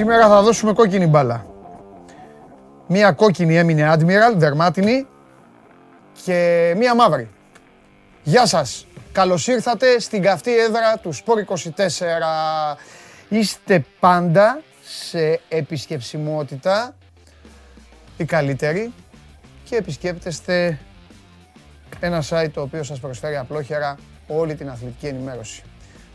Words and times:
σήμερα 0.00 0.28
θα 0.28 0.42
δώσουμε 0.42 0.72
κόκκινη 0.72 1.06
μπάλα. 1.06 1.46
Μία 2.86 3.12
κόκκινη 3.12 3.56
έμεινε 3.56 3.92
Admiral, 3.94 4.34
δερμάτινη 4.34 5.06
και 6.24 6.72
μία 6.76 6.94
μαύρη. 6.94 7.30
Γεια 8.22 8.46
σας. 8.46 8.86
Καλώς 9.12 9.46
ήρθατε 9.46 9.98
στην 9.98 10.22
καυτή 10.22 10.58
έδρα 10.58 10.98
του 11.02 11.12
Σπόρ 11.12 11.38
24. 11.38 12.76
Είστε 13.28 13.84
πάντα 14.00 14.60
σε 14.82 15.40
επισκεψιμότητα 15.48 16.96
η 18.16 18.24
καλύτερη 18.24 18.92
και 19.64 19.76
επισκέπτεστε 19.76 20.78
ένα 22.00 22.22
site 22.28 22.50
το 22.52 22.60
οποίο 22.60 22.82
σας 22.82 23.00
προσφέρει 23.00 23.36
απλόχερα 23.36 23.96
όλη 24.26 24.54
την 24.54 24.70
αθλητική 24.70 25.06
ενημέρωση. 25.06 25.62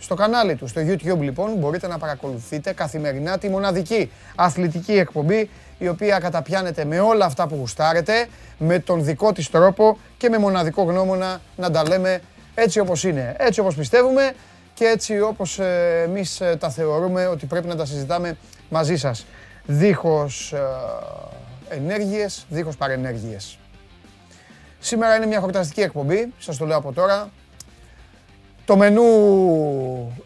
Στο 0.06 0.16
κανάλι 0.16 0.56
του, 0.56 0.68
στο 0.68 0.82
YouTube 0.82 1.20
λοιπόν, 1.20 1.54
μπορείτε 1.54 1.88
να 1.88 1.98
παρακολουθείτε 1.98 2.74
καθημερινά 2.74 3.38
τη 3.38 3.50
μοναδική 3.50 4.12
αθλητική 4.36 4.92
εκπομπή 4.92 5.50
η 5.78 5.88
οποία 5.88 6.20
καταπιάνεται 6.20 6.86
με 6.86 7.00
όλα 7.00 7.26
αυτά 7.26 7.48
που 7.48 7.56
γουστάρετε, 7.56 8.28
με 8.58 8.80
τον 8.80 9.04
δικό 9.04 9.32
της 9.32 9.50
τρόπο 9.50 9.98
και 10.18 10.30
με 10.30 10.38
μοναδικό 10.38 10.84
γνώμονα 10.84 11.42
να 11.56 11.72
τα 11.72 11.88
λέμε 11.88 12.22
έτσι 12.56 12.80
όπως 12.80 13.04
είναι, 13.04 13.36
έτσι 13.38 13.60
όπως 13.60 13.76
πιστεύουμε 13.76 14.34
και 14.74 14.86
έτσι 14.86 15.20
όπως 15.20 15.60
ε, 15.60 16.02
εμείς 16.06 16.42
ε, 16.42 16.56
τα 16.60 16.70
θεωρούμε 16.70 17.28
ότι 17.28 17.46
πρέπει 17.46 17.68
να 17.68 17.76
τα 17.76 17.86
συζητάμε 17.86 18.38
μαζί 18.70 18.98
σας. 18.98 19.26
Δίχως 19.66 20.54
ε, 20.54 21.76
ενέργειες, 21.76 22.46
δίχως 22.50 22.78
παρενέργειες. 22.78 23.58
Σήμερα 24.80 25.16
είναι 25.16 25.26
μια 25.26 25.40
χορταστική 25.40 25.82
εκπομπή, 25.82 26.34
σας 26.38 26.58
το 26.58 26.66
λέω 26.66 26.78
από 26.78 26.94
τώρα. 26.94 27.30
Το 28.66 28.78
μενού 28.78 29.04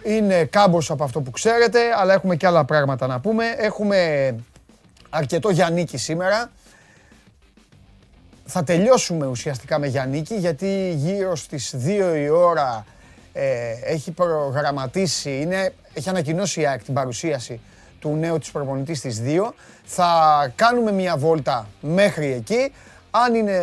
είναι 0.04 0.44
κάμπος 0.44 0.92
από 0.92 1.04
αυτό 1.04 1.22
που 1.22 1.32
ξέρετε, 1.32 1.80
αλλά 1.98 2.14
έχουμε 2.14 2.36
και 2.36 2.48
άλλα 2.48 2.66
πράγματα 2.66 3.08
να 3.08 3.20
πούμε. 3.20 3.46
Έχουμε 3.58 4.36
αρκετό 5.10 5.50
Γιαννίκη 5.50 5.98
σήμερα. 5.98 6.52
Θα 8.46 8.64
τελειώσουμε 8.64 9.26
ουσιαστικά 9.26 9.80
με 9.80 9.88
Γιαννίκη, 9.88 10.36
γιατί 10.36 10.94
γύρω 10.96 11.36
στις 11.36 11.76
2 11.86 12.16
η 12.18 12.30
ώρα 12.30 12.86
ε, 13.34 13.72
έχει 13.84 14.12
προγραμματίσει, 14.12 15.40
είναι, 15.42 15.74
έχει 15.94 16.10
ανακοινώσει 16.10 16.62
η 16.62 16.68
ΑΕΚ 16.68 16.84
την 16.84 16.94
παρουσίαση 16.94 17.60
του 18.00 18.16
νέου 18.16 18.38
της 18.38 18.52
προπονητή 18.52 18.94
στις 18.94 19.22
2. 19.26 19.52
Θα 19.84 20.52
κάνουμε 20.56 20.92
μια 20.92 21.18
βόλτα 21.18 21.68
μέχρι 21.82 22.34
εκεί. 22.34 22.72
Αν 23.12 23.36
είναι 23.36 23.58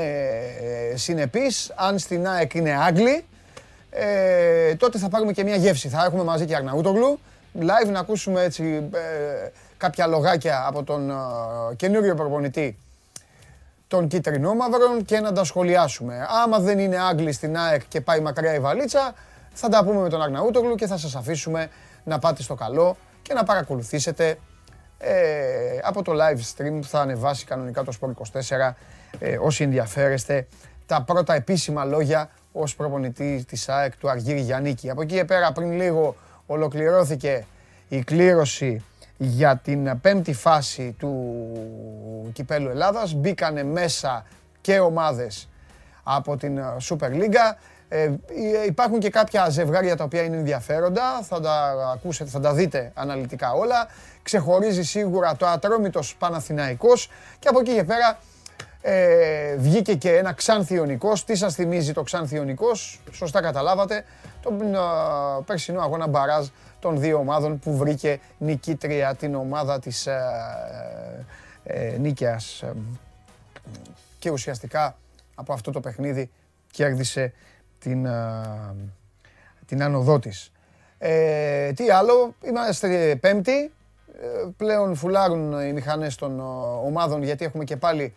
ε, 0.93 0.97
συνεπής, 0.97 1.73
αν 1.75 1.99
στην 1.99 2.29
ΑΕΚ 2.29 2.55
είναι 2.55 2.77
Άγγλοι, 2.77 3.25
ε, 3.99 4.75
τότε 4.75 4.99
θα 4.99 5.09
πάρουμε 5.09 5.33
και 5.33 5.45
μια 5.45 5.57
γεύση. 5.57 5.89
Θα 5.89 6.05
έχουμε 6.05 6.25
μαζί 6.25 6.45
και 6.45 6.57
Αρναούτογλου, 6.57 7.19
live 7.61 7.91
να 7.91 7.99
ακούσουμε 7.99 8.43
έτσι 8.43 8.89
ε, 8.93 9.49
κάποια 9.77 10.07
λογάκια 10.07 10.65
από 10.67 10.83
τον 10.83 11.11
ε, 11.11 11.15
καινούριο 11.77 12.15
προπονητή 12.15 12.79
των 13.89 14.09
κίτρινόμαυρων 14.09 15.05
και 15.05 15.21
να 15.21 15.33
τα 15.33 15.45
σχολιάσουμε. 15.45 16.27
Άμα 16.45 16.59
δεν 16.59 16.79
είναι 16.79 16.99
Άγγλοι 16.99 17.33
στην 17.33 17.57
ΑΕΚ 17.59 17.83
και 17.89 18.01
πάει 18.01 18.21
μακριά 18.21 18.55
η 18.55 18.61
βαλίτσα, 18.61 19.15
θα 19.53 19.69
τα 19.69 19.85
πούμε 19.85 20.01
με 20.01 20.09
τον 20.09 20.23
Αρναούτογλου 20.23 20.75
και 20.75 20.87
θα 20.87 20.97
σας 20.97 21.15
αφήσουμε 21.15 21.69
να 22.05 22.19
πάτε 22.19 22.43
στο 22.43 22.55
καλό 22.55 22.97
και 23.23 23.35
να 23.35 23.45
παρακολουθήσετε 23.45 24.39
ε, 24.99 25.79
από 25.83 26.03
το 26.03 26.13
live 26.13 26.39
stream 26.39 26.79
που 26.81 26.87
θα 26.87 27.01
ανεβάσει 27.01 27.45
κανονικά 27.45 27.85
το 27.85 27.93
Sport 28.01 28.41
24 28.41 28.73
ε, 29.19 29.39
όσοι 29.41 29.63
ενδιαφέρεστε 29.65 30.47
τα 30.87 31.03
πρώτα 31.03 31.35
επίσημα 31.35 31.85
λόγια 31.85 32.31
ως 32.57 32.77
προπονητής 32.77 33.45
της 33.45 33.69
ΑΕΚ 33.69 33.97
του 33.97 34.11
Αργύρη 34.11 34.41
Γιαννίκη. 34.41 34.91
Από 34.91 35.03
εκεί 35.03 35.15
και 35.15 35.25
πέρα 35.25 35.53
πριν 35.53 35.73
λίγο 35.73 36.17
ολοκληρώθηκε 36.47 37.47
η 37.89 38.03
κλήρωση 38.03 38.85
για 39.17 39.57
την 39.57 40.01
πέμπτη 40.01 40.33
φάση 40.33 40.95
του 40.99 41.37
Κυπέλου 42.33 42.69
Ελλάδας. 42.69 43.15
Μπήκανε 43.15 43.65
μέσα 43.65 44.27
και 44.61 44.79
ομάδες 44.79 45.49
από 46.03 46.37
την 46.37 46.61
Super 46.89 47.11
League. 47.11 47.57
Ε, 47.89 48.11
υπάρχουν 48.67 48.99
και 48.99 49.11
κάποια 49.11 49.49
ζευγάρια 49.49 49.97
τα 49.97 50.05
οποία 50.05 50.23
είναι 50.23 50.37
ενδιαφέροντα, 50.37 51.23
θα 51.23 51.41
τα 51.41 51.75
ακούσετε, 51.95 52.31
θα 52.31 52.41
τα 52.41 52.53
δείτε 52.53 52.93
αναλυτικά 52.95 53.53
όλα. 53.53 53.89
Ξεχωρίζει 54.23 54.83
σίγουρα 54.83 55.37
το 55.37 55.47
Ατρόμητος 55.47 56.17
Παναθηναϊκός 56.19 57.11
και 57.39 57.49
από 57.49 57.61
εκεί 57.61 57.75
και 57.75 57.85
πέρα 57.85 58.19
ε, 58.89 59.57
βγήκε 59.57 59.95
και 59.95 60.17
ένα 60.17 60.33
Ξάνθιονικός. 60.33 61.25
Τι 61.25 61.35
σας 61.35 61.55
θυμίζει 61.55 61.93
το 61.93 62.03
Ξάνθιονικός, 62.03 63.01
σωστά 63.13 63.41
καταλάβατε, 63.41 64.05
τον 64.43 64.75
ε, 64.75 64.79
περσινό 65.47 65.81
αγώνα 65.81 66.07
μπαράζ 66.07 66.47
των 66.81 67.01
δύο 67.01 67.19
ομάδων 67.19 67.59
που 67.59 67.77
βρήκε 67.77 68.21
νικήτρια 68.39 69.15
την 69.15 69.35
ομάδα 69.35 69.79
της 69.79 70.07
ε, 70.07 70.21
ε, 71.65 71.97
Νίκαιας 71.99 72.65
και 74.19 74.31
ουσιαστικά 74.31 74.97
από 75.35 75.53
αυτό 75.53 75.71
το 75.71 75.81
παιχνίδι 75.81 76.31
κέρδισε 76.71 77.33
την, 77.79 78.09
την 79.67 79.83
άνοδό 79.83 80.19
της. 80.19 80.53
Ε, 80.99 81.73
τι 81.73 81.91
άλλο, 81.91 82.35
είμαστε 82.43 83.17
πέμπτη, 83.21 83.73
πλέον 84.57 84.95
φουλάρουν 84.95 85.61
οι 85.61 85.73
μηχανές 85.73 86.15
των 86.15 86.41
ομάδων 86.85 87.23
γιατί 87.23 87.45
έχουμε 87.45 87.65
και 87.65 87.77
πάλι 87.77 88.15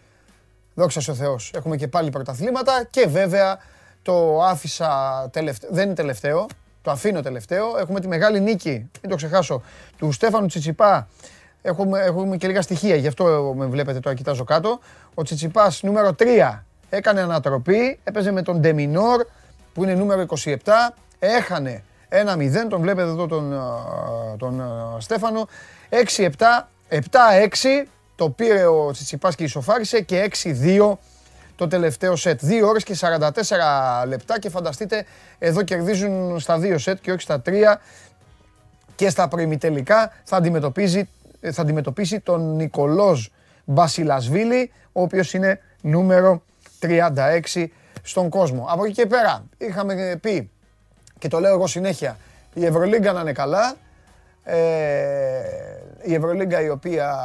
Δόξα 0.73 1.01
ο 1.09 1.13
Θεός. 1.13 1.51
Έχουμε 1.55 1.75
και 1.75 1.87
πάλι 1.87 2.09
πρωταθλήματα 2.09 2.83
και 2.89 3.07
βέβαια 3.07 3.57
το 4.01 4.43
άφησα 4.43 4.89
τελευταίο, 5.31 5.69
δεν 5.73 5.85
είναι 5.85 5.93
τελευταίο, 5.93 6.47
το 6.81 6.91
αφήνω 6.91 7.21
τελευταίο. 7.21 7.77
Έχουμε 7.77 7.99
τη 7.99 8.07
μεγάλη 8.07 8.39
νίκη, 8.39 8.89
μην 9.01 9.09
το 9.09 9.15
ξεχάσω, 9.15 9.61
του 9.97 10.11
Στέφανου 10.11 10.47
Τσιτσιπά. 10.47 11.07
Έχουμε, 11.61 11.99
έχουμε 11.99 12.37
και 12.37 12.47
λίγα 12.47 12.61
στοιχεία, 12.61 12.95
γι' 12.95 13.07
αυτό 13.07 13.53
με 13.57 13.65
βλέπετε 13.65 13.99
τώρα, 13.99 14.15
κοιτάζω 14.15 14.43
κάτω. 14.43 14.79
Ο 15.13 15.23
Τσιτσιπάς 15.23 15.83
νούμερο 15.83 16.15
3 16.19 16.59
έκανε 16.89 17.21
ανατροπή, 17.21 17.99
έπαιζε 18.03 18.31
με 18.31 18.41
τον 18.41 18.59
Ντεμινόρ 18.59 19.25
που 19.73 19.83
είναι 19.83 19.93
νούμερο 19.93 20.25
27, 20.43 20.55
έχανε 21.19 21.83
1-0, 22.09 22.67
τον 22.69 22.81
βλέπετε 22.81 23.09
εδώ 23.09 23.27
τον, 23.27 23.53
τον 24.37 24.61
Στέφανο, 24.99 25.47
6-7, 26.15 26.29
7-6, 26.89 26.99
το 28.19 28.29
πήρε 28.29 28.65
ο 28.65 28.91
Τσιτσιπάς 28.91 29.35
και 29.35 29.43
ισοφάρισε 29.43 30.01
και 30.01 30.31
6-2 30.43 30.93
το 31.55 31.67
τελευταίο 31.67 32.15
σετ. 32.15 32.41
2 32.43 32.61
ώρες 32.65 32.83
και 32.83 32.97
44 32.99 33.29
λεπτά 34.07 34.39
και 34.39 34.49
φανταστείτε 34.49 35.05
εδώ 35.39 35.63
κερδίζουν 35.63 36.39
στα 36.39 36.59
2 36.59 36.75
σετ 36.77 37.01
και 37.01 37.11
όχι 37.11 37.21
στα 37.21 37.41
3 37.45 37.51
και 38.95 39.09
στα 39.09 39.27
προημιτελικά 39.27 40.11
θα 40.23 40.37
αντιμετωπίζει, 40.37 41.09
θα 41.51 41.61
αντιμετωπίσει 41.61 42.19
τον 42.19 42.55
Νικολόζ 42.55 43.27
Μπασιλασβίλη 43.65 44.71
ο 44.91 45.01
οποίος 45.01 45.33
είναι 45.33 45.59
νούμερο 45.81 46.43
36 47.55 47.65
στον 48.01 48.29
κόσμο. 48.29 48.65
Από 48.69 48.85
εκεί 48.85 48.93
και 48.93 49.05
πέρα 49.05 49.43
είχαμε 49.57 50.17
πει 50.21 50.49
και 51.19 51.27
το 51.27 51.39
λέω 51.39 51.53
εγώ 51.53 51.67
συνέχεια 51.67 52.17
η 52.53 52.65
Ευρωλίγκα 52.65 53.11
να 53.11 53.21
είναι 53.21 53.31
καλά 53.31 53.75
ε, 54.43 54.57
η 56.03 56.13
Ευρωλίγκα 56.13 56.61
η 56.61 56.69
οποία 56.69 57.15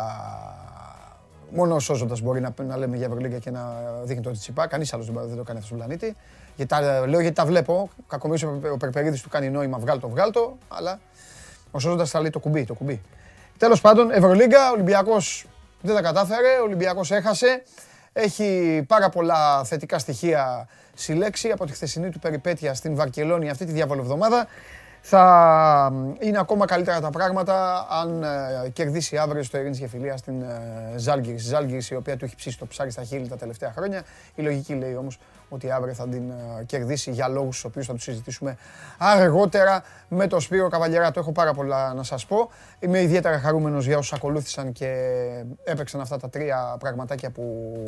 Μόνο 1.54 1.74
ο 1.74 1.78
Σόζοντας 1.78 2.20
μπορεί 2.20 2.40
να, 2.40 2.54
να 2.66 2.76
λέμε 2.76 2.96
για 2.96 3.06
Ευρωλίγκα 3.06 3.38
και 3.38 3.50
να 3.50 3.60
δείχνει 4.04 4.22
το 4.22 4.30
τσιπά. 4.30 4.66
Κανείς 4.66 4.92
άλλος 4.92 5.06
δεν 5.06 5.36
το 5.36 5.42
κάνει 5.42 5.58
αυτό 5.58 5.66
στον 5.66 5.76
πλανήτη. 5.76 6.16
Γιατί 6.56 6.74
τα, 6.74 7.06
λέω 7.06 7.20
γιατί 7.20 7.36
τα 7.36 7.44
βλέπω. 7.44 7.90
Κακομίρι 8.08 8.46
ο 8.72 8.76
Περπερίδης 8.76 9.22
του 9.22 9.28
κάνει 9.28 9.50
νόημα, 9.50 9.78
βγάλτο, 9.78 10.08
βγάλτο. 10.08 10.58
Αλλά 10.68 11.00
ο 11.70 11.78
Σόζοντας 11.78 12.10
θα 12.10 12.20
λέει 12.20 12.30
το 12.30 12.38
κουμπί, 12.38 12.64
το 12.64 12.74
κουμπί. 12.74 13.02
Τέλος 13.58 13.80
πάντων, 13.80 14.10
Ευρωλίγκα, 14.10 14.68
ο 14.70 14.72
Ολυμπιακός 14.72 15.46
δεν 15.80 15.94
τα 15.94 16.02
κατάφερε. 16.02 16.58
Ο 16.60 16.62
Ολυμπιακός 16.62 17.10
έχασε. 17.10 17.62
Έχει 18.12 18.84
πάρα 18.88 19.08
πολλά 19.08 19.64
θετικά 19.64 19.98
στοιχεία 19.98 20.68
συλλέξει 20.94 21.50
από 21.50 21.66
τη 21.66 21.72
χθεσινή 21.72 22.10
του 22.10 22.18
περιπέτεια 22.18 22.74
στην 22.74 22.94
Βαρκελόνη 22.94 23.50
αυτή 23.50 23.64
τη 23.64 23.72
διάβολη 23.72 24.00
εβδομάδα 24.00 24.46
θα 25.06 25.92
είναι 26.18 26.38
ακόμα 26.38 26.64
καλύτερα 26.64 27.00
τα 27.00 27.10
πράγματα 27.10 27.86
αν 27.90 28.22
ε, 28.22 28.68
κερδίσει 28.68 29.16
αύριο 29.16 29.42
στο 29.42 29.58
Ειρήνης 29.58 29.78
και 29.78 29.86
Φιλία 29.86 30.16
στην 30.16 30.42
ε, 30.42 30.92
Ζάλγκυρης. 30.96 31.42
Ζάλγκυρης 31.42 31.90
η 31.90 31.94
οποία 31.94 32.16
του 32.16 32.24
έχει 32.24 32.36
ψήσει 32.36 32.58
το 32.58 32.66
ψάρι 32.66 32.90
στα 32.90 33.02
χείλη 33.02 33.28
τα 33.28 33.36
τελευταία 33.36 33.72
χρόνια. 33.72 34.02
Η 34.34 34.42
λογική 34.42 34.74
λέει 34.74 34.94
όμως 34.94 35.18
ότι 35.48 35.70
αύριο 35.70 35.94
θα 35.94 36.08
την 36.08 36.30
ε, 36.30 36.64
κερδίσει 36.64 37.10
για 37.10 37.28
λόγους 37.28 37.56
στους 37.56 37.70
οποίους 37.70 37.86
θα 37.86 37.92
τους 37.92 38.02
συζητήσουμε 38.02 38.56
αργότερα 38.98 39.82
με 40.08 40.26
τον 40.26 40.40
Σπύρο 40.40 40.68
Το 40.68 41.12
Έχω 41.16 41.32
πάρα 41.32 41.52
πολλά 41.52 41.94
να 41.94 42.02
σας 42.02 42.26
πω. 42.26 42.50
Είμαι 42.78 43.00
ιδιαίτερα 43.00 43.38
χαρούμενος 43.38 43.86
για 43.86 43.98
όσους 43.98 44.12
ακολούθησαν 44.12 44.72
και 44.72 44.90
έπαιξαν 45.64 46.00
αυτά 46.00 46.16
τα 46.16 46.28
τρία 46.28 46.76
πραγματάκια 46.78 47.30
που 47.30 47.82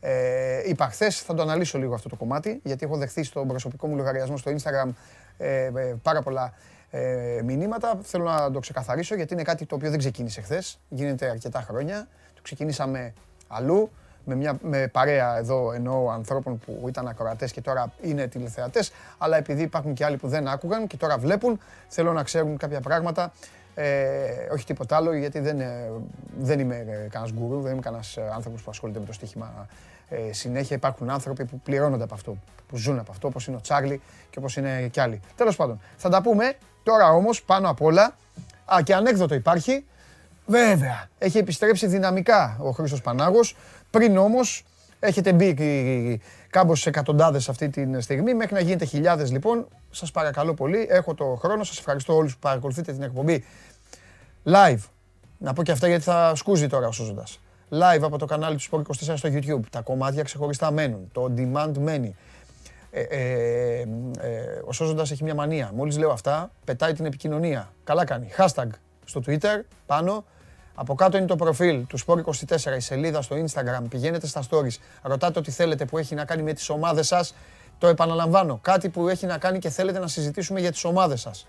ε, 0.00 0.68
είπα 0.68 0.86
χθες. 0.86 1.20
Θα 1.20 1.34
το 1.34 1.42
αναλύσω 1.42 1.78
λίγο 1.78 1.94
αυτό 1.94 2.08
το 2.08 2.16
κομμάτι 2.16 2.60
γιατί 2.64 2.84
έχω 2.84 2.96
δεχθεί 2.96 3.22
στον 3.22 3.48
προσωπικό 3.48 3.86
μου 3.86 3.96
λογαριασμό 3.96 4.36
στο 4.36 4.50
Instagram 4.50 4.90
ε, 5.38 5.64
ε, 5.64 5.70
πάρα 6.02 6.22
πολλά 6.22 6.52
ε, 6.90 7.40
μηνύματα. 7.44 7.98
Θέλω 8.02 8.24
να 8.24 8.50
το 8.50 8.58
ξεκαθαρίσω 8.58 9.14
γιατί 9.14 9.32
είναι 9.32 9.42
κάτι 9.42 9.66
το 9.66 9.74
οποίο 9.74 9.90
δεν 9.90 9.98
ξεκίνησε 9.98 10.40
χθες. 10.40 10.78
Γίνεται 10.88 11.28
αρκετά 11.28 11.60
χρόνια. 11.60 12.08
Το 12.34 12.42
ξεκινήσαμε 12.42 13.12
αλλού 13.48 13.90
με, 14.24 14.34
μια, 14.34 14.58
με 14.62 14.88
παρέα 14.88 15.38
εδώ 15.38 15.72
εννοώ 15.72 16.10
ανθρώπων 16.10 16.58
που 16.58 16.84
ήταν 16.88 17.08
ακροατές 17.08 17.52
και 17.52 17.60
τώρα 17.60 17.92
είναι 18.02 18.26
τηλεθεατές, 18.26 18.92
αλλά 19.18 19.36
επειδή 19.36 19.62
υπάρχουν 19.62 19.94
και 19.94 20.04
άλλοι 20.04 20.16
που 20.16 20.28
δεν 20.28 20.48
άκουγαν 20.48 20.86
και 20.86 20.96
τώρα 20.96 21.18
βλέπουν, 21.18 21.60
θέλω 21.88 22.12
να 22.12 22.22
ξέρουν 22.22 22.56
κάποια 22.56 22.80
πράγματα 22.80 23.32
Ε, 23.78 24.48
όχι 24.52 24.64
τίποτα 24.66 24.96
άλλο, 24.96 25.14
γιατί 25.14 25.38
δεν, 25.38 25.60
ε, 25.60 25.90
δεν 26.38 26.58
είμαι 26.60 26.76
ε, 26.76 27.08
κανένας 27.08 27.32
γκουρού, 27.32 27.60
δεν 27.60 27.72
είμαι 27.72 27.80
κανένας 27.80 28.18
άνθρωπος 28.34 28.62
που 28.62 28.70
ασχολείται 28.70 28.98
με 28.98 29.04
το 29.04 29.12
στοίχημα 29.12 29.66
ε, 30.08 30.32
συνέχεια. 30.32 30.76
Υπάρχουν 30.76 31.10
άνθρωποι 31.10 31.44
που 31.44 31.60
πληρώνονται 31.60 32.04
από 32.04 32.14
αυτό, 32.14 32.36
που 32.68 32.76
ζουν 32.76 32.98
από 32.98 33.10
αυτό, 33.12 33.28
όπως 33.28 33.46
είναι 33.46 33.56
ο 33.56 33.60
Τσάρλι 33.60 34.00
και 34.30 34.38
όπως 34.38 34.56
είναι 34.56 34.88
κι 34.88 35.00
άλλοι. 35.00 35.20
Τέλος 35.36 35.56
πάντων, 35.56 35.80
θα 35.96 36.08
τα 36.08 36.22
πούμε 36.22 36.54
τώρα 36.82 37.10
όμως 37.10 37.42
πάνω 37.42 37.70
απ' 37.70 37.82
όλα. 37.82 38.16
Α, 38.74 38.82
και 38.82 38.94
ανέκδοτο 38.94 39.34
υπάρχει. 39.34 39.84
Βέβαια, 40.46 41.08
έχει 41.18 41.38
επιστρέψει 41.38 41.86
δυναμικά 41.86 42.56
ο 42.60 42.70
Χρήστος 42.70 43.00
Πανάγος. 43.00 43.56
Πριν 43.90 44.16
όμως 44.16 44.64
έχετε 45.00 45.32
μπει 45.32 46.20
κάμπος 46.50 46.86
εκατοντάδες 46.86 47.48
αυτή 47.48 47.68
τη 47.68 48.00
στιγμή. 48.00 48.34
Μέχρι 48.34 48.54
να 48.54 48.60
γίνετε 48.60 48.84
χιλιάδες 48.84 49.30
λοιπόν, 49.30 49.68
σας 49.90 50.10
παρακαλώ 50.10 50.54
πολύ. 50.54 50.86
Έχω 50.90 51.14
το 51.14 51.24
χρόνο, 51.24 51.64
σας 51.64 51.78
ευχαριστώ 51.78 52.14
όλους 52.14 52.32
που 52.32 52.38
παρακολουθείτε 52.38 52.92
την 52.92 53.02
εκπομπή 53.02 53.44
live. 54.44 54.80
Να 55.38 55.52
πω 55.52 55.62
και 55.62 55.72
αυτά 55.72 55.88
γιατί 55.88 56.02
θα 56.02 56.32
σκούζει 56.34 56.66
τώρα 56.66 56.86
ο 56.86 56.92
Σούζοντας. 56.92 57.40
Live 57.70 58.02
από 58.02 58.18
το 58.18 58.26
κανάλι 58.26 58.56
του 58.56 58.62
Sport 58.70 59.12
24 59.12 59.12
στο 59.16 59.28
YouTube. 59.32 59.60
Τα 59.70 59.80
κομμάτια 59.80 60.22
ξεχωριστά 60.22 60.70
μένουν. 60.70 61.08
Το 61.12 61.30
on 61.30 61.40
demand 61.40 61.72
μένει. 61.78 62.16
Ε, 62.90 63.00
ε, 63.00 63.80
ε, 63.80 63.86
ο 64.64 64.72
Σόζοντας 64.72 65.10
έχει 65.10 65.24
μια 65.24 65.34
μανία. 65.34 65.70
Μόλις 65.74 65.98
λέω 65.98 66.10
αυτά, 66.10 66.50
πετάει 66.64 66.92
την 66.92 67.04
επικοινωνία. 67.04 67.72
Καλά 67.84 68.04
κάνει. 68.04 68.28
Hashtag 68.36 68.66
στο 69.04 69.20
Twitter, 69.26 69.60
πάνω. 69.86 70.24
Από 70.74 70.94
κάτω 70.94 71.16
είναι 71.16 71.26
το 71.26 71.36
προφίλ 71.36 71.86
του 71.86 71.98
Sport24, 71.98 72.76
η 72.76 72.80
σελίδα 72.80 73.22
στο 73.22 73.36
Instagram. 73.36 73.82
Πηγαίνετε 73.88 74.26
στα 74.26 74.42
stories, 74.50 74.76
ρωτάτε 75.02 75.38
ό,τι 75.38 75.50
θέλετε 75.50 75.84
που 75.84 75.98
έχει 75.98 76.14
να 76.14 76.24
κάνει 76.24 76.42
με 76.42 76.52
τις 76.52 76.68
ομάδες 76.68 77.06
σας. 77.06 77.34
Το 77.78 77.86
επαναλαμβάνω, 77.86 78.58
κάτι 78.62 78.88
που 78.88 79.08
έχει 79.08 79.26
να 79.26 79.38
κάνει 79.38 79.58
και 79.58 79.68
θέλετε 79.68 79.98
να 79.98 80.06
συζητήσουμε 80.08 80.60
για 80.60 80.70
τις 80.70 80.84
ομάδες 80.84 81.20
σας. 81.20 81.46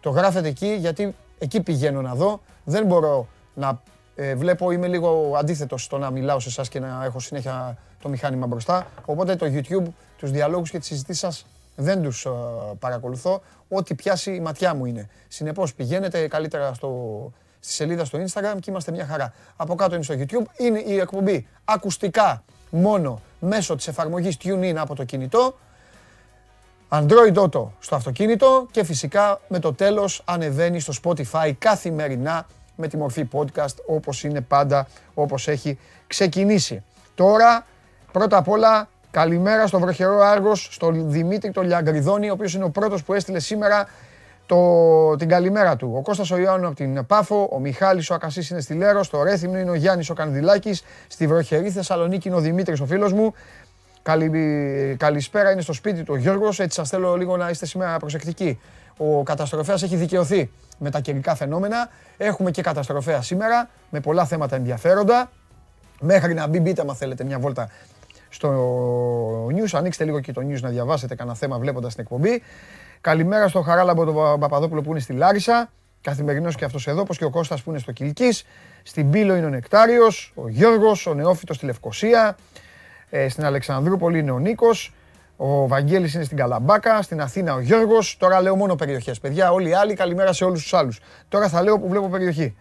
Το 0.00 0.10
γράφετε 0.10 0.48
εκεί 0.48 0.74
γιατί 0.74 1.14
εκεί 1.38 1.62
πηγαίνω 1.62 2.02
να 2.02 2.14
δω. 2.14 2.40
Δεν 2.64 2.86
μπορώ 2.86 3.28
να 3.54 3.82
ε, 4.16 4.34
βλέπω, 4.34 4.70
είμαι 4.70 4.86
λίγο 4.86 5.34
αντίθετος 5.38 5.82
στο 5.82 5.98
να 5.98 6.10
μιλάω 6.10 6.40
σε 6.40 6.48
εσάς 6.48 6.68
και 6.68 6.80
να 6.80 7.04
έχω 7.04 7.20
συνέχεια 7.20 7.76
το 8.02 8.08
μηχάνημα 8.08 8.46
μπροστά. 8.46 8.86
Οπότε 9.04 9.36
το 9.36 9.46
YouTube, 9.46 9.84
τους 10.18 10.30
διαλόγους 10.30 10.70
και 10.70 10.78
τις 10.78 10.86
συζητήσεις 10.86 11.20
σας 11.20 11.46
δεν 11.76 12.02
τους 12.02 12.24
ε, 12.24 12.30
παρακολουθώ. 12.78 13.42
Ό,τι 13.68 13.94
πιάσει 13.94 14.34
η 14.34 14.40
ματιά 14.40 14.74
μου 14.74 14.84
είναι. 14.84 15.08
Συνεπώς 15.28 15.74
πηγαίνετε 15.74 16.28
καλύτερα 16.28 16.74
στο, 16.74 17.32
στη 17.60 17.72
σελίδα 17.72 18.04
στο 18.04 18.18
Instagram 18.18 18.56
και 18.60 18.70
είμαστε 18.70 18.90
μια 18.90 19.06
χαρά. 19.06 19.32
Από 19.56 19.74
κάτω 19.74 19.94
είναι 19.94 20.04
στο 20.04 20.14
YouTube. 20.18 20.44
Είναι 20.56 20.78
η 20.78 20.98
εκπομπή 20.98 21.48
ακουστικά 21.64 22.44
μόνο 22.70 23.20
μέσω 23.40 23.76
της 23.76 23.88
εφαρμογής 23.88 24.36
TuneIn 24.42 24.74
από 24.76 24.94
το 24.94 25.04
κινητό. 25.04 25.54
Android 26.88 27.34
Auto 27.34 27.66
στο 27.78 27.94
αυτοκίνητο 27.94 28.66
και 28.70 28.84
φυσικά 28.84 29.40
με 29.48 29.58
το 29.58 29.74
τέλος 29.74 30.22
ανεβαίνει 30.24 30.80
στο 30.80 30.92
Spotify 31.02 31.52
καθημερινά 31.58 32.46
με 32.76 32.88
τη 32.88 32.96
μορφή 32.96 33.28
podcast 33.32 33.74
όπως 33.86 34.24
είναι 34.24 34.40
πάντα, 34.40 34.86
όπως 35.14 35.48
έχει 35.48 35.78
ξεκινήσει. 36.06 36.82
Τώρα, 37.14 37.66
πρώτα 38.12 38.36
απ' 38.36 38.48
όλα, 38.48 38.88
καλημέρα 39.10 39.66
στο 39.66 39.78
βροχερό 39.78 40.20
Άργος, 40.20 40.68
στον 40.70 41.10
Δημήτρη 41.10 41.50
τον 41.50 41.66
Λιαγκριδόνη, 41.66 42.30
ο 42.30 42.32
οποίος 42.32 42.54
είναι 42.54 42.64
ο 42.64 42.70
πρώτος 42.70 43.02
που 43.02 43.14
έστειλε 43.14 43.38
σήμερα 43.38 43.88
το, 44.46 45.16
την 45.16 45.28
καλημέρα 45.28 45.76
του. 45.76 45.92
Ο 45.96 46.02
Κώστας 46.02 46.30
ο 46.30 46.36
Ιωάννου 46.36 46.66
από 46.66 46.76
την 46.76 47.06
Πάφο, 47.06 47.48
ο 47.52 47.58
Μιχάλης 47.58 48.10
ο 48.10 48.14
Ακασής 48.14 48.50
είναι 48.50 48.60
στη 48.60 48.74
Λέρο, 48.74 49.02
στο 49.02 49.22
Ρέθυμνο 49.22 49.58
είναι 49.58 49.70
ο 49.70 49.74
Γιάννης 49.74 50.10
ο 50.10 50.14
Κανδυλάκης, 50.14 50.82
στη 51.08 51.26
βροχερή 51.26 51.70
Θεσσαλονίκη 51.70 52.28
είναι 52.28 52.36
ο 52.36 52.40
Δημήτρης 52.40 52.80
ο 52.80 52.86
φίλος 52.86 53.12
μου. 53.12 53.34
Καλη, 54.02 54.96
καλησπέρα 54.98 55.50
είναι 55.50 55.60
στο 55.60 55.72
σπίτι 55.72 56.02
του 56.02 56.12
ο 56.14 56.16
Γιώργος, 56.16 56.60
έτσι 56.60 56.78
σας 56.78 56.88
θέλω 56.88 57.16
λίγο 57.16 57.36
να 57.36 57.48
είστε 57.48 57.66
σήμερα 57.66 57.96
προσεκτικοί. 57.96 58.60
Ο 58.96 59.22
καταστροφέας 59.22 59.82
έχει 59.82 59.96
δικαιωθεί 59.96 60.50
με 60.78 60.90
τα 60.90 61.00
καιρικά 61.00 61.34
φαινόμενα. 61.34 61.88
Έχουμε 62.16 62.50
και 62.50 62.62
καταστροφέα 62.62 63.22
σήμερα 63.22 63.68
με 63.90 64.00
πολλά 64.00 64.24
θέματα 64.24 64.56
ενδιαφέροντα. 64.56 65.30
Μέχρι 66.00 66.34
να 66.34 66.46
μπει 66.46 66.60
μπείτε, 66.60 66.80
αν 66.80 66.94
θέλετε, 66.94 67.24
μια 67.24 67.38
βόλτα 67.38 67.68
στο 68.28 69.46
news. 69.46 69.70
Ανοίξτε 69.72 70.04
λίγο 70.04 70.20
και 70.20 70.32
το 70.32 70.40
news 70.40 70.60
να 70.60 70.68
διαβάσετε 70.68 71.14
κανένα 71.14 71.36
θέμα 71.36 71.58
βλέποντας 71.58 71.94
την 71.94 72.02
εκπομπή. 72.02 72.42
Καλημέρα 73.00 73.48
στο 73.48 73.60
Χαράλαμπο 73.60 74.04
τον 74.04 74.40
Παπαδόπουλο 74.40 74.82
που 74.82 74.90
είναι 74.90 75.00
στη 75.00 75.12
Λάρισα. 75.12 75.70
Καθημερινός 76.00 76.54
και 76.54 76.64
αυτός 76.64 76.86
εδώ, 76.86 77.00
όπως 77.00 77.18
και 77.18 77.24
ο 77.24 77.30
Κώστας 77.30 77.62
που 77.62 77.70
είναι 77.70 77.78
στο 77.78 77.92
Κυλκής. 77.92 78.44
Στην 78.82 79.10
Πύλο 79.10 79.36
είναι 79.36 79.46
ο 79.46 79.48
Νεκτάριος, 79.48 80.32
ο 80.34 80.48
Γιώργος, 80.48 81.06
ο 81.06 81.14
Νεόφυτος 81.14 81.56
στη 81.56 81.66
Λευκοσία. 81.66 82.36
Ε, 83.10 83.28
στην 83.28 83.44
Αλεξανδρούπολη 83.44 84.18
είναι 84.18 84.30
ο 84.30 84.38
Νίκος. 84.38 84.94
Ο 85.36 85.66
Βαγγέλης 85.66 86.14
είναι 86.14 86.24
στην 86.24 86.36
Καλαμπάκα, 86.36 87.02
στην 87.02 87.20
Αθήνα 87.20 87.54
ο 87.54 87.60
Γιώργος. 87.60 88.16
Τώρα 88.18 88.40
λέω 88.40 88.56
μόνο 88.56 88.74
περιοχές. 88.74 89.20
Παιδιά, 89.20 89.52
όλοι 89.52 89.68
οι 89.68 89.74
άλλοι, 89.74 89.94
καλημέρα 89.94 90.32
σε 90.32 90.44
όλους 90.44 90.62
τους 90.62 90.74
άλλους. 90.74 91.00
Τώρα 91.28 91.48
θα 91.48 91.62
λέω 91.62 91.78
που 91.78 91.88
βλέπω 91.88 92.08
περιοχή. 92.08 92.56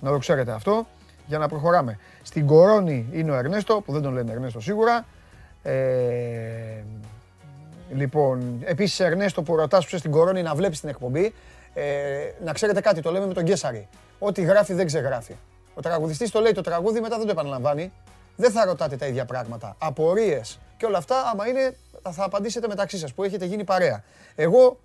Να 0.00 0.10
το 0.10 0.18
ξέρετε 0.18 0.52
αυτό, 0.52 0.86
για 1.26 1.38
να 1.38 1.48
προχωράμε. 1.48 1.98
Στην 2.22 2.46
Κορώνη 2.46 3.08
είναι 3.12 3.30
ο 3.30 3.34
Ερνέστο, 3.34 3.80
που 3.80 3.92
δεν 3.92 4.02
τον 4.02 4.12
λένε 4.12 4.32
Ερνέστο 4.32 4.60
σίγουρα. 4.60 5.06
Ε, 5.62 5.74
λοιπόν, 7.94 8.58
επίσης 8.64 9.00
Ερνέστο 9.00 9.42
που 9.42 9.56
ρωτάς 9.56 9.80
που 9.80 9.86
είσαι 9.88 9.98
στην 9.98 10.10
Κορώνη 10.10 10.42
να 10.42 10.54
βλέπεις 10.54 10.80
την 10.80 10.88
εκπομπή. 10.88 11.34
Ε, 11.74 11.84
να 12.44 12.52
ξέρετε 12.52 12.80
κάτι, 12.80 13.00
το 13.00 13.10
λέμε 13.10 13.26
με 13.26 13.34
τον 13.34 13.42
Γκέσαρη. 13.42 13.88
Ό,τι 14.18 14.42
γράφει 14.42 14.74
δεν 14.74 14.86
ξεγράφει. 14.86 15.36
Ο 15.74 15.80
τραγουδιστής 15.80 16.30
το 16.30 16.40
λέει 16.40 16.52
το 16.52 16.60
τραγούδι, 16.60 17.00
μετά 17.00 17.16
δεν 17.16 17.26
το 17.26 17.32
επαναλαμβάνει. 17.32 17.92
Δεν 18.36 18.50
θα 18.50 18.64
ρωτάτε 18.64 18.96
τα 18.96 19.06
ίδια 19.06 19.24
πράγματα. 19.24 19.74
Απορίες 19.78 20.58
και 20.76 20.86
όλα 20.86 20.98
αυτά, 20.98 21.14
άμα 21.32 21.48
είναι 21.48 21.76
θα 22.10 22.24
απαντήσετε 22.24 22.68
μεταξύ 22.68 22.98
σας 22.98 23.14
που 23.14 23.22
έχετε 23.22 23.44
γίνει 23.44 23.64
παρέα. 23.64 24.04
Εγώ 24.34 24.80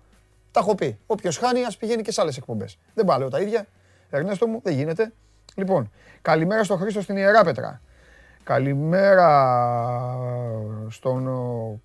τα 0.50 0.60
έχω 0.60 0.74
πει. 0.74 0.98
Όποιος 1.06 1.36
χάνει, 1.36 1.64
ας 1.64 1.76
πηγαίνει 1.76 2.02
και 2.02 2.12
σε 2.12 2.20
άλλες 2.20 2.36
εκπομπές. 2.36 2.78
Δεν 2.94 3.04
πάω 3.04 3.28
τα 3.28 3.40
ίδια. 3.40 3.66
Ερνέστο 4.10 4.46
μου, 4.46 4.60
δεν 4.62 4.74
γίνεται. 4.74 5.12
Λοιπόν, 5.54 5.90
καλημέρα 6.22 6.64
στον 6.64 6.78
Χρήστο 6.78 7.00
στην 7.00 7.16
Ιερά 7.16 7.44
Πέτρα. 7.44 7.80
Καλημέρα 8.44 9.28
στον 10.88 11.28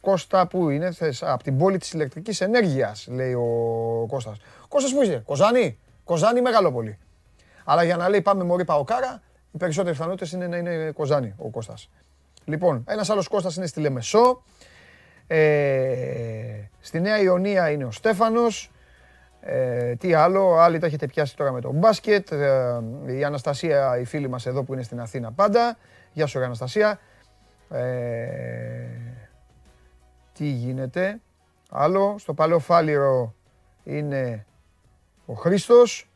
Κώστα 0.01 0.47
που 0.47 0.69
είναι 0.69 0.91
θες, 0.91 1.23
από 1.23 1.43
την 1.43 1.57
πόλη 1.57 1.77
της 1.77 1.91
ηλεκτρικής 1.91 2.41
ενέργειας, 2.41 3.07
λέει 3.07 3.33
ο 3.33 4.05
Κώστας. 4.09 4.37
Κώστας 4.67 4.93
που 4.93 5.01
είσαι, 5.01 5.21
Κοζάνη, 5.25 5.79
Κοζάνη 6.03 6.41
Μεγαλόπολη. 6.41 6.97
Αλλά 7.63 7.83
για 7.83 7.97
να 7.97 8.09
λέει 8.09 8.21
πάμε 8.21 8.43
μωρή 8.43 8.65
Παοκάρα, 8.65 9.21
οι 9.51 9.57
περισσότερες 9.57 9.97
πιθανότητες 9.97 10.31
είναι 10.31 10.47
να 10.47 10.57
είναι 10.57 10.91
Κοζάνη 10.91 11.33
ο 11.37 11.49
Κώστας. 11.49 11.89
Λοιπόν, 12.45 12.83
ένας 12.87 13.09
άλλος 13.09 13.27
Κώστας 13.27 13.55
είναι 13.55 13.65
στη 13.65 13.79
Λεμεσό. 13.79 14.43
Ε, 15.31 16.69
στη 16.79 16.99
Νέα 16.99 17.19
Ιωνία 17.21 17.69
είναι 17.69 17.85
ο 17.85 17.91
Στέφανος. 17.91 18.71
Ε, 19.41 19.95
τι 19.95 20.13
άλλο, 20.13 20.55
άλλοι 20.55 20.79
τα 20.79 20.85
έχετε 20.85 21.05
πιάσει 21.05 21.35
τώρα 21.35 21.51
με 21.51 21.61
το 21.61 21.71
μπάσκετ. 21.71 22.31
Ε, 22.31 22.81
η 23.05 23.23
Αναστασία, 23.23 23.99
η 23.99 24.05
φίλη 24.05 24.27
μας 24.29 24.45
εδώ 24.45 24.63
που 24.63 24.73
είναι 24.73 24.83
στην 24.83 24.99
Αθήνα 24.99 25.31
πάντα. 25.31 25.77
Γεια 26.13 26.25
σου 26.25 26.43
Αναστασία. 26.43 26.99
Ε, 27.69 27.83
τι 30.33 30.45
γίνεται; 30.45 31.19
Άλλο, 31.69 32.15
στο 32.19 32.33
Παλαιό 32.33 32.59
Φάληρο 32.59 33.33
είναι 33.83 34.45
ο 35.25 35.33
Χρήστος. 35.33 36.09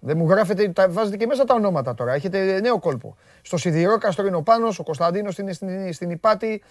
Δεν 0.00 0.16
μου 0.16 0.28
γράφετε, 0.28 0.68
τα 0.68 0.88
βάζετε 0.88 1.16
και 1.16 1.26
μέσα 1.26 1.44
τα 1.44 1.54
ονόματα 1.54 1.94
τώρα. 1.94 2.12
Έχετε 2.12 2.60
νέο 2.60 2.78
κόλπο. 2.78 3.16
Στο 3.42 3.56
Σιδηρόκαστρο 3.56 4.26
είναι 4.26 4.36
ο 4.36 4.42
Πάνος, 4.42 4.78
ο 4.78 4.82
Κωνσταντίνος 4.82 5.38
είναι 5.38 5.52
στην, 5.52 5.92
στην 5.92 6.10
Υπάτη 6.10 6.62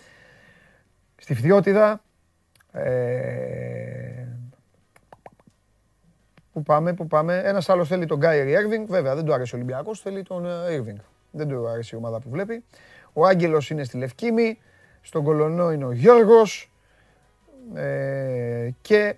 στη 1.23 1.33
Φθιώτιδα. 1.33 2.01
Ε, 2.71 4.27
πού 6.53 6.63
πάμε, 6.63 6.93
πού 6.93 7.07
πάμε. 7.07 7.41
Ένας 7.45 7.69
άλλος 7.69 7.87
θέλει 7.87 8.05
τον 8.05 8.17
Γκάιρι 8.17 8.53
Έρβινγκ. 8.53 8.87
Βέβαια 8.87 9.15
δεν 9.15 9.25
του 9.25 9.33
άρεσε 9.33 9.55
ο 9.55 9.57
Ολυμπιακός, 9.57 10.01
θέλει 10.01 10.23
τον 10.23 10.45
Έρβινγκ. 10.45 10.97
Δεν 11.31 11.47
του 11.47 11.67
άρεσε 11.67 11.95
η 11.95 11.97
ομάδα 11.97 12.19
που 12.19 12.29
βλέπει. 12.29 12.63
Ο 13.13 13.25
Άγγελος 13.25 13.69
είναι 13.69 13.83
στη 13.83 13.97
Λευκήμη. 13.97 14.59
Στον 15.01 15.23
Κολονό 15.23 15.71
είναι 15.71 15.85
ο 15.85 15.91
Γιώργος. 15.91 16.71
Ε, 17.73 18.69
και 18.81 19.15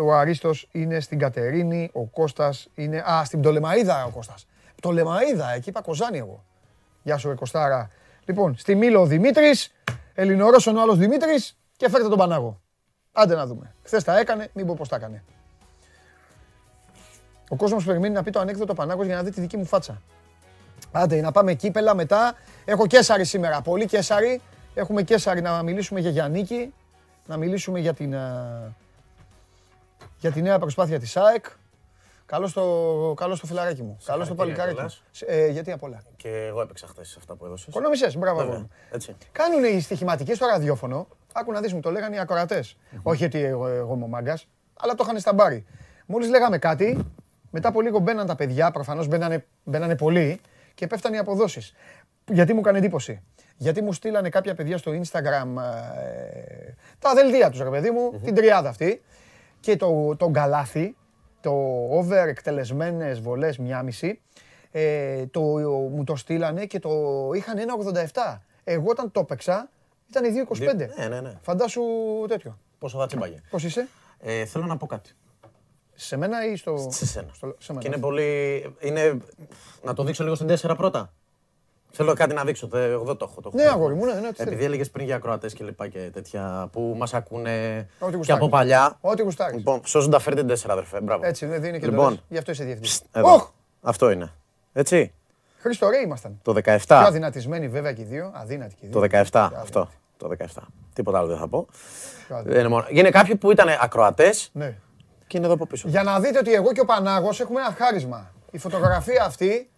ο 0.00 0.14
Αρίστος 0.14 0.68
είναι 0.72 1.00
στην 1.00 1.18
Κατερίνη. 1.18 1.90
Ο 1.92 2.04
Κώστας 2.04 2.68
είναι... 2.74 3.04
Α, 3.10 3.24
στην 3.24 3.40
Πτολεμαίδα 3.40 4.04
ο 4.04 4.10
Κώστας. 4.10 4.46
Πτολεμαίδα, 4.76 5.52
εκεί 5.54 5.68
είπα 5.68 5.80
Κοζάνη 5.80 6.18
εγώ. 6.18 6.44
Γεια 7.02 7.16
σου, 7.16 7.34
Κωστάρα. 7.34 7.90
Λοιπόν, 8.24 8.56
στη 8.56 8.74
Μήλο 8.74 9.00
ο 9.00 9.06
Δημήτρης. 9.06 9.72
Ελληνορός 10.20 10.66
ο 10.66 10.80
άλλος 10.80 10.98
Δημήτρης 10.98 11.56
και 11.76 11.88
φέρτε 11.88 12.08
τον 12.08 12.18
Πανάγο. 12.18 12.60
Άντε 13.12 13.34
να 13.34 13.46
δούμε. 13.46 13.74
Χθες 13.82 14.04
τα 14.04 14.18
έκανε, 14.18 14.50
μην 14.52 14.66
πω 14.66 14.74
πώς 14.74 14.88
τα 14.88 14.96
έκανε. 14.96 15.24
Ο 17.48 17.56
κόσμος 17.56 17.84
περιμένει 17.84 18.14
να 18.14 18.22
πει 18.22 18.30
το 18.30 18.40
ανέκδοτο 18.40 18.74
Πανάγος 18.74 19.06
για 19.06 19.16
να 19.16 19.22
δει 19.22 19.30
τη 19.30 19.40
δική 19.40 19.56
μου 19.56 19.64
φάτσα. 19.64 20.02
Άντε, 20.92 21.20
να 21.20 21.32
πάμε 21.32 21.54
κύπελα 21.54 21.94
μετά. 21.94 22.34
Έχω 22.64 22.86
Κέσαρη 22.86 23.24
σήμερα, 23.24 23.60
πολύ 23.60 23.86
Κέσαρη. 23.86 24.40
Έχουμε 24.74 25.02
Κέσαρη 25.02 25.40
να 25.40 25.62
μιλήσουμε 25.62 26.00
για 26.00 26.10
Γιάννικη, 26.10 26.74
να 27.26 27.36
μιλήσουμε 27.36 27.78
για 27.78 27.94
την, 27.94 28.14
για 30.18 30.32
τη 30.32 30.42
νέα 30.42 30.58
προσπάθεια 30.58 30.98
της 30.98 31.16
ΑΕΚ. 31.16 31.44
Καλό 32.28 32.46
στο, 32.46 33.14
καλό 33.16 33.34
στο 33.34 33.46
φιλαράκι 33.46 33.82
μου. 33.82 33.96
Καλό 34.04 34.24
στο 34.24 34.34
παλικάρι 34.34 34.74
μου. 34.74 34.86
Ε, 35.26 35.46
γιατί 35.46 35.72
απ' 35.72 35.82
όλα. 35.82 36.02
Και 36.16 36.28
εγώ 36.28 36.60
έπαιξα 36.60 36.86
χθες 36.86 37.16
αυτά 37.16 37.34
που 37.34 37.44
έδωσες. 37.44 37.66
Οικονομισές, 37.66 38.16
μπράβο. 38.16 38.68
Κάνουν 39.32 39.64
οι 39.64 39.80
στοιχηματικοί 39.80 40.34
στο 40.34 40.46
ραδιόφωνο. 40.46 41.08
Άκου 41.32 41.52
να 41.52 41.60
δεις, 41.60 41.72
μου 41.72 41.80
το 41.80 41.90
λέγανε 41.90 42.16
οι 42.16 42.18
ακροατές. 42.18 42.76
Όχι 43.02 43.24
ότι 43.24 43.42
εγώ, 43.42 43.66
εγώ 43.66 43.94
είμαι 43.94 44.04
ο 44.04 44.08
μάγκας, 44.08 44.48
αλλά 44.80 44.94
το 44.94 45.04
είχαν 45.06 45.18
στα 45.18 45.32
μπάρι. 45.32 45.66
Μόλις 46.06 46.28
λέγαμε 46.28 46.58
κάτι, 46.58 47.04
Μετά 47.50 47.68
από 47.68 47.80
λίγο 47.80 47.98
μπαίναν 47.98 48.26
τα 48.26 48.36
παιδιά, 48.36 48.70
προφανώς 48.70 49.06
μπαίνανε, 49.06 49.44
μπαίνανε 49.64 49.96
πολλοί 49.96 50.40
και 50.74 50.86
πέφτανε 50.86 51.16
οι 51.16 51.18
αποδόσεις. 51.18 51.74
Γιατί 52.26 52.52
μου 52.52 52.58
έκανε 52.58 52.78
εντύπωση. 52.78 53.22
Γιατί 53.56 53.82
μου 53.82 53.92
στείλανε 53.92 54.28
κάποια 54.28 54.54
παιδιά 54.54 54.78
στο 54.78 54.92
Instagram 54.92 55.62
ε, 55.62 56.74
τα 56.98 57.14
δελτία 57.14 57.50
τους, 57.50 57.60
ρε 57.60 57.70
παιδί 57.70 57.90
μου, 57.90 58.20
την 58.24 58.34
τριάδα 58.34 58.68
αυτή. 58.68 59.02
Και 59.60 59.76
το, 59.76 60.16
το 60.16 60.30
γκαλάθι, 60.30 60.96
το 61.48 61.88
over 61.90 62.26
εκτελεσμένες 62.28 63.20
βολές 63.20 63.58
μία 63.58 63.82
μισή, 63.82 64.20
ε, 64.70 65.26
το, 65.26 65.40
μου 65.90 66.04
το 66.04 66.16
στείλανε 66.16 66.66
και 66.66 66.78
το 66.78 66.90
είχαν 67.34 67.56
1,87. 68.12 68.38
Εγώ 68.64 68.84
όταν 68.88 69.10
το 69.10 69.20
έπαιξα 69.20 69.70
ήταν 70.08 70.22
2,25. 70.48 70.76
Ναι, 70.96 71.06
ναι, 71.08 71.20
ναι. 71.20 71.32
Φαντάσου 71.42 71.80
τέτοιο. 72.28 72.58
Πόσο 72.78 72.98
θα 72.98 73.06
τσιμπάγε. 73.06 73.40
Πώς 73.50 73.64
είσαι, 73.64 73.88
Ε, 74.18 74.44
θέλω 74.44 74.64
να 74.66 74.76
πω 74.76 74.86
κάτι. 74.86 75.10
σε 75.94 76.16
μένα 76.16 76.46
ή 76.50 76.56
στο... 76.56 76.88
Σε 76.90 77.06
σένα. 77.06 77.28
στο- 77.32 77.56
σε 77.58 77.72
μένα. 77.72 77.80
Και 77.84 77.88
είναι 77.88 77.98
πολύ. 77.98 78.62
Είναι... 78.80 79.18
Να 79.82 79.94
το 79.94 80.02
δείξω 80.04 80.22
λίγο 80.24 80.34
στην 80.34 80.48
4 80.70 80.74
πρώτα. 80.76 81.12
Θέλω 81.90 82.14
κάτι 82.14 82.34
να 82.34 82.44
δείξω. 82.44 82.68
θε- 82.68 82.90
Εγώ 82.90 83.04
δεν 83.04 83.16
το 83.16 83.28
έχω. 83.30 83.40
Το 83.40 83.50
έχω. 83.54 83.62
Ναι, 83.64 83.70
αγόρι 83.70 83.94
μου, 83.94 84.04
ναι, 84.04 84.12
ναι, 84.12 84.20
τι 84.20 84.26
Επειδή 84.28 84.44
θέλεις. 84.44 84.64
έλεγες 84.64 84.90
πριν 84.90 85.04
για 85.06 85.16
ακροατές 85.16 85.52
και 85.54 85.64
λοιπά 85.64 85.88
και 85.88 85.98
τέτοια 86.12 86.68
που 86.72 86.94
μας 86.98 87.14
ακούνε 87.14 87.86
Ό,τι 87.98 88.10
και 88.10 88.16
γουστάρεις. 88.16 88.42
από 88.42 88.48
παλιά. 88.48 88.96
Ό,τι 89.00 89.22
γουστάρεις. 89.22 89.56
Λοιπόν, 89.56 89.80
σώζοντα 89.84 90.18
φέρει 90.18 90.36
την 90.36 90.46
4, 90.46 90.72
αδερφέ. 90.72 91.00
Μπράβο. 91.00 91.26
Έτσι, 91.26 91.46
δεν 91.46 91.64
είναι 91.64 91.78
και 91.78 91.86
Λοιπόν, 91.86 92.16
το 92.16 92.22
Γι' 92.28 92.38
αυτό 92.38 92.50
είσαι 92.50 92.64
διευθυντής. 92.64 93.02
εδώ. 93.12 93.32
Οχ! 93.34 93.48
Αυτό 93.82 94.10
είναι. 94.10 94.32
Έτσι. 94.72 95.12
Χρήστο, 95.58 95.88
ρε 95.88 95.98
ήμασταν. 95.98 96.38
Το 96.42 96.52
Πιο 96.52 96.62
17. 96.86 97.02
αδυνατισμένοι 97.06 97.68
βέβαια 97.68 97.92
και 97.92 98.00
οι 98.00 98.04
δύο. 98.04 98.32
Αδύνατοι 98.34 98.74
και 98.74 98.86
οι 98.86 98.88
δύο. 98.88 99.00
Το 99.00 99.06
17. 99.06 99.48
Πιο 99.48 99.58
Αυτό. 99.60 99.78
αδύνατοι. 99.78 99.96
Το 100.16 100.28
17. 100.28 100.62
Τίποτα 100.92 101.18
άλλο 101.18 101.26
δεν 101.26 101.38
θα 101.38 101.48
πω. 101.48 101.66
Πιο 102.26 102.36
αδύνατοι. 102.36 102.48
Δεν 102.48 102.58
είναι 102.60 102.68
μόνο. 102.68 102.86
Είναι 102.88 103.10
κάποιοι 103.10 103.36
που 103.36 103.50
ήταν 103.50 103.68
ακροατές 103.80 104.50
Ναι. 104.52 104.74
και 105.26 105.36
είναι 105.36 105.46
εδώ 105.46 105.54
από 105.54 105.66
πίσω. 105.66 105.88
Για 105.88 106.02
να 106.02 106.20
δείτε 106.20 106.38
ότι 106.38 106.52
εγώ 106.54 106.72
και 106.72 106.80
ο 106.80 106.84
Πανάγος 106.84 107.40
έχουμε 107.40 107.60
ένα 107.60 107.72
χάρισμα. 107.78 108.30
Η 108.50 108.58
φωτογραφία 108.58 109.24
αυτή 109.24 109.70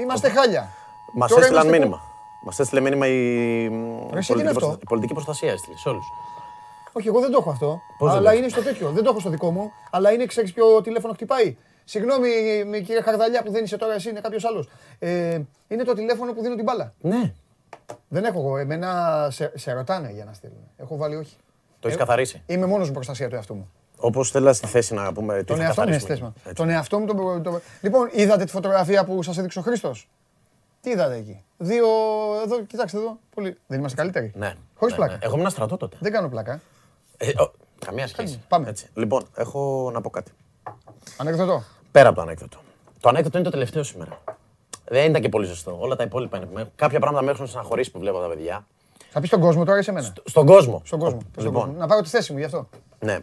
είμαστε 0.00 0.28
χάλια. 0.28 0.68
Μας 1.14 1.28
Τώρα 1.30 1.40
έστειλαν 1.42 1.62
είμαστε 1.64 1.78
μήνυμα. 1.84 2.02
Μας 2.44 2.58
έστειλε 2.58 2.80
μήνυμα 2.80 3.06
η, 3.06 3.10
εσύ, 3.12 3.72
τι 3.72 3.72
είναι 3.72 4.14
πολιτική, 4.14 4.46
αυτό; 4.46 4.58
προστα- 4.58 4.78
η 4.82 4.84
πολιτική 4.84 5.12
προστασία. 5.12 5.52
Έστειλε 5.52 5.76
σε 5.76 5.88
όλους. 5.88 6.04
Όχι, 6.92 7.08
εγώ 7.08 7.20
δεν 7.20 7.30
το 7.30 7.38
έχω 7.40 7.50
αυτό. 7.50 7.80
Πώς 7.98 8.08
δεν 8.08 8.18
αλλά 8.18 8.30
το 8.30 8.36
έχεις; 8.36 8.40
είναι 8.40 8.60
στο 8.60 8.62
τέτοιο. 8.70 8.90
Δεν 8.90 9.04
το 9.04 9.10
έχω 9.10 9.20
στο 9.20 9.30
δικό 9.30 9.50
μου. 9.50 9.72
Αλλά 9.90 10.12
είναι, 10.12 10.26
ξέρεις 10.26 10.52
ποιο 10.52 10.80
τηλέφωνο 10.80 11.12
χτυπάει. 11.12 11.56
Συγγνώμη, 11.84 12.28
με 12.66 12.78
κύριε 12.78 13.02
Χαρδαλιά 13.02 13.42
που 13.42 13.50
δεν 13.50 13.64
είσαι 13.64 13.76
τώρα 13.76 13.94
εσύ, 13.94 14.08
είναι 14.10 14.20
κάποιος 14.20 14.44
άλλος. 14.44 14.68
Ε, 14.98 15.40
είναι 15.68 15.82
το 15.84 15.92
τηλέφωνο 15.94 16.32
που 16.32 16.42
δίνω 16.42 16.54
την 16.54 16.64
μπάλα. 16.64 16.94
Ναι. 17.00 17.32
Δεν 18.08 18.24
έχω 18.24 18.38
εγώ. 18.38 18.56
Εμένα 18.56 19.28
σε, 19.30 19.52
σε 19.54 19.72
ρωτάνε 19.72 20.10
για 20.10 20.24
να 20.24 20.32
στείλουν. 20.32 20.68
Έχω 20.76 20.96
βάλει 20.96 21.16
όχι. 21.16 21.36
Το 21.80 21.88
έχεις 21.88 22.00
Ε, 22.00 22.00
καθαρίσει. 22.00 22.42
Είμαι 22.46 22.66
μόνος 22.66 22.86
μου 22.86 22.94
προστασία 22.94 23.28
του 23.28 23.34
εαυτού 23.34 23.54
μου. 23.54 23.70
Όπως 24.00 24.30
θέλεις 24.30 24.56
στη 24.56 24.66
θέση 24.66 24.94
να 24.94 25.12
πούμε. 25.12 25.38
Τι 25.38 25.44
Τον 25.44 25.56
θα 25.56 25.62
εαυτό 25.62 25.82
μου 25.82 25.88
είναι 25.88 25.96
καθαρίσουμε. 25.96 26.32
στέσμα. 26.32 26.32
Έτσι. 26.50 26.54
Τον 26.54 26.68
εαυτό 26.70 26.98
μου 26.98 27.06
τον. 27.06 27.16
προ- 27.16 27.40
τον- 27.42 27.60
Λοιπόν, 27.80 28.08
είδατε 28.12 28.44
τη 28.44 28.50
φωτογραφία 28.50 29.04
που 29.04 29.22
σας 29.22 29.38
έδειξε 29.38 29.58
ο 29.58 29.62
Χρήστος; 29.62 30.08
Τι 30.80 30.90
είδατε 30.90 31.14
εκεί; 31.14 31.42
Δύο. 31.58 31.86
Εδώ, 32.44 32.60
κοιτάξτε 32.62 32.98
εδώ. 32.98 33.18
Πολύ... 33.34 33.58
Δεν 33.66 33.78
είμαστε 33.78 33.96
καλύτεροι. 33.96 34.32
Ναι. 34.34 34.54
Χωρίς 34.74 34.94
ναι, 34.94 34.98
πλάκα. 35.00 35.12
ναι. 35.12 35.26
Εγώ 35.26 35.36
ήμουν 35.36 35.50
στρατό 35.50 35.76
τότε. 35.76 35.96
Δεν 36.00 36.12
κάνω 36.12 36.28
πλάκα. 36.28 36.60
Ε, 37.16 37.28
ο, 37.42 37.52
καμία 37.84 38.06
σχέση. 38.06 38.40
Πάμε. 38.48 38.68
Έτσι. 38.68 38.86
Λοιπόν, 38.94 39.26
έχω 39.36 39.90
να 39.92 40.00
πω 40.00 40.10
κάτι. 40.10 40.30
Ανεκδοτό. 41.16 41.62
Πέρα 41.92 42.06
από 42.08 42.16
το 42.16 42.22
ανέκδοτο. 42.22 42.58
Το 43.00 43.08
ανέκδοτο 43.08 43.36
είναι 43.38 43.46
το 43.46 43.52
τελευταίο 43.52 43.82
σήμερα. 43.82 44.18
Δεν 44.84 45.10
ήταν 45.10 45.22
και 45.22 45.28
πολύ 45.28 45.46
ζεστό. 45.46 45.76
Όλα 45.80 45.96
τα 45.96 46.02
υπόλοιπα 46.02 46.36
είναι. 46.36 46.46
με- 46.52 46.70
Κάποια 46.76 46.98
πράγματα 47.00 47.24
με 47.24 47.30
έχουν 47.30 47.46
στεναχωρήσει 47.46 47.90
που 47.90 47.98
βλέπω 47.98 48.18
τα 48.20 48.28
παιδιά. 48.28 48.66
Θα 49.10 49.20
πεις 49.20 49.28
στον 49.28 49.40
κόσμο 49.40 49.64
τώρα 49.64 49.78
ή 49.78 49.82
σε 49.82 49.92
μένα; 49.92 50.14
Στον 50.24 50.46
κόσμο. 50.46 50.82
Στον 50.84 50.98
κόσμο. 50.98 51.16
Πες 51.18 51.26
στον 51.32 51.44
Λοιπόν, 51.44 51.62
κόσμο. 51.64 51.78
Να 51.78 51.86
πάρω 51.86 52.00
τη 52.00 52.08
θέση 52.08 52.32
μου 52.32 52.38
γι' 52.38 52.44
αυτό. 52.44 52.68
ναι. 52.98 53.18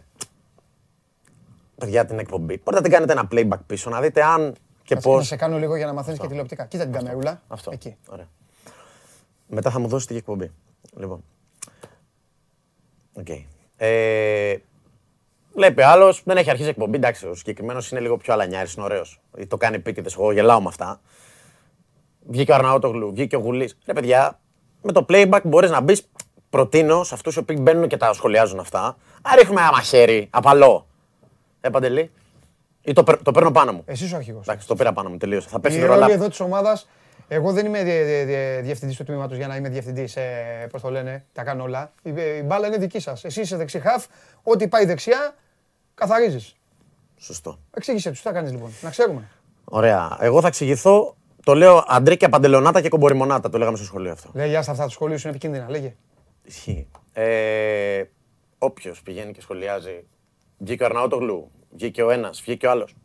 Παιδιά 1.80 2.06
την 2.06 2.20
εκπομπή. 2.20 2.62
Μπορείτε 2.64 2.76
να 2.76 2.82
την 2.82 2.92
κάνετε 2.92 3.12
ένα 3.12 3.28
playback 3.32 3.60
πίσω, 3.68 3.90
να 3.90 4.02
δείτε 4.02 4.24
αν 4.24 4.56
και 4.84 4.94
Κάτσε 4.94 5.10
πώ. 5.10 5.18
Να 5.18 5.24
σε 5.24 5.36
κάνω 5.36 5.58
λίγο 5.58 5.76
για 5.76 5.86
να 5.86 5.94
μαθαίνεις 5.94 6.20
και 6.20 6.28
τηλεοπτικά. 6.28 6.66
Κοίτα 6.66 6.84
την 6.84 6.94
καμερούλα. 6.94 7.42
Αυτό. 7.48 7.72
Εκεί. 7.72 7.96
Ωραία. 8.10 8.28
Μετά 9.48 9.72
θα 9.72 9.80
μου 9.80 9.88
δώσετε 9.88 10.14
και 10.14 10.20
εκπομπή. 10.20 10.52
Λοιπόν. 10.98 11.24
Οκ. 13.14 13.28
Ε, 13.78 14.58
βλέπει 15.54 15.82
άλλος, 15.82 16.22
δεν 16.26 16.38
έχει 16.38 16.50
αρχίσει 16.50 16.70
εκπομπή. 16.70 16.96
Εντάξει, 16.96 17.28
ο 17.28 17.34
συγκεκριμένος 17.34 17.92
είναι 17.92 18.00
λίγο 18.00 18.18
πιο 18.18 18.34
αλανιάρης, 18.34 18.74
είναι 18.74 18.86
ωραίος. 18.86 19.22
Το 19.48 19.58
κάνει 19.58 19.76
επίτηδες. 19.76 20.14
Εγώ 20.14 20.32
γελάω 20.32 20.62
με 20.62 20.68
αυτά. 20.68 21.02
Βγήκε 22.28 22.52
ο 22.52 22.56
Αρναότογλου, 22.56 23.12
βγήκε 23.12 23.36
ο 23.36 23.40
Γουλής. 23.40 23.78
Ρε 23.86 23.94
παιδιά, 23.94 24.40
με 24.82 24.92
το 24.92 25.06
playback 25.10 25.42
μπορείς 25.44 25.70
να 25.70 25.82
μπεις. 25.82 26.10
Προτείνω 26.50 27.04
σε 27.04 27.14
αυτούς 27.14 27.36
οι 27.36 27.40
οποίοι 27.40 27.58
μπαίνουν 27.60 27.88
και 27.88 27.98
τα 27.98 28.14
σχολιάζουν 28.14 28.60
αυτά. 28.60 28.84
Α 29.22 29.36
ρίχνουμε 29.36 29.62
ένα 29.62 29.72
μαχαίρι, 29.72 30.28
απαλό. 30.30 30.88
Ε, 31.68 31.70
Παντελή. 31.70 32.12
Ή 32.82 32.94
το, 32.94 33.04
παίρ- 33.04 33.24
το 33.24 33.32
παίρνω 33.32 33.52
πάνω 33.52 33.72
μου. 33.72 33.82
Εσύ 33.86 34.14
ο 34.14 34.18
αρχηγός. 34.18 34.48
Εντάξει, 34.48 34.68
το 34.68 34.76
πήρα 34.76 34.94
πάνω 34.94 35.10
μου, 35.10 35.18
τελείωσε. 35.18 35.48
Θα 35.50 35.60
πέσει 35.60 35.78
Η 35.78 35.80
το 35.82 35.86
ρόλη 35.86 36.00
ρολά. 36.00 36.14
εδώ 36.14 36.28
της 36.30 36.40
ομάδας. 36.40 36.88
Εγώ 37.28 37.52
δεν 37.52 37.66
είμαι 37.66 37.84
διευθυντής 38.62 38.98
του 38.98 39.04
τμήματος 39.04 39.38
για 39.38 39.48
να 39.48 39.56
είμαι 39.56 39.70
διευθυντής. 39.70 40.18
Πώς 40.72 40.82
το 40.82 40.90
λένε, 40.90 41.26
τα 41.34 41.44
κάνω 41.44 41.64
όλα. 41.64 41.92
Η, 42.02 42.10
η 42.10 42.42
μπάλα 42.46 42.68
είναι 42.68 42.78
δική 42.78 43.00
σας. 43.00 43.24
Εσύ 43.24 43.42
είσαι 43.42 43.56
δεξιχάφ. 43.58 44.06
Ό,τι 44.44 44.68
πάει 44.68 44.86
δεξιά, 44.86 45.36
καθαρίζεις. 45.96 46.56
Σωστό. 47.18 47.60
Εξήγησε 47.74 48.10
τους, 48.10 48.22
τι 48.22 48.28
θα 48.28 48.34
κάνεις 48.34 48.52
λοιπόν. 48.52 48.72
Να 48.82 48.90
ξέρουμε. 48.90 49.30
Ωραία. 49.64 50.18
Εγώ 50.20 50.42
θα 50.42 50.48
εξηγηθώ. 50.48 51.16
Το 51.44 51.56
λέω 51.56 51.84
αντρίκια, 51.88 52.30
παντελονάτα 52.30 52.82
και 52.82 52.90
κομποριμονάτα. 52.90 53.50
Το 53.50 53.58
λέγαμε 53.58 53.78
στο 53.78 53.86
σχολείο 53.86 54.12
αυτό. 54.12 54.30
Λέγε, 54.34 54.58
άστα 54.58 54.72
αυτά 54.72 54.86
του 54.86 54.92
σχολείου 54.92 55.20
σου 55.20 55.28
είναι 55.28 55.38
επικίνδυνα. 55.38 55.70
Λέγε. 55.70 55.96
Ισχύει. 56.44 56.88
Ε, 57.14 58.04
Όποιος 58.58 59.02
πηγαίνει 59.02 59.32
και 59.32 59.42
σχολιάζει. 59.42 60.04
Βγήκε 60.58 60.84
ο 60.84 60.86
Αρναότογλου, 60.86 61.52
βγήκε 61.70 62.04
ο 62.04 62.10
ένας, 62.10 62.42
βγήκε 62.42 62.68
ο 62.68 62.72
άλλος. 62.72 62.96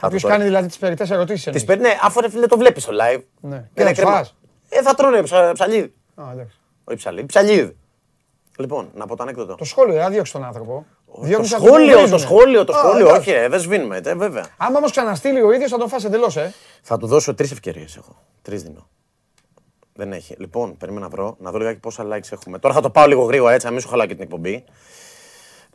Κάποιος 0.00 0.22
κάνει 0.22 0.44
δηλαδή 0.44 0.66
τις 0.66 0.78
περιττές 0.78 1.10
ερωτήσεις. 1.10 1.52
Τις 1.52 1.64
παίρνει, 1.64 1.82
ναι, 1.82 1.98
αφού 2.02 2.20
ρε 2.20 2.30
φίλε 2.30 2.46
το 2.46 2.56
βλέπεις 2.58 2.82
στο 2.82 2.92
live. 2.92 3.20
Ναι. 3.40 3.56
Είναι 3.56 3.68
Και 3.74 3.82
θα 3.84 3.92
κρίμα. 3.92 4.10
φας. 4.10 4.34
Ε, 4.68 4.82
θα 4.82 4.94
τρώνε 4.94 5.22
ψα, 5.22 5.52
ψαλίδι. 5.52 5.94
Α, 6.14 6.24
εντάξει. 6.32 6.56
Όχι 6.84 6.96
ψαλίδι, 6.96 7.26
ψαλίδι. 7.26 7.76
Λοιπόν, 8.58 8.90
να 8.94 9.06
πω 9.06 9.16
το 9.16 9.22
ανέκδοτο. 9.22 9.54
Το 9.54 9.64
σχόλιο, 9.64 9.94
δεν 9.94 10.10
διώξει 10.10 10.32
τον 10.32 10.44
άνθρωπο. 10.44 10.86
Το 11.14 11.20
Διώχνεις 11.22 11.52
αυτούς 11.52 11.68
που 11.68 11.74
σχόλιο, 11.74 11.92
το 11.94 11.98
βρίζουνε. 12.00 12.20
σχόλιο, 12.20 12.64
το 12.64 12.72
Α, 12.76 12.78
σχόλιο. 12.78 13.08
εντάξει. 13.08 13.30
Όχι, 13.30 13.38
ρε, 13.40 13.48
δεν 13.48 13.60
σβήνουμε, 13.60 14.00
ε, 14.04 14.14
βέβαια. 14.14 14.46
Άμα 14.56 14.78
όμως 14.78 14.90
ξαναστείλει 14.90 15.42
ο 15.42 15.52
ίδιος 15.52 15.70
θα 15.70 15.78
τον 15.78 15.88
φάσει 15.88 16.06
εντελώς, 16.06 16.36
ε. 16.36 16.54
Θα 16.82 16.98
του 16.98 17.06
δώσω 17.06 17.34
τρεις 17.34 17.50
ευκαιρίες 17.50 17.96
έχω. 17.96 18.22
Τρεις 18.42 18.62
δίνω. 18.62 18.88
Δεν 19.94 20.12
έχει. 20.12 20.34
Λοιπόν, 20.38 20.76
περίμενα 20.76 21.04
να 21.04 21.10
βρω, 21.10 21.36
να 21.38 21.50
δω 21.50 21.58
λιγάκι 21.58 21.78
πόσα 21.80 22.04
likes 22.12 22.32
έχουμε. 22.32 22.58
Τώρα 22.58 22.74
θα 22.74 22.80
το 22.80 22.90
πάω 22.90 23.06
λίγο 23.06 23.22
γρήγορα 23.22 23.52
έτσι, 23.52 23.66
να 23.66 23.72
μην 23.72 23.80
σου 23.80 23.88
χαλάω 23.88 24.06
και 24.06 24.14
την 24.14 24.22
εκπομπή. 24.22 24.64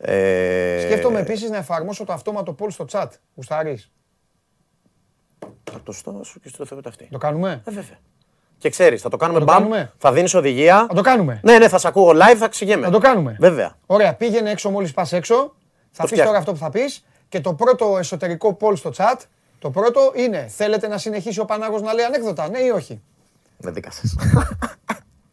Ε, 0.00 0.80
Σκέφτομαι 0.84 1.20
επίσης 1.20 1.50
να 1.50 1.56
εφαρμόσω 1.56 2.04
το 2.04 2.12
αυτόματο 2.12 2.54
poll 2.58 2.70
στο 2.70 2.84
chat. 2.90 3.06
Γουστάρεις. 3.34 3.90
Θα 5.70 5.80
το 5.82 5.92
στάσω 5.92 6.38
και 6.42 6.48
στο 6.48 6.66
Θεό 6.66 6.80
αυτή. 6.84 7.08
Το 7.10 7.18
κάνουμε; 7.18 7.62
Ε, 7.66 7.70
βέβαια. 7.70 7.98
Και 8.58 8.70
ξέρεις, 8.70 9.02
θα 9.02 9.08
το 9.08 9.16
κάνουμε 9.16 9.38
το 9.38 9.44
μπαμ, 9.44 9.56
κάνουμε; 9.56 9.92
θα 9.98 10.12
δίνεις 10.12 10.34
οδηγία. 10.34 10.86
Να 10.88 10.94
το 10.94 11.00
κάνουμε. 11.00 11.40
Ναι, 11.44 11.58
ναι, 11.58 11.68
θα 11.68 11.78
σε 11.78 11.88
ακούω 11.88 12.10
live, 12.10 12.36
θα 12.36 12.48
ξηγέμαι. 12.48 12.86
Να 12.86 12.92
το 12.92 12.98
κάνουμε. 12.98 13.36
Βέβαια. 13.40 13.76
Ωραία, 13.86 14.14
πήγαινε 14.14 14.50
έξω 14.50 14.70
μόλις 14.70 14.92
πας 14.92 15.12
έξω. 15.12 15.54
Θα 15.90 16.02
πει 16.02 16.08
φτιάχνω. 16.08 16.24
τώρα 16.26 16.38
αυτό 16.38 16.52
που 16.52 16.58
θα 16.58 16.70
πεις. 16.70 17.04
Και 17.28 17.40
το 17.40 17.54
πρώτο 17.54 17.98
εσωτερικό 17.98 18.56
poll 18.60 18.76
στο 18.76 18.90
chat, 18.96 19.16
το 19.58 19.70
πρώτο 19.70 20.12
είναι: 20.14 20.46
Θέλετε 20.48 20.88
να 20.88 20.98
συνεχίσει 20.98 21.40
ο 21.40 21.44
Πανάγος 21.44 21.82
να 21.82 21.92
λέει 21.92 22.04
ανέκδοτα, 22.04 22.48
ναι 22.48 22.58
ή 22.58 22.68
όχι; 22.68 23.02
Δεν 23.56 23.72
δίκασε. 23.74 24.02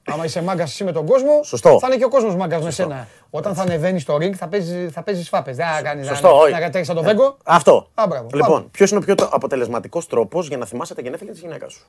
Άμα 0.08 0.26
είσαι 0.26 0.42
μάγκας 0.42 0.72
εσύ 0.72 0.84
με 0.84 0.92
τον 0.92 1.06
κόσμο, 1.06 1.44
Σωστό. 1.44 1.80
θα 1.80 1.88
είναι 1.88 1.98
και 1.98 2.04
ο 2.04 2.10
κόσμος 2.10 2.36
μάγκας 2.36 2.64
με 2.64 2.72
σένα. 2.72 3.08
Όταν 3.30 3.56
θα 3.56 3.62
ανεβαίνεις 3.62 4.02
στο 4.02 4.16
ring 4.16 4.34
θα 4.34 4.48
παίζεις 4.48 4.92
θα 4.92 5.04
παίζεις 5.04 5.30
φάπες. 5.30 5.56
Δεν 5.56 5.68
θα 5.68 5.82
κάνεις 5.82 6.08
Σωστό, 6.08 6.38
όχι. 6.40 6.52
να 6.52 6.60
κατέχεις 6.60 6.88
σαν 6.88 6.96
τον 6.96 7.06
Βέγκο. 7.06 7.38
Αυτό. 7.44 7.90
Α, 7.94 8.08
μπράβο, 8.08 8.30
λοιπόν, 8.34 8.52
πάμε. 8.52 8.68
ποιος 8.72 8.92
είναι 8.92 9.00
ο 9.00 9.04
πιο 9.04 9.28
αποτελεσματικός 9.32 10.08
τρόπος 10.08 10.48
για 10.48 10.58
να 10.58 10.66
θυμάσαι 10.66 10.94
τα 10.96 11.02
γενέθλια 11.02 11.32
της 11.32 11.42
γυναίκας 11.42 11.74
σου; 11.74 11.86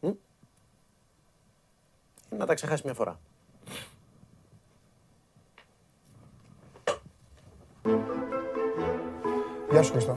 Μ; 0.00 0.06
Είναι 0.06 0.16
να 2.38 2.46
τα 2.46 2.54
ξεχάσεις 2.54 2.82
μια 2.82 2.94
φορά. 2.94 3.18
Γεια 9.70 9.82
σου 9.82 9.92
Χριστό. 9.92 10.14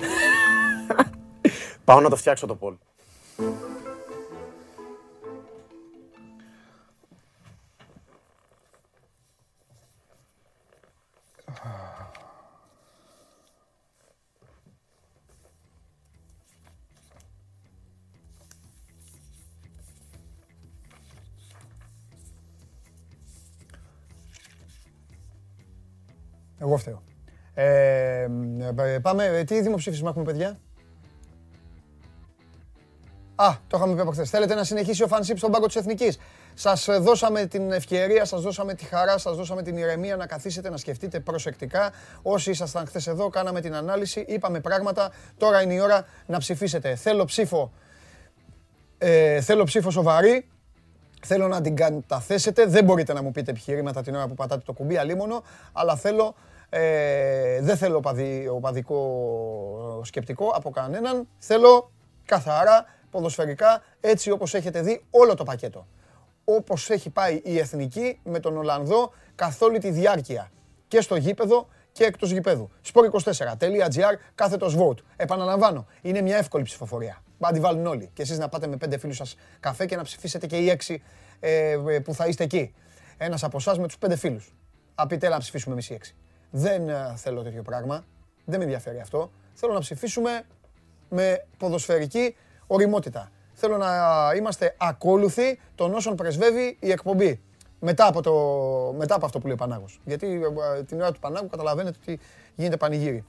Πάω 1.85 1.99
να 1.99 2.09
το 2.09 2.15
φτιάξω 2.15 2.47
το 2.47 2.55
πόλ. 2.55 2.75
Πάμε, 29.05 29.43
τι 29.47 29.61
δημοψήφισμα 29.61 30.09
έχουμε 30.09 30.25
παιδιά; 30.25 30.57
Α, 33.35 33.55
το 33.67 33.77
είχαμε 33.77 33.95
πει 33.95 34.01
από 34.01 34.11
χθες. 34.11 34.29
Θέλετε 34.29 34.55
να 34.55 34.63
συνεχίσει 34.63 35.03
ο 35.03 35.07
φανσίπ 35.07 35.37
στον 35.37 35.51
πάγκο 35.51 35.65
της 35.65 35.75
Εθνικής. 35.75 36.17
Σας 36.53 36.87
δώσαμε 36.99 37.45
την 37.45 37.71
ευκαιρία, 37.71 38.25
σας 38.25 38.41
δώσαμε 38.41 38.73
τη 38.73 38.85
χαρά, 38.85 39.17
σας 39.17 39.35
δώσαμε 39.35 39.61
την 39.61 39.77
ηρεμία 39.77 40.15
να 40.15 40.25
καθίσετε 40.25 40.69
να 40.69 40.77
σκεφτείτε 40.77 41.19
προσεκτικά. 41.19 41.91
Όσοι 42.21 42.49
ήσασταν 42.49 42.85
χθες 42.85 43.07
εδώ, 43.07 43.29
κάναμε 43.29 43.61
την 43.61 43.75
ανάλυση, 43.75 44.25
είπαμε 44.27 44.59
πράγματα. 44.59 45.11
Τώρα 45.37 45.61
είναι 45.61 45.73
η 45.73 45.79
ώρα 45.79 46.05
να 46.25 46.37
ψηφίσετε. 46.37 46.95
Θέλω 46.95 47.25
ψήφο, 47.25 47.71
ε, 48.97 49.41
θέλω 49.41 49.63
ψήφο 49.63 49.91
σοβαρή. 49.91 50.49
Θέλω 51.25 51.47
να 51.47 51.61
την 51.61 51.75
καταθέσετε. 51.75 52.65
Δεν 52.65 52.83
μπορείτε 52.83 53.13
να 53.13 53.21
μου 53.21 53.31
πείτε 53.31 53.51
επιχειρήματα 53.51 54.01
την 54.01 54.15
ώρα 54.15 54.27
που 54.27 54.33
πατάτε 54.33 54.61
το 54.65 54.73
κουμπί, 54.73 54.97
αλίμονο, 54.97 55.43
αλλά 55.73 55.95
θέλω 55.95 56.35
ε, 56.69 57.61
δεν 57.61 57.77
θέλω 57.77 57.97
οπαδι, 57.97 58.47
οπαδικό 58.47 60.01
σκεπτικό 60.03 60.47
από 60.47 60.69
κανέναν. 60.69 61.27
Θέλω 61.37 61.91
καθαρά, 62.25 62.85
ποδοσφαιρικά, 63.09 63.83
έτσι 63.99 64.31
όπως 64.31 64.53
έχετε 64.53 64.81
δει 64.81 65.05
όλο 65.09 65.33
το 65.35 65.43
πακέτο. 65.43 65.87
Όπως 66.45 66.89
έχει 66.89 67.09
πάει 67.09 67.41
η 67.43 67.57
Εθνική 67.57 68.19
με 68.23 68.39
τον 68.39 68.57
Ολλανδό 68.57 69.13
καθ' 69.35 69.61
όλη 69.61 69.79
τη 69.79 69.89
διάρκεια. 69.89 70.51
Και 70.87 71.01
στο 71.01 71.15
γήπεδο 71.15 71.67
και 71.91 72.03
εκτός 72.03 72.31
γηπέδου. 72.31 72.69
Sport24.gr, 72.93 74.13
κάθετος 74.35 74.75
vote. 74.77 74.97
Επαναλαμβάνω, 75.15 75.85
είναι 76.01 76.21
μια 76.21 76.37
εύκολη 76.37 76.63
ψηφοφορία. 76.63 77.23
Μπα 77.37 77.51
τη 77.51 77.59
βάλουν 77.59 77.85
όλοι. 77.85 78.09
Και 78.13 78.21
εσείς 78.21 78.37
να 78.37 78.49
πάτε 78.49 78.67
με 78.67 78.77
πέντε 78.77 78.97
φίλους 78.97 79.15
σας 79.15 79.35
καφέ 79.59 79.85
και 79.85 79.95
να 79.95 80.03
ψηφίσετε 80.03 80.47
και 80.47 80.57
οι 80.57 80.69
έξι 80.69 81.03
ε, 81.39 81.77
που 82.03 82.13
θα 82.13 82.27
είστε 82.27 82.43
εκεί. 82.43 82.73
Ένας 83.17 83.43
από 83.43 83.57
εσάς 83.57 83.79
με 83.79 83.87
τους 83.87 83.97
πέντε 83.97 84.15
φίλους. 84.15 84.53
Απείτε 84.95 85.29
να 85.29 85.37
ψηφίσουμε 85.37 85.73
εμείς 85.73 85.89
οι 85.89 85.93
έξι. 85.93 86.15
Δεν 86.57 86.89
ε, 86.89 87.13
θέλω 87.15 87.41
τέτοιο 87.41 87.61
πράγμα. 87.61 88.05
Δεν 88.45 88.57
με 88.57 88.63
ενδιαφέρει 88.63 88.99
αυτό. 88.99 89.31
Θέλω 89.53 89.73
να 89.73 89.79
ψηφίσουμε 89.79 90.41
με 91.09 91.45
ποδοσφαιρική 91.57 92.35
οριμότητα. 92.67 93.31
Θέλω 93.53 93.77
να 93.77 93.87
είμαστε 94.35 94.75
ακόλουθοι 94.77 95.59
των 95.75 95.93
όσων 95.93 96.15
πρεσβεύει 96.15 96.77
η 96.79 96.91
εκπομπή. 96.91 97.41
Μετά 97.79 98.07
από, 98.07 98.21
το, 98.21 98.33
μετά 98.97 99.15
από 99.15 99.25
αυτό 99.25 99.39
που 99.39 99.45
λέει 99.45 99.55
ο 99.55 99.57
Πανάγος. 99.57 99.99
Γιατί 100.05 100.41
ε, 100.77 100.83
την 100.83 101.01
ώρα 101.01 101.11
του 101.11 101.19
Πανάγου 101.19 101.47
καταλαβαίνετε 101.47 101.97
ότι 102.01 102.19
γίνεται 102.55 102.77
πανηγύρι. 102.77 103.25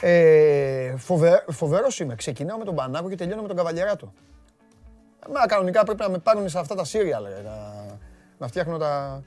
Ε, 0.00 0.96
φοβε, 0.96 1.44
φοβερός 1.50 2.00
είμαι. 2.00 2.14
Ξεκινάω 2.14 2.58
με 2.58 2.64
τον 2.64 2.74
Πανάγο 2.74 3.08
και 3.08 3.16
τελειώνω 3.16 3.42
με 3.42 3.48
τον 3.48 3.56
Καβαλιεράτο. 3.56 4.12
Μα 5.34 5.46
κανονικά 5.46 5.84
πρέπει 5.84 6.00
να 6.00 6.08
με 6.08 6.18
πάρουν 6.18 6.48
σε 6.48 6.58
αυτά 6.58 6.74
τα 6.74 6.84
σύρια, 6.84 7.20
να, 7.20 7.84
να 8.38 8.48
φτιάχνω 8.48 8.78
τα, 8.78 9.22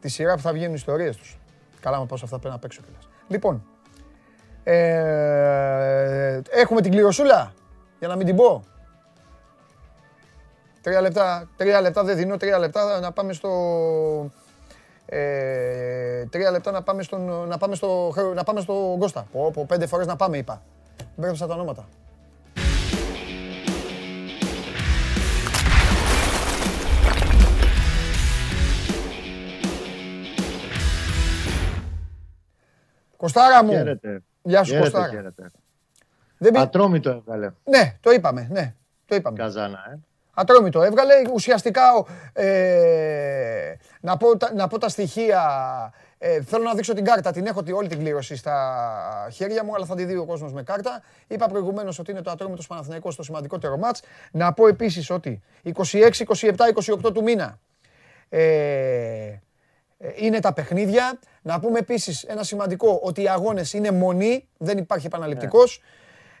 τη 0.00 0.08
σειρά 0.08 0.34
που 0.34 0.40
θα 0.40 0.52
βγαίνουν 0.52 0.72
οι 0.72 0.78
ιστορίες 0.78 1.16
τους. 1.16 1.39
Καλά 1.80 1.98
με 1.98 2.06
πάω 2.06 2.18
αυτά 2.22 2.38
πρέπει 2.38 2.54
να 2.54 2.58
παίξω 2.58 2.80
κιόλας. 2.82 3.08
Λοιπόν, 3.28 3.64
ε, 4.64 6.40
έχουμε 6.50 6.80
την 6.80 6.90
κληροσούλα, 6.90 7.52
για 7.98 8.08
να 8.08 8.16
μην 8.16 8.26
την 8.26 8.36
πω. 8.36 8.64
Τρία 10.82 11.00
λεπτά, 11.00 11.48
τρία 11.56 11.80
λεπτά 11.80 12.04
δεν 12.04 12.16
δίνω, 12.16 12.36
τρία 12.36 12.58
λεπτά 12.58 13.00
να 13.00 13.12
πάμε 13.12 13.32
στο... 13.32 13.50
Ε, 15.06 16.24
τρία 16.26 16.50
λεπτά 16.50 16.70
να 16.70 16.82
πάμε, 16.82 17.02
στον, 17.02 17.48
να 17.48 17.58
πάμε 17.58 17.74
στο, 17.74 18.12
να 18.34 18.44
πάμε 18.44 18.60
στο 18.60 18.94
Γκώστα. 18.98 19.26
Πω, 19.32 19.50
πω, 19.54 19.64
πέντε 19.68 19.86
φορές 19.86 20.06
να 20.06 20.16
πάμε 20.16 20.36
είπα. 20.36 20.62
Μπέρδεψα 21.16 21.46
τα 21.46 21.54
ονόματα. 21.54 21.88
Κοστάρα 33.20 33.64
μου. 33.64 33.70
Χαίρετε. 33.70 34.22
Γεια 34.42 34.62
σου 34.64 34.70
Χαίρετε, 34.72 34.90
Κοστάρα. 34.90 35.12
χαίρετε. 35.12 35.50
Δεν 36.38 36.52
πει- 36.52 36.58
Ατρόμητο 36.60 37.10
έβγαλε. 37.10 37.50
Ναι, 37.64 37.96
το 38.00 38.10
είπαμε, 38.10 38.48
ναι. 38.50 38.74
Το 39.06 39.14
είπαμε. 39.14 39.36
Καζάνα, 39.38 39.78
ε. 39.92 39.98
Ατρόμητο 40.34 40.82
έβγαλε. 40.82 41.14
Ουσιαστικά, 41.32 41.82
ε, 42.32 43.74
να, 44.00 44.16
πω, 44.16 44.36
τα- 44.36 44.52
να 44.54 44.68
πω 44.68 44.78
τα 44.78 44.88
στοιχεία. 44.88 45.42
Ε, 46.18 46.42
θέλω 46.42 46.62
να 46.64 46.74
δείξω 46.74 46.94
την 46.94 47.04
κάρτα. 47.04 47.32
Την 47.32 47.46
έχω 47.46 47.62
τη- 47.62 47.72
όλη 47.72 47.88
την 47.88 47.98
κλήρωση 47.98 48.36
στα 48.36 49.28
χέρια 49.32 49.64
μου, 49.64 49.74
αλλά 49.74 49.84
θα 49.84 49.94
τη 49.94 50.04
δει 50.04 50.16
ο 50.16 50.24
κόσμος 50.24 50.52
με 50.52 50.62
κάρτα. 50.62 51.02
Είπα 51.26 51.46
προηγουμένως 51.46 51.98
ότι 51.98 52.10
είναι 52.10 52.22
το 52.22 52.30
Ατρόμητος 52.30 52.66
Παναθηναϊκός 52.66 53.16
το 53.16 53.22
σημαντικότερο 53.22 53.76
μάτς. 53.76 54.02
Να 54.32 54.52
πω 54.52 54.66
επίσης 54.66 55.10
ότι 55.10 55.42
26, 55.62 56.20
27, 56.20 56.68
28 56.68 57.12
του 57.12 57.22
μήνα 57.22 57.58
ε, 58.28 58.42
ε, 58.44 59.40
είναι 60.16 60.40
τα 60.40 60.52
παιχνίδια. 60.52 61.18
Να 61.42 61.60
πούμε 61.60 61.78
επίσης 61.78 62.22
ένα 62.22 62.42
σημαντικό 62.42 63.00
ότι 63.02 63.22
οι 63.22 63.28
αγώνες 63.28 63.72
είναι 63.72 63.90
μονή, 63.90 64.48
δεν 64.56 64.78
υπάρχει 64.78 65.06
επαναληπτικός. 65.06 65.82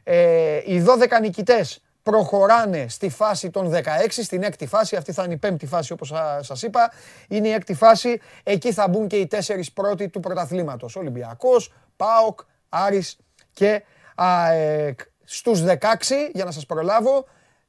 Ε, 0.04 0.60
οι 0.66 0.80
12 0.80 1.20
νικητές 1.20 1.82
προχωράνε 2.02 2.86
στη 2.88 3.08
φάση 3.08 3.50
των 3.50 3.70
16, 3.70 4.22
στην 4.22 4.42
έκτη 4.42 4.66
φάση. 4.66 4.96
Αυτή 4.96 5.12
θα 5.12 5.24
είναι 5.24 5.32
η 5.34 5.36
πέμπτη 5.36 5.66
φάση 5.66 5.92
όπως 5.92 6.08
σα- 6.08 6.42
σας 6.42 6.62
είπα. 6.62 6.92
Είναι 7.28 7.48
η 7.48 7.52
έκτη 7.52 7.74
φάση. 7.74 8.20
Εκεί 8.42 8.72
θα 8.72 8.88
μπουν 8.88 9.06
και 9.06 9.16
οι 9.16 9.26
τέσσερις 9.26 9.72
πρώτοι 9.72 10.08
του 10.08 10.20
πρωταθλήματος. 10.20 10.96
Ολυμπιακός, 10.96 11.72
ΠΑΟΚ, 11.96 12.40
Άρης 12.68 13.16
και 13.52 13.82
ΑΕΚ. 14.14 15.00
Στους 15.24 15.60
16, 15.62 16.30
για 16.34 16.44
να 16.44 16.50
σας 16.50 16.66
προλάβω, 16.66 17.24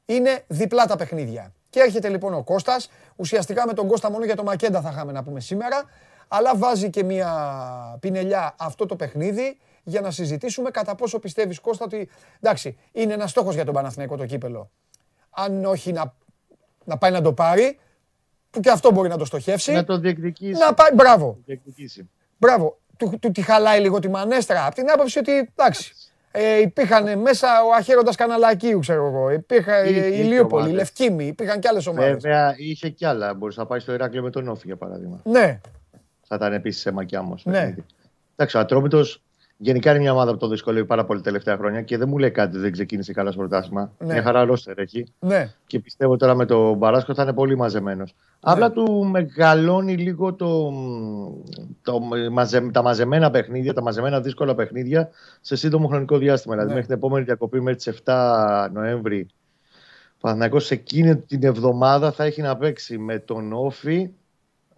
είναι 0.05 0.43
διπλά 0.47 0.85
τα 0.85 0.95
παιχνίδια. 0.95 1.53
Και 1.69 1.79
έρχεται 1.79 2.09
λοιπόν 2.09 2.33
ο 2.33 2.43
Κώστας, 2.43 2.89
ουσιαστικά 3.21 3.67
με 3.67 3.73
τον 3.73 3.87
Κώστα 3.87 4.11
μόνο 4.11 4.25
για 4.25 4.35
το 4.35 4.43
Μακέντα 4.43 4.81
θα 4.81 4.89
είχαμε 4.89 5.11
να 5.11 5.23
πούμε 5.23 5.39
σήμερα, 5.39 5.83
αλλά 6.27 6.55
βάζει 6.55 6.89
και 6.89 7.03
μια 7.03 7.31
πινελιά 7.99 8.55
αυτό 8.57 8.85
το 8.85 8.95
παιχνίδι 8.95 9.57
για 9.83 10.01
να 10.01 10.11
συζητήσουμε 10.11 10.69
κατά 10.69 10.95
πόσο 10.95 11.19
πιστεύεις 11.19 11.59
Κώστα 11.59 11.85
ότι 11.85 12.09
εντάξει, 12.39 12.77
είναι 12.91 13.13
ένας 13.13 13.29
στόχος 13.29 13.55
για 13.55 13.65
τον 13.65 13.73
Παναθηναϊκό 13.73 14.17
το 14.17 14.25
κύπελο. 14.25 14.71
Αν 15.29 15.65
όχι 15.65 15.91
να, 15.91 16.13
να 16.83 16.97
πάει 16.97 17.11
να 17.11 17.21
το 17.21 17.33
πάρει, 17.33 17.79
που 18.49 18.59
και 18.59 18.69
αυτό 18.69 18.91
μπορεί 18.91 19.09
να 19.09 19.17
το 19.17 19.25
στοχεύσει. 19.25 19.71
Να 19.71 19.83
το 19.83 19.97
διεκδικήσει. 19.97 20.59
να 20.59 20.73
πάει, 20.73 20.93
μπράβο, 20.93 21.37
διεκδικήσει. 21.45 22.09
μπράβο. 22.37 22.79
Του, 22.97 23.17
του 23.19 23.31
τη 23.31 23.41
χαλάει 23.41 23.79
λίγο 23.79 23.99
τη 23.99 24.09
μανέστρα. 24.09 24.65
Από 24.65 24.75
την 24.75 24.89
άποψη 24.89 25.19
ότι 25.19 25.31
εντάξει. 25.31 25.93
Ε, 26.31 26.59
υπήρχαν 26.61 27.19
μέσα 27.19 27.47
ο 27.63 27.73
Αχαίροντας 27.73 28.15
Καναλακίου, 28.15 28.79
ξέρω 28.79 29.05
εγώ. 29.07 29.29
Υπήρχαν 29.31 29.85
Είχε- 29.85 30.05
η 30.05 30.11
είχε 30.13 30.21
Ηλίοπολη, 30.23 30.61
η 30.61 30.65
ομάδες. 30.65 30.73
Λευκήμη, 30.73 31.25
υπήρχαν 31.25 31.59
και 31.59 31.67
άλλες 31.67 31.87
ομάδες. 31.87 32.11
Βέβαια 32.11 32.53
είχε 32.57 32.89
κι 32.89 33.05
άλλα. 33.05 33.33
Μπορείς 33.33 33.57
να 33.57 33.65
πάεις 33.65 33.83
στο 33.83 33.93
Ηράκλειο 33.93 34.21
με 34.23 34.29
τον 34.29 34.47
Όφη 34.47 34.61
για 34.65 34.75
παράδειγμα. 34.75 35.19
Ναι, 35.23 35.59
Θα 36.27 36.35
ήταν 36.35 36.53
επίσης 36.53 36.81
σε 36.81 36.91
μακιά 36.91 37.21
μου. 37.21 37.35
Ναι. 37.43 37.75
Εντάξει, 38.35 38.57
ο 38.57 38.59
Ατρόμητος 38.59 39.21
γενικά 39.63 39.89
είναι 39.91 39.99
μια 39.99 40.11
ομάδα 40.11 40.31
που 40.31 40.37
το 40.37 40.47
δυσκολεύει 40.47 40.85
πάρα 40.85 41.05
πολύ 41.05 41.19
τα 41.19 41.25
τελευταία 41.25 41.57
χρόνια 41.57 41.81
και 41.81 41.97
δεν 41.97 42.09
μου 42.09 42.17
λέει 42.17 42.31
κάτι 42.31 42.49
ότι 42.49 42.59
δεν 42.59 42.71
ξεκίνησε 42.71 43.13
καλά 43.13 43.31
στο 43.31 43.39
πρωτάθλημα. 43.39 43.91
Ναι. 43.97 44.13
Μια 44.13 44.21
χαρά 44.21 44.45
ρόστερ 44.45 44.79
έχει. 44.79 45.05
ναι. 45.19 45.53
Και 45.67 45.79
πιστεύω 45.79 46.17
τώρα 46.17 46.35
με 46.35 46.45
τον 46.45 46.77
Μπαράσκο 46.77 47.13
θα 47.13 47.23
είναι 47.23 47.33
πολύ 47.33 47.57
μαζεμένος. 47.57 48.15
Απλά 48.39 48.71
του 48.71 49.05
μεγαλώνει 49.11 49.95
λίγο 49.97 50.33
το, 50.33 50.71
το, 51.81 51.99
μαζε, 52.31 52.61
τα 52.71 52.81
μαζεμένα 52.81 53.29
παιχνίδια, 53.31 53.73
τα 53.73 53.81
μαζεμένα 53.81 54.21
δύσκολα 54.21 54.55
παιχνίδια 54.55 55.09
σε 55.41 55.55
σύντομο 55.55 55.87
χρονικό 55.87 56.17
διάστημα. 56.17 56.53
Δηλαδή 56.53 56.69
Ναι. 56.69 56.75
μέχρι 56.79 56.89
την 56.89 56.97
επόμενη 56.97 57.25
διακοπή, 57.25 57.61
μέχρι 57.61 57.75
τις 57.79 58.01
7 58.05 58.69
Νοέμβρη, 58.73 59.27
ο 60.13 60.17
Παναθηναϊκός 60.19 60.65
σε 60.65 60.73
εκείνη 60.73 61.15
την 61.17 61.43
εβδομάδα 61.43 62.11
θα 62.11 62.23
έχει 62.23 62.41
να 62.41 62.57
παίξει 62.57 62.97
με 62.97 63.19
τον 63.19 63.53
Όφη 63.53 64.09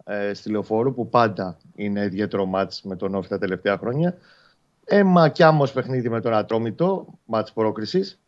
ε, 0.04 0.34
στη 0.34 0.50
Λεωφόρο, 0.50 0.92
που 0.92 1.08
πάντα 1.08 1.56
είναι 1.74 2.04
ιδιαίτερο 2.04 2.46
μάτς 2.46 2.82
με 2.82 2.96
τον 2.96 3.14
Όφη 3.14 3.28
τα 3.28 3.38
τελευταία 3.38 3.78
χρόνια. 3.78 4.14
Έμα 4.84 5.28
κι 5.28 5.42
άμμος 5.42 5.72
παιχνίδι 5.72 6.08
με 6.08 6.20
τον 6.20 6.34
Ατρόμητο, 6.34 7.06
μάτς 7.24 7.52
πρόκρισης 7.52 8.20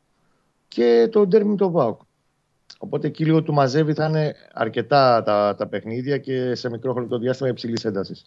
και 0.68 1.08
τον 1.12 1.28
Ντέρμι 1.28 1.50
με 1.50 1.56
τον 1.56 1.70
Βάουκ. 1.70 2.00
Οπότε 2.78 3.06
εκεί 3.06 3.24
λίγο 3.24 3.42
του 3.42 3.52
μαζεύει 3.52 3.92
θα 3.92 4.06
είναι 4.06 4.34
αρκετά 4.52 5.22
τα, 5.22 5.54
τα 5.58 5.66
παιχνίδια 5.66 6.18
και 6.18 6.54
σε 6.54 6.70
μικρό 6.70 6.92
χρονικό 6.92 7.18
διάστημα 7.18 7.48
υψηλής 7.48 7.84
έντασης. 7.84 8.24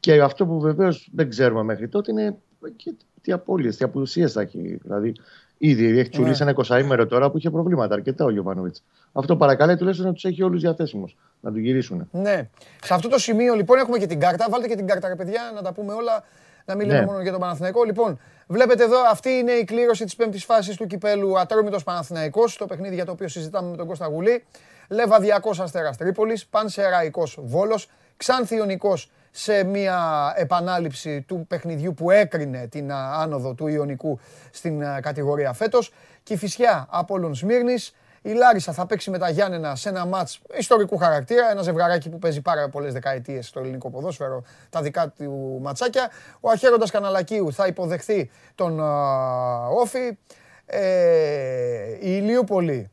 Και 0.00 0.22
αυτό 0.22 0.46
που 0.46 0.60
βεβαίως 0.60 1.10
δεν 1.14 1.28
ξέρουμε 1.28 1.62
μέχρι 1.62 1.88
τότε 1.88 2.10
είναι 2.10 2.38
και 2.76 2.94
τι 3.20 3.32
απώλειες, 3.32 3.76
τι 3.76 3.84
απουσίες 3.84 4.32
θα 4.32 4.40
έχει. 4.40 4.78
Δηλαδή, 4.82 5.12
ήδη 5.58 5.98
έχει 5.98 6.08
τσουλήσει 6.08 6.42
ένα 6.42 6.54
20 7.00 7.06
τώρα 7.08 7.30
που 7.30 7.38
είχε 7.38 7.50
προβλήματα 7.50 7.94
αρκετά 7.94 8.24
ο 8.24 8.30
Γιωβάνοβιτς. 8.30 8.82
Αυτό 9.12 9.36
παρακαλάει 9.36 9.76
τουλάχιστον 9.76 10.06
να 10.06 10.12
τους 10.12 10.24
έχει 10.24 10.42
όλους 10.42 10.60
διαθέσιμους 10.60 11.16
να 11.40 11.50
τους 11.50 11.60
γυρίσουν. 11.60 12.08
Ναι. 12.12 12.48
Σε 12.82 12.94
αυτό 12.94 13.08
το 13.08 13.18
σημείο 13.18 13.54
λοιπόν 13.54 13.78
έχουμε 13.78 13.98
και 13.98 14.06
την 14.06 14.20
κάρτα. 14.20 14.46
Βάλτε 14.50 14.68
και 14.68 14.76
την 14.76 14.86
κάρτα, 14.86 15.08
ρε 15.08 15.16
παιδιά, 15.16 15.40
να 15.54 15.62
τα 15.62 15.72
πούμε 15.72 15.92
όλα. 15.92 16.24
Να 16.70 16.76
μην 16.76 16.86
Ναι. 16.86 16.92
λέμε 16.94 17.06
μόνο 17.06 17.20
για 17.20 17.30
τον 17.30 17.40
Παναθηναϊκό. 17.40 17.84
Λοιπόν, 17.84 18.20
βλέπετε 18.46 18.84
εδώ, 18.84 18.96
αυτή 19.10 19.30
είναι 19.30 19.52
η 19.52 19.64
κλήρωση 19.64 20.04
της 20.04 20.16
πέμπτης 20.16 20.44
φάσης 20.44 20.76
του 20.76 20.86
κυπέλου 20.86 21.38
Ατρόμητος 21.38 21.82
Παναθηναϊκός. 21.84 22.56
Το 22.56 22.66
παιχνίδι 22.66 22.94
για 22.94 23.04
το 23.04 23.12
οποίο 23.12 23.28
συζητάμε 23.28 23.70
με 23.70 23.76
τον 23.76 23.86
Κώστα 23.86 24.06
Γουλή. 24.06 24.44
Λεβαδιακό 24.88 25.50
Αστέρας 25.60 25.96
Τρίπολης. 25.96 26.46
Πανσεραϊκός 26.46 27.38
Βόλος. 27.42 27.88
Ξάνθιονικό 28.16 28.94
σε 29.30 29.64
μια 29.64 30.32
επανάληψη 30.36 31.20
του 31.20 31.44
παιχνιδιού 31.48 31.94
που 31.94 32.10
έκρινε 32.10 32.66
την 32.70 32.92
α, 32.92 33.20
άνοδο 33.22 33.54
του 33.54 33.66
Ιωνικού 33.66 34.18
στην 34.50 34.84
α, 34.84 35.00
κατηγορία 35.00 35.52
φέτος. 35.52 35.92
Κηφισιά 36.22 36.86
Απόλλων 36.90 37.34
Σμύρνης. 37.34 37.94
Η 38.22 38.32
Λάρισα 38.32 38.72
θα 38.72 38.86
παίξει 38.86 39.10
με 39.10 39.18
τα 39.18 39.30
Γιάννενα 39.30 39.76
σε 39.76 39.88
ένα 39.88 40.06
μάτς 40.06 40.40
ιστορικού 40.58 40.96
χαρακτήρα. 40.96 41.50
Ένα 41.50 41.62
ζευγαράκι 41.62 42.08
που 42.08 42.18
παίζει 42.18 42.40
πάρα 42.40 42.68
πολλές 42.68 42.92
δεκαετίες 42.92 43.46
στο 43.46 43.60
ελληνικό 43.60 43.90
ποδόσφαιρο, 43.90 44.42
τα 44.70 44.82
δικά 44.82 45.08
του 45.08 45.58
ματσάκια. 45.62 46.10
Ο 46.40 46.50
Αχαίροντας 46.50 46.90
Καναλακίου 46.90 47.52
θα 47.52 47.66
υποδεχθεί 47.66 48.30
τον 48.54 48.80
α, 48.80 49.66
Όφη. 49.66 50.18
Ε, 50.66 51.90
η 51.92 51.98
Ηλιούπολη 52.00 52.90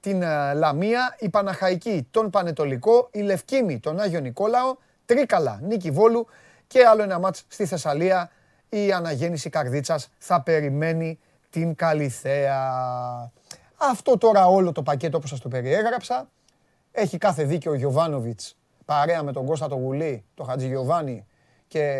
την 0.00 0.22
ε, 0.22 0.54
Λαμία, 0.54 1.16
η 1.18 1.28
Παναχαϊκή 1.28 2.08
τον 2.10 2.30
Πανετολικό, 2.30 3.08
η 3.12 3.20
Λευκήμη 3.20 3.78
τον 3.78 4.00
Άγιο 4.00 4.20
Νικόλαο, 4.20 4.76
Τρίκαλα 5.06 5.58
Νίκη 5.62 5.90
Βόλου 5.90 6.26
και 6.66 6.84
άλλο 6.84 7.02
ένα 7.02 7.18
μάτς 7.18 7.44
στη 7.48 7.66
Θεσσαλία. 7.66 8.30
Η 8.68 8.92
αναγέννηση 8.92 9.50
Καρδίτσας 9.50 10.10
θα 10.18 10.42
περιμένει 10.42 11.18
την 11.50 11.74
Καλυθέα. 11.74 12.58
Αυτό 13.82 14.18
τώρα 14.18 14.46
όλο 14.46 14.72
το 14.72 14.82
πακέτο 14.82 15.16
όπως 15.16 15.30
σας 15.30 15.40
το 15.40 15.48
περιέγραψα 15.48 16.28
έχει 16.92 17.18
κάθε 17.18 17.44
δίκιο 17.44 17.70
ο 17.70 17.74
Γιωβάνοβιτς 17.74 18.56
παρέα 18.84 19.22
με 19.22 19.32
τον 19.32 19.46
Κώστα 19.46 19.68
το 19.68 19.74
Γουλή, 19.74 20.24
τον 20.34 20.46
Χατζη 20.46 20.66
Γιωβάνη 20.66 21.26
και 21.68 21.94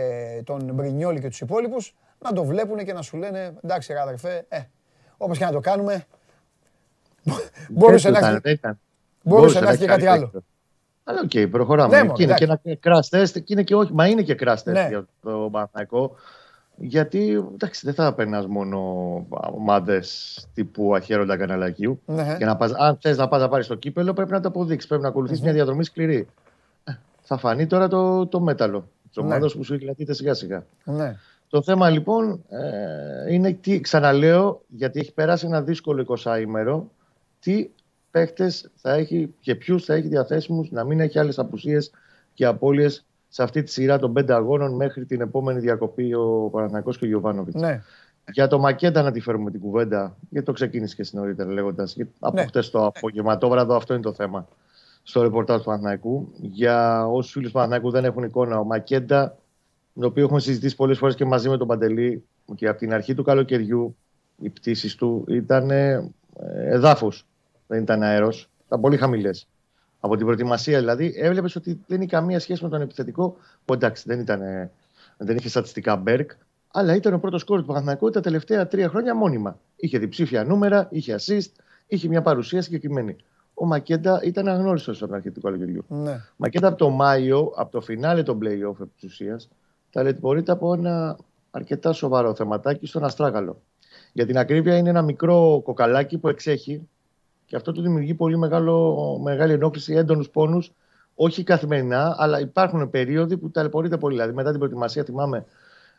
τον 0.45 0.71
Μπρινιόλη 0.75 1.21
και 1.21 1.29
τους 1.29 1.41
υπόλοιπους 1.41 1.95
να 2.19 2.33
το 2.33 2.45
βλέπουν 2.45 2.85
και 2.85 2.93
να 2.93 3.03
σου 3.03 3.17
λένε 3.17 3.55
εντάξει 3.63 3.93
ρε 3.93 4.01
αδερφέ, 4.01 4.45
ε, 4.49 4.61
όπως 5.17 5.39
και 5.39 5.45
να 5.45 5.53
το 5.53 5.61
κάνουμε 5.61 6.07
μπορούσε 7.71 8.11
να 8.11 8.41
έχει 8.43 8.61
μπορούσε 9.23 9.61
να 9.61 9.71
έχει 9.71 9.85
κάτι 9.85 10.07
άλλο. 10.07 10.31
Αλλά 11.05 11.21
OK, 11.25 11.31
okay, 11.33 11.51
προχωράμε. 11.51 12.03
Ναι, 12.03 12.13
και 12.13 12.23
είναι 12.23 12.35
και 12.35 12.45
ένα 12.45 12.61
crash 12.83 13.19
test, 13.19 13.31
και 13.33 13.45
είναι 13.47 13.63
και 13.63 13.75
όχι, 13.75 13.93
μα 13.93 14.07
είναι 14.07 14.23
και 14.23 14.37
crash 14.41 14.55
test 14.55 14.65
ναι. 14.65 14.87
για 14.89 15.07
το 15.23 15.49
Παναθηναϊκό. 15.53 16.17
Γιατί 16.83 17.45
εντάξει, 17.53 17.81
δεν 17.85 17.95
θα 17.95 18.15
περνάς 18.15 18.47
μόνο 18.47 18.79
ομάδες 19.31 20.39
τύπου 20.55 20.95
Αχέροντα 20.95 21.37
Καναλακίου. 21.37 22.01
Ναι. 22.07 22.35
Για 22.37 22.47
να 22.47 22.57
πας, 22.57 22.73
αν 22.73 22.99
θες 23.01 23.17
να 23.17 23.29
πας 23.29 23.41
να 23.41 23.49
πάρεις 23.49 23.67
το 23.67 23.75
κύπελο, 23.75 24.13
πρέπει 24.13 24.31
να 24.31 24.41
το 24.41 24.49
αποδείξεις. 24.49 24.89
Πρέπει 24.89 25.03
να 25.03 25.09
ακολουθήσει 25.09 25.43
μια 25.43 25.53
διαδρομή 25.53 25.85
σκληρή. 25.85 26.29
Ε, 26.85 26.93
θα 27.23 27.37
φανεί 27.37 27.67
τώρα 27.67 27.89
το, 27.89 28.27
το 28.27 28.41
μέταλλο 28.41 28.89
της 29.13 29.21
ομάδας 29.21 29.39
ναι. 29.39 29.51
που 29.51 29.65
σου 29.65 29.75
εκλατείται 29.75 30.13
σιγά 30.13 30.35
σιγά. 30.35 30.67
Ναι. 30.85 31.17
Το 31.49 31.63
θέμα 31.63 31.91
λοιπόν 31.91 32.45
ε, 32.49 33.33
είναι 33.35 33.53
τι, 33.53 33.81
ξαναλέω, 33.81 34.63
γιατί 34.69 35.01
έχει 35.01 35.13
περάσει 35.13 35.47
ένα 35.47 35.63
δύσκολο 35.63 36.19
20 36.25 36.41
ημέρο, 36.41 36.91
τι 37.41 37.69
παίχτες 38.11 38.71
θα 38.75 38.93
έχει 38.93 39.35
και 39.41 39.55
ποιους 39.55 39.85
θα 39.85 39.95
έχει 39.95 40.09
διαθέσιμους 40.09 40.71
να 40.71 40.85
μην 40.85 41.01
έχει 41.01 41.19
άλλες 41.19 41.39
απουσίες 41.39 41.91
και 42.35 42.45
απώλειες 42.45 43.05
σε 43.33 43.43
αυτή 43.43 43.63
τη 43.63 43.71
σειρά 43.71 43.99
των 43.99 44.13
πέντε 44.13 44.35
αγώνων 44.35 44.75
μέχρι 44.75 45.05
την 45.05 45.21
επόμενη 45.21 45.61
διακοπή 45.61 46.15
ο 46.15 46.49
Παναθηναϊκός 46.53 46.99
και 46.99 47.05
ο 47.05 47.09
Γιωβάνοβιτς. 47.09 47.61
Ναι. 47.61 47.83
Για 48.33 48.47
το 48.47 48.59
Μακέντα 48.59 49.03
να 49.03 49.13
τη 49.13 49.21
φέρουμε 49.21 49.51
την 49.51 49.61
κουβέντα, 49.61 50.17
γιατί 50.31 50.47
το 50.47 50.53
ξεκίνησε 50.53 51.03
και 51.03 51.09
νωρίτερα 51.13 51.53
λέγοντας. 51.53 51.97
Από 52.19 52.37
ναι. 52.37 52.47
χτες 52.47 52.71
το 52.71 52.87
απόγευμα, 52.87 53.39
το 53.39 53.49
βράδυ, 53.49 53.73
αυτό 53.73 53.95
είναι 53.95 54.03
το 54.03 54.13
θέμα 54.13 54.49
στο 55.03 55.23
ρεπορτάζ 55.23 55.59
του 55.59 55.65
Παναθηναϊκού. 55.65 56.33
Για 56.37 57.07
όσους 57.07 57.33
φίλους 57.33 57.47
του 57.47 57.55
Παναθηναϊκού 57.55 57.91
δεν 57.91 58.05
έχουν 58.05 58.23
εικόνα, 58.23 58.59
ο 58.59 58.65
Μακέντα, 58.65 59.37
τον 59.95 60.05
οποίο 60.05 60.25
έχουμε 60.25 60.41
συζητήσει 60.41 60.77
πολλές 60.77 60.99
φορές 60.99 61.15
και 61.15 61.25
μαζί 61.25 61.49
με 61.49 61.57
τον 61.57 61.67
Παντελή, 61.67 62.25
ότι 62.47 62.67
από 62.67 62.79
την 62.79 62.93
αρχή 62.93 63.15
του 63.15 63.23
καλοκαιριού 63.23 63.97
οι 64.37 64.49
πτήσεις 64.49 64.95
του 64.95 65.25
ήταν 65.29 65.71
ε, 65.71 66.11
εδάφος. 66.49 67.27
Δεν 67.67 67.83
ήταν 67.83 68.03
αέρος. 68.03 68.49
Ήταν 68.67 68.81
πολύ 68.81 68.97
χαμηλές 68.97 69.47
από 70.01 70.17
την 70.17 70.25
προετοιμασία 70.25 70.79
δηλαδή, 70.79 71.15
έβλεπες 71.17 71.57
ότι 71.57 71.81
δεν 71.87 72.01
είχε 72.01 72.11
καμία 72.11 72.41
σχέση 72.41 72.65
με 72.65 72.69
τον 72.69 72.81
επιθετικό. 72.81 73.37
Που 73.65 73.73
εντάξει, 73.73 74.05
δεν, 74.07 74.21
ήταν, 74.21 74.41
δεν 75.17 75.37
είχε 75.37 75.49
στατιστικά 75.49 75.97
Μπέρκ, 75.97 76.31
αλλά 76.71 76.95
ήταν 76.95 77.15
ο 77.15 77.19
πρώτος 77.19 77.45
κόρη 77.45 77.61
του 77.61 77.67
Παναθηναϊκού 77.67 78.11
τα 78.11 78.21
τελευταία 78.21 78.67
τρία 78.67 78.89
χρόνια 78.89 79.15
μόνιμα. 79.15 79.59
Είχε 79.77 79.99
διψήφια 79.99 80.45
νούμερα, 80.45 80.89
είχε 80.91 81.19
assist, 81.19 81.51
είχε 81.87 82.09
μια 82.09 82.23
παρουσία 82.23 82.63
συγκεκριμένη. 82.63 83.17
Ο 83.55 83.67
Μακέντα 83.67 84.21
ήταν 84.25 84.49
αγνώριστος 84.49 84.97
από 84.97 85.07
την 85.07 85.15
αρχή 85.15 85.31
του 85.31 85.41
καλοκαιριού. 85.41 85.85
Ναι. 85.89 86.21
Μακέντα 86.37 86.69
από 86.69 86.77
το 86.77 86.89
Μάιο, 86.89 87.53
από 87.57 87.71
το 87.71 87.81
φινάλε 87.81 88.23
των 88.23 88.39
playoff 88.43 88.81
επί 88.81 88.91
της 89.01 89.11
ουσίας, 89.11 89.49
ταλαιπωρείται 89.91 90.53
από 90.53 90.75
ένα 90.75 91.19
αρκετά 91.51 91.93
σοβαρό 91.93 92.35
θεματάκι 92.35 92.87
στον 92.87 93.05
Αστράγαλο. 93.05 93.61
Για 94.13 94.27
την 94.27 94.39
ακρίβεια, 94.39 94.77
είναι 94.77 94.89
ένα 94.89 95.03
μικρό 95.03 95.61
κοκαλάκι 95.65 96.19
που 96.19 96.29
εξέχει 96.29 96.89
και 97.51 97.57
αυτό 97.57 97.73
του 97.73 97.83
δημιουργεί 97.83 98.15
πολύ 98.15 98.39
μεγάλο, 98.39 99.19
μεγάλη 99.23 99.53
ενόχληση, 99.53 99.95
έντονους 99.95 100.29
πόνους. 100.31 100.73
Όχι 101.15 101.43
καθημερινά, 101.43 102.15
αλλά 102.19 102.41
υπάρχουν 102.41 102.91
περίοδοι 102.91 103.37
που 103.37 103.51
ταλαιπωρείται 103.51 103.97
πολύ. 103.97 104.15
Δηλαδή, 104.15 104.33
μετά 104.35 104.51
την 104.51 104.59
προετοιμασία, 104.59 105.05
θυμάμαι, 105.05 105.45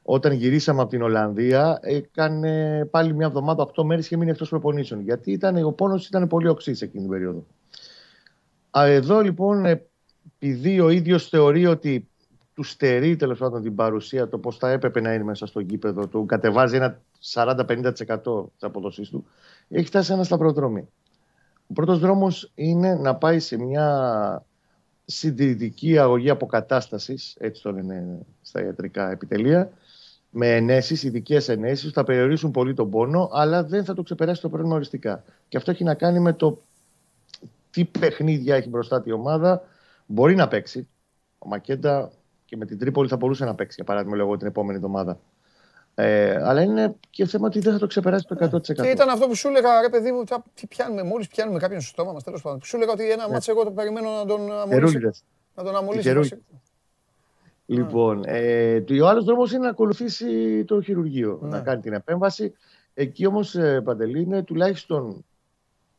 όταν 0.04 0.32
γυρίσαμε 0.32 0.82
από 0.82 0.90
την 0.90 1.02
Ολλανδία, 1.02 1.80
έκανε 1.82 2.86
πάλι 2.86 3.14
μια 3.14 3.26
εβδομάδα, 3.26 3.64
8 3.64 3.84
μέρες 3.84 4.08
και 4.08 4.18
μείνει 4.18 4.32
εκτός 4.32 4.50
προπονήσεων. 4.50 5.02
Γιατί 5.02 5.32
ήταν, 5.32 5.64
ο 5.64 5.72
πόνος 5.72 6.08
ήταν 6.08 6.28
πολύ 6.28 6.48
οξύς 6.48 6.82
εκείνη 6.82 7.02
την 7.02 7.12
περίοδο. 7.12 7.46
Εδώ 8.72 9.22
λοιπόν, 9.22 9.66
επειδή 9.66 10.80
ο 10.80 10.90
ίδιος 10.90 11.28
θεωρεί 11.30 11.66
ότι 11.66 12.08
του 12.54 12.64
στερεί 12.64 13.16
τέλος 13.16 13.40
πάντων 13.40 13.62
την 13.62 13.76
παρουσία, 13.76 14.28
το 14.28 14.38
πώς 14.38 14.58
θα 14.58 14.70
έπρεπε 14.70 15.02
να 15.02 15.14
είναι 15.14 15.24
μέσα 15.24 15.46
στο 15.46 15.60
γήπεδο, 15.60 16.08
του 16.08 16.26
κατεβάζει 16.26 16.76
ένα 16.76 17.02
40-50% 17.34 17.92
της 17.94 18.04
αποδοσής 18.60 19.10
του, 19.10 19.26
έχει 19.70 19.86
φτάσει 19.86 20.14
ένα 20.14 20.24
σταυροδρόμι. 20.24 20.88
Ο 21.72 21.74
πρώτος 21.74 22.00
δρόμος 22.00 22.52
είναι 22.56 22.96
να 22.96 23.16
πάει 23.16 23.40
σε 23.40 23.58
μια 23.58 24.46
συντηρητική 25.06 25.98
αγωγή 25.98 26.30
αποκατάστασης, 26.30 27.36
έτσι 27.40 27.62
το 27.62 27.72
λένε 27.72 28.20
στα 28.42 28.64
ιατρικά 28.64 29.12
επιτελεία, 29.12 29.72
με 30.30 30.56
ενέσεις, 30.56 31.04
ειδικές 31.04 31.50
ενέσεις, 31.50 31.88
που 31.88 31.94
θα 31.94 32.04
περιορίσουν 32.04 32.52
πολύ 32.52 32.74
τον 32.74 32.90
πόνο, 32.90 33.30
αλλά 33.32 33.64
δεν 33.64 33.86
θα 33.86 33.94
το 33.94 34.04
ξεπεράσει 34.04 34.42
το 34.42 34.50
πρόβλημα 34.50 34.76
οριστικά. 34.76 35.24
Και 35.48 35.58
αυτό 35.58 35.72
έχει 35.72 35.84
να 35.84 35.94
κάνει 35.94 36.20
με 36.20 36.34
το 36.34 36.62
τι 37.70 37.86
παιχνίδια 37.86 38.56
έχει 38.56 38.70
μπροστά 38.70 39.02
τη 39.02 39.12
ομάδα. 39.12 39.62
Μπορεί 40.06 40.36
να 40.36 40.48
παίξει. 40.48 40.88
Ο 41.38 41.48
Μακέντα 41.48 42.12
και 42.46 42.58
με 42.58 42.66
την 42.66 42.78
Τρίπολη 42.78 43.10
θα 43.10 43.16
μπορούσε 43.16 43.46
να 43.46 43.56
παίξει, 43.56 43.76
για 43.76 43.86
παράδειγμα, 43.86 44.18
εγώ 44.18 44.38
την 44.38 44.48
επόμενη 44.48 44.76
εβδομάδα. 44.76 45.20
Ε, 45.96 46.42
αλλά 46.44 46.62
είναι 46.62 46.96
και 47.10 47.26
θέμα 47.26 47.48
ότι 47.48 47.60
δεν 47.60 47.74
θα 47.74 47.80
το 47.80 47.88
ξεπεράσει 47.88 48.26
το 48.28 48.50
100%. 48.58 48.62
Και 48.62 48.90
ήταν 48.90 49.10
αυτό 49.10 49.28
που 49.28 49.36
σου 49.36 49.48
έλεγα, 49.48 49.82
ρε 49.82 49.90
παιδί 49.90 50.12
μου, 50.12 50.24
τι 50.54 50.68
πιάνουμε, 50.68 51.04
μόλις 51.04 51.28
πιάνουμε 51.28 51.60
κάποιον 51.60 51.82
στο 51.82 51.90
στόμα 51.90 52.12
μας, 52.12 52.24
τέλος 52.24 52.42
πάντων. 52.42 52.64
Σου 52.64 52.76
έλεγα 52.76 52.92
ότι 52.92 53.12
ένα 53.12 53.28
ναι. 53.28 53.34
μάτσο 53.34 53.52
εγώ 53.52 53.64
το 53.64 53.72
περιμένω 53.72 54.10
να 54.10 54.26
τον 54.26 54.52
αμολύσει. 54.52 55.00
Να 55.56 55.64
τον 55.64 55.76
αμολύσει. 55.76 56.44
Λοιπόν, 57.66 58.24
ε, 58.26 58.84
ο 59.02 59.08
άλλος 59.08 59.26
δρόμος 59.26 59.52
είναι 59.52 59.64
να 59.64 59.70
ακολουθήσει 59.70 60.64
το 60.66 60.82
χειρουργείο, 60.82 61.40
ναι. 61.42 61.50
να 61.50 61.60
κάνει 61.60 61.82
την 61.82 61.94
επέμβαση. 61.94 62.54
Εκεί 62.94 63.26
όμως, 63.26 63.56
ε, 63.56 63.82
Παντελή, 63.82 64.22
είναι 64.22 64.44
τουλάχιστον 64.44 65.26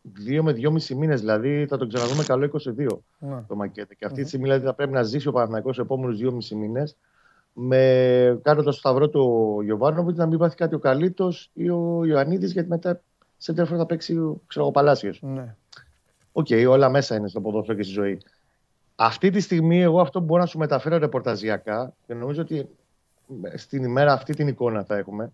δύο 0.03 0.43
με 0.43 0.53
δυόμιση 0.53 0.95
μήνες, 0.95 1.21
δηλαδή 1.21 1.67
θα 1.69 1.77
τον 1.77 1.89
ξαναδούμε 1.89 2.25
καλό 2.25 2.51
22 2.79 2.99
ναι. 3.19 3.45
το 3.49 3.57
μακέτε. 3.57 3.95
Και 3.95 4.05
αυτή 4.05 4.23
τη 4.23 4.29
στιγμή 4.29 4.45
δηλαδή, 4.45 4.65
θα 4.65 4.75
πρέπει 4.75 4.93
να 4.93 5.03
ζήσει 5.03 5.29
ο 5.29 5.33
Παναθηναϊκός 5.33 5.77
τους 5.77 5.83
επόμενους 5.83 6.15
δυόμιση 6.15 6.55
μήνες 6.55 6.97
με 7.53 8.41
κάνοντας 8.43 8.65
το 8.75 8.81
σταυρό 8.81 9.09
του 9.09 9.59
Γιοβάνοβιτς 9.65 10.19
να 10.19 10.27
μην 10.27 10.39
πάθει 10.39 10.57
κάτι 10.57 10.75
ο 10.75 10.79
Καρλίτος 10.79 11.51
ή 11.53 11.71
ο 11.71 12.05
Ιωαννίδης, 12.05 12.53
γιατί 12.53 12.69
μετά 12.69 13.01
σε 13.37 13.53
τέτοιο 13.53 13.77
θα 13.77 13.87
παίξει 13.87 14.41
ξέρω, 14.47 14.67
ο 14.67 14.71
Παλάσιος. 14.71 15.19
Ναι. 15.23 15.55
OK, 16.33 16.47
okay, 16.51 16.67
όλα 16.69 16.89
μέσα 16.89 17.17
είναι 17.17 17.29
στο 17.29 17.41
ποδόσφαιρο 17.41 17.77
και 17.77 17.83
στη 17.83 17.93
ζωή. 17.93 18.21
Αυτή 18.95 19.31
τη 19.31 19.41
στιγμή, 19.41 19.83
εγώ 19.83 20.01
αυτό 20.01 20.19
που 20.19 20.25
μπορώ 20.25 20.41
να 20.41 20.47
σου 20.47 20.59
μεταφέρω 20.59 20.99
ρεπορταζιακά 20.99 21.95
και 22.07 22.15
νομίζω 22.15 22.43
ότι 22.43 22.69
στην 23.55 23.85
ημέρα 23.85 24.13
αυτή 24.13 24.35
την 24.35 24.49
εικόνα 24.49 24.85
θα 24.85 24.97
έχουμε, 24.97 25.33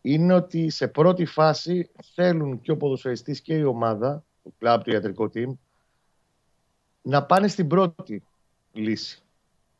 είναι 0.00 0.34
ότι 0.34 0.70
σε 0.70 0.88
πρώτη 0.88 1.24
φάση 1.24 1.90
θέλουν 2.14 2.60
και 2.60 2.70
ο 2.70 2.76
ποδοσφαιριστής 2.76 3.40
και 3.40 3.54
η 3.54 3.62
ομάδα, 3.62 4.24
το 4.42 4.52
κλαμπ, 4.58 4.82
το 4.82 4.90
ιατρικό 4.90 5.30
team, 5.34 5.52
να 7.02 7.24
πάνε 7.24 7.48
στην 7.48 7.66
πρώτη 7.66 8.22
λύση 8.72 9.22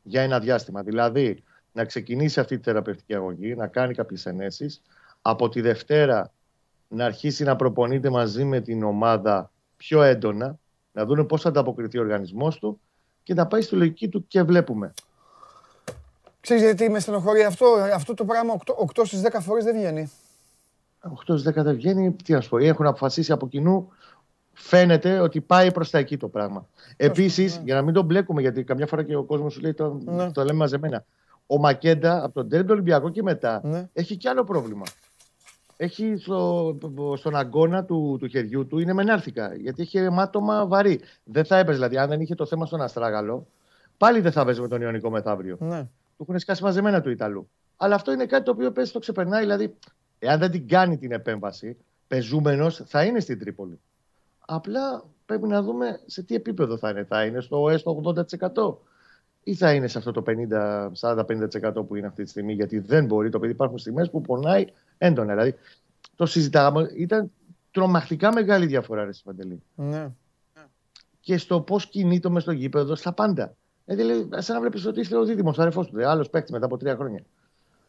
για 0.03 0.23
ένα 0.23 0.39
διάστημα. 0.39 0.83
Δηλαδή, 0.83 1.43
να 1.77 1.85
ξεκινήσει 1.85 2.41
αυτή 2.41 2.57
τη 2.57 2.63
θεραπευτική 2.63 3.15
αγωγή, 3.15 3.55
να 3.55 3.67
κάνει 3.67 3.95
κάποιες 3.95 4.27
ενέσεις. 4.27 4.83
Από 5.23 5.49
τη 5.49 5.61
Δευτέρα 5.61 6.33
να 6.89 7.05
αρχίσει 7.05 7.45
να 7.45 7.57
προπονείται 7.57 8.11
μαζί 8.11 8.45
με 8.45 8.61
την 8.61 8.83
ομάδα 8.83 9.51
πιο 9.77 10.03
έντονα, 10.03 10.59
να 10.93 11.05
δούμε 11.05 11.25
πώς 11.25 11.43
θα 11.43 11.49
ανταποκριθεί 11.49 11.99
ο 11.99 12.01
οργανισμός 12.01 12.59
του 12.59 12.81
και 13.23 13.35
να 13.35 13.47
πάει 13.47 13.61
στη 13.61 13.75
λογική 13.75 14.09
του 14.09 14.27
και 14.27 14.43
βλέπουμε. 14.43 14.95
Ξέρεις 16.41 16.63
γιατί 16.63 16.91
με 16.91 17.01
στενοχωρεί 17.01 17.43
αυτό, 17.43 17.67
αυτό 17.95 18.15
το 18.15 18.25
πράγμα 18.25 18.57
8, 18.65 18.75
8 19.01 19.05
στις 19.05 19.23
10 19.23 19.41
φορές 19.41 19.65
δεν 19.65 19.77
βγαίνει. 19.77 20.11
8 21.01 21.39
στις 21.39 21.43
10 21.43 21.63
δεν 21.63 21.75
βγαίνει, 21.75 22.13
τι 22.13 22.33
να 22.33 22.41
σου 22.41 22.49
πω, 22.49 22.59
έχουν 22.59 22.87
αποφασίσει 22.87 23.33
από 23.33 23.49
κοινού 23.49 23.89
φαίνεται 24.53 25.19
ότι 25.19 25.41
πάει 25.41 25.73
προς 25.73 25.91
τα 25.91 25.99
εκεί 25.99 26.17
το 26.17 26.29
πράγμα. 26.29 26.69
Επίσης, 26.97 27.57
ναι. 27.57 27.63
για 27.65 27.75
να 27.75 27.83
μην 27.83 27.95
το 27.95 28.03
μπλέκουμε, 28.03 28.41
γιατί 28.41 28.65
καμιά 28.65 28.87
φορά 28.87 29.03
και 29.03 29.17
ο 29.17 29.23
κόσμος 29.23 29.53
σου 29.53 29.61
λέει 29.61 29.75
το, 29.75 30.01
ναι. 30.05 30.33
το 30.33 30.45
λέμε 30.45 30.59
μαζεμένα 30.59 31.05
ο 31.47 31.59
Μακέντα 31.59 32.25
από 32.25 32.35
τον 32.35 32.49
Τέρντο 32.49 32.73
Ολυμπιακό 32.73 33.11
και 33.11 33.23
μετά 33.23 33.61
ναι. 33.65 33.89
έχει 33.93 34.17
κι 34.17 34.29
άλλο 34.29 34.45
πρόβλημα. 34.45 34.85
Έχει 35.77 36.17
στο, 36.17 36.79
στον 37.17 37.37
αγκώνα 37.37 37.85
του, 37.85 38.17
του 38.21 38.27
χεριού 38.27 38.67
του 38.67 38.79
είναι 38.79 38.93
μενάρθηκα 38.93 39.55
γιατί 39.55 39.83
έχει 39.83 39.99
αιμάτωμα 39.99 40.67
βαρύ. 40.67 41.01
Δεν 41.25 41.45
θα 41.45 41.57
έπαιζε 41.59 41.77
δηλαδή, 41.77 41.99
αν 41.99 42.09
δεν 42.09 42.21
είχε 42.21 42.35
το 42.35 42.47
θέμα 42.47 42.67
στον 42.67 42.81
Αστράγαλο, 42.81 43.47
πάλι 43.97 44.21
δεν 44.21 44.33
θα 44.33 44.41
έπαιζε 44.41 44.61
με 44.61 44.69
τον 44.69 44.81
Ιωνικό 44.81 45.11
μεθαύριο. 45.11 45.57
Ναι. 45.61 45.83
Του 46.17 46.23
έχουν 46.23 46.39
σκάσει 46.39 46.63
μαζεμένα 46.63 47.01
του 47.01 47.11
Ιταλού. 47.11 47.49
Αλλά 47.77 47.95
αυτό 47.95 48.13
είναι 48.13 48.27
κάτι 48.27 48.45
το 48.45 48.51
οποίο 48.51 48.73
πέσει 48.73 48.93
το 48.93 48.99
ξεπερνάει. 48.99 49.41
Δηλαδή, 49.41 49.75
εάν 50.19 50.39
δεν 50.39 50.51
την 50.51 50.69
κάνει 50.69 50.99
την 50.99 51.13
επέμβαση, 51.13 51.77
πεζούμενος 52.09 52.83
θα 52.87 53.05
είναι 53.05 53.21
στην 53.21 53.39
Τρίπολη. 53.39 53.81
Απλά 54.47 55.05
πρέπει 55.27 55.47
να 55.47 55.63
δούμε 55.63 56.01
σε 56.07 56.23
τι 56.23 56.35
επίπεδο 56.35 56.79
θα 56.79 56.91
είναι. 56.91 57.05
Θα 57.05 57.25
είναι 57.25 57.41
στο 57.41 57.69
έστω 57.69 58.03
80% 58.05 58.77
ή 59.49 59.55
θα 59.55 59.73
είναι 59.73 59.87
σε 59.87 59.99
αυτό 59.99 60.13
το 60.13 60.23
40-50% 61.01 61.87
που 61.87 61.97
είναι 61.97 62.07
αυτή 62.07 62.23
τη 62.23 62.31
στιγμή, 62.31 62.53
γιατί 62.53 62.79
δεν 62.79 63.05
μπορεί 63.05 63.31
το 63.31 63.39
παιδί. 63.39 63.53
Υπάρχουν 63.53 63.79
στιγμές 63.79 64.11
που 64.11 64.21
πονάει 64.21 64.65
έντονα. 64.99 65.33
Δηλαδή, 65.33 65.55
το 66.17 66.27
συζητάγαμε, 66.27 66.91
ήταν 66.97 67.31
τρομακτικά 67.71 68.33
μεγάλη 68.33 68.67
διαφορά, 68.67 69.05
ρε 69.05 69.11
Παντελή. 69.25 69.63
Ναι. 69.75 70.09
Και 71.21 71.39
στο 71.39 71.61
πώς 71.61 71.87
κινείται 71.87 72.29
μες 72.29 72.43
στο 72.43 72.53
γήπεδο, 72.53 72.95
στα 72.95 73.13
πάντα. 73.13 73.55
Δηλαδή, 73.85 74.29
σαν 74.43 74.55
να 74.55 74.61
βλέπεις 74.61 74.87
ότι 74.87 75.01
είστε 75.01 75.17
ο 75.17 75.25
δίδυμος, 75.25 75.59
αρεφό 75.59 75.85
του, 75.85 76.09
άλλος 76.09 76.31
παίκτης 76.31 76.51
μετά 76.51 76.65
από 76.65 76.77
τρία 76.77 76.97
χρόνια. 76.97 77.25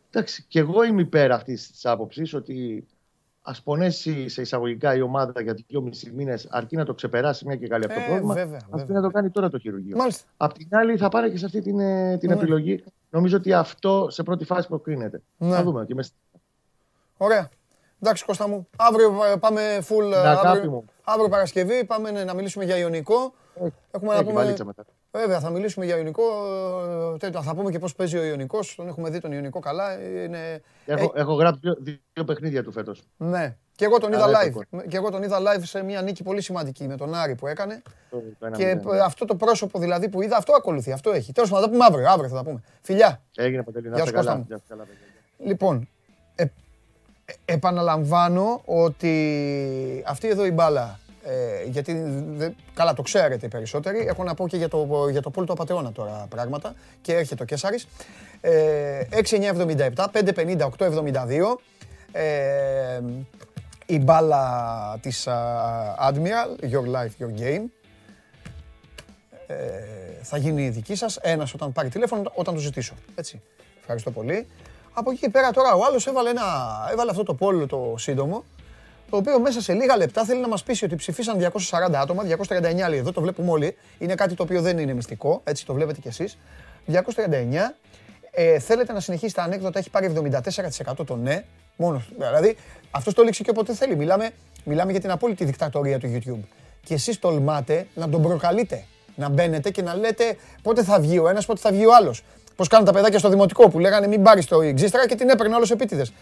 Εντάξει, 0.09 0.45
και 0.47 0.59
εγώ 0.59 0.83
είμαι 0.83 1.01
υπέρ 1.01 1.31
αυτής 1.31 1.71
της 1.71 1.85
άποψης 1.85 2.33
ότι 2.33 2.87
ας 3.49 3.62
πονέσει 3.62 4.29
σε 4.29 4.41
εισαγωγικά 4.41 4.95
η 4.95 5.01
ομάδα 5.01 5.41
για 5.41 5.53
δύο-μισή 5.67 6.12
μήνες 6.15 6.47
αρκεί 6.49 6.75
να 6.75 6.86
το 6.86 6.93
ξεπεράσει 6.93 7.45
μια 7.45 7.55
και 7.55 7.67
καλή 7.67 7.86
αυτό 7.86 7.97
το 7.97 8.03
Ε, 8.03 8.07
πρόβλημα. 8.07 8.33
βέβαια, 8.33 8.57
Αυτή 8.57 8.77
βέβαια. 8.77 8.95
να 8.95 9.01
το 9.01 9.10
κάνει 9.13 9.29
τώρα 9.29 9.49
το 9.49 9.57
χειρουργείο. 9.60 9.97
Μάλιστα. 9.97 10.27
Απ' 10.38 10.53
την 10.53 10.67
άλλη, 10.71 10.97
θα 10.97 11.10
πάρει 11.10 11.31
και 11.31 11.38
σε 11.38 11.45
αυτή 11.45 11.62
την, 11.62 11.79
ε, 11.79 12.17
την 12.17 12.29
Ναι. 12.29 12.36
επιλογή. 12.36 12.83
Νομίζω 13.10 13.38
ότι 13.38 13.53
αυτό 13.53 14.07
σε 14.10 14.23
πρώτη 14.23 14.45
φάση 14.45 14.67
προκρίνεται. 14.67 15.21
Ναι. 15.38 15.55
Θα 15.55 15.63
δούμε. 15.63 15.86
Και 15.86 15.93
μες... 15.93 16.12
Ωραία. 17.17 17.49
Εντάξει, 18.01 18.25
Κώστα 18.25 18.47
μου. 18.47 18.67
Αύριο 18.77 19.15
ε, 19.33 19.36
πάμε 19.38 19.62
full. 19.89 20.12
ε, 20.12 20.17
αγάπη 20.17 20.47
αύριο, 20.47 20.71
μου. 20.71 20.86
αύριο 21.03 21.29
Παρασκευή 21.29 21.86
πάμε 21.86 22.12
ναι, 22.12 22.23
να 22.23 22.33
μιλήσουμε 22.33 22.65
για 22.65 22.77
Ιωνικό. 22.77 23.33
Έχουμε 23.91 24.12
να 24.12 24.19
Έχει 24.19 24.23
πούμε. 24.23 24.41
βαλίτσα 24.41 24.65
μετά. 24.65 24.86
Βέβαια, 25.17 25.39
θα 25.39 25.49
μιλήσουμε 25.49 25.86
για 25.86 25.97
Ιωνικό. 25.97 26.23
ε, 27.13 27.17
τέτοιο. 27.17 27.41
Θα 27.41 27.56
πούμε 27.56 27.71
και 27.71 27.80
πώς 27.80 27.95
παίζει 27.95 28.17
ο 28.17 28.23
Ιωνικός. 28.23 28.75
Τον 28.75 28.88
έχουμε 28.88 29.10
δει 29.10 29.19
τον 29.19 29.32
Ιωνικό 29.32 29.60
καλά. 29.60 29.93
Είναι... 30.23 30.62
Έχω, 30.86 31.12
έχω 31.15 31.34
γράψει 31.34 31.60
δύο, 31.63 31.77
δύο 32.13 32.23
παιχνίδια 32.23 32.63
του 32.63 32.71
φέτος. 32.71 33.03
Ναι. 33.17 33.56
Και 33.75 33.86
εγώ 33.86 33.97
τον 33.97 34.12
είδα 34.13 34.21
Καλά, 34.21 34.41
live. 34.41 34.45
λοιπόν. 34.45 34.65
Και 34.88 34.97
εγώ 34.97 35.10
τον 35.12 35.23
είδα 35.23 35.39
live 35.39 35.62
σε 35.63 35.84
μια 35.84 36.01
νίκη 36.01 36.23
πολύ 36.23 36.41
σημαντική 36.41 36.88
με 36.88 36.95
τον 36.97 37.15
Άρη 37.15 37.36
που 37.36 37.47
έκανε. 37.47 37.82
Και 38.56 38.65
ε, 38.65 38.99
αυτό 39.03 39.25
το 39.25 39.36
πρόσωπο 39.36 39.80
δηλαδή 39.80 40.10
που 40.10 40.21
είδα, 40.21 40.38
αυτό 40.38 40.53
ακολουθεί. 40.53 40.91
Αυτό 40.91 41.12
έχει. 41.12 41.32
Τέλος 41.32 41.49
πάντων, 41.49 41.63
θα 41.65 41.69
τα 41.71 41.77
πούμε 41.77 41.86
αύριο. 41.89 42.10
Αύριο 42.12 42.30
θα 42.30 42.36
τα 42.36 42.43
πούμε. 42.43 42.63
Φιλιά. 42.82 43.21
Έγινε 43.36 43.63
παντελή. 43.63 43.89
Να 43.89 43.95
Γεια 43.95 44.03
είστε 44.03 44.17
σου, 44.17 44.25
Κώστα 44.25 44.32
καλά. 44.32 44.38
μου. 44.41 44.45
Γεια 44.47 44.58
σου, 44.58 44.63
καλά, 44.67 44.84
παιδιά. 44.84 45.49
Λοιπόν, 45.49 45.88
ε, 46.36 46.43
ε, 47.25 47.34
επαναλαμβάνω 47.45 48.62
ότι 48.65 50.03
αυτή 50.08 50.27
εδώ 50.27 50.45
η 50.45 50.51
μπάλα, 50.51 50.99
ε, 51.29 51.63
γιατί 51.65 51.93
δε- 52.35 52.49
καλά 52.73 52.93
το 52.93 53.01
ξέρετε 53.01 53.45
οι 53.45 53.49
περισσότεροι, 53.49 54.05
έχω 54.07 54.23
να 54.23 54.33
πω 54.33 54.47
και 54.47 54.57
για 54.57 54.67
το, 54.67 55.07
για 55.11 55.21
το 55.21 55.29
πόλο 55.29 55.45
του 55.45 55.51
Απατεώνα 55.53 55.91
τώρα 55.91 56.25
πράγματα 56.29 56.73
και 57.01 57.13
έρχεται 57.13 57.43
ο 57.43 57.45
Κέσαρης. 57.45 57.87
Ε, 58.41 59.01
6-9-77, 59.11 60.05
5-50, 60.11 60.69
8-72. 60.77 61.59
Ε, 62.11 62.99
η 63.85 63.99
μπάλα 63.99 64.97
της 65.01 65.27
α, 65.27 66.11
Admiral, 66.11 66.63
Your 66.71 66.85
Life, 66.95 67.23
Your 67.25 67.41
Game. 67.41 67.63
Ε, 69.47 69.55
θα 70.21 70.37
γίνει 70.37 70.63
η 70.63 70.69
δική 70.69 70.95
σας, 70.95 71.17
ένας 71.21 71.53
όταν 71.53 71.71
πάρει 71.71 71.89
τηλέφωνο, 71.89 72.31
όταν 72.33 72.53
το 72.53 72.59
ζητήσω. 72.59 72.93
Έτσι. 73.15 73.41
Ευχαριστώ 73.79 74.11
πολύ. 74.11 74.47
Από 74.93 75.11
εκεί 75.11 75.19
και 75.19 75.29
πέρα 75.29 75.51
τώρα 75.51 75.73
ο 75.73 75.79
άλλος 75.85 76.07
έβαλε, 76.07 76.29
ένα, 76.29 76.43
έβαλε 76.91 77.11
αυτό 77.11 77.23
το 77.23 77.33
πόλο 77.33 77.67
το 77.67 77.95
σύντομο, 77.97 78.43
το 79.09 79.17
οποίος 79.17 79.39
μέσα 79.41 79.61
σε 79.61 79.73
λίγα 79.73 79.97
λεπτά 79.97 80.23
θέλει 80.23 80.41
να 80.41 80.47
μας 80.47 80.63
πείσει 80.63 80.85
ότι 80.85 80.95
ψηφίσαν 80.95 81.39
240 81.39 81.93
άτομα, 81.93 82.23
239 82.23 82.89
λέει 82.89 82.99
εδώ, 82.99 83.11
το 83.11 83.21
βλέπουμε 83.21 83.51
όλοι. 83.51 83.77
Είναι 83.97 84.15
κάτι 84.15 84.33
το 84.35 84.43
οποίο 84.43 84.61
δεν 84.61 84.77
είναι 84.77 84.93
μυστικό, 84.93 85.41
έτσι 85.43 85.65
το 85.65 85.73
βλέπετε 85.73 85.99
κι 85.99 86.07
εσείς. 86.07 86.37
239. 86.87 87.75
Ε, 88.31 88.59
θέλετε 88.59 88.93
να 88.93 88.99
συνεχίσει 88.99 89.33
τα 89.33 89.43
ανέκδοτα, 89.43 89.79
έχει 89.79 89.89
πάρει 89.89 90.13
74% 90.99 91.05
το 91.05 91.15
ναι. 91.15 91.43
Μόνος. 91.75 92.09
Δηλαδή, 92.17 92.57
αυτός 92.91 93.13
το 93.13 93.23
λήξει 93.23 93.43
και 93.43 93.49
όποτε 93.49 93.73
θέλει. 93.73 93.95
Μιλάμε, 93.95 94.29
μιλάμε 94.63 94.91
για 94.91 95.01
την 95.01 95.11
απόλυτη 95.11 95.45
δικτατορία 95.45 95.99
του 95.99 96.07
YouTube. 96.13 96.47
Και 96.83 96.93
εσείς 96.93 97.19
τολμάτε 97.19 97.87
να 97.93 98.09
τον 98.09 98.21
προκαλείτε. 98.21 98.83
Να 99.15 99.29
μπαίνετε 99.29 99.69
και 99.69 99.81
να 99.81 99.95
λέτε 99.95 100.37
πότε 100.61 100.83
θα 100.83 100.99
βγει 100.99 101.19
ο 101.19 101.27
ένας, 101.27 101.45
πότε 101.45 101.59
θα 101.59 101.71
βγει 101.71 101.85
ο 101.85 101.95
άλλος. 101.95 102.23
Πώς 102.55 102.67
κάνουν 102.67 102.85
τα 102.85 102.91
παιδάκια 102.93 103.19
στο 103.19 103.29
δημοτικό 103.29 103.69
που 103.69 103.79
λέγανε 103.79 104.07
μην 104.07 104.23
πάρεις 104.23 104.45
το 104.45 104.61
εξίστρα 104.61 105.07
και 105.07 105.15
την 105.15 105.29
έπαιρνε 105.29 105.55
όλος 105.55 105.71
επίτηδες. 105.71 106.13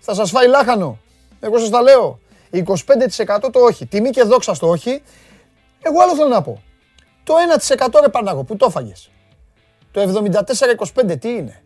Θα 0.00 0.14
σας 0.14 0.30
φάει 0.30 0.48
λάχανο. 0.48 0.98
Εγώ 1.40 1.58
σας 1.58 1.70
τα 1.70 1.82
λέω. 1.82 2.20
25% 2.52 3.48
το 3.52 3.60
όχι. 3.60 3.86
Τιμή 3.86 4.10
και 4.10 4.22
δόξα 4.22 4.54
στο 4.54 4.68
όχι. 4.68 5.02
Εγώ 5.82 6.02
άλλο 6.02 6.14
θέλω 6.14 6.28
να 6.28 6.42
πω. 6.42 6.62
Το 7.22 7.34
1% 7.78 8.00
ρε 8.00 8.08
Πανάγο 8.08 8.44
που 8.44 8.56
το 8.56 8.66
έφαγες. 8.68 9.10
Το 9.90 10.22
74-25 11.02 11.20
τι 11.20 11.28
είναι; 11.28 11.62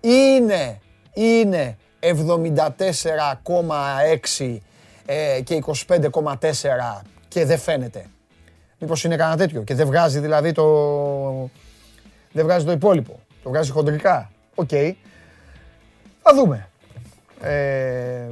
Είναι, 0.00 0.80
είναι 1.12 1.76
74,6 2.00 4.58
ε, 5.06 5.40
και 5.40 5.62
25,4 5.86 5.94
και 7.28 7.44
δεν 7.44 7.58
φαίνεται. 7.58 8.06
Μήπως 8.78 9.04
είναι 9.04 9.16
κανένα 9.16 9.36
τέτοιο 9.36 9.62
και 9.62 9.74
δεν 9.74 9.86
βγάζει 9.86 10.18
δηλαδή 10.18 10.52
το... 10.52 11.50
Δεν 12.32 12.44
βγάζει 12.44 12.64
το 12.64 12.72
υπόλοιπο. 12.72 13.20
Το 13.42 13.50
βγάζει 13.50 13.70
χοντρικά. 13.70 14.30
Οκ. 14.54 14.68
Θα 16.22 16.34
δούμε. 16.34 16.68
Ε, 17.40 18.28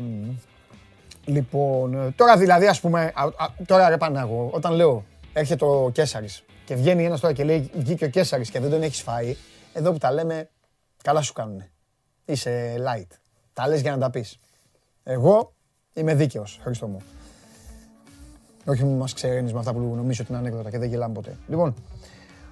λοιπόν, 1.24 2.12
τώρα 2.16 2.37
δηλαδή 2.37 2.66
ας 2.66 2.80
πούμε, 2.80 3.12
α, 3.14 3.22
α, 3.22 3.48
τώρα 3.66 3.88
ρε 3.88 3.96
Πανάγο, 3.96 4.50
όταν 4.52 4.72
λέω 4.72 5.04
έρχεται 5.32 5.64
ο 5.64 5.90
Κέσσαρης 5.90 6.44
και 6.64 6.74
βγαίνει 6.74 7.04
ένας 7.04 7.20
τώρα 7.20 7.35
και 7.35 7.44
λέει 7.44 7.70
βγήκε 7.74 8.04
ο 8.04 8.08
Κέσσαρης 8.09 8.51
και 8.50 8.61
δεν 8.61 8.70
τον 8.70 8.82
έχεις 8.82 9.00
φάει, 9.00 9.37
εδώ 9.72 9.92
που 9.92 9.98
τα 9.98 10.12
λέμε, 10.12 10.48
καλά 11.02 11.22
σου 11.22 11.32
κάνουνε. 11.32 11.70
Είσαι 12.24 12.74
light. 12.78 13.16
Τα 13.52 13.68
λες 13.68 13.80
για 13.80 13.90
να 13.90 13.98
τα 13.98 14.11
πεις. 14.11 14.38
Εγώ 15.02 15.52
είμαι 15.94 16.14
δίκαιος, 16.14 16.58
Χριστό 16.62 16.87
μου. 16.87 16.98
Όχι 18.64 18.85
μου 18.85 18.96
μας 18.96 19.12
ξεραίνεις 19.12 19.52
με 19.52 19.58
αυτά 19.58 19.72
που 19.72 19.78
νομίζω 19.78 20.22
ότι 20.22 20.32
είναι 20.32 20.40
ανέκδοτα 20.40 20.70
και 20.70 20.78
δεν 20.78 20.88
γελάμε 20.88 21.14
ποτέ. 21.14 21.37
Λοιπόν, 21.48 21.74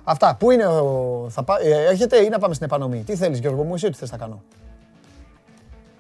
αυτά. 0.05 0.35
Πού 0.35 0.51
είναι 0.51 0.67
ο... 0.67 1.27
Θα 1.31 1.43
πά... 1.43 1.57
ε, 1.63 1.85
έρχεται 1.85 2.17
ή 2.17 2.29
να 2.29 2.39
πάμε 2.39 2.55
στην 2.55 2.67
επανομή. 2.67 3.03
Τι 3.03 3.17
θέλεις 3.17 3.39
Γιώργο 3.39 3.65
μου, 3.65 3.75
εσύ 3.75 3.91
τι 3.91 3.97
θες 3.97 4.11
να 4.11 4.17
κάνω. 4.17 4.43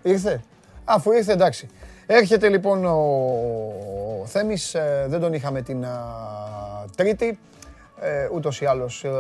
Ήρθε. 0.03 0.43
Αφού 0.85 1.13
ήρθε 1.13 1.33
εντάξει. 1.33 1.69
Έρχεται 2.13 2.49
λοιπόν 2.49 2.85
ο 2.85 4.27
Θέμης, 4.27 4.75
ε, 4.75 5.07
δεν 5.09 5.21
τον 5.21 5.33
είχαμε 5.33 5.63
την 5.63 5.85
α, 5.85 5.91
Τρίτη. 6.97 7.39
Ε, 8.01 8.29
ούτως 8.33 8.61
ή 8.61 8.65
άλλως 8.65 9.05
ε, 9.05 9.11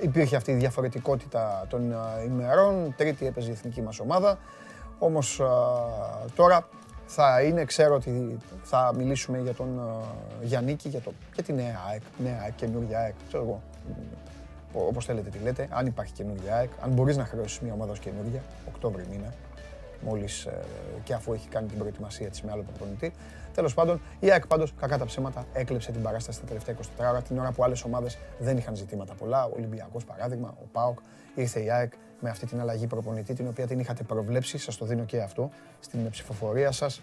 υπήρχε 0.00 0.36
αυτή 0.36 0.50
η 0.50 0.54
διαφορετικότητα 0.54 1.66
των 1.68 1.92
α, 1.92 2.22
ημερών. 2.26 2.94
Τρίτη 2.96 3.26
έπαιζε 3.26 3.48
η 3.48 3.52
εθνική 3.52 3.82
μας 3.82 4.00
ομάδα. 4.00 4.38
Όμως 4.98 5.40
α, 5.40 5.46
τώρα 6.34 6.68
θα 7.06 7.42
είναι, 7.42 7.64
ξέρω 7.64 7.94
ότι 7.94 8.38
θα 8.62 8.92
μιλήσουμε 8.96 9.38
για 9.38 9.54
τον 9.54 9.80
α, 9.80 9.84
Γιαννίκη, 10.42 10.88
για, 10.88 11.00
το, 11.00 11.12
για 11.34 11.42
τη 11.42 11.52
νέα 11.52 11.80
ΑΕΚ, 11.90 12.02
νέα 12.18 12.40
ΑΕΚ, 12.42 12.54
καινούργια 12.54 12.98
ΑΕΚ, 12.98 13.14
ξέρω 13.28 13.42
εγώ. 13.42 13.62
Όπως 14.72 15.04
θέλετε 15.04 15.30
τη 15.30 15.38
λέτε, 15.38 15.68
αν 15.70 15.86
υπάρχει 15.86 16.12
καινούργια 16.12 16.54
ΑΕΚ, 16.54 16.70
αν 16.82 16.90
μπορείς 16.90 17.16
να 17.16 17.24
χρεώσεις 17.24 17.60
μια 17.60 17.72
ομάδα 17.72 17.92
ως 17.92 17.98
καινούργια, 17.98 18.40
Οκτώβρη 18.68 19.04
μήνα, 19.10 19.32
μόλις 20.06 20.48
και 21.04 21.14
αφού 21.14 21.32
έχει 21.32 21.48
κάνει 21.48 21.66
την 21.66 21.78
προετοιμασία 21.78 22.28
της 22.28 22.42
με 22.42 22.50
άλλο 22.52 22.62
προπονητή. 22.62 23.12
Τέλος 23.54 23.74
πάντων, 23.74 24.00
η 24.20 24.30
ΑΕΚ 24.30 24.46
πάντως, 24.46 24.74
κακά 24.80 24.98
τα 24.98 25.04
ψέματα, 25.04 25.46
έκλεψε 25.52 25.92
την 25.92 26.02
παράσταση 26.02 26.40
τα 26.40 26.46
τελευταία 26.46 26.74
24 26.74 26.82
ώρα, 26.98 27.22
την 27.22 27.38
ώρα 27.38 27.52
που 27.52 27.64
άλλες 27.64 27.84
ομάδες 27.84 28.18
δεν 28.38 28.56
είχαν 28.56 28.76
ζητήματα 28.76 29.14
πολλά. 29.14 29.44
Ο 29.44 29.50
Ολυμπιακός 29.56 30.04
παράδειγμα, 30.04 30.54
ο 30.62 30.66
ΠΑΟΚ, 30.72 30.98
ήρθε 31.34 31.60
η 31.62 31.70
ΑΕΚ 31.70 31.92
με 32.20 32.30
αυτή 32.30 32.46
την 32.46 32.60
αλλαγή 32.60 32.86
προπονητή, 32.86 33.34
την 33.34 33.46
οποία 33.46 33.66
την 33.66 33.78
είχατε 33.78 34.02
προβλέψει, 34.02 34.58
σας 34.58 34.76
το 34.76 34.84
δίνω 34.84 35.04
και 35.04 35.20
αυτό, 35.20 35.50
στην 35.80 36.10
ψηφοφορία 36.10 36.72
σας. 36.72 37.00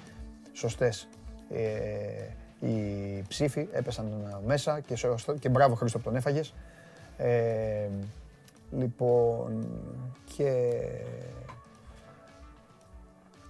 Σωστές. 0.53 1.07
Ε, 1.49 2.67
οι 2.67 3.21
ψήφοι 3.27 3.67
έπεσαν 3.71 4.39
μέσα 4.45 4.79
και, 4.79 4.95
σωστό, 4.95 5.33
και 5.33 5.49
μπράβο 5.49 5.75
Χρήστο 5.75 5.97
που 5.97 6.03
τον 6.03 6.15
έφαγες. 6.15 6.53
Ε, 7.17 7.87
λοιπόν, 8.71 9.67
και 10.35 10.79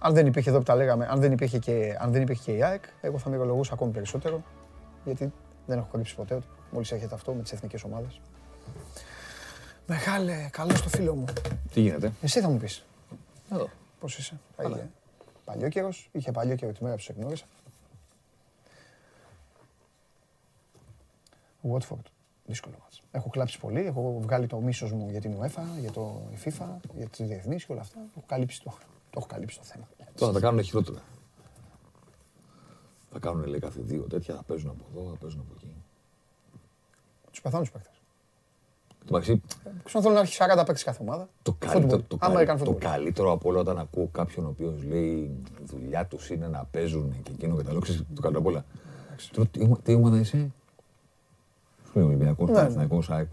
αν 0.04 0.14
δεν 0.14 0.26
υπήρχε 0.26 0.48
εδώ 0.48 0.58
που 0.58 0.64
τα 0.64 0.74
λέγαμε, 0.74 1.06
αν 1.10 1.20
δεν 1.20 1.32
υπήρχε 1.32 1.58
και, 1.58 1.96
αν 2.00 2.12
δεν 2.12 2.22
υπήρχε 2.22 2.42
και 2.42 2.56
η 2.56 2.62
ΑΕΚ, 2.62 2.84
εγώ 3.00 3.18
θα 3.18 3.30
μυρολογούσα 3.30 3.72
ακόμη 3.72 3.92
περισσότερο, 3.92 4.42
γιατί 5.04 5.32
δεν 5.66 5.78
έχω 5.78 5.88
κρύψει 5.92 6.14
ποτέ 6.14 6.34
ότι 6.34 6.46
μόλις 6.70 6.92
έρχεται 6.92 7.14
αυτό 7.14 7.32
με 7.32 7.42
τις 7.42 7.52
εθνικές 7.52 7.84
ομάδες. 7.84 8.20
Μεγάλε, 9.86 10.48
καλό 10.50 10.74
στο 10.74 10.88
φίλο 10.88 11.14
μου. 11.14 11.24
Τι 11.72 11.80
γίνεται; 11.80 12.12
Εσύ 12.22 12.40
θα 12.40 12.48
μου 12.48 12.56
πεις, 12.58 12.84
Εδώ. 13.52 13.68
πώς 14.00 14.18
είσαι, 14.18 14.40
παλιό, 14.56 14.90
παλιό 15.44 15.68
καιρός, 15.68 16.08
είχε 16.12 16.30
παλιό 16.30 16.54
καιρό 16.54 16.72
τη 16.72 16.82
μέρα 16.82 16.94
που 16.94 17.00
σε 17.02 17.12
γνώρισα. 17.12 17.44
Watford. 21.72 22.06
Δύσκολο 22.46 22.74
μάτς. 22.82 23.02
Έχω 23.10 23.28
κλάψει 23.28 23.58
πολύ, 23.58 23.80
έχω 23.80 24.18
βγάλει 24.20 24.46
το 24.46 24.60
μίσος 24.60 24.92
μου 24.92 25.10
για 25.10 25.20
την 25.20 25.36
UEFA, 25.40 25.62
για 25.80 25.90
το 25.90 26.22
η 26.32 26.36
FIFA, 26.44 26.66
για 26.96 27.08
τις 27.08 27.26
διεθνείς 27.26 27.64
και 27.64 27.72
όλα 27.72 27.80
αυτά. 27.80 27.98
Έχω 28.16 28.24
καλύψει 28.26 28.62
το, 28.62 28.74
το 29.14 29.20
έχω 29.20 29.26
καλύψει 29.26 29.58
το 29.58 29.64
θέμα. 29.64 29.88
Τώρα 30.14 30.32
θα 30.32 30.40
τα 30.40 30.46
κάνουν 30.46 30.62
χειρότερα. 30.62 30.98
Θα 33.10 33.18
κάνουν 33.18 33.44
λέει 33.44 33.60
κάθε 33.60 33.80
δύο 33.82 34.02
τέτοια, 34.02 34.34
θα 34.34 34.42
παίζουν 34.42 34.70
από 34.70 34.84
εδώ, 34.94 35.10
θα 35.10 35.16
παίζουν 35.16 35.40
από 35.40 35.52
εκεί. 35.56 35.72
Τους 37.30 37.40
πεθάνουν 37.40 37.64
τους 37.64 37.72
παίκτες. 37.74 37.92
Το 38.98 39.12
μεταξύ, 39.12 39.42
Ξέρω 39.84 40.02
θέλω 40.02 40.14
να 40.14 40.20
έχει 40.20 40.36
40 40.40 40.56
παίκτες 40.56 40.82
κάθε 40.82 41.02
ομάδα. 41.02 41.28
το, 41.42 41.56
καλύτερο, 41.58 42.00
Football. 42.00 42.06
το, 42.08 42.18
American 42.20 42.44
καλύ- 42.44 42.64
το 42.64 42.70
football. 42.70 42.78
καλύτερο 42.78 43.32
από 43.32 43.48
όλα 43.48 43.60
όταν 43.60 43.78
ακούω 43.78 44.08
κάποιον 44.12 44.46
ο 44.46 44.48
οποίος 44.48 44.82
λέει 44.84 45.10
η 45.60 45.64
δουλειά 45.64 46.06
τους 46.06 46.30
είναι 46.30 46.48
να 46.48 46.64
παίζουν 46.70 47.22
και 47.22 47.30
εκείνο 47.32 47.56
και 47.56 47.62
τα 47.62 47.70
λέω, 47.72 47.80
ξέρεις, 47.80 48.02
το 48.14 48.20
καλύτερο 48.20 48.44
απ' 48.46 48.46
όλα. 48.54 48.64
Τώρα, 49.32 49.48
τι, 49.48 49.62
ομα- 49.62 49.78
τι 49.82 49.94
ομάδα 49.94 50.18
είσαι, 50.18 50.50
Σου 51.86 51.92
λέει 51.98 52.04
Ολυμπιακός, 52.04 52.46
Ναι, 52.48 52.52
ναι. 52.52 52.58
Παναθυναϊκό, 52.58 53.02
ΑΕΚ. 53.08 53.28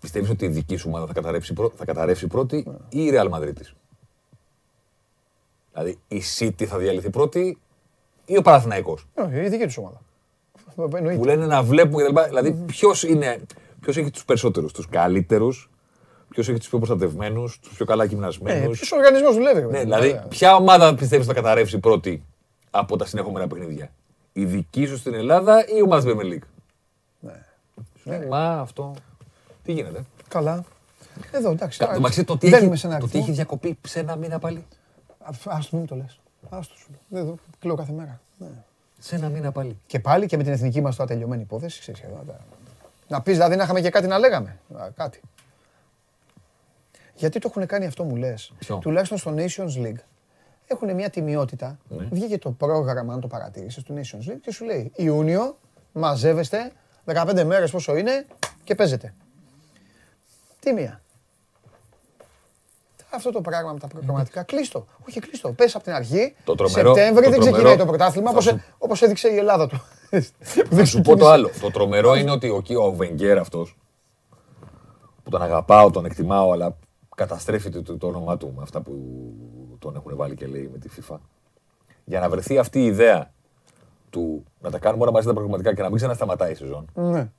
Πιστεύεις 0.00 0.30
ότι 0.30 0.44
η 0.44 0.48
δική 0.48 0.76
σου 0.76 0.88
ομάδα 0.88 1.06
θα 1.06 1.12
καταρρεύσει, 1.12 1.52
πρω- 1.52 1.72
θα 1.76 1.84
καταρρεύσει 1.84 2.26
πρώτη 2.26 2.56
ή 2.88 3.02
η 3.04 3.10
Real 3.14 3.30
Madrid 3.30 3.52
της; 3.54 3.74
Δηλαδή 5.72 5.98
η 6.08 6.22
City 6.38 6.64
θα 6.64 6.78
διαλυθεί 6.78 7.10
πρώτη 7.10 7.40
ή 7.40 7.58
ή 8.24 8.36
ο 8.36 8.42
Παναθηναϊκός; 8.42 9.06
Ε, 9.14 9.44
Η 9.44 9.48
δική 9.48 9.64
τους 9.64 9.76
ομάδα. 9.76 10.00
Εννοείται. 10.76 11.18
Που 11.18 11.24
λένε 11.24 11.46
να 11.46 11.62
βλέπουμε 11.62 12.02
κτλ. 12.02 12.20
Δηλαδή, 12.28 12.52
ποιος 12.52 13.02
είναι. 13.02 13.40
Ποιος 13.80 13.96
έχει 13.96 14.10
τους 14.10 14.24
περισσότερους, 14.24 14.72
τους 14.72 14.88
καλύτερους, 14.88 15.70
ποιος 16.28 16.48
έχει 16.48 16.58
τους 16.58 16.68
πιο 16.68 16.78
προστατευμένους, 16.78 17.58
τους 17.60 17.72
πιο 17.76 17.84
καλά 17.84 18.04
Ε, 18.04 18.06
γυμνασμένου. 18.06 18.70
Ποιος 18.70 18.92
οργανισμός 18.92 19.34
δουλεύει. 19.34 19.60
Ναι, 19.60 19.66
βέβαια. 19.66 19.82
δηλαδή, 20.00 20.20
ποια 20.28 20.54
ομάδα 20.54 20.94
πιστεύεις 20.94 21.26
θα 21.26 21.32
καταρρεύσει 21.34 21.78
πρώτη 21.78 22.24
από 22.70 22.96
τα 22.96 23.04
συνεχόμενα 23.06 23.46
παιχνίδια; 23.46 23.90
Η 24.32 24.44
δική 24.44 24.86
σου 24.86 24.96
στην 24.96 25.14
Ελλάδα 25.14 25.64
ή 25.66 25.72
η 25.76 25.82
ομάδα 25.82 26.02
της 26.02 26.12
Premier 26.14 26.32
League; 26.34 26.46
Ναι. 28.04 28.26
Μα 28.28 28.60
αυτό. 28.60 28.94
Τι 29.64 29.72
γίνεται; 29.72 30.04
Καλά. 30.28 30.64
Εδώ 31.30 31.50
εντάξει. 31.50 31.78
Κα- 31.78 31.84
τώρα 31.84 31.96
Το 31.96 32.02
μεταξύ, 32.02 32.24
το 32.24 32.38
τι 32.38 32.48
μπαίνουμε 32.48 32.70
έχει, 32.70 32.80
σε 32.80 32.86
ένα 32.86 32.98
το 32.98 33.00
τι 33.04 33.10
αριθμό. 33.10 33.22
έχει 33.22 33.32
διακοπεί 33.32 33.78
σε 33.88 34.00
ένα 34.00 34.16
μήνα 34.16 34.38
πάλι. 34.38 34.56
Α 34.58 34.62
το 34.62 34.79
μην 35.70 35.86
το 35.86 35.96
λες. 35.96 36.20
Άστο 36.48 36.74
σου. 36.76 36.90
λέω. 37.08 37.22
Εδώ 37.22 37.36
κλαίω 37.58 37.74
κάθε 37.74 37.92
μέρα. 37.92 38.20
Ναι. 38.38 38.46
Σε 38.98 39.14
ένα 39.16 39.28
μήνα 39.28 39.52
πάλι. 39.52 39.78
Και 39.86 40.00
πάλι 40.00 40.26
και 40.26 40.36
με 40.36 40.42
την 40.42 40.52
εθνική 40.52 40.80
μας 40.80 40.96
τώρα 40.96 41.08
τελειωμένη 41.10 41.42
υπόθεση. 41.42 41.80
Ξέρεις, 41.80 42.00
εδώ, 42.00 42.22
τα- 42.26 42.38
να 43.08 43.22
πεις 43.22 43.34
δηλαδή 43.34 43.56
να 43.56 43.62
είχαμε 43.62 43.80
και 43.80 43.90
κάτι 43.90 44.06
να 44.06 44.18
λέγαμε. 44.18 44.58
Α, 44.78 44.90
Κάτι. 44.96 45.20
Γιατί 47.14 47.38
το 47.38 47.48
έχουν 47.54 47.66
κάνει 47.66 47.86
αυτό 47.86 48.04
μου 48.04 48.16
λες. 48.16 48.52
Ποιο; 48.58 48.78
Τουλάχιστον 48.78 49.18
στο 49.18 49.34
Nations 49.36 49.86
League. 49.86 50.00
Έχουν 50.66 50.94
μια 50.94 51.10
τιμιότητα. 51.10 51.78
Ναι. 51.88 52.04
Βγήκε 52.10 52.38
το 52.38 52.50
πρόγραμμα, 52.50 53.12
αν 53.14 53.20
το 53.20 53.26
παρατήρησες, 53.26 53.82
του 53.82 53.94
Nations 53.94 54.30
League 54.30 54.38
και 54.42 54.52
σου 54.52 54.64
λέει 54.64 54.92
Ιούνιο, 54.96 55.58
μαζεύεστε, 55.92 56.72
15 57.04 57.44
μέρες 57.44 57.70
πόσο 57.70 57.96
είναι 57.96 58.26
και 58.64 58.74
παίζετε. 58.74 59.14
Τιμία. 60.60 61.00
Αυτό 63.14 63.30
το 63.32 63.40
πράγμα 63.40 63.72
με 63.72 63.78
τα 63.78 63.86
προγραμματικά, 63.86 64.42
κλείστο. 64.42 64.86
Όχι, 65.08 65.20
κλείστο. 65.20 65.52
Πες 65.52 65.74
από 65.74 65.84
την 65.84 65.92
αρχή. 65.92 66.34
Το 66.44 66.54
τρομερό- 66.54 66.94
Σεπτέμβρη 66.94 67.24
το 67.24 67.30
δεν 67.30 67.40
τρομερό- 67.40 67.52
ξεκινάει 67.52 67.76
το 67.76 67.86
πρωτάθλημα 67.86 68.26
θα 68.26 68.32
όπως, 68.32 68.44
σου- 68.44 68.60
όπως 68.78 69.02
έδειξε 69.02 69.28
η 69.28 69.36
Ελλάδα 69.36 69.66
του. 69.66 69.80
Θα 70.70 70.84
σου 70.84 71.00
πω 71.00 71.16
το 71.16 71.28
άλλο. 71.28 71.50
Το 71.60 71.70
τρομερό 71.70 72.14
είναι 72.14 72.30
ότι 72.30 72.48
ο, 72.48 72.62
ο 72.84 72.92
Βενγκέρ 72.92 73.38
αυτός 73.38 73.76
που 75.22 75.30
τον 75.30 75.42
αγαπάω, 75.42 75.90
τον 75.90 76.04
εκτιμάω, 76.04 76.52
αλλά 76.52 76.76
καταστρέφει 77.16 77.70
το, 77.70 77.82
το, 77.82 77.96
το 77.98 78.06
όνομά 78.06 78.36
του 78.36 78.52
με 78.56 78.62
αυτά 78.62 78.80
που 78.80 78.92
τον 79.78 79.94
έχουν 79.96 80.16
βάλει 80.16 80.34
και 80.34 80.46
λέει 80.46 80.68
με 80.72 80.78
τη 80.78 80.88
FIFA. 80.96 81.16
Για 82.04 82.20
να 82.20 82.28
βρεθεί 82.28 82.58
αυτή 82.58 82.80
η 82.80 82.84
ιδέα 82.86 83.32
του 84.10 84.44
να 84.60 84.70
τα 84.70 84.78
κάνουμε 84.78 85.02
όλα 85.02 85.12
μαζί 85.12 85.26
τα 85.26 85.32
προγραμματικά 85.32 85.74
και 85.74 85.82
να 85.82 85.88
μην 85.88 85.96
ξανασταματάει 85.96 86.52
η 86.52 86.54
σεζόν. 86.54 86.84
Ναι, 86.94 87.30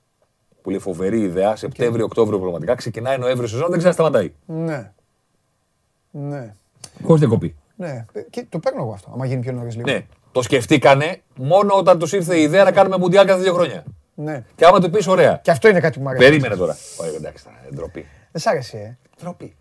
Που 0.62 0.70
λέει 0.70 0.78
φοβερή 0.78 1.20
ιδέα, 1.20 1.56
Σεπτέμβριο-Οκτώβριο 1.56 2.36
προγραμματικά, 2.38 2.74
ξεκινάει 2.74 3.18
Νοέμβριο 3.18 3.48
σεζόν, 3.48 3.68
δεν 3.68 3.78
ξανασταματάει. 3.78 4.32
ναι. 4.46 4.92
Ναι. 6.12 6.54
Χωρίς 7.04 7.20
διακοπή. 7.20 7.56
Ναι, 7.76 8.04
Ε, 8.12 8.20
και 8.30 8.46
το 8.48 8.58
παίρνω 8.58 8.82
εγώ 8.82 8.92
αυτό, 8.92 9.10
άμα 9.14 9.26
γίνει 9.26 9.40
πιο 9.40 9.52
νωρίς 9.52 9.76
λίγο. 9.76 9.90
Ναι. 9.90 10.06
Το 10.32 10.42
σκεφτήκανε 10.42 11.20
μόνο 11.36 11.74
όταν 11.74 11.98
τους 11.98 12.12
ήρθε 12.12 12.36
η 12.38 12.42
ιδέα 12.42 12.64
να 12.64 12.72
κάνουμε 12.72 12.96
μουντιάλ 12.98 13.26
κάθε 13.26 13.42
δύο 13.42 13.52
χρόνια. 13.54 13.84
ναι. 14.14 14.44
Και 14.56 14.64
άμα 14.66 14.80
του 14.80 14.90
πεις 14.90 15.06
ωραία. 15.06 15.40
Και 15.42 15.50
αυτό 15.50 15.68
είναι 15.68 15.80
κάτι 15.80 15.96
που 15.98 16.02
μου 16.02 16.08
αρέσει. 16.08 16.24
Περίμενε 16.28 16.56
τώρα. 16.56 16.76
Ωραία, 17.00 17.12
εντάξει, 17.12 17.44
τώρα, 17.44 17.56
ε, 17.70 17.74
ντροπή. 17.74 18.06
Δεν 18.32 18.40
σ' 18.42 18.46
άρεσε, 18.46 18.76
ε. 18.78 18.96
Ντροπή. 19.22 19.56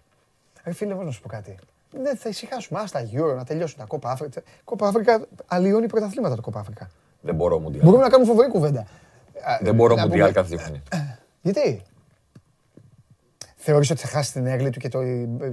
Ρε 0.63 0.73
φίλε, 0.73 0.91
εγώ 0.93 1.03
να 1.03 1.11
σου 1.11 1.21
πω 1.21 1.27
κάτι. 1.27 1.55
Δεν 1.91 2.17
θα 2.17 2.29
ησυχάσουμε. 2.29 2.79
Άστα 2.79 3.09
Euro 3.13 3.35
να 3.35 3.43
τελειώσουν 3.43 3.77
τα 3.77 3.85
κόπα 3.85 4.11
Αφρικα. 4.11 4.41
Κόπα 4.63 4.87
Αφρικα 4.87 5.25
αλλοιώνει 5.47 5.87
πρωταθλήματα 5.87 6.35
το 6.35 6.41
κόπα 6.41 6.59
Αφρικα. 6.59 6.89
Δεν 7.21 7.35
μπορώ 7.35 7.59
μουντιάλ. 7.59 7.83
Μπορούμε 7.85 8.03
να 8.03 8.09
κάνουμε 8.09 8.29
φοβερή 8.29 8.49
κουβέντα. 8.51 8.79
Α, 8.79 9.57
Δεν 9.61 9.75
μπορώ 9.75 9.95
να 9.95 10.01
μουντιάλ 10.01 10.27
πούμε- 10.29 10.41
κάθε 10.41 10.55
δύο 10.55 10.57
χρόνια. 10.65 10.81
Γιατί; 11.41 11.81
Θεωρείς 13.63 13.89
ότι 13.91 13.99
θα 14.01 14.07
χάσει 14.07 14.31
την 14.33 14.45
έγκλη 14.45 14.69
του 14.69 14.79
και 14.79 14.89
το, 14.89 14.99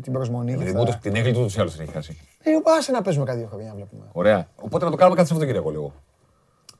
την 0.02 0.12
προσμονή. 0.12 0.50
και 0.50 0.56
Δηλαδή, 0.56 0.72
θα- 0.72 0.78
μου 0.78 0.84
το- 0.84 0.98
την 1.02 1.16
έγκλη 1.16 1.32
του 1.32 1.40
ούτως 1.40 1.56
ή 1.56 1.60
άλλως 1.60 1.72
την 1.72 1.82
έχει 1.82 1.92
χάσει. 1.92 2.18
Ε, 2.42 2.50
άσε 2.78 2.92
να 2.92 3.02
παίζουμε 3.02 3.24
κάτι 3.24 3.38
δύο 3.38 3.46
χρόνια 3.46 3.68
να 3.68 3.74
βλέπουμε. 3.74 4.04
Ωραία. 4.12 4.48
Οπότε 4.56 4.84
να 4.84 4.90
το 4.90 4.96
κάνουμε 4.96 5.16
κάθε 5.16 5.28
Σαββατοκύριακο 5.28 5.70
λίγο. 5.70 5.92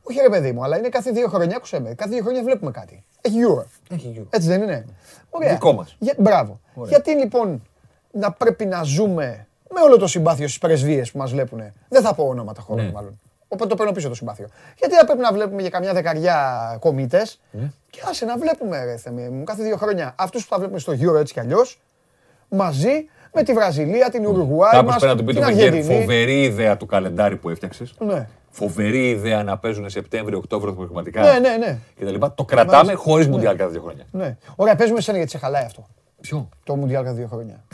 Όχι 0.02 0.20
ρε 0.20 0.28
παιδί 0.28 0.52
μου, 0.52 0.64
αλλά 0.64 0.78
είναι 0.78 0.88
κάθε 0.88 1.10
δύο 1.10 1.28
χρόνια, 1.28 1.56
άκουσε 1.56 1.80
με. 1.80 1.94
Κάθε 1.94 2.10
δύο 2.14 2.22
χρόνια 2.22 2.42
βλέπουμε 2.42 2.70
κάτι. 2.70 3.04
Έχει 3.20 3.36
Euro. 3.48 3.64
Έχει 3.90 4.08
γύρω. 4.08 4.26
Έτσι 4.30 4.48
δεν 4.48 4.62
είναι; 4.62 4.84
Ωραία. 5.30 5.52
Δικό 5.52 5.72
μας. 5.72 5.96
Για, 5.98 6.14
μπράβο. 6.18 6.60
Γιατί 6.88 7.10
λοιπόν 7.10 7.62
να 8.12 8.32
πρέπει 8.32 8.66
να 8.66 8.82
ζούμε 8.82 9.46
με 9.74 9.80
όλο 9.80 9.96
το 9.96 10.06
συμπάθειο 10.06 10.46
στις 10.46 10.58
πρεσβείες 10.58 11.10
που 11.10 11.18
μας 11.18 11.30
βλέπουν. 11.30 11.60
Δεν 11.88 12.02
θα 12.02 12.14
πω 12.14 12.24
ονόματα 12.24 12.60
χώρων 12.60 12.84
Ναι. 12.84 12.92
μάλλον. 12.92 13.20
Οπότε 13.48 13.68
το 13.70 13.74
παίρνω 13.76 13.92
πίσω 13.92 14.08
το 14.08 14.14
συμπάθειο. 14.14 14.46
Γιατί 14.78 14.94
να 14.94 15.04
πρέπει 15.04 15.20
να 15.20 15.32
βλέπουμε 15.32 15.61
για 15.61 15.70
καμιά 15.70 15.92
δεκαριά 15.92 16.76
κομίτες 16.80 17.40
Ναι. 17.50 17.70
και 17.90 18.00
άσε 18.08 18.24
να 18.24 18.37
βλέπουμε, 18.38 18.84
ρε 18.84 18.96
Θεέ 18.96 19.28
μου, 19.30 19.44
κάθε 19.44 19.62
δύο 19.62 19.76
χρόνια 19.76 20.14
αυτούς 20.18 20.42
που 20.42 20.48
θα 20.50 20.56
βλέπουμε 20.58 20.78
στο 20.78 20.92
Euro 20.92 21.18
έτσι 21.20 21.32
κι 21.32 21.40
αλλιώς 21.40 21.80
μαζί 22.48 23.08
με 23.34 23.42
τη 23.42 23.52
Βραζιλία, 23.52 24.11
την 24.11 24.26
Ουρουγουάη, 24.26 24.70
Κάπως 24.70 24.90
μας, 24.92 24.98
πρέπει 25.00 25.12
να 25.12 25.18
του 25.18 25.24
πει 25.24 25.32
την 25.32 25.42
το 25.42 25.48
Βεγγέρ. 25.48 25.66
Αργεντινή. 25.68 26.00
Φοβερή 26.00 26.42
ιδέα 26.42 26.76
του 26.76 26.87
καλεντάρι 26.87 27.37
που 27.37 27.48
έφτιαξες. 27.50 27.94
Ναι. 27.98 28.28
Φοβερή 28.50 29.08
ιδέα 29.08 29.42
να 29.42 29.58
παίζουν 29.58 29.90
Σεπτέμβριο-Οκτώβριο 29.90 30.72
προγραμματικά. 30.74 31.22
Ναι, 31.22 31.38
ναι, 31.38 31.56
ναι. 31.56 31.78
Και 31.96 32.04
τα 32.04 32.11
λοιπά. 32.11 32.32
Το 32.34 32.44
κρατάμε 32.44 32.76
Μάλιστα. 32.76 32.96
χωρίς 32.96 33.28
μουντιάλ 33.28 33.56
κάθε 33.56 33.70
δύο 33.70 33.80
χρόνια. 33.80 34.04
ναι. 34.11 34.37
Ωραία, 34.56 34.74
παίζουμε 34.76 34.98
εσένα 34.98 35.16
γιατί 35.16 35.30
σε 35.32 35.38
χαλάει 35.38 35.64
αυτό. 35.64 35.87
Ποιο; 36.20 36.48
Το 36.64 36.76
Μουντιάλ 36.76 37.04
κάθε 37.04 37.16
δύο 37.16 37.26
χρόνια. 37.26 37.64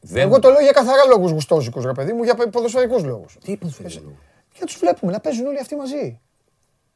Δεν... 0.00 0.22
Εγώ 0.22 0.38
το 0.38 0.50
λέω 0.50 0.60
για 0.60 0.72
καθαρά 0.72 1.04
λόγους 1.04 1.30
γουστόζικους, 1.30 1.84
ρε 1.84 1.92
παιδί 1.92 2.12
μου, 2.12 2.22
για 2.22 2.34
ποδοσφαιρικούς 2.50 3.04
λόγους. 3.04 3.36
Τι 3.44 3.52
είπα 3.52 3.68
στο 3.68 3.82
λόγο. 4.04 4.16
Και 4.58 4.64
να 4.64 4.66
τους 4.66 4.76
βλέπουμε 4.78 5.12
να 5.12 5.20
παίζουν 5.20 5.46
όλοι 5.46 5.58
αυτοί 5.60 5.76
μαζί. 5.76 6.20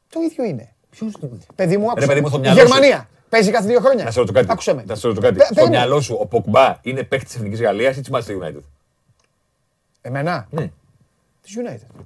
Το 0.09 0.19
ίδιο 0.21 0.43
είναι. 0.43 0.73
Ποιος 0.89 1.11
το 1.19 1.29
Παιδί 1.55 1.77
μου, 1.77 1.91
άκουσε. 1.91 2.07
παιδί 2.07 2.21
μου, 2.21 2.27
στο 2.27 2.37
Η 2.37 2.39
μυαλό 2.39 2.59
σου. 2.59 2.65
Γερμανία 2.65 3.09
παίζει 3.29 3.51
κάθε 3.51 3.67
δύο 3.67 3.79
χρόνια. 3.79 4.03
Να 4.03 4.11
σε 4.11 4.19
ρωτήσω 4.19 4.37
κάτι. 4.39 4.51
Άκουσε 4.51 4.73
με. 4.73 4.83
Να 4.87 4.95
σε 4.95 5.07
ρωτήσω 5.07 5.21
κάτι. 5.25 5.37
Πε- 5.37 5.45
Στο 5.45 5.53
περίμενε. 5.53 5.77
μυαλό 5.83 6.01
σου 6.01 6.17
ο 6.19 6.25
Ποκμπά 6.25 6.77
είναι 6.81 7.03
παίκτης 7.03 7.27
της 7.29 7.35
Εθνικής 7.37 7.61
Γαλλίας 7.61 7.97
ή 7.97 8.01
της 8.01 8.09
Manchester 8.13 8.43
United; 8.43 8.61
Εμένα; 10.01 10.47
Ναι. 10.49 10.71
Της 11.41 11.57
United. 11.57 12.03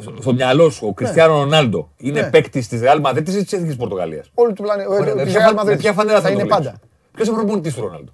Στο- 0.00 0.14
Στο 0.20 0.32
μυαλό 0.32 0.70
σου 0.70 0.86
ο 0.86 0.92
Κριστιανό 0.92 1.34
Ρονάλντο 1.38 1.90
είναι 1.96 2.20
Ναι. 2.20 2.30
παίκτης 2.30 2.68
της 2.68 2.80
Real 2.84 3.02
Madrid 3.02 3.16
ή 3.18 3.22
της 3.22 3.52
Εθνικής 3.52 3.76
Πορτογαλίας; 3.76 4.30
Όλη 4.34 4.52
του 4.52 4.62
πλανήτη. 4.62 4.88
Ωραία, 4.88 5.14
με 5.14 5.22
Της 5.24 5.32
ποια 5.32 5.50
Real 5.50 5.54
φα- 5.56 5.64
με 5.64 5.72
Madrid 5.72 5.78
ποια 5.78 5.92
φανέλα 5.92 6.20
θα 6.20 6.30
είναι 6.30 6.46
πάντα. 6.46 6.80
Ποιος 7.12 7.26
είναι 7.28 7.36
ο 7.36 7.38
προπονητής 7.40 7.74
του 7.74 7.80
Ρονάλντο; 7.80 8.12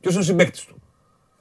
Ποιος 0.00 0.12
είναι 0.12 0.22
ο 0.22 0.26
συμπέκτη 0.26 0.66
του; 0.66 0.75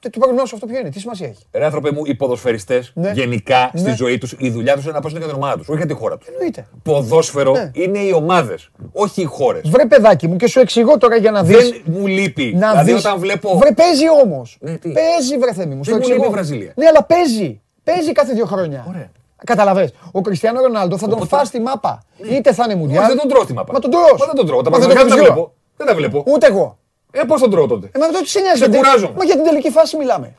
Και 0.06 0.12
του 0.12 0.20
προγνώσω 0.20 0.56
αυτό 0.56 0.68
ποιο 0.68 0.80
είναι, 0.80 0.90
τι 0.90 1.00
σημασία 1.00 1.28
έχει. 1.28 1.44
Ρε 1.52 1.66
άνθρωπε 1.66 1.92
μου, 1.92 2.02
οι 2.06 2.16
ποδοσφαιριστές 2.16 2.92
Ναι. 2.96 3.12
γενικά 3.12 3.72
στη 3.74 3.90
Ναι. 3.90 3.96
ζωή 3.96 4.18
τους 4.18 4.36
η 4.38 4.50
δουλειά 4.50 4.76
τους 4.76 4.84
είναι 4.84 4.94
να 4.94 5.00
παίζουν 5.00 5.20
για 5.20 5.28
την 5.28 5.36
ομάδα 5.38 5.58
τους, 5.58 5.68
όχι 5.68 5.78
για 5.78 5.86
τη 5.88 5.94
χώρα 5.94 6.18
τους. 6.18 6.28
Εννοείται. 6.28 6.68
Ποδόσφαιρο 6.84 7.52
Ναι. 7.52 7.72
είναι 7.74 8.00
οι 8.00 8.12
ομάδες, 8.12 8.70
όχι 8.94 9.22
οι 9.22 9.26
χώρες. 9.26 9.70
Βρε 9.70 9.86
παιδάκι 9.86 10.28
μου 10.28 10.36
και 10.36 10.48
σου 10.48 10.60
εξηγώ 10.60 10.98
τώρα 10.98 11.16
για 11.16 11.32
να 11.32 11.44
δει. 11.44 11.54
Δεν 11.56 11.76
μου 11.86 12.08
λείπει. 12.08 12.54
Να 12.58 12.70
δηλαδή 12.70 12.92
δεις. 12.94 13.06
όταν 13.06 13.20
βλέπω. 13.20 13.58
Βρε 13.58 13.72
παίζει 13.72 14.04
όμως. 14.24 14.58
Ναι, 14.60 14.72
τι; 14.78 14.90
παίζει 14.92 15.38
βρε 15.38 15.54
θέμη 15.54 15.76
μου. 15.76 15.84
Δεν 15.84 15.84
στο 15.84 15.94
μου 15.94 16.00
λείπει 16.00 16.12
εξηγώ. 16.12 16.30
η 16.30 16.34
Βραζιλία. 16.34 16.74
Ναι, 16.76 16.86
αλλά 16.88 17.04
παίζει. 17.04 17.62
Παίζει 17.84 18.12
κάθε 18.12 18.34
δύο 18.34 18.46
χρόνια. 18.46 18.86
Ωραία. 18.90 19.10
Καταλαβες. 19.46 19.94
Ο 20.12 20.22
Κριστιανό 20.22 20.62
Ρονάλντο 20.62 20.98
θα 20.98 21.06
τον 21.08 21.14
Οπότε- 21.14 21.36
φας 21.38 21.48
στη 21.48 21.60
μάπα. 21.60 22.04
Είτε 22.32 22.54
θα 22.54 22.64
είναι 22.64 22.74
Όχι, 22.74 22.82
Μουντιάλ. 22.82 23.08
δεν 23.08 23.18
τον 23.18 23.28
τρώω 23.30 23.44
στη 23.44 23.54
μάπα. 23.54 23.74
Μα 23.74 23.80
τον 23.80 23.92
τρώω. 23.92 24.02
Μα 24.20 24.26
δεν 24.26 24.36
τον 24.36 24.46
τρώω. 24.46 24.62
Τα 24.62 24.70
Μα 24.70 24.78
δεν 24.78 24.88
πραγματικά 24.88 25.04
δεν 25.04 25.10
τα 25.10 25.16
βλέπεις 25.16 25.34
βλέπω. 25.34 25.54
Δεν 25.78 25.88
τα 25.88 25.96
βλέπω. 25.96 26.24
Ούτε 26.34 26.48
εγώ. 26.48 26.78
Ε, 27.22 27.24
πώς 27.24 27.42
τον 27.42 27.50
τρώω 27.50 27.68
τότε; 27.68 27.90
Ε, 27.92 28.00
μα 28.00 28.06
τότε 28.08 28.20
τι 28.20 28.30
σε 28.30 28.40
νοιάζει. 28.40 28.58
Σε 28.58 28.66
γιατί- 28.66 28.78
κουράζομαι. 28.86 29.14
Μα 29.18 29.24
για 29.24 29.36
την 29.36 29.44
τελική 29.44 29.70
φάση 29.70 29.98
μιλάμε. 29.98 30.36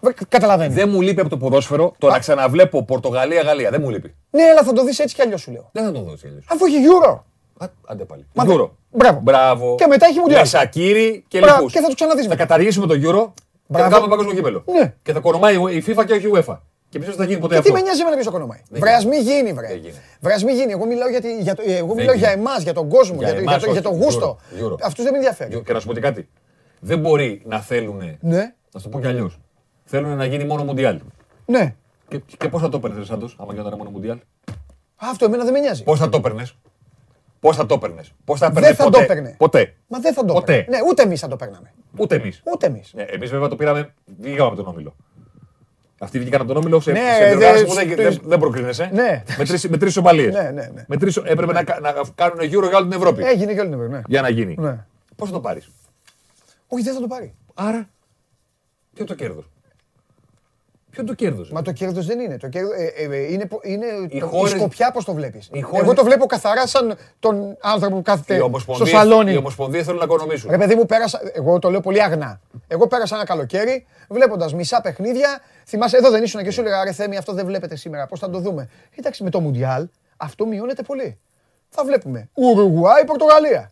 Βρε, 0.00 0.12
Καταλαβαίνεις. 0.28 0.74
Δεν 0.74 0.88
μου 0.88 1.00
λείπει 1.00 1.20
από 1.20 1.30
το 1.30 1.36
ποδόσφαιρο 1.36 1.94
το 1.98 2.08
να 2.08 2.18
ξαναβλέπω 2.18 2.84
Πορτογαλία-Γαλλία. 2.84 3.70
Δεν 3.70 3.80
μου 3.82 3.90
λείπει. 3.90 4.14
Ναι, 4.30 4.42
αλλά 4.42 4.62
θα 4.62 4.72
το 4.72 4.84
δεις 4.84 4.98
έτσι 4.98 5.14
κι 5.14 5.22
αλλιώς 5.22 5.40
σου 5.40 5.50
λέω. 5.52 5.68
Δεν 5.72 5.84
θα 5.84 5.92
τον 5.92 6.04
δώσει 6.04 6.26
αλλιώς. 6.26 6.44
Αφού 6.50 6.64
έχει 6.64 6.76
Euro. 6.76 7.18
Άντε 7.86 8.04
πάλι. 8.04 8.26
Μα 8.34 8.44
Euro. 8.46 8.70
Μπράβο. 8.90 9.20
Μπράβο. 9.22 9.74
Και 9.74 9.86
μετά 9.86 10.06
έχει 10.06 10.18
Μουντιάλ. 10.18 10.40
Με 10.40 10.46
Σακύρι 10.46 11.24
και 11.28 11.38
Μπράβο. 11.38 11.56
λοιπούς. 11.58 11.72
Και 11.72 11.80
θα 11.80 11.88
το 11.88 11.94
ξαναδείς 11.94 12.22
Θα 12.22 12.28
μετά. 12.28 12.42
καταργήσουμε 12.42 12.86
το 12.86 12.94
Euro 12.94 12.98
και 13.00 13.06
θα 13.08 13.32
Μπράβο. 13.66 13.90
κάνουμε 13.90 14.08
παγκόσμιο 14.08 14.34
κύπελο. 14.34 14.64
Ναι. 14.66 14.94
Και 15.02 15.12
θα 15.12 15.20
κορομάει 15.20 15.54
η 15.76 15.84
FIFA 15.86 16.04
και 16.06 16.12
όχι 16.12 16.26
η 16.26 16.30
UEFA. 16.34 16.58
Και 16.90 16.98
ποιος 16.98 17.16
θα 17.16 17.24
γίνει 17.24 17.40
ποτέ 17.40 17.54
Και 17.54 17.60
τι 17.60 17.68
αυτό; 17.68 17.78
με 17.80 17.84
νοιάζει 17.86 18.00
εμένα 18.00 18.14
ποιος 18.16 18.26
το 18.26 18.32
κονομάει. 18.32 18.60
Δεν 18.70 18.80
Βρες, 18.80 18.94
ας 18.94 19.02
γίνεται. 19.02 19.22
μη 19.22 19.30
γίνει, 19.32 19.52
βρε. 19.52 19.66
Δεν 19.66 19.76
γίνεται. 19.76 19.98
Βρες, 20.20 20.34
ας 20.34 20.44
μη 20.44 20.52
γίνει. 20.52 20.72
Εγώ 20.72 20.86
μιλάω 20.86 21.08
για, 21.08 21.20
τη- 21.20 21.40
για, 21.42 21.54
το, 21.54 21.62
εγώ 21.66 21.94
μιλάω 21.94 22.14
για 22.14 22.28
γίνεται. 22.28 22.32
εμάς, 22.48 22.62
για 22.62 22.72
τον 22.72 22.88
κόσμο, 22.88 23.16
Για 23.18 23.26
για, 23.26 23.34
το, 23.36 23.40
εμάς, 23.42 23.56
για, 23.56 23.66
το, 23.66 23.72
για 23.72 23.80
όχι. 23.90 23.98
το 23.98 24.04
γούστο. 24.04 24.38
Euro, 24.58 24.64
Euro. 24.72 24.76
Αυτούς 24.82 25.02
δεν 25.04 25.12
με 25.12 25.18
ενδιαφέρει. 25.18 25.62
Και 25.62 25.72
να 25.72 25.80
σου 25.80 25.86
πω 25.86 25.92
και 25.92 26.00
κάτι. 26.00 26.28
Δεν 26.80 26.98
μπορεί 26.98 27.42
να 27.44 27.60
θέλουν. 27.60 28.18
Ναι, 28.20 28.54
Να 28.72 28.80
σου 28.80 28.82
το 28.82 28.88
πω 28.88 29.00
κι 29.00 29.06
αλλιώς. 29.06 29.38
Θέλουν 29.84 30.16
να 30.16 30.24
γίνει 30.24 30.44
μόνο 30.44 30.64
Μουντιάλ. 30.64 31.00
ναι. 31.46 31.74
Και, 32.08 32.20
και 32.38 32.48
πώς 32.48 32.60
θα 32.62 32.68
το 32.68 32.76
έπαιρνες, 32.76 33.06
Σάντο, 33.06 33.28
άμα 33.36 33.52
γινόταν 33.52 33.78
μόνο 33.78 33.90
Μουντιάλ; 33.90 34.18
Αυτό 34.96 35.24
εμένα 35.24 35.44
δεν 35.44 35.52
με 35.52 35.58
νοιάζει. 35.58 35.82
Πώς 35.82 35.98
θα 35.98 36.08
το 36.08 36.16
έπαιρνες; 36.16 36.54
Πώς 37.40 37.56
θα 37.56 37.66
το 37.66 37.74
έπαιρνες; 37.74 38.12
Πώς 38.24 38.38
θα 38.38 38.46
έπαιρνε 38.46 38.66
Δεν 38.66 38.76
θα 38.76 38.84
ποτέ. 38.84 38.96
το 38.96 39.02
έπαιρνε. 39.02 39.34
Ποτέ; 39.38 39.74
Μα 39.86 39.98
δεν 39.98 40.14
θα 40.14 40.24
το 40.24 40.32
Ποτέ. 40.32 40.52
έπαιρνε. 40.54 40.76
Ναι, 40.76 40.82
ούτε 40.90 41.02
εμείς 41.02 41.20
θα 41.20 41.28
το 41.28 41.36
παίρναμε. 41.36 41.72
Ούτε 41.98 42.14
εμείς. 42.14 42.42
Ούτε 42.52 42.66
εμείς. 42.66 42.92
Ναι, 42.94 43.02
εμείς 43.02 43.30
βέβαια 43.30 43.48
το 43.48 43.56
πήραμε. 43.56 43.94
Βγήκαμε 44.20 44.46
από 44.48 44.56
τον 44.56 44.66
όμιλο. 44.66 44.96
Αυτοί 46.02 46.18
βγήκαν 46.18 46.40
από 46.40 46.48
τον 46.52 46.62
όμιλο 46.62 46.80
σε, 46.80 46.92
Ναι, 46.92 46.98
σε 47.18 47.24
διοργάνωση 47.28 47.64
που 47.64 47.72
δε- 47.74 47.84
δεν, 47.84 48.12
στο- 48.12 48.20
δεν, 48.20 48.28
δεν 48.28 48.38
προκρίνεσαι. 48.38 48.90
Ναι. 48.92 49.22
Με 49.38 49.44
τρει 49.44 49.68
με 49.68 49.76
τρεις 49.76 49.90
ισοπαλίες. 49.90 50.34
Ναι, 50.34 50.42
ναι, 50.42 50.50
ναι. 50.74 50.84
Με 50.86 50.96
τρεις, 50.96 51.16
έπρεπε 51.16 51.52
να, 51.52 51.64
κα- 51.64 51.80
να 51.80 51.94
κάνουν 52.14 52.42
γύρω 52.42 52.68
για 52.68 52.76
όλη 52.78 52.88
την 52.88 52.96
Ευρώπη. 52.98 53.22
Έγινε 53.24 53.52
και 53.54 53.60
όλη 53.60 53.68
την 53.68 53.78
Ευρώπη, 53.78 53.94
ναι. 53.94 54.02
Για 54.06 54.20
να 54.22 54.28
γίνει. 54.28 54.54
Ναι. 54.58 54.84
Πώς 55.16 55.28
θα 55.28 55.34
το 55.34 55.40
πάρεις; 55.40 55.70
Όχι, 56.68 56.82
δεν 56.82 56.94
θα 56.94 57.00
το 57.00 57.06
πάρει. 57.06 57.34
Άρα. 57.54 57.78
Τι 58.94 58.96
είναι 58.98 59.06
το 59.08 59.14
κέρδος; 59.14 59.50
Ποιο 60.90 61.04
το 61.04 61.14
κέρδος. 61.14 61.50
Μα 61.52 61.62
το 61.62 61.72
κέρδος 61.72 62.06
δεν 62.06 62.20
είναι. 62.20 62.36
Το 62.36 62.48
κέρδος, 62.48 62.72
ε, 62.76 62.84
ε, 63.02 63.16
ε, 63.16 63.32
είναι 63.32 63.46
πο- 63.46 63.60
είναι 63.62 63.86
Οι 64.08 64.18
το, 64.20 64.26
χώρες- 64.26 64.52
η 64.52 64.56
σκοπιά 64.56 64.90
πώς 64.90 65.04
το 65.04 65.14
βλέπεις. 65.14 65.48
οι 65.52 65.60
χώρες- 65.60 65.82
Εγώ 65.84 65.94
το 65.94 66.04
βλέπω 66.04 66.26
καθαρά 66.26 66.66
σαν 66.66 66.96
τον 67.18 67.56
άνθρωπο 67.60 67.94
που 67.94 68.00
Οι 68.00 68.04
κάθεται 68.04 68.34
στο 68.34 68.44
ομοσπονδίες, 68.44 68.88
σαλόνι. 68.88 69.32
οι 69.32 69.36
ομοσπονδίες 69.36 69.84
θέλουν 69.84 69.98
να 69.98 70.04
οικονομήσουν. 70.04 70.50
Ρε 70.50 70.58
παιδί 70.58 70.74
μου, 70.74 70.86
πέρασα, 70.86 71.20
εγώ 71.32 71.58
το 71.58 71.70
λέω 71.70 71.80
πολύ 71.80 72.02
αγνά. 72.02 72.40
Εγώ 72.68 72.86
πέρασα 72.86 73.14
ένα 73.16 73.24
καλοκαίρι 73.24 73.86
βλέποντας 74.08 74.54
μισά 74.54 74.80
παιχνίδια. 74.80 75.40
Θυμάσαι, 75.66 75.96
εδώ 75.96 76.10
δεν 76.10 76.22
ήσουν 76.22 76.42
και 76.42 76.50
σου 76.50 76.60
έλεγα 76.60 76.84
ρε 76.84 76.92
Θέμη, 76.92 77.16
αυτό 77.16 77.32
δεν 77.32 77.46
βλέπετε 77.46 77.76
σήμερα. 77.76 78.06
Πώς 78.06 78.18
θα 78.18 78.30
το 78.30 78.38
δούμε; 78.38 78.68
Κοίταξε 78.94 79.22
με 79.22 79.30
το 79.30 79.40
Μουντιάλ, 79.40 79.88
αυτό 80.16 80.46
μειώνεται 80.46 80.82
πολύ. 80.82 81.18
Θα 81.68 81.84
βλέπουμε 81.84 82.28
Ουρουγουάη, 82.34 83.04
Πορτογαλία. 83.04 83.70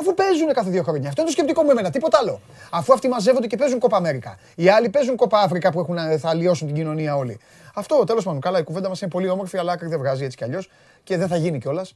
Αφού 0.00 0.14
παίζουν 0.14 0.52
κάθε 0.52 0.70
δύο 0.70 0.82
χρόνια. 0.82 1.08
Αυτό 1.08 1.20
είναι 1.20 1.30
το 1.30 1.36
σκεπτικό 1.36 1.62
μου 1.62 1.70
εμένα, 1.70 1.90
τίποτα 1.90 2.18
άλλο. 2.18 2.40
Αφού 2.70 2.92
αυτοί 2.92 3.08
μαζεύονται 3.08 3.46
και 3.46 3.56
παίζουν 3.56 3.78
Κόπα 3.78 3.96
Αμέρικα. 3.96 4.38
Οι 4.54 4.68
άλλοι 4.68 4.88
παίζουν 4.88 5.16
Κόπα 5.16 5.38
Αφρικα 5.40 5.70
που 5.72 5.80
έχουν, 5.80 5.96
θα 6.18 6.28
αλλοιώσουν 6.28 6.66
την 6.66 6.76
κοινωνία 6.76 7.16
όλοι. 7.16 7.38
Αυτό 7.74 8.04
τέλος 8.04 8.24
πάντων. 8.24 8.40
Καλά, 8.40 8.58
η 8.58 8.62
κουβέντα 8.62 8.88
μας 8.88 9.00
είναι 9.00 9.10
πολύ 9.10 9.28
όμορφη, 9.28 9.58
αλλά 9.58 9.72
άκρη 9.72 9.88
δεν 9.88 9.98
βγάζει 9.98 10.24
έτσι 10.24 10.36
κι 10.36 10.44
αλλιώς. 10.44 10.70
Και 11.04 11.16
δεν 11.16 11.28
θα 11.28 11.36
γίνει 11.36 11.58
κιόλας. 11.58 11.94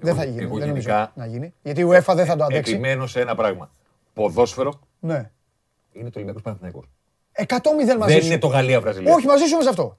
Δεν 0.00 0.14
θα 0.14 0.24
γίνει. 0.24 0.42
εγώ 0.42 0.58
δεν 0.58 0.68
νομίζω 0.68 0.88
γενικά- 0.88 1.12
να 1.14 1.26
γίνει. 1.26 1.54
Γιατί 1.62 1.80
η 1.80 1.84
UEFA 1.90 2.14
δεν 2.14 2.26
θα 2.26 2.36
το 2.36 2.44
αντέξει. 2.44 2.72
Επιμένω 2.72 3.06
σε 3.06 3.20
ένα 3.20 3.34
πράγμα. 3.34 3.70
Ποδόσφαιρο 4.14 4.72
Ναι. 5.00 5.30
είναι 5.92 6.04
το 6.10 6.12
Ολυμπιακός 6.14 6.42
Παναθηναϊκός. 6.42 6.84
100-0 7.32 7.96
μαζί 7.98 8.12
Δεν 8.12 8.22
σου. 8.22 8.26
είναι 8.28 8.38
το 8.38 8.46
Γαλλία-Βραζιλία. 8.46 9.14
Όχι, 9.14 9.26
μαζί 9.26 9.44
σου 9.44 9.54
είμαι 9.54 9.62
σε 9.62 9.68
αυτό. 9.68 9.96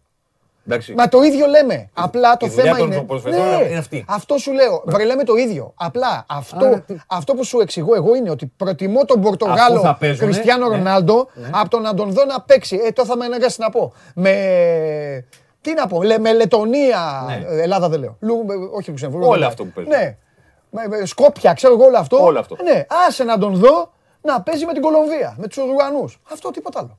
Εντάξει. 0.67 0.93
Μα 0.93 1.07
το 1.09 1.21
ίδιο 1.21 1.45
λέμε. 1.47 1.89
Απλά 1.93 2.37
το 2.37 2.45
η 2.45 2.49
δουλειά 2.49 2.63
θέμα 2.63 2.77
των 2.77 2.85
είναι. 2.87 2.95
Ναι, 2.95 3.01
ποδοσφαιριστών 3.03 3.65
είναι 3.67 3.77
αυτή. 3.77 4.05
Αυτό 4.07 4.37
σου 4.37 4.51
λέω. 4.53 4.83
Βρε, 4.85 5.03
λέμε 5.05 5.23
το 5.23 5.35
ίδιο. 5.35 5.73
Απλά 5.75 6.25
αυτό, 6.29 6.65
Άρα 6.65 6.79
τι- 6.79 6.95
αυτό 7.07 7.33
που 7.33 7.43
σου 7.43 7.59
εξηγώ 7.59 7.95
εγώ 7.95 8.15
είναι 8.15 8.29
ότι 8.29 8.45
προτιμώ 8.57 9.05
τον 9.05 9.19
Αφού 9.19 9.27
Πορτογάλο 9.29 9.79
θα 9.79 9.95
παίζουνε, 9.95 10.31
Κριστιανό 10.31 10.67
ναι. 10.69 10.75
Ρονάλντο 10.75 11.27
από 11.51 11.69
το 11.69 11.79
να 11.79 11.93
τον 11.93 12.11
δω 12.11 12.25
να 12.25 12.41
παίξει. 12.41 12.79
Ε, 12.85 12.91
το 12.91 13.05
θα 13.05 13.17
με 13.17 13.25
αναγκάσει 13.25 13.61
να 13.61 13.69
πω. 13.69 13.93
Με. 14.15 14.33
Τι 15.61 15.73
να 15.73 15.87
πω, 15.87 16.03
λέ, 16.03 16.17
με 16.19 16.33
Λετωνία. 16.33 17.23
Ναι. 17.27 17.45
ε, 17.49 17.61
Ελλάδα 17.61 17.89
δεν 17.89 17.99
λέω. 17.99 18.17
Λου, 18.19 18.45
με- 18.45 18.53
όχι 18.77 18.89
Λουξεμβούργο. 18.89 19.27
Όλα 19.27 19.37
δεν 19.37 19.47
αυτό 19.47 19.63
που 19.63 19.69
πάει. 19.75 19.85
παίζουν. 19.85 20.05
Ναι. 20.05 20.17
Με, 20.69 20.97
με 20.97 21.05
Σκόπια, 21.05 21.53
ξέρω 21.53 21.73
εγώ 21.73 21.85
όλο 21.85 21.97
αυτό. 21.97 22.23
Όλο 22.23 22.39
αυτό. 22.39 22.55
Ναι, 22.63 22.85
άσε 23.07 23.23
να 23.23 23.37
τον 23.37 23.55
δω 23.55 23.91
να 24.21 24.41
παίζει 24.41 24.65
με 24.65 24.73
την 24.73 24.81
Κολομβία, 24.81 25.35
με 25.37 25.47
τους 25.47 25.57
Ουρουγουανούς. 25.57 26.11
Αυτό 26.31 26.51
τίποτα 26.51 26.79
άλλο. 26.79 26.97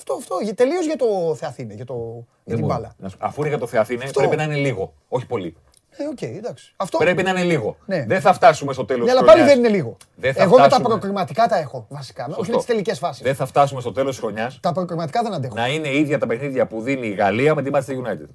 Αυτό, 0.00 0.14
αυτό, 0.14 0.54
τελείως 0.54 0.86
για 0.86 0.96
το 0.96 1.34
θεαθήναι, 1.38 1.74
για, 1.74 1.84
το, 1.84 1.94
για 1.94 2.24
Δεν 2.44 2.56
την 2.56 2.66
μπορεί. 2.66 2.72
μπάλα. 2.80 2.94
Να 2.98 3.08
σου- 3.08 3.18
Αφού 3.20 3.40
είναι 3.40 3.48
για 3.48 3.58
το 3.58 3.66
θεαθήναι, 3.66 4.04
Αυτό. 4.04 4.18
πρέπει 4.20 4.36
να 4.36 4.42
είναι 4.42 4.54
λίγο. 4.56 4.92
Όχι 5.08 5.26
πολύ. 5.26 5.56
Ε, 5.90 6.04
οκ, 6.06 6.22
εντάξει. 6.22 6.72
Αυτό. 6.76 6.98
Πρέπει 6.98 7.22
να 7.22 7.30
είναι 7.30 7.42
λίγο. 7.42 7.76
Ναι. 7.86 8.04
Δεν 8.08 8.20
θα 8.20 8.32
φτάσουμε 8.32 8.72
στο 8.72 8.84
τέλος 8.84 9.04
Ναι, 9.06 9.10
της 9.12 9.20
αλλά 9.20 9.30
πάλι 9.32 9.42
δεν 9.44 9.58
είναι 9.58 9.68
λίγο. 9.68 9.96
Δεν 10.16 10.34
θα 10.34 10.42
Εγώ 10.42 10.50
με 10.50 10.56
τα 10.60 10.64
φτάσουμε. 10.66 10.88
προκριματικά 10.88 11.46
τα 11.46 11.56
έχω 11.58 11.86
βασικά. 11.88 12.24
Όχι 12.24 12.34
Σωστό. 12.34 12.50
με 12.52 12.56
τις 12.56 12.66
τελικές 12.66 12.98
φάσεις. 12.98 13.22
Δεν 13.22 13.34
θα 13.34 13.46
φτάσουμε 13.46 13.80
στο 13.80 13.92
τέλος 13.92 14.10
της 14.10 14.20
χρονιάς 14.20 14.58
Τα 14.60 14.72
προκριματικά 14.72 15.22
δεν 15.22 15.32
αντέχω. 15.32 15.54
να 15.54 15.68
είναι 15.68 15.88
ίδια 15.96 16.18
τα 16.18 16.26
παιχνίδια 16.26 16.66
που 16.66 16.80
δίνει 16.82 17.06
η 17.06 17.12
Γαλλία 17.12 17.54
με 17.54 17.62
τη 17.62 17.70
Manchester 17.74 18.06
United. 18.06 18.28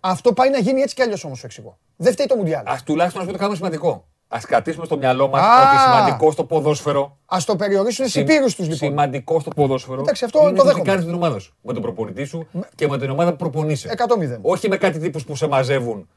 Αυτό 0.00 0.32
πάει 0.32 0.50
να 0.50 0.58
γίνει 0.58 0.80
έτσι 0.80 0.94
κι 0.94 1.02
αλλιώς 1.02 1.24
όμως 1.24 1.38
σου 1.38 1.46
εξηγώ. 1.46 1.78
Δεν 1.96 2.12
φταίει 2.12 2.26
το 2.26 2.36
Μουντιάλ. 2.36 2.66
Α 2.66 2.78
τουλάχιστον 2.84 3.24
να 3.26 3.32
το 3.32 3.38
κάνουμε 3.38 3.56
σημαντικό. 3.56 4.06
Α 4.28 4.38
κρατήσουμε 4.46 4.84
στο 4.84 4.96
μυαλό 4.96 5.28
μας 5.28 5.42
Α. 5.42 5.68
ότι 5.70 5.78
σημαντικό 5.82 6.30
στο 6.30 6.44
ποδόσφαιρο. 6.44 7.16
Α 7.26 7.38
το 7.46 7.56
περιορίσουν 7.56 8.06
στου 8.08 8.20
υπήρου 8.20 8.44
τους 8.44 8.58
λοιπόν. 8.58 8.76
Σημαντικό 8.76 9.40
στο 9.40 9.50
ποδόσφαιρο. 9.50 10.00
Εντάξει, 10.00 10.24
αυτό 10.24 10.38
είναι 10.40 10.50
το 10.50 10.56
το 10.56 10.62
τι 10.62 10.66
δέχομαι. 10.68 10.84
κάνεις 10.84 11.04
την 11.04 11.14
ομάδα 11.14 11.38
σου. 11.38 11.54
Με 11.62 11.72
τον 11.72 11.82
προπονητή 11.82 12.24
σου 12.24 12.48
και 12.74 12.88
με 12.88 12.98
την 12.98 13.10
ομάδα 13.10 13.30
που 13.30 13.36
προπονείσαι. 13.36 13.94
100-0. 13.96 14.38
Όχι 14.42 14.68
με 14.68 14.76
κάτι 14.76 14.98
τύπους 14.98 15.24
που 15.24 15.36
σε 15.36 15.46
μαζεύουν. 15.46 16.08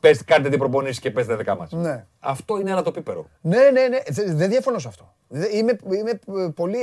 Πες, 0.00 0.24
κάντε 0.24 0.48
την 0.48 0.58
προπονήση 0.58 1.00
και 1.00 1.10
παίζετε 1.10 1.52
10 1.52 1.56
μάτς. 1.58 1.72
Ναι. 1.72 2.06
Αυτό 2.20 2.60
είναι 2.60 2.70
ένα 2.70 2.82
το 2.82 2.90
πίπερο. 2.90 3.26
Ναι, 3.40 3.56
ναι, 3.72 3.88
ναι. 3.88 3.98
Δε- 4.08 4.34
Δεν 4.34 4.48
διαφωνώ 4.50 4.78
σε 4.78 4.88
αυτό. 4.88 5.14
Δε- 5.28 5.56
Είμαι, 5.56 5.76
είμαι 5.96 6.10
ε, 6.44 6.48
πολύ, 6.54 6.78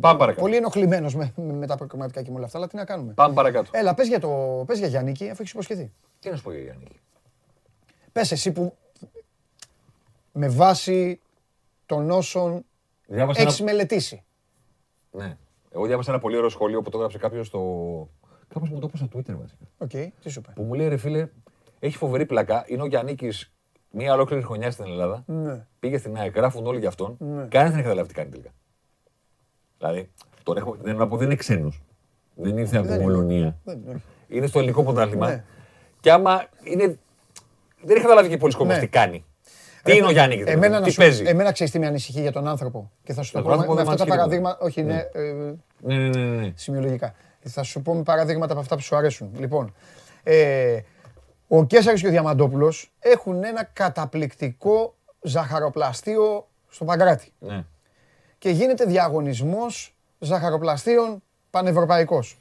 Πάμε 0.00 0.18
παρακάτω. 0.18 0.40
πολύ 0.40 0.56
ενοχλημένος 0.56 1.14
με, 1.14 1.32
με 1.36 1.66
τα 1.66 1.76
προκριματικά 1.76 2.22
και 2.22 2.30
με 2.30 2.36
όλα 2.36 2.44
αυτά. 2.46 2.58
Αλλά 2.58 2.66
τι 2.66 2.76
να 2.76 2.84
κάνουμε. 2.84 3.12
Πάμε 3.12 3.34
παρακάτω. 3.34 3.70
Έλα, 3.72 3.94
πες 3.94 4.08
για, 4.08 4.20
το, 4.20 4.28
πες 4.66 4.78
για 4.78 4.86
Γιαννίκη, 4.88 5.24
αφού 5.24 5.36
έχεις 5.40 5.52
υποσχεθεί. 5.52 5.92
Τι 6.20 6.30
να 6.30 6.36
σου 6.36 6.42
πω 6.42 6.52
για 6.52 6.60
Γιάννη. 6.62 6.84
Πες 8.12 8.32
εσύ 8.32 8.52
που 8.52 8.76
με 10.32 10.48
βάση 10.48 11.20
των 11.86 12.10
όσων 12.10 12.64
Διάβασα 13.06 13.40
ένα... 13.40 13.48
έχεις 13.48 13.62
μελετήσει. 13.62 14.24
Ναι. 15.10 15.36
Εγώ 15.70 15.86
διάβασα 15.86 16.10
ένα 16.10 16.20
πολύ 16.20 16.36
ωραίο 16.36 16.48
σχόλιο 16.48 16.82
που 16.82 16.90
το 16.90 16.96
έγραψε 16.96 17.18
κάποιος 17.18 17.46
στο. 17.46 17.58
Κάπως 18.48 18.66
μου 18.66 18.78
το 18.78 18.86
είπε 18.86 18.96
στο 18.96 19.06
Twitter 19.14 19.36
βασικά. 19.40 19.64
Οκ, 19.78 19.88
τι 20.20 20.28
σου 20.30 20.38
είπε; 20.38 20.52
Που 20.54 20.62
μου 20.62 20.74
λέει 20.74 20.88
ρε 20.88 20.96
φίλε, 20.96 21.28
έχει 21.78 21.96
φοβερή 21.96 22.26
πλάκα. 22.26 22.64
Είναι 22.66 22.82
ο 22.82 22.86
Γιαννίκης 22.86 23.16
μία 23.90 24.12
ολόκληρη 24.12 24.42
χρονιά 24.42 24.70
στην 24.70 24.84
Ελλάδα. 24.84 25.24
Ναι. 25.26 25.66
Πήγε 25.80 25.98
στην 25.98 26.16
ΑΕΚ, 26.16 26.36
γράφουν 26.36 26.66
όλοι 26.66 26.78
για 26.78 26.88
αυτόν. 26.88 27.16
Ναι. 27.18 27.26
Κανένας 27.44 27.50
δεν 27.50 27.72
έχει 27.72 27.82
καταλάβει 27.82 28.08
τι 28.08 28.14
κάνει 28.14 28.30
τελικά. 28.30 28.50
Δηλαδή, 29.78 30.10
τον 30.42 30.56
έχω, 30.56 30.76
δεν, 30.80 30.96
να 30.96 31.08
πω, 31.08 31.16
δεν 31.16 31.26
είναι 31.26 31.36
ξένος. 31.36 31.82
Δεν 32.34 32.56
ήρθε 32.58 32.76
από 32.76 32.86
Δεν 32.86 32.96
την 32.98 33.04
είναι. 33.04 33.12
Πολωνία. 33.12 33.56
Δεν 33.64 33.78
είναι, 33.78 33.90
όχι. 33.90 34.02
Είναι 34.28 34.46
στο 34.46 34.58
ελληνικό 34.58 34.82
πρωτάθλημα. 34.82 35.28
Ναι. 35.28 35.44
Και 36.00 36.10
άμα 36.12 36.48
είναι. 36.64 36.98
Δεν 37.82 37.96
έχει 37.96 38.00
καταλάβει 38.00 38.28
και 38.28 38.36
πολλοί 38.36 38.52
κόσμος 38.54 38.74
Ναι. 38.74 38.80
τι 38.80 38.88
κάνει. 38.88 39.24
Τι 39.82 39.96
είναι 39.96 40.06
ο 40.06 40.10
Γιάννης, 40.10 40.46
Εμένα, 40.46 40.78
να 40.78 40.84
τι 40.84 40.90
σου, 40.90 40.96
παίζει; 41.00 41.24
εμένα 41.26 41.52
ξέρεις 41.52 41.72
τι 41.72 41.78
με 41.78 41.86
ανησυχεί 41.86 42.20
για 42.20 42.32
τον 42.32 42.46
άνθρωπο. 42.48 42.90
Και 43.04 43.12
θα 43.12 43.22
σου 43.22 43.32
το 43.32 43.38
Για 43.40 43.48
πω 43.50 43.56
τον 43.56 43.66
με, 43.66 43.72
άνθρωπο 43.72 43.92
με 43.92 43.92
δεν 43.92 43.92
αυτά 43.92 44.04
τα 44.04 44.16
μας 44.16 44.30
σχετικό. 44.30 44.42
παραδείγματα. 44.42 44.64
Όχι, 44.64 44.82
ναι, 44.82 45.08
ε, 45.12 45.54
Ναι, 45.78 46.08
ναι, 46.08 46.24
ναι, 46.24 46.40
ναι. 46.40 46.52
σημειολογικά. 46.54 47.14
Θα 47.44 47.62
σου 47.62 47.82
πω 47.82 47.94
με 47.94 48.02
παραδείγματα 48.02 48.52
από 48.52 48.60
αυτά 48.60 48.74
που 48.76 48.82
σου 48.82 48.96
αρέσουν. 48.96 49.30
Λοιπόν, 49.38 49.74
ε, 50.22 50.78
ο 51.48 51.64
Κέσσαρης 51.66 52.00
και 52.00 52.06
ο 52.06 52.10
Διαμαντόπουλος 52.10 52.92
έχουν 52.98 53.44
ένα 53.44 53.64
καταπληκτικό 53.72 54.94
ζαχαροπλαστείο 55.20 56.48
στο 56.68 56.84
Παγκράτη. 56.84 57.32
ναι. 57.38 57.64
Και 58.38 58.50
γίνεται 58.50 58.84
διαγωνισμός 58.84 59.94
ζαχαροπλαστείων 60.18 61.22
πανευρωπαϊκός. 61.50 62.38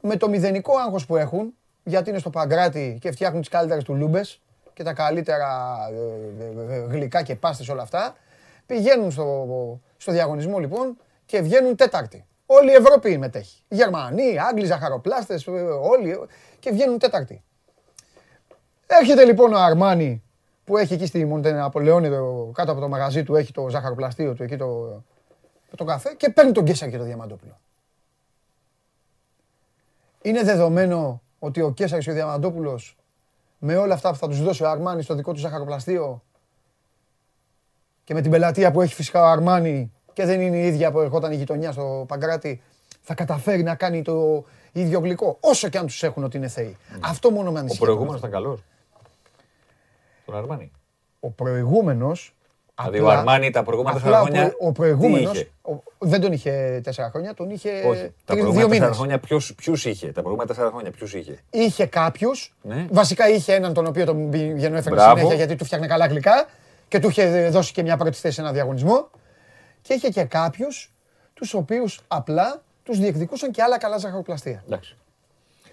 Με 0.00 0.16
το 0.16 0.28
μηδενικό 0.28 0.76
άγχος 0.76 1.06
που 1.06 1.16
έχουν, 1.16 1.54
γιατί 1.84 2.10
είναι 2.10 2.18
στο 2.18 2.30
Παγκράτη 2.30 2.98
και 3.00 3.10
φτιάχνουν 3.10 3.40
τις 3.40 3.50
καλύτερες 3.50 3.84
του 3.84 3.94
λούμπες 3.94 4.40
και 4.82 4.88
τα 4.88 4.94
καλύτερα 4.94 5.76
ε, 5.90 6.72
ε, 6.72 6.74
ε, 6.74 6.78
γλυκά 6.78 7.22
και 7.22 7.36
πάστες 7.36 7.68
όλα 7.68 7.82
αυτά, 7.82 8.16
πηγαίνουν 8.66 9.10
στο, 9.10 9.80
στο 9.96 10.12
διαγωνισμό 10.12 10.58
λοιπόν 10.58 10.96
και 11.26 11.40
βγαίνουν 11.40 11.76
τέταρτη. 11.76 12.26
Όλη 12.46 12.70
η 12.70 12.74
Ευρώπη 12.74 13.18
μετέχει. 13.18 13.62
Γερμανοί, 13.68 14.38
Άγγλοι, 14.38 14.66
ζαχαροπλάστες, 14.66 15.46
ε, 15.46 15.50
όλοι 15.82 16.20
και 16.58 16.70
βγαίνουν 16.70 16.98
τέταρτη. 16.98 17.42
Έρχεται 18.86 19.24
λοιπόν 19.24 19.52
ο 19.52 19.58
Αρμάνι 19.58 20.22
που 20.64 20.76
έχει 20.76 20.94
εκεί 20.94 21.06
στη 21.06 21.24
Μοντεναπολεόνη 21.24 22.08
το- 22.08 22.50
κάτω 22.54 22.72
από 22.72 22.80
το 22.80 22.88
μαγαζί 22.88 23.22
του, 23.22 23.34
έχει 23.34 23.52
το 23.52 23.68
ζαχαροπλαστείο 23.68 24.34
του 24.34 24.42
εκεί 24.42 24.56
το, 24.56 25.02
το 25.76 25.84
καφέ 25.84 26.14
και 26.14 26.30
παίρνει 26.30 26.52
τον 26.52 26.64
Κέσσαρ 26.64 26.88
και 26.90 26.98
το 26.98 27.04
Διαμαντόπουλο. 27.04 27.60
Είναι 30.22 30.42
δεδομένο 30.42 31.22
ότι 31.38 31.60
ο 31.60 31.72
Κέσσαρης 31.72 32.04
και 32.04 32.10
ο 32.10 32.14
Διαμαντόπουλος 32.14 32.96
με 33.64 33.76
όλα 33.76 33.94
αυτά 33.94 34.10
που 34.10 34.16
θα 34.16 34.28
τους 34.28 34.42
δώσει 34.42 34.62
ο 34.62 34.68
Αρμάνι 34.70 35.02
στο 35.02 35.14
δικό 35.14 35.32
τους 35.32 35.40
ζαχαροπλαστείο 35.40 36.22
και 38.04 38.14
με 38.14 38.20
την 38.20 38.30
πελατεία 38.30 38.70
που 38.70 38.80
έχει 38.80 38.94
φυσικά 38.94 39.22
ο 39.22 39.26
Αρμάνι 39.26 39.92
και 40.12 40.24
δεν 40.24 40.40
είναι 40.40 40.56
η 40.56 40.66
ίδια 40.66 40.90
που 40.90 41.00
ερχόταν 41.00 41.32
η 41.32 41.36
γειτονιά 41.36 41.72
στο 41.72 42.04
Παγκράτη, 42.08 42.62
θα 43.00 43.14
καταφέρει 43.14 43.62
να 43.62 43.74
κάνει 43.74 44.02
το 44.02 44.44
ίδιο 44.72 45.00
γλυκό, 45.00 45.36
όσο 45.40 45.68
και 45.68 45.78
αν 45.78 45.86
τους 45.86 46.02
έχουν 46.02 46.24
ότι 46.24 46.36
είναι 46.36 46.48
θεοί. 46.48 46.76
Αυτό 47.00 47.30
μόνο 47.30 47.50
με 47.50 47.56
Ο 47.56 47.60
ανησυχεί. 47.60 47.80
προηγούμενος 47.80 48.18
ήταν 48.18 48.30
καλός. 48.30 48.60
Τον 50.24 50.36
Αρμάνι. 50.36 50.70
Ο 51.20 51.30
προηγούμενος 51.30 52.34
Δηλαδή 52.90 53.00
ο 53.06 53.10
Αρμάνι 53.10 53.50
τα 53.50 53.62
προηγούμενα 53.62 53.96
απλά 53.96 54.10
τέσσερα 54.10 54.22
ο 54.22 54.24
χρόνια. 54.26 54.48
προ- 54.48 54.68
Ο 54.68 54.72
προηγούμενος, 54.72 55.32
τι 55.32 55.38
είχε; 55.38 55.48
ο- 55.62 55.82
δεν 55.98 56.20
τον 56.20 56.32
είχε 56.32 56.80
τέσσερα 56.84 57.10
χρόνια, 57.10 57.34
τον 57.34 57.50
είχε 57.50 57.70
Όχι. 57.70 57.82
Τα 57.84 57.88
τρεις- 57.90 58.12
προηγούμενα 58.24 58.52
δύο 58.52 58.68
τέσσερα 58.68 58.68
μήνες. 58.84 58.96
χρόνια 58.96 59.18
ποιου 59.18 59.72
είχε; 59.74 60.06
Τα 60.06 60.20
προηγούμενα 60.20 60.46
τέσσερα 60.48 60.70
χρόνια 60.70 60.90
ποιου 60.90 61.06
είχε; 61.18 61.38
Είχε 61.50 61.86
κάποιους, 61.86 62.54
Ναι. 62.62 62.86
βασικά 62.90 63.28
είχε 63.28 63.54
έναν 63.54 63.72
τον 63.74 63.86
οποίο 63.86 64.04
τον 64.04 64.30
πηγαίνω 64.30 64.76
έφερε 64.76 64.94
Μπράβο. 64.94 65.16
συνέχεια 65.16 65.36
γιατί 65.36 65.56
του 65.56 65.64
φτιάχνε 65.64 65.86
καλά 65.86 66.06
γλυκά 66.06 66.46
και 66.88 66.98
του 66.98 67.08
είχε 67.08 67.48
δώσει 67.48 67.72
και 67.72 67.82
μια 67.82 67.96
πρώτη 67.96 68.16
θέση 68.18 68.34
σε 68.34 68.40
ένα 68.40 68.52
διαγωνισμό. 68.52 69.10
Και 69.82 69.94
είχε 69.94 70.08
και 70.08 70.24
κάποιους 70.24 70.92
τους 71.34 71.54
οποίους 71.54 72.00
απλά 72.08 72.62
τους 72.82 72.98
διεκδικούσαν 72.98 73.50
και 73.50 73.62
άλλα 73.62 73.78
καλά 73.78 73.98
ζαχαροπλαστεία. 73.98 74.62
Εντάξει. 74.66 74.96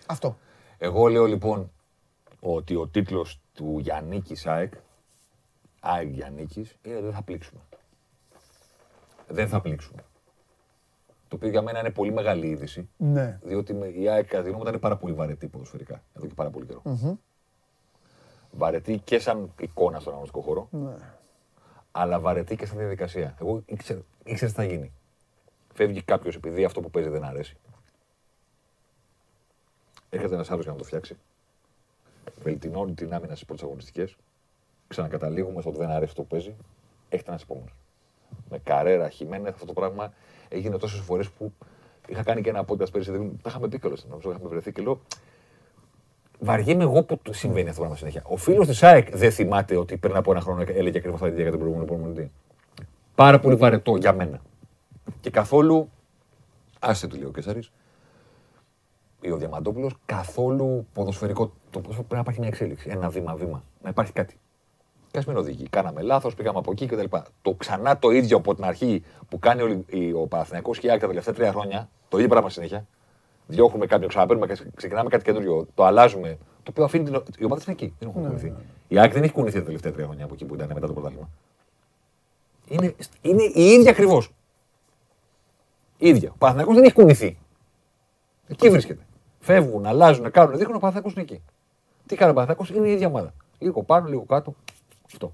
Αυτό. 0.05 0.37
Εγώ 0.77 1.07
λέω 1.07 1.25
λοιπόν 1.25 1.71
ότι 2.39 2.75
ο 2.75 2.87
τίτλος 2.87 3.39
του 3.53 3.77
Γιάννη 3.79 4.23
ΑΕΚ, 4.45 4.73
ΑΕΚ 5.79 6.09
Γιάννη, 6.09 6.47
είναι 6.83 6.99
δεν 7.01 7.13
θα 7.13 7.21
πλήξουμε. 7.21 7.61
Δεν 9.27 9.47
θα 9.47 9.61
πλήξουμε. 9.61 10.03
Το 11.27 11.35
οποίο 11.35 11.49
για 11.49 11.61
μένα 11.61 11.79
είναι 11.79 11.89
πολύ 11.91 12.11
μεγάλη 12.13 12.47
είδηση. 12.47 12.89
Ναι. 12.97 13.39
Διότι 13.43 13.73
με- 13.73 13.87
η 13.87 14.09
ΑΕΚ 14.09 14.27
κατά 14.27 14.41
τη 14.43 14.47
γνώμη 14.49 14.63
μου 14.63 14.67
ήταν 14.69 14.79
πάρα 14.81 14.97
πολύ 14.97 15.13
βαρετή 15.13 15.47
ποδοσφαιρικά. 15.47 16.03
Εδώ 16.17 16.27
και 16.27 16.33
πάρα 16.33 16.49
πολύ 16.49 16.65
καιρό. 16.65 16.81
Βαρετή 18.51 18.97
και 18.97 19.19
σαν 19.19 19.53
εικόνα 19.59 19.99
στον 19.99 20.11
αγωνιστικό 20.13 20.41
χώρο. 20.43 20.67
Ναι. 20.71 20.95
Αλλά 21.91 22.19
βαρετή 22.19 22.55
και 22.55 22.65
σαν 22.65 22.77
διαδικασία. 22.77 23.35
Εγώ 23.41 23.63
ήξερα, 23.65 24.01
ήξερα 24.23 24.51
τι 24.51 24.57
θα 24.57 24.63
γίνει. 24.63 24.91
Φεύγει 25.73 26.01
κάποιος 26.01 26.35
επειδή 26.35 26.63
αυτό 26.65 26.81
που 26.81 26.89
παίζει 26.91 27.09
δεν 27.09 27.23
αρέσει. 27.23 27.57
Έρχεται 30.09 30.33
ένας 30.33 30.51
άλλος 30.51 30.63
για 30.63 30.71
να 30.71 30.77
το 30.77 30.83
φτιάξει. 30.83 31.17
Βελτινώνει 32.41 32.93
την 32.93 33.13
άμυνα 33.13 33.33
στις 33.35 33.45
πρώτες 33.45 33.63
αγωνιστικές. 33.63 34.15
Ξανακαταλήγουμε 34.89 35.61
στο 35.61 35.69
ότι 35.69 35.79
δεν 35.79 35.89
αρέσει 35.89 36.15
το 36.15 36.21
που 36.21 36.27
παίζει. 36.27 36.55
Έχετε 37.09 37.31
ένα 37.31 37.39
επόμενο. 37.43 37.67
Με 38.49 38.57
καρέρα, 38.57 39.09
χειμένε, 39.09 39.49
αυτό 39.49 39.65
το 39.65 39.73
πράγμα 39.73 40.13
έγινε 40.49 40.77
τόσες 40.77 40.99
φορές 40.99 41.29
που 41.29 41.51
είχα 42.07 42.23
κάνει 42.23 42.41
και 42.41 42.49
ένα 42.49 42.61
podcast 42.61 42.91
πέρυσι, 42.91 43.11
δεν- 43.11 43.39
τα 43.41 43.49
είχαμε 43.49 43.67
πει 43.67 43.79
κιόλας, 43.79 44.05
νομίζω 44.09 44.31
είχαμε 44.31 44.47
βρεθεί 44.49 44.71
και 44.71 44.81
λέω, 44.81 44.99
βαριέμαι 46.39 46.83
εγώ 46.83 47.03
που 47.03 47.17
του 47.17 47.33
συμβαίνει 47.33 47.69
αυτό 47.69 47.73
το 47.73 47.87
πράγμα 47.87 47.95
συνέχεια. 47.95 48.21
Ο 48.25 48.37
φίλος 48.37 48.67
της 48.67 48.83
ΑΕΚ 48.83 49.15
δεν 49.17 49.31
θυμάται 49.31 49.75
ότι 49.77 49.97
πριν 49.97 50.15
από 50.15 50.31
ένα 50.31 50.41
χρόνο 50.41 50.61
έλεγε 50.67 50.97
ακριβώς 50.97 51.19
τα 51.19 51.27
ίδια 51.27 51.41
για 51.41 51.49
τον 51.51 51.59
προηγούμενο 51.59 51.87
προπονητή. 51.91 52.31
Πάρα 53.15 53.39
πολύ 53.39 53.55
βαρετό 53.55 53.95
για 53.95 54.13
μένα. 54.13 54.41
Και 55.21 55.29
καθόλου. 55.29 55.89
Άσε 56.79 57.07
του 57.07 57.15
λέει 57.15 57.25
ο 57.25 57.31
Κέσσαρης, 57.31 57.71
ή 59.21 59.31
ο 59.31 59.37
Διαμαντόπουλος, 59.37 59.95
καθόλου 60.05 60.87
ποδοσφαιρικό. 60.93 61.45
Το 61.45 61.79
ποδόσφαιρο 61.79 62.07
πρέπει 62.07 62.13
να 62.13 62.19
υπάρχει 62.19 62.39
μια 62.39 62.49
εξέλιξη. 62.49 62.89
Ένα 62.91 63.09
βήμα-βήμα. 63.09 63.63
Να 63.83 63.89
υπάρχει 63.89 64.11
κάτι. 64.13 64.37
Και 65.11 65.17
ας 65.17 65.25
μην 65.25 65.37
οδηγεί. 65.37 65.67
Κάναμε 65.69 66.01
λάθος, 66.01 66.35
πήγαμε 66.35 66.57
από 66.59 66.71
εκεί 66.71 66.85
κτλ. 66.85 67.17
Το 67.41 67.53
ξανά 67.53 67.97
το 67.99 68.09
ίδιο 68.09 68.37
από 68.37 68.55
την 68.55 68.63
αρχή 68.63 69.03
που 69.29 69.39
κάνει 69.39 69.61
ο, 69.61 69.83
η- 69.87 70.13
ο 70.13 70.27
Παναθηναϊκός 70.27 70.79
και 70.79 70.87
η 70.87 70.89
ΑΕΚ 70.89 70.99
τα 70.99 71.07
τελευταία 71.07 71.33
τρία 71.33 71.51
χρόνια, 71.51 71.89
το 72.09 72.17
ίδιο 72.17 72.29
πράγμα 72.29 72.49
συνέχεια. 72.49 72.85
Διώχνουμε 73.47 73.85
κάποιον, 73.85 74.09
ξαναπαίρνουμε 74.09 74.47
και 74.53 74.61
ξεκινάμε 74.75 75.09
κάτι 75.09 75.23
καινούριο. 75.23 75.67
Το 75.75 75.83
αλλάζουμε. 75.85 76.37
Το 76.63 76.69
οποίο 76.71 76.83
αφήνει 76.83 77.03
την. 77.03 77.21
Οι 77.37 77.45
ομάδε 77.45 77.61
είναι 77.65 77.71
εκεί. 77.79 77.93
Δεν 77.99 78.09
έχουν 78.09 78.21
κουνηθεί. 78.25 78.53
Η 78.87 78.99
ΑΕΚ 78.99 79.13
δεν 79.13 79.23
έχει 79.23 79.31
κουνηθεί 79.33 79.57
τα 79.59 79.63
τελευταία 79.65 79.91
τρία 79.91 80.05
χρόνια 80.05 80.25
από 80.25 80.33
εκεί 80.33 80.45
που 80.45 80.55
ήταν 80.55 80.71
μετά 80.73 80.87
το 80.87 80.93
πρωτάθλημα. 80.93 81.29
Είναι, 82.67 82.95
είναι 83.21 83.43
η 83.43 83.63
ίδια 83.65 83.91
ακριβώς. 83.91 84.31
ίδια. 85.97 86.29
Ο 86.29 86.35
Παναθηναϊκός 86.37 86.75
δεν 86.75 86.83
έχει 86.83 86.93
κουνηθεί. 86.93 87.37
Εκεί 88.47 88.69
βρίσκεται. 88.69 89.03
Φεύγουν, 89.39 89.85
αλλάζουν, 89.85 90.31
κάνουν, 90.31 90.57
δείχνουν 90.57 90.75
ο 90.75 90.79
Παναθηναϊκός 90.79 91.13
είναι 91.13 91.21
εκεί. 91.21 91.41
Τι 92.05 92.15
κάνει 92.15 92.31
ο 92.31 92.33
Παναθηναϊκός, 92.33 92.69
είναι 92.69 92.87
η 92.87 92.91
ίδια 92.91 93.07
ομάδα. 93.07 93.33
Λίγο 93.59 93.83
πάνω, 93.83 94.07
λίγο 94.07 94.23
κάτω. 94.23 94.55
Αυτό. 95.11 95.33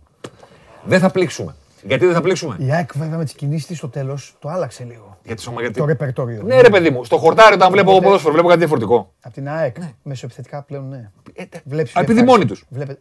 Δεν 0.84 1.00
θα 1.00 1.12
πλήξουμε. 1.12 1.56
Γιατί 1.84 2.06
δεν 2.06 2.14
θα 2.14 2.22
πλήξουμε; 2.22 2.56
Η 2.60 2.72
ΑΕΚ 2.72 2.98
βέβαια 2.98 3.18
με 3.18 3.24
τις 3.24 3.34
κινήσεις 3.34 3.68
τη 3.68 3.76
στο 3.76 3.90
τέλος 3.90 4.36
το 4.40 4.50
άλλαξε 4.50 4.84
λίγο. 4.84 5.18
Γιατί 5.24 5.42
σώμα, 5.42 5.62
γιατί... 5.62 5.80
Το 5.80 5.86
ρεπερτόριο. 5.86 6.42
Ναι, 6.44 6.62
ρε 6.62 6.70
παιδί 6.70 6.90
μου, 6.90 7.04
στο 7.04 7.18
χορτάρι 7.18 7.54
όταν 7.56 7.72
βλέπω 7.72 7.92
εγώ 7.92 8.00
ποδόσφαιρο, 8.00 8.32
βλέπω 8.34 8.48
κάτι 8.48 8.60
διαφορετικό. 8.60 9.14
Από 9.22 9.34
την 9.34 9.50
ΑΕΚ. 9.50 9.76
Μεσοεπιθετικά 10.04 10.62
πλέον 10.62 10.90
ναι. 10.90 11.12
Ε, 11.34 11.46
τε- 11.46 11.62
Βλέπεις 11.66 11.96
Α, 11.96 12.00
επειδή 12.00 12.14
διαφάνειες. 12.20 12.38
μόνοι 12.38 12.46
τους. 12.46 12.66
Βλέπετε. 12.70 13.00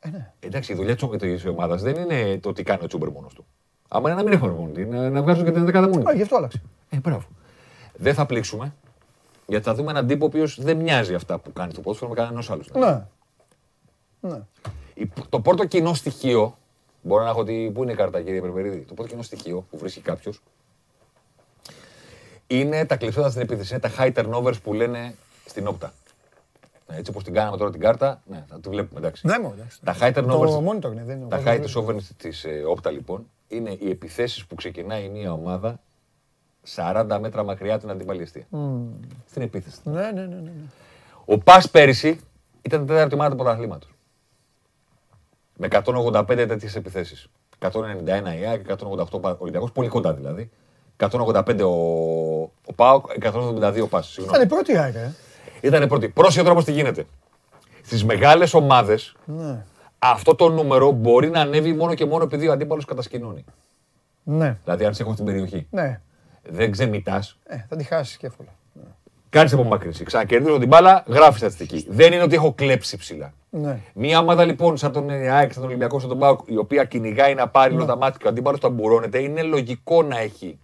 Ε, 0.00 0.08
ναι. 0.08 0.32
Εντάξει, 0.40 0.72
η 0.72 0.74
δουλειά 0.74 0.96
της 0.96 1.46
ομάδας 1.46 1.82
δεν 1.82 1.96
είναι 1.96 2.38
το 2.38 2.52
τι 2.52 2.62
κάνει 2.62 2.80
ο 2.84 2.86
Τσούμπερ 2.86 3.10
μόνος 3.10 3.34
του. 3.34 3.44
Άμα 3.88 4.10
είναι 4.10 4.18
να 4.22 4.24
μην 4.24 4.32
έχουν 4.32 4.50
μόνο 4.50 4.70
να, 5.00 5.10
να 5.10 5.22
βγάζουν 5.22 5.44
και 5.44 5.50
την 5.50 5.64
δεκάδα 5.64 5.88
μόνοι. 5.88 6.00
Α, 6.02 6.04
τους. 6.04 6.14
γι' 6.14 6.22
αυτό 6.22 6.36
άλλαξε. 6.36 6.62
Ε, 6.90 6.96
μπράβο. 6.96 7.24
Δεν 7.96 8.14
θα 8.14 8.26
πλήξουμε. 8.26 8.74
Γιατί 9.46 9.64
θα 9.64 9.74
δούμε 9.74 9.90
έναν 9.90 10.06
τύπο 10.06 10.24
ο 10.24 10.26
οποίος 10.26 10.62
δεν 10.62 10.76
μοιάζει 10.76 11.14
αυτά 11.14 11.38
που 11.38 11.52
κάνει 11.52 11.72
το 11.72 11.80
ποδόσφαιρο 11.80 12.10
με 12.10 12.16
κανένας 12.16 12.50
άλλος. 12.50 12.70
Ναι. 12.74 13.04
Ναι. 14.20 14.38
Η- 14.94 15.08
Το 15.28 15.40
πρώτο 15.40 15.64
κοινό 15.64 15.94
στοιχείο. 15.94 16.56
Μπορώ 17.02 17.24
να 17.24 17.30
έχω 17.30 17.40
ότι. 17.40 17.70
Πού 17.74 17.82
είναι 17.82 17.92
η 17.92 17.94
κάρτα, 17.94 18.22
κύριε 18.22 18.40
Περπερίδη; 18.40 18.78
Το 18.78 18.94
πρώτο 18.94 19.10
κοινό 19.10 19.22
στοιχείο 19.22 19.66
που 19.70 19.78
βρίσκει 19.78 20.00
κάποιος 20.00 20.40
είναι 22.46 22.84
τα 22.86 22.96
κλειστότα 22.96 23.30
στην 23.30 23.42
επίθεση. 23.42 23.74
Είναι 23.74 23.80
τα 23.82 23.90
high 23.98 24.12
turnovers 24.12 24.62
που 24.62 24.72
λένε 24.74 25.14
στην 25.46 25.66
όπτα. 25.66 25.92
Ναι, 26.88 26.96
έτσι 26.96 27.10
όπως 27.10 27.24
την 27.24 27.34
κάναμε 27.34 27.56
τώρα 27.56 27.70
την 27.70 27.80
κάρτα, 27.80 28.22
ναι, 28.26 28.44
θα 28.48 28.60
τη 28.60 28.68
βλέπουμε 28.68 29.00
εντάξει. 29.00 29.26
Ναι, 29.26 29.38
μόνο, 29.38 29.54
εντάξει. 29.58 29.78
Τα 29.84 29.96
high 30.00 30.12
turnovers. 30.14 30.46
Το 30.46 30.70
monitor 30.70 30.92
είναι, 30.92 31.04
δεν 31.04 31.16
είναι. 31.20 31.28
Τα 31.28 31.36
ο 31.36 31.40
high 31.40 31.44
Βάζος 31.44 31.62
της 31.62 31.76
offense 31.76 32.14
της 32.16 32.44
ε, 32.44 32.62
όπτα 32.66 32.90
λοιπόν 32.90 33.26
είναι 33.48 33.76
οι 33.80 33.90
επιθέσεις 33.90 34.44
που 34.46 34.54
ξεκινάει 34.54 35.08
μια 35.08 35.32
ομάδα 35.32 35.80
40 36.74 37.18
μέτρα 37.20 37.42
μακριά 37.44 37.78
την 37.78 37.90
αντίπαλη 37.90 38.22
αιστεία. 38.22 38.46
Στην 39.28 39.42
επίθεση. 39.42 39.76
Ναι, 39.84 39.92
ναι, 40.00 40.10
ναι. 40.10 40.26
ναι. 40.26 40.40
ναι. 40.40 40.50
Ο 41.24 41.38
Πας 41.38 41.70
πέρυσι 41.70 42.20
ήταν 42.62 42.82
η 42.82 42.86
τέταρτη 42.86 43.14
ομάδα 43.14 43.30
του 43.30 43.36
πρωταθλήματος. 43.36 43.90
Με 45.62 45.68
185 45.84 46.24
τέτοιες 46.48 46.76
επιθέσεις. 46.76 47.26
191 47.58 47.68
η 48.40 48.44
ΑΕΚ, 48.46 48.66
188 48.68 49.22
ο 49.22 49.36
Ολυμπιακός, 49.38 49.72
πολύ 49.72 49.88
κοντά 49.88 50.14
δηλαδή. 50.14 50.50
185 50.96 51.60
ο, 51.60 51.70
ο 52.66 52.72
ΠΑΟΚ, 52.74 53.06
172 53.22 53.82
ο 53.82 53.88
Πας. 53.88 54.06
Συγγνώμη. 54.06 54.36
Ήταν 54.38 54.42
η 54.42 54.46
πρώτη 54.48 54.72
η 54.72 54.76
ΑΕΚ, 54.76 54.94
ε. 54.94 55.12
Ήταν 55.60 55.88
πρώτη. 55.88 56.08
Πρόσεχε 56.08 56.42
τώρα 56.42 56.54
πώς 56.54 56.64
τι 56.64 56.72
γίνεται. 56.72 57.06
Στις 57.82 58.04
μεγάλες 58.04 58.54
ομάδες 58.54 59.16
Ναι. 59.24 59.64
αυτό 59.98 60.34
το 60.34 60.48
νούμερο 60.48 60.90
μπορεί 60.90 61.30
να 61.30 61.40
ανέβει 61.40 61.72
μόνο 61.72 61.94
και 61.94 62.04
μόνο 62.06 62.24
επειδή 62.24 62.48
ο 62.48 62.52
αντίπαλος 62.52 62.84
κατασκηνώνει. 62.84 63.44
Ναι. 64.22 64.58
Δηλαδή, 64.64 64.84
αν 64.84 64.94
σε 64.94 65.02
έχω 65.02 65.12
στην 65.12 65.24
περιοχή, 65.24 65.66
Ναι. 65.70 66.00
δεν 66.42 66.70
ξεμητάς, 66.70 67.38
Ε, 67.44 67.56
θα 67.68 67.76
τη 67.76 67.84
χάσεις 67.84 68.16
και 68.16 68.26
εύκολα. 68.26 68.48
Κάνεις 69.32 69.52
απομάκρυνση. 69.52 70.04
Ξανακερδίζω 70.04 70.58
την 70.58 70.68
μπάλα, 70.68 71.04
γράφεις 71.06 71.38
στατιστική. 71.38 71.86
Δεν 71.90 72.12
είναι 72.12 72.22
ότι 72.22 72.34
έχω 72.34 72.52
κλέψει 72.52 72.96
ψηλά. 72.96 73.32
Ναι. 73.50 73.80
Μία 73.94 74.18
ομάδα 74.18 74.44
λοιπόν, 74.44 74.76
σαν 74.76 74.92
τον 74.92 75.10
ΑΕΚ, 75.10 75.52
σαν 75.52 75.60
τον 75.60 75.64
Ολυμπιακό, 75.64 75.98
σαν 75.98 76.08
τον 76.08 76.18
Πάουκ, 76.18 76.40
η 76.44 76.56
οποία 76.56 76.84
κυνηγάει 76.84 77.34
να 77.34 77.48
πάρει 77.48 77.74
όλα 77.74 77.84
τα 77.84 77.96
μάτια 77.96 78.16
και 78.20 78.26
ο 78.26 78.28
αντίπαλος 78.28 78.60
τα 78.60 78.68
μπουρώνεται, 78.68 79.18
είναι 79.18 79.42
λογικό 79.42 80.02
να 80.02 80.18
έχει 80.18 80.58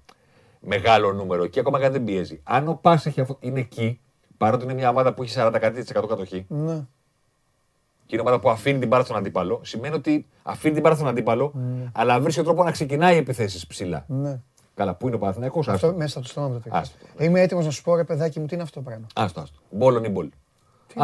μεγάλο 0.61 1.13
νούμερο 1.13 1.47
και 1.47 1.61
ακόμα 1.61 1.79
και 1.79 1.85
αν 1.85 1.93
δεν 1.93 2.05
πιέζει. 2.05 2.41
Αν 2.45 2.69
ο 2.69 2.79
Πας 2.83 3.07
είναι 3.41 3.61
εκεί, 3.61 4.01
παρότι 4.37 4.65
είναι 4.65 4.75
μια 4.75 4.89
ομάδα 4.89 5.15
που 5.15 5.23
έχει 5.23 5.35
40% 5.39 6.09
κατοχή, 6.09 6.45
Ναι. 6.49 6.75
και 8.07 8.15
είναι 8.15 8.21
ομάδα 8.21 8.41
που 8.41 8.51
αφήνει 8.51 8.79
την 8.79 8.89
μπάλα 8.89 9.05
στον 9.05 9.17
αντίπαλο, 9.17 9.61
σημαίνει 9.65 9.95
ότι 9.95 10.27
αφήνει 10.43 10.73
την 10.73 10.83
μπάλα 10.83 10.95
στον 10.95 11.09
αντίπαλο, 11.09 11.53
αλλά 11.93 12.21
βρίσκει 12.21 12.43
τρόπο 12.43 12.65
να 12.65 12.71
ξεκινάει 12.71 13.17
επιθέσεις 13.17 13.67
ψηλά. 13.67 14.05
Ναι. 14.09 14.41
Καλά, 14.79 14.95
πού 14.95 15.07
είναι 15.07 15.17
ο 15.17 15.19
Παναθηναϊκός, 15.19 15.69
Αυτό 15.69 15.87
άστο. 15.87 15.99
μέσα 15.99 16.19
στο 16.19 16.29
στόμα 16.29 16.49
μου 16.49 16.61
το 16.65 16.71
Άστο. 16.73 16.97
τέχνη. 17.07 17.27
Είμαι 17.27 17.41
έτοιμος 17.41 17.65
να 17.65 17.71
σου 17.71 17.83
πω, 17.83 17.97
ρε 17.97 18.05
παιδάκι 18.05 18.41
μου, 18.41 18.47
τι 18.47 18.55
είναι 18.55 18.63
αυτό 18.63 18.75
το 18.79 18.85
πράγμα; 18.85 19.07
Άστο, 19.15 19.41
άστο. 19.41 19.59
Μπόλον 19.71 20.05
ή 20.05 20.09
μπολ. 20.09 20.25
είναι 20.25 20.33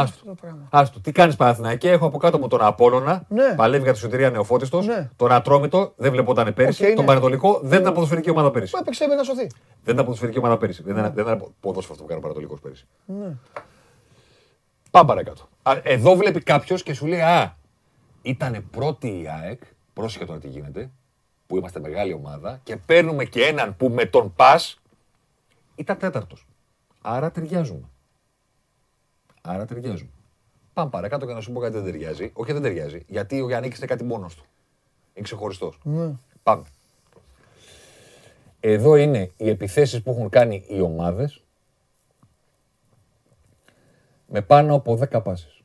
Άστο. 0.03 0.15
αυτό 0.17 0.29
το 0.29 0.35
πράγμα; 0.41 0.69
Άστο. 0.71 1.01
Τι 1.01 1.13
κάνεις 1.13 1.37
Παναθηναϊκέ, 1.37 1.91
έχω 1.91 2.07
από 2.07 2.19
κάτω 2.19 2.39
μου 2.39 2.49
τον 2.49 2.61
Απόλλωνα, 2.63 3.25
Ναι. 3.29 3.55
παλεύει 3.57 3.83
για 3.83 3.93
τη 3.93 3.99
σωτηρία 3.99 4.31
νεοφώτιστος. 4.31 4.87
Ναι. 4.87 5.11
Τον 5.17 5.33
Ατρόμητο, 5.33 5.93
δεν 5.97 6.11
βλέπονταν 6.11 6.55
πέρυσι. 6.55 6.83
Οκ, 6.83 6.89
τον 6.91 7.01
ναι. 7.01 7.07
Παναιτωλικό, 7.07 7.61
δεν 7.63 7.81
ήταν 7.81 7.93
ποδοσφαιρική 7.93 8.31
ομάδα 8.31 8.51
πέρυσι. 8.51 8.73
Που 8.73 8.79
έπαιξε 8.81 9.07
με 9.07 9.15
να 9.15 9.23
σωθεί. 9.23 9.47
Δεν 9.83 9.95
ήταν 9.95 10.05
ποδοσφαιρική 10.05 10.39
ομάδα 10.39 10.57
πέρυσι. 10.59 10.83
Δεν 10.83 10.97
ήταν, 10.97 11.13
δεν 11.15 11.25
ήταν 11.25 11.55
ποδόσφαιρο 11.61 11.93
αυτό 11.95 12.03
που 12.03 12.09
κάνει 12.09 12.19
ο 12.19 12.23
Πανετολικός 12.23 12.61
πέρυσι. 12.61 12.87
Ναι. 13.07 13.37
Πάμε 14.91 15.07
παρακάτω. 15.09 15.49
Α, 15.63 15.73
Εδώ 15.83 16.15
βλέπει 16.17 16.41
κάποιος 16.41 16.83
και 16.83 16.95
σου 16.95 17.07
λέει 17.07 17.21
Α, 17.21 17.57
ήταν 18.23 18.65
πρώτη 18.71 19.09
η 19.09 19.29
ΑΕΚ. 19.43 19.61
Πρόσεχε 19.93 20.25
τώρα 20.25 20.39
τι 20.39 20.49
γίνεται. 20.49 20.91
Που 21.55 21.61
είμαστε 21.61 21.81
μεγάλη 21.81 22.13
ομάδα 22.13 22.61
και 22.63 22.77
παίρνουμε 22.77 23.25
και 23.25 23.45
έναν 23.45 23.77
που 23.77 23.89
με 23.89 24.05
τον 24.07 24.35
πας 24.35 24.81
ήταν 25.75 25.99
τέταρτος. 25.99 26.47
Άρα 27.01 27.31
ταιριάζουμε. 27.31 27.89
Άρα 29.41 29.65
ταιριάζουμε. 29.65 30.11
Πάμε 30.73 30.91
παρακάτω 30.91 31.27
και 31.27 31.33
να 31.33 31.41
σου 31.41 31.53
πω 31.53 31.61
κάτι 31.61 31.75
δεν 31.75 31.85
ταιριάζει. 31.85 32.31
Όχι, 32.35 32.53
δεν 32.53 32.63
ταιριάζει. 32.63 33.05
Γιατί 33.07 33.41
ο 33.41 33.47
Γιάννης 33.47 33.77
είναι 33.77 33.87
κάτι 33.87 34.05
μόνος 34.05 34.35
του. 34.35 34.45
Είναι 35.15 35.25
ξεχωριστός. 35.25 35.81
Ναι. 35.83 36.13
Πάμε. 36.43 36.65
Εδώ 38.61 38.97
είναι 38.97 39.31
οι 39.37 39.49
επιθέσεις 39.49 40.03
που 40.03 40.11
έχουν 40.11 40.29
κάνει 40.29 40.65
οι 40.69 40.81
ομάδες 40.81 41.43
με 44.27 44.43
πάνω 44.43 44.75
από 44.75 44.97
10 44.97 45.23
πάσεις. 45.23 45.63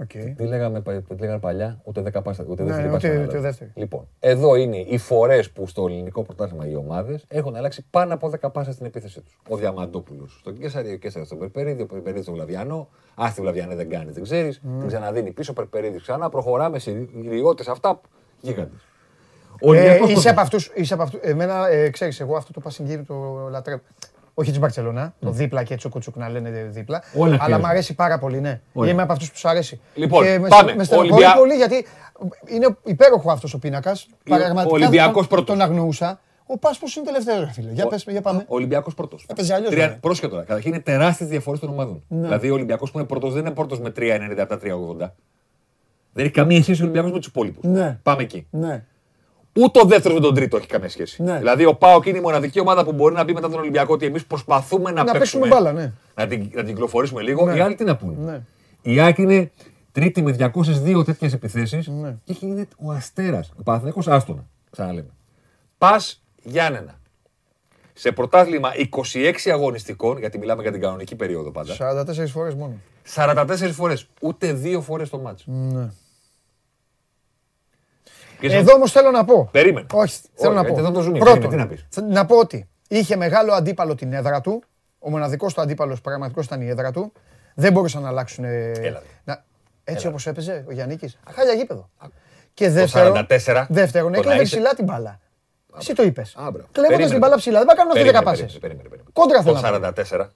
Οκ. 0.00 0.08
Τι 0.36 0.44
λέγαμε, 0.44 0.80
πα- 0.80 1.02
τι 1.02 1.16
λέγανε 1.20 1.38
παλιά, 1.38 1.80
ούτε 1.84 2.00
10 2.02 2.22
πάσεις, 2.22 2.44
ούτε 2.48 2.62
Ναι, 2.62 2.68
δεύτερη 2.68 2.88
ούτε- 2.88 2.96
πάση. 2.96 3.06
να 3.06 3.12
ούτε 3.14 3.22
αλλάζει. 3.30 3.40
δεύτερη. 3.42 3.70
Λοιπόν, 3.74 4.08
εδώ 4.20 4.54
είναι 4.54 4.76
οι 4.76 4.98
φορές 4.98 5.50
που 5.50 5.66
στο 5.66 5.86
ελληνικό 5.86 6.22
πρωτάθλημα 6.22 6.66
οι 6.68 6.74
ομάδες 6.74 7.24
έχουν 7.28 7.56
αλλάξει 7.56 7.86
πάνω 7.90 8.14
από 8.14 8.28
10 8.28 8.50
πάσεις 8.50 8.74
στην 8.74 8.86
επίθεσή 8.86 9.20
τους. 9.20 9.38
Ο 9.48 9.56
Διαμαντόπουλος 9.56 10.36
στον 10.40 10.58
Κέσσαρη, 10.58 10.92
ο 10.92 10.96
Κέσσαρης 10.96 11.26
στον 11.26 11.38
Περπερίδη, 11.38 11.82
ο 11.82 11.86
Περπερίδης 11.86 12.22
στον 12.22 12.34
Βλαβιανό. 12.34 12.88
Α, 13.14 13.30
τη 13.34 13.40
Βλαβιανέ 13.40 13.74
δεν 13.74 13.88
κάνει, 13.88 14.10
δεν 14.10 14.22
ξέρεις. 14.22 14.60
Την 14.78 14.86
ξαναδίνει 14.86 15.30
πίσω, 15.32 15.50
ο 15.52 15.54
Περπερίδης 15.54 16.02
ξανά. 16.02 16.28
Προχωράμε 16.28 16.78
σε 16.78 16.90
ιδιώτες 17.14 17.68
αυτά 17.68 18.00
γίγαντες. 18.40 18.80
Ο 19.62 19.74
Ε, 19.74 19.78
Ολυμπιακός 19.78 20.06
είσαι 20.06 20.14
πώς- 20.14 20.26
από 20.26 20.40
αυτούς. 20.40 20.72
Είσαι 20.74 20.94
από 20.94 21.02
αυτούς. 21.02 21.20
Εμένα, 21.22 21.68
ε, 21.68 21.90
ξέρεις, 21.90 22.20
εγώ 22.20 22.36
αυτό 22.36 22.52
το 22.52 22.60
πασιγκύρι 22.60 23.02
το 23.02 23.48
λατρεύω. 23.50 23.82
Όχι 24.38 24.50
της 24.50 24.58
Μπαρσελόνα, 24.58 25.14
το 25.20 25.30
δίπλα 25.30 25.62
και 25.62 25.76
τσουκου 25.76 25.98
τσουκ 25.98 26.16
να 26.16 26.28
λένε 26.28 26.50
δίπλα. 26.70 27.02
Ναι. 27.12 27.20
Όλα 27.20 27.28
αλλά 27.30 27.38
χρειάζονται. 27.38 27.66
μου 27.66 27.70
αρέσει 27.72 27.94
πάρα 27.94 28.18
πολύ, 28.18 28.40
ναι. 28.40 28.60
Όλα. 28.72 28.90
Είμαι 28.90 29.02
από 29.02 29.12
αυτούς 29.12 29.30
που 29.30 29.38
σου 29.38 29.48
αρέσει. 29.48 29.80
Λοιπόν, 29.94 30.24
και 30.24 30.38
με, 30.38 30.48
πάμε. 30.48 30.74
με 30.74 30.84
στενοχωρεί 30.84 31.12
Ολυμπια- 31.12 31.36
πολύ 31.36 31.54
γιατί 31.54 31.86
είναι 32.46 32.76
υπέροχο 32.84 33.30
αυτός 33.30 33.54
ο 33.54 33.58
πίνακας. 33.58 34.06
ο 34.66 34.72
Ολυμπιακός 34.72 35.12
τον, 35.14 35.26
πρώτος. 35.26 35.46
τον 35.46 35.60
αγνοούσα. 35.60 36.20
Ο 36.46 36.58
Πάσπος 36.58 36.96
είναι 36.96 37.04
τελευταίο, 37.04 37.40
ρε 37.40 37.52
φίλε. 37.52 37.70
Για, 37.72 37.86
πες, 37.86 38.04
για 38.08 38.20
πάμε. 38.20 38.44
Ο 38.48 38.54
Ολυμπιακός 38.54 38.94
πρώτος. 38.94 39.26
Έπαιζε 39.28 39.54
αλλιώς, 39.54 39.74
βέβαια. 39.74 39.98
Πρόσχετο 40.00 40.32
τώρα. 40.32 40.44
Καταρχήν 40.44 40.72
είναι 40.72 40.82
τεράστιες 40.82 41.28
διαφορές 41.28 41.60
των 41.60 41.68
ομάδων. 41.68 42.02
Ναι. 42.08 42.20
Δηλαδή 42.22 42.50
ο 42.50 42.54
Ολυμπιακός 42.54 42.90
που 42.90 42.98
είναι 42.98 43.06
πρώτος 43.06 43.32
δεν 43.32 43.44
είναι 43.44 43.54
πρώτος 43.54 43.80
με 43.80 43.90
3,90 43.90 44.40
από 44.42 44.48
τα 44.48 44.58
3,80. 44.58 45.14
Δεν 46.12 46.24
έχει 46.24 46.30
καμία 46.34 46.62
σχέση 46.62 46.80
ο 46.80 46.84
Ολυμπιακός 46.84 47.10
με 47.12 47.18
τους 47.18 47.26
υπόλοιπους. 47.26 47.64
Ναι. 47.64 47.98
Πάμε 48.02 48.22
εκεί. 48.22 48.46
Ναι. 48.50 48.84
Ούτε 49.56 49.80
ο 49.80 49.84
δεύτερος 49.84 50.18
με 50.18 50.22
τον 50.24 50.34
τρίτο 50.34 50.56
έχει 50.56 50.66
καμία 50.66 50.88
σχέση. 50.88 51.22
Ναι. 51.22 51.38
Δηλαδή 51.38 51.64
ο 51.64 51.74
Πάοκ 51.74 52.06
είναι 52.06 52.18
η 52.18 52.20
μοναδική 52.20 52.60
ομάδα 52.60 52.84
που 52.84 52.92
μπορεί 52.92 53.14
να 53.14 53.24
πει 53.24 53.32
μετά 53.32 53.48
τον 53.48 53.58
Ολυμπιακό 53.58 53.92
ότι 53.94 54.06
εμείς 54.06 54.26
προσπαθούμε 54.26 54.90
να, 54.90 55.04
Να 55.04 55.12
παίξουμε 55.12 55.44
παίξουμε. 55.44 55.48
μπάλα, 55.48 55.72
ναι. 55.72 55.92
Να 56.14 56.26
την, 56.26 56.40
να 56.54 56.62
την 56.62 56.66
κυκλοφορήσουμε 56.66 57.22
λίγο. 57.22 57.44
Ναι. 57.46 57.56
Οι 57.56 57.60
άλλοι 57.60 57.74
τι 57.74 57.84
να 57.84 57.96
πούνε; 57.96 58.16
Ναι. 58.32 58.42
Η 58.82 59.00
Άκη 59.00 59.22
είναι 59.22 59.50
τρίτη 59.92 60.22
με 60.22 60.36
202 60.54 61.04
τέτοιες 61.04 61.32
επιθέσεις 61.32 61.86
Ναι. 61.88 62.16
και 62.24 62.32
έχει 62.32 62.46
είναι 62.46 62.68
ο 62.78 62.90
Αστέρας. 62.92 63.52
Ο 63.58 63.62
Παναθηναϊκός 63.62 64.08
άστονα. 64.08 64.44
Ξαναλέμε. 64.70 65.08
Πας 65.78 66.22
Γιάννενα. 66.42 66.98
Σε 67.92 68.12
πρωτάθλημα 68.12 68.70
26 69.12 69.50
αγωνιστικών, 69.52 70.18
γιατί 70.18 70.38
μιλάμε 70.38 70.62
για 70.62 70.72
την 70.72 70.80
κανονική 70.80 71.14
περίοδο 71.16 71.50
πάντα. 71.50 71.74
44 71.74 72.26
φορές 72.26 72.54
μόνο. 72.54 72.74
44 73.14 73.72
φορές. 73.72 74.08
Ούτε 74.20 74.52
δύο 74.52 74.80
φορές 74.80 75.10
το 75.10 75.18
μάτσο. 75.18 75.44
Ναι. 75.50 75.88
Και 78.40 78.48
σε- 78.48 78.56
Εδώ 78.56 78.74
όμως 78.74 78.92
θέλω 78.92 79.10
να 79.10 79.24
πω. 79.24 79.48
Περίμενε. 79.52 79.86
Όχι, 79.92 80.18
θέλω 80.34 80.50
Όχι, 80.50 80.54
να 80.54 80.60
γιατί 80.60 80.76
πω. 80.76 80.82
δεν 80.84 80.92
το 80.92 81.00
ζουνί. 81.00 81.18
Πρώτον, 81.18 81.38
Περίμενε, 81.40 81.62
τι 81.68 81.68
να 81.68 81.74
πεις. 81.76 81.86
θε- 81.90 82.04
να 82.04 82.26
πω 82.26 82.36
ότι 82.38 82.68
είχε 82.88 83.16
μεγάλο 83.16 83.52
αντίπαλο 83.52 83.94
την 83.94 84.12
έδρα 84.12 84.40
του 84.40 84.62
Ο 84.98 85.10
μοναδικός 85.10 85.54
του 85.54 85.60
αντίπαλος 85.60 86.00
πραγματικός 86.00 86.44
ήταν 86.46 86.60
η 86.60 86.68
έδρα 86.68 86.90
του. 86.92 87.12
Δεν 87.54 87.72
μπορούσαν 87.72 88.02
να 88.02 88.08
αλλάξουν. 88.08 88.44
ε, 88.44 88.70
Έλα. 88.70 89.02
να- 89.24 89.44
Έτσι 89.84 90.00
Έλα. 90.00 90.08
όπως 90.10 90.26
έπαιζε 90.26 90.64
ο 90.68 90.72
Γιάννη. 90.72 90.98
Χάλια 91.30 91.52
γήπεδο. 91.52 91.90
Α, 91.98 92.06
Και 92.54 92.68
δεύτερον, 92.70 93.12
44, 93.28 93.66
δεύτερον 93.70 94.12
το 94.12 94.18
έκλεβε 94.18 94.36
να 94.36 94.42
είσαι- 94.42 94.56
ψηλά 94.56 94.74
την 94.74 94.84
μπάλα. 94.84 95.20
Εσύ 95.78 95.94
το 95.94 96.02
είπες. 96.02 96.34
Α, 96.36 96.40
μπράβο. 96.42 96.56
Κλέβοντας 96.56 96.86
Περίμενε. 96.88 97.10
την 97.10 97.18
μπάλα 97.18 97.36
ψηλά. 97.36 97.58
Δεν 97.58 97.66
πάει 97.66 97.76
να 97.76 97.82
κάνουν 97.82 97.96
αυτοί 97.96 98.04
10 98.04 98.12
Περίμενε, 98.22 98.40
πάσες. 98.44 98.58
περίμενε, 98.58 98.88
περίμενε. 98.88 99.10
Κόντρα 99.12 99.36
Το 99.36 99.42
θέλω 99.42 99.54
να 99.54 99.92
πω. 99.92 100.02
44 100.02 100.30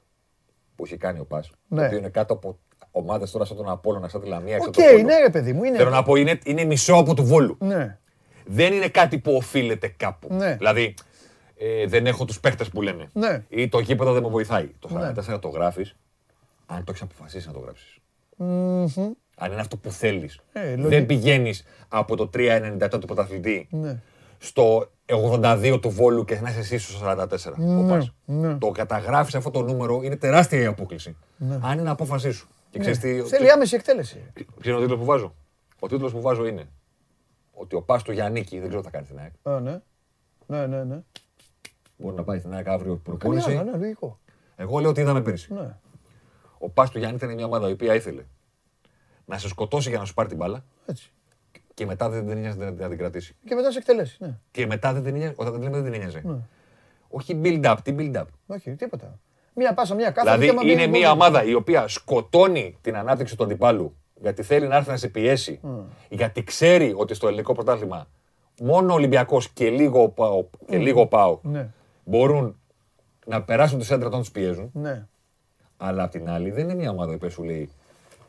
που 0.77 0.85
έχει 0.85 0.97
κάνει 0.97 1.19
ο 1.19 1.25
Πας, 1.25 1.51
Ναι. 1.69 1.79
το 1.81 1.85
οποίο 1.87 1.99
είναι 1.99 2.09
κάτω 2.09 2.33
από 2.35 2.59
ομάδες 2.91 3.31
τώρα 3.31 3.45
σαν 3.45 3.57
τον 3.57 3.69
Απόλλωνα, 3.71 4.09
σαν 4.09 4.21
τη 4.21 4.29
Λαμία, 4.29 4.57
Οκ, 4.57 4.63
σαν 4.63 4.73
τον 4.73 4.85
Βόλο. 4.85 5.03
ναι, 5.03 5.19
ρε 5.19 5.31
παιδί 5.31 5.53
μου. 5.53 5.65
Είναι... 5.65 5.77
Θέλω 5.77 5.91
να 5.91 6.03
πω, 6.03 6.15
είναι, 6.17 6.39
είναι 6.45 6.65
μισό 6.65 6.95
από 6.95 7.15
του 7.15 7.25
Βόλου. 7.25 7.57
Ναι. 7.61 7.99
Δεν 8.47 8.73
είναι 8.73 8.89
κάτι 8.89 9.19
που 9.19 9.33
οφείλεται 9.35 9.89
κάπου. 9.97 10.35
Ναι. 10.35 10.55
Δηλαδή, 10.57 10.95
ε, 11.59 11.87
δεν 11.87 12.07
έχω 12.07 12.25
τους 12.25 12.41
παίχτες 12.41 12.65
που 12.65 12.83
λένε. 12.83 13.09
Ναι. 13.13 13.45
Ή 13.49 13.69
το 13.69 13.79
γήπεδο 13.79 14.13
δεν 14.13 14.23
με 14.23 14.29
βοηθάει. 14.29 14.71
Το 14.79 14.89
44 15.35 15.41
το 15.41 15.49
γράφεις, 15.49 15.97
αν 16.67 16.79
το 16.79 16.85
έχεις 16.89 17.03
αποφασίσει 17.03 17.47
να 17.47 17.53
το 17.53 17.59
γράψεις. 17.59 17.97
Αν 19.43 19.53
είναι 19.53 19.61
αυτό 19.61 19.77
που 19.77 19.91
θέλεις. 19.91 20.41
Ε, 20.53 20.69
λογικό. 20.71 20.89
δεν 20.89 21.07
πηγαίνεις 21.07 21.65
από 21.89 22.17
το 22.17 22.31
3,97 22.35 22.89
του 23.01 23.07
πρωταθλητή 23.07 23.69
Ναι. 23.71 23.97
στο 24.39 24.91
82 25.07 25.79
του 25.83 25.91
Βόλου 25.91 26.25
και 26.25 26.41
να 26.41 26.51
είσαι 26.51 26.59
εσύ 26.59 26.79
στο 26.79 26.99
44. 27.07 27.55
ο 27.59 27.87
Πας. 27.89 28.13
ναι. 28.25 28.55
Το 28.55 28.71
καταγράφεις 28.71 29.35
αυτό 29.35 29.51
το 29.51 29.63
νούμερο 29.63 30.01
είναι 30.03 30.17
τεράστια 30.17 30.61
η 30.61 30.67
απόκληση. 30.67 31.17
Αν 31.61 31.79
είναι 31.79 31.91
απόφασή 31.91 32.31
σου. 32.31 32.49
Και 32.71 32.79
ξέρεις 32.79 32.99
τι, 32.99 33.13
Ναι. 33.13 33.23
Θέλει 33.25 33.51
άμεση 33.51 33.75
εκτέλεση. 33.75 34.33
Ποιο 34.61 34.71
είναι 34.71 34.75
ο 34.75 34.81
τίτλος 34.81 34.99
που 34.99 35.05
βάζω; 35.05 35.35
Ο 35.79 35.89
τίτλος 35.89 36.13
που 36.13 36.21
βάζω 36.21 36.47
είναι 36.47 36.69
ότι 37.53 37.75
ο 37.77 37.83
Πας 37.83 38.03
του 38.03 38.13
Γιάννικη 38.13 38.59
δεν 38.59 38.69
ξέρω 38.69 38.81
τι 38.83 38.87
θα 38.87 38.93
κάνει 38.93 39.07
στην 39.07 39.19
ΑΕΚ. 39.19 39.33
Α, 39.43 39.61
ναι. 39.61 39.81
Ναι, 40.47 40.67
ναι, 40.67 40.85
ναι. 40.85 40.99
Μπορεί 41.97 42.17
να 42.17 42.25
πάει 42.25 42.39
στην 42.39 42.55
ΑΕΚ 42.55 42.69
αύριο 42.69 42.91
Κάνει 42.93 43.01
προπόνηση. 43.19 43.51
άλλα, 43.51 43.63
ναι, 43.71 43.77
λογικό. 43.79 44.19
Εγώ 44.57 44.79
λέω 44.79 44.91
ότι 44.91 45.01
είδαμε 45.01 45.23
πέρυσι. 45.23 45.53
Ναι. 45.55 45.77
Ο 46.59 46.69
Πας 46.71 46.91
του 46.91 46.99
Γιάννη 46.99 47.17
ήταν 47.17 47.35
μια 47.35 47.45
ομάδα 47.45 47.69
η 47.69 47.73
οποία 47.73 47.95
ήθελε 47.95 48.25
να 49.25 49.39
σε 49.39 49.49
σκοτώσει 49.49 49.89
για 49.89 49.99
να 49.99 50.05
σου 50.05 50.15
πάρει 50.15 50.29
την 50.29 50.37
μπάλα 50.37 50.65
Έτσι. 50.87 51.13
και 51.75 51.87
μετά 51.87 52.09
δεν 52.09 52.27
την 52.27 52.39
νοιάζει 52.39 52.59
να 52.59 52.89
την 52.89 52.99
κρατήσει. 52.99 53.37
Και 53.45 53.55
μετά 53.55 53.71
σε 53.73 53.79
εκτελέσει. 53.79 54.17
Ναι. 54.21 54.39
Και 54.51 54.67
μετά 54.67 54.93
δεν 54.93 55.03
την 55.03 55.15
νοιάζει, 55.15 55.35
όταν 55.37 55.53
δεν 55.53 55.63
λέμε 55.63 55.81
δεν 55.81 55.91
την 55.91 56.01
νοιάζει. 56.01 56.21
Ναι. 56.25 56.39
Όχι 57.09 57.41
build-up, 57.45 57.77
τι 57.83 57.95
build-up. 57.99 58.25
Όχι, 58.47 58.75
τίποτα. 58.75 59.19
Μία 59.63 59.75
πάσα, 59.75 59.95
μία 59.95 60.11
κάθε. 60.11 60.37
Δηλαδή 60.37 60.71
είναι 60.73 60.87
μια 60.87 61.11
ομάδα 61.11 61.45
η 61.45 61.55
οποία 61.55 61.89
σκοτώνει 61.89 62.79
την 62.81 62.97
ανάπτυξη 62.97 63.37
του 63.37 63.45
αντιπάλου 63.45 63.95
γιατί 64.21 64.43
θέλει 64.43 64.67
να 64.67 64.77
έρθει 64.77 64.91
να 64.91 64.97
σε 64.97 65.09
πιέσει, 65.09 65.61
γιατί 66.09 66.45
ξέρει 66.45 66.95
ότι 66.97 67.15
στο 67.15 67.27
ελληνικό 67.27 67.55
πρωτάθλημα 67.55 68.07
μόνο 68.63 68.93
ο 68.93 68.95
Ολυμπιακός 68.95 69.49
και 69.51 69.71
λίγο 69.71 70.03
ο 70.03 70.09
ΠΑΟ, 70.09 70.45
και 70.67 70.79
λίγο 70.79 71.01
ο 71.01 71.07
ΠΑΟ 71.07 71.39
Ναι. 71.43 71.69
μπορούν 72.05 72.61
να 73.27 73.43
περάσουν 73.43 73.79
τη 73.79 73.85
σέντρα 73.85 74.07
όταν 74.07 74.21
τους 74.21 74.31
πιέζουν. 74.31 74.71
Ναι. 74.73 75.07
Αλλά 75.77 76.03
απ' 76.03 76.11
την 76.11 76.31
άλλη 76.31 76.51
δεν 76.51 76.65
είναι 76.65 76.75
μια 76.75 76.91
ομάδα 76.91 77.17
που 77.17 77.31
σου 77.31 77.43
λέει 77.43 77.71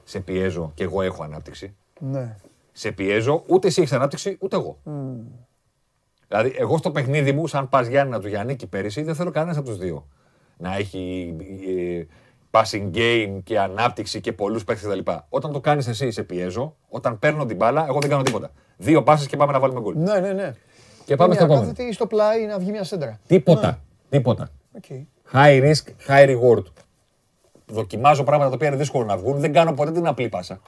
σε 0.03 0.19
πιέζω 0.19 0.71
και 0.75 0.83
εγώ 0.83 1.01
έχω 1.01 1.23
ανάπτυξη. 1.23 1.75
Ναι. 1.99 2.35
Σε 2.71 2.91
πιέζω, 2.91 3.43
ούτε 3.47 3.67
εσύ 3.67 3.81
έχεις 3.81 3.93
ανάπτυξη, 3.93 4.37
ούτε 4.39 4.55
εγώ. 4.55 4.77
Δηλαδή, 6.27 6.53
εγώ 6.57 6.77
στο 6.77 6.91
παιχνίδι 6.91 7.31
μου, 7.31 7.47
σαν 7.47 7.69
ΠΑΣ 7.69 7.81
Γιάννινα 7.81 8.19
του 8.19 8.27
Γιαννίκη 8.27 8.55
πέρυσι, 8.69 9.01
δεν 9.01 9.15
θέλω 9.15 9.31
κανένας 9.31 9.57
από 9.57 9.67
τους 9.67 9.77
δύο 9.77 10.07
να 10.61 10.75
έχει 10.75 11.35
ε, 11.67 12.03
passing 12.51 12.91
game 12.95 13.39
και 13.43 13.59
ανάπτυξη 13.59 14.21
και 14.21 14.33
πολλούς 14.33 14.63
παίχτες 14.63 14.87
κτλ. 14.87 15.11
Όταν 15.29 15.51
το 15.51 15.59
κάνεις 15.59 15.87
εσύ, 15.87 16.11
σε 16.11 16.23
πιέζω. 16.23 16.75
Όταν 16.89 17.19
παίρνω 17.19 17.45
την 17.45 17.55
μπάλα, 17.55 17.85
εγώ 17.87 17.99
δεν 17.99 18.09
κάνω 18.09 18.23
τίποτα. 18.23 18.51
Δύο 18.77 19.03
πάσες 19.03 19.27
και 19.27 19.37
πάμε 19.37 19.51
να 19.51 19.59
βάλουμε 19.59 19.79
γκολ. 19.79 19.93
Ναι, 19.97 20.19
ναι, 20.19 20.33
ναι. 20.33 20.55
Και 21.05 21.15
πάμε 21.15 21.33
στο 21.33 21.45
Μια 21.45 21.53
επόμενο. 21.53 21.73
κάθετη 21.73 21.93
στο 21.93 22.07
πλάι 22.07 22.45
να 22.45 22.59
βγει 22.59 22.71
μια 22.71 22.83
σέντρα. 22.83 23.19
Τίποτα. 23.27 23.79
Τίποτα. 24.09 24.49
Οκ. 24.75 24.83
High 25.33 25.61
risk, 25.71 26.07
high 26.07 26.27
reward. 26.29 26.63
Δοκιμάζω 27.65 28.23
πράγματα 28.23 28.49
τα 28.49 28.55
οποία 28.55 28.67
είναι 28.67 28.77
δύσκολο 28.77 29.05
να 29.05 29.17
βγουν. 29.17 29.39
Δεν 29.39 29.53
κάνω 29.53 29.73
ποτέ 29.73 29.91
την 29.91 30.07
απλή 30.07 30.29
πάσα. 30.29 30.59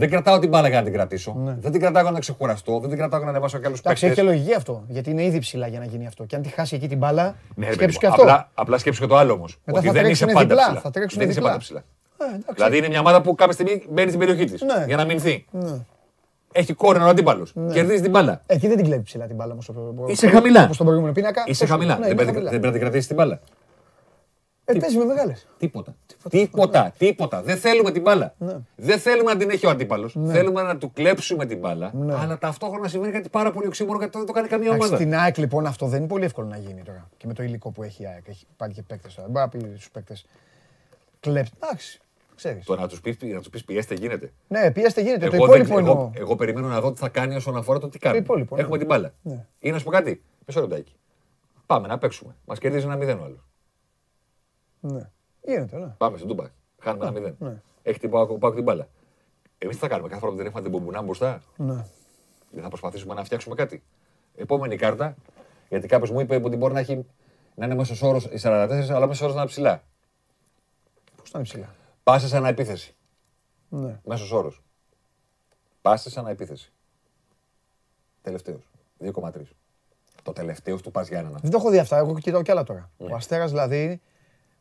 Δεν 0.00 0.10
κρατάω 0.10 0.38
την 0.38 0.48
μπάλα 0.48 0.68
για 0.68 0.78
να 0.78 0.84
την 0.84 0.92
κρατήσω. 0.92 1.36
Δεν 1.60 1.72
την 1.72 1.80
κρατάω 1.80 2.02
για 2.02 2.10
να 2.10 2.18
ξεκουραστώ. 2.18 2.78
Δεν 2.80 2.88
την 2.88 2.98
κρατάω 2.98 3.18
για 3.18 3.26
να 3.26 3.32
ανεβάσω 3.32 3.58
και 3.58 3.66
άλλους 3.66 3.78
Εντάξει, 3.78 4.06
έχει 4.06 4.14
και 4.14 4.20
παίκτε. 4.20 4.34
λογική 4.36 4.54
αυτό. 4.54 4.84
Γιατί 4.88 5.10
είναι 5.10 5.24
ήδη 5.24 5.38
ψηλά 5.38 5.66
για 5.66 5.78
να 5.78 5.84
γίνει 5.84 6.06
αυτό. 6.06 6.24
Και 6.24 6.36
αν 6.36 6.42
τη 6.42 6.48
χάσει 6.48 6.74
εκεί 6.74 6.88
την 6.88 6.98
μπάλα, 6.98 7.34
Ναι, 7.54 7.68
ρε 7.68 7.74
παιδί 7.76 7.92
σκέψου 7.92 7.94
μου, 7.94 7.98
και 8.00 8.06
αυτό. 8.06 8.22
Απλά, 8.22 8.50
απλά 8.54 8.78
σκέψου 8.78 9.00
και 9.00 9.06
το 9.06 9.16
άλλο 9.16 9.32
όμως. 9.32 9.58
Μετά 9.64 9.78
Ότι 9.78 9.86
θα 9.86 9.92
δεν 9.92 10.10
είσαι 10.10 10.24
τρέξουνε 10.24 10.32
πάντα 10.32 10.46
διπλά, 10.54 10.64
ψηλά. 10.66 10.80
θα 10.80 10.90
τρέξουνε 10.90 11.22
Δεν 11.24 11.30
είσαι 11.30 11.38
διπλά. 11.40 11.50
πάντα 11.52 11.62
ψηλά. 11.64 11.84
Ε, 12.20 12.24
εντάξει. 12.24 12.54
Δηλαδή 12.54 12.76
είναι 12.78 12.88
μια 12.88 13.00
ομάδα 13.00 13.20
που 13.22 13.34
κάποια 13.34 13.52
στιγμή 13.52 13.82
μπαίνει 13.90 14.08
στην 14.08 14.18
περιοχή 14.20 14.44
της 14.44 14.62
Ναι. 14.62 14.84
για 14.86 14.96
να 14.96 15.04
μηνθεί. 15.04 15.46
Έχει 16.52 16.72
κόρνο 16.72 17.04
ο 17.04 17.08
αντίπαλος. 17.08 17.52
Κερδίζει 17.72 18.02
την 18.02 18.10
μπάλα. 18.10 18.42
Εκεί 18.46 18.66
δεν 18.68 18.76
την 18.76 18.84
κλέβει 18.86 19.02
ψηλά 19.02 19.26
την 19.26 19.36
μπάλα 19.36 19.52
όμω. 19.52 20.06
Είσαι 20.08 20.26
χαμηλά. 20.28 20.62
Όπως 20.62 20.74
στον 20.74 20.86
προηγούμενο 20.86 21.14
πίνακα. 21.14 21.42
Είσαι 21.46 21.60
Τόσο. 21.60 21.72
χαμηλά. 21.72 21.94
Ναι, 21.94 22.00
Δεν 22.00 22.06
είμαι 22.10 22.14
πρέπει 22.22 22.32
χαμηλά. 22.32 22.50
δεν 22.50 22.60
πρέπει 22.60 22.66
να 22.66 22.72
την 22.72 22.80
κρατήσεις 22.80 23.06
την 23.06 23.16
μπάλα. 23.16 23.40
Ε, 24.76 24.78
παίζει 24.78 24.98
με 24.98 25.04
μεγάλες. 25.04 25.46
Τίποτα. 25.58 25.94
Τίποτα. 26.28 26.92
Τίποτα. 26.98 27.42
Δεν 27.42 27.56
θέλουμε 27.56 27.90
την 27.90 28.02
μπάλα. 28.02 28.34
Δεν 28.76 28.98
θέλουμε 28.98 29.32
να 29.32 29.38
την 29.38 29.50
έχει 29.50 29.66
ο 29.66 29.70
αντίπαλος. 29.70 30.16
Θέλουμε 30.26 30.62
να 30.62 30.76
του 30.76 30.92
κλέψουμε 30.92 31.46
την 31.46 31.58
μπάλα. 31.58 31.92
Αλλά 32.10 32.38
ταυτόχρονα 32.38 32.88
συμβαίνει 32.88 33.12
κάτι 33.12 33.28
πάρα 33.28 33.50
πολύ 33.52 33.66
οξύμορο 33.66 33.98
γιατί 33.98 34.16
δεν 34.18 34.26
το 34.26 34.32
κάνει 34.32 34.48
καμία 34.48 34.70
ομάδα. 34.70 34.94
Στην 34.96 35.14
ΑΕΚ 35.14 35.36
λοιπόν 35.38 35.66
αυτό 35.66 35.86
δεν 35.86 35.98
είναι 35.98 36.08
πολύ 36.08 36.24
εύκολο 36.24 36.46
να 36.46 36.56
γίνει 36.56 36.82
τώρα. 36.82 37.08
Και 37.16 37.26
με 37.26 37.34
το 37.34 37.42
υλικό 37.42 37.70
που 37.70 37.82
έχει 37.82 38.02
η 38.02 38.06
ΑΕΚ. 38.06 38.28
Έχει 38.28 38.46
πάρει 38.56 38.72
και 38.72 38.82
παίκτες 38.82 39.14
τώρα. 39.14 39.28
Δεν 39.28 39.48
μπορεί 39.48 39.62
να 39.62 39.68
πει 39.70 39.74
στους 39.76 39.90
παίκτες. 39.90 40.26
Κλέψτε. 41.20 41.56
Εντάξει. 41.62 42.00
Ξέρεις. 42.36 42.64
Το 42.64 42.76
να 42.76 42.88
τους 42.88 43.00
πεις 43.00 43.16
να 43.22 43.38
τους 43.38 43.48
πεις 43.50 43.64
πιέστε 43.64 43.94
γίνεται. 43.94 44.32
Ναι, 44.48 44.70
πιέστε 44.70 45.00
γίνεται. 45.00 45.28
Το 45.28 45.34
Εγώ, 45.36 45.46
δεν- 45.46 45.60
υπόλοιπο 45.62 45.78
εγώ, 45.78 45.90
εννοώ. 45.90 46.10
εγώ 46.14 46.36
περιμένω 46.36 46.66
να 46.68 46.80
δω 46.80 46.92
τι 46.92 46.98
θα 47.00 47.08
κάνει 47.08 47.34
όσον 47.34 47.56
αφορά 47.56 47.78
το 47.78 47.88
τι 47.88 47.98
κάνει. 47.98 48.18
υπόλοιπο, 48.18 48.56
ναι. 48.56 48.62
Έχουμε 48.62 48.78
την 48.78 48.86
μπάλα. 48.86 49.12
Ναι. 49.22 49.44
Ή 49.58 49.70
να 49.70 49.78
σου 49.78 49.84
πω 49.84 49.90
κάτι. 49.90 50.22
Μισό 50.46 50.60
λεπτάκι. 50.60 50.94
Πάμε 51.66 51.86
να 51.88 51.98
παίξουμε. 51.98 52.36
Μας 52.44 52.58
κερδίζει 52.58 52.84
ένα 52.84 52.96
μηδέν 52.96 53.18
ο 53.18 53.24
άλλος. 53.24 53.44
Ναι. 54.80 55.10
Γίνεται, 55.42 55.78
ναι. 55.78 55.94
Πάμε 55.98 56.16
στην 56.16 56.28
Τούμπα. 56.28 56.44
Χάνουμε 56.78 57.04
ένα 57.04 57.12
μηδέν. 57.12 57.36
Ναι. 57.38 57.62
Έχει 57.82 57.98
την 57.98 58.10
Πάοκ 58.10 58.38
Πάοκ 58.38 58.54
την 58.54 58.62
μπάλα. 58.62 58.88
Εμείς 59.58 59.74
τι 59.74 59.80
θα 59.80 59.88
κάνουμε 59.88 60.08
κάθε 60.08 60.20
φορά 60.20 60.32
που 60.32 60.38
δεν 60.38 60.46
έχουμε 60.46 60.62
την 60.62 60.70
μπουμπουνά 60.70 61.02
μπροστά; 61.02 61.42
ναι. 61.56 61.84
Δεν 62.50 62.62
θα 62.62 62.68
προσπαθήσουμε 62.68 63.14
να 63.14 63.24
φτιάξουμε 63.24 63.54
κάτι. 63.54 63.82
Επόμενη 64.36 64.76
κάρτα. 64.76 65.14
Γιατί 65.68 65.86
κάποιος 65.86 66.10
μου 66.10 66.20
είπε 66.20 66.40
ότι 66.44 66.56
μπορεί 66.56 66.74
να, 66.74 66.80
έχει, 66.80 67.06
να 67.54 67.64
είναι 67.64 67.74
μέσος 67.74 68.02
όρος 68.02 68.24
οι 68.24 68.38
44, 68.42 68.86
αλλά 68.90 69.06
μέσος 69.06 69.20
όρος 69.20 69.34
να 69.34 69.40
είναι 69.40 69.50
ψηλά. 69.50 69.82
Πώς 71.16 71.28
ήταν 71.28 71.42
ψηλά; 71.42 71.74
Πάσε 72.02 72.28
σαν 72.28 72.44
επίθεση. 72.44 72.94
Ναι. 73.68 74.00
Μέσος 74.04 74.32
όρος. 74.32 74.62
Πάσε 75.82 76.10
σαν 76.10 76.26
επίθεση. 76.26 76.72
Τελευταίος. 78.22 78.62
2,3. 78.98 79.30
Το 80.22 80.32
τελευταίος 80.32 80.82
του 80.82 80.90
Πας 80.90 81.08
Γιάννενα. 81.08 81.38
Δεν 81.42 81.50
το 81.50 81.56
έχω 81.56 81.70
δει 81.70 81.78
αυτά. 81.78 81.96
Εγώ 81.96 82.18
κοιτάω 82.18 82.42
κι 82.42 82.50
άλλα 82.50 82.62
τώρα. 82.62 82.90
Ο 82.96 83.14
Αστέρας 83.14 83.50
δηλαδή, 83.50 84.00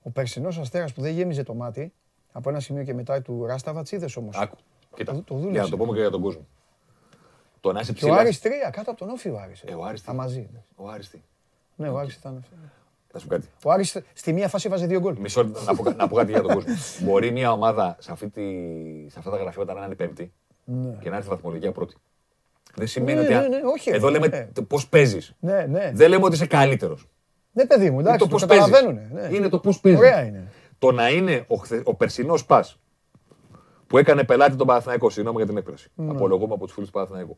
ο 0.02 0.10
περσινός 0.10 0.58
Αστέρας 0.58 0.93
που 0.93 1.02
δεν 1.02 1.14
γέμιζε 1.14 1.43
το 1.43 1.54
μάτι 1.54 1.93
από 2.32 2.50
ένα 2.50 2.60
σημείο 2.60 2.84
και 2.84 2.93
μετά 2.93 3.22
του 3.22 3.45
Ράσταβατ, 3.45 3.89
είδε 3.91 4.10
όμως. 4.16 4.38
Άκου. 4.38 4.56
Κοίτα. 4.95 5.14
Το- 5.14 5.22
το 5.22 5.34
δούλεψε. 5.34 5.52
για 5.52 5.62
να 5.64 5.70
το 5.70 5.78
πούμε 5.78 5.93
και 5.93 6.00
για 6.00 6.10
τον 6.10 6.22
κόσμο. 6.22 6.47
Το 7.62 7.72
να 7.72 7.80
είσαι 7.80 7.93
Και 7.93 8.06
ο 8.06 8.08
ψηλά. 8.08 8.22
Άρης 8.22 8.39
3 8.41 8.47
κάτω 8.72 8.89
από 8.91 9.00
τον 9.00 9.10
Όφη 9.10 9.30
ο 9.30 9.39
Άρης. 9.39 9.62
Ε, 9.62 9.74
ο 9.74 9.84
Άρης 9.84 10.00
τι. 10.02 10.06
Τα 10.08 10.14
μαζί. 10.14 10.50
Ο 10.76 10.89
Άρης 10.89 11.10
τι. 11.10 11.22
Ναι, 11.76 11.89
ο 11.89 11.97
Άρης 11.97 12.16
ήταν. 12.16 12.43
Θα 13.12 13.20
σου 13.20 13.28
πω 13.28 13.34
κάτι. 13.34 13.47
Ο 13.64 13.72
Άρης 13.72 13.97
στη 14.14 14.34
μία 14.34 14.47
φάση 14.47 14.70
βάζει 14.70 14.86
δύο 14.86 15.00
γκολ. 15.00 15.16
Μισό 15.20 15.43
λεπτό, 15.43 15.64
να, 15.64 15.76
πω, 15.76 15.84
κα- 15.84 15.93
να 15.93 16.08
πω 16.08 16.16
κάτι 16.16 16.32
για 16.32 16.41
τον 16.41 16.54
κόσμο. 16.54 16.74
Μπορεί 17.02 17.32
μια 17.32 17.52
ομάδα 17.52 17.95
σε, 18.00 18.12
αυτή 18.12 18.30
τη, 18.30 18.41
σε 19.10 19.20
αυτά 19.20 19.32
τα 19.32 19.38
γραφήματα 19.38 19.74
να 19.74 19.86
είναι 19.86 19.95
πέμπτη 19.95 20.32
και 21.02 21.10
να 21.10 21.16
έρθει 21.16 21.30
βαθμολογία 21.30 21.72
πρώτη. 21.72 21.95
Δεν 22.76 22.88
σημαίνει 22.88 23.20
Ναι, 23.20 23.26
ότι. 23.26 23.34
α- 23.34 23.41
ναι, 23.41 23.47
ναι, 23.47 23.60
όχι, 23.74 23.89
Εδώ 23.89 24.08
ε, 24.08 24.12
λέμε 24.12 24.26
ε. 24.26 24.62
πώς 24.68 24.88
παίζεις. 24.88 25.34
Ναι, 25.39 25.66
ναι. 25.70 25.91
Δεν 25.93 26.10
λέμε 26.10 26.26
ότι 26.26 26.34
είσαι 26.36 26.45
καλύτερος. 26.47 27.08
Ναι, 27.52 27.66
παιδί 27.66 27.89
μου, 27.89 28.00
Είναι 28.00 28.10
εντάξει, 28.10 28.20
το 28.20 28.26
το 28.26 28.32
πώς 28.32 28.45
παίζεις. 28.45 28.66
καταλαβαίνουνε. 28.66 29.10
ναι. 29.30 29.36
Είναι 29.36 29.50
το 29.50 29.60
πώς 29.60 29.80
παίζεις. 29.80 30.00
Ωραία 30.00 30.26
είναι. 30.26 30.52
Το 30.80 30.91
να 30.91 31.10
είναι 31.10 31.43
ο, 31.47 31.56
χθε, 31.56 31.82
ο 31.86 31.95
περσινός 31.95 32.45
πας 32.45 32.80
που 33.88 33.97
έκανε 33.97 34.24
πελάτη 34.24 34.56
τον 34.56 34.68
Παναθηναϊκό, 34.68 35.10
συγγνώμη 35.10 35.38
για 35.38 35.45
την 35.45 35.58
έκφραση. 35.58 35.91
Ναι. 35.95 36.12
Απολογούμε 36.12 36.54
από 36.54 36.64
τους 36.66 36.74
φίλους 36.74 36.89
του 36.89 36.93
Παναθηναϊκού. 36.95 37.38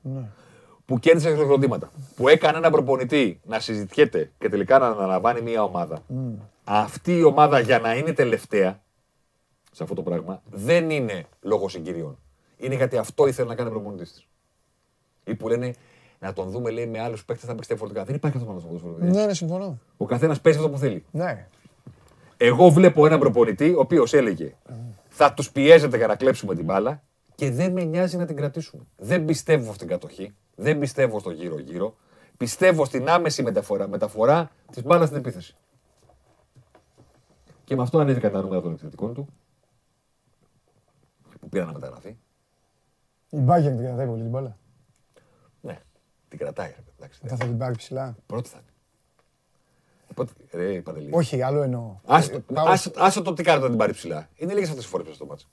Που 0.86 1.00
κέρδισε 1.00 1.30
εξωτερικά 1.30 1.92
Που 2.16 2.28
έκανε 2.28 2.58
έναν 2.58 2.72
προπονητή 2.72 3.40
να 3.46 3.60
συζητιέται 3.60 4.32
και 4.38 4.50
τελικά 4.50 4.80
να 4.80 4.88
αναλαμβάνει 4.88 5.42
μια 5.42 5.64
ομάδα. 5.64 6.04
Αυτή 6.64 7.18
η 7.18 7.24
ομάδα 7.24 7.60
για 7.60 7.80
να 7.80 7.96
είναι 7.96 8.14
τελευταία 8.14 8.82
σε 9.72 9.84
αυτό 9.84 9.96
το 9.96 10.02
πράγμα 10.02 10.42
δεν 10.50 10.90
είναι 10.90 11.26
λόγω 11.42 11.70
συγκυριών. 11.70 12.18
Είναι 12.58 12.76
γιατί 12.76 12.98
αυτό 12.98 13.28
ήθελε 13.28 13.48
να 13.48 13.56
κάνει 13.56 13.70
ο 13.70 13.72
προπονητής 13.72 14.12
της. 14.14 14.28
Ή 15.24 15.36
που 15.36 15.48
λένε 15.48 15.74
να 16.22 16.34
τον 16.34 16.50
δούμε 16.50 16.70
λέει, 16.70 16.88
με 16.88 17.00
άλλους 17.00 17.26
παίκτες 17.26 17.46
θα 17.46 17.54
παίξει 17.54 17.68
διαφορετικά. 17.68 18.06
Δεν 18.06 18.16
υπάρχει 18.16 18.38
αυτός 18.38 18.54
το 18.54 18.60
πράγμα 18.60 18.80
στο 18.80 18.88
ποδόσφαιρο. 18.88 19.14
Ναι, 19.14 19.26
ναι, 19.26 19.34
συμφωνώ. 19.34 19.80
Ο 19.98 20.06
καθένας 20.06 20.42
παίζει 20.42 20.58
αυτό 20.58 20.70
που 20.70 20.78
θέλει. 20.78 21.06
Ναι. 21.12 21.48
Εγώ 22.38 22.70
βλέπω 22.70 23.06
έναν 23.06 23.20
προπονητή 23.20 23.70
ο 23.70 23.80
οποίος 23.80 24.14
έλεγε 24.14 24.56
θα 25.10 25.34
τους 25.34 25.52
πιέζετε 25.52 25.98
για 25.98 26.08
να 26.08 26.16
κλέψουμε 26.16 26.56
την 26.56 26.66
μπάλα 26.66 27.04
και 27.36 27.52
δεν 27.52 27.72
με 27.72 27.84
νοιάζει 27.84 28.18
να 28.18 28.26
την 28.26 28.36
κρατήσουμε. 28.36 28.84
Δεν 28.98 29.26
πιστεύω 29.26 29.74
στην 29.74 29.88
κατοχή, 29.88 30.36
δεν 30.56 30.80
πιστεύω 30.80 31.20
στο 31.20 31.32
γύρω-γύρω. 31.32 31.96
Πιστεύω 32.38 32.86
στην 32.86 33.10
άμεση 33.10 33.44
μεταφορά, 33.44 33.88
μεταφορά 33.88 34.52
της 34.72 34.84
μπάλας 34.84 35.08
στην 35.08 35.20
επίθεση. 35.20 35.56
Και 37.64 37.76
με 37.76 37.82
αυτό 37.82 38.00
ανέβηκαν 38.00 38.32
τα 38.32 38.42
νούμερα 38.42 38.62
των 38.62 38.72
επιθετικών 38.72 39.14
του. 39.14 39.28
Που 41.40 41.50
πήραν 41.50 41.68
να 41.68 41.74
μεταγραφεί. 41.74 42.18
Η 43.30 43.38
Μπάγκερ 43.38 43.72
την 43.72 43.86
κρατάει 43.86 44.08
πολύ 44.08 44.22
την 44.22 44.30
μπάλα. 44.30 44.58
Ναι, 46.32 46.38
την 46.38 46.38
κρατάει. 46.38 46.68
ρε 46.68 46.74
παιδί, 46.76 46.92
εντάξει, 47.00 47.20
Δεν 47.24 47.38
θα 47.38 47.46
την 47.46 47.58
πάρει 47.58 47.76
ψηλά. 47.76 48.16
Πρώτη 48.26 48.50
θα 48.50 48.58
είναι. 48.62 48.70
Πότε- 50.14 50.32
Ρε, 50.52 50.82
Παντελή. 50.82 51.10
Όχι, 51.12 51.42
άλλο 51.42 51.62
εννοώ. 51.62 51.96
Άστο- 52.06 52.36
Ε, 52.38 52.44
πάω- 52.54 52.68
άστο- 52.68 52.92
Άστο 53.04 53.22
το 53.22 53.34
τι 53.34 53.44
κάνετε 53.44 53.64
να 53.64 53.70
την 53.70 53.78
πάρει 53.80 53.94
ψηλά. 53.94 54.30
Είναι 54.36 54.54
λίγες 54.54 54.68
αυτές 54.70 54.84
τις 54.84 54.92
φορές 54.92 55.16
στο 55.16 55.26
μάτσο. 55.26 55.48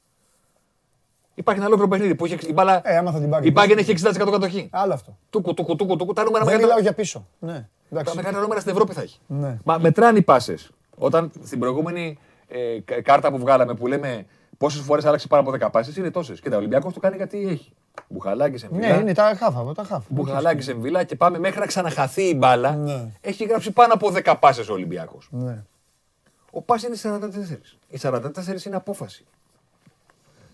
Υπάρχει 1.34 1.62
ένα 1.64 1.74
άλλο 1.74 1.88
παιχνίδι 1.88 2.14
που 2.14 2.24
έχει 2.24 2.46
η 2.48 2.52
μπάλα. 2.52 2.80
Ε, 2.84 2.96
άμα 2.96 3.12
θα 3.12 3.18
την 3.20 3.30
πάρει 3.30 3.48
Η 3.48 3.52
Bayern 3.56 3.64
πίσω. 3.66 3.78
έχει 3.78 3.90
60% 3.90 4.30
κατοχή. 4.30 4.68
Άλλο 4.72 4.92
αυτό. 4.92 5.18
Τούκου, 5.30 5.54
τούκου, 5.54 5.76
τούκου, 5.76 5.96
τούκου. 5.96 6.12
Τα 6.12 6.22
νούμερα 6.24 6.44
Δεν 6.44 6.52
μεγαλύτερα- 6.54 6.76
μιλάω 6.78 6.78
για 6.80 6.92
πίσω. 6.92 7.26
Ναι. 7.38 7.52
τα 7.52 7.68
Εντάξει. 7.90 8.14
μεγαλύτερα 8.16 8.42
νούμερα 8.42 8.60
στην 8.60 8.72
Ευρώπη 8.72 8.92
θα 8.92 9.00
έχει. 9.02 9.18
Ναι. 9.26 9.58
Μα 9.64 9.78
μετράνε 9.78 10.18
οι 10.18 10.22
πάσες. 10.22 10.70
Όταν 10.96 11.30
στην 11.44 11.58
προηγούμενη 11.58 12.18
ε, 12.48 12.80
κα- 12.84 13.02
κάρτα 13.02 13.30
που 13.30 13.38
βγάλαμε 13.38 13.74
που 13.74 13.86
λέμε 13.86 14.26
πόσες 14.58 14.80
φορές 14.80 15.04
άλλαξε 15.04 15.26
πάνω 15.26 15.48
από 15.48 15.66
10 15.66 15.70
πάσες 15.72 15.96
είναι 15.96 16.10
τόσες. 16.10 16.40
Και 16.40 16.50
τα 16.50 16.56
Ολυμπιακός 16.56 16.92
το 16.94 17.00
κάνει 17.00 17.16
γιατί 17.16 17.46
έχει. 17.48 17.72
Μπουχαλάκι 18.08 18.56
σε 18.56 18.68
Ναι, 18.72 18.86
είναι 18.86 19.14
τα 19.14 19.34
χάφα. 19.38 19.72
Τα 19.74 19.84
χάφα. 19.84 20.04
Μπουχαλάκι 20.08 20.62
σε 20.62 20.72
βίλα 20.72 21.04
και 21.04 21.16
πάμε 21.16 21.38
μέχρι 21.38 21.58
να 21.58 21.66
ξαναχαθεί 21.66 22.22
η 22.22 22.34
μπάλα. 22.36 22.76
Ναι. 22.76 23.12
Έχει 23.20 23.44
γράψει 23.44 23.70
πάνω 23.70 23.94
από 23.94 24.12
10 24.24 24.34
πάσες 24.40 24.68
ο 24.68 24.72
Ολυμπιακός. 24.72 25.28
Ναι. 25.30 25.64
Ο 26.50 26.62
Πας 26.62 26.82
είναι 26.82 26.96
44. 27.02 27.76
Οι 27.88 27.98
44 28.02 28.64
είναι 28.66 28.76
απόφαση. 28.76 29.24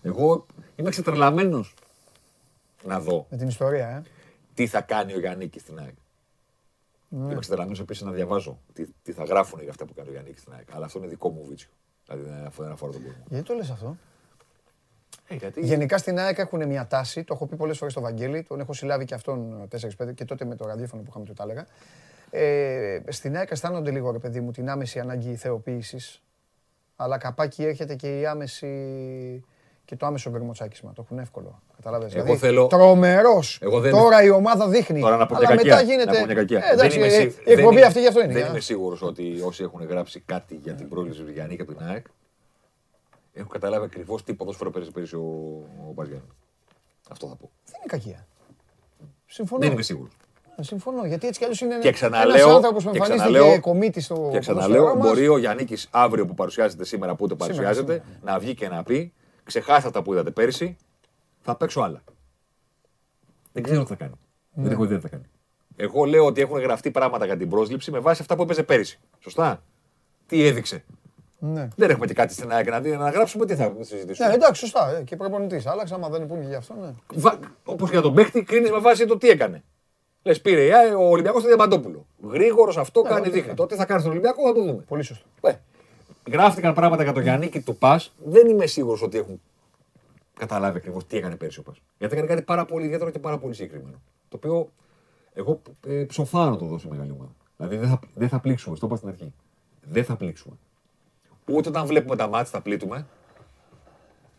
Εγώ 0.01 0.45
είμαι 0.75 0.89
ξετρελαμένος 0.89 1.73
να 2.83 2.99
δω 2.99 3.25
Με 3.29 3.37
την 3.37 3.47
ιστορία, 3.47 3.87
ε. 3.87 4.03
τι 4.53 4.67
θα 4.67 4.81
κάνει 4.81 5.13
ο 5.13 5.19
Γιάννη 5.19 5.49
στην 5.55 5.79
ΑΕΚ. 5.79 5.93
Ναι. 7.07 7.31
Είμαι 7.31 7.39
ξετρελαμένος 7.39 7.79
επίσης 7.79 8.03
να 8.03 8.11
διαβάζω 8.11 8.59
τι, 8.73 8.85
τι 9.03 9.11
θα 9.11 9.23
γράφουν 9.23 9.61
για 9.61 9.69
αυτά 9.69 9.85
που 9.85 9.93
κάνει 9.93 10.09
ο 10.09 10.11
Γιάννη 10.11 10.33
στην 10.35 10.53
ΑΕΚ. 10.53 10.67
Αλλά 10.73 10.85
αυτό 10.85 10.99
είναι 10.99 11.07
δικό 11.07 11.29
μου 11.29 11.45
βίτσιο. 11.47 11.69
Δηλαδή 12.07 12.29
δεν 12.29 12.45
αφορά- 12.45 12.67
δεν 12.67 12.71
αφορά 12.71 12.91
τον 12.91 13.01
κόσμο. 13.03 13.23
Γιατί 13.29 13.45
το 13.45 13.53
λες 13.53 13.69
αυτό; 13.69 13.97
Ε, 15.27 15.35
γιατί 15.35 15.61
Γενικά 15.61 15.97
στην 15.97 16.19
ΑΕΚ 16.19 16.37
έχουν 16.37 16.67
μια 16.67 16.87
τάση, 16.87 17.23
το 17.23 17.33
έχω 17.33 17.45
πει 17.45 17.55
πολλές 17.55 17.77
φορές 17.77 17.93
στο 17.93 18.01
Βαγγέλη, 18.01 18.43
τον 18.43 18.59
έχω 18.59 18.73
συλλάβει 18.73 19.05
και 19.05 19.13
αυτόν 19.13 19.67
4-5 19.69 20.13
και 20.13 20.25
τότε 20.25 20.45
με 20.45 20.55
το 20.55 20.65
ραδιόφωνο 20.65 21.01
που 21.01 21.07
είχαμε 21.09 21.25
του 21.25 21.33
τα 21.33 21.43
έλεγα. 21.43 21.65
Ε, 22.29 22.99
στην 23.07 23.37
ΑΕΚ 23.37 23.51
αισθάνονται 23.51 23.91
λίγο 23.91 24.11
ρε 24.11 24.17
παιδί 24.19 24.39
μου 24.39 24.51
την 24.51 24.69
άμεση 24.69 24.99
ανάγκη 24.99 25.35
θεοποίησης. 25.35 26.21
Αλλά 26.95 27.17
καπάκι 27.17 27.63
έρχεται 27.63 27.95
και 27.95 28.19
η 28.19 28.25
άμεση 28.25 28.67
και 29.85 29.95
το 29.95 30.05
άμεσο 30.05 30.29
γκρεμοτσάκισμα. 30.29 30.93
Το 30.93 31.01
έχουν 31.05 31.19
εύκολο. 31.19 31.61
Καταλάβες. 31.75 32.13
Εγώ 32.15 32.23
δηλαδή, 32.23 32.39
θέλω- 32.41 32.67
Τρομερός. 32.67 33.59
Εγώ 33.61 33.79
δεν- 33.79 33.91
Τώρα 33.91 34.23
η 34.23 34.29
ομάδα 34.29 34.67
δείχνει. 34.67 34.99
Τώρα 34.99 35.17
να 35.17 35.25
πω 35.25 35.35
αλλά 35.35 35.45
μια 35.47 35.55
κακία. 35.55 35.75
μετά 35.75 35.85
γίνεται. 35.91 36.11
Να 36.11 36.19
πω 36.19 36.25
μια 36.25 36.35
κακία. 36.35 36.65
Ε, 36.65 36.73
εντάξει, 36.73 36.97
Δεν 36.99 37.07
είμαι 37.07 37.15
ε, 37.15 37.19
σίγου- 37.19 37.47
η 37.47 37.51
εκπομπή 37.51 37.75
δεν 37.75 37.85
αυτή 37.85 37.99
γι' 37.99 38.07
αυτό 38.07 38.19
είναι. 38.19 38.31
Δεν 38.33 38.41
για- 38.41 38.49
είμαι 38.49 38.59
σίγουρος 38.59 39.01
ότι 39.01 39.41
όσοι 39.45 39.63
έχουν 39.63 39.85
γράψει 39.85 40.19
κάτι 40.19 40.55
για 40.63 40.73
την 40.73 40.89
πρόληψη 40.89 41.21
του 41.21 41.31
Γιάννη 41.31 41.55
και 41.55 41.61
από 41.61 41.73
την 41.73 41.85
ΑΕΚ 41.87 42.05
έχουν 43.33 43.49
καταλάβει 43.49 43.85
ακριβώς 43.85 44.23
τι 44.23 44.33
ποδόσφαιρο 44.33 44.71
παίζει 44.71 44.91
πέρυσι 44.91 45.15
ο, 45.15 45.21
ο 45.89 45.91
Μπας 45.93 46.07
Γιάννη. 46.07 46.27
Αυτό 47.09 47.27
θα 47.27 47.35
πω. 47.35 47.49
Δεν 47.65 47.75
είναι 47.83 47.85
κακία. 48.01 48.27
Συμφωνώ. 49.25 49.61
Δεν 49.61 49.71
είμαι 49.71 49.81
σίγουρος. 49.81 50.11
Ε, 50.57 50.63
Συμφωνώ. 50.63 51.05
Γιατί 51.05 51.27
έτσι 51.27 51.37
κι 51.39 51.43
αλλιώς 51.45 51.61
είναι 51.61 51.73
Και 51.79 51.87
ένας 51.87 51.95
ξαναλέω, 51.99 52.55
άνθρωπος 52.55 52.83
που 52.83 52.91
και 52.91 52.97
εμφανίστηκε 52.97 53.33
ξαναλέω, 53.33 53.59
κομίτη 53.59 54.01
στο 54.01 54.13
Και 54.15 54.19
ποδόσφαιρό 54.21 54.57
ξαναλέω, 54.57 54.95
μας. 54.95 55.07
μπορεί 55.07 55.27
ο 55.27 55.37
Γιάννη 55.37 55.65
αύριο 55.91 56.25
που 56.25 56.33
παρουσιάζεται 56.33 56.85
σήμερα, 56.85 57.15
που 57.15 57.23
ούτε 57.23 57.33
Σήμερα, 57.43 57.53
παρουσιάζεται, 57.53 58.03
σήμερα. 58.05 58.33
να 58.33 58.39
βγει 58.39 58.53
και 58.55 58.67
να 58.67 58.83
πει: 58.83 59.13
Ξεχάστε 59.45 59.87
αυτά 59.87 60.01
που 60.01 60.13
είδατε 60.13 60.31
πέρυσι, 60.31 60.77
θα 61.41 61.55
παίξω 61.55 61.81
άλλα. 61.81 62.03
Δεν 63.51 63.63
ξέρω 63.63 63.81
τι 63.83 63.89
θα 63.89 63.95
κάνει. 63.95 64.13
Δεν 64.53 64.71
έχω 64.71 64.83
ιδέα 64.83 64.97
τι 64.97 65.03
θα 65.03 65.09
κάνει. 65.09 65.23
Εγώ 65.75 66.03
λέω 66.05 66.25
ότι 66.25 66.41
έχουν 66.41 66.59
γραφτεί 66.59 66.91
πράγματα 66.91 67.25
για 67.25 67.37
την 67.37 67.49
πρόσληψη 67.49 67.91
με 67.91 67.99
βάση 67.99 68.21
αυτά 68.21 68.35
που 68.35 68.41
έπαιζε 68.41 68.63
πέρυσι. 68.63 68.99
Σωστά; 69.19 69.63
Τι 70.27 70.45
έδειξε; 70.45 70.83
Ναι. 71.39 71.67
Δεν 71.75 71.89
έχουμε 71.89 72.05
και 72.05 72.13
κάτι 72.13 72.33
στην 72.33 72.51
ΑΕΚ 72.51 72.69
να, 72.69 72.79
δει- 72.79 72.97
να 72.97 73.09
γράψουμε, 73.09 73.45
τι 73.45 73.55
θα 73.55 73.73
συζητήσουμε; 73.79 74.27
Ναι, 74.29 74.33
εντάξει, 74.33 74.61
σωστά. 74.61 74.89
ε, 74.97 75.03
Και 75.03 75.15
προπονητής. 75.15 75.65
Άλλαξε, 75.65 75.93
άμα 75.93 76.09
δεν 76.09 76.27
πούνε 76.27 76.41
και 76.41 76.47
γι' 76.47 76.55
αυτό, 76.55 76.73
ναι. 76.73 76.93
Όπως 77.63 77.89
και 77.89 77.93
για 77.95 78.01
τον 78.03 78.13
παίχτη, 78.13 78.43
κρίνεις 78.43 78.71
με 78.71 78.79
βάση 78.79 79.05
το 79.05 79.17
τι 79.17 79.29
έκανε. 79.29 79.63
Λες, 80.23 80.41
πήρε 80.41 80.65
η 80.65 80.73
ΑΕΚ, 80.73 80.97
ο 80.97 81.09
Ολυμπιακός 81.09 81.39
στο 81.41 81.49
Διαμαντόπουλο. 81.49 82.05
Γρήγορος 82.29 82.77
αυτό 82.77 83.01
κάνει 83.01 83.19
ό,τι 83.19 83.29
δείχνει. 83.29 83.41
κάνει. 83.45 83.55
Το 83.57 83.65
τι 83.65 83.75
θα 83.75 83.85
κάνει 83.85 83.99
στον 83.99 84.11
Ολυμπιακό 84.11 84.47
θα 84.47 84.53
το 84.53 84.61
δούμε. 84.63 84.83
Πολύ 84.87 85.03
σωστό. 85.03 85.25
Ε, 86.27 86.31
γράφτηκαν 86.31 86.73
πράγματα 86.73 87.03
για 87.03 87.13
τον 87.13 87.21
Γιάννη 87.21 87.49
και 87.49 87.61
του 87.61 87.75
Πας. 87.75 88.13
Δεν 88.25 88.47
είμαι 88.47 88.65
σίγουρος 88.65 89.01
ότι 89.01 89.17
έχουν 89.17 89.41
καταλάβει 90.33 90.77
ακριβώς 90.77 91.07
τι 91.07 91.17
έκανε 91.17 91.35
πέρσι 91.35 91.59
ο 91.59 91.63
Πας. 91.63 91.81
Γιατί 91.97 92.15
έκανε 92.15 92.27
κάτι 92.27 92.41
πάρα 92.41 92.65
πολύ 92.65 92.85
ιδιαίτερο 92.85 93.09
και 93.09 93.19
πάρα 93.19 93.37
πολύ 93.37 93.53
συγκεκριμένο. 93.53 94.01
Το 94.29 94.37
οποίο 94.37 94.71
εγώ 95.33 95.61
ε, 95.87 96.03
ψοφάω 96.03 96.49
να 96.49 96.57
το 96.57 96.65
δώσω 96.65 96.89
μεγάλη 96.89 97.11
ομάδα. 97.11 97.31
Δηλαδή 97.57 97.77
δεν 97.77 97.89
θα, 97.89 97.99
δεν 98.13 98.29
θα 98.29 98.39
πλήξουμε, 98.39 98.75
στο 98.75 98.85
είπα 98.85 98.95
στην 98.95 99.09
αρχή. 99.09 99.33
Δεν 99.81 100.05
θα 100.05 100.15
πλήξουμε. 100.15 100.55
Ούτε 101.49 101.69
όταν 101.69 101.85
βλέπουμε 101.85 102.15
τα 102.15 102.27
μάτια 102.27 102.51
θα 102.51 102.61
πλήττουμε. 102.61 103.07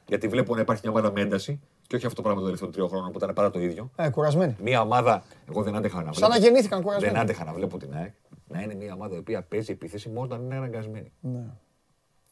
Γιατί 0.07 0.29
βλέπω 0.29 0.55
να 0.55 0.61
υπάρχει 0.61 0.83
μια 0.85 0.93
ομάδα 0.93 1.13
με 1.13 1.21
ένταση 1.21 1.61
και 1.87 1.97
όχι 1.97 2.07
αυτό 2.07 2.17
το 2.17 2.23
πράγμα 2.23 2.41
των 2.41 2.45
τελευταίων 2.51 2.73
τριών 2.73 2.89
χρόνων 2.89 3.13
που 3.13 3.19
ήταν 3.19 3.35
πάρα 3.35 3.51
το 3.51 3.61
ίδιο. 3.61 3.91
Ε, 3.97 4.09
κουρασμένοι. 4.11 4.57
Μια 4.63 4.81
ομάδα, 4.81 5.23
εγώ 5.49 5.63
δεν 5.63 5.77
άντεχα 5.77 5.97
να 5.97 6.03
Σαν 6.05 6.13
βλέπω. 6.15 6.33
να 6.33 6.39
γεννήθηκαν 6.39 6.83
κουρασμένοι. 6.83 7.13
Δεν 7.13 7.23
άντεχα 7.23 7.45
να 7.45 7.53
βλέπω 7.53 7.79
την 7.79 7.95
ΑΕΚ 7.95 8.13
να 8.49 8.63
είναι 8.63 8.75
μια 8.75 8.95
ομάδα 8.95 9.15
η 9.15 9.19
οποία 9.19 9.43
παίζει 9.43 9.73
επίθεση 9.73 10.09
μόνο 10.09 10.25
όταν 10.25 10.45
είναι 10.45 10.55
αναγκασμένη. 10.55 11.13
Ναι. 11.21 11.45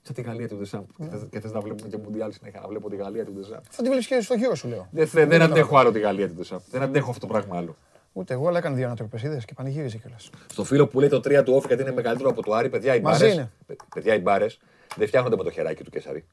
Σαν 0.07 0.15
τη 0.15 0.23
Γαλλία 0.23 0.49
του 0.49 0.57
Ντεσάμπ. 0.57 0.85
Και 1.31 1.41
θε 1.41 1.49
να 1.53 1.61
βλέπουμε 1.61 1.89
και 1.89 1.97
Μουντιάλ 2.05 2.33
συνέχεια, 2.33 2.61
να 2.61 2.69
βλέπω 2.69 2.89
τη 2.91 2.97
Γαλλία 2.97 3.25
του 3.25 3.33
Ντεσάμπ. 3.33 3.63
Θα 3.71 3.83
τη 3.83 3.89
βλέπεις 3.89 4.07
και 4.07 4.21
στο 4.21 4.35
γύρο 4.35 4.55
σου, 4.55 4.69
λέω. 4.69 4.89
Δεν, 4.91 5.07
θε- 5.07 5.29
δεν 5.29 5.43
αντέχω 5.43 5.79
άλλο 5.79 5.93
τη 5.93 5.99
Γαλλία 6.01 6.29
του 6.29 6.35
Ντεσάμπ. 6.35 6.59
Δεν 6.71 6.83
αντέχω 6.83 7.11
αυτό 7.11 7.27
το 7.27 7.33
πράγμα 7.33 7.57
άλλο. 7.57 7.77
Ούτε 8.13 8.33
εγώ, 8.35 8.49
αλλά 8.49 8.59
έκανε 8.59 8.77
δύο 8.77 8.87
ανατροπέ 8.87 9.19
και 9.47 9.55
πανηγύριζε 9.55 9.97
κιόλας. 9.99 10.31
Στο 10.51 10.65
φίλο 10.65 10.87
που 10.87 11.01
λέει 11.01 11.09
το 11.09 11.17
3 11.21 11.43
του 11.45 11.53
όφη 11.55 11.67
γιατί 11.67 11.83
είναι 11.83 11.93
μεγαλύτερο 11.93 12.31
από 12.31 12.43
το 12.43 12.53
Άρη, 12.53 12.69
παιδιά 12.69 12.95
οι 12.95 13.01
Μαζί 13.01 13.19
μπάρες, 13.21 13.35
είναι. 13.35 13.51
παι- 13.67 13.81
παιδιά 13.95 14.15
οι 14.15 14.19
μπάρες 14.21 14.59
δεν 14.97 15.07
φτιάχνονται 15.07 15.37
με 15.37 15.43
το 15.43 15.51
χεράκι 15.51 15.83
του 15.85 15.91
Κεσαρή. 15.91 16.25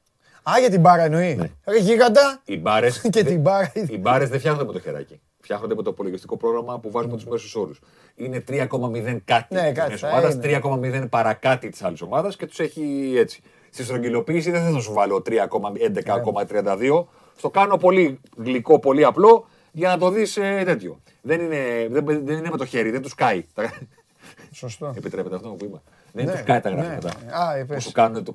Α, 0.49 0.59
για 0.59 0.69
την 0.69 0.79
μπάρα 0.81 1.03
εννοεί. 1.03 1.35
Ναι. 1.35 1.49
Ρε 1.65 1.77
γίγαντα 1.77 2.41
Οι 2.45 2.57
μπάρε 2.57 2.89
και 3.11 3.23
την 3.23 3.39
μπάρα. 3.41 3.71
οι 3.89 3.97
μπάρες 3.97 4.29
δεν 4.29 4.39
φτιάχνονται 4.39 4.65
με 4.67 4.73
το 4.73 4.79
χεράκι. 4.79 5.21
Φτιάχνονται 5.39 5.75
με 5.75 5.81
το 5.83 5.89
υπολογιστικό 5.89 6.37
πρόγραμμα 6.37 6.79
που 6.79 6.91
βάζουμε 6.91 7.15
τους 7.15 7.25
μέσους 7.25 7.55
όρους. 7.55 7.81
Είναι 8.15 8.43
3,0 8.47 9.21
κάτι 9.25 9.53
Ναι, 9.53 9.61
της 9.61 9.71
κάτι 9.73 9.79
μέσης 9.89 9.99
θα 9.99 10.07
ομάδας, 10.09 10.33
είναι. 10.33 10.41
3,0 10.41 11.07
παρακάτι 11.09 11.69
της 11.69 11.83
άλλης 11.83 12.01
ομάδας 12.01 12.35
και 12.35 12.45
τους 12.45 12.59
έχει 12.59 13.13
έτσι. 13.17 13.41
Στη 13.73 13.83
στρογγυλοποίηση 13.83 14.51
δεν 14.51 14.71
θα 14.73 14.79
σου 14.79 14.93
βάλω 14.93 15.21
3,11,32. 15.29 17.03
Στο 17.37 17.49
κάνω 17.49 17.77
πολύ 17.77 18.19
γλυκό, 18.37 18.79
πολύ 18.79 19.05
απλό 19.05 19.45
για 19.71 19.89
να 19.89 19.97
το 19.97 20.09
δεις 20.09 20.33
τέτοιο. 20.65 20.99
Δεν 21.21 21.41
είναι, 21.41 21.87
δεν, 21.89 22.05
δεν 22.05 22.37
είναι 22.37 22.49
με 22.51 22.57
το 22.57 22.65
χέρι, 22.65 22.89
δεν 22.91 23.01
τους 23.01 23.15
κάει. 23.15 23.45
Τα- 23.53 23.71
Σωστό. 24.51 24.93
Επιτρέπεται 24.97 25.35
αυτό 25.35 25.47
που 25.49 25.65
είπα. 25.65 25.81
Δεν 26.13 26.25
Ναι, 26.25 26.31
τους 26.31 26.43
κάει 26.43 26.59
τα 26.59 26.69
ναι. 26.69 26.75
γραφήματα. 26.75 27.09
Α, 27.09 27.53
Που 27.53 27.59
είπες. 27.61 27.83
σου 27.83 27.91
κάνουν 27.91 28.23
το 28.23 28.31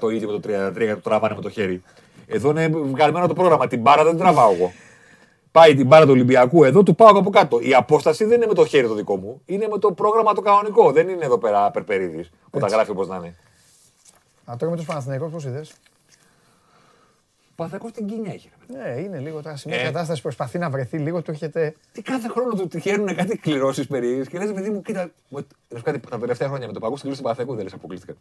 25% 0.00 0.12
ήδη 0.12 0.26
με 0.26 0.32
το 0.32 0.40
33% 0.44 0.78
και 0.78 0.94
το 0.94 1.00
τραβάνε 1.00 1.34
με 1.34 1.40
το 1.40 1.50
χέρι. 1.50 1.82
Εδώ 2.26 2.50
είναι 2.50 2.68
βγαλμένο 2.68 3.26
το 3.26 3.34
πρόγραμμα. 3.34 3.66
Την 3.66 3.80
μπάρα 3.80 4.02
δεν 4.04 4.12
την 4.12 4.20
τραβάω 4.20 4.52
εγώ. 4.52 4.72
Πάει 5.52 5.74
την 5.74 5.86
μπάρα 5.86 6.04
του 6.04 6.10
Ολυμπιακού 6.10 6.64
εδώ, 6.64 6.82
του 6.82 6.94
πάω 6.94 7.08
από 7.18 7.30
κάτω. 7.30 7.58
Η 7.60 7.74
απόσταση 7.74 8.24
δεν 8.24 8.36
είναι 8.36 8.46
με 8.46 8.54
το 8.54 8.66
χέρι 8.66 8.86
το 8.86 8.94
δικό 8.94 9.16
μου. 9.16 9.42
Είναι 9.46 9.68
με 9.70 9.78
το 9.78 9.92
πρόγραμμα 9.92 10.32
το 10.32 10.40
κανονικό. 10.40 10.92
Δεν 10.92 11.08
είναι 11.08 11.24
εδώ 11.24 11.38
πέρα 11.38 11.70
περπερίδης 11.70 12.30
που 12.50 12.58
τα 12.58 12.66
γράφει 12.66 12.90
όπως 12.90 13.08
να 13.08 13.16
είναι. 13.16 13.34
Α, 14.44 14.56
τώρα 14.58 14.72
με 14.72 14.78
του 14.78 14.84
Παναθηναϊκούς 14.84 15.30
πώς 15.32 15.44
είδες. 15.44 15.72
Παθακό 17.56 17.90
την 17.90 18.06
κίνια 18.06 18.32
έχει. 18.32 18.50
ρε 18.58 18.66
παιδί. 18.66 18.78
Ναι, 18.94 19.00
είναι 19.00 19.18
λίγο 19.18 19.42
τώρα 19.42 19.56
σε 19.56 19.68
μια 19.68 19.78
Ε. 19.78 19.84
κατάσταση 19.84 20.16
που 20.20 20.22
προσπαθεί 20.22 20.58
να 20.58 20.70
βρεθεί 20.70 20.98
λίγο, 20.98 21.22
του 21.22 21.30
έχετε. 21.30 21.74
Τι 21.92 22.02
κάθε 22.02 22.28
χρόνο 22.28 22.54
του 22.54 22.68
τυχαίνουν 22.68 23.14
κάτι 23.16 23.36
κληρώσει 23.38 23.86
περίεργε 23.86 24.24
και 24.30 24.38
λε, 24.38 24.52
παιδί 24.52 24.70
μου, 24.70 24.82
κοίτα. 24.82 25.10
μου- 25.28 25.46
να 25.68 25.78
σου 25.78 25.84
κάτι, 25.84 25.98
τα 26.00 26.18
τελευταία 26.18 26.48
χρόνια 26.48 26.66
με 26.66 26.72
το 26.72 26.78
παγκόσμιο 26.80 27.00
κλήρωση 27.14 27.22
του 27.22 27.28
Παθακού 27.28 27.54
δεν 27.54 27.64
λε 27.64 27.70
αποκλείστηκαν. 27.74 28.16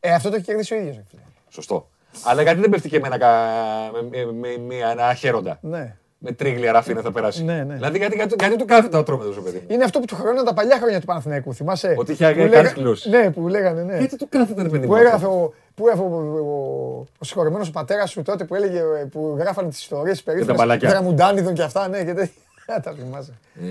Ε, 0.00 0.14
αυτό 0.14 0.28
το 0.30 0.34
έχει 0.36 0.44
κερδίσει 0.44 0.74
ο 0.74 0.76
ίδιο. 0.76 1.04
Σωστό. 1.48 1.88
Αλλά 2.24 2.42
γιατί 2.42 2.60
δεν 2.60 2.70
πέφτει 2.70 2.88
και 2.88 3.00
με 3.00 3.06
ένα, 3.06 3.18
κα- 3.18 3.90
με, 3.92 4.02
με, 4.24 4.32
με, 4.32 4.56
με 4.66 4.74
ένα 4.74 5.06
αχαίροντα. 5.08 5.58
Ναι. 5.62 5.96
Με 6.24 6.32
τρίγλια 6.32 6.72
ραφίνα 6.72 7.00
θα 7.00 7.12
περάσει. 7.12 7.44
Ναι, 7.44 7.62
ναι. 7.64 7.74
Δηλαδή 7.74 7.98
γιατί, 7.98 8.16
γιατί, 8.16 8.34
γιατί 8.38 8.56
του 8.56 8.64
κάθεται 8.64 8.96
ο 8.96 9.02
τρόμετρο, 9.02 9.42
παιδί 9.42 9.56
μου. 9.58 9.64
Είναι 9.74 9.84
αυτό 9.84 9.98
που 10.00 10.04
του 10.04 10.14
χρεώναν 10.14 10.44
τα 10.44 10.54
παλιά 10.54 10.76
χρόνια 10.78 11.00
του 11.00 11.06
Παναθηναϊκού. 11.06 11.54
Θυμάσαι; 11.54 11.94
Ότι 11.98 12.12
είχε 12.12 12.28
που 12.28 12.36
κάνει 12.38 12.48
λέγα- 12.50 12.72
κλήρωση. 12.72 13.08
Ναι, 13.10 13.30
που 13.30 13.48
λέγανε, 13.48 13.82
ναι. 13.82 13.98
Γιατί 13.98 14.16
του 14.16 14.28
κάθεται, 14.28 14.62
ρε 14.62 14.68
παιδί 14.68 14.86
μου. 14.86 14.92
Που 14.92 14.96
έγραφε 14.96 15.26
ο, 15.26 15.52
που 15.74 15.88
έγραφε 15.88 16.02
ο, 16.02 16.16
ο, 16.16 17.06
ο 17.18 17.24
συγχωρεμένος 17.24 17.68
ο 17.68 17.70
πατέρας 17.72 18.10
σου 18.10 18.22
τότε 18.22 18.44
που 18.44 18.54
έλεγε, 18.54 18.78
ε, 18.78 19.04
που 19.10 19.36
γράφανε 19.38 19.68
τις 19.68 19.78
ιστορίες 19.80 20.22
περίφημες 20.22 20.56
μπαλάκια. 20.56 20.88
Δραμουντάνιδων 20.88 21.54
και 21.54 21.62
αυτά, 21.62 21.88
ναι, 21.88 22.04
και 22.04 22.14
τέτοια. 22.14 22.32
Τα 22.82 22.92
θυμάσαι. 22.92 23.32
Ε, 23.54 23.66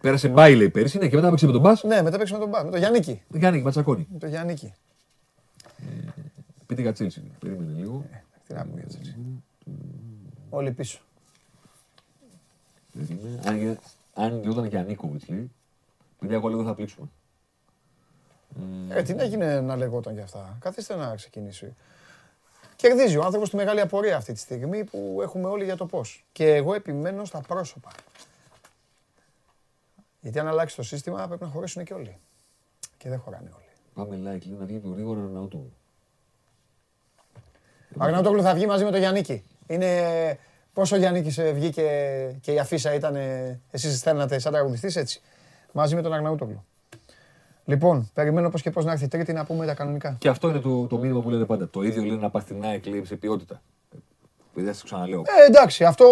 πέρασε 0.00 0.28
μπάι, 0.28 0.54
λέει 0.54 0.68
πέρυσι, 0.68 0.98
ναι, 0.98 1.08
και 1.08 1.14
μετά 1.14 1.26
έπαιξε 1.26 1.46
με 1.46 1.52
τον 1.52 1.60
Μπα. 1.60 1.72
Ναι, 1.82 2.02
μετά 2.02 2.18
παίξαμε 2.18 2.40
τον 2.40 2.48
Μπα, 2.48 2.64
με 2.64 2.70
τον 2.70 2.78
Γιάννικη. 2.78 3.22
Δεν 3.28 3.40
κάνει, 3.40 3.62
ματσακώνει. 3.62 4.06
Με 4.12 4.18
τον 4.18 4.28
Γιάννικη. 4.28 4.74
Πείτε 6.66 6.82
για 6.82 6.92
Τσέλσι. 6.92 7.22
Περίμενε 7.38 7.72
λίγο. 7.78 8.04
Τι 8.46 8.54
να 8.54 8.60
πούμε 8.62 8.82
για 8.86 8.98
έτσι. 9.00 9.14
Όλοι 10.50 10.70
πίσω. 10.70 10.98
Περίμενε. 13.06 13.40
Αν, 13.44 13.58
γε- 13.58 13.78
αν 14.14 14.40
γινόταν 14.40 14.68
και 14.68 14.78
Ανίκοβιτ, 14.78 15.28
λέει. 15.28 15.50
Παιδιά, 16.18 16.36
εγώ 16.36 16.48
λέω 16.48 16.56
δεν 16.56 16.66
θα 16.66 16.74
πλήξουμε. 16.74 17.08
Ε, 18.88 19.02
τι 19.02 19.14
να 19.14 19.24
γίνει 19.24 19.60
να 19.60 19.76
λεγόταν 19.76 20.12
για 20.14 20.22
αυτά. 20.24 20.56
Καθίστε 20.60 20.94
να 20.96 21.14
ξεκινήσει. 21.14 21.74
Κερδίζει 22.76 23.16
ο 23.16 23.24
άνθρωπος 23.24 23.50
τη 23.50 23.56
μεγάλη 23.56 23.80
απορία 23.80 24.16
αυτή 24.16 24.32
τη 24.32 24.38
στιγμή 24.38 24.84
που 24.84 25.18
έχουμε 25.22 25.48
όλοι 25.48 25.64
για 25.64 25.76
το 25.76 25.86
πώς. 25.86 26.24
Και 26.32 26.54
εγώ 26.54 26.74
επιμένω 26.74 27.24
στα 27.24 27.40
πρόσωπα. 27.40 27.90
Γιατί 30.20 30.38
αν 30.38 30.46
αλλάξει 30.48 30.76
το 30.76 30.82
σύστημα 30.82 31.26
πρέπει 31.28 31.42
να 31.44 31.48
χωρίσουν 31.48 31.84
και 31.84 31.94
όλοι. 31.94 32.16
Και 32.98 33.08
δεν 33.08 33.18
χωράνε 33.18 33.50
όλοι. 33.54 33.64
Πάμε 33.94 34.16
like, 34.16 34.46
λέει 34.46 34.56
να 34.58 34.64
βγει 34.64 34.78
πιο 34.78 34.90
γρήγορα 34.90 35.20
να 35.20 35.46
του. 35.48 35.72
Ο 37.98 38.04
Αγναούτογλου 38.04 38.42
θα 38.42 38.54
βγει 38.54 38.66
μαζί 38.66 38.84
με 38.84 38.90
τον 38.90 38.98
Γιάννικη. 38.98 39.44
Είναι 39.66 40.38
πόσο 40.78 40.96
ο 40.96 40.98
Γιάννικης 40.98 41.38
ε, 41.38 41.52
βγήκε 41.52 41.82
και 42.40 42.52
η 42.52 42.58
αφίσα 42.58 42.94
ήταν, 42.94 43.16
ε, 43.16 43.60
εσείς 43.70 43.98
στέλνατε 43.98 44.38
σαν 44.38 44.52
τραγουδιστής 44.52 44.96
έτσι. 44.96 45.20
Μαζί 45.72 45.94
με 45.94 46.02
τον 46.02 46.12
Αγναούτογλου. 46.12 46.64
Λοιπόν, 47.64 48.10
περιμένω 48.14 48.50
πώς 48.50 48.62
και 48.62 48.70
πώς 48.70 48.84
να 48.84 48.92
έρθει 48.92 49.04
η 49.04 49.08
Τρίτη 49.08 49.32
να 49.32 49.44
πούμε 49.44 49.66
τα 49.66 49.74
κανονικά. 49.74 50.16
Και 50.18 50.28
αυτό 50.28 50.48
είναι 50.48 50.58
το, 50.58 50.86
το 50.86 50.98
μήνυμα 50.98 51.20
που 51.20 51.30
λέτε 51.30 51.44
πάντα. 51.44 51.68
Το 51.70 51.82
ίδιο 51.82 52.02
λένε 52.02 52.20
να 52.20 52.30
πας 52.30 52.42
στην 52.42 52.64
ΑΕΚ 52.64 52.86
λέει 52.86 53.04
σε 53.04 53.16
ποιότητα. 53.16 53.62
Επειδή 54.50 54.66
σας 54.66 54.78
το 54.78 54.84
ξαναλέω. 54.84 55.20
Ε, 55.20 55.46
εντάξει, 55.46 55.84
αυτό. 55.84 56.06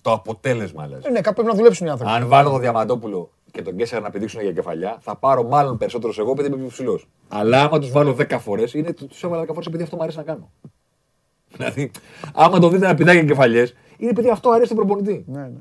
Το 0.00 0.12
αποτέλεσμα 0.12 0.82
αλλάζει. 0.82 1.02
Ε, 1.06 1.10
ναι, 1.10 1.20
κάπου 1.20 1.34
πρέπει 1.34 1.48
να 1.48 1.54
δουλέψουν 1.54 1.86
οι 1.86 1.90
άνθρωποι. 1.90 2.12
Αν 2.12 2.28
βάλω 2.28 2.50
τον 2.50 2.60
Διαμαντόπουλο 2.60 3.30
και 3.50 3.62
τον 3.62 3.76
Κέσσερα 3.76 4.00
να 4.00 4.10
πηδήξουν 4.10 4.40
για 4.40 4.52
κεφαλιά, 4.52 4.98
θα 5.00 5.16
πάρω 5.16 5.42
μάλλον 5.42 5.78
περισσότερος 5.78 6.18
εγώ 6.18 6.30
επειδή 6.30 6.48
είμαι 6.48 6.56
πιο 6.56 6.66
ψηλός. 6.66 7.08
Αλλά 7.28 7.62
άμα 7.62 7.78
τους 7.78 7.90
βάλω 7.90 8.16
10 8.18 8.38
φορές, 8.40 8.74
είναι 8.74 8.92
τους 8.92 9.22
έβαλα 9.22 9.42
10 9.42 9.46
φορές 9.46 9.66
επειδή 9.66 9.82
αυτό 9.82 9.96
μου 9.96 10.02
αρέσει 10.02 10.16
να 10.16 10.22
κάνω. 10.22 10.50
Δηλαδή, 11.56 11.90
άμα 12.34 12.58
το 12.58 12.68
δείτε 12.68 12.86
να 12.86 12.94
πηδάει 12.94 13.16
για 13.16 13.24
κεφαλιές, 13.24 13.74
είναι 14.04 14.10
επειδή 14.18 14.30
αυτό 14.30 14.50
αρέσει 14.50 14.74
τον 14.74 14.76
προπονητή. 14.86 15.24
Ναι, 15.28 15.40
ναι. 15.42 15.58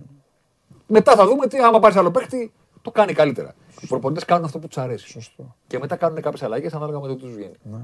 Μετά 0.88 1.16
θα 1.16 1.26
δούμε 1.26 1.48
τι, 1.48 1.58
άμα 1.58 1.80
πάρεις 1.80 1.98
άλλο 1.98 2.12
παίχτη, 2.12 2.54
το 2.82 2.92
κάνει 2.92 3.14
καλύτερα. 3.14 3.54
Οι 3.82 3.88
προπονητές 3.88 4.26
κάνουν 4.26 4.46
αυτό 4.46 4.60
που 4.60 4.68
τους 4.68 4.78
αρέσει. 4.78 5.08
Σωστό. 5.08 5.56
Και 5.68 5.80
μετά 5.80 5.96
κάνουν 5.96 6.22
κάποιες 6.22 6.44
αλλαγές 6.44 6.74
ανάλογα 6.74 7.00
με 7.00 7.08
το 7.08 7.16
τι 7.16 7.22
τους 7.22 7.34
βγαίνει. 7.34 7.56
Ναι. 7.64 7.78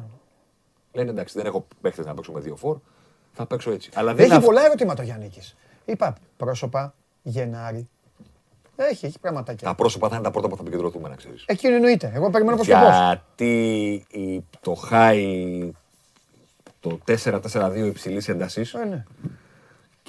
Λένε 0.91 1.09
εντάξει, 1.09 1.37
δεν 1.37 1.45
έχω 1.45 1.67
παίχτες 1.81 2.05
να 2.05 2.13
παίξω 2.13 2.31
με 2.31 2.39
δύο 2.39 2.55
φορ, 2.55 2.77
θα 3.33 3.45
παίξω 3.45 3.71
έτσι. 3.71 3.89
Αλλά 3.93 4.13
δεν 4.13 4.25
Έχει 4.25 4.33
είναι 4.35 4.43
πολλά 4.43 4.65
ερωτήματα 4.65 5.01
ο 5.01 5.05
Γιάννη. 5.05 5.31
Είπα 5.85 6.15
πρόσωπα, 6.37 6.93
Γενάρη. 7.23 7.89
Έχει, 8.75 9.05
έχει 9.05 9.19
πραγματάκια. 9.19 9.67
Τα 9.67 9.75
πρόσωπα 9.75 10.07
θα 10.09 10.15
είναι 10.15 10.23
τα 10.23 10.31
πρώτα 10.31 10.47
που 10.47 10.55
θα 10.55 10.61
επικεντρωθούμε, 10.61 11.09
να 11.09 11.15
ξέρεις. 11.15 11.43
Εκείνο 11.47 11.75
εννοείται. 11.75 12.11
Εγώ 12.15 12.29
περιμένω 12.29 12.57
πώ 12.57 12.63
και 12.63 12.71
πώς. 12.73 12.95
Γιατί 13.07 14.05
η- 14.11 14.43
το 14.61 14.75
high, 14.91 15.69
το 16.79 16.99
4-4-2 17.05 17.85
υψηλής 17.85 18.27
έντασης 18.29 18.73
Ε, 18.73 18.85
ναι. 18.85 19.03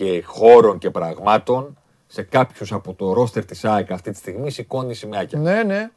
Και 0.01 0.23
χώρων 0.27 0.79
και 0.79 0.91
πραγμάτων 0.91 1.79
σε 2.07 2.23
κάποιους 2.23 2.73
από 2.73 2.95
το 2.95 3.13
ρόστερ 3.13 3.45
της 3.45 3.65
ΑΕΚ 3.65 3.91
αυτή 3.91 4.11
τη 4.11 4.17
στιγμή 4.17 4.51
σηκώνει 4.51 4.95
σημαίακια. 4.95 5.39
Ναι, 5.39 5.63
ναι. 5.63 5.91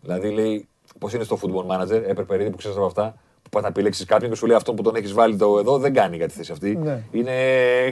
Δηλαδή 0.00 0.30
λέει, 0.30 0.68
πώς 0.98 1.12
είναι 1.12 1.24
στο 1.24 1.38
football 1.42 1.66
manager, 1.66 2.02
έπρεπε 2.06 2.34
ήδη 2.34 2.50
που 2.50 2.56
ξέρεις 2.56 2.76
από 2.76 2.86
αυτά, 2.86 3.14
που 3.42 3.48
πας 3.50 3.62
να 3.62 3.68
επιλέξεις 3.68 4.04
κάποιον 4.04 4.30
και 4.30 4.36
σου 4.36 4.46
λέει 4.46 4.56
αυτό 4.56 4.74
που 4.74 4.82
τον 4.82 4.94
έχεις 4.94 5.12
βάλει 5.12 5.36
το 5.36 5.58
εδώ 5.58 5.78
δεν 5.78 5.94
κάνει 5.94 6.16
για 6.16 6.28
τη 6.28 6.34
θέση 6.34 6.52
αυτή. 6.52 6.76
Ναι. 6.76 7.04
Είναι 7.10 7.34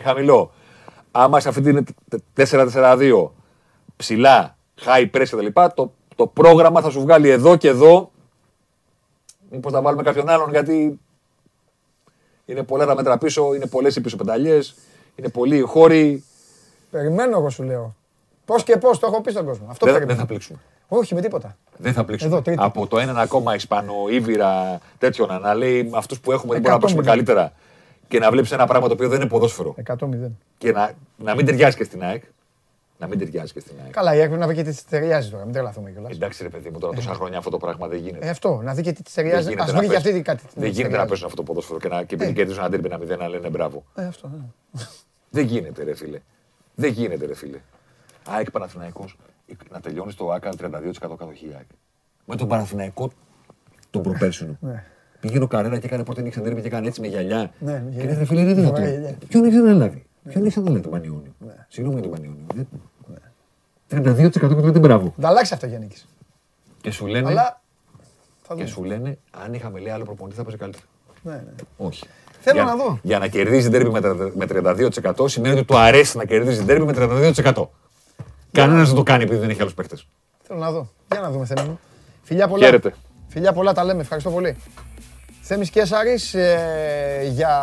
χαμηλό. 0.02 0.52
Άμα 1.10 1.40
σε 1.40 1.48
αυτή 1.48 1.62
την 1.62 1.84
4-4-2 2.36 3.30
ψηλά, 3.96 4.56
high 4.84 5.10
press 5.10 5.26
κτλ., 5.30 5.60
το, 5.74 5.92
το 6.16 6.26
πρόγραμμα 6.26 6.80
θα 6.80 6.90
σου 6.90 7.00
βγάλει 7.00 7.28
εδώ 7.28 7.56
και 7.56 7.68
εδώ. 7.68 8.10
Μήπως 9.50 9.72
θα 9.72 9.82
βάλουμε 9.82 10.02
κάποιον 10.02 10.28
άλλον 10.28 10.50
γιατί 10.50 11.00
είναι 12.44 12.62
πολλά 12.62 12.86
τα 12.86 12.94
μέτρα 12.94 13.18
πίσω, 13.18 13.54
είναι 13.54 13.66
πολλές 13.66 13.96
οι 13.96 14.00
πίσω 14.00 14.16
πενταλιές, 14.16 14.74
είναι 15.18 15.28
πολλοί 15.28 15.56
οι 15.56 15.60
χώροι. 15.60 16.24
Περιμένω 16.90 17.38
εγώ 17.38 17.50
σου 17.50 17.62
λέω. 17.62 17.94
Πώς 18.44 18.62
και 18.62 18.76
πώς 18.76 18.98
το 18.98 19.06
έχω 19.06 19.20
πει 19.20 19.30
στον 19.30 19.44
κόσμο. 19.44 19.66
Αυτό 19.70 19.84
Δεν, 19.86 19.94
περιμένω. 19.94 20.16
δεν 20.18 20.26
θα 20.26 20.32
πλήξουμε. 20.32 20.58
Όχι 20.88 21.14
με 21.14 21.20
τίποτα. 21.20 21.56
Δεν 21.76 21.92
θα 21.92 22.04
πλήξουμε. 22.04 22.32
Εδώ, 22.32 22.42
τρίτη. 22.42 22.58
Από 22.62 22.86
το 22.86 22.98
έναν 22.98 23.18
ακόμα 23.18 23.54
Ισπανό, 23.54 23.94
Ήβυρα, 24.10 24.80
τέτοιον 24.98 25.40
να 25.40 25.54
λέει 25.54 25.90
αυτούς 25.94 26.20
που 26.20 26.32
έχουμε 26.32 26.52
δεν 26.52 26.62
μπορούμε 26.62 26.80
να 26.80 26.86
παίξουμε 26.86 27.02
100-0. 27.02 27.06
καλύτερα. 27.06 27.52
Και 28.08 28.18
να 28.18 28.30
βλέπεις 28.30 28.52
ένα 28.52 28.66
πράγμα 28.66 28.86
το 28.86 28.92
οποίο 28.92 29.08
δεν 29.08 29.20
είναι 29.20 29.28
ποδόσφαιρο. 29.28 29.74
100-0. 29.86 29.96
Και 30.58 30.72
να, 30.72 30.90
να 31.16 31.34
μην 31.34 31.46
ταιριάζει 31.46 31.76
και 31.76 31.84
στην 31.84 32.02
ΑΕΚ. 32.02 32.22
Να 32.98 33.06
μην 33.06 33.18
ταιριάζει 33.18 33.52
και 33.52 33.60
στην 33.60 33.74
ΑΕΚ. 33.82 33.92
Καλά, 33.92 34.14
η 34.14 34.18
ΑΕΚ 34.18 34.24
πρέπει 34.26 34.40
να 34.40 34.46
βρει 34.46 34.56
και 34.56 34.62
τις 34.62 34.74
της 34.74 34.84
ταιριάζει 34.84 35.30
τώρα. 35.30 35.44
Μην 35.44 35.52
τρελαθούμε 35.52 35.90
κιόλας. 35.90 36.12
Εντάξει, 36.12 36.42
ρε 36.42 36.48
παιδί 36.48 36.70
μου, 36.70 36.78
τώρα 36.78 36.94
τόσα 36.94 37.14
χρόνια 37.14 37.38
αυτό 37.38 37.50
το 37.50 37.56
πράγμα 37.56 37.86
δεν 37.88 37.98
γίνεται. 37.98 38.26
Ε, 38.26 38.30
αυτό, 38.30 38.60
να 38.64 38.74
δει 38.74 38.82
και 38.82 38.92
τι 38.92 39.02
της 39.02 39.14
Δεν 39.14 39.24
ταιριάζει. 39.24 39.48
γίνεται 39.48 39.70
Α 39.70 39.72
να 39.72 39.78
βρει 39.78 39.86
και 39.86 39.92
παίζουν- 39.92 40.10
αυτή 40.10 40.22
κάτι. 40.22 40.42
Δεν 40.54 40.70
γίνεται 40.70 40.96
να 40.96 41.06
παίζουν 41.06 41.24
αυτό 41.26 41.36
το 41.36 41.42
ποδόσφαιρο 41.42 41.78
και, 41.78 41.88
να, 41.88 42.02
και 42.02 42.14
επειδή 42.14 42.32
κερδίζουν 42.32 42.60
ένα 42.60 42.70
τέρμι 42.70 42.86
ένα 42.86 42.98
μηδέν 42.98 43.18
να 43.18 43.28
λένε 43.28 43.48
μπράβο. 43.48 43.84
Ε, 43.94 44.04
αυτό. 44.06 44.30
Ναι. 45.30 45.40
Δεν 45.40 45.46
γίνεται, 45.46 45.82
ρε 45.84 45.94
φίλε. 45.94 46.20
Δεν 46.74 46.92
γίνεται, 46.92 47.26
ρε 47.26 47.34
φίλε. 47.34 47.58
ΑΕΚ 48.28 48.50
Παναθηναϊκός 48.50 49.16
να 49.70 49.80
τελειώνεις 49.80 50.14
στο 50.14 50.30
ΑΚΑ 50.32 50.50
32% 50.60 51.16
κατοχή 51.18 51.46
η 51.46 51.52
ΑΕΚ. 51.56 51.66
Με 52.24 52.36
τον 52.36 52.48
Παναθηναϊκό 52.48 53.10
τον 53.90 54.02
προπέρσινο. 54.02 54.56
Ναι. 54.60 54.84
Πήγαινε 55.20 55.44
ο 55.44 55.46
Καρέρα 55.46 55.78
και 55.78 55.86
έκανε 55.86 56.04
πρώτη 56.04 56.22
νύχτα 56.22 56.40
ντέρμπι 56.40 56.60
και 56.60 56.66
έκανε 56.66 56.86
έτσι 56.88 57.00
με 57.00 57.06
γυαλιά. 57.06 57.52
Ναι, 57.58 57.72
με 57.72 57.78
Και 57.78 57.88
γυαλιά. 57.90 58.04
λέει, 58.10 58.18
ρε 58.18 58.24
φίλε, 58.24 58.40
είναι 58.40 58.50
Ωραία 58.50 58.62
δυνατόν. 58.64 58.84
γυαλιά. 58.88 59.16
Ποιον 59.28 59.44
έχεις 59.44 59.58
αναλάβει; 59.58 60.06
Ποιον 60.28 60.44
έχεις 60.44 60.56
αναλάβει 60.56 60.80
τον 60.82 60.90
Πανιόνιο; 60.90 61.32
Συγγνώμη 61.68 62.00
τον 62.00 62.10
Πανιόνιο. 62.10 62.44
Δεν- 62.54 62.68
32% 63.88 64.30
και 64.30 64.38
του 64.54 64.64
λέτε 64.64 64.78
μπράβο. 64.78 65.14
Θα 65.20 65.28
αλλάξει 65.28 65.54
αυτό 65.54 65.66
Γιάννη. 65.66 65.88
Και 66.80 66.90
σου 66.90 67.06
λένε, 67.06 67.28
Αλλά. 67.28 67.60
Θα 68.42 68.54
και 68.54 68.60
δούμε. 68.62 68.66
σου 68.66 68.84
λένε 68.84 69.18
αν 69.30 69.54
είχαμε 69.54 69.78
λέει 69.80 69.92
άλλο 69.92 70.04
προπονητή 70.04 70.36
θα 70.36 70.42
παίζει 70.42 70.58
καλύτερα. 70.58 70.84
Ναι, 71.22 71.32
ναι. 71.34 71.52
Όχι. 71.76 72.06
Θέλω 72.40 72.56
για, 72.62 72.64
να 72.64 72.76
δω. 72.76 72.98
Για 73.02 73.18
να 73.18 73.26
κερδίζει 73.26 73.68
ντέρμπι 73.68 73.90
με, 73.90 74.00
τα- 74.00 74.14
με 74.34 74.46
32% 74.48 75.28
σημαίνει 75.30 75.54
ότι 75.56 75.64
του 75.64 75.76
αρέσει 75.78 76.16
να 76.16 76.24
κερδίζει 76.24 76.62
ντέρμπι 76.64 76.84
με 76.84 76.92
32%. 77.44 77.68
Κανένας 78.52 78.86
δεν 78.86 78.96
το 78.96 79.02
κάνει 79.02 79.22
επειδή 79.22 79.38
δεν 79.40 79.50
έχει 79.50 79.60
άλλους 79.60 79.74
παίχτε. 79.74 79.96
Θέλω 80.46 80.58
να 80.60 80.70
δω. 80.70 80.88
Για 81.12 81.20
να 81.20 81.30
δούμε, 81.30 81.44
Θέμη 81.46 81.68
μου. 81.68 81.80
Φιλιά 82.22 82.48
πολλά. 82.48 82.64
Χαίρετε. 82.64 82.94
Φιλιά 83.28 83.52
πολλά, 83.52 83.72
τα 83.72 83.84
λέμε. 83.84 84.00
Ευχαριστώ 84.00 84.30
πολύ. 84.30 84.56
Θέμης 85.42 85.70
Κέσαρης 85.70 86.34
ε, 86.34 87.28
για 87.32 87.62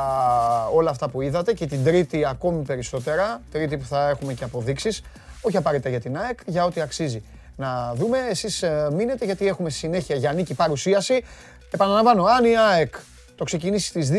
όλα 0.73 0.89
αυτά 0.89 1.09
που 1.09 1.21
είδατε 1.21 1.53
και 1.53 1.65
την 1.65 1.83
τρίτη 1.83 2.25
ακόμη 2.25 2.63
περισσότερα. 2.63 3.41
Τρίτη 3.51 3.77
που 3.77 3.85
θα 3.85 4.09
έχουμε 4.09 4.33
και 4.33 4.43
αποδείξεις. 4.43 5.01
Όχι 5.41 5.57
απαραίτητα 5.57 5.89
για 5.89 5.99
την 5.99 6.17
ΑΕΚ, 6.17 6.39
για 6.45 6.65
ό,τι 6.65 6.81
αξίζει 6.81 7.23
να 7.55 7.93
δούμε. 7.95 8.17
Εσείς 8.29 8.63
ε, 8.63 8.87
μείνετε 8.95 9.25
γιατί 9.25 9.47
έχουμε 9.47 9.69
συνέχεια 9.69 10.15
για 10.15 10.33
νίκη 10.33 10.53
παρουσίαση. 10.53 11.23
Επαναλαμβάνω, 11.71 12.23
αν 12.23 12.45
η 12.45 12.57
ΑΕΚ 12.57 12.95
το 13.35 13.43
ξεκινήσει 13.43 13.87
στις 13.87 14.09
2, 14.11 14.15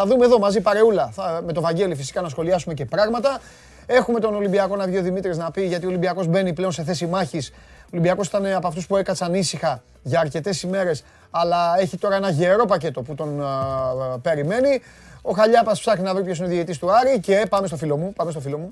θα 0.00 0.06
δούμε 0.06 0.24
εδώ 0.24 0.38
μαζί 0.38 0.60
παρεούλα. 0.60 1.10
Θα, 1.12 1.40
με 1.46 1.52
τον 1.52 1.62
Βαγγέλη 1.62 1.94
φυσικά 1.94 2.20
να 2.20 2.28
σχολιάσουμε 2.28 2.74
και 2.74 2.84
πράγματα. 2.84 3.40
Έχουμε 3.86 4.20
τον 4.20 4.34
Ολυμπιακό 4.34 4.76
να 4.76 4.86
βγει 4.86 4.98
ο 4.98 5.02
Δημήτρης 5.02 5.36
να 5.36 5.50
πει 5.50 5.66
γιατί 5.66 5.84
ο 5.84 5.88
Ολυμπιακός 5.88 6.26
μπαίνει 6.26 6.52
πλέον 6.52 6.72
σε 6.72 6.82
θέση 6.82 7.06
μάχης. 7.06 7.50
Ο 7.50 7.88
Ολυμπιακός 7.92 8.26
ήταν 8.26 8.46
από 8.46 8.66
αυτούς 8.66 8.86
που 8.86 8.96
έκατσαν 8.96 9.34
ήσυχα 9.34 9.82
για 10.02 10.20
αρκετές 10.20 10.62
ημέρες 10.62 11.04
αλλά 11.30 11.78
έχει 11.78 11.96
τώρα 11.96 12.16
ένα 12.16 12.30
γερό 12.30 12.64
πακέτο 12.64 13.02
που 13.02 13.14
τον 13.14 13.42
α, 13.42 13.46
α, 13.46 14.18
περιμένει. 14.18 14.82
Ο 15.22 15.32
Χαλιάπας 15.32 15.80
ψάχνει 15.80 16.04
να 16.04 16.14
βρει 16.14 16.24
ποιος 16.24 16.38
είναι 16.38 16.46
ο 16.46 16.50
διαιτητής 16.50 16.78
του 16.78 16.92
Άρη 16.92 17.20
και 17.20 17.46
πάμε 17.48 17.66
στο 17.66 17.76
φίλο 17.76 17.96
μου. 17.96 18.12
Πάμε 18.12 18.30
στο 18.30 18.40
φίλο 18.40 18.58
μου. 18.58 18.68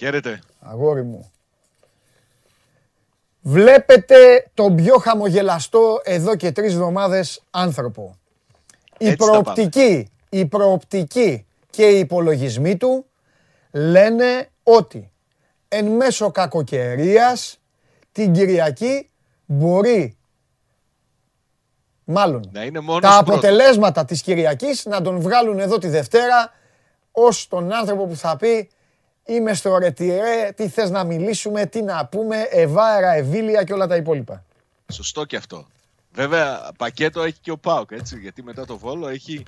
Χαίρετε. 0.00 0.40
Αγόρι 0.60 1.02
μου. 1.02 1.30
Βλέπετε 3.40 4.50
τον 4.54 4.76
πιο 4.76 4.96
χαμογελαστό 4.98 6.00
εδώ 6.04 6.36
και 6.36 6.52
τρεις 6.52 6.72
εβδομάδες 6.72 7.42
άνθρωπο. 7.50 8.16
Η 8.98 9.06
Έτσι 9.06 9.16
τα 9.16 9.24
προοπτική, 9.24 10.10
η 10.28 10.46
προοπτική 10.46 11.46
και 11.70 11.88
οι 11.88 11.98
υπολογισμοί 11.98 12.76
του 12.76 13.06
λένε 13.72 14.48
ότι 14.62 15.10
εν 15.68 15.86
μέσω 15.86 16.30
κακοκαιρίας 16.30 17.60
την 18.12 18.32
Κυριακή 18.32 19.10
μπορεί 19.46 20.16
μάλλον 22.04 22.50
Να 22.52 22.64
είναι 22.64 22.80
μόνος 22.80 23.00
τα 23.00 23.08
πρώτος. 23.08 23.34
αποτελέσματα 23.34 24.04
της 24.04 24.22
Κυριακής 24.22 24.84
να 24.84 25.00
τον 25.00 25.20
βγάλουν 25.20 25.58
εδώ 25.58 25.78
τη 25.78 25.88
Δευτέρα 25.88 26.52
ως 27.12 27.48
τον 27.48 27.72
άνθρωπο 27.72 28.06
που 28.06 28.16
θα 28.16 28.36
πει 28.36 28.70
είμαι 29.24 29.54
στο 29.54 29.78
ρετυρέ, 29.78 30.52
τι 30.56 30.68
θες 30.68 30.90
να 30.90 31.04
μιλήσουμε, 31.04 31.66
τι 31.66 31.82
να 31.82 32.06
πούμε, 32.06 32.36
ευάερα, 32.50 33.12
ευήλια 33.14 33.64
και 33.64 33.72
όλα 33.72 33.86
τα 33.86 33.96
υπόλοιπα. 33.96 34.44
Σωστό 34.92 35.24
και 35.24 35.36
αυτό. 35.36 35.66
Βέβαια, 36.12 36.70
πακέτο 36.78 37.22
έχει 37.22 37.38
και 37.40 37.50
ο 37.50 37.58
Πάοκ, 37.58 37.90
έτσι, 37.90 38.18
γιατί 38.18 38.42
μετά 38.42 38.64
το 38.64 38.78
Βόλο 38.78 39.08
έχει 39.08 39.42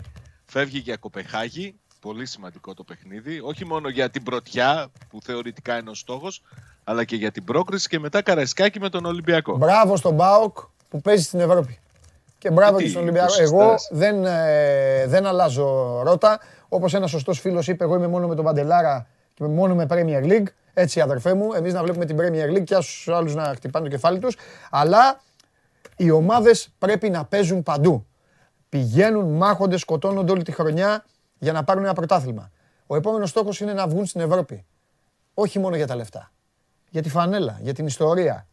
φεύγει 0.45 0.79
για 0.79 0.97
Κοπεχάγη, 0.97 1.75
πολύ 2.01 2.27
σημαντικό 2.27 2.75
το 2.75 2.85
παιχνίδι, 2.85 3.41
όχι 3.41 3.65
μόνο 3.65 3.89
για 3.89 4.11
την 4.11 4.23
πρωτιά 4.23 4.87
που 5.11 5.19
θεωρητικά 5.25 5.79
είναι 5.79 5.91
ο 5.91 5.95
στόχος, 5.95 6.43
αλλά 6.85 7.05
και 7.05 7.17
για 7.17 7.31
την 7.31 7.45
πρόκριση 7.45 7.89
και 7.89 7.99
μετά 7.99 8.23
Καραϊσκάκη 8.23 8.81
με 8.81 8.89
τον 8.89 9.05
Ολυμπιακό. 9.05 9.57
Μπράβο 9.57 9.97
στον 9.97 10.15
Μπάουκ 10.15 10.59
που 10.89 11.01
παίζει 11.01 11.23
στην 11.23 11.41
Ευρώπη. 11.41 11.79
Και 12.39 12.51
μπράβο 12.51 12.77
Τι, 12.77 12.83
και 12.85 12.89
στον 12.91 13.03
Ολυμπιακό. 13.03 13.27
πώς 13.27 13.39
Εγώ 13.39 13.61
συστάς. 13.61 13.89
δεν, 13.93 14.25
ε, 14.25 15.07
δεν 15.07 15.27
αλλάζω 15.27 16.01
ρότα. 16.05 16.41
Όπως 16.69 16.95
ένας 16.95 17.11
σωστός 17.11 17.41
φίλος 17.41 17.69
είπε, 17.69 17.85
εγώ 17.85 17.95
είμαι 17.97 18.07
μόνο 18.07 18.27
με 18.27 18.35
τον 18.35 18.45
Παντελάρα 18.45 19.07
και 19.12 19.12
μόνο 19.39 19.75
με 19.75 19.87
Premier 19.91 20.23
League. 20.25 20.47
Έτσι, 20.75 21.01
αδερφέ 21.01 21.35
μου, 21.35 21.53
εμείς 21.53 21.73
να 21.73 21.83
βλέπουμε 21.83 22.05
την 22.05 22.17
Premier 22.21 22.57
League 22.57 22.65
και 22.65 22.77
στου 22.81 23.15
άλλους 23.15 23.35
να 23.35 23.45
χτυπάνε 23.45 23.85
το 23.85 23.91
κεφάλι 23.91 24.19
τους. 24.19 24.37
Αλλά 24.71 25.21
οι 25.97 26.11
ομάδες 26.11 26.69
πρέπει 26.79 27.11
να 27.11 27.25
παίζουν 27.25 27.63
παντού. 27.63 28.07
Πηγαίνουν, 28.69 29.37
μάχονται, 29.37 29.77
σκοτώνονται 29.77 30.33
όλη 30.33 30.43
τη 30.43 30.53
χρονιά 30.53 31.05
για 31.39 31.53
να 31.53 31.65
πάρουν 31.65 31.85
ένα 31.85 31.93
πρωτάθλημα. 31.93 32.51
Ο 32.87 32.97
επόμενος 32.97 33.31
στόχος 33.31 33.61
είναι 33.61 33.73
να 33.73 33.87
βγουν 33.87 34.07
στην 34.07 34.21
Ευρώπη. 34.21 34.65
Όχι 35.35 35.59
μόνο 35.59 35.77
για 35.77 35.87
τα 35.87 35.97
λεφτά. 35.97 36.31
Για 36.91 37.03
τη 37.03 37.09
φανέλα, 37.09 37.59
για 37.63 37.75
την 37.75 37.87
ιστορία. 37.87 38.47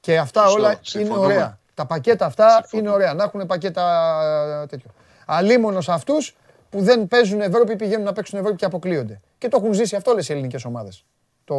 Και 0.00 0.18
αυτά 0.18 0.42
Σωστό, 0.42 0.58
όλα 0.58 0.68
είναι 0.70 0.78
συμφωνούμε. 0.82 1.26
ωραία. 1.26 1.58
Τα 1.74 1.86
πακέτα 1.86 2.26
αυτά 2.26 2.48
Συμφωνώ. 2.50 2.82
είναι 2.82 2.90
ωραία. 2.90 3.14
Να 3.14 3.24
έχουν 3.24 3.46
πακέτα 3.46 4.66
τέτοιο. 4.68 4.90
Αλίμονος 5.26 5.84
σε 5.84 5.92
αυτούς 5.92 6.36
που 6.70 6.80
δεν 6.82 7.08
παίζουν 7.08 7.40
Ευρώπη, 7.40 7.76
πηγαίνουν 7.76 8.04
να 8.04 8.12
παίξουν 8.12 8.38
Ευρώπη 8.38 8.56
και 8.56 8.64
αποκλείονται. 8.64 9.20
Και 9.38 9.48
το 9.48 9.56
έχουν 9.60 9.72
ζήσει 9.72 9.96
αυτό 9.96 10.10
όλε 10.10 10.20
οι 10.22 10.26
ελληνικές 10.28 10.64
ομάδες. 10.64 11.04
Το... 11.44 11.54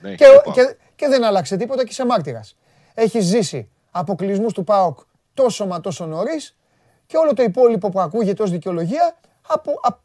Ναι, 0.00 0.08
και, 0.14 0.24
και 0.24 0.40
το 0.44 0.50
και, 0.50 0.76
και 0.96 1.08
δεν 1.08 1.24
άλλαξε 1.24 1.56
τίποτα 1.56 1.82
και 1.82 1.88
είσαι 1.90 2.04
μάρτυρας. 2.06 2.56
Έχεις 2.94 3.24
ζήσει 3.24 3.68
αποκλεισμούς 3.90 4.52
του 4.52 4.64
ΠΑΟΚ 4.64 4.98
τόσο 5.34 5.66
μα 5.66 5.80
τόσο 5.80 6.06
νωρίς 6.06 6.56
και 7.06 7.16
όλο 7.16 7.34
το 7.34 7.42
υπόλοιπο 7.42 7.88
που 7.88 8.00
ακούγεται 8.00 8.42
ως 8.42 8.50
δικαιολογία 8.50 9.16
από, 9.48 9.70
α- 9.82 9.98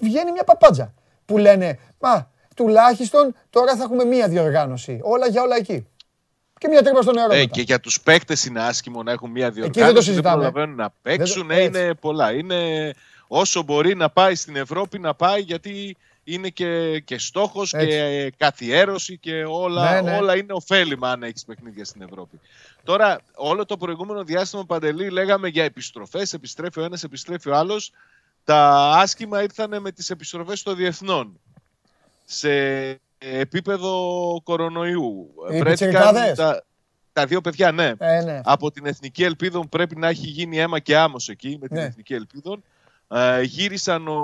βγαίνει 0.00 0.32
μια 0.32 0.44
παπάντζα. 0.44 0.94
Που 1.24 1.38
λένε, 1.38 1.78
μα 2.00 2.30
τουλάχιστον 2.56 3.34
τώρα 3.50 3.76
θα 3.76 3.82
έχουμε 3.82 4.04
μία 4.04 4.28
διοργάνωση. 4.28 5.00
Όλα 5.02 5.26
για 5.28 5.42
όλα 5.42 5.56
εκεί. 5.56 5.86
Και 6.58 6.68
μια 6.68 6.82
τρύπα 6.82 7.02
στο 7.02 7.12
νερό. 7.12 7.32
Ε, 7.32 7.36
μετά. 7.36 7.50
και 7.50 7.60
για 7.60 7.80
τους 7.80 8.00
παίκτες 8.00 8.44
είναι 8.44 8.62
άσχημο 8.62 9.02
να 9.02 9.12
έχουν 9.12 9.30
μια 9.30 9.50
δεν 9.50 9.62
το 9.62 9.68
διοργάνωση, 9.70 9.94
δεν, 9.94 10.02
συζητάμε. 10.02 10.34
προλαβαίνουν 10.34 10.76
να 10.76 10.90
παίξουν, 11.02 11.46
Δεν 11.46 11.56
το- 11.56 11.62
είναι 11.62 11.78
έτσι. 11.78 11.94
πολλά. 12.00 12.32
Είναι 12.32 12.90
όσο 13.26 13.62
μπορεί 13.62 13.94
να 13.94 14.10
πάει 14.10 14.34
στην 14.34 14.56
Ευρώπη 14.56 14.98
να 14.98 15.14
πάει 15.14 15.40
γιατί 15.40 15.96
είναι 16.24 16.48
και, 16.48 17.00
και 17.00 17.18
στόχος 17.18 17.72
Έτσι. 17.72 17.86
και 17.86 17.96
ε, 17.96 18.30
καθιέρωση 18.36 19.18
και 19.18 19.44
όλα, 19.44 19.92
Ναι, 19.92 20.10
ναι. 20.10 20.16
όλα 20.16 20.36
είναι 20.36 20.52
ωφέλιμα 20.52 21.10
αν 21.10 21.22
έχεις 21.22 21.44
παιχνίδια 21.44 21.84
στην 21.84 22.02
Ευρώπη. 22.02 22.40
Τώρα, 22.84 23.20
όλο 23.34 23.64
το 23.64 23.76
προηγούμενο 23.76 24.24
διάστημα 24.24 24.64
Παντελή 24.64 25.10
λέγαμε 25.10 25.48
για 25.48 25.64
επιστροφές, 25.64 26.32
επιστρέφει 26.32 26.80
ο 26.80 26.84
ένας, 26.84 27.02
επιστρέφει 27.02 27.48
ο 27.48 27.56
άλλος. 27.56 27.92
Τα 28.44 28.90
άσχημα 28.94 29.42
ήρθαν 29.42 29.80
με 29.80 29.90
τις 29.92 30.10
επιστροφές 30.10 30.62
των 30.62 30.76
διεθνών. 30.76 31.40
Σε 32.24 32.50
επίπεδο 33.18 33.92
κορονοϊού. 34.44 35.34
Οι 35.52 35.58
Βρέθηκαν 35.58 35.70
πιτσιρικάδες. 35.70 36.36
τα, 36.36 36.64
τα 37.12 37.26
δύο 37.26 37.40
παιδιά, 37.40 37.72
ναι. 37.72 37.92
Ε, 37.98 38.22
ναι. 38.22 38.40
Από 38.44 38.70
την 38.70 38.86
Εθνική 38.86 39.24
Ελπίδων 39.24 39.68
πρέπει 39.68 39.96
να 39.96 40.08
έχει 40.08 40.26
γίνει 40.26 40.58
αίμα 40.58 40.78
και 40.78 40.96
άμμος 40.96 41.28
εκεί 41.28 41.58
με 41.60 41.68
την 41.68 41.76
Ναι. 41.76 41.82
Εθνική 41.82 42.14
Ελπίδων. 42.14 42.64
Ε, 43.08 43.42
γύρισαν 43.42 44.08
ο 44.08 44.20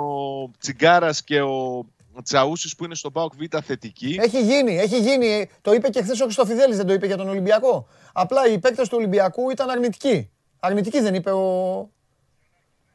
Τσιγκάρας 0.59 1.23
και 1.23 1.41
ο 1.41 1.85
Τσαούσης 2.23 2.75
που 2.75 2.83
είναι 2.85 2.95
στο 2.95 3.11
ΠΑΟΚ 3.11 3.33
Β 3.35 3.41
θετικοί. 3.63 4.17
Έχει 4.19 4.41
γίνει, 4.41 4.77
έχει 4.77 4.99
γίνει. 4.99 5.49
Το 5.61 5.73
είπε 5.73 5.89
και 5.89 6.01
χθες 6.01 6.19
ο 6.19 6.23
Χρυστοφιδέλης, 6.23 6.77
δεν 6.77 6.85
το 6.87 6.93
είπε 6.93 7.05
για 7.05 7.17
τον 7.17 7.29
Ολυμπιακό. 7.29 7.87
Απλά 8.13 8.47
οι 8.47 8.59
παίκτες 8.59 8.87
του 8.89 8.95
Ολυμπιακού 8.97 9.49
ήταν 9.49 9.69
αρνητικοί. 9.69 10.29
Αρνητικοί 10.59 10.99
δεν 10.99 11.13
είπε 11.15 11.31
ο. 11.31 11.89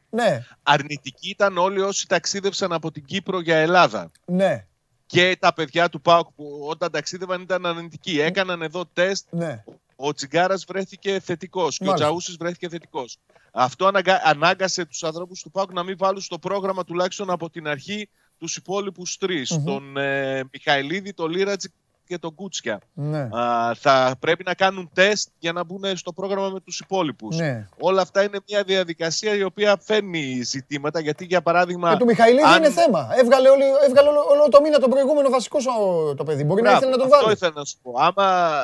Ναι, 0.09 0.43
Αρνητικοί 0.63 1.29
ήταν 1.29 1.57
όλοι 1.57 1.81
όσοι 1.81 2.07
ταξίδευσαν 2.07 2.73
από 2.73 2.91
την 2.91 3.05
Κύπρο 3.05 3.39
για 3.39 3.57
Ελλάδα. 3.57 4.11
ναι, 4.25 4.65
Και 5.05 5.37
τα 5.39 5.53
παιδιά 5.53 5.89
του 5.89 6.01
ΠΑΟΚ 6.01 6.27
που 6.35 6.65
όταν 6.69 6.91
ταξίδευαν 6.91 7.41
ήταν 7.41 7.65
αρνητικοί. 7.65 8.19
Έκαναν 8.21 8.61
εδώ 8.61 8.85
τεστ. 8.93 9.27
ναι. 9.29 9.63
Ο 9.99 10.13
Τσιγκάρας 10.13 10.65
βρέθηκε 10.67 11.19
θετικός 11.19 11.77
και 11.77 11.83
ο 11.83 11.85
Μάλιστα. 11.85 12.05
Τσαούσης 12.05 12.37
βρέθηκε 12.37 12.69
θετικός. 12.69 13.17
Αυτό 13.51 13.85
αναγκα... 13.85 14.21
ανάγκασε 14.23 14.85
τους 14.85 15.03
ανθρώπους 15.03 15.41
του 15.41 15.51
ΠΑΟΚ 15.51 15.73
να 15.73 15.83
μην 15.83 15.97
βάλουν 15.97 16.21
στο 16.21 16.39
πρόγραμμα 16.39 16.83
τουλάχιστον 16.83 17.29
από 17.29 17.49
την 17.49 17.67
αρχή 17.67 18.09
τους 18.37 18.55
υπόλοιπους 18.55 19.17
τρεις. 19.17 19.59
Τον 19.65 19.97
ε, 19.97 20.43
Μιχαηλίδη, 20.51 21.13
τον 21.13 21.31
Λίρατζη 21.31 21.73
και 22.07 22.17
τον 22.17 22.35
Κούτσια. 22.35 22.79
ναι. 22.93 23.29
Α, 23.31 23.73
θα 23.75 24.15
πρέπει 24.19 24.43
να 24.45 24.53
κάνουν 24.53 24.89
τεστ 24.93 25.29
για 25.39 25.51
να 25.51 25.63
μπουν 25.63 25.97
στο 25.97 26.13
πρόγραμμα 26.13 26.49
με 26.49 26.59
τους 26.59 26.79
υπόλοιπους. 26.79 27.35
ναι. 27.37 27.67
Όλα 27.79 28.01
αυτά 28.01 28.23
είναι 28.23 28.39
μια 28.47 28.63
διαδικασία 28.63 29.35
η 29.35 29.43
οποία 29.43 29.77
φέρνει 29.83 30.41
ζητήματα 30.43 30.99
γιατί 30.99 31.25
για 31.25 31.41
παράδειγμα... 31.41 31.91
Και 31.91 31.97
του 31.97 32.05
Μιχαηλίδη 32.05 32.43
αν- 32.43 32.57
είναι 32.57 32.69
θέμα. 32.71 33.09
Έβγαλε, 33.17 33.49
όλη, 33.49 33.63
έβγαλε 33.87 34.09
όλο, 34.09 34.19
όλο 34.31 34.49
το 34.49 34.61
μήνα 34.61 34.79
τον 34.79 34.89
προηγούμενο 34.89 35.29
βασικό 35.29 35.59
σου 35.59 35.69
το 36.17 36.23
παιδί. 36.23 36.43
Μπορεί 36.43 36.61
να 36.61 36.69
Μπράβο, 36.69 36.77
ήθελε 36.85 36.91
να 36.91 36.97
τον 37.03 37.13
αυτό 37.13 37.23
βάλει. 37.25 37.33
ήθελα 37.35 37.51
να 37.55 37.65
σου 37.65 37.77
πω. 37.81 37.93
Άμα 37.97 38.59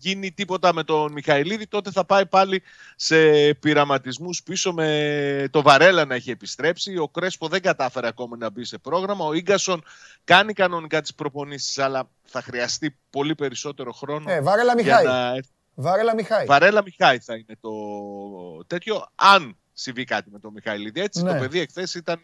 γίνει 0.00 0.32
τίποτα 0.32 0.72
με 0.74 0.82
τον 0.84 1.12
Μιχαηλίδη, 1.12 1.66
τότε 1.66 1.90
θα 1.90 2.04
πάει 2.04 2.26
πάλι 2.26 2.62
σε 2.96 3.16
πειραματισμούς 3.54 4.42
πίσω 4.42 4.72
με 4.72 5.48
το 5.50 5.62
Βαρέλα 5.62 6.04
να 6.04 6.14
έχει 6.14 6.30
επιστρέψει. 6.30 6.98
Ο 6.98 7.08
Κρέσπο 7.08 7.48
δεν 7.48 7.62
κατάφερε 7.62 8.06
ακόμα 8.06 8.36
να 8.36 8.50
μπει 8.50 8.64
σε 8.64 8.78
πρόγραμμα. 8.78 9.24
Ο 9.24 9.34
γκασον 9.38 9.82
κάνει 10.24 10.52
κανονικά 10.52 11.00
τις 11.00 11.14
προπονήσεις, 11.14 11.78
αλλά 11.78 12.08
θα 12.30 12.42
χρειαστεί 12.42 12.98
πολύ 13.10 13.34
περισσότερο 13.34 13.92
χρόνο. 13.92 14.30
Ε, 14.30 14.40
Βάρελα 14.40 14.74
για 14.80 14.82
Μιχάη. 15.00 15.04
να... 15.04 15.40
Βάρελα 15.74 16.14
Μιχάη. 16.14 16.46
Βαρέλα 16.46 16.82
Μιχάη 16.82 17.18
θα 17.18 17.34
είναι 17.34 17.56
το 17.60 17.70
τέτοιο, 18.66 19.06
αν 19.14 19.56
συμβεί 19.72 20.04
κάτι 20.04 20.30
με 20.30 20.38
τον 20.38 20.52
Μιχαηλίδη. 20.52 21.00
Έτσι, 21.00 21.22
Ναι. 21.22 21.32
το 21.32 21.38
παιδί 21.38 21.60
εχθές 21.60 21.94
ήταν 21.94 22.20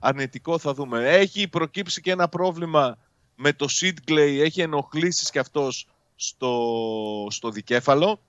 αρνητικό, 0.00 0.58
θα 0.58 0.74
δούμε. 0.74 1.08
Έχει 1.08 1.48
προκύψει 1.48 2.00
και 2.00 2.10
ένα 2.10 2.28
πρόβλημα 2.28 2.98
με 3.36 3.52
το 3.52 3.68
Σίτγκλεϊ, 3.68 4.40
έχει 4.40 4.60
ενοχλήσεις 4.60 5.30
και 5.30 5.38
αυτός 5.38 5.86
στο, 6.16 7.26
στο 7.30 7.50
δικέφαλο. 7.50 8.20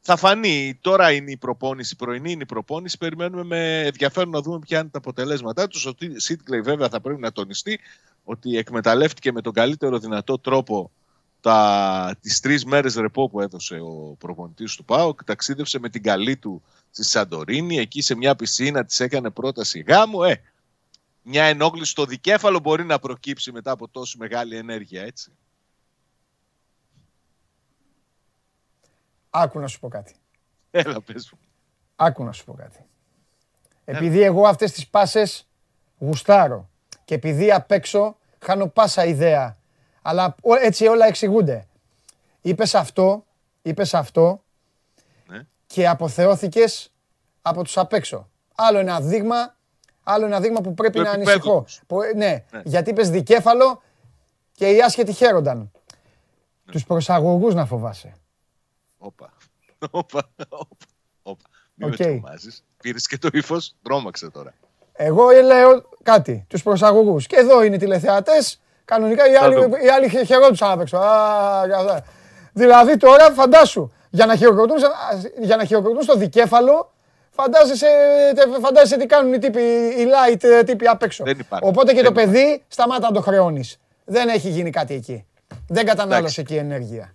Θα 0.00 0.16
φανεί, 0.16 0.78
τώρα 0.80 1.12
είναι 1.12 1.30
η 1.30 1.36
προπόνηση, 1.36 1.96
πρωινή 1.96 2.32
είναι 2.32 2.42
η 2.42 2.46
προπόνηση, 2.46 2.98
περιμένουμε 2.98 3.44
με 3.44 3.80
ενδιαφέρον 3.80 4.30
να 4.30 4.40
δούμε 4.40 4.58
ποια 4.58 4.78
είναι 4.78 4.88
τα 4.88 4.98
αποτελέσματά 4.98 5.68
τους. 5.68 5.86
Ο 5.86 5.92
Σίτγκλεϊ 6.16 6.60
βέβαια 6.60 6.88
θα 6.88 7.00
πρέπει 7.00 7.20
να 7.20 7.32
τονιστεί 7.32 7.80
ότι 8.28 8.56
εκμεταλλεύτηκε 8.56 9.32
με 9.32 9.40
τον 9.40 9.52
καλύτερο 9.52 9.98
δυνατό 9.98 10.38
τρόπο 10.38 10.90
τα, 11.40 12.16
τις 12.20 12.40
τρεις 12.40 12.64
μέρες 12.64 12.94
ρεπό 12.94 13.28
που 13.28 13.40
έδωσε 13.40 13.80
ο 13.80 14.16
προπονητής 14.18 14.76
του 14.76 14.84
ΠΑΟΚ, 14.84 15.24
ταξίδευσε 15.24 15.78
με 15.78 15.88
την 15.88 16.02
καλή 16.02 16.36
του 16.36 16.62
στη 16.90 17.04
Σαντορίνη, 17.04 17.78
εκεί 17.78 18.00
σε 18.00 18.14
μια 18.14 18.36
πισίνα 18.36 18.84
της 18.84 19.00
έκανε 19.00 19.30
πρόταση 19.30 19.80
γάμου, 19.80 20.22
ε, 20.22 20.42
μια 21.22 21.44
ενόχληση 21.44 21.90
στο 21.90 22.04
δικέφαλο 22.04 22.58
μπορεί 22.60 22.84
να 22.84 22.98
προκύψει 22.98 23.52
μετά 23.52 23.70
από 23.70 23.88
τόση 23.88 24.18
μεγάλη 24.18 24.56
ενέργεια, 24.56 25.02
έτσι. 25.02 25.32
Άκου 29.30 29.58
να 29.58 29.66
σου 29.66 29.80
πω 29.80 29.88
κάτι. 29.88 30.14
Έλα, 30.70 31.00
πες 31.00 31.30
μου. 31.32 31.38
Άκου 31.96 32.24
να 32.24 32.32
σου 32.32 32.44
πω 32.44 32.52
κάτι. 32.52 32.84
Επειδή 33.84 34.22
εγώ 34.22 34.46
αυτές 34.46 34.72
τις 34.72 34.88
πάσες 34.88 35.48
γουστάρω 35.98 36.70
και 37.04 37.14
επειδή 37.14 37.52
απ' 37.52 37.70
έξω 37.70 38.17
χάνω 38.44 38.66
πάσα 38.68 39.04
ιδέα, 39.04 39.56
αλλά 40.02 40.34
ο- 40.42 40.54
έτσι 40.54 40.86
όλα 40.86 41.06
εξηγούνται. 41.06 41.66
Είπες 42.40 42.74
αυτό, 42.74 43.24
είπες 43.62 43.94
αυτό 43.94 44.42
Ναι. 45.26 45.46
και 45.66 45.88
αποθεώθηκες 45.88 46.92
από 47.42 47.62
τους 47.64 47.78
απ' 47.78 47.92
έξω. 47.92 48.28
Άλλο 48.54 48.78
ένα 48.78 49.00
δείγμα, 49.00 49.56
άλλο 50.02 50.26
ένα 50.26 50.40
δείγμα 50.40 50.60
που 50.60 50.74
πρέπει 50.74 50.96
Του 50.96 51.02
να 51.02 51.10
επίπεδου 51.10 51.30
ανησυχώ. 51.32 51.62
τους. 51.62 51.80
Που- 51.86 51.98
ναι, 52.16 52.44
Ναι. 52.50 52.62
γιατί 52.64 52.90
είπες 52.90 53.10
δικέφαλο 53.10 53.82
και 54.52 54.70
οι 54.70 54.82
άσχετοι 54.82 55.12
χαίρονταν. 55.12 55.58
Ναι. 55.58 56.72
Τους 56.72 56.84
προσαγωγούς 56.84 57.54
να 57.54 57.66
φοβάσαι. 57.66 58.14
Όπα. 58.98 59.32
Όπα. 59.90 60.30
Όπα. 60.48 60.76
Όπα. 61.22 61.44
Μην 61.74 61.88
Οκ. 61.92 61.98
με 61.98 62.04
τρομάζεις. 62.04 62.64
Πήρες 62.82 63.06
και 63.06 63.18
το 63.18 63.28
ύφος, 63.32 63.74
τρόμαξε 63.82 64.30
τώρα. 64.30 64.54
Εγώ 65.00 65.30
λέω 65.30 65.82
κάτι, 66.02 66.44
τους 66.48 66.62
προσαγωγούς. 66.62 67.26
Και 67.26 67.36
εδώ 67.36 67.62
είναι 67.62 67.74
οι 67.74 67.78
τηλεθεατές, 67.78 68.60
κανονικά 68.84 69.30
οι 69.30 69.34
άλλοι, 69.34 69.54
δούμε. 69.54 69.78
οι 69.84 69.88
άλλοι 69.88 70.08
χε- 70.08 70.24
χαιρόντουσαν 70.26 70.70
απ' 70.70 70.80
έξω. 70.80 70.96
Α, 70.96 71.66
καλά. 71.70 72.04
Δηλαδή 72.52 72.96
τώρα 72.96 73.30
φαντάσου, 73.30 73.90
για 74.10 74.26
να 74.26 74.36
χειροκροτούν, 74.36 74.78
σε- 74.78 75.32
για 75.40 75.56
να 75.56 75.64
χειροκροτούν 75.64 76.02
στο 76.02 76.14
δικέφαλο, 76.16 76.92
φαντάζεσαι, 77.30 77.86
τε- 78.34 78.60
φαντάζεσαι 78.60 78.96
τι 78.96 79.06
κάνουν 79.06 79.32
οι 79.32 79.38
τύποι, 79.38 79.60
οι 79.98 80.06
light 80.08 80.44
ε, 80.44 80.62
τύποι 80.62 80.86
απ' 80.86 81.02
έξω. 81.02 81.24
Δεν 81.24 81.38
υπάρχει. 81.38 81.66
Οπότε 81.68 81.90
και 81.92 82.02
Δεν 82.02 82.04
το 82.04 82.12
παιδί 82.12 82.62
σταμάτα 82.68 83.06
να 83.08 83.12
το 83.14 83.20
χρεώνεις. 83.20 83.78
Δεν 84.04 84.28
έχει 84.28 84.48
γίνει 84.48 84.70
κάτι 84.70 84.94
εκεί. 84.94 85.26
Δεν 85.68 85.86
κατανάλωσε 85.86 86.40
εκεί 86.40 86.54
ενέργεια. 86.56 87.14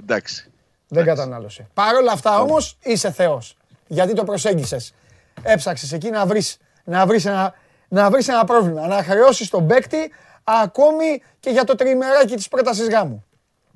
Εντάξει. 0.00 0.50
Δεν 0.88 1.04
κατανάλωσε. 1.04 1.66
Παρ' 1.74 1.94
όλα 1.94 2.12
αυτά 2.12 2.40
όμως 2.40 2.78
είσαι 2.82 3.10
Θεός. 3.10 3.56
Γιατί 3.86 4.12
το 4.14 4.24
προσέγγισες. 4.24 4.94
Έψαξες 5.42 5.92
εκεί 5.92 6.10
να 6.10 6.26
βρεις, 6.26 6.56
να 6.88 7.06
βρεις, 7.06 7.24
ένα, 7.24 7.54
να 7.88 8.10
βρεις 8.10 8.28
ένα 8.28 8.44
πρόβλημα. 8.44 8.86
Να 8.86 9.02
χρεώσεις 9.02 9.48
τον 9.48 9.66
παίκτη 9.66 10.12
ακόμη 10.44 11.22
και 11.40 11.50
για 11.50 11.64
το 11.64 11.74
τριμεράκι 11.74 12.34
της 12.34 12.48
πρότασης 12.48 12.88
γάμου. 12.88 13.24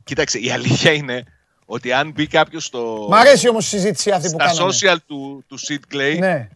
Κοίταξε, 0.05 0.39
η 0.39 0.51
αλήθεια 0.51 0.93
είναι 0.93 1.25
ότι 1.67 1.93
αν 1.93 2.11
μπει 2.11 2.27
κάποιος 2.27 2.65
στο... 2.65 3.07
Μ' 3.11 3.15
αρέσει 3.15 3.49
όμως 3.49 3.67
η 3.67 3.69
συζήτηση 3.69 4.11
αυτή 4.11 4.31
που 4.31 4.37
στα 4.41 4.45
κάναμε. 4.45 4.73
social 4.73 4.97
του, 5.07 5.45
του 5.49 5.59
Sid 5.61 5.95
Clay, 5.95 6.17
Ναι, 6.19 6.49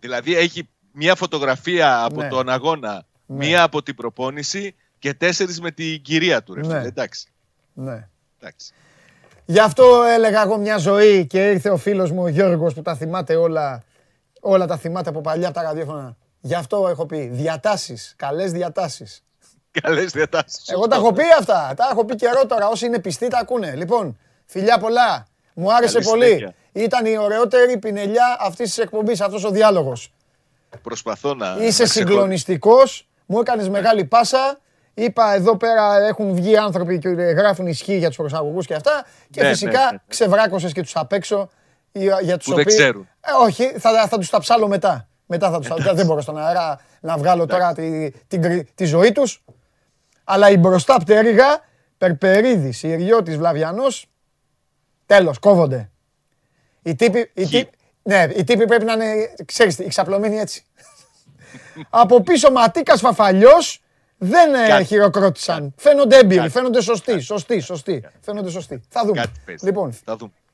δηλαδή 0.00 0.36
έχει 0.36 0.68
μια 0.92 1.14
φωτογραφία 1.14 2.02
από 2.04 2.22
Ναι. 2.22 2.28
τον 2.28 2.48
αγώνα, 2.48 3.04
μία 3.26 3.62
από 3.62 3.82
την 3.82 3.94
προπόνηση 3.94 4.74
και 4.98 5.14
τέσσερις 5.14 5.60
με 5.60 5.70
την 5.70 6.02
κυρία 6.02 6.42
του. 6.42 6.54
Ρε, 6.54 6.60
Ναι. 6.60 6.66
φίλε. 6.66 6.86
Εντάξει. 6.88 7.26
ναι. 7.72 8.08
Εντάξει. 8.40 8.72
Γι' 9.44 9.58
αυτό 9.60 10.02
έλεγα 10.14 10.42
εγώ 10.42 10.56
μια 10.58 10.78
ζωή 10.78 11.26
και 11.26 11.50
ήρθε 11.50 11.70
ο 11.70 11.76
φίλος 11.76 12.10
μου 12.10 12.22
ο 12.22 12.28
Γιώργος 12.28 12.74
που 12.74 12.82
τα 12.82 12.94
θυμάται 12.94 13.34
όλα, 13.36 13.82
όλα 14.40 14.66
τα 14.66 14.76
θυμάται 14.76 15.08
από 15.08 15.20
παλιά 15.20 15.48
από 15.48 15.56
τα 15.56 15.62
ραδιόφωνα. 15.62 16.16
Γι' 16.40 16.54
αυτό 16.54 16.88
έχω 16.88 17.06
πει 17.06 17.28
διατάσεις, 17.32 18.14
καλές 18.16 18.52
διατάσεις. 18.52 19.22
Καλές 19.82 20.10
διατάσεις. 20.12 20.68
Εγώ 20.68 20.86
τα 20.86 20.96
έχω 20.96 21.12
πει 21.12 21.22
αυτά. 21.38 21.72
Τα 21.76 21.88
έχω 21.92 22.04
πει 22.04 22.14
καιρό 22.16 22.46
τώρα. 22.46 22.68
Όσοι 22.68 22.86
είναι 22.86 22.98
πιστοί 22.98 23.28
τα 23.28 23.38
ακούνε. 23.38 23.74
Λοιπόν, 23.74 24.18
φιλιά 24.46 24.78
πολλά. 24.78 25.26
Μου 25.54 25.74
άρεσε 25.74 25.92
Καλή 25.98 26.06
πολύ. 26.06 26.24
συνέχεια. 26.24 26.54
Ήταν 26.72 27.06
η 27.06 27.18
ωραιότερη 27.18 27.78
πινελιά 27.78 28.36
αυτής 28.40 28.68
της 28.68 28.78
εκπομπής, 28.78 29.20
αυτός 29.20 29.44
ο 29.44 29.50
διάλογος. 29.50 30.12
Προσπαθώ 30.82 31.34
να... 31.34 31.46
Είσαι 31.46 31.82
να 31.82 31.88
ξεχω- 31.88 31.88
συγκλονιστικός. 32.08 33.08
Μου 33.26 33.38
έκανες 33.38 33.68
μεγάλη 33.68 34.04
πάσα. 34.04 34.58
Είπα 34.94 35.34
εδώ 35.34 35.56
πέρα 35.56 36.06
έχουν 36.06 36.34
βγει 36.34 36.56
άνθρωποι 36.56 36.98
και 36.98 37.08
γράφουν 37.08 37.66
ισχύ 37.66 37.96
για 37.96 38.08
τους 38.08 38.16
προσαγωγούς 38.16 38.66
και 38.66 38.74
αυτά. 38.74 39.04
Και 39.30 39.40
Ναι, 39.40 39.46
ναι, 39.46 39.52
φυσικά 39.52 39.84
ναι, 39.84 39.90
ναι. 39.90 39.98
ξεβράκωσες 40.08 40.72
και 40.72 40.82
τους 40.82 40.96
απ' 40.96 41.12
έξω. 41.12 41.48
Για- 41.92 42.20
Για 42.20 42.36
τους 42.36 42.46
Που 42.46 42.54
δεν 42.54 42.60
οποίους- 42.60 42.78
ξέρουν. 42.80 43.08
Ε, 43.20 43.30
όχι, 43.44 43.64
θα, 43.78 44.06
θα 44.08 44.18
τους 44.18 44.30
τα 44.30 44.40
ψάλω 44.40 44.68
μετά. 44.68 45.08
Μετά 45.26 45.50
θα 45.50 45.58
τους, 45.58 45.92
δεν 45.94 46.06
μπορώ 46.06 46.20
στον 46.20 46.38
αέρα 46.38 46.80
να 47.00 47.16
βγάλω 47.16 47.46
τώρα 47.46 47.72
τη, 47.72 48.10
την 48.10 48.42
κρυ- 48.42 48.68
τη 48.74 48.84
ζωή 48.84 49.12
τους. 49.12 49.44
Αλλά 50.24 50.50
η 50.50 50.56
μπροστά 50.56 50.96
πτέρυγα, 50.96 51.60
Περπερίδης, 51.98 52.82
Ιριώτης, 52.82 53.36
Βλαβιανός, 53.36 54.06
τέλος, 55.06 55.38
κόβονται. 55.38 55.90
Οι 56.82 56.94
τύποι, 56.94 57.30
οι 57.34 57.44
Χι. 57.44 57.58
τύποι, 57.58 57.76
Ναι, 58.02 58.26
οι 58.36 58.44
τύποι 58.44 58.64
πρέπει 58.66 58.84
να 58.84 58.92
είναι, 58.92 59.34
ξέρεις 59.44 59.76
τι, 59.76 59.84
εξαπλωμένοι 59.84 60.38
έτσι. 60.38 60.64
Από 61.90 62.22
πίσω 62.22 62.50
Ματίκας 62.50 63.00
Φαφαλιός 63.00 63.82
δεν 64.18 64.54
ε, 64.54 64.66
Κάτι. 64.68 64.84
χειροκρότησαν. 64.84 65.74
Φαίνονται 65.76 66.16
έμπειροι, 66.18 66.40
Κάτι. 66.40 66.50
φαίνονται 66.50 66.80
σωστοί, 66.82 67.20
σωστοί, 67.20 67.60
σωστοί. 67.60 68.04
Φαίνονται 68.20 68.50
σωστοί. 68.50 68.80
Θα 68.88 69.02
δούμε. 69.04 69.20
Κάτι 69.20 69.40
παίζει. 69.44 69.64
Λοιπόν, 69.66 69.92
Θα 70.04 70.16
δούμε. 70.16 70.32
Ναι. 70.34 70.47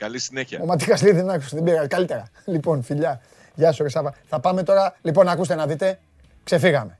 Καλή 0.00 0.18
συνέχεια. 0.18 0.60
ο 0.62 0.66
Ματίκας 0.66 1.02
λέει 1.02 1.12
δεν 1.12 1.30
άκουσε, 1.30 1.56
δεν 1.56 1.64
πήρα. 1.64 1.86
Καλύτερα. 1.86 2.28
Λοιπόν, 2.44 2.82
φιλιά. 2.82 3.20
Γεια 3.54 3.72
σου, 3.72 3.82
ρε 3.82 3.88
Σάβα. 3.88 4.14
Θα 4.28 4.40
πάμε 4.40 4.62
τώρα. 4.62 4.96
Λοιπόν, 5.02 5.28
ακούστε 5.28 5.54
να 5.54 5.66
δείτε. 5.66 5.98
Ξεφύγαμε. 6.44 6.98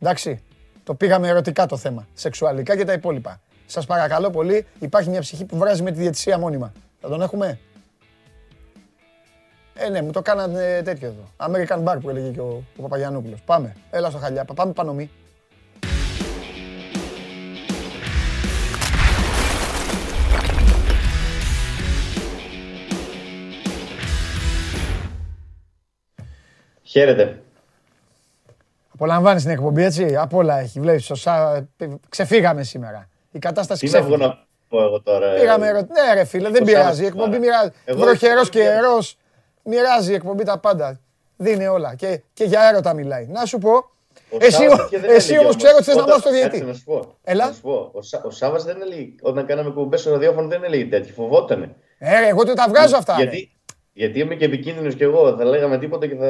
Εντάξει. 0.00 0.42
Το 0.84 0.94
πήγαμε 0.94 1.28
ερωτικά 1.28 1.66
το 1.66 1.76
θέμα. 1.76 2.06
Σεξουαλικά 2.14 2.76
και 2.76 2.84
τα 2.84 2.92
υπόλοιπα. 2.92 3.40
Σας 3.66 3.86
παρακαλώ 3.86 4.30
πολύ, 4.30 4.66
υπάρχει 4.78 5.10
μια 5.10 5.20
ψυχή 5.20 5.44
που 5.44 5.56
βράζει 5.56 5.82
με 5.82 5.90
τη 5.90 5.98
διαιτησία 5.98 6.38
μόνιμα. 6.38 6.72
Θα 7.00 7.08
τον 7.08 7.22
έχουμε; 7.22 7.58
Ε, 9.74 9.88
ναι, 9.88 10.02
μου 10.02 10.10
το 10.10 10.22
κάνανε 10.22 10.82
τέτοιο 10.84 11.08
εδώ. 11.08 11.24
American 11.36 11.84
Bar 11.84 11.96
που 12.00 12.10
έλεγε 12.10 12.28
και 12.28 12.40
ο, 12.40 12.64
ο 12.76 12.82
Παπαγιανόπουλος. 12.82 13.40
Πάμε. 13.40 13.76
Έλα 13.90 14.10
στο 14.10 14.18
χαλιά. 14.18 14.44
Πάμε 14.44 14.72
πάνω 14.72 14.92
Χαίρετε. 26.92 27.42
Απολαμβάνεις 28.94 29.42
την 29.42 29.50
εκπομπή, 29.50 29.82
έτσι; 29.84 30.16
Απ' 30.16 30.34
όλα 30.34 30.58
έχει. 30.58 30.80
Βλέπεις, 30.80 31.04
σωστά. 31.04 31.68
Ξεφύγαμε 32.08 32.62
σήμερα. 32.62 33.08
Η 33.30 33.38
κατάσταση 33.38 33.86
Τι 33.86 33.92
να 33.92 33.98
βγω 34.02 34.08
ξέφυγε. 34.08 34.26
να 34.26 34.46
πω 34.68 34.82
εγώ 34.82 35.00
τώρα. 35.00 35.34
Πήγαμε 35.34 35.66
ε, 35.66 35.68
ερω... 35.68 35.78
Ναι, 35.80 36.14
ρε 36.14 36.24
φίλε, 36.24 36.48
δεν 36.48 36.58
το 36.58 36.64
πειράζει. 36.64 37.02
Η 37.02 37.04
Σάββατο 37.06 37.06
εκπομπή 37.24 37.44
σήμερα. 37.44 37.58
μοιράζει. 37.60 37.72
Εγώ 37.84 38.00
Βροχερός 38.00 38.48
δεν 38.48 38.62
ξέρω. 38.62 38.74
καιρό. 38.74 38.98
Μοιράζει 39.64 40.10
η 40.12 40.14
εκπομπή 40.14 40.44
τα 40.44 40.58
πάντα. 40.58 41.00
Δίνει 41.36 41.66
όλα. 41.66 41.94
Και, 41.94 42.20
και 42.32 42.44
για 42.44 42.62
έρωτα 42.68 42.92
μιλάει. 42.94 43.26
Να 43.26 43.44
σου 43.44 43.58
πω. 43.58 43.70
ο 44.30 44.36
Εσύ, 44.40 44.50
Σάββας 44.50 44.88
και 44.88 44.98
δεν 44.98 45.10
εσύ 45.10 45.26
έλεγε 45.34 45.38
όμως 45.38 45.42
όμως. 45.44 45.56
ξέρω 45.56 45.74
ότι 45.76 45.84
θες 45.84 45.94
να 45.96 46.02
Όταν- 46.02 46.14
μάθει 46.16 46.28
το 46.28 46.30
Κάτσε 46.40 46.48
διαιτή. 46.48 46.66
Να 46.66 46.74
σου 46.74 46.84
πω. 46.84 47.14
Έλα. 47.24 47.46
Να 47.46 47.52
σου 47.52 47.60
πω. 47.60 47.90
Ο, 47.92 48.02
Σά, 48.02 48.22
ο 48.24 48.30
Σάββας 48.30 48.64
δεν 48.64 48.80
έλεγε, 48.82 49.06
όταν 49.22 49.46
κάναμε 49.46 49.70
κουμπές 49.70 50.00
στο 50.00 50.10
ραδιόφωνο 50.10 50.48
δεν 50.48 50.64
έλεγε 50.64 50.84
τέτοιο. 50.84 51.14
Φοβότανε. 51.14 51.74
Ε, 51.98 52.20
ρε, 52.20 52.28
εγώ 52.28 52.44
του 52.44 52.52
τα 52.54 52.66
βγάζω 52.68 52.96
αυτά. 52.96 53.16
ρε. 53.16 53.22
γιατί, 53.22 53.51
γιατί 53.92 54.18
είμαι 54.18 54.34
και 54.34 54.44
επικίνδυνος 54.44 54.94
κι 54.94 55.02
εγώ. 55.02 55.36
Θα 55.36 55.44
λέγαμε 55.44 55.78
τίποτα 55.78 56.06
και 56.06 56.14
θα. 56.14 56.26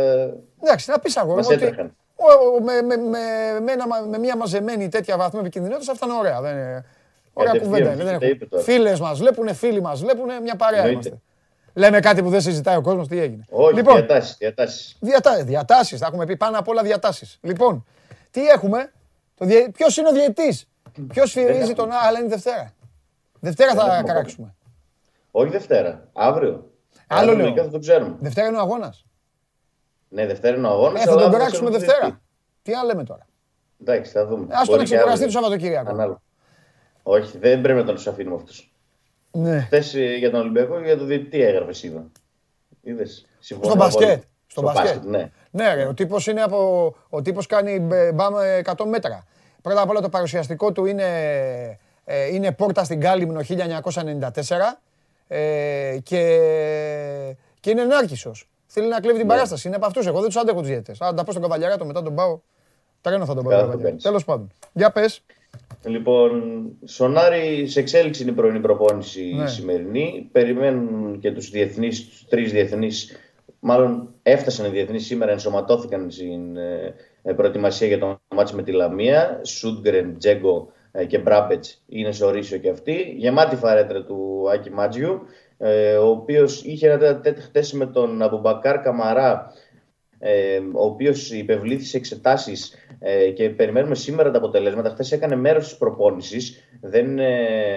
Εντάξει, 0.63 0.91
να 0.91 0.99
πεις 0.99 1.17
αγόρι 1.17 1.37
Μας 1.37 1.47
μου 1.47 1.53
ότι 1.55 1.65
έτρεχαν. 1.65 1.97
ο- 2.17 2.57
ο- 2.57 2.61
με, 2.63 2.83
με, 2.83 2.97
με, 2.97 3.19
με, 3.63 3.73
ένα- 3.73 4.07
με 4.09 4.19
μια 4.19 4.37
μαζεμένη 4.37 4.89
τέτοια 4.89 5.17
βαθμό 5.17 5.39
επικινδυνότητα 5.43 5.93
αυτά 5.93 6.07
είναι 6.07 6.15
ωραία. 6.15 6.41
Δεν 6.41 6.53
είναι... 6.57 6.85
Ωραία 7.33 7.53
Κατευθείαν, 7.53 7.83
κουβέντα 7.83 7.93
είναι. 7.93 8.03
βγήκε, 8.03 8.11
Δεν 8.11 8.19
τα 8.19 8.25
έχουμε. 8.27 8.31
είπε 8.37 8.47
τώρα. 8.47 8.63
Φίλες 8.63 9.01
μας 9.01 9.19
βλέπουν, 9.19 9.55
φίλοι 9.55 9.81
μας 9.81 10.01
βλέπουν, 10.01 10.43
μια 10.43 10.57
παρέα 10.57 10.79
Εννοείται. 10.79 11.09
είμαστε. 11.09 11.25
Λέμε 11.75 12.01
κάτι 12.01 12.23
που 12.23 12.29
δεν 12.29 12.41
συζητάει 12.41 12.77
ο 12.77 12.81
κόσμος, 12.83 13.09
τι 13.09 13.19
έγινε. 13.21 13.45
Όχι, 13.51 13.75
λοιπόν, 13.75 13.95
διατάσεις, 13.97 14.37
διατάσεις. 14.39 14.97
Διατά, 15.01 15.45
διατάσεις, 15.45 15.99
θα 15.99 16.07
έχουμε 16.07 16.27
πει 16.27 16.37
πάνω 16.37 16.59
απ' 16.59 16.69
όλα 16.69 16.83
διατάσεις. 16.83 17.39
Λοιπόν, 17.43 17.85
τι 18.31 18.47
έχουμε, 18.47 18.93
το 19.35 19.45
διε... 19.45 19.69
ποιος 19.69 19.97
είναι 19.97 20.09
ο 20.09 20.13
διαιτής, 20.13 20.67
ποιος 21.13 21.33
φυρίζει 21.33 21.59
έχουμε. 21.59 21.75
τον 21.75 21.91
Α, 21.91 21.97
αλλά 22.07 22.19
είναι 22.19 22.29
Δευτέρα. 22.29 22.73
Δευτέρα 23.41 23.75
θα 23.75 23.87
έχουμε 23.87 24.03
καράξουμε. 24.09 24.55
Όχι 25.31 25.51
Δευτέρα. 25.51 26.09
Αύριο. 26.13 26.71
Άλλο 27.13 27.21
Αύριο 27.21 27.35
λέω. 27.37 27.45
λογικά 27.45 27.63
θα 27.65 27.71
το 27.71 27.79
ξέρουμε. 27.79 28.17
Δευτέρα 28.21 28.47
είναι 28.49 28.57
ο 28.57 28.61
αγώνας. 28.61 29.05
Ναι, 30.09 30.27
Δευτέρα 30.27 30.57
είναι 30.57 30.67
ο 30.67 30.71
αγώνας. 30.71 31.03
Ε, 31.03 31.09
θα 31.09 31.17
τον 31.17 31.31
περάξουμε 31.31 31.71
Δευτέρα. 31.71 32.21
Τι 32.63 32.73
άλλο 32.75 32.87
λέμε 32.87 33.05
τώρα; 33.05 33.27
Εντάξει, 33.81 34.11
θα 34.13 34.27
δούμε. 34.27 34.43
Ε, 34.51 34.55
Ας 34.55 34.59
τον 34.67 34.75
Μπορεί 34.77 34.79
και 34.89 34.95
ξεκουραστεί 34.95 35.25
αύριο. 35.25 35.27
το 35.41 35.45
Σαββατοκύριακο. 35.45 35.91
Ανάλογα. 35.91 36.21
Όχι, 37.03 37.39
δεν 37.39 37.61
πρέπει 37.61 37.79
να 37.79 37.85
τον 37.85 37.95
του 37.97 38.11
αφήνουμε 38.11 38.37
αυτού. 38.37 38.53
Ναι. 39.31 39.61
Χθες 39.61 39.95
για 40.19 40.31
τον 40.31 40.41
Ολυμπιακό 40.41 40.79
και 40.79 40.85
για 40.85 40.99
τον 40.99 41.07
διαιτητή 41.07 41.43
έγραφες, 41.43 41.83
είδα. 41.83 42.05
Είδες. 42.83 43.27
Στο 43.41 43.77
μπασκετ. 43.77 44.23
Στο 44.47 44.63
μπασκετ. 44.63 45.05
ναι. 45.05 45.31
Ναι, 45.51 45.75
ρε, 45.75 45.87
ο 45.87 45.95
τύπος 45.95 46.27
είναι 46.27 46.43
από. 46.43 46.95
Ο 47.09 47.23
τύπος 47.23 47.47
κάνει 47.47 47.79
μπε- 47.81 48.13
μπαμ 48.15 48.35
ε, 48.39 48.61
100 48.77 48.85
μέτρα. 48.87 49.25
Πρώτα 49.63 49.81
απ' 49.83 49.91
όλα 49.91 50.01
το 50.01 50.09
παρουσιαστικό 50.09 50.73
του 50.73 50.85
είναι, 50.87 51.05
ε, 52.05 52.27
είναι 52.35 52.53
πόρτα 52.53 52.85
στην 52.85 53.01
Κάλυμνο 53.01 53.41
1994 53.41 54.81
ε, 55.33 55.99
και, 56.03 56.19
και 57.61 57.71
είναι 57.71 57.81
ενάρκησος. 57.83 58.49
Θέλει 58.67 58.89
να 58.89 59.01
κλέβει 59.01 59.19
την 59.19 59.27
Ναι. 59.27 59.33
παράσταση. 59.33 59.67
Είναι 59.67 59.77
από 59.77 59.87
αυτούς. 59.87 60.07
Εγώ 60.07 60.19
δεν 60.19 60.27
τους 60.27 60.37
άντεχω 60.37 60.59
τους 60.59 60.69
διαιτητές. 60.69 61.01
Αν 61.01 61.17
τα 61.17 61.25
πω 61.25 61.31
στον 61.31 61.43
Καβαλιαράτο 61.43 61.85
μετά 61.85 62.03
τον 62.03 62.15
πάω. 62.15 62.41
Τρένο 63.01 63.25
θα 63.25 63.35
τον 63.35 63.45
πάω. 63.45 63.53
Καλά 63.53 63.63
τον 63.63 63.71
το 63.71 63.77
Καβαλιαράτο. 63.77 63.83
κάνεις. 63.89 64.03
Τέλος 64.03 64.25
πάντων. 64.25 64.51
Για 64.73 64.91
πες. 64.91 65.23
Λοιπόν, 65.85 66.63
Σονάρι 66.85 67.67
σε 67.69 67.81
εξέλιξη 67.81 68.23
είναι 68.23 68.31
η 68.31 68.35
πρωινή 68.35 68.61
προπόνηση 68.61 69.35
Ναι. 69.35 69.47
σημερινή. 69.49 70.29
Περιμένουν 70.33 71.19
και 71.21 71.33
τους 71.33 71.51
διεθνείς, 71.51 72.09
τους 72.09 72.25
τρεις 72.29 72.53
διεθνείς, 72.53 73.17
μάλλον 73.61 74.09
έφτασαν 74.23 74.67
οι 74.67 74.69
διεθνείς 74.69 75.07
σήμερα, 75.07 75.33
ενσωματώθηκαν 75.33 76.11
στην 76.11 76.57
ε, 76.57 76.95
ε, 77.23 77.33
προετοιμασία 77.33 77.87
για 77.87 77.99
το 77.99 78.21
ματς 78.29 78.53
με 78.53 78.63
τη 78.63 78.73
Λαμία. 78.73 79.41
Σούντγκρεν, 79.45 80.19
Τζέγκο 80.19 80.69
ε, 80.69 80.82
και 81.07 81.19
Μπράμπετς 81.19 81.83
είναι 81.89 82.13
σε 82.13 82.25
ορίσιο 82.25 82.59
και 82.59 82.71
αυτοί. 82.71 83.15
Γεμάτη 83.17 83.57
φαρέτρα 83.57 84.05
του 84.05 84.47
Άκη 84.53 84.71
Μάντζιου, 84.71 85.21
ε, 85.59 85.97
ο 85.97 86.09
οποίος 86.09 86.65
είχε 86.65 86.91
ένα 86.91 87.21
τέτοιο 87.21 87.43
χτες 87.43 87.73
με 87.73 87.87
τον 87.87 88.23
Αμπουμπακάρ 88.23 88.81
Καμαρά, 88.81 89.53
ε, 90.19 90.59
ο 90.73 90.85
οποίος 90.85 91.33
υπεβλήθη 91.33 91.85
σε 91.85 91.97
εξετάσεις 91.97 92.75
ε, 92.99 93.31
και 93.31 93.51
περιμένουμε 93.51 93.95
σήμερα 93.95 94.31
τα 94.31 94.39
αποτελέσματα. 94.39 94.91
Χθες 94.91 95.15
έκανε 95.15 95.37
μέρος 95.37 95.65
της 95.65 95.77
προπόνησης, 95.77 96.69
δεν 96.81 97.19
ε, 97.19 97.35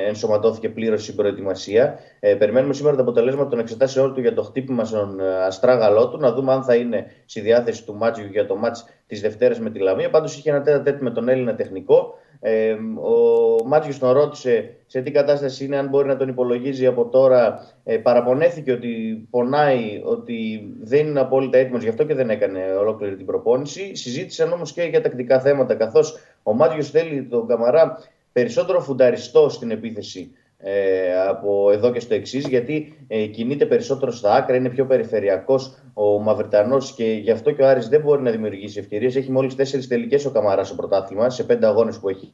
ενσωματώθηκε 0.07 0.70
πλήρως 0.70 1.03
στην 1.03 1.16
προετοιμασία. 1.16 1.99
Ε, 2.20 2.36
περιμένουμε 2.36 2.74
σήμερα 2.74 2.95
τα 2.95 3.01
αποτελέσματα 3.01 3.49
των 3.49 3.59
εξετάσεών 3.59 4.13
του 4.13 4.22
για 4.22 4.34
το 4.34 4.41
χτύπημα 4.41 4.86
στον 4.86 5.20
ε, 5.20 5.43
αστράγαλό 5.45 6.10
του, 6.09 6.18
να 6.18 6.34
δούμε 6.34 6.53
αν 6.53 6.63
θα 6.63 6.76
είναι 6.76 7.05
στη 7.26 7.39
διάθεση 7.41 7.86
του 7.86 7.95
Μάντζιου 7.95 8.28
για 8.32 8.45
το 8.45 8.55
ματς 8.56 8.86
της 9.07 9.22
Δευτέρας 9.22 9.59
με 9.59 9.70
τη 9.70 9.80
Λαμία. 9.80 10.09
Πάντως 10.09 10.38
είχε 10.38 10.49
ένα 10.49 10.61
τέτα 10.61 10.82
τέτοιο 10.82 11.03
με 11.03 11.11
τον 11.11 11.30
Έλληνα 11.30 11.55
τεχνικό. 11.55 12.13
Ε, 12.40 12.72
ο 13.02 13.66
Μάτζιος 13.66 14.00
τον 14.00 14.12
ρώτησε 14.12 14.76
σε 14.86 15.02
τι 15.02 15.12
κατάσταση 15.12 15.66
είναι, 15.66 15.78
αν 15.78 15.88
μπορεί 15.88 16.08
να 16.08 16.18
τον 16.18 16.28
υπολογίζει 16.28 16.86
από 16.86 17.06
τώρα. 17.06 17.68
Ε, 17.84 17.98
παραπονέθηκε 17.98 18.72
ότι 18.72 19.28
πονάει, 19.30 20.02
ότι 20.04 20.68
δεν 20.82 21.08
είναι 21.08 21.20
απόλυτα 21.20 21.58
έτοιμος, 21.58 21.84
γι' 21.84 21.90
αυτό 21.90 22.04
και 22.04 22.14
δεν 22.14 22.30
έκανε 22.30 22.60
ολόκληρη 22.80 23.16
την 23.16 23.26
προπόνηση. 23.26 23.96
Συζήτησαν 23.96 24.52
όμως 24.52 24.74
και 24.74 24.84
για 24.84 25.02
τακτικά 25.02 25.40
θέματα, 25.40 25.76
καθώς 25.76 26.18
ο 26.44 26.54
Μάτζιος 26.54 26.90
θέλει 26.90 27.24
τον 27.24 27.48
Καμαρά 27.48 27.99
περισσότερο 28.32 28.80
φουνταριστό 28.80 29.49
στην 29.49 29.72
επίθεση 29.72 30.32
ε, 30.68 31.28
από 31.28 31.72
εδώ 31.72 31.92
και 31.92 32.00
στο 32.00 32.14
εξής, 32.14 32.48
γιατί 32.48 33.06
ε, 33.08 33.26
κινείται 33.26 33.66
περισσότερο 33.66 34.12
στα 34.12 34.34
άκρα, 34.34 34.56
είναι 34.56 34.70
πιο 34.70 34.86
περιφερειακός 34.86 35.78
ο 35.94 36.20
Μαυριτανό 36.20 36.78
και 36.96 37.04
γι' 37.04 37.32
αυτό 37.32 37.52
και 37.52 37.62
ο 37.62 37.68
Άρης 37.68 37.88
δεν 37.88 38.02
μπορεί 38.02 38.22
να 38.22 38.32
δημιουργήσει 38.32 38.80
ευκαιρίες. 38.80 39.16
Έχει 39.16 39.32
μόλις 39.32 39.56
τέσσερις 39.56 39.88
τελικές 39.88 40.26
ο 40.26 40.32
Καμαράς 40.32 40.68
στο 40.68 40.76
πρωτάθλημα, 40.76 41.30
σε 41.30 41.44
πέντε 41.44 41.68
αγώνες 41.68 42.00
που 42.00 42.10
έχει 42.10 42.34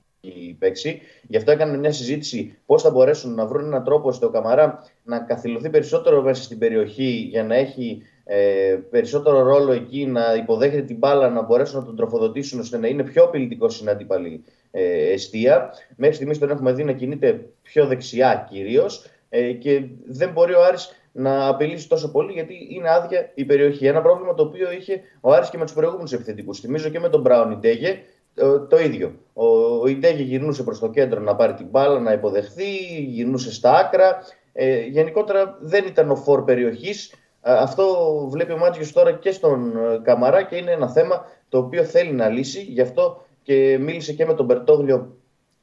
παίξει. 0.59 1.01
Γι' 1.27 1.37
αυτό 1.37 1.51
έκανε 1.51 1.77
μια 1.77 1.91
συζήτηση 1.91 2.57
πώς 2.65 2.81
θα 2.81 2.89
μπορέσουν 2.89 3.33
να 3.33 3.45
βρουν 3.45 3.65
έναν 3.65 3.83
τρόπο 3.83 4.07
ώστε 4.07 4.25
ο 4.25 4.29
Καμαρά 4.29 4.83
να 5.03 5.19
καθυλωθεί 5.19 5.69
περισσότερο 5.69 6.21
μέσα 6.21 6.43
στην 6.43 6.57
περιοχή 6.57 7.27
για 7.29 7.43
να 7.43 7.55
έχει 7.55 8.01
ε, 8.33 8.79
περισσότερο 8.89 9.43
ρόλο 9.43 9.71
εκεί, 9.71 10.05
να 10.05 10.33
υποδέχεται 10.33 10.81
την 10.81 10.97
μπάλα, 10.97 11.29
να 11.29 11.41
μπορέσουν 11.41 11.79
να 11.79 11.85
τον 11.85 11.95
τροφοδοτήσουν 11.95 12.59
ώστε 12.59 12.77
να 12.77 12.87
είναι 12.87 13.03
πιο 13.03 13.23
απειλητικό 13.23 13.69
στην 13.69 13.89
αντίπαλη 13.89 14.43
ε, 14.71 15.11
εστία. 15.11 15.73
Μέχρι 15.95 16.15
στιγμής 16.15 16.37
τον 16.37 16.49
έχουμε 16.49 16.73
δει 16.73 16.83
να 16.83 16.91
κινείται 16.91 17.45
πιο 17.61 17.85
δεξιά 17.85 18.47
κυρίως 18.49 19.05
ε, 19.29 19.51
και 19.51 19.83
δεν 20.05 20.31
μπορεί 20.31 20.53
ο 20.53 20.63
Άρης 20.63 20.95
να 21.11 21.47
απειλήσει 21.47 21.89
τόσο 21.89 22.11
πολύ 22.11 22.31
γιατί 22.31 22.67
είναι 22.69 22.89
άδεια 22.89 23.31
η 23.33 23.45
περιοχή. 23.45 23.85
Ένα 23.85 24.01
πρόβλημα 24.01 24.33
το 24.33 24.43
οποίο 24.43 24.71
είχε 24.71 25.01
ο 25.21 25.31
Άρης 25.31 25.49
και 25.49 25.57
με 25.57 25.63
τους 25.63 25.73
προηγούμενους 25.73 26.13
επιθετικούς. 26.13 26.59
Θυμίζω 26.59 26.89
και 26.89 26.99
με 26.99 27.09
τον 27.09 27.21
Μπράουν 27.21 27.51
Ιντέγε 27.51 27.99
ε, 28.35 28.59
το 28.69 28.79
ίδιο. 28.79 29.15
Ο, 29.33 29.45
ο 29.81 29.87
Ιντέγε 29.87 30.23
γυρνούσε 30.23 30.63
προς 30.63 30.79
το 30.79 30.89
κέντρο 30.89 31.19
να 31.19 31.35
πάρει 31.35 31.53
την 31.53 31.67
μπάλα, 31.69 31.99
να 31.99 32.11
υποδεχθεί, 32.11 32.75
γυρνούσε 33.07 33.53
στα 33.53 33.77
άκρα. 33.77 34.17
Ε, 34.53 34.79
γενικότερα 34.81 35.57
δεν 35.61 35.85
ήταν 35.87 36.11
ο 36.11 36.15
φόρ 36.15 36.43
περιοχής. 36.43 37.13
Αυτό 37.41 37.85
βλέπει 38.29 38.51
ο 38.51 38.57
Μάτζιος 38.57 38.91
τώρα 38.91 39.11
και 39.11 39.31
στον 39.31 39.77
ε, 39.77 39.99
Καμαρά 40.03 40.43
και 40.43 40.55
είναι 40.55 40.71
ένα 40.71 40.89
θέμα 40.89 41.25
το 41.49 41.57
οποίο 41.57 41.83
θέλει 41.83 42.11
να 42.11 42.29
λύσει. 42.29 42.61
Γι' 42.61 42.81
αυτό 42.81 43.25
και 43.41 43.77
μίλησε 43.81 44.13
και 44.13 44.25
με 44.25 44.33
τον 44.33 44.45
Μπερτόγλιο, 44.45 45.15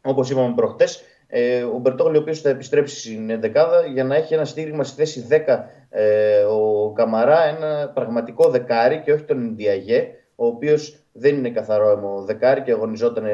όπως 0.02 0.30
είπαμε 0.30 0.54
προχτές. 0.54 1.02
Ε, 1.26 1.62
ο 1.62 1.78
Μπερτόγλιο, 1.78 2.18
ο 2.18 2.22
οποίος 2.22 2.40
θα 2.40 2.48
επιστρέψει 2.48 3.00
στην 3.00 3.40
δεκάδα 3.40 3.86
για 3.86 4.04
να 4.04 4.16
έχει 4.16 4.34
ένα 4.34 4.44
στήριγμα 4.44 4.84
στη 4.84 4.96
θέση 4.96 5.26
10 5.30 5.36
ε, 5.90 6.42
ο 6.42 6.92
Καμαρά, 6.94 7.44
ένα 7.44 7.90
πραγματικό 7.94 8.50
δεκάρι 8.50 9.00
και 9.04 9.12
όχι 9.12 9.22
τον 9.22 9.44
Ινδιαγέ, 9.44 10.08
ο 10.34 10.46
οποίος 10.46 10.98
δεν 11.12 11.36
είναι 11.36 11.50
καθαρό 11.50 11.90
αιμο 11.90 12.22
δεκάρι 12.22 12.62
και 12.62 12.72
αγωνιζόταν 12.72 13.24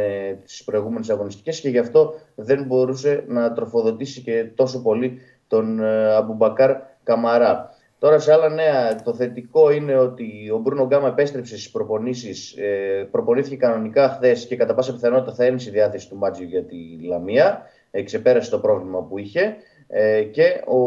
τις 0.45 0.65
προηγούμενες 0.65 1.11
αγωνιστικές 1.11 1.61
και 1.61 1.69
γι' 1.69 1.79
αυτό 1.79 2.15
δεν 2.35 2.65
μπορούσε 2.65 3.25
να 3.29 3.53
τροφοδοτήσει 3.53 4.21
και 4.21 4.45
τόσο 4.55 4.83
πολύ 4.83 5.19
τον 5.47 5.81
ε, 5.81 6.15
Αμπουμπακάρ 6.15 6.77
Καμαρά. 7.03 7.74
Τώρα 8.05 8.19
σε 8.19 8.33
άλλα 8.33 8.49
νέα, 8.49 9.03
το 9.03 9.15
θετικό 9.15 9.71
είναι 9.71 9.97
ότι 9.97 10.51
ο 10.55 10.59
Μπρούνο 10.59 10.87
Γκάμα 10.87 11.09
επέστρεψε 11.09 11.57
στις 11.59 11.71
προπονήσεις. 11.71 12.57
Ε, 12.57 13.09
προπονήθηκε 13.11 13.57
κανονικά 13.57 14.09
χθες 14.09 14.47
και 14.47 14.57
κατά 14.57 14.75
πάσα 14.75 14.93
πιθανότητα 14.93 15.35
θα 15.35 15.45
είναι 15.45 15.59
στη 15.59 15.71
διάθεση 15.71 16.09
του 16.09 16.17
Μάτζιου 16.17 16.47
για 16.47 16.65
τη 16.65 16.77
Λαμία. 17.03 17.63
Ε, 17.91 18.03
ξεπέρασε 18.03 18.51
το 18.51 18.59
πρόβλημα 18.59 19.03
που 19.03 19.19
είχε. 19.19 19.57
Ε, 19.89 20.23
και 20.23 20.63
ο 20.67 20.79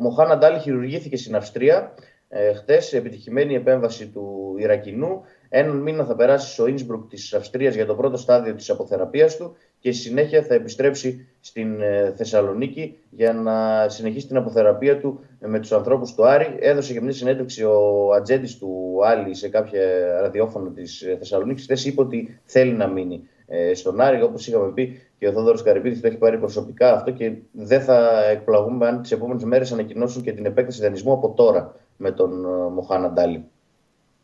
Μοχάνα 0.00 0.38
Ντάλι 0.38 0.58
χειρουργήθηκε 0.58 1.16
στην 1.16 1.36
Αυστρία 1.36 1.94
ε, 2.28 2.54
χτες, 2.54 2.92
επιτυχημένη 2.92 3.54
επέμβαση 3.54 4.06
του 4.06 4.54
Ιρακινού. 4.58 5.22
Έναν 5.48 5.76
μήνα 5.76 6.04
θα 6.04 6.16
περάσει 6.16 6.52
στο 6.52 6.66
Ίνσμπρουκ 6.66 7.08
της 7.08 7.34
Αυστρίας 7.34 7.74
για 7.74 7.86
το 7.86 7.94
πρώτο 7.94 8.16
στάδιο 8.16 8.54
της 8.54 8.70
αποθεραπείας 8.70 9.36
του 9.36 9.56
και 9.80 9.92
στη 9.92 10.02
συνέχεια 10.02 10.42
θα 10.42 10.54
επιστρέψει 10.54 11.26
στην 11.40 11.80
ε, 11.80 12.12
Θεσσαλονίκη 12.16 12.98
για 13.10 13.32
να 13.32 13.88
συνεχίσει 13.88 14.26
την 14.26 14.36
αποθεραπεία 14.36 14.98
του 15.00 15.20
με 15.40 15.58
τους 15.60 15.72
ανθρώπους 15.72 16.14
του 16.14 16.26
Άρη. 16.26 16.56
Έδωσε 16.60 16.92
και 16.92 17.00
μια 17.00 17.12
συνέντευξη 17.12 17.64
ο 17.64 18.10
ατζέντης 18.14 18.58
του 18.58 18.98
Άλι 19.04 19.34
σε 19.34 19.48
κάποια 19.48 19.82
ραδιόφωνο 20.20 20.70
της 20.70 21.02
ε, 21.02 21.16
Θεσσαλονίκης. 21.18 21.62
Χθες 21.62 21.84
είπε 21.84 22.00
ότι 22.00 22.40
θέλει 22.44 22.72
να 22.72 22.86
μείνει 22.86 23.28
ε, 23.46 23.74
στον 23.74 24.00
Άρη, 24.00 24.22
όπως 24.22 24.46
είχαμε 24.46 24.72
πει 24.72 25.00
και 25.18 25.28
ο 25.28 25.32
Θόδωρος 25.32 25.62
Καρυπίδης 25.62 26.00
το 26.00 26.06
έχει 26.06 26.16
πάρει 26.16 26.38
προσωπικά 26.38 26.92
αυτό 26.92 27.10
και 27.10 27.32
δεν 27.52 27.80
θα 27.80 28.24
εκπλαγούμε 28.30 28.86
αν 28.86 29.02
τις 29.02 29.12
επόμενες 29.12 29.44
μέρες 29.44 29.72
ανακοινώσουν 29.72 30.22
και 30.22 30.32
την 30.32 30.46
επέκταση 30.46 30.80
δανεισμού 30.80 31.12
από 31.12 31.30
τώρα 31.30 31.74
με 31.96 32.10
τον 32.10 32.30
Μοχάνα 32.72 33.10
Ντάλι. 33.10 33.44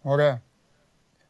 Ωραία. 0.03 0.43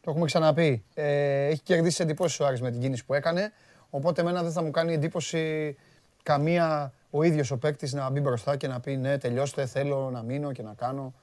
Το 0.01 0.11
έχουμε 0.11 0.27
ξαναπεί. 0.27 0.85
Ε, 0.95 1.47
έχει 1.47 1.63
κερδίσει 1.63 2.03
εντυπώσεις 2.03 2.41
ο 2.41 2.47
Άρης 2.47 2.61
με 2.61 2.71
την 2.71 2.81
κίνηση 2.81 3.05
που 3.05 3.15
έκανε. 3.15 3.53
Οπότε 3.91 4.21
εμένα 4.21 4.43
δεν 4.43 4.53
θα 4.53 4.63
μου 4.63 4.71
κάνει 4.71 4.93
εντύπωση 4.93 5.77
καμία 6.23 6.93
ο 7.11 7.23
ίδιος 7.23 7.51
ο 7.51 7.59
παίκτης 7.59 7.93
να 7.93 8.11
μπει 8.11 8.21
μπροστά 8.21 8.57
και 8.57 8.69
να 8.69 8.81
πει 8.81 8.97
ναι, 8.97 9.19
τελειώστε, 9.19 9.67
θέλω 9.67 10.11
να 10.11 10.23
μείνω 10.23 10.53
και 10.53 10.63
να 10.63 10.75
κάνω. 10.75 11.15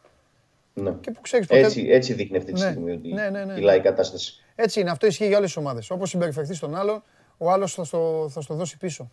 Ναι. 0.74 0.92
Και 0.92 1.12
που 1.12 1.22
ξέρεις 1.22 1.48
ποτέ... 1.48 1.62
έτσι, 1.62 1.88
έτσι 1.90 2.14
δείχνει 2.14 2.38
αυτή 2.38 2.52
τη 2.52 2.62
Ναι. 2.62 2.70
στιγμή 2.70 2.92
ότι 2.92 3.14
Ναι, 3.14 3.30
ναι, 3.30 3.44
ναι. 3.46 3.54
κυλάει 3.54 3.78
η 3.78 3.82
κατάσταση. 3.82 4.44
Έτσι 4.56 4.80
είναι, 4.80 4.90
αυτό 4.90 5.08
ισχύει 5.08 5.28
για 5.28 5.38
όλες 5.38 5.54
τις 5.54 5.58
ομάδες. 5.58 5.90
Όπως 5.90 6.10
συμπεριφερθεί 6.10 6.54
στον 6.54 6.76
άλλο, 6.76 7.04
ο 7.38 7.52
άλλος 7.52 7.74
θα 7.74 7.84
στο, 7.84 8.28
θα 8.30 8.42
στο 8.42 8.54
δώσει 8.54 8.78
πίσω. 8.78 9.12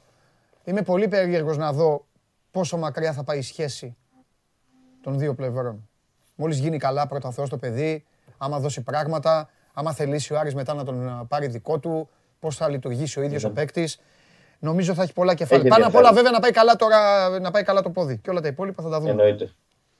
Είμαι 0.64 0.82
πολύ 0.82 1.08
περίεργος 1.08 1.56
να 1.56 1.72
δω 1.72 2.06
πόσο 2.50 2.76
μακριά 2.76 3.12
θα 3.12 3.24
πάει 3.24 3.38
η 3.38 3.42
σχέση 3.42 3.96
των 5.02 5.18
δύο 5.18 5.34
πλευρών. 5.34 5.88
Μόλις 6.34 6.58
γίνει 6.58 6.78
καλά 6.78 7.06
πρώτα 7.06 7.30
Θεός 7.30 7.48
το 7.48 7.56
παιδί, 7.58 8.04
άμα 8.38 8.58
δώσει 8.58 8.80
πράγματα, 8.82 9.50
άμα 9.72 9.92
θελήσει 9.92 10.32
ο 10.32 10.38
Άρης 10.38 10.54
μετά 10.54 10.74
να 10.74 10.84
τον 10.84 11.08
α, 11.08 11.24
πάρει 11.28 11.46
δικό 11.46 11.78
του, 11.78 12.08
πώς 12.40 12.56
θα 12.56 12.68
λειτουργήσει 12.68 13.18
ο 13.18 13.22
ίδιος 13.22 13.44
ο 13.44 13.50
παίκτης. 13.50 14.00
Νομίζω 14.58 14.94
θα 14.94 15.02
έχει 15.02 15.12
πολλά 15.12 15.34
κεφάλαια. 15.34 15.66
Έχει 15.66 15.74
Πάνω 15.74 15.86
απ' 15.86 15.94
όλα 15.94 16.08
ενδιαφέρον. 16.08 16.32
βέβαια 16.32 16.32
να 16.32 16.40
πάει 16.40 16.50
καλά 16.50 16.76
τώρα, 16.76 17.38
να 17.40 17.50
πάει 17.50 17.62
καλά 17.62 17.82
το 17.82 17.90
πόδι. 17.90 18.18
Και 18.18 18.30
όλα 18.30 18.40
τα 18.40 18.48
υπόλοιπα 18.48 18.82
θα 18.82 18.88
τα 18.88 18.98
δούμε. 18.98 19.10
Εννοείται. 19.10 19.52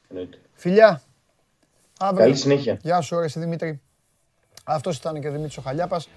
Εννοείται. 0.09 0.39
Φιλιά. 0.53 1.03
Αύριο. 1.99 2.21
Καλή 2.25 2.37
συνέχεια. 2.37 2.79
Γεια 2.83 3.01
σου, 3.01 3.17
ωραία, 3.17 3.29
Δημήτρη. 3.35 3.81
Αυτός 4.65 4.97
ήταν 4.97 5.21
και 5.21 5.29
ο 5.29 5.31
Δημήτρης 5.31 5.57
ο 5.57 5.63
Χαλιάπας. 5.63 6.09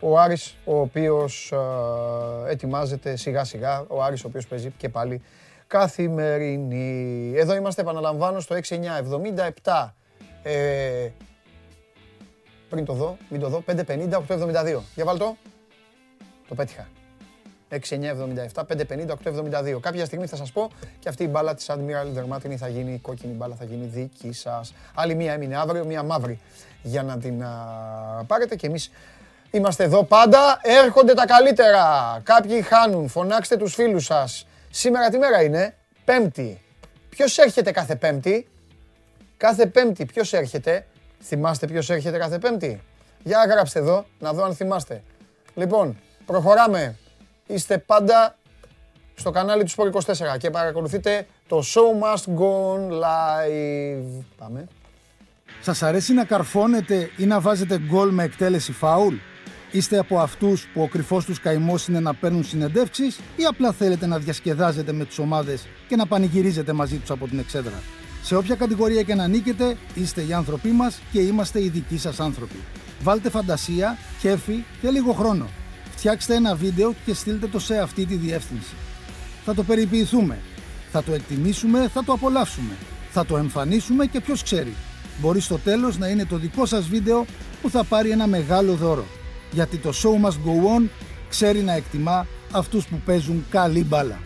Ο 0.00 0.18
Άρης, 0.18 0.56
ο 0.64 0.80
οποίος 0.80 1.52
ε, 1.52 2.50
ετοιμάζεται 2.50 3.16
σιγά 3.16 3.44
σιγά. 3.44 3.84
Ο 3.88 4.02
Άρης, 4.02 4.24
ο 4.24 4.26
οποίος 4.26 4.46
παίζει 4.46 4.72
και 4.76 4.88
πάλι 4.88 5.22
καθημερινή. 5.66 7.32
Εδώ 7.36 7.54
είμαστε, 7.54 7.80
επαναλαμβάνω, 7.80 8.40
στο 8.40 8.56
6977. 9.62 9.94
Ε, 10.42 11.08
πριν 12.68 12.84
το 12.84 12.92
δω, 12.92 13.16
μην 13.28 13.40
το 13.40 13.48
δω, 13.48 13.62
550, 13.66 14.18
872. 14.28 14.80
Για 14.94 15.04
βάλ 15.04 15.18
το. 15.18 15.36
Το 16.50 16.56
πέτυχα. 16.56 16.88
6-9-77, 17.70 18.62
5-50, 18.66 19.16
8-72. 19.24 19.80
Κάποια 19.80 20.04
στιγμή 20.04 20.26
θα 20.26 20.36
σας 20.36 20.52
πω 20.52 20.70
και 20.98 21.08
αυτή 21.08 21.24
η 21.24 21.28
μπάλα 21.30 21.54
της 21.54 21.70
Admiral 21.70 22.06
δερμάτινη 22.12 22.56
θα 22.56 22.68
γίνει, 22.68 22.92
η 22.92 22.98
κόκκινη 22.98 23.32
μπάλα 23.32 23.54
θα 23.54 23.64
γίνει 23.64 23.86
δική 23.86 24.32
σας. 24.32 24.74
Άλλη 24.94 25.14
μία 25.14 25.32
έμεινε 25.32 25.56
αύριο, 25.56 25.84
μία 25.84 26.02
μαύρη 26.02 26.40
για 26.82 27.02
να 27.02 27.18
την 27.18 27.42
α, 27.42 27.48
πάρετε 28.26 28.56
και 28.56 28.66
εμείς 28.66 28.90
είμαστε 29.50 29.84
εδώ 29.84 30.04
πάντα. 30.04 30.60
Έρχονται 30.62 31.14
τα 31.14 31.26
καλύτερα. 31.26 32.20
Κάποιοι 32.22 32.62
χάνουν, 32.62 33.08
φωνάξτε 33.08 33.56
τους 33.56 33.74
φίλους 33.74 34.04
σας. 34.04 34.46
Σήμερα 34.70 35.08
τι 35.08 35.18
μέρα 35.18 35.42
είναι, 35.42 35.74
Πέμπτη. 36.04 36.60
Ποιος 37.08 37.38
έρχεται 37.38 37.70
κάθε 37.70 37.96
Πέμπτη, 37.96 38.46
Κάθε 39.40 39.66
Πέμπτη 39.66 40.04
ποιος 40.04 40.32
έρχεται, 40.32 40.86
θυμάστε 41.22 41.66
ποιος 41.66 41.90
έρχεται 41.90 42.18
κάθε 42.18 42.38
Πέμπτη; 42.38 42.80
Για 43.22 43.44
γράψτε 43.48 43.78
εδώ, 43.78 44.06
να 44.18 44.32
δω 44.32 44.44
αν 44.44 44.54
θυμάστε. 44.54 45.02
Λοιπόν, 45.54 45.96
προχωράμε. 46.26 46.96
Είστε 47.46 47.78
πάντα 47.78 48.36
στο 49.14 49.30
κανάλι 49.30 49.64
του 49.64 49.70
Sport 49.70 49.90
24 50.34 50.38
και 50.38 50.50
παρακολουθείτε 50.50 51.26
το 51.48 51.62
Show 51.74 52.04
Must 52.04 52.38
Go 52.38 52.74
On 52.74 52.90
Live. 52.92 54.24
Πάμε. 54.38 54.68
Σας 55.60 55.82
αρέσει 55.82 56.12
να 56.12 56.24
καρφώνετε 56.24 57.10
ή 57.16 57.24
να 57.26 57.40
βάζετε 57.40 57.78
γκολ 57.78 58.10
με 58.10 58.22
εκτέλεση 58.24 58.72
φάουλ; 58.72 59.14
Είστε 59.70 59.98
από 59.98 60.18
αυτούς 60.18 60.66
που 60.72 60.82
ο 60.82 60.88
κρυφός 60.88 61.24
τους 61.24 61.40
καημός 61.40 61.86
είναι 61.86 62.00
να 62.00 62.14
παίρνουν 62.14 62.44
συνεντεύξεις 62.44 63.18
ή 63.36 63.44
απλά 63.44 63.72
θέλετε 63.72 64.06
να 64.06 64.18
διασκεδάζετε 64.18 64.92
με 64.92 65.04
τις 65.04 65.18
ομάδες 65.18 65.66
και 65.88 65.96
να 65.96 66.06
πανηγυρίζετε 66.06 66.72
μαζί 66.72 66.96
τους 66.96 67.10
από 67.10 67.28
την 67.28 67.38
εξέδρα; 67.38 67.82
Σε 68.22 68.36
όποια 68.36 68.54
κατηγορία 68.54 69.02
και 69.02 69.14
να 69.14 69.26
νίκετε, 69.26 69.76
είστε 69.94 70.22
οι 70.22 70.32
άνθρωποι 70.32 70.68
μας 70.68 71.00
και 71.12 71.20
είμαστε 71.20 71.62
οι 71.62 71.68
δικοί 71.68 71.98
σας 71.98 72.20
άνθρωποι. 72.20 72.64
Βάλτε 73.02 73.30
φαντασία, 73.30 73.98
κέφι 74.20 74.64
και 74.80 74.90
λίγο 74.90 75.12
χρόνο. 75.12 75.48
Φτιάξτε 75.90 76.34
ένα 76.34 76.54
βίντεο 76.54 76.94
και 77.04 77.14
στείλτε 77.14 77.46
το 77.46 77.58
σε 77.58 77.78
αυτή 77.78 78.06
τη 78.06 78.14
διεύθυνση. 78.14 78.74
Θα 79.44 79.54
το 79.54 79.62
περιποιηθούμε. 79.62 80.38
Θα 80.92 81.02
το 81.02 81.12
εκτιμήσουμε, 81.12 81.88
θα 81.88 82.04
το 82.04 82.12
απολαύσουμε. 82.12 82.74
Θα 83.10 83.26
το 83.26 83.36
εμφανίσουμε 83.36 84.06
και 84.06 84.20
ποιος 84.20 84.42
ξέρει. 84.42 84.74
Μπορεί 85.20 85.40
στο 85.40 85.58
τέλος 85.58 85.98
να 85.98 86.08
είναι 86.08 86.24
το 86.24 86.36
δικό 86.36 86.66
σας 86.66 86.88
βίντεο 86.88 87.24
που 87.62 87.70
θα 87.70 87.84
πάρει 87.84 88.10
ένα 88.10 88.26
μεγάλο 88.26 88.74
δώρο. 88.74 89.06
Γιατί 89.52 89.76
το 89.76 89.92
show 90.02 90.26
must 90.26 90.32
go 90.32 90.78
on 90.78 90.88
ξέρει 91.28 91.60
να 91.62 91.72
εκτιμά 91.72 92.26
αυτούς 92.52 92.86
που 92.86 93.00
παίζουν 93.04 93.46
καλή 93.50 93.84
μπάλα. 93.84 94.20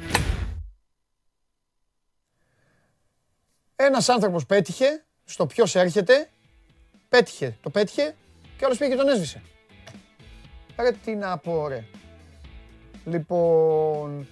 Ένας 3.76 4.08
άνθρωπος 4.08 4.46
πέτυχε 4.46 5.04
στο 5.24 5.46
ποιος 5.46 5.74
έρχεται, 5.74 6.30
πέτυχε, 7.08 7.56
το 7.62 7.70
πέτυχε 7.70 8.14
και 8.58 8.64
άλλος 8.64 8.78
πήγε 8.78 8.90
και 8.90 8.96
τον 8.96 9.08
έσβησε. 9.08 9.42
Ρε 10.78 10.90
τι 11.04 11.14
να 11.14 11.38
πω 11.38 11.68
ρε. 11.68 11.84
Λοιπόν, 13.04 14.26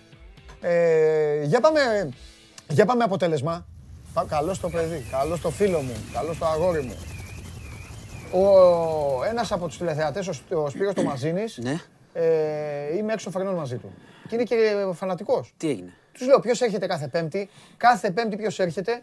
ε, 0.61 1.43
για 1.43 1.61
πάμε, 1.61 2.09
για 2.69 2.85
πάμε 2.87 3.05
αποτέλεσμα. 3.05 3.67
Πα- 4.13 4.25
Καλώς 4.29 4.61
το 4.61 4.69
παιδί, 4.69 5.05
καλώς 5.11 5.41
το 5.41 5.51
φίλο 5.51 5.81
μου, 5.81 5.93
καλώς 6.13 6.39
το 6.39 6.47
αγόρι 6.47 6.81
μου. 6.83 6.97
Ο, 8.41 9.25
ένας 9.25 9.53
από 9.53 9.67
τους 9.67 9.79
τηλεθεατές, 9.79 10.29
ο, 10.29 10.33
Σπ- 10.33 10.53
ο 10.57 10.69
Σπύρος 10.71 10.95
Τομαζίνης, 10.95 11.59
Ναι. 11.63 11.81
ε, 12.13 12.97
είμαι 12.97 13.13
έξω 13.13 13.31
φρενών 13.31 13.55
μαζί 13.55 13.77
του. 13.77 13.93
Και 14.29 14.35
είναι 14.35 14.45
και 14.45 14.87
φανατικός. 14.93 15.55
Τι 15.57 15.69
έγινε; 15.69 15.93
Τους 16.13 16.27
λέω 16.27 16.41
ποιος 16.41 16.61
έρχεται 16.61 16.87
κάθε 16.87 17.09
Πέμπτη, 17.09 17.49
κάθε 17.77 18.11
Πέμπτη 18.11 18.37
ποιος 18.37 18.59
έρχεται 18.59 19.03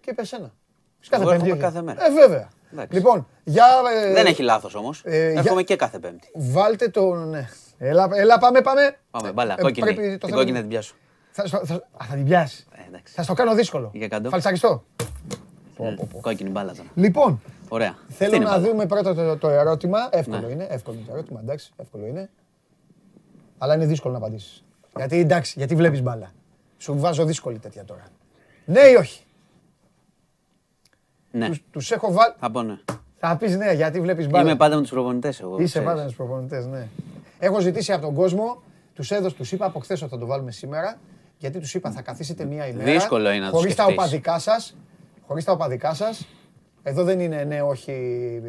και 0.00 0.10
είπε 0.10 0.20
εσένα. 0.20 0.52
Είσαι 1.00 1.10
Κάθε 1.10 1.22
Εγώ 1.22 1.32
έρχομαι 1.32 1.50
έρχεται. 1.50 1.66
κάθε 1.68 1.82
μέρα. 1.82 2.04
Ε, 2.06 2.10
βέβαια. 2.10 2.48
Εντάξει. 2.72 2.96
Λοιπόν, 2.96 3.26
για, 3.44 3.64
ε, 4.06 4.12
Δεν 4.12 4.26
έχει 4.26 4.42
λάθος 4.42 4.74
όμως. 4.74 5.02
ε, 5.04 5.30
για- 5.30 5.40
Έρχομαι 5.40 5.62
και 5.62 5.76
κάθε 5.76 5.98
Πέμπτη. 5.98 6.30
Βάλτε 6.34 6.88
τον... 6.88 7.28
Ναι. 7.28 7.48
Έλα, 7.78 8.08
έλα, 8.14 8.38
πάμε, 8.38 8.60
πάμε. 8.60 8.96
Πάμε, 9.10 9.32
μπάλα. 9.32 9.54
Ε, 9.58 9.62
κόκκινη. 9.62 9.94
πρέπει 9.94 10.02
το 10.10 10.18
την 10.18 10.20
θέλω- 10.20 10.34
κόκκινη 10.36 10.56
θα 10.56 10.60
την 10.60 10.68
πιάσω. 10.70 10.94
Θα, 11.30 11.44
θα, 11.48 11.60
θα, 11.64 11.74
α, 11.74 12.04
θα 12.08 12.14
την 12.14 12.24
πιάσει. 12.24 12.66
Ε, 12.74 12.86
εντάξει. 12.88 13.14
Θα 13.14 13.22
στο 13.22 13.32
κάνω 13.34 13.54
δύσκολο. 13.54 13.90
Για 13.94 14.08
κάτω. 14.08 14.28
Φαλτσαριστό. 14.28 14.84
Μμ, 15.78 16.20
Κόκκινη 16.20 16.50
μπάλα 16.50 16.72
τώρα. 16.74 16.88
Λοιπόν, 16.94 17.42
Ωραία. 17.68 17.94
θέλω 18.08 18.30
Αυτή 18.30 18.36
είναι 18.36 18.44
να 18.44 18.50
μπάλα. 18.58 18.68
δούμε 18.70 18.86
πρώτα 18.86 19.14
το, 19.14 19.36
το 19.36 19.48
ερώτημα. 19.48 19.98
Εύκολο 20.12 20.38
Ναι. 20.46 20.52
είναι, 20.52 20.66
εύκολο 20.70 20.96
είναι 20.96 21.06
το 21.06 21.12
ερώτημα, 21.12 21.40
εντάξει, 21.42 21.72
εύκολο 21.76 22.06
είναι. 22.06 22.30
Αλλά 23.58 23.74
είναι 23.74 23.86
δύσκολο 23.86 24.12
να 24.12 24.18
απαντήσεις. 24.18 24.64
Γιατί, 24.96 25.18
εντάξει, 25.18 25.54
γιατί 25.56 25.74
βλέπεις 25.74 26.02
μπάλα. 26.02 26.30
Σου 26.78 26.98
βάζω 26.98 27.24
δύσκολη 27.24 27.58
τέτοια 27.58 27.84
τώρα. 27.84 28.02
Ναι 28.64 28.80
ή 28.80 28.94
όχι; 28.94 29.22
Ναι. 31.30 31.48
Τους, 31.48 31.62
τους 31.70 31.90
έχω 31.90 32.12
βάλει... 32.12 32.34
Θα 32.38 32.50
πω 32.50 32.62
ναι. 32.62 32.78
Θα 33.16 33.36
πεις 33.36 33.56
ναι, 33.56 33.72
γιατί 33.72 34.00
βλέπεις 34.00 34.28
μπάλα. 34.28 34.44
Είμαι 34.44 34.56
πάντα 34.56 34.74
με 34.74 34.80
τους 34.80 34.90
προπονητές 34.90 35.40
εγώ. 35.40 35.54
Είσαι 35.54 35.64
ξέρεις. 35.64 35.88
πάντα 35.88 36.00
με 36.00 36.06
τους 36.06 36.16
προπονητές, 36.16 36.66
ναι. 36.66 36.88
Έχω 37.38 37.60
ζητήσει 37.60 37.92
από 37.92 38.02
τον 38.02 38.14
κόσμο, 38.14 38.62
τους 38.94 39.10
έδωσα, 39.10 39.34
τους 39.34 39.52
είπα 39.52 39.66
από 39.66 39.78
χθες 39.78 40.02
ότι 40.02 40.10
θα 40.10 40.18
το 40.18 40.26
βάλουμε 40.26 40.50
σήμερα, 40.50 40.98
γιατί 41.38 41.58
τους 41.58 41.74
είπα 41.74 41.90
θα 41.90 42.02
καθίσετε 42.02 42.44
μία 42.44 42.66
ημέρα. 42.66 42.92
Δύσκολο 42.92 43.30
είναι 43.30 43.44
να 43.44 43.50
το 43.50 43.56
χωρίς 43.56 43.74
τα 43.74 43.82
σκεφτείς. 43.82 44.04
οπαδικά 44.04 44.38
σας. 44.38 44.76
Χωρίς 45.26 45.44
τα 45.44 45.52
οπαδικά 45.52 45.94
σας. 45.94 46.26
Εδώ 46.82 47.04
δεν 47.04 47.20
είναι 47.20 47.44
ναι, 47.44 47.62
όχι 47.62 47.90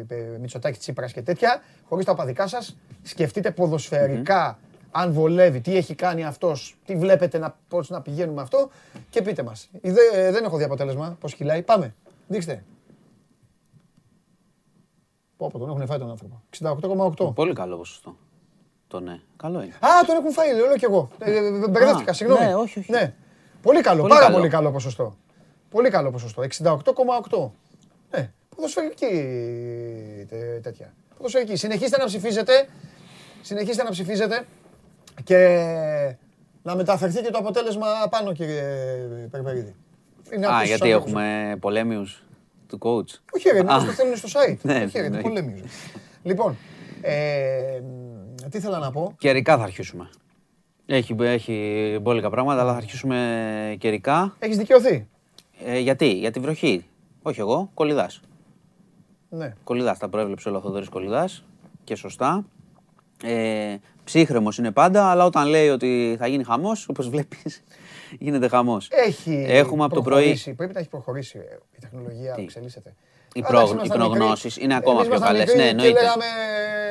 ε, 0.08 0.38
Μητσοτάκη 0.40 0.78
Τσίπρας 0.78 1.12
και 1.12 1.22
τέτοια. 1.22 1.62
Χωρίς 1.88 2.04
τα 2.04 2.12
οπαδικά 2.12 2.46
σας. 2.46 2.76
Σκεφτείτε 3.02 3.50
ποδοσφαιρικά 3.50 4.58
αν 4.90 5.12
βολεύει, 5.12 5.60
τι 5.60 5.76
έχει 5.76 5.94
κάνει 5.94 6.24
αυτός, 6.24 6.76
τι 6.84 6.96
βλέπετε 6.96 7.38
να, 7.38 7.56
πώς 7.68 7.90
να 7.90 8.00
πηγαίνουμε 8.00 8.42
αυτό 8.42 8.70
και 9.10 9.22
πείτε 9.22 9.42
μας. 9.42 9.70
δεν 10.30 10.44
έχω 10.44 10.56
δει 10.56 10.64
αποτέλεσμα. 10.64 11.16
Πώς 11.20 11.34
κυλάει. 11.34 11.62
Πάμε. 11.62 11.94
Δείξτε. 12.26 12.62
Πω, 15.42 15.48
πω, 15.52 15.58
τον 15.58 15.68
έχουν 15.68 15.86
φάει 15.86 15.98
τον 15.98 16.10
άνθρωπο. 16.10 16.42
68,8. 17.28 17.34
Πολύ 17.34 17.52
καλό 17.52 17.76
ποσοστό. 17.76 18.16
Το 18.88 19.00
ναι. 19.00 19.20
Καλό 19.36 19.62
είναι. 19.62 19.72
Α, 19.80 19.88
τον 20.06 20.16
έχουν 20.16 20.32
φάει, 20.32 20.54
λέω 20.54 20.76
και 20.76 20.86
εγώ. 20.86 21.08
Ε, 21.18 21.36
ε, 21.36 21.50
Μπερδεύτηκα, 21.68 22.10
Α, 22.10 22.14
συγγνώμη. 22.14 22.44
ναι, 22.44 22.54
όχι, 22.54 22.78
όχι. 22.78 22.90
Ναι. 22.90 23.14
Πολύ 23.62 23.80
καλό, 23.80 24.00
Πολύ 24.00 24.12
πάρα 24.12 24.24
καλό. 24.26 24.36
πολύ 24.36 24.48
καλό 24.48 24.70
ποσοστό. 24.70 25.16
Πολύ 25.70 25.90
καλό 25.90 26.10
ποσοστό. 26.10 26.42
68,8. 26.42 27.50
Ναι, 28.10 28.30
ποδοσφαιρική 28.56 29.06
τε- 30.28 30.62
τέτοια. 30.62 30.92
Ποδοσφαιρική. 31.16 31.56
Συνεχίστε 31.56 31.96
να 31.98 32.04
ψηφίζετε. 32.04 32.68
Συνεχίστε 33.42 33.82
να 33.82 33.90
ψηφίζετε. 33.90 34.46
Και 35.24 35.38
να 36.62 36.76
μεταφερθεί 36.76 37.22
και 37.22 37.30
το 37.30 37.38
αποτέλεσμα 37.38 37.86
πάνω, 38.10 38.32
κύριε 38.32 38.62
Περπερίδη. 39.30 39.74
Είναι 40.34 40.46
Α, 40.46 40.50
από 40.50 40.58
τους 40.58 40.68
γιατί 40.68 40.92
ανθρώπους. 40.92 41.10
έχουμε 41.12 41.56
πολέμιους 41.60 42.22
του 42.76 42.78
coach. 42.82 43.18
Όχι, 43.32 43.48
ρε, 43.52 43.62
να 43.62 43.74
Α. 43.74 43.84
το 43.84 43.92
στέλνουν 43.92 44.16
στο 44.16 44.28
site. 44.32 44.56
Ναι, 44.62 44.84
Όχι, 44.84 45.00
ρε, 45.00 45.08
ναι. 45.08 45.16
τι 45.16 45.22
πολέμιους. 45.22 45.70
Λοιπόν, 46.22 46.56
ε, 47.00 47.80
μ, 47.82 48.48
τι 48.48 48.58
ήθελα 48.58 48.78
να 48.78 48.90
πω; 48.90 49.14
Καιρικά 49.18 49.56
θα 49.56 49.62
αρχίσουμε. 49.62 50.10
Έχει, 50.86 51.16
έχει 51.20 51.98
μπόλικα 52.02 52.30
πράγματα, 52.30 52.60
αλλά 52.60 52.70
θα 52.70 52.76
αρχίσουμε 52.76 53.76
καιρικά. 53.78 54.36
Έχεις 54.38 54.56
δικαιωθεί. 54.56 55.06
Ε, 55.64 55.78
γιατί, 55.78 56.12
για 56.12 56.30
τη 56.30 56.40
βροχή. 56.40 56.84
Όχι 57.22 57.40
εγώ, 57.40 57.70
κολυδάς. 57.74 58.20
Ναι. 59.28 59.54
Κολυδάς, 59.64 59.98
τα 59.98 60.08
προέβλεψε 60.08 60.48
όλο 60.48 60.58
ο 60.58 60.60
Θοδωρής 60.60 60.88
Κολυδάς 60.88 61.44
και 61.84 61.94
σωστά. 61.94 62.44
Ε, 63.24 63.76
ψύχρεμος 64.04 64.58
είναι 64.58 64.70
πάντα, 64.70 65.10
αλλά 65.10 65.24
όταν 65.24 65.48
λέει 65.48 65.68
ότι 65.68 66.16
θα 66.18 66.26
γίνει 66.26 66.44
χαμός, 66.44 66.88
όπως 66.88 67.08
βλέπεις, 67.08 67.62
γίνεται 68.18 68.48
χαμός. 68.48 68.88
Έχει 68.90 69.44
Έχουμε 69.48 69.84
από 69.84 69.94
το 69.94 70.02
πρωί 70.02 70.18
προχωρήσει, 70.20 70.54
Πρέπει 70.54 70.72
να 70.74 70.80
έχει 70.80 70.88
προχωρήσει 70.88 71.38
ε, 71.38 71.56
η 71.76 71.78
τεχνολογία, 71.80 72.34
Τι; 72.34 72.42
εξελίσσεται. 72.42 72.94
Οι 73.34 73.40
Αλλά 73.40 73.48
προ- 73.48 73.60
εντάξει, 73.60 73.74
οι 73.74 73.76
ήμασταν 73.86 73.98
προγνώσεις 74.18 74.44
μικροί. 74.44 74.64
είναι 74.64 74.74
ακόμα 74.76 74.94
Εμείς 74.94 75.06
πιο 75.08 75.16
ήμασταν 75.16 75.36
καλές. 75.36 75.46
μικροί 75.54 75.62
Ναι, 75.64 75.68
εννοείται. 75.70 75.92
Και 75.92 76.00
λέγαμε, 76.04 76.24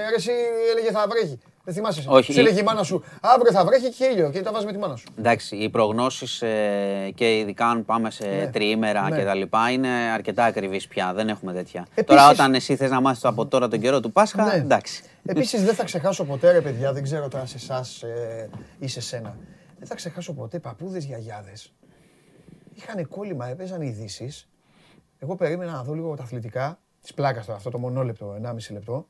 ρε, 0.10 0.16
εσύ 0.16 0.32
έλεγε 0.72 0.92
θα 0.92 1.06
βρέχει. 1.10 1.40
Δεν 1.64 1.74
θυμάσαι. 1.74 2.00
εσύ. 2.00 2.08
Όχι, 2.12 2.34
Σε 2.34 2.40
η- 2.42 2.44
έλεγε 2.44 2.60
η 2.60 2.64
μάνα 2.64 2.84
σου, 2.84 3.04
αύριο 3.22 3.52
θα 3.52 3.66
βρέχει 3.66 3.90
και 3.90 4.06
ήλιο 4.06 4.30
και 4.30 4.42
τα 4.42 4.52
βάζει 4.52 4.66
με 4.66 4.72
τη 4.72 4.78
μάνα 4.78 4.96
σου. 4.96 5.06
Εντάξει, 5.20 5.56
οι 5.56 5.70
προγνώσεις 5.70 6.42
ε, 6.42 7.12
και 7.16 7.38
ειδικά 7.38 7.66
αν 7.68 7.86
πάμε 7.86 8.12
σε 8.12 8.28
Ναι. 8.28 8.48
τριήμερα 8.48 9.10
Ναι. 9.10 9.18
και 9.18 9.24
τα 9.24 9.34
λοιπά 9.34 9.70
είναι 9.72 9.88
αρκετά 10.14 10.44
ακριβείς 10.44 10.88
πια, 10.88 11.14
δεν 11.14 11.30
έχουμε 11.30 11.54
τέτοια. 11.54 11.82
Επίσης- 11.96 12.06
Τώρα 12.06 12.30
όταν 12.30 12.54
εσύ 12.54 12.76
θες 12.76 12.90
να 12.90 13.02
μάθεις 13.02 13.26
από 13.26 13.46
τώρα 13.46 13.68
τον 13.68 13.80
καιρό 13.80 14.00
του 14.00 14.12
Πάσχα, 14.12 14.46
Ναι. 14.46 14.54
εντάξει. 14.54 15.04
Επίσης 15.26 15.64
δεν 15.64 15.74
θα 15.76 15.84
ξεχάσω 15.84 16.24
ποτέ, 16.24 16.52
ρε 16.52 16.62
παιδιά, 16.62 16.94
δεν 16.94 17.04
ξέρω 17.04 17.28
τώρα 17.28 17.46
σε 17.46 17.56
εσάς 17.58 18.04
ή 18.80 18.88
σε 18.88 19.02
σένα. 19.02 19.38
Δεν 19.84 19.90
θα 19.90 19.96
ξεχάσω 19.96 20.34
ποτέ 20.34 20.60
παππούδες 20.60 21.04
γιαγιάδες. 21.06 21.74
Είχαν 22.74 23.08
κόλλημα, 23.08 23.48
έπαιζαν 23.48 23.82
ειδήσεις. 23.82 24.50
Εγώ 25.20 25.36
περίμενα 25.36 25.72
να 25.72 25.84
δω 25.84 25.94
λίγο 25.94 26.16
τα 26.16 26.24
αθλητικά 26.24 26.80
της 27.02 27.14
πλάκας 27.14 27.46
τώρα, 27.46 27.58
αυτό 27.58 27.70
το 27.70 27.78
μονόλεπτο, 27.78 28.36
1,5 28.42 28.74
λεπτό. 28.74 29.08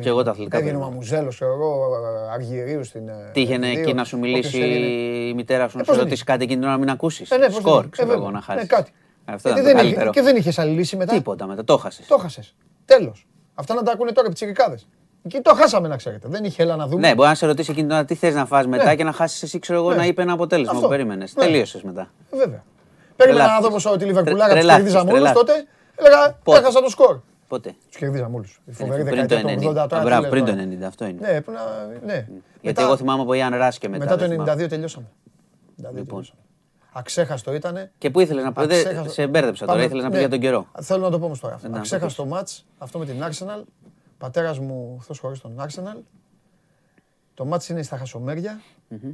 Και 0.00 0.08
εγώ 0.08 0.22
τα 0.22 0.30
αθλητικά 0.30 0.56
Έβγαινε 0.56 0.76
ο 0.76 0.80
περίμενα. 0.80 0.90
Μαμουζέλος, 0.90 1.40
εγώ, 1.40 1.90
Αργυρίου 2.32 2.84
στην. 2.84 3.08
ε, 3.08 3.30
Τύχαινε 3.32 3.72
F2, 3.72 3.76
εκεί 3.78 3.94
να 3.94 4.04
σου 4.04 4.18
μιλήσει 4.18 4.48
όποιος 4.56 4.62
έγινε. 4.62 4.86
η 4.86 5.34
μητέρα 5.34 5.68
σου 5.68 5.76
να 5.76 5.82
Ε, 5.82 5.84
σου 5.84 5.88
πώς 5.90 5.96
δεν 5.96 6.04
ρωτήσει 6.04 6.24
κάτι 6.24 6.42
εκείνη 6.42 6.58
την 6.58 6.68
ώρα 6.68 6.72
να 6.76 6.78
μην 6.84 6.90
ακούσεις. 6.90 7.30
Ε, 7.30 7.36
ναι, 7.36 7.44
πώς 7.44 7.52
δεν 7.54 7.62
Σκορ, 7.62 7.80
είναι. 7.80 7.88
ξέρω 7.90 8.08
Ε, 8.08 8.12
εγώ, 8.12 8.22
βέβαια. 8.22 8.38
να 8.38 8.44
χάσεις. 8.44 8.62
Ναι, 8.62 8.68
κάτι. 8.76 8.92
Αυτό 9.24 9.48
Γιατί 9.48 9.60
ήταν 9.60 9.72
το 9.72 9.76
δεν 9.76 9.76
είχε- 9.76 9.82
καλύτερο. 9.84 10.10
Και 10.10 10.22
δεν 10.22 10.36
είχες 10.36 10.58
άλλη 10.58 10.72
λύση 10.72 10.96
μετά; 10.96 11.12
Τίποτα 11.14 11.46
μετά, 11.46 11.64
το 11.64 11.76
χάσες. 11.76 12.06
Το 12.06 12.16
χάσε. 12.18 12.42
Τέλος. 12.84 13.26
Αυτά 13.54 13.74
να 13.74 13.82
τα 13.82 13.92
ακούνε 13.92 14.12
τώρα 14.12 14.26
οι 14.26 14.30
πιτσιρικάδε. 14.30 14.78
Εκεί 15.26 15.40
το 15.40 15.54
χάσαμε 15.54 15.88
να 15.88 15.96
ξέρετε. 15.96 16.28
Δεν 16.28 16.44
είχε 16.44 16.62
έλα 16.62 16.76
να 16.76 16.86
δούμε. 16.86 17.08
Ναι, 17.08 17.14
μπορεί 17.14 17.28
να 17.28 17.34
σε 17.34 17.46
ρωτήσει 17.46 17.70
εκείνη 17.70 17.86
την 17.86 17.96
ώρα 17.96 18.04
τι 18.04 18.14
θες 18.14 18.34
να 18.34 18.46
φας 18.46 18.66
μετά 18.66 18.84
Ναι. 18.84 18.94
και 18.96 19.04
να 19.04 19.12
χάσεις 19.12 19.42
εσύ, 19.42 19.58
ξέρω 19.58 19.78
εγώ, 19.78 19.90
Ναι. 19.90 19.96
να 19.96 20.06
είπε 20.06 20.22
ένα 20.22 20.32
αποτέλεσμα 20.32 20.70
Αυτό. 20.72 20.82
που 20.84 20.88
περίμενες. 20.88 21.34
Ναι. 21.36 21.44
Τελείωσες 21.44 21.82
μετά. 21.82 22.10
Ε, 22.30 22.36
Βέβαια. 22.36 22.62
Περίμενα 23.16 23.44
να 23.46 23.50
δω 23.52 23.58
Τρελάθηκες. 23.60 23.82
πως 23.82 23.92
ότι 23.92 24.04
η 24.04 24.06
Λιβερπουλάρα 24.06 24.48
Τρε- 24.50 24.60
τους 24.60 24.66
τρελάθηκες, 24.66 24.92
κερδίζαμε 24.92 25.18
όλους 25.18 25.32
τρελάθηκες. 25.32 25.64
τότε. 25.94 26.08
Έλεγα, 26.08 26.38
Πότε; 26.44 26.58
έχασα 26.58 26.80
το 26.80 26.90
σκορ. 26.90 27.20
Πότε; 27.48 27.74
Τους 27.88 27.96
κερδίζαμε 27.96 28.36
όλους. 28.36 28.60
Η 28.64 28.72
φοβερή 28.72 29.02
Πριν 29.04 29.14
το 29.14 29.20
δεκαετία 29.26 29.36
του 29.38 29.70
80 29.70 29.82
90. 29.82 29.88
τώρα. 29.88 30.00
Α, 30.00 30.02
τι 30.02 30.06
Μπράβο, 30.06 30.20
λες 30.22 30.30
πριν 30.30 30.44
το 30.44 30.50
τώρα. 30.50 30.62
90, 30.62 30.86
αυτό 30.86 31.04
είναι. 31.04 31.18
Ναι, 31.20 31.26
πρέπει 31.40 31.50
να... 31.50 31.62
Ναι. 32.06 32.12
Γιατί 32.14 32.26
Μετά- 32.62 32.82
εγώ 32.82 32.96
θυμάμαι 32.96 33.22
από 33.22 33.32
Ιαν 33.34 33.54
Ράς 33.56 33.78
και 33.78 33.88
μετά. 33.88 34.04
Μετά 34.04 34.16
το 34.16 34.20
δεν 34.20 34.30
θυμάμαι. 34.30 34.50
92 34.64 34.68
τελειώσαμε. 34.68 35.06
92 35.76 35.96
Λοιπόν. 35.96 36.06
τελειώσαμε. 36.06 36.38
Αξέχαστο 36.96 37.54
ήτανε. 37.54 37.90
Και 37.98 38.10
πού 38.10 38.20
ήθελες 38.20 38.44
να 38.44 38.52
πει, 38.52 38.66
δεν- 38.66 38.78
Αξέχαστο- 38.78 39.12
σε 39.12 39.26
μπέρδεψα 39.26 39.60
τώρα, 39.66 39.72
Πάμε- 39.72 39.84
ήθελες 39.84 40.02
να 40.04 40.08
πει 40.08 40.14
ναι. 40.14 40.20
για 40.20 40.30
τον 40.30 40.38
καιρό. 40.40 40.66
Θέλω 40.80 41.02
να 41.04 41.10
το 41.10 41.18
πω 41.18 41.24
όμως 41.24 41.40
τώρα. 41.40 41.54
αυτό. 41.54 41.66
Να 41.68 41.72
το 41.74 41.78
Αξέχαστο 41.80 42.22
πεις. 42.22 42.32
μάτς, 42.32 42.64
αυτό 42.78 42.98
με 42.98 43.04
την 43.04 43.14
Arsenal. 43.22 43.62
Πατέρας 44.24 44.58
μου 44.58 44.98
χθες 45.00 45.18
χωρίς 45.18 45.40
τον 45.40 45.56
Arsenal. 45.60 46.02
Το 47.34 47.44
μάτς 47.44 47.68
είναι 47.68 47.82
στα 47.82 47.96
χασομέρια. 47.96 48.60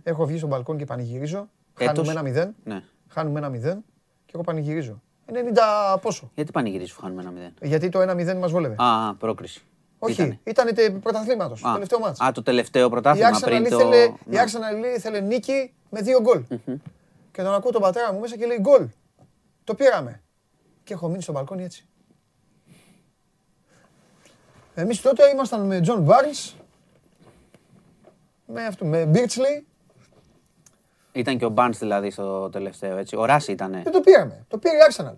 Έχω 0.03 0.27
βγει 0.27 0.39
στο 0.39 0.47
μπαλκόν 0.47 0.77
και 0.77 0.85
πανηγυρίζω. 0.85 1.49
Έτος. 1.79 2.09
Χάνουμε 2.09 2.31
ένα 2.31 2.45
0. 2.45 2.55
Ναι. 2.65 2.83
Χάνουμε 3.09 3.39
ένα 3.39 3.49
0 3.49 3.83
και 4.27 4.33
εγώ 4.35 4.43
πανηγυρίζω. 4.43 5.03
90 5.27 5.99
πόσο. 6.01 6.31
Γιατί 6.35 6.51
πανηγυρίζεις 6.53 6.95
που 6.95 7.01
χάνουμε 7.01 7.23
ένα 7.23 7.53
0. 7.61 7.63
Γιατί 7.63 7.89
το 7.89 8.01
1-0 8.01 8.37
μας 8.37 8.51
βόλευε. 8.51 8.75
Α, 8.79 9.09
α, 9.09 9.15
πρόκριση. 9.15 9.59
Τι 9.61 9.65
Όχι, 9.99 10.39
ήτανε; 10.45 10.71
ήταν 10.71 11.01
πρωταθλήματος. 11.01 11.61
Το 11.61 11.69
Α, 11.69 11.73
τελευταίο 11.73 11.99
μάτς. 11.99 12.21
Α, 12.21 12.33
το 12.33 12.43
τελευταίο 12.43 12.87
Η 12.87 12.91
πρωτάθλημα 12.91 13.31
Arsenal 13.31 13.45
πριν 13.45 13.69
το... 13.69 13.79
ήθελε, 13.79 13.97
η 13.97 14.15
Ναι. 14.25 14.43
Arsenal 14.45 14.97
ήθελε 14.97 15.21
νίκη 15.21 15.73
με 15.91 16.01
δύο 16.01 16.21
γκολ. 16.21 16.43
Και 17.33 17.43
τον 17.43 17.55
ακούω 17.55 17.71
τον 17.71 17.81
πατέρα 17.81 18.13
μου 18.13 18.21
μέσα 18.21 18.37
και 18.37 18.47
λέει 18.47 18.59
γκολ. 18.61 18.89
Το 19.65 19.75
πήραμε. 19.75 20.23
Και 20.85 20.93
έχω 20.93 21.09
μείνει 21.09 21.23
στο 21.23 21.33
μπαλκόνι 21.33 21.65
έτσι. 21.65 21.89
Εμείς 24.81 25.01
τότε 25.01 25.23
ήμασταν 25.33 25.67
με 25.67 25.81
John 25.87 26.05
Barnes, 26.07 26.53
με, 28.47 28.65
αυτό, 28.67 28.85
με 28.85 29.11
Birchley, 29.15 29.63
Ήταν 31.13 31.39
και 31.39 31.45
ο 31.45 31.49
Μπάνς 31.49 31.79
δηλαδή 31.79 32.11
στο 32.11 32.49
τελευταίο, 32.51 32.97
έτσι. 32.97 33.17
Ο 33.17 33.25
Ράση 33.25 33.53
ήτανε. 33.53 33.81
δεν 33.85 33.93
το 33.93 34.01
πήραμε. 34.01 34.45
Το 34.49 34.59
πήρε 34.59 34.75
η 34.75 34.79
Arsenal. 34.91 35.15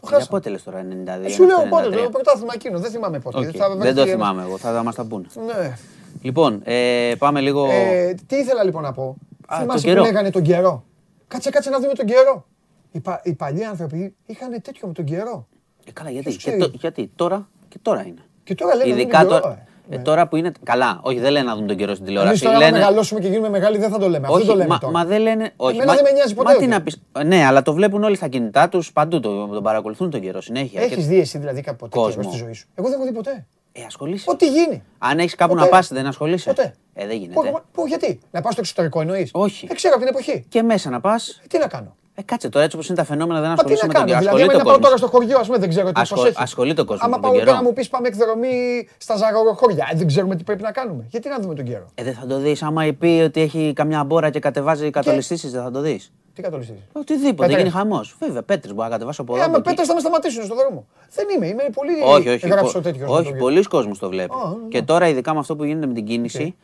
Το 0.00 0.06
Για 0.08 0.08
χάσαμε. 0.08 0.26
πότε 0.30 0.50
λες 0.50 0.62
τώρα, 0.62 0.82
92, 0.82 1.24
Ε, 1.24 1.28
Σου 1.28 1.44
λέω 1.44 1.58
93. 1.60 1.68
πότε, 1.68 1.88
το 2.02 2.08
πρωτάθλημα 2.10 2.52
εκείνο, 2.54 2.78
δεν 2.78 2.90
θυμάμαι 2.90 3.18
πότε. 3.18 3.38
Οκ, 3.38 3.44
Θα 3.56 3.68
Δεν 3.68 3.78
βρεθεί 3.78 3.94
το 3.94 4.00
ένας- 4.00 4.12
θυμάμαι 4.12 4.42
εγώ, 4.42 4.58
θα 4.58 4.82
μας 4.82 4.94
τα 4.94 5.04
πούνε. 5.04 5.26
Ναι. 5.46 5.76
Λοιπόν, 6.22 6.60
ε, 6.64 7.12
πάμε 7.18 7.40
λίγο... 7.40 7.66
Ε, 7.70 8.14
τι 8.26 8.36
ήθελα 8.36 8.64
λοιπόν 8.64 8.82
να 8.82 8.92
πω. 8.92 9.16
Α, 9.46 9.58
Θυμάσαι 9.58 9.66
τον 9.66 9.74
που 9.76 9.80
καιρό. 9.80 10.02
λέγανε 10.02 10.30
τον 10.30 10.42
καιρό; 10.42 10.84
Κάτσε, 11.28 11.50
κάτσε 11.50 11.70
να 11.70 11.80
δούμε 11.80 11.92
τον 11.92 12.06
καιρό. 12.06 12.46
Οι, 12.92 13.00
πα, 13.00 13.20
οι 13.24 13.32
παλιοί 13.34 13.64
άνθρωποι 13.64 14.14
είχαν 14.26 14.62
τέτοιο 14.62 14.86
με 14.86 14.92
τον 14.92 15.04
καιρό. 15.04 15.48
Ε, 15.84 15.90
καλά, 15.92 16.10
γιατί, 16.10 16.24
ποιος 16.28 16.42
και 16.42 16.50
ξέρει; 16.50 16.70
το- 16.70 16.76
γιατί 16.80 17.10
τώρα 17.16 17.48
και 17.68 17.78
τώρα 17.82 18.02
είναι. 18.06 18.22
Και 18.46 18.54
τώρα 18.54 18.74
λένε 18.74 18.84
να 18.88 18.94
δούμε 18.94 19.02
Ειδικά 19.02 19.18
τον 19.18 19.28
καιρό. 19.28 19.40
τώρα, 19.40 19.66
ε. 19.90 19.94
ε, 19.94 19.98
τώρα 19.98 20.26
που 20.28 20.36
είναι. 20.36 20.52
Καλά, 20.62 21.00
όχι, 21.02 21.18
δεν 21.20 21.30
λένε 21.32 21.44
να 21.48 21.56
δουν 21.56 21.66
τον 21.66 21.76
καιρό 21.76 21.94
στην 21.94 22.06
Εμείς 22.06 22.18
τηλεόραση. 22.18 22.42
τώρα 22.42 22.54
να 22.58 22.64
λένε, 22.64 22.78
μεγαλώσουμε 22.78 23.20
και 23.20 23.28
γίνουμε 23.28 23.48
μεγάλοι 23.48 23.78
δεν 23.78 23.90
θα 23.90 23.98
το 23.98 24.08
λέμε. 24.08 24.26
Αυτό 24.26 24.38
όχι, 24.38 24.46
το 24.46 24.54
λέμε 24.54 24.68
μα, 24.68 24.78
τώρα. 24.78 24.92
μα 24.92 25.04
δεν 25.04 25.20
λένε. 25.20 25.52
Όχι, 25.56 25.74
Εμένα 25.74 25.90
μα, 25.90 25.94
δεν 25.96 26.04
με 26.04 26.10
νοιάζει 26.10 26.34
ποτέ 26.34 26.50
μα 26.50 26.56
ο 26.56 26.58
τι 26.58 26.66
να 26.66 26.78
καιρός. 26.80 26.98
πεις. 27.12 27.24
Ναι, 27.26 27.44
αλλά 27.46 27.62
το 27.62 27.72
βλέπουν 27.72 28.02
όλοι 28.04 28.16
στα 28.16 28.28
κινητά 28.28 28.68
τους 28.68 28.92
παντού. 28.92 29.20
Το, 29.20 29.46
τον 29.46 29.62
παρακολουθούν 29.62 30.10
τον 30.10 30.20
καιρό 30.20 30.40
συνέχεια. 30.40 30.80
Έχεις 30.82 30.96
Και- 30.96 31.02
δει 31.02 31.18
εσύ 31.20 31.38
δηλαδή 31.38 31.60
κάποτε 31.60 31.88
ποτέ 31.88 31.96
Κόσμο. 32.06 32.22
καιρό 32.22 32.32
στη 32.34 32.42
ζωή 32.44 32.52
σου; 32.52 32.66
Εγώ 32.74 32.88
δεν 32.88 32.98
έχω 32.98 33.08
δει 33.08 33.14
ποτέ. 33.14 33.46
Ε, 33.72 33.82
ασχολείσαι. 33.86 34.30
Ό,τι 34.30 34.46
γίνει. 34.48 34.82
Αν 34.98 35.18
έχεις 35.18 35.34
κάπου 35.34 35.52
Ποτέ. 35.54 35.64
να 35.64 35.70
πας, 35.70 35.88
δεν 35.88 36.06
ασχολείσαι. 36.06 36.48
Ποτέ. 36.48 36.74
Ε, 36.94 37.06
δεν 37.06 37.16
γίνεται. 37.16 37.50
Πού, 37.50 37.60
πού, 37.72 37.86
γιατί, 37.86 38.20
να 38.30 38.40
πάω 38.40 38.52
στο 38.52 38.60
εξωτερικό 38.60 39.00
εννοείς; 39.00 39.30
Όχι. 39.32 39.66
Δεν 39.66 39.76
ξέρω 39.76 39.94
από 39.94 40.04
την 40.04 40.14
εποχή. 40.14 40.44
Και 40.48 40.62
μέσα 40.62 40.90
να 40.90 41.00
πας. 41.00 41.28
Ε, 41.28 41.46
τι 41.48 41.58
να 41.58 41.66
κάνω; 41.66 41.96
Ε, 42.18 42.22
κάτσε 42.22 42.48
τώρα 42.48 42.64
έτσι 42.64 42.76
όπως 42.76 42.88
είναι 42.88 42.98
τα 42.98 43.04
φαινόμενα, 43.04 43.40
δεν 43.40 43.48
Μα 43.48 43.54
τι 43.54 43.60
ασχολείσαι 43.60 43.86
να 43.86 43.92
με 43.92 43.98
τον 43.98 44.06
κάνω. 44.06 44.20
καιρό. 44.24 44.36
Δηλαδή, 44.36 44.42
άμα 44.42 44.52
Ασχολείται 44.52 44.64
να 44.64 44.70
ο 44.70 44.72
πάω 44.72 44.78
τώρα 44.84 44.90
κόσμο. 44.92 45.08
στο 45.08 45.16
χωριό, 45.16 45.38
ας 45.38 45.46
πούμε, 45.46 45.58
δεν 45.58 45.68
ξέρω 45.68 45.86
τι 45.92 46.00
Ασχολ- 46.00 46.20
πώς 46.20 46.28
έχει. 46.30 46.42
ασχολείται 46.42 46.80
ο 46.80 46.84
κόσμος 46.84 47.04
Άμα 47.06 47.16
με 47.16 47.22
τον 47.22 47.30
πάω 47.30 47.32
καιρό. 47.38 47.44
τώρα 47.50 47.62
να 47.62 47.68
μου 47.68 47.72
πεις 47.72 47.88
πάμε 47.88 48.08
εκδρομή 48.08 48.88
στα 48.98 49.16
ζαγοροχώρια, 49.16 49.88
ε, 49.92 49.96
δεν 49.96 50.06
ξέρουμε 50.06 50.36
τι 50.36 50.44
πρέπει 50.44 50.62
να 50.62 50.72
κάνουμε. 50.72 51.06
Γιατί 51.10 51.28
να 51.28 51.38
δούμε 51.38 51.54
τον 51.54 51.64
καιρό; 51.64 51.86
Ε, 51.94 52.02
δεν 52.02 52.14
θα 52.14 52.26
το 52.26 52.38
δεις. 52.38 52.62
Άμα 52.62 52.82
πει 52.98 53.22
ότι 53.24 53.40
έχει 53.40 53.72
καμιά 53.74 54.04
μπόρα 54.04 54.30
και 54.30 54.38
κατεβάζει 54.38 54.90
κατολιστήσεις, 54.90 55.50
δεν 55.52 55.62
θα 55.62 55.70
το 55.70 55.80
δεις. 55.80 56.12
Τι 56.34 56.42
κατολιστήσεις; 56.42 56.82
Οτιδήποτε, 56.92 57.34
Πέτρες. 57.48 57.56
γίνει 57.58 57.70
χαμός. 57.70 58.16
Βέβαια, 58.20 58.42
πέτρες 58.42 58.72
μπορεί 58.74 58.86
να 58.88 58.94
κατεβάσω 58.94 59.22
από 59.22 59.32
Ε, 59.32 59.36
εδώ. 59.36 59.44
άμα 59.44 59.56
από 59.56 59.60
εκεί. 59.60 59.68
πέτρες 59.68 59.86
θα 59.88 59.94
με 59.94 60.00
σταματήσουν 60.00 60.44
στον 60.44 60.56
δρόμο. 60.56 60.86
Δεν 61.14 61.26
είμαι, 61.36 61.46
είμαι 61.46 61.64
πολύ 61.74 61.90
Όχι, 62.04 62.28
όχι. 62.28 62.48
γράψω 62.48 62.72
πο- 62.72 62.80
τέτοιος. 62.80 63.10
όχι, 63.10 63.32
πολλοί 63.34 63.62
κόσμος 63.62 63.98
το 63.98 64.08
βλέπει. 64.08 64.32
Α, 64.32 64.48
ναι. 64.48 64.68
Και 64.68 64.82
τώρα, 64.82 65.08
ειδικά 65.08 65.32
με 65.32 65.38
αυτό 65.38 65.56
που 65.56 65.64
γίνεται 65.64 65.86
με 65.86 65.92
την 65.94 66.04
κίνηση. 66.04 66.56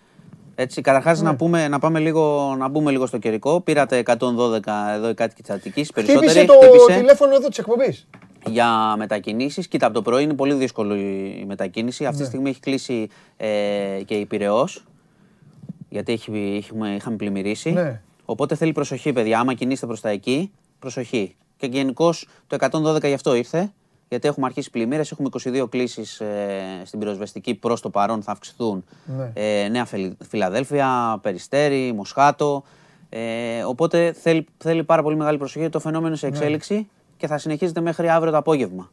Έτσι, 0.55 0.81
καταρχάς 0.81 1.21
Ναι. 1.21 1.29
να, 1.29 1.37
πούμε, 1.37 1.69
να, 1.69 1.79
πάμε 1.79 1.99
λίγο, 1.99 2.55
να 2.59 2.69
μπούμε 2.69 2.91
λίγο 2.91 3.07
στο 3.07 3.19
καιρικό. 3.19 3.61
Πήρατε 3.61 3.99
112 3.99 4.93
εδώ 4.95 5.09
οι 5.09 5.15
κάτοικοι 5.15 5.43
της 5.43 5.51
Αττικής, 5.51 5.91
περισσότεροι. 5.93 6.27
Χτύπησε 6.27 6.47
το 6.47 6.67
χτύπησε 6.67 6.99
τηλέφωνο 6.99 7.35
εδώ 7.35 7.49
της 7.49 7.59
εκπομπής. 7.59 8.07
για 8.47 8.95
μετακινήσεις. 8.97 9.69
Κοίτα, 9.69 9.87
από 9.87 9.95
το 9.95 10.03
πρωί 10.03 10.23
είναι 10.23 10.35
πολύ 10.35 10.55
δύσκολο 10.55 10.95
η 10.97 11.39
η 11.41 11.45
μετακίνηση. 11.47 12.03
Ναι. 12.03 12.09
Αυτή 12.09 12.21
τη 12.21 12.27
στιγμή 12.29 12.51
έχει 12.51 12.61
κλείσει 12.61 13.09
ε, 13.37 13.49
και 14.05 14.15
η 14.15 14.27
Πειραιώς, 14.27 14.85
γιατί 15.89 16.13
έχει, 16.13 16.63
έχουμε, 16.65 16.95
είχαμε 16.95 17.17
πλημμυρίσει. 17.17 17.71
Ναι. 17.71 18.01
Οπότε 18.25 18.55
θέλει 18.55 18.73
προσοχή, 18.73 19.13
παιδιά. 19.13 19.41
Άμα 19.41 19.55
κινείστε 19.55 19.87
προς 19.87 20.01
τα 20.01 20.09
εκεί, 20.09 20.51
προσοχή. 20.79 21.37
Και 21.57 21.67
γενικώς 21.67 22.29
το 22.47 22.57
112 22.61 23.07
γι' 23.07 23.15
αυτό 23.15 23.35
ήρθε. 23.35 23.73
Γιατί 24.13 24.29
έχουμε 24.29 24.47
αρχίσει 24.47 24.71
πλημμύρες, 24.71 25.11
έχουμε 25.11 25.29
22 25.63 25.67
κλήσεις 25.71 26.21
ε, 26.21 26.83
στην 26.85 26.99
πυροσβεστική 26.99 27.55
προς 27.55 27.81
το 27.81 27.91
παρόν, 27.91 28.23
θα 28.23 28.33
αυξηθούν. 28.33 28.85
Ναι. 29.05 29.31
Ε, 29.35 29.69
Νέα 29.69 29.85
Φιλ- 29.85 30.15
Φιλαδέλφια, 30.29 31.19
Περιστέρι, 31.23 31.93
Μοσχάτο. 31.93 32.63
Ε, 33.09 33.63
οπότε 33.65 34.13
θέλει, 34.13 34.47
θέλει 34.59 34.85
πάρα 34.85 35.03
πολύ 35.03 35.17
μεγάλη 35.17 35.39
προσοχή. 35.39 35.69
Το 35.69 35.81
φαινόμενο 35.81 36.07
είναι 36.09 36.17
σε 36.17 36.27
εξέλιξη 36.27 36.89
και 37.17 37.27
θα 37.27 37.39
συνεχίζεται 37.39 37.81
μέχρι 37.81 38.09
αύριο 38.09 38.31
το 38.33 38.37
απόγευμα. 38.39 38.91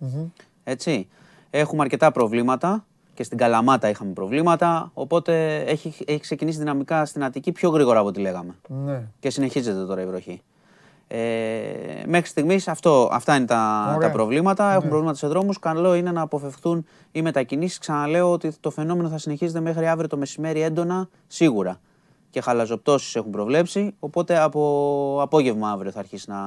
Έτσι. 0.63 1.07
Έχουμε 1.49 1.81
αρκετά 1.81 2.11
προβλήματα 2.11 2.85
και 3.13 3.23
στην 3.23 3.37
Καλαμάτα 3.37 3.89
είχαμε 3.89 4.11
προβλήματα. 4.11 4.91
Οπότε 4.93 5.55
έχει, 5.59 5.93
έχει 6.05 6.19
ξεκινήσει 6.19 6.57
δυναμικά 6.57 7.05
στην 7.05 7.23
Αττική 7.23 7.51
πιο 7.51 7.69
γρήγορα 7.69 7.99
από 7.99 8.07
ό,τι 8.07 8.19
λέγαμε. 8.19 8.55
Ναι. 8.67 9.03
Και 9.19 9.29
συνεχίζεται 9.29 9.85
τώρα 9.85 10.01
η 10.01 10.05
βροχή. 10.05 10.41
Ε, 11.11 12.03
μέχρι 12.07 12.27
στιγμής 12.29 12.67
αυτά 12.67 13.35
είναι 13.35 13.45
τα, 13.45 13.93
Ωραία. 13.95 14.07
τα 14.07 14.13
προβλήματα. 14.13 14.73
Έχουν 14.73 14.89
προβλήματα 14.89 15.17
σε 15.17 15.27
δρόμους. 15.27 15.59
Καλό 15.59 15.93
είναι 15.93 16.11
να 16.11 16.21
αποφευχθούν 16.21 16.85
οι 17.11 17.21
μετακινήσεις. 17.21 17.77
Ξαναλέω 17.77 18.31
ότι 18.31 18.53
το 18.59 18.69
φαινόμενο 18.71 19.09
θα 19.09 19.17
συνεχίζεται 19.17 19.59
μέχρι 19.59 19.87
αύριο 19.87 20.07
το 20.07 20.17
μεσημέρι 20.17 20.61
έντονα, 20.61 21.09
σίγουρα. 21.27 21.79
Και 22.29 22.41
χαλαζοπτώσεις 22.41 23.15
έχουν 23.15 23.31
προβλέψει. 23.31 23.95
Οπότε 23.99 24.39
από 24.39 25.19
απόγευμα 25.21 25.69
αύριο 25.71 25.91
θα 25.91 25.99
αρχίσει 25.99 26.29
να, 26.29 26.37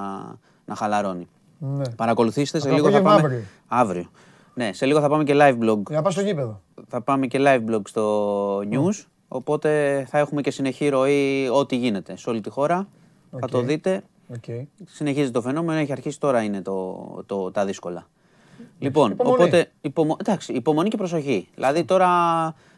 να 0.65 0.75
χαλαρώνει. 0.75 1.29
ναι. 1.59 1.89
Παρακολουθήστε, 1.97 2.59
σε 2.61 2.67
Από 2.69 2.77
λίγο 2.77 2.91
θα 2.91 2.99
απόγευμα 2.99 3.17
πάμε. 3.23 3.35
αύριο. 3.35 3.47
Αύριο. 3.67 4.11
Ναι, 4.55 4.73
σε 4.73 4.87
λίγο 4.87 5.01
θα 5.01 5.09
πάμε 5.09 5.25
και 5.25 5.33
live 5.37 5.53
blog. 5.71 5.79
Για 5.87 5.97
να 5.97 6.03
πας 6.03 6.13
στο 6.13 6.23
γήπεδο. 6.23 6.61
Θα 6.89 7.01
πάμε 7.03 7.27
και 7.27 7.39
live 7.41 7.75
blog 7.75 7.81
στο 7.85 8.59
news. 8.59 9.05
Οπότε 9.29 10.05
θα 10.11 10.19
έχουμε 10.19 10.41
και 10.41 10.51
συνεχή 10.51 10.89
ροή 10.89 11.49
ό,τι 11.53 11.77
γίνεται 11.77 12.17
σε 12.17 12.31
όλη 12.31 12.41
τη 12.41 12.51
χώρα. 12.51 12.89
Θα 13.41 13.47
το 13.49 13.59
Οκ. 13.59 13.65
δείτε. 13.65 14.03
Οκ. 14.35 14.67
Συνεχίζει 14.85 15.31
το 15.31 15.41
φαινόμενο, 15.43 15.79
έχει 15.79 15.93
αρχίσει 15.93 16.21
τώρα 16.21 16.43
είναι 16.43 16.63
το, 16.63 16.97
το, 17.27 17.51
τα 17.51 17.65
δύσκολα. 17.65 18.07
Λοιπόν, 18.79 19.11
Υπομονή. 19.11 19.35
οπότε 19.43 19.71
υπομο... 19.81 20.17
εντάξει, 20.21 20.53
υπομονή 20.53 20.89
και 20.89 20.97
προσοχή. 20.97 21.49
Δηλαδή 21.55 21.85
τώρα 21.85 22.09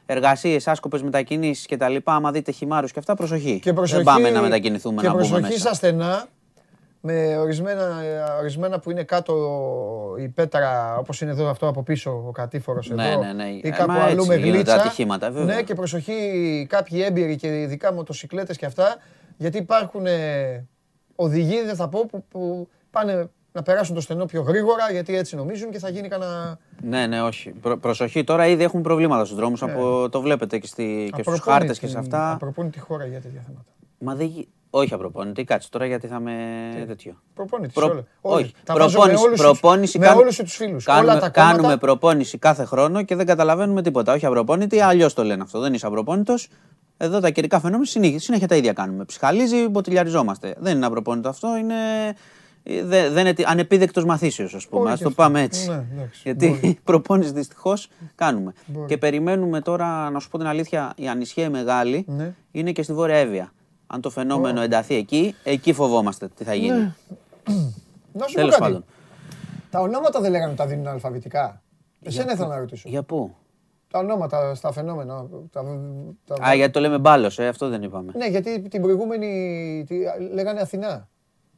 εργασίες, 0.06 0.68
άσκοπες 0.68 1.02
μετακινήσεις 1.02 1.66
και 1.66 1.76
τα 1.76 1.88
λοιπά, 1.88 2.14
άμα 2.14 2.30
δείτε 2.32 2.50
χυμάρους 2.52 2.92
και 2.92 2.98
αυτά, 2.98 3.14
προσοχή. 3.14 3.58
Και 3.62 3.72
προσοχή, 3.72 4.02
Δεν 4.02 4.14
πάμε 4.14 4.30
να 4.30 4.40
μετακινηθούμε 4.40 5.00
και 5.00 5.06
να 5.06 5.12
μπούμε 5.12 5.26
προσοχή 5.28 5.42
μέσα. 5.48 5.58
στα 5.58 5.74
στενά, 5.74 6.26
με 7.00 7.36
ορισμένα, 7.38 8.00
ορισμένα 8.38 8.78
που 8.78 8.90
είναι 8.90 9.02
κάτω 9.02 9.34
η 10.18 10.28
πέτρα, 10.28 10.96
όπως 10.98 11.20
είναι 11.20 11.30
εδώ 11.30 11.48
αυτό 11.48 11.68
από 11.68 11.82
πίσω, 11.82 12.24
ο 12.28 12.30
κατήφορος 12.30 12.90
Ναι, 12.90 13.10
εδώ, 13.10 13.22
ναι, 13.22 13.32
ναι. 13.32 13.44
ή 13.44 13.60
Ε, 13.64 13.70
κάπου 13.70 13.92
μα 13.92 14.02
αλλού 14.02 14.14
έτσι 14.16 14.28
με 14.28 14.34
γίνονται 14.34 14.54
γλίτσα. 14.56 14.74
ατυχήματα, 14.74 15.30
βέβαια. 15.30 15.54
Ναι, 15.54 15.62
και 15.62 15.74
προσοχή 15.74 16.66
κάποιοι 16.68 17.02
έμπειροι 17.06 17.36
και 17.36 17.60
ειδικά 17.60 17.92
μοτοσυκλέτες 17.92 18.56
και 18.56 18.66
αυτά, 18.66 18.96
γιατί 19.36 19.58
υπάρχουν 19.58 20.06
ε, 20.06 20.66
οδηγοί, 21.16 21.62
δεν 21.64 21.74
θα 21.76 21.88
πω, 21.88 22.06
που, 22.06 22.24
που 22.28 22.68
πάνε 22.90 23.28
να 23.52 23.62
περάσουν 23.62 23.94
το 23.94 24.00
στενό 24.00 24.24
πιο 24.26 24.42
γρήγορα, 24.42 24.90
γιατί 24.90 25.16
έτσι 25.16 25.36
νομίζουν 25.36 25.70
και 25.70 25.78
θα 25.78 25.88
γίνει 25.88 26.08
κανένα... 26.08 26.58
Ναι, 26.82 27.06
ναι, 27.06 27.22
όχι. 27.22 27.50
Προ- 27.50 27.76
προσοχή, 27.78 28.24
τώρα 28.24 28.46
ήδη 28.46 28.62
έχουμε 28.62 28.82
προβλήματα 28.82 29.24
στους 29.24 29.36
δρόμους, 29.36 29.62
από... 29.62 30.08
το 30.10 30.20
βλέπετε 30.20 30.58
και, 30.58 30.66
στη... 30.66 31.10
και 31.16 31.22
στους 31.22 31.40
χάρτες 31.40 31.78
και 31.78 31.86
σε 31.86 31.98
αυτά. 31.98 32.32
Απροπώνητη 32.32 32.78
χώρα 32.78 33.06
για 33.06 33.20
τέτοια 33.20 33.42
θέματα. 33.46 33.66
Μα 33.98 34.14
δεν... 34.14 34.26
γι- 34.26 34.48
Όχι 34.70 34.94
απροπόνητη, 34.94 35.44
κάτσε 35.44 35.68
τώρα 35.70 35.86
γιατί 35.86 36.06
θα 36.06 36.20
με 36.20 36.32
τέτοιο. 36.86 37.22
Προπόνητη 37.34 37.72
Προ- 37.72 37.84
σε 37.86 37.92
όλα. 37.92 38.04
Όχι, 38.20 38.54
Τα 38.64 38.74
βάζω 38.74 38.86
με 38.98 39.04
προπόνηση, 39.04 39.24
όλους 39.24 39.40
τους- 39.40 39.46
προπόνηση 39.60 39.98
με 39.98 40.06
κάνου- 40.06 40.20
όλους 40.22 40.36
τους 40.36 40.56
φίλους. 40.56 40.84
Κάνουμε, 40.84 41.10
Όλα 41.12 41.20
τα 41.20 41.30
κόμματα. 41.30 41.52
κάνουμε 41.56 41.76
προπόνηση 41.76 42.38
κάθε 42.38 42.64
χρόνο 42.64 43.02
και 43.02 43.16
δεν 43.16 43.26
καταλαβαίνουμε 43.26 43.82
τίποτα. 43.82 44.12
Όχι 44.12 44.26
απροπόνητη, 44.26 44.80
αλλιώς 44.80 45.14
το 45.14 45.24
λένε 45.24 45.42
αυτό. 45.42 45.60
Δεν 45.60 45.74
είσαι 45.74 45.86
απροπόνητο. 45.86 46.34
Εδώ 46.96 47.20
τα 47.20 47.30
καιρικά 47.30 47.60
φαινόμενα 47.60 47.84
συνέχεια, 47.84 48.20
συνέχεια 48.20 48.48
τα 48.48 48.56
ίδια 48.56 48.72
κάνουμε. 48.72 49.04
Ψυχαλίζει, 49.04 49.68
μποτιλιαριζόμαστε. 49.68 50.54
Δεν 50.58 50.76
είναι 50.76 50.86
απροπόνητο 50.86 51.28
αυτό, 51.28 51.56
είναι. 51.56 51.74
Δεν, 52.84 53.12
δεν 53.12 53.26
είναι 53.26 53.34
ανεπίδεκτος 53.46 54.04
μαθήσεω, 54.04 54.48
ας 54.54 54.66
πούμε. 54.68 54.80
Μπορεί 54.80 54.92
Α 54.92 54.96
και 54.96 55.02
το 55.02 55.08
αυτό. 55.08 55.22
πάμε 55.22 55.42
έτσι. 55.42 55.68
Ναι, 55.68 55.84
εντάξει, 55.96 56.20
Γιατί 56.24 56.48
μπορεί. 56.48 56.78
προπόνηση 56.84 57.32
δυστυχώς 57.32 57.88
κάνουμε. 58.14 58.52
Μπορεί. 58.66 58.86
Και 58.86 58.98
περιμένουμε 58.98 59.60
τώρα, 59.60 60.10
να 60.10 60.18
σου 60.20 60.28
πω 60.28 60.38
την 60.38 60.46
αλήθεια, 60.46 60.92
η 60.96 61.08
ανησυχία 61.08 61.44
η 61.44 61.48
μεγάλη 61.48 62.04
Ναι. 62.08 62.34
είναι 62.50 62.72
και 62.72 62.82
στη 62.82 62.92
Βόρεια 62.92 63.16
Εύβοια. 63.16 63.52
Αν 63.86 64.00
το 64.00 64.10
φαινόμενο 64.10 64.60
ενταθεί 64.60 64.94
εκεί, 64.94 65.34
εκεί 65.44 65.72
φοβόμαστε 65.72 66.28
τι 66.28 66.44
θα 66.44 66.54
γίνει. 66.54 66.76
Ναι. 66.78 66.94
Να 68.12 68.26
σου 68.26 68.32
πω 68.32 68.38
Τέλος 68.40 68.50
κάτι. 68.50 68.62
πάντων. 68.62 68.84
Τα 69.70 69.80
ονόματα 69.80 70.20
δεν 70.20 70.30
λέγανε 70.30 70.48
ότι 70.48 70.58
τα 70.58 70.66
δίνουν 70.66 70.86
αλφαβητικά. 70.86 71.62
Εσένα 72.02 72.32
ήθελα 72.32 72.48
να 72.48 72.58
ρωτήσω. 72.58 72.88
Για 72.88 73.02
πού; 73.02 73.34
Τα 73.94 74.00
ονόματα 74.00 74.54
στα 74.54 74.72
φαινόμενα. 74.72 75.26
Τα, 75.52 75.64
τα- 76.24 76.46
Α, 76.48 76.54
γιατί 76.54 76.72
το 76.72 76.80
λέμε 76.80 76.98
μπάλος, 76.98 77.38
ε, 77.38 77.46
αυτό 77.46 77.68
δεν 77.68 77.82
είπαμε. 77.82 78.12
Ναι, 78.16 78.26
γιατί 78.26 78.60
την 78.68 78.82
προηγούμενη 78.82 79.28
τη, 79.88 79.96
λέγανε 80.32 80.60
Αθηνά. 80.60 81.08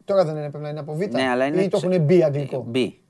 Τώρα 0.04 0.24
δεν 0.24 0.36
είναι, 0.36 0.48
πρέπει 0.50 0.64
να 0.64 0.70
είναι 0.70 0.78
από 0.80 0.94
Β. 0.94 0.98
Ναι, 1.10 1.28
αλλά 1.28 1.44
είναι. 1.44 1.62
Ή 1.62 1.68
το 1.68 1.76
ξε- 1.76 1.92
έχουν 1.92 2.04
μπει 2.04 2.22
αγγλικό. 2.22 2.64
Μπει. 2.68 3.00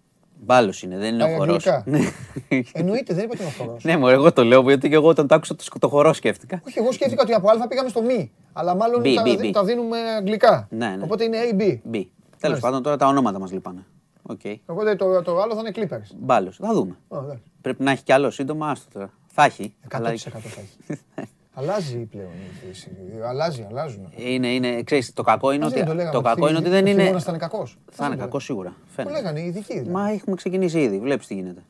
Μπάλος 0.41 0.83
είναι, 0.83 0.97
δεν 0.99 1.15
είναι 1.15 1.25
Α, 1.25 1.27
ο 1.27 1.37
χορός. 1.37 1.67
αγγλικά. 1.67 2.13
Εννοείται, 2.73 3.15
δεν 3.15 3.25
είπα 3.25 3.33
ότι 3.35 3.43
είναι 3.43 3.53
ο 3.61 3.65
χορός. 3.65 3.85
ναι, 3.85 3.97
μου 3.97 4.09
εγώ 4.09 4.33
το 4.33 4.45
λέω 4.45 4.61
γιατί 4.61 4.89
και 4.89 4.95
εγώ 4.95 5.09
όταν 5.09 5.27
το 5.27 5.35
άκουσα 5.35 5.55
το, 5.57 5.63
σκ- 5.63 5.79
το 5.79 5.89
χορό 5.89 6.13
σκέφτηκα. 6.13 6.61
Όχι, 6.67 6.79
εγώ 6.79 6.93
σκέφτηκα 6.93 7.23
ότι 7.23 7.33
από 7.33 7.49
Α 7.51 7.67
πήγαμε 7.69 7.89
στο 7.89 8.03
μη. 8.03 8.33
Αλλά 8.53 8.75
μάλλον 8.75 9.01
Μπι, 9.01 9.15
τα, 9.15 9.23
μπι, 9.23 9.37
μπι. 9.37 9.51
τα 9.51 9.65
δίνουμε 9.65 9.99
αγγλικά. 9.99 10.67
Ναι, 10.71 10.89
ναι. 10.97 11.03
Οπότε 11.03 11.25
είναι 11.25 11.37
A, 11.51 11.55
B. 11.63 11.79
Μπει. 11.85 12.11
Τέλος 12.41 12.61
πάντων 12.61 12.83
τώρα 12.83 12.97
τα 12.97 13.07
ονόματα 13.07 13.39
μας 13.39 13.53
λείπανε. 13.53 13.85
Οκ. 14.23 14.41
Οπότε 14.67 14.95
το, 14.97 15.23
το 15.23 15.41
άλλο 15.41 15.55
θα 15.55 15.61
είναι 15.61 15.71
Clippers. 15.75 16.17
Μπάλος. 16.19 16.57
Θα 16.57 16.73
δούμε. 16.73 16.97
Ω, 17.09 17.17
εντάξει. 17.19 17.43
Πρέπει 17.61 17.83
να 17.83 17.91
έχει 17.91 18.03
κι 18.03 18.13
άλλο 18.13 18.31
σύντομα, 18.31 18.69
άστο 18.71 18.91
τώρα. 18.93 19.11
Θα 19.39 19.45
έχει. 19.45 19.75
100% 19.89 19.97
αλλά- 19.97 20.17
θα 20.17 20.61
έχει. 20.61 21.01
Αλλάζει 21.59 21.97
πλέον 21.99 22.29
η 22.29 22.67
φύση. 22.67 22.91
Αλλάζει, 23.29 23.67
αλλάζουν. 23.71 24.13
Είναι, 24.17 24.49
είναι, 24.49 24.83
ξέρεις, 24.83 25.13
το 25.13 25.23
κακό 25.23 25.53
είναι 25.53 25.65
Ας 25.65 25.71
ότι, 25.71 25.79
δεν 25.79 25.89
το 25.89 25.95
λέγαμε, 25.95 26.13
το 26.15 26.21
κακό 26.21 26.49
είναι 26.49 26.59
ότι 26.59 26.69
δεν 26.69 26.85
ο 26.87 26.89
είναι. 26.89 27.01
χειμώνας 27.03 27.25
θα 27.25 27.31
είναι 27.31 27.39
κακός. 27.41 27.79
Θα 27.91 28.07
είναι 28.07 28.17
κακός 28.17 28.45
σίγουρα. 28.45 28.69
Το 28.69 28.75
Φαίνεται. 28.95 29.15
λέγανε 29.15 29.41
οι 29.41 29.45
ειδικοί. 29.47 29.73
δηλαδή. 29.73 29.91
Μα 29.91 30.11
έχουμε 30.11 30.37
ξεκινήσει 30.37 30.81
ήδη. 30.81 30.99
Βλέπεις 30.99 31.27
τι 31.27 31.35
γίνεται. 31.35 31.63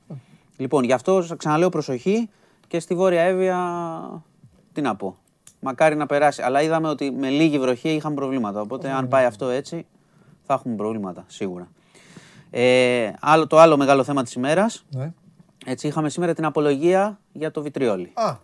Λοιπόν, 0.57 0.85
γι' 0.85 0.93
αυτό 0.93 1.23
σας 1.23 1.37
ξαναλέω 1.37 1.69
προσοχή 1.69 2.31
και 2.69 2.81
στη 2.81 2.95
Βόρεια 2.95 3.23
Εύβοια. 3.23 3.59
Τι 4.73 4.81
να 4.81 4.97
πω. 4.97 5.17
Μακάρι 5.61 5.97
να 5.97 6.07
περάσει. 6.07 6.43
Αλλά 6.43 6.63
είδαμε 6.63 6.89
ότι 6.89 7.11
με 7.11 7.29
λίγη 7.29 7.59
βροχή 7.59 7.89
είχαμε 7.89 8.15
προβλήματα. 8.15 8.61
Οπότε, 8.61 8.91
αν 8.91 9.09
πάει 9.09 9.25
αυτό 9.25 9.49
έτσι, 9.49 9.87
θα 10.47 10.55
έχουμε 10.55 10.75
προβλήματα 10.77 11.25
σίγουρα. 11.29 11.69
Ε, 12.51 13.13
άλλο, 13.21 13.47
το 13.47 13.59
άλλο 13.59 13.77
μεγάλο 13.77 14.05
θέμα 14.05 14.23
της 14.23 14.33
ημέρας. 14.33 14.85
Ναι. 14.91 15.13
Έτσι, 15.69 15.87
είχαμε 15.87 16.09
σήμερα 16.09 16.35
την 16.35 16.45
απολογία 16.45 17.21
για 17.33 17.51
το 17.51 17.63
βιτριόλι. 17.63 18.11
Α, 18.15 18.37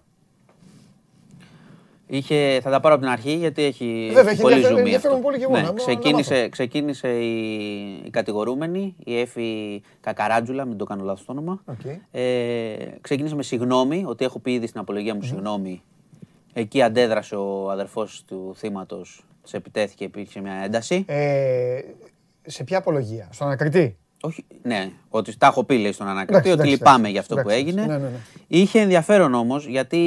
Είχε, 2.06 2.60
θα 2.62 2.70
τα 2.70 2.80
πάρω 2.80 2.94
από 2.94 3.02
την 3.04 3.12
αρχή 3.12 3.32
γιατί 3.34 3.62
έχει, 3.62 4.10
Βέβαια, 4.14 4.32
έχει 4.32 4.40
πολύ 4.40 4.54
ενδιαφέρον- 4.54 4.78
ζουμί 4.78 4.80
ενδιαφέρον 4.80 5.16
αυτό. 5.16 5.26
πολύ 5.28 5.38
και 5.38 5.44
εγώ 5.44 5.52
Ναι, 5.52 5.60
να- 5.60 5.66
να 5.66 5.72
ξεκίνησε, 5.74 6.48
ξεκίνησε 6.48 7.08
η, 7.08 8.02
η 8.04 8.10
κατηγορούμενη, 8.10 8.94
η 9.04 9.18
Έφη 9.20 9.82
Κακαράτζουλα, 10.00 10.64
μην 10.64 10.76
το 10.76 10.84
κάνω 10.84 11.04
λάθος 11.04 11.24
το 11.24 11.32
όνομα. 11.32 11.62
Οκ. 11.64 11.80
Ε, 12.10 12.74
ξεκίνησε 13.00 13.34
με 13.34 13.42
συγγνώμη, 13.42 14.04
ότι 14.06 14.24
έχω 14.24 14.38
πει 14.38 14.52
ήδη 14.52 14.66
στην 14.66 14.80
απολογία 14.80 15.14
μου 15.14 15.22
συγγνώμη. 15.22 15.82
Εκεί 16.52 16.82
αντέδρασε 16.82 17.34
ο 17.36 17.70
αδερφός 17.70 18.24
του 18.26 18.52
θύματος, 18.56 19.24
σε 19.42 19.56
επιτέθηκε, 19.56 20.04
υπήρξε 20.04 20.40
μια 20.40 20.52
ένταση. 20.54 21.04
ε, 21.08 21.80
σε 22.46 22.64
ποια 22.64 22.78
απολογία, 22.78 23.28
στον 23.32 23.46
ανακριτή; 23.46 23.96
Όχι, 24.24 24.44
ναι, 24.62 24.90
ότι 25.08 25.36
τα 25.38 25.46
έχω 25.46 25.64
πει 25.64 25.78
λέει 25.78 25.92
στον 25.92 26.06
ανακριτή, 26.08 26.32
Εντάξει, 26.32 26.52
ότι 26.52 26.60
εντάξει, 26.60 26.78
λυπάμαι 26.78 26.96
εντάξει, 27.08 27.10
για 27.12 27.20
αυτό 27.20 27.34
εντάξει, 27.34 27.54
που 27.54 27.60
έγινε. 27.60 27.86
ναι, 27.86 27.98
ναι, 27.98 28.08
ναι. 28.08 28.18
Είχε 28.46 28.80
ενδιαφέρον 28.80 29.34
όμως, 29.34 29.66
γιατί 29.66 29.98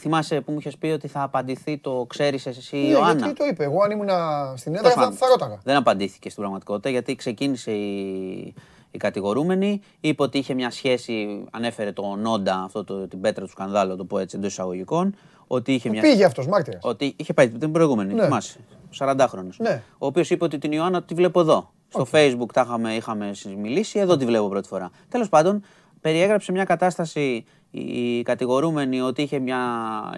θυμάσαι 0.00 0.40
που 0.40 0.52
μου 0.52 0.58
είχες 0.58 0.76
πει 0.76 0.86
ότι 0.86 1.08
θα 1.08 1.22
απαντηθεί 1.22 1.78
το 1.78 2.04
ξέρεις 2.08 2.46
εσύ, 2.46 2.76
Ναι, 2.76 2.82
Ιωάννα; 2.88 3.24
γιατί 3.24 3.38
το 3.38 3.44
είπε. 3.44 3.64
Εγώ 3.64 3.82
αν 3.82 3.90
ήμουν 3.90 4.08
στην 4.54 4.74
έδρα 4.74 4.82
Τέλος 4.82 4.94
θα, 4.94 5.00
πάντων, 5.00 5.16
θα 5.16 5.26
ρώταγα. 5.28 5.60
Δεν 5.64 5.76
απαντήθηκε 5.76 6.28
στην 6.30 6.40
πραγματικότητα 6.40 6.88
γιατί 6.90 7.14
ξεκίνησε 7.14 7.70
η, 7.72 8.54
η 8.90 8.98
κατηγορούμενη, 8.98 9.80
είπε 10.00 10.22
ότι 10.22 10.38
είχε 10.38 10.54
μια 10.54 10.70
σχέση, 10.70 11.44
ανέφερε 11.50 11.92
το 11.92 12.14
Νόντα, 12.16 12.62
αυτό 12.64 12.84
το, 12.84 13.08
την 13.08 13.20
πέτρα 13.20 13.44
του 13.44 13.50
σκανδάλου, 13.50 13.96
το 13.96 14.04
πω 14.04 14.18
έτσι 14.18 14.36
εντός 14.36 14.50
εισαγωγικών. 14.50 15.14
Ότι 15.46 15.72
είχε 15.74 15.88
μια. 15.88 16.00
Πήγε 16.02 16.24
αυτός 16.24 16.46
μάρτυρας. 16.46 16.80
Ότι 16.84 17.14
είχε 17.16 17.32
πάει 17.32 17.48
την 17.48 17.72
προηγούμενη, 17.72 18.14
Ναι. 18.14 18.24
θυμάσαι. 18.24 18.58
40χρονο. 18.98 19.48
Ναι. 19.56 19.82
Ο 19.98 20.06
οποίος 20.06 20.30
είπε 20.30 20.44
ότι 20.44 20.58
την 20.58 20.72
Ιωάννα 20.72 21.02
τη 21.02 21.14
βλέπω 21.14 21.40
εδώ. 21.40 21.70
Στο 21.88 22.06
Facebook 22.12 22.52
τα 22.52 22.62
είχαμε, 22.66 22.94
είχαμε 22.94 23.32
μιλήσει, 23.56 23.98
εδώ 23.98 24.16
τη 24.16 24.24
βλέπω 24.24 24.48
πρώτη 24.48 24.68
φορά. 24.68 24.90
Τέλος 25.08 25.28
πάντων, 25.28 25.62
περιέγραψε 26.00 26.52
μια 26.52 26.64
κατάσταση 26.64 27.44
η 27.70 28.22
κατηγορούμενη 28.22 29.00
ότι 29.00 29.22
είχε, 29.22 29.38
μια, 29.38 29.60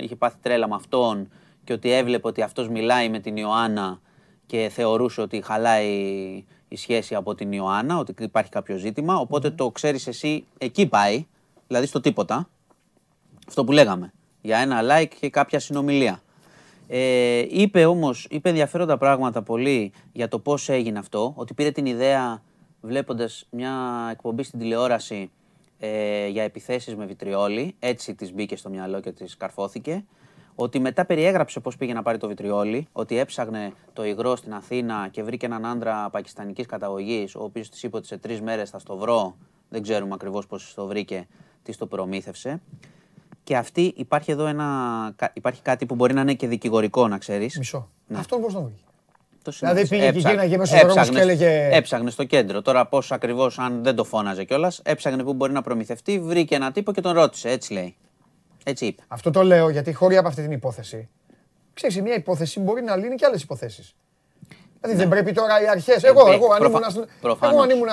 είχε 0.00 0.16
πάθει 0.16 0.36
τρέλα 0.42 0.68
με 0.68 0.74
αυτόν 0.74 1.28
και 1.64 1.72
ότι 1.72 1.90
έβλεπε 1.90 2.28
ότι 2.28 2.42
αυτός 2.42 2.68
μιλάει 2.68 3.08
με 3.08 3.18
την 3.18 3.36
Ιωάννα 3.36 4.00
και 4.46 4.70
θεωρούσε 4.72 5.20
ότι 5.20 5.42
χαλάει 5.42 5.88
η 6.68 6.76
σχέση 6.76 7.14
από 7.14 7.34
την 7.34 7.52
Ιωάννα, 7.52 7.98
ότι 7.98 8.14
υπάρχει 8.18 8.50
κάποιο 8.50 8.76
ζήτημα. 8.76 9.16
Οπότε 9.16 9.50
το 9.50 9.70
ξέρεις 9.70 10.06
εσύ, 10.06 10.44
εκεί 10.58 10.86
πάει, 10.86 11.26
δηλαδή 11.66 11.86
στο 11.86 12.00
τίποτα. 12.00 12.48
Αυτό 13.48 13.64
που 13.64 13.72
λέγαμε. 13.72 14.12
Για 14.40 14.58
ένα 14.58 14.80
like 14.82 15.12
και 15.20 15.30
κάποια 15.30 15.60
συνομιλία. 15.60 16.22
Ε, 16.92 17.44
είπε 17.48 17.84
όμως, 17.84 18.26
είπε 18.30 18.48
ενδιαφέροντα 18.48 18.98
πράγματα 18.98 19.42
πολύ 19.42 19.92
για 20.12 20.28
το 20.28 20.38
πώς 20.38 20.68
έγινε 20.68 20.98
αυτό, 20.98 21.32
ότι 21.36 21.54
πήρε 21.54 21.70
την 21.70 21.86
ιδέα 21.86 22.42
βλέποντας 22.80 23.46
μια 23.50 23.72
εκπομπή 24.10 24.42
στην 24.42 24.58
τηλεόραση 24.58 25.30
ε, 25.78 26.26
για 26.26 26.42
επιθέσεις 26.42 26.96
με 26.96 27.06
βιτριόλι, 27.06 27.74
έτσι 27.78 28.14
της 28.14 28.32
μπήκε 28.32 28.56
στο 28.56 28.68
μυαλό 28.68 29.00
και 29.00 29.12
της 29.12 29.36
καρφώθηκε, 29.36 30.04
ότι 30.54 30.78
μετά 30.78 31.04
περιέγραψε 31.04 31.60
πώς 31.60 31.76
πήγε 31.76 31.92
να 31.92 32.02
πάρει 32.02 32.18
το 32.18 32.28
βιτριόλι, 32.28 32.88
ότι 32.92 33.18
έψαγνε 33.18 33.72
το 33.92 34.04
υγρό 34.04 34.36
στην 34.36 34.54
Αθήνα 34.54 35.08
και 35.10 35.22
βρήκε 35.22 35.46
έναν 35.46 35.66
άντρα 35.66 36.10
πακιστανικής 36.10 36.66
καταγωγής, 36.66 37.34
ο 37.34 37.42
οποίος 37.42 37.68
της 37.68 37.82
είπε 37.82 37.96
ότι 37.96 38.06
σε 38.06 38.16
τρεις 38.16 38.40
μέρες 38.40 38.70
θα 38.70 38.78
στο 38.78 38.96
βρω, 38.96 39.36
δεν 39.68 39.82
ξέρουμε 39.82 40.14
ακριβώς 40.14 40.46
πώς 40.46 40.74
το 40.74 40.86
βρήκε, 40.86 41.26
της 41.62 41.76
το 41.76 41.86
προμήθευσε. 41.86 42.60
Και 43.50 43.56
αυτή 43.56 43.92
υπάρχει 43.96 44.30
εδώ 44.30 44.46
ένα. 44.46 44.64
κα- 45.16 45.30
Υπάρχει 45.34 45.62
κάτι 45.62 45.86
που 45.86 45.94
μπορεί 45.94 46.14
να 46.14 46.20
είναι 46.20 46.34
και 46.34 46.46
δικηγορικό, 46.46 47.08
να 47.08 47.18
ξέρεις. 47.18 47.58
Μισό. 47.58 47.88
Ναι. 48.06 48.18
Αυτόν 48.18 48.40
πώς 48.40 48.52
τον 48.52 48.62
βρήκε. 48.64 48.82
Το 49.42 49.50
Δηλαδή 49.58 49.86
συνήθιζε. 49.86 49.94
πήγε 49.96 50.10
και 50.12 50.16
Έψα- 50.18 50.30
γίναγε 50.30 50.56
μέσα 50.56 50.76
στους 50.76 50.80
δρόμους 50.92 51.08
έψαγνε- 51.08 51.36
και 51.38 51.44
έλεγε- 51.44 51.76
Έψαγνε 51.76 52.10
στο 52.10 52.24
κέντρο. 52.24 52.62
Τώρα 52.62 52.86
πώς 52.86 53.12
ακριβώς, 53.12 53.58
αν 53.58 53.82
δεν 53.82 53.94
το 53.94 54.04
φώναζε 54.04 54.44
κιόλας, 54.44 54.80
έψαγνε 54.84 55.22
που 55.22 55.32
μπορεί 55.34 55.52
να 55.52 55.62
προμηθευτεί, 55.62 56.20
βρήκε 56.20 56.54
έναν 56.54 56.72
τύπο 56.72 56.92
και 56.92 57.00
τον 57.00 57.12
ρώτησε. 57.12 57.48
Έτσι 57.50 57.72
λέει. 57.72 57.96
Έτσι 58.64 58.86
είπε. 58.86 59.02
Αυτό 59.08 59.30
το 59.30 59.42
λέω 59.42 59.68
γιατί 59.68 59.92
χώρια 59.92 60.18
από 60.18 60.28
αυτή 60.28 60.42
την 60.42 60.52
υπόθεση. 60.52 61.08
Ξέρεις, 61.74 62.02
μια 62.02 62.14
υπόθεση 62.14 62.60
μπορεί 62.60 62.82
να 62.82 62.96
λύνει 62.96 63.14
και 63.14 63.26
άλλες 63.26 63.42
υποθέσεις. 63.42 63.94
Δηλαδή 64.80 64.98
δεν 64.98 65.08
πρέπει 65.08 65.32
τώρα 65.32 65.62
οι 65.62 65.68
αρχές. 65.68 66.02
Εγώ, 66.02 66.30
Ε, 66.30 66.34
εγώ, 66.34 66.52
αν 66.52 66.58
προφα- 66.58 66.78
ήμουν, 66.78 66.90
στην- 66.90 67.04
προφανώς. 67.20 67.54
εγώ 67.54 67.62
αν 67.62 67.70
ήμουν, 67.70 67.88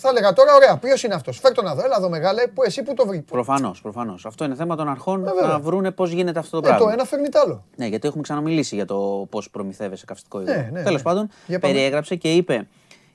θα 0.00 0.08
έλεγα 0.08 0.32
τώρα, 0.32 0.54
ωραία, 0.54 0.76
ποιος 0.76 1.02
είναι 1.02 1.14
αυτός; 1.14 1.38
Φέρ 1.38 1.52
τον 1.52 1.64
να 1.64 1.74
δω, 1.74 1.82
έλα 1.84 1.96
εδώ 1.98 2.08
μεγάλε, 2.08 2.46
που 2.46 2.62
εσύ 2.62 2.82
που 2.82 2.94
το 2.94 3.06
βρήκες. 3.06 3.30
Προφανώς, 3.30 3.80
προφανώς. 3.80 4.26
Αυτό 4.26 4.44
είναι 4.44 4.54
θέμα 4.54 4.76
των 4.76 4.88
αρχών 4.88 5.20
Ε, 5.26 5.30
βέβαια. 5.32 5.46
να 5.48 5.58
βρούνε 5.60 5.90
πώς 5.90 6.10
γίνεται 6.10 6.38
αυτό 6.38 6.60
το 6.60 6.66
Ε, 6.66 6.68
πράγμα. 6.70 6.86
το 6.86 6.92
ένα 6.92 7.04
φέρνει 7.04 7.28
το 7.28 7.38
άλλο. 7.44 7.64
Ναι, 7.76 7.86
γιατί 7.86 8.06
έχουμε 8.06 8.22
ξαναμιλήσει 8.22 8.74
για 8.74 8.84
το 8.84 9.26
πώς 9.30 9.50
προμηθεύεσαι 9.50 10.04
καυστικό 10.04 10.40
υγρό. 10.40 10.54
Ναι, 10.54 10.68
ναι, 10.72 10.82
Τέλος 10.82 10.96
ναι. 10.96 11.02
πάντων, 11.02 11.30
Για 11.46 11.58
πάμε. 11.58 11.72
περιέγραψε 11.74 12.14
και 12.14 12.32
είπε, 12.34 12.66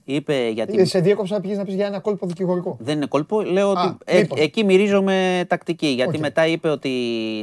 είπε 0.03 0.47
για 0.49 0.65
την 0.65 0.79
Ε, 0.79 0.85
Σε 0.85 0.99
διέκοψα 0.99 1.33
να 1.35 1.41
πήγες 1.41 1.57
να 1.57 1.63
πεις 1.63 1.73
για 1.75 1.85
ένα 1.85 1.99
κόλπο 1.99 2.25
δικηγορικό. 2.27 2.77
Δεν 2.79 2.95
είναι 2.95 3.05
κόλπο. 3.05 3.41
Λέω 3.41 3.69
Α, 3.69 3.71
ότι 3.71 3.97
ε, 4.05 4.19
μήπως. 4.19 4.39
εκεί 4.39 4.63
μυρίζομαι 4.63 5.45
τακτική. 5.47 5.87
Γιατί 5.87 6.15
Οκ. 6.15 6.21
μετά 6.21 6.47
είπε 6.47 6.69
ότι 6.69 6.91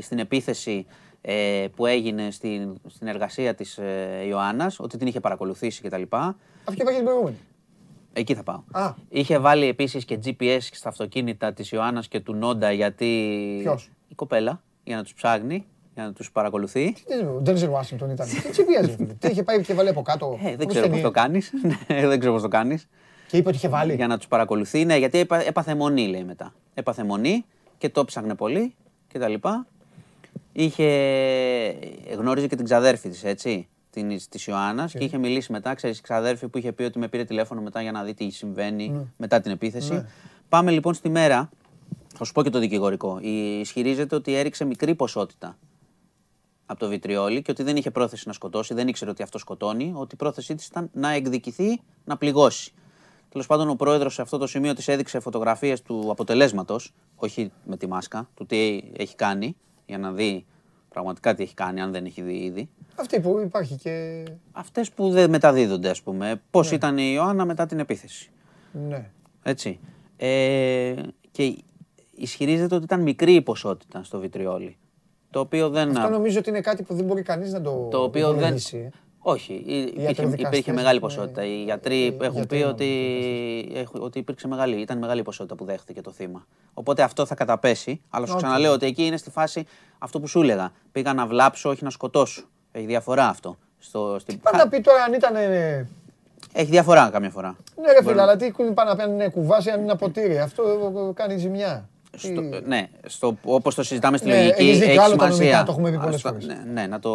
στην 0.03 0.19
επίθεση 0.19 0.87
ε, 1.23 1.65
που 1.77 1.87
έγινε 1.87 2.31
στην, 2.31 2.75
στην 2.89 3.07
εργασία 3.07 3.55
της 3.55 3.79
ε, 3.79 4.25
Ιωάννας, 4.29 4.81
ότι 4.81 4.97
την 4.99 5.07
είχε 5.07 5.21
παρακολουθήσει 5.21 5.83
κτλ. 5.83 6.03
Αυτό 6.65 6.83
είπα 6.83 6.91
και 6.91 6.97
την 6.97 7.05
προηγούμενη. 7.05 7.37
Εκεί 8.13 8.35
θα 8.35 8.43
πάω. 8.43 8.63
Α. 8.71 8.95
Είχε 9.09 9.39
βάλει 9.39 9.67
επίσης 9.67 10.05
και 10.05 10.19
GPS 10.25 10.59
στα 10.61 10.89
αυτοκίνητα 10.89 11.53
της 11.53 11.71
Ιωάννας 11.71 12.09
και 12.09 12.21
του 12.21 12.35
Νόντα 12.35 12.73
γιατί... 12.73 13.59
Ποιος; 13.63 13.91
Η 14.09 14.15
κοπέλα, 14.15 14.63
για 14.85 14.97
να 14.97 15.03
τους 15.03 15.15
ψάχνει, 15.15 15.67
για 15.95 16.05
να 16.05 16.13
τους 16.13 16.31
παρακολουθεί. 16.33 16.95
Ο 17.37 17.41
Ντένζελ 17.41 17.69
Ουάσιγκτον 17.71 18.11
ήταν. 18.11 18.29
Τι 18.29 18.51
τσιπίαζε. 18.51 18.97
Τι 19.19 19.29
είχε 19.29 19.43
πάει 19.43 19.63
και 19.63 19.75
βάλει 19.75 19.89
από 19.89 20.03
κάτω. 20.03 20.39
Ε, 20.41 20.45
δεν 20.45 20.55
όπως 20.55 20.67
ξέρω 20.67 20.85
πώς 20.87 20.91
ταινία. 20.97 21.03
το 21.03 21.11
κάνεις. 21.11 21.53
Ναι, 21.89 22.07
δεν 22.07 22.19
ξέρω 22.19 22.33
πώς 22.35 22.43
το 22.43 22.49
κάνεις. 22.49 22.89
Και 23.29 23.37
είπε 23.37 23.49
ότι 23.49 23.57
είχε 23.57 23.69
βάλει. 23.69 23.95
για 23.95 24.07
να 24.07 24.17
τους 24.17 24.27
παρακολουθεί. 24.29 24.85
Ναι, 24.85 24.97
γιατί 24.97 25.19
έπα- 25.19 25.47
έπαθε 25.47 25.75
μονή, 25.75 26.07
λέει 26.09 26.25
μετά. 26.25 26.55
Έπαθε 26.75 27.05
μονή 27.05 27.45
και 27.79 27.89
το 27.89 28.05
ψάχνε 28.05 28.35
πολύ 28.35 28.75
και 29.09 29.19
τα 29.19 29.29
λοιπά. 29.29 29.67
Είχε, 30.53 30.87
γνώριζε 32.19 32.47
και 32.47 32.57
την 32.57 32.65
ξαδέρφη 32.65 33.09
της, 33.09 33.25
έτσι, 33.25 33.69
την, 33.91 34.19
της 34.29 34.47
Ιωάννας 34.47 34.93
και 34.93 35.05
είχε 35.05 35.19
μιλήσει 35.19 35.53
μετά, 35.53 35.75
ξέρεις, 35.75 35.99
η 35.99 36.03
ξαδέρφη 36.03 36.49
που 36.49 36.59
είχε 36.59 36.73
πει 36.73 36.83
ότι 36.83 36.99
με 36.99 37.09
πήρε 37.09 37.25
τηλέφωνο 37.25 37.61
μετά 37.61 37.83
για 37.83 37.93
να 37.93 38.03
δει 38.03 38.15
τι 38.15 38.31
συμβαίνει 38.31 39.11
μετά 39.17 39.41
την 39.41 39.51
επίθεση. 39.53 39.93
Πάμε 40.49 40.71
λοιπόν 40.71 40.95
στη 40.95 41.09
μέρα, 41.09 41.51
θα 42.17 42.25
σου 42.25 42.33
πω 42.33 42.43
και 42.43 42.51
το 42.51 42.59
δικηγορικό. 42.59 43.19
Η- 43.23 43.59
Ισχυρίζεται 43.61 44.15
ότι 44.15 44.35
έριξε 44.35 44.65
μικρή 44.65 44.95
ποσότητα 44.95 45.59
από 46.67 46.81
το 46.81 46.89
βιτριόλι 46.89 47.43
και 47.43 47.51
ότι 47.51 47.63
δεν 47.63 47.77
είχε 47.77 47.91
πρόθεση 47.91 48.27
να 48.27 48.33
σκοτώσει, 48.33 48.75
δεν 48.75 48.89
ήξερε 48.89 49.11
ότι 49.11 49.23
αυτό 49.23 49.39
σκοτώνει, 49.39 49.93
ότι 49.97 50.15
η 50.15 50.19
πρόθεσή 50.19 50.55
της 50.55 50.67
ήταν 50.67 50.91
να 50.93 51.11
εκδικηθεί, 51.11 51.81
να 52.05 52.17
πληγώσει. 52.17 52.73
Τέλος 53.29 53.47
πάντων, 53.47 53.69
ο 53.69 53.75
πρόεδρος 53.75 54.15
σε 54.15 54.23
αυτό 54.23 54.39
το 54.39 54.47
σημείο 54.47 54.75
της 54.75 54.89
έδειξε 54.89 55.21
φωτογραφίες 55.21 55.83
του 55.83 56.09
αποτελέσματος, 56.11 56.93
όχι 57.17 57.53
με 57.65 57.77
τη 57.77 57.87
μάσκα, 57.87 58.29
του 58.35 58.47
τι 58.47 58.83
έχει 58.97 59.15
κάνει, 59.17 59.57
για 59.87 59.99
να 59.99 60.13
δει 60.13 60.47
πραγματικά 60.91 61.35
τι 61.35 61.43
έχει 61.43 61.55
κάνει, 61.55 61.81
αν 61.81 61.93
δεν 61.93 62.05
έχει 62.05 62.23
δει 62.23 62.37
ήδη. 62.37 62.69
Αυτή 62.95 63.21
που 63.21 63.41
υπάρχει 63.45 63.75
και. 63.75 64.25
Αυτές 64.53 64.91
που 64.91 65.11
δεν 65.11 65.31
μεταδίδονται, 65.31 65.89
ας 65.89 66.03
πούμε. 66.03 66.41
Πώς 66.51 66.71
ήταν 66.71 66.99
η 66.99 67.11
Ιωάννα 67.15 67.45
μετά 67.45 67.67
την 67.67 67.79
επίθεση. 67.79 68.31
Ναι. 68.89 69.11
Έτσι. 69.43 69.79
Ε, 70.17 70.95
και 71.31 71.57
ισχυρίζεται 72.15 72.75
ότι 72.75 72.85
ήταν 72.85 73.03
μικρή 73.03 73.35
η 73.35 73.43
ποσότητα 73.43 74.03
στο 74.03 74.19
βιτριόλι. 74.19 74.77
Το 75.31 75.41
οποίο 75.41 75.69
δεν. 75.69 75.97
Αυτό 75.97 76.09
νομίζω 76.09 76.39
ότι 76.39 76.49
είναι 76.49 76.61
κάτι 76.61 76.83
που 76.83 76.95
δεν 76.95 77.05
μπορεί 77.05 77.23
κανείς 77.23 77.53
να 77.53 77.61
το. 77.61 77.89
Το 77.91 78.03
οποίο 78.03 78.33
δεν. 78.33 78.57
Υπολογίσει, 79.23 79.53
ε. 79.53 79.57
Όχι, 79.63 79.63
υ- 79.67 79.89
υπήρχε, 79.89 80.03
ιατροδικαστές, 80.07 80.47
υπήρχε 80.59 80.73
μεγάλη 80.73 80.97
ε, 80.97 81.01
ποσότητα. 81.01 81.45
Οι 81.45 81.61
ε, 81.61 81.65
γιατροί 81.65 82.07
έχουν 82.21 82.33
γιατροί 82.35 82.47
πει 82.47 82.57
εννοώ, 82.57 82.71
ότι, 82.71 83.73
έχουν- 83.75 84.03
ότι 84.03 84.19
υπήρξε 84.19 84.49
μεγάλη, 84.49 84.77
ήταν 84.81 84.99
μεγάλη 84.99 85.23
ποσότητα 85.23 85.55
που 85.55 85.65
δέχτηκε 85.65 86.01
το 86.01 86.11
θύμα. 86.11 86.47
Οπότε 86.75 87.03
αυτό 87.03 87.27
θα 87.27 87.35
καταπέσει. 87.35 88.01
Αλλά 88.11 88.27
σου 88.27 88.33
Οκ. 88.33 88.39
ξαναλέω 88.39 88.73
ότι 88.73 88.87
εκεί 88.87 89.05
είναι 89.07 89.17
στη 89.17 89.31
φάση 89.31 89.67
αυτό 89.99 90.21
που 90.21 90.27
σου 90.27 90.41
έλεγα. 90.43 90.73
Πήγα 90.93 91.13
να 91.15 91.27
βλάψω, 91.27 91.71
όχι 91.71 91.85
να 91.85 91.91
σκοτώσω. 91.91 92.43
Έχει 92.73 92.87
διαφορά 92.87 93.29
αυτό. 93.29 93.57
Στο, 93.79 94.17
στην... 94.19 94.41
Πάντα 94.41 94.69
πει 94.69 94.81
τώρα 94.81 95.03
αν 95.03 95.13
ήταν. 95.13 95.37
ε, 95.37 95.89
Έχει 96.53 96.71
διαφορά 96.71 97.09
καμιά 97.13 97.31
φορά. 97.31 97.57
Ναι, 97.81 97.93
ρε 97.93 98.03
φίλε, 98.05 98.21
αλλά 98.23 98.37
τι 98.37 98.51
κου- 98.51 98.75
πάνε 98.75 98.91
να 98.91 98.97
παίρνουν 98.97 99.31
κουβά 99.31 99.59
σι 99.59 99.71
αν 99.71 99.81
είναι 99.83 99.95
ποτήρι. 99.97 100.39
Αυτό 100.39 100.63
ε, 101.09 101.13
κάνει 101.15 101.37
ζημιά. 101.39 101.89
Στο, 102.17 102.29
Τι- 102.29 102.61
ναι, 102.67 102.89
στο, 103.07 103.37
όπως 103.45 103.75
το 103.75 103.83
συζητάμε 103.83 104.17
στη 104.17 104.29
Ναι, 104.29 104.37
λογική, 104.37 104.63
έχεις 104.63 104.79
δίκιο, 104.79 104.91
έχει 104.93 104.99
άλλο 105.03 105.17
τα 105.17 105.25
σημασία. 105.25 105.45
νομικά, 105.45 105.65
το 105.65 105.73
έχουμε 105.73 105.91
πει 105.91 105.97
πολλές 105.99 106.15
Ας 106.15 106.23
το- 106.23 106.29
φορές. 106.29 106.47
Ναι, 106.47 106.63
ναι, 106.73 106.87
να 106.87 106.99
το 106.99 107.11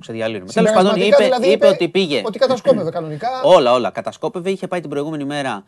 ξεδιαλύνουμε. 0.00 0.52
Τέλος 0.52 0.70
πάντων, 0.72 0.92
Συμπερασματικά, 0.92 1.24
είπε, 1.24 1.36
δηλαδή, 1.36 1.54
είπε 1.56 1.66
ότι 1.66 1.88
πήγε. 1.88 2.22
Ότι 2.24 2.38
κατασκόπευε 2.38 2.90
κανονικά. 2.90 3.28
Όλα, 3.56 3.72
όλα. 3.72 3.90
Κατασκόπευε. 3.90 4.50
Είχε 4.50 4.66
πάει 4.66 4.80
την 4.80 4.90
προηγούμενη 4.90 5.24
μέρα 5.24 5.64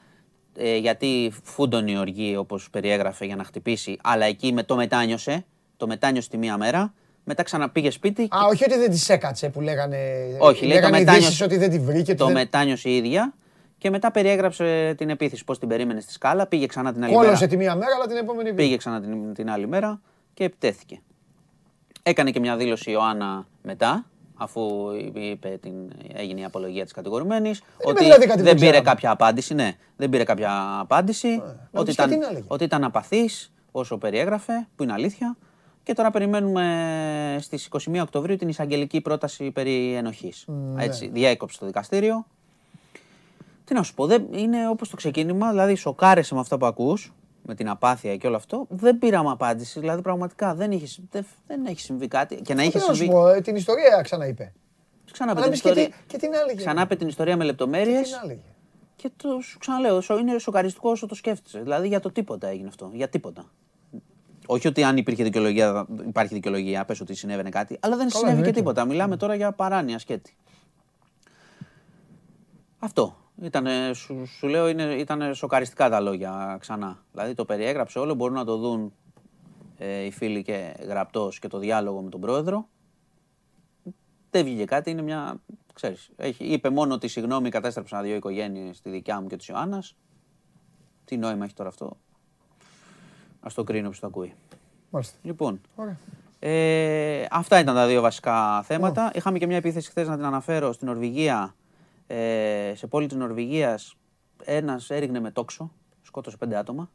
ε, 0.57 0.77
γιατί 0.77 1.33
φούντωνε 1.43 1.91
η 1.91 1.97
οργή 1.97 2.37
όπως 2.37 2.69
περιέγραφε 2.71 3.25
για 3.25 3.37
να 3.37 3.45
χτυπήσει. 3.45 3.97
Αλλά 4.03 4.25
εκεί 4.27 4.53
με 4.53 4.63
το 4.63 4.77
μετάνιωσε. 4.77 5.45
Το 5.77 5.87
μετάνιωσε 5.87 6.29
τη 6.29 6.37
μία 6.37 6.57
μέρα. 6.57 6.93
Μετά 7.25 7.43
ξαναπήγε 7.43 7.91
σπίτι. 7.91 8.23
Α, 8.23 8.39
όχι 8.51 8.65
ότι 8.65 8.79
δεν 8.79 8.91
της 8.91 9.09
έκατσε 9.09 9.49
που 9.49 9.61
λέγανε. 9.61 9.97
Όχι, 10.39 10.61
λέει 10.67 10.69
το 10.75 10.75
λέγανε 10.75 10.99
μετάνιωσε. 10.99 11.27
ειδήσεις 11.27 11.41
ότι 11.43 11.57
δεν 11.57 11.71
τη 11.71 11.79
βρήκε. 11.79 12.15
το 12.15 12.25
ότι 12.25 12.33
δεν- 12.33 12.43
μετάνιωσε 12.43 12.89
η 12.89 12.97
ίδια. 12.97 13.35
Και 13.83 13.91
μετά 13.91 14.11
περιέγραψε 14.11 14.95
την 14.97 15.11
επίθεση, 15.11 15.45
πώς 15.45 15.59
την 15.59 15.69
περίμενε 15.69 16.01
στη 16.01 16.13
σκάλα. 16.13 16.47
Πήγε 16.47 16.67
ξανά 16.67 16.93
την 16.93 17.05
άλλη 17.05 17.13
Κόλωσε 17.13 17.33
μέρα. 17.33 17.47
τη 17.47 17.57
μία 17.57 17.75
μέρα, 17.75 17.95
αλλά 17.95 18.07
την 18.07 18.17
επόμενη 18.17 18.49
πήγε. 18.49 18.63
Πήγε 18.63 18.77
ξανά 18.77 19.01
την, 19.01 19.35
την 19.35 19.51
άλλη 19.51 19.67
μέρα 19.67 20.01
και 20.35 20.45
επιτέθηκε. 20.45 21.01
Έκανε 22.03 22.31
και 22.31 22.41
μια 22.41 22.57
δήλωση 22.57 22.91
η 22.91 22.93
Ιωάννα 22.97 23.47
μετά, 23.63 24.07
αφού 24.35 24.91
είπε 25.13 25.59
την, 25.61 25.73
έγινε 26.13 26.41
η 26.41 26.45
απολογία 26.45 26.83
της 26.83 26.93
κατηγορουμένης, 26.93 27.63
ότι 27.85 28.03
δηλαδή 28.03 28.27
κάτι 28.27 28.39
που 28.39 28.45
δεν 28.45 28.45
δεν 28.45 28.55
πήρε 28.55 28.67
ξέραμε. 28.67 28.89
κάποια 28.89 29.11
απάντηση, 29.11 29.55
ναι, 29.55 29.73
δεν 29.97 30.09
πήρε 30.11 30.25
κάποια 30.25 30.79
απάντηση, 30.81 31.43
ότι, 31.71 31.85
της 31.85 31.97
και 31.97 32.03
τι 32.03 32.09
ήταν, 32.09 32.19
να 32.19 32.27
έλεγε. 32.27 32.45
ότι 32.49 32.65
ήταν 32.65 32.85
απαθής 32.85 33.53
όσο 33.71 33.99
περιέγραφε, 33.99 34.67
που 34.77 34.83
είναι 34.83 34.93
αλήθεια, 34.93 35.37
και 35.83 35.95
τώρα 35.95 36.11
περιμένουμε 36.11 37.37
στις 37.41 37.69
21 37.71 37.99
Οκτωβρίου 38.03 38.37
την 38.37 38.49
εισαγγελική 38.49 39.01
πρόταση 39.01 39.51
περί 39.51 39.95
ενοχής. 39.95 40.45
Ναι. 40.47 40.85
Έτσι, 40.85 41.09
διέκοψε 41.09 41.59
το 41.59 41.67
δικαστήριο. 41.67 42.27
Τι 43.64 43.74
να 43.74 43.82
σου 43.82 43.94
πω, 43.94 44.06
δεν, 44.06 44.26
είναι 44.32 44.68
όπως 44.68 44.89
το 44.90 44.97
ξεκίνημα, 44.97 45.51
δηλαδή 45.51 45.74
σοκάρεσαι 45.74 46.34
με 46.34 46.40
αυτά 46.40 46.59
που 46.59 46.66
ακούς, 46.66 47.12
με 47.43 47.55
την 47.55 47.68
απάθεια 47.68 48.16
και 48.16 48.26
όλο 48.26 48.36
αυτό. 48.36 48.66
Δεν 48.68 48.98
πήραμε 48.98 49.30
απάντηση, 49.30 49.80
δηλαδή 49.80 50.02
πραγματικά 50.02 50.55
δεν, 50.55 50.72
είχες, 50.72 51.01
δεν, 51.10 51.26
δεν 51.47 51.66
έχει 51.66 51.80
συμβεί 51.80 52.09
κάτι. 52.09 52.34
Και 52.43 52.55
να 52.55 52.62
είχες 52.62 52.82
Τι 52.82 52.89
να 52.89 52.94
σου 52.94 53.01
συμβεί. 53.01 53.12
πω, 53.12 53.28
ε, 53.28 53.40
την 53.40 53.56
ιστορία 53.56 54.01
ξαναείπε. 54.02 54.52
Ξανά 55.12 55.30
Αλλά 55.30 55.40
την 55.43 55.51
πεις 55.51 55.60
και 55.60 55.68
ιστορία. 55.68 55.89
τι- 55.90 55.97
και 56.06 56.18
την 56.18 56.30
άλλη. 56.43 56.55
Ξανά 56.55 56.82
είπε 56.82 56.97
την 56.97 57.09
ιστορία 57.09 57.36
με 57.36 57.44
λεπτομέρειες. 57.44 58.09
Τι 58.09 58.14
να 58.14 58.20
έλεγε. 58.24 58.40
Και 58.97 59.10
το 59.16 59.40
σου 59.43 59.59
ξαναλέω, 59.59 60.01
σο- 60.01 60.18
είναι 60.18 60.39
σοκαριστικό 60.39 60.90
όσο 60.90 61.06
το 61.06 61.14
σκέφτεσαι. 61.14 61.60
Δηλαδή 61.60 61.89
για 61.89 62.01
το 62.01 62.10
τίποτα 62.12 62.48
έγινε 62.48 62.68
αυτό. 62.68 62.90
Για 62.94 63.09
τίποτα. 63.09 63.44
Όχι 64.47 64.68
ότι 64.68 64.82
αν 64.82 64.97
υπήρχε 64.97 65.22
δικαιολογία, 65.22 65.72
θα- 65.72 65.86
υπάρχει 66.06 66.34
δικαιολογία, 66.34 66.84
πες 66.84 67.01
ότι 67.01 67.14
συνέβαινε 67.14 67.48
κάτι, 67.48 67.76
αλλά 67.80 67.97
δεν 67.97 68.10
συνέβη 68.10 68.26
και 68.26 68.32
εννοείται. 68.36 68.59
τίποτα. 68.59 68.84
Μιλάμε 68.84 69.16
τώρα 69.16 69.34
για 69.34 69.52
παράνοια 69.52 69.98
σκέτη. 69.98 70.36
Αυτό. 72.78 73.16
Ήτανε, 73.41 73.91
σου, 73.95 74.27
σου 74.27 74.47
λέω, 74.49 74.69
είναι, 74.69 74.83
ήταν 74.83 75.35
σοκαριστικά 75.35 75.89
τα 75.91 76.01
λόγια 76.01 76.57
ξανά. 76.61 77.05
Δηλαδή 77.13 77.35
το 77.35 77.45
περιέγραψε 77.45 77.99
όλο, 77.99 78.15
μπορούν 78.15 78.35
να 78.35 78.45
το 78.45 78.57
δουν 78.57 78.93
ε, 79.79 80.05
οι 80.05 80.11
φίλοι 80.11 80.43
και 80.43 80.75
γραπτός 80.87 81.39
και 81.39 81.49
το 81.49 81.59
διάλογο 81.59 82.01
με 82.01 82.11
τον 82.11 82.21
πρόεδρο. 82.21 82.69
Δεν 84.31 84.45
βγήκε 84.45 84.65
κάτι, 84.65 84.91
είναι 84.91 85.03
μια. 85.03 85.41
Ξέρεις, 85.73 86.11
έχει, 86.17 86.45
είπε 86.45 86.71
μόνο 86.71 86.95
ότι 86.95 87.09
συγγνώμη 87.09 87.49
κατέστρεψαν 87.49 88.03
δύο 88.03 88.15
οικογένειες, 88.15 88.81
τη 88.81 88.91
δικιά 88.91 89.21
μου 89.21 89.27
και 89.27 89.37
της 89.37 89.47
Ιωάννας. 89.49 89.97
Τι 91.05 91.17
νόημα 91.17 91.45
έχει 91.45 91.55
τώρα 91.55 91.69
αυτό; 91.69 91.97
Α 93.41 93.51
το 93.55 93.65
κρίνω 93.65 93.91
που 93.91 93.97
το 94.01 94.07
ακούει. 94.07 94.35
Μάλιστα. 94.91 95.19
Λοιπόν, 95.23 95.61
Ωραία. 95.75 95.97
ε, 96.39 97.27
αυτά 97.31 97.59
ήταν 97.59 97.75
τα 97.75 97.87
δύο 97.87 98.01
βασικά 98.01 98.63
θέματα. 98.63 99.11
Είχαμε 99.15 99.39
και 99.39 99.47
μια 99.47 99.57
επίθεση 99.57 99.91
χθες 99.91 100.09
να 100.09 100.17
την 100.17 100.25
αναφέρω 100.25 100.73
στην 100.73 100.87
Νορβηγία. 100.87 101.55
Ε, 102.07 102.73
σε 102.77 102.87
πόλη 102.87 103.07
της 103.07 103.16
Νορβηγίας 103.16 103.95
ένας 104.45 104.91
έριγνε 104.91 105.20
με 105.20 105.31
τόξο, 105.31 105.73
σκότωσε 106.03 106.37
πέντε 106.37 106.57
άτομα. 106.57 106.91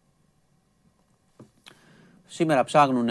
Σήμερα 2.26 2.64
ψάχνουν 2.64 3.10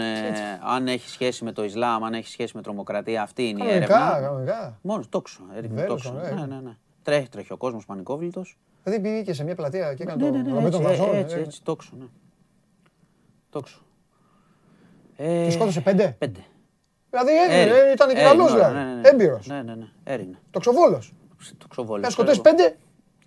αν 0.73 0.87
έχει 0.87 1.09
σχέση 1.09 1.43
με 1.43 1.51
το 1.51 1.63
Ισλάμ, 1.63 2.05
αν 2.05 2.13
έχει 2.13 2.27
σχέση 2.27 2.55
με 2.55 2.61
τρομοκρατία. 2.61 3.21
Αυτή 3.21 3.49
είναι 3.49 3.63
η 3.63 3.67
Κανονικά, 3.67 3.95
έρευνα. 4.11 4.27
κανονικά. 4.27 4.79
Μόνο 4.81 5.03
τόξο. 5.09 5.41
Έριγνε 5.55 5.75
Βεβαίως, 5.81 6.03
τόξο. 6.03 6.19
κανονικά. 6.21 6.45
Ναι, 6.47 6.55
ναι, 6.55 6.61
ναι. 6.61 6.77
Τρέχει, 7.01 7.29
τρέχει 7.29 7.53
ο 7.53 7.57
κόσμος 7.57 7.85
πανικόβλητος. 7.85 8.57
Δηλαδή 8.83 9.01
πήγε 9.03 9.21
και 9.21 9.33
σε 9.33 9.43
μια 9.43 9.55
πλατεία 9.55 9.93
και 9.93 10.03
έκανε 10.03 10.23
Ναι, 10.25 10.31
το 10.31 10.37
ναι, 10.37 10.43
ναι, 10.43 10.49
ρομέ 10.49 10.69
των 10.69 10.81
έτσι, 10.85 10.97
βαζών. 10.97 11.15
ε, 11.15 11.17
έτσι, 11.17 11.35
ε, 11.37 11.39
έτσι, 11.41 11.63
τόξο, 11.63 11.91
ναι. 11.99 12.05
Τόξο. 13.49 13.81
Ε, 15.15 15.43
Και 15.45 15.51
σκότωσε 15.51 15.81
πέντε; 15.81 16.15
Πέντε. 16.17 16.39
Δηλαδή 17.09 17.31
έγινε, 17.31 17.61
Έριγνε. 17.61 17.77
ε, 17.79 17.91
ήταν 17.91 18.07
και 18.09 18.13
Έριγνε, 18.19 18.29
καλός 18.37 18.51
ωραία, 18.53 18.67
δηλαδή. 18.69 18.85
ναι, 18.87 18.93
ναι, 18.93 19.01
ναι. 19.01 19.07
Έμπειρος. 19.09 19.47
Ναι, 19.47 19.61
ναι, 19.61 19.75
ναι. 19.75 19.87
Έριγνε. 20.03 20.39
Τοξοβόλος. 20.51 21.13
Το 21.57 21.67
ξοβόλιο. 21.67 22.03
Να 22.03 22.09
σκοτώσεις 22.09 22.41
πέντε. 22.41 22.77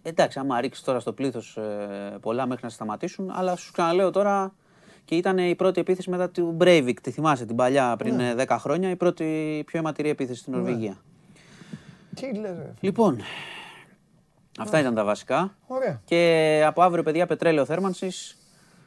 Εντάξει, 0.02 0.38
άμα 0.38 0.60
ρίξεις 0.60 0.84
τώρα 0.84 1.00
στο 1.00 1.12
πλήθος 1.12 1.58
πολλά 2.20 2.46
μέχρι 2.46 2.64
να 2.64 2.70
σταματήσουν, 2.70 3.30
αλλά 3.30 3.56
σου 3.56 3.72
ξαναλέω 3.72 4.10
τώρα 4.10 4.52
και 5.04 5.16
ήταν 5.16 5.38
η 5.38 5.54
πρώτη 5.54 5.80
επίθεση 5.80 6.10
μετά 6.10 6.30
του 6.30 6.56
Breivik. 6.60 6.94
Τη 7.02 7.10
θυμάσαι 7.10 7.44
την 7.46 7.56
παλιά 7.56 7.96
πριν 7.96 8.14
Ναι. 8.14 8.28
ε, 8.28 8.34
10 8.48 8.56
χρόνια, 8.58 8.90
η 8.90 8.96
πρώτη 8.96 9.62
πιο 9.66 9.78
αιματηρή 9.78 10.08
επίθεση 10.08 10.40
στην 10.40 10.52
Νορβηγία. 10.52 10.96
Τι 12.14 12.34
λες 12.34 12.56
ρε. 12.58 12.72
Λοιπόν, 12.80 13.20
αυτά 14.58 14.80
ήταν 14.80 14.94
τα 14.94 15.04
βασικά. 15.04 15.54
Ωραία. 15.66 16.00
Και 16.04 16.62
από 16.66 16.82
αύριο, 16.82 17.02
παιδιά, 17.02 17.26
πετρέλαιο 17.26 17.64
θέρμανσης 17.64 18.36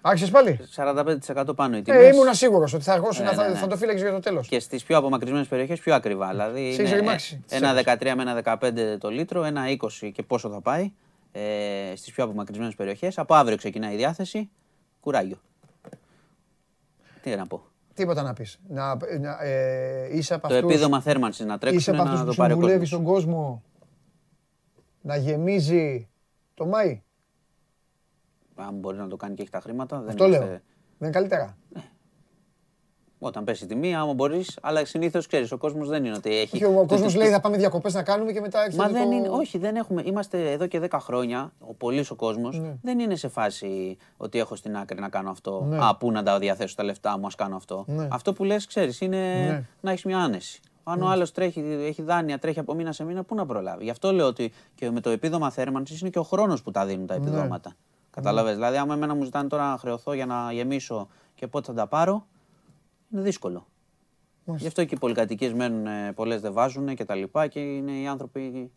Άρχισες 0.06 0.30
πάλι; 0.32 0.60
45% 0.76 1.56
πάνω 1.56 1.78
οι 1.78 1.82
τιμέ. 1.82 1.98
Ε, 1.98 2.08
ήμουν 2.08 2.34
σίγουρος 2.34 2.74
ότι 2.74 2.84
θα 2.84 2.94
αργώσουν, 2.94 3.26
Ναι, 3.26 3.32
θα, 3.32 3.44
ναι, 3.44 3.50
ναι. 3.50 3.58
θα 3.58 3.68
το 3.68 3.78
φύλαξες 3.78 4.02
για 4.02 4.12
το 4.12 4.20
τέλος. 4.20 4.48
Και 4.48 4.60
στις 4.60 4.84
πιο 4.84 4.98
απομακρυσμένες 4.98 5.48
περιοχές 5.48 5.80
πιο 5.80 5.96
ακριβά. 5.96 6.30
Δηλαδή 6.30 6.74
Σε 6.74 6.82
έχεις 6.82 6.92
είναι 6.92 7.00
ρημάξει, 7.00 7.44
τις 7.48 7.58
ένα 7.58 7.70
έχεις. 7.70 7.94
13 8.00 8.14
με 8.16 8.22
ένα 8.22 8.34
15 8.34 8.98
το 9.00 9.10
λίτρο, 9.10 9.44
ένα 9.44 9.64
20 10.02 10.12
και 10.14 10.24
πόσο 10.24 10.50
θα 10.50 10.62
πάει 10.62 10.92
ε, 11.32 11.42
στις 11.96 12.12
πιο 12.14 12.24
απομακρυσμένες 12.24 12.76
περιοχές. 12.76 13.18
Από 13.18 13.36
αύριο 13.36 13.58
ξεκινάει 13.58 13.94
η 13.94 13.98
διάθεση. 13.98 14.50
Κουράγιο. 15.00 15.38
Τι 17.22 17.36
να 17.36 17.48
πω. 17.48 17.62
Τίποτα 17.94 18.22
να 18.22 18.34
πεις. 18.34 18.60
Να, 18.68 18.96
να, 19.20 19.44
ε, 19.44 20.18
είσαι 20.18 20.34
από 20.34 20.48
Το 20.48 20.56
αυτούς, 20.56 20.72
επίδομα 20.72 21.02
θέρμανσης 21.02 21.46
να 21.46 21.54
είσαι 21.54 21.60
τρέξουν 21.60 21.94
από 21.94 22.04
να 22.04 22.10
αυτούς 22.10 22.26
το 22.26 22.32
που 22.32 22.38
πάρει 22.38 22.52
ο 22.52 22.56
συμβουλεύεις 22.56 22.90
κόσμος. 22.90 23.02
στον 23.02 23.14
κόσμο 23.14 23.64
να 25.02 25.16
γεμίζει 25.16 26.10
το 26.54 26.66
Μάη. 26.66 27.02
Αν 28.56 28.74
μπορεί 28.76 28.98
να 28.98 29.08
το 29.08 29.16
κάνει 29.16 29.36
και 29.36 29.42
έχει 29.42 29.52
τα 29.52 29.60
χρήματα. 29.60 30.00
Δεν 30.00 30.10
Αυτό 30.10 30.26
είμαστε- 30.26 30.46
λέω. 30.46 30.54
Δεν 30.98 31.10
είναι 31.10 31.10
καλύτερα. 31.10 31.58
Όταν 33.26 33.44
πέσει 33.44 33.64
η 33.64 33.68
τιμή, 33.68 33.96
άμα 33.96 34.14
μπορείς, 34.14 34.58
αλλά 34.62 34.86
συνήθως 34.86 35.28
ξέρεις, 35.28 35.52
ο 35.52 35.58
κόσμος 35.58 35.90
δεν 35.90 36.06
είναι 36.06 36.16
ότι 36.16 36.36
έχει. 36.38 36.58
Και 36.58 36.66
ο 36.66 36.72
το- 36.74 36.86
κόσμος 36.86 37.14
το- 37.14 37.20
λέει 37.20 37.30
θα 37.30 37.40
πάμε 37.40 37.58
διακοπές 37.58 37.94
να 37.94 38.04
κάνουμε 38.04 38.32
και 38.32 38.42
μετά 38.42 38.60
έρχεται. 38.64 38.84
Μα 38.84 38.88
το- 38.88 38.94
δεν 38.94 39.12
είναι, 39.12 39.28
όχι, 39.30 39.58
δεν 39.58 39.76
έχουμε. 39.76 40.02
Είμαστε 40.06 40.52
εδώ 40.52 40.68
και 40.68 40.80
10 40.80 41.00
χρόνια, 41.00 41.54
ο 41.60 41.74
πολύς 41.74 42.10
ο 42.12 42.16
κόσμος 42.16 42.60
Ναι. 42.60 42.76
δεν 42.82 43.00
είναι 43.00 43.16
σε 43.16 43.28
φάση 43.28 43.98
ότι 44.18 44.40
έχω 44.40 44.56
στην 44.56 44.76
άκρη 44.78 45.00
να 45.00 45.10
κάνω 45.10 45.30
αυτό. 45.30 45.68
Α, 45.80 45.98
πού 45.98 46.12
να 46.12 46.24
τα 46.24 46.40
διαθέσω 46.40 46.76
τα 46.76 46.84
λεφτά 46.84 47.18
μου, 47.18 47.26
ας 47.26 47.36
κάνω 47.36 47.56
αυτό. 47.56 47.86
Ναι. 47.88 48.08
Αυτό 48.12 48.34
που 48.34 48.44
λες, 48.44 48.66
ξέρεις, 48.66 49.02
είναι 49.02 49.18
Ναι. 49.46 49.66
να 49.82 49.92
έχεις 49.92 50.04
μια 50.06 50.18
άνεση. 50.20 50.60
Αν 50.84 51.02
ο 51.02 51.08
άλλος 51.08 51.32
έχει 51.38 52.02
δάνεια, 52.02 52.40
τρέχει 52.40 52.60
από 52.60 52.74
μήνα 52.74 52.92
σε 52.92 53.04
μήνα, 53.04 53.24
πού 53.24 53.36
να 53.36 53.46
προλάβει. 53.46 53.84
Γι' 53.84 53.90
αυτό 53.90 54.12
λέω 54.12 54.26
ότι 54.28 54.52
και 54.76 54.92
με 54.92 55.00
το 55.00 55.10
επίδομα 55.10 55.50
θέρμανσης 55.52 56.00
είναι 56.02 56.10
και 56.10 56.20
ο 56.20 56.24
χρόνος 56.24 56.62
που 56.64 56.72
τα 56.72 56.86
δίνουν 56.86 57.06
τα 57.08 57.20
Ναι. 57.20 57.48
Επιδόματα. 58.18 58.22
Κατάλαβες. 58.22 58.54
Δηλαδή, 58.56 58.78
άμα 58.78 58.94
εμένα 58.94 59.16
μου 59.16 59.24
ζητάνε 59.24 59.48
τώρα 59.50 59.70
να 59.70 59.78
χρεωθώ 59.78 60.14
για 60.14 60.26
να 60.26 60.52
γεμίσω 60.52 61.08
και 61.36 61.48
πότε 61.48 61.66
θα 61.66 61.74
τα 61.74 61.88
πάρω, 61.88 62.26
είναι 63.12 63.22
δύσκολο. 63.22 63.66
Γι' 64.46 64.68
αυτό 64.68 64.84
και 64.86 64.96
οι 64.96 64.98
πολυκατοικίες 64.98 65.54
μένουν, 65.54 66.14
πολλές 66.14 66.42
δεν 66.42 66.54
βάζουν 66.54 66.96
και 66.96 67.06
τα 67.06 67.16
λοιπά 67.16 67.48
και 67.48 67.60
είναι 67.60 67.92
οι 67.92 68.08
άνθρωποι 68.08 68.72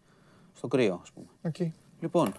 στο 0.52 0.68
κρύο, 0.68 1.00
ας 1.02 1.10
πούμε. 1.12 1.26
Οκ. 1.42 1.72
Λοιπόν, 2.00 2.32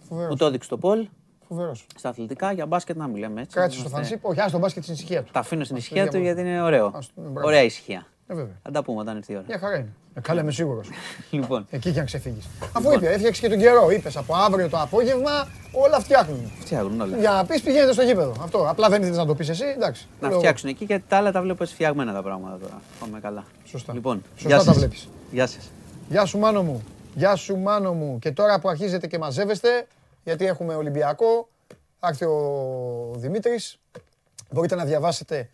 Φοβερός. 0.00 0.30
μου 0.30 0.36
το 0.36 0.46
έδειξε 0.46 0.68
το 0.68 0.78
Πολ 0.78 1.08
Φοβερός. 1.48 1.86
στα 1.96 2.08
αθλητικά 2.08 2.52
για 2.52 2.66
μπάσκετ 2.66 2.96
να 2.96 3.06
μιλάμε 3.06 3.40
έτσι. 3.40 3.56
Κράτησε 3.56 3.82
το 3.82 3.88
Είμαστε- 3.88 4.06
fanship. 4.08 4.26
Όχι, 4.26 4.40
άστο 4.40 4.58
μπάσκετ 4.58 4.82
στην 4.82 4.94
ησυχία 4.94 5.22
του. 5.22 5.30
Τα 5.32 5.38
αφήνω 5.40 5.64
στην 5.64 5.76
Ας 5.76 5.82
ησυχία 5.82 6.04
το 6.04 6.10
του 6.10 6.16
διαβάσω. 6.18 6.34
γιατί 6.42 6.50
είναι 6.54 6.62
ωραίο. 6.62 6.90
Ας 6.94 7.06
το- 7.14 7.20
μπράβο. 7.20 7.46
Ωραία 7.46 7.62
ησυχία. 7.62 8.06
Ε, 8.26 8.34
βέβαια. 8.34 8.60
Θα 8.62 8.70
τα 8.70 8.82
πούμε 8.82 9.00
όταν 9.00 9.16
έρθει 9.16 9.32
η 9.32 9.36
ώρα. 9.36 9.44
Μια 9.48 9.58
χαρά 9.58 9.76
είναι. 9.78 9.92
Ε, 10.18 10.20
καλά, 10.20 10.40
είμαι 10.40 10.52
σίγουρος. 10.52 10.88
Λοιπόν, 11.30 11.66
Εκεί 11.70 11.92
και 11.92 11.98
αν 12.00 12.06
ξεφύγεις. 12.06 12.44
Αφού 12.72 12.92
είπε, 12.92 13.08
έφτιαξε 13.12 13.40
και 13.40 13.48
τον 13.48 13.58
καιρό. 13.58 13.90
Είπες 13.90 14.16
από 14.16 14.34
αύριο 14.34 14.68
το 14.68 14.78
απόγευμα 14.80 15.48
όλα 15.72 16.00
φτιάχνουν. 16.00 16.52
φτιάχνουν 16.60 17.00
όλα. 17.00 17.16
Για 17.16 17.30
να 17.30 17.44
πεις 17.44 17.60
πηγαίνετε 17.62 17.92
στο 17.92 18.02
γήπεδο. 18.02 18.32
Αυτό. 18.42 18.66
Απλά 18.68 18.88
δεν 18.88 19.00
ήθελες 19.00 19.18
να 19.18 19.26
το 19.26 19.34
πεις 19.34 19.48
εσύ. 19.48 19.64
Εντάξει. 19.76 20.06
Να 20.12 20.20
Λέω 20.20 20.30
εγώ. 20.30 20.38
φτιάξουν 20.38 20.68
εκεί 20.68 20.84
γιατί 20.84 21.04
τα 21.08 21.16
άλλα 21.16 21.32
τα 21.32 21.40
βλέπω 21.42 21.62
έτσι 21.62 21.74
φτιαγμένα 21.74 22.12
τα 22.12 22.22
πράγματα 22.22 22.58
τώρα. 22.58 22.80
Πάμε 23.00 23.20
καλά. 23.20 23.44
Σωστά. 23.64 23.92
Λοιπόν, 23.92 24.22
Σωστά 24.34 24.48
γεια 24.48 24.56
τα 24.58 24.62
σας. 24.64 24.76
βλέπεις. 24.76 25.08
Γεια 25.30 25.46
σας. 25.46 25.70
Γεια 26.08 26.24
σου 26.24 26.38
Μάνο 26.38 26.62
μου. 26.62 26.82
Γεια 27.14 27.36
σου 27.36 27.56
Μάνο 27.56 27.92
μου. 27.92 28.18
Και 28.18 28.30
τώρα 28.32 28.58
που 28.60 28.68
αρχίζετε 28.68 29.06
και 29.06 29.18
μαζεύεστε, 29.18 29.86
γιατί 30.24 30.46
έχουμε 30.46 30.74
Ολυμπιακό, 30.74 31.48
θα 32.00 32.08
έρθει 32.08 32.24
ο 32.24 33.12
Δημήτρης. 33.16 33.78
Μπορείτε 34.50 34.74
να 34.74 34.84
διαβάσετε 34.84 35.48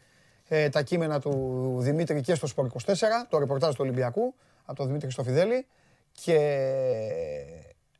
ε, 0.49 0.69
τα 0.69 0.83
κείμενα 0.83 1.21
του 1.21 1.75
Δημήτρη 1.79 2.21
και 2.21 2.35
στο 2.35 2.47
Σπορ 2.47 2.67
24, 2.87 2.93
το 3.29 3.39
ρεπορτάζ 3.39 3.71
του 3.71 3.81
Ολυμπιακού, 3.81 4.35
από 4.65 4.77
τον 4.77 4.87
Δημήτρη 4.87 5.11
Στοφιδέλη. 5.11 5.67
Και 6.13 6.39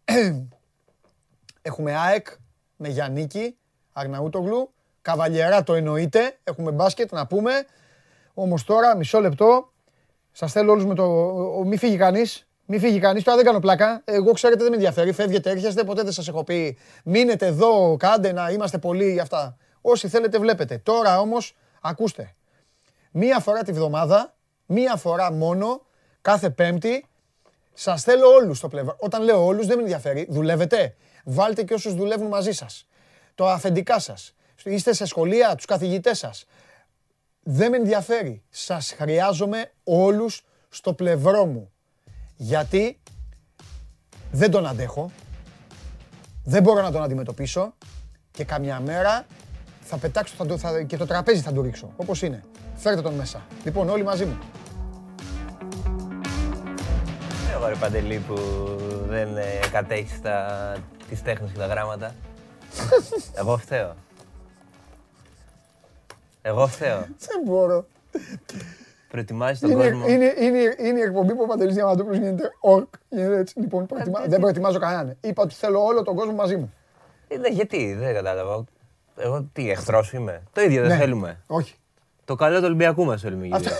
έχουμε 1.63 1.97
ΑΕΚ 1.97 2.27
με 2.77 2.89
Γιαννίκη, 2.89 3.57
Αρναούτογλου, 3.93 4.73
Καβαλιερά 5.03 5.63
το 5.63 5.75
εννοείται, 5.75 6.39
έχουμε 6.45 6.71
μπάσκετ 6.71 7.13
να 7.13 7.27
πούμε. 7.27 7.53
Όμως 8.35 8.65
τώρα, 8.65 8.97
μισό 8.97 9.21
λεπτό, 9.21 9.73
Σας 10.33 10.53
θέλω 10.53 10.73
όλους 10.73 10.85
με 10.85 10.95
το. 10.95 11.03
ο- 11.03 11.59
ο- 11.59 11.65
Μη 11.65 11.77
φύγει 11.77 11.97
κανείς. 11.97 12.47
Μη 12.67 12.79
φύγει 12.79 12.99
κανείς. 12.99 13.23
Τώρα 13.23 13.37
δεν 13.37 13.47
κάνω 13.47 13.59
πλάκα. 13.59 14.03
Εγώ 14.05 14.33
ξέρετε 14.33 14.61
δεν 14.61 14.69
με 14.71 14.75
ενδιαφέρει. 14.77 15.13
Φεύγετε, 15.13 15.51
έρχεστε. 15.51 15.85
Ποτέ 15.85 16.03
δεν 16.03 16.13
σας 16.13 16.29
έχω 16.29 16.45
πει. 16.45 16.79
Μείνετε 17.05 17.47
εδώ, 17.47 17.97
κάντε 17.99 18.33
να 18.33 18.51
είμαστε 18.51 18.79
πολλοί 18.79 19.13
για 19.13 19.23
αυτά. 19.23 19.57
Όσοι 19.81 20.09
θέλετε, 20.09 20.39
βλέπετε. 20.39 20.79
Τώρα 20.79 21.21
όμως, 21.21 21.57
ακούστε. 21.81 22.35
Μία 23.11 23.39
φορά 23.41 23.63
τη 23.63 23.73
βδομάδα, 23.73 24.35
μία 24.67 24.97
φορά 24.97 25.33
μόνο, 25.33 25.87
κάθε 26.25 26.51
Πέμπτη, 26.51 27.07
σας 27.75 28.03
θέλω 28.03 28.27
όλους 28.27 28.59
στο 28.59 28.69
πλευρό. 28.69 28.97
Όταν 28.99 29.23
λέω 29.23 29.45
όλους, 29.45 29.67
δεν 29.67 29.77
με 29.77 29.83
ενδιαφέρει. 29.83 30.27
Δουλεύετε. 30.31 30.95
Βάλτε 31.25 31.63
και 31.63 31.75
όσους 31.75 31.95
δουλεύουν 31.95 32.27
μαζί 32.27 32.53
σας. 32.53 32.87
Το 33.35 33.49
αφεντικά 33.49 33.99
σας. 33.99 34.35
Είστε 34.65 34.93
σε 34.93 35.05
σχολεία, 35.07 35.55
τους 35.55 35.65
καθηγητές 35.65 36.19
σας. 36.19 36.45
Δεν 37.43 37.71
με 37.71 37.77
ενδιαφέρει. 37.77 38.43
Σας 38.51 38.93
χρειάζομαι 38.99 39.73
όλους 39.85 40.43
στο 40.69 40.93
πλευρό 40.93 41.47
μου. 41.47 41.73
Γιατί 42.37 43.01
δεν 44.33 44.51
τον 44.51 44.67
αντέχω. 44.67 45.11
Δεν 46.45 46.63
μπορώ 46.63 46.83
να 46.83 46.91
τον 46.93 47.03
αντιμετωπίσω. 47.03 47.75
Και 48.31 48.45
καμιά 48.45 48.81
μέρα 48.81 49.27
θα 49.81 49.97
πετάξω 49.97 50.35
θα, 50.37 50.47
το- 50.47 50.59
θα, 50.59 50.83
και 50.83 50.97
το 50.97 51.07
τραπέζι 51.07 51.41
θα 51.41 51.53
του 51.53 51.63
ρίξω. 51.63 51.93
Όπως 51.97 52.23
είναι. 52.23 52.45
Φέρτε 52.77 53.01
τον 53.03 53.15
μέσα. 53.15 53.43
Λοιπόν, 53.65 53.89
όλοι 53.89 54.03
μαζί 54.03 54.25
μου. 54.25 54.39
Εγώ 57.55 57.69
ρε 57.69 57.75
Παντελή 57.75 58.19
που 58.19 58.35
δεν 59.09 59.37
ε, 59.37 59.43
κατέχεις 59.73 60.21
τα... 60.21 60.47
τις 61.09 61.23
τέχνες 61.23 61.51
και 61.53 61.59
τα 61.59 61.67
γράμματα. 61.67 62.15
Εγώ 63.35 63.57
φταίω. 63.57 63.95
Εγώ 66.43 66.67
φταίω. 66.67 66.99
Δεν 66.99 67.41
μπορώ. 67.45 67.87
Προετοιμάζεις 69.09 69.61
τον 69.61 69.71
Είναι, 69.71 69.83
κόσμο. 69.91 70.07
είναι, 70.09 70.35
είναι, 70.39 70.75
είναι 70.79 70.99
η 70.99 71.03
εκπομπή 71.03 71.35
που 71.35 71.43
ο 71.43 71.47
Παντελής 71.47 71.75
Διαμαντούπουλος 71.75 72.19
γίνεται 72.19 72.51
ορκ. 72.61 72.89
Γίνεται 73.09 73.39
έτσι. 73.39 73.59
Λοιπόν, 73.61 73.87
προετοιμα... 73.87 74.21
δεν 74.27 74.41
προετοιμάζω 74.41 74.79
κανέναν. 74.79 75.17
Είπα 75.21 75.43
ότι 75.43 75.55
θέλω 75.55 75.85
όλο 75.85 76.03
τον 76.03 76.15
κόσμο 76.17 76.33
μαζί 76.33 76.57
μου. 76.57 76.73
Ε, 77.29 77.37
ναι, 77.37 77.49
γιατί, 77.49 77.95
δεν 77.95 78.15
κατάλαβα. 78.15 78.65
Εγώ 79.17 79.49
τι, 79.53 79.71
εχθρός 79.71 80.13
είμαι. 80.13 80.43
Το 80.53 80.61
ίδιο 80.61 80.81
δεν 80.83 80.91
Ναι. 80.91 80.97
θέλουμε. 80.97 81.41
Όχι. 81.47 81.75
Το 82.25 82.35
καλό 82.35 82.59
του 82.59 82.65
Ολυμπιακού 82.65 83.05
μας 83.05 83.21
θέλουμε 83.21 83.47
γύρω. 83.47 83.59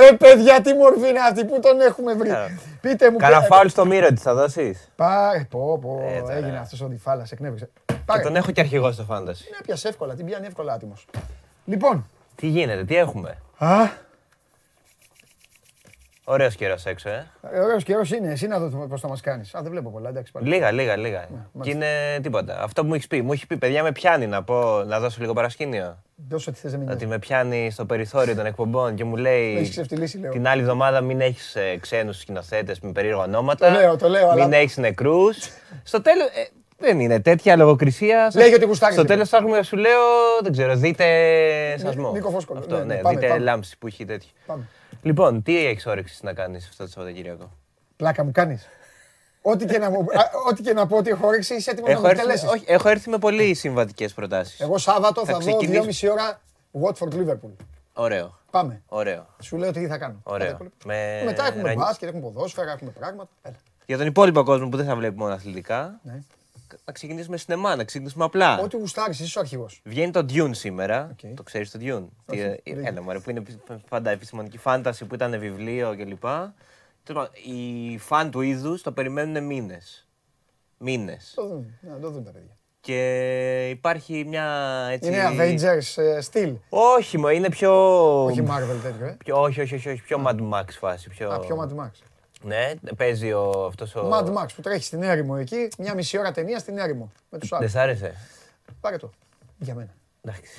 Ρε 0.00 0.16
παιδιά, 0.16 0.60
τι 0.60 0.74
μορφή 0.74 1.08
είναι 1.08 1.18
αυτή 1.28 1.44
που 1.44 1.60
τον 1.60 1.80
έχουμε 1.80 2.14
βρει; 2.14 2.28
Καλά. 2.28 2.48
Πείτε 2.80 3.10
μου. 3.10 3.16
Κάνα 3.16 3.38
ποια- 3.38 3.46
φάουλ 3.46 3.66
στο 3.68 3.86
μύρο 3.86 4.08
της 4.08 4.22
θα 4.22 4.34
δώσεις. 4.34 4.88
Πάρε, 4.96 5.46
πω, 5.50 5.78
πω, 5.82 6.02
Ε, 6.16 6.20
τώρα. 6.20 6.34
έγινε 6.34 6.58
αυτός 6.58 6.80
ο 6.80 6.86
διφάλας, 6.86 7.32
εκνεύρισε. 7.32 7.68
Και 7.84 7.94
Πάρε, 8.06 8.22
τον 8.22 8.36
έχω 8.36 8.50
και 8.50 8.60
αρχηγό 8.60 8.92
στο 8.92 9.02
φάνταση. 9.02 9.44
την 9.44 9.54
έπιασε 9.60 9.88
εύκολα, 9.88 10.14
την 10.14 10.26
πιάνει 10.26 10.46
εύκολα 10.46 10.72
άτιμος. 10.72 11.06
Λοιπόν, 11.64 12.06
Τι 12.34 12.46
γίνεται, 12.46 12.84
τι 12.84 12.96
έχουμε; 12.96 13.36
α, 13.58 13.74
Ωραίος 16.28 16.54
καιρός 16.54 16.84
έξω, 16.86 17.08
ε. 17.08 17.26
ωραίος 17.64 17.82
καιρός 17.84 18.10
είναι, 18.12 18.32
εσύ 18.32 18.46
να 18.46 18.58
δω 18.58 18.86
πώς 18.86 19.00
θα 19.00 19.08
μας 19.08 19.20
κάνεις. 19.20 19.54
Α, 19.54 19.60
δεν 19.62 19.70
βλέπω 19.70 19.90
πολλά, 19.90 20.08
εντάξει 20.08 20.32
πάλι. 20.32 20.48
Λίγα, 20.48 20.70
λίγα, 20.70 20.96
λίγα. 20.96 21.28
και 21.60 21.70
είναι 21.70 21.86
τίποτα. 22.22 22.62
Αυτό 22.62 22.82
που 22.82 22.88
μου 22.88 22.94
έχεις 22.94 23.06
πει. 23.06 23.22
Μου 23.22 23.32
έχεις 23.32 23.46
πει, 23.46 23.56
παιδιά, 23.56 23.82
με 23.82 23.92
πιάνει 23.92 24.26
να 24.26 24.42
πω, 24.42 24.82
να 24.86 25.00
δώσω 25.00 25.16
λίγο 25.20 25.32
παρασκήνιο. 25.32 26.02
Δώσε 26.28 26.50
ό,τι 26.50 26.58
θες 26.58 26.72
να 26.72 26.78
μην 26.78 26.88
Ότι 26.88 27.04
είναι. 27.04 27.12
με 27.12 27.18
πιάνει 27.18 27.70
στο 27.70 27.84
περιθώριο 27.84 28.34
των 28.34 28.46
εκπομπών 28.46 28.94
και 28.94 29.04
μου 29.04 29.16
λέει. 29.16 29.52
Με 29.52 29.58
έχεις 29.58 29.70
ξεφτυλίσει, 29.70 30.18
λέω. 30.18 30.30
Την 30.30 30.46
άλλη 30.48 30.60
εβδομάδα 30.60 31.00
μην 31.00 31.20
έχεις 31.20 31.56
ε, 31.56 31.76
ξένους 31.80 32.18
σκηνοθέτες 32.20 32.80
με 32.80 32.92
περίεργα 32.92 33.20
ονόματα. 33.22 33.66
Το 33.72 33.78
λέω, 33.80 33.96
το 33.96 34.08
λέω, 34.08 34.32
Μην 34.32 34.42
αλλά- 34.42 34.56
έχεις 34.56 34.76
νεκρούς. 34.76 35.36
στο 35.82 36.02
τέλος. 36.02 36.26
δεν 36.78 37.00
είναι 37.00 37.20
τέτοια 37.20 37.56
λογοκρισία. 37.56 38.30
Λέγε 38.34 38.54
ότι 38.54 38.64
γουστάρεις, 38.64 38.94
Στο 38.94 39.02
λοιπόν. 39.02 39.16
τέλος 39.16 39.28
θα 39.28 39.36
έχουμε, 39.36 39.62
σου 39.62 39.76
λέω, 39.76 40.02
δεν 40.42 40.52
ξέρω, 40.52 40.76
δείτε 40.76 41.04
σασμό. 41.78 42.12
Νίκο 42.12 42.30
Φόσκολο. 42.30 42.58
Αυτό, 42.58 42.76
Ναι, 42.76 42.84
ναι, 42.84 42.94
ναι, 42.94 43.00
πάμε, 43.00 43.14
δείτε 43.14 43.28
πάμε. 43.28 43.40
λάμψη 43.44 43.78
που 43.78 43.86
έχει 43.86 44.04
τέτοιο. 44.04 44.28
Πάμε. 44.46 44.68
Λοιπόν, 45.02 45.42
τι 45.42 45.66
έχεις 45.66 45.86
όρεξη 45.86 46.18
να 46.24 46.32
κάνεις 46.32 46.68
αυτό 46.68 46.84
το 46.84 46.90
Σαββατοκύριακο; 46.90 47.52
Πλάκα 47.96 48.24
μου 48.24 48.30
κάνεις. 48.32 48.68
Ό,τι 49.42 49.64
και 49.64 49.78
να, 49.78 49.90
μου, 49.90 49.98
α, 50.00 50.04
ό,τι 50.48 50.62
και 50.62 50.72
να 50.72 50.86
πω 50.86 50.96
ότι 50.96 51.10
έχω 51.10 51.26
όρεξη, 51.26 51.54
είσαι 51.54 51.70
έτοιμος 51.70 51.88
να 51.90 51.94
Έχω 51.94 52.02
το 52.02 52.08
έρθει, 52.08 52.26
με, 52.26 52.32
εκτελέσεις. 52.32 52.60
όχι, 52.60 52.72
έχω 52.72 52.88
έρθει 52.88 53.10
με 53.10 53.18
πολύ 53.18 53.54
συμβατικές 53.54 54.12
προτάσεις. 54.14 54.60
Εγώ 54.60 54.78
Σάββατο 54.78 55.24
Θα 55.26 55.32
θα, 55.32 55.38
δω 55.38 55.56
ξεκινήσω- 55.56 56.06
2,5 56.08 56.12
ώρα 56.12 56.40
Watford 56.82 57.14
Liverpool. 57.14 57.50
Ωραίο. 57.92 58.38
Πάμε. 58.50 58.82
Ωραίο. 58.86 59.26
Σου 59.42 59.56
λέω 59.56 59.72
τι 59.72 59.86
θα 59.86 59.98
κάνω. 59.98 60.20
Ωραίο. 60.22 60.48
Άντε, 60.48 60.56
πολύ. 60.56 60.70
Με 60.84 61.22
Μετά 61.24 61.46
έχουμε 61.46 61.62
ρανι- 61.62 61.78
μπάσκετ, 61.78 62.08
έχουμε 62.08 62.22
ποδόσφαιρα, 62.22 62.72
έχουμε 62.72 62.90
πράγματα. 62.90 63.30
Έλα. 63.42 63.56
Για 63.86 63.96
τον 63.98 64.06
υπόλοιπο 64.06 64.42
κόσμο 64.44 64.68
που 64.68 64.76
δεν 64.76 64.86
θα 64.86 64.96
βλέπει 64.96 65.16
μόνο 65.18 65.34
αθλητικά, 65.34 66.00
Ναι. 66.02 66.22
Να 66.84 66.92
ξεκινήσουμε 66.92 67.36
σινεμά, 67.36 67.76
να 67.76 67.84
ξεκινήσουμε 67.84 68.24
απλά. 68.24 68.58
Ό,τι 68.58 68.76
γουστάρεις, 68.76 69.20
είσαι 69.20 69.38
ο 69.38 69.40
αρχηγός. 69.40 69.80
Βγαίνει 69.84 70.10
το 70.10 70.26
Dune 70.28 70.50
σήμερα. 70.52 71.08
Οκ. 71.12 71.34
Το 71.36 71.42
ξέρεις 71.42 71.70
το 71.70 71.78
Dune; 71.82 72.06
Τι, 72.26 72.32
Όχι, 72.40 72.40
ε, 72.40 72.74
δεν 72.74 72.86
έλα, 72.86 73.02
μωρέ, 73.02 73.18
που 73.18 73.30
είναι 73.30 73.38
επι- 73.38 73.80
πάντα 73.88 74.10
επιστημονική 74.10 74.58
φαντασία 74.58 75.04
που 75.04 75.14
ήταν 75.14 75.38
βιβλίο 75.38 75.94
κλπ. 75.96 76.20
Τέλος 77.02 77.28
πάντων, 77.28 77.30
Οι 77.44 77.98
φαν 77.98 78.30
του 78.30 78.40
είδους 78.40 78.82
το 78.82 78.92
περιμένουν 78.92 79.44
μήνες. 79.46 80.06
Μήνες. 80.78 81.32
Το 81.36 81.46
δουν, 81.46 81.78
να 81.80 81.98
το 81.98 82.10
δουν 82.10 82.24
τα 82.24 82.30
παιδιά. 82.30 82.56
Και 82.80 83.68
υπάρχει 83.70 84.24
μια 84.24 84.46
έτσι. 84.90 85.08
Είναι 85.08 85.22
Avengers 85.30 86.02
ε, 86.02 86.20
στυλ. 86.20 86.54
Όχι, 86.68 87.18
μα 87.18 87.32
είναι 87.32 87.48
πιο. 87.48 87.72
Όχι 88.24 88.42
Marvel 88.46 88.78
τέτοιο, 88.82 89.06
ε. 89.06 89.16
πιο 89.24 89.40
όχι, 89.40 89.60
όχι, 89.60 89.74
όχι, 89.74 89.88
όχι, 89.88 90.02
πιο 90.02 90.22
Mad 90.26 90.36
Max 90.52 90.64
φάση. 90.70 91.08
Πιο... 91.08 91.30
Α, 91.30 91.40
πιο 91.40 91.56
Mad 91.62 91.82
Max. 91.82 91.90
Ναι, 92.42 92.72
παίζει 92.96 93.32
ο, 93.32 93.64
αυτός 93.68 93.94
ο... 93.94 94.10
Mad 94.12 94.34
Max 94.36 94.46
που 94.54 94.62
τρέχει 94.62 94.84
στην 94.84 95.02
έρημο 95.02 95.36
εκεί, 95.38 95.68
μια 95.78 95.94
μισή 95.94 96.18
ώρα 96.18 96.32
ταινία 96.32 96.58
στην 96.58 96.78
έρημο. 96.78 97.12
Με 97.30 97.38
τους 97.38 97.48
Δεν 97.48 97.58
άλλους. 97.58 97.70
σ' 97.72 97.76
άρεσε; 97.76 98.14
Πάρε 98.80 98.96
το. 98.96 99.10
Για 99.58 99.74
μένα. 99.74 99.94
Εντάξει. 100.22 100.50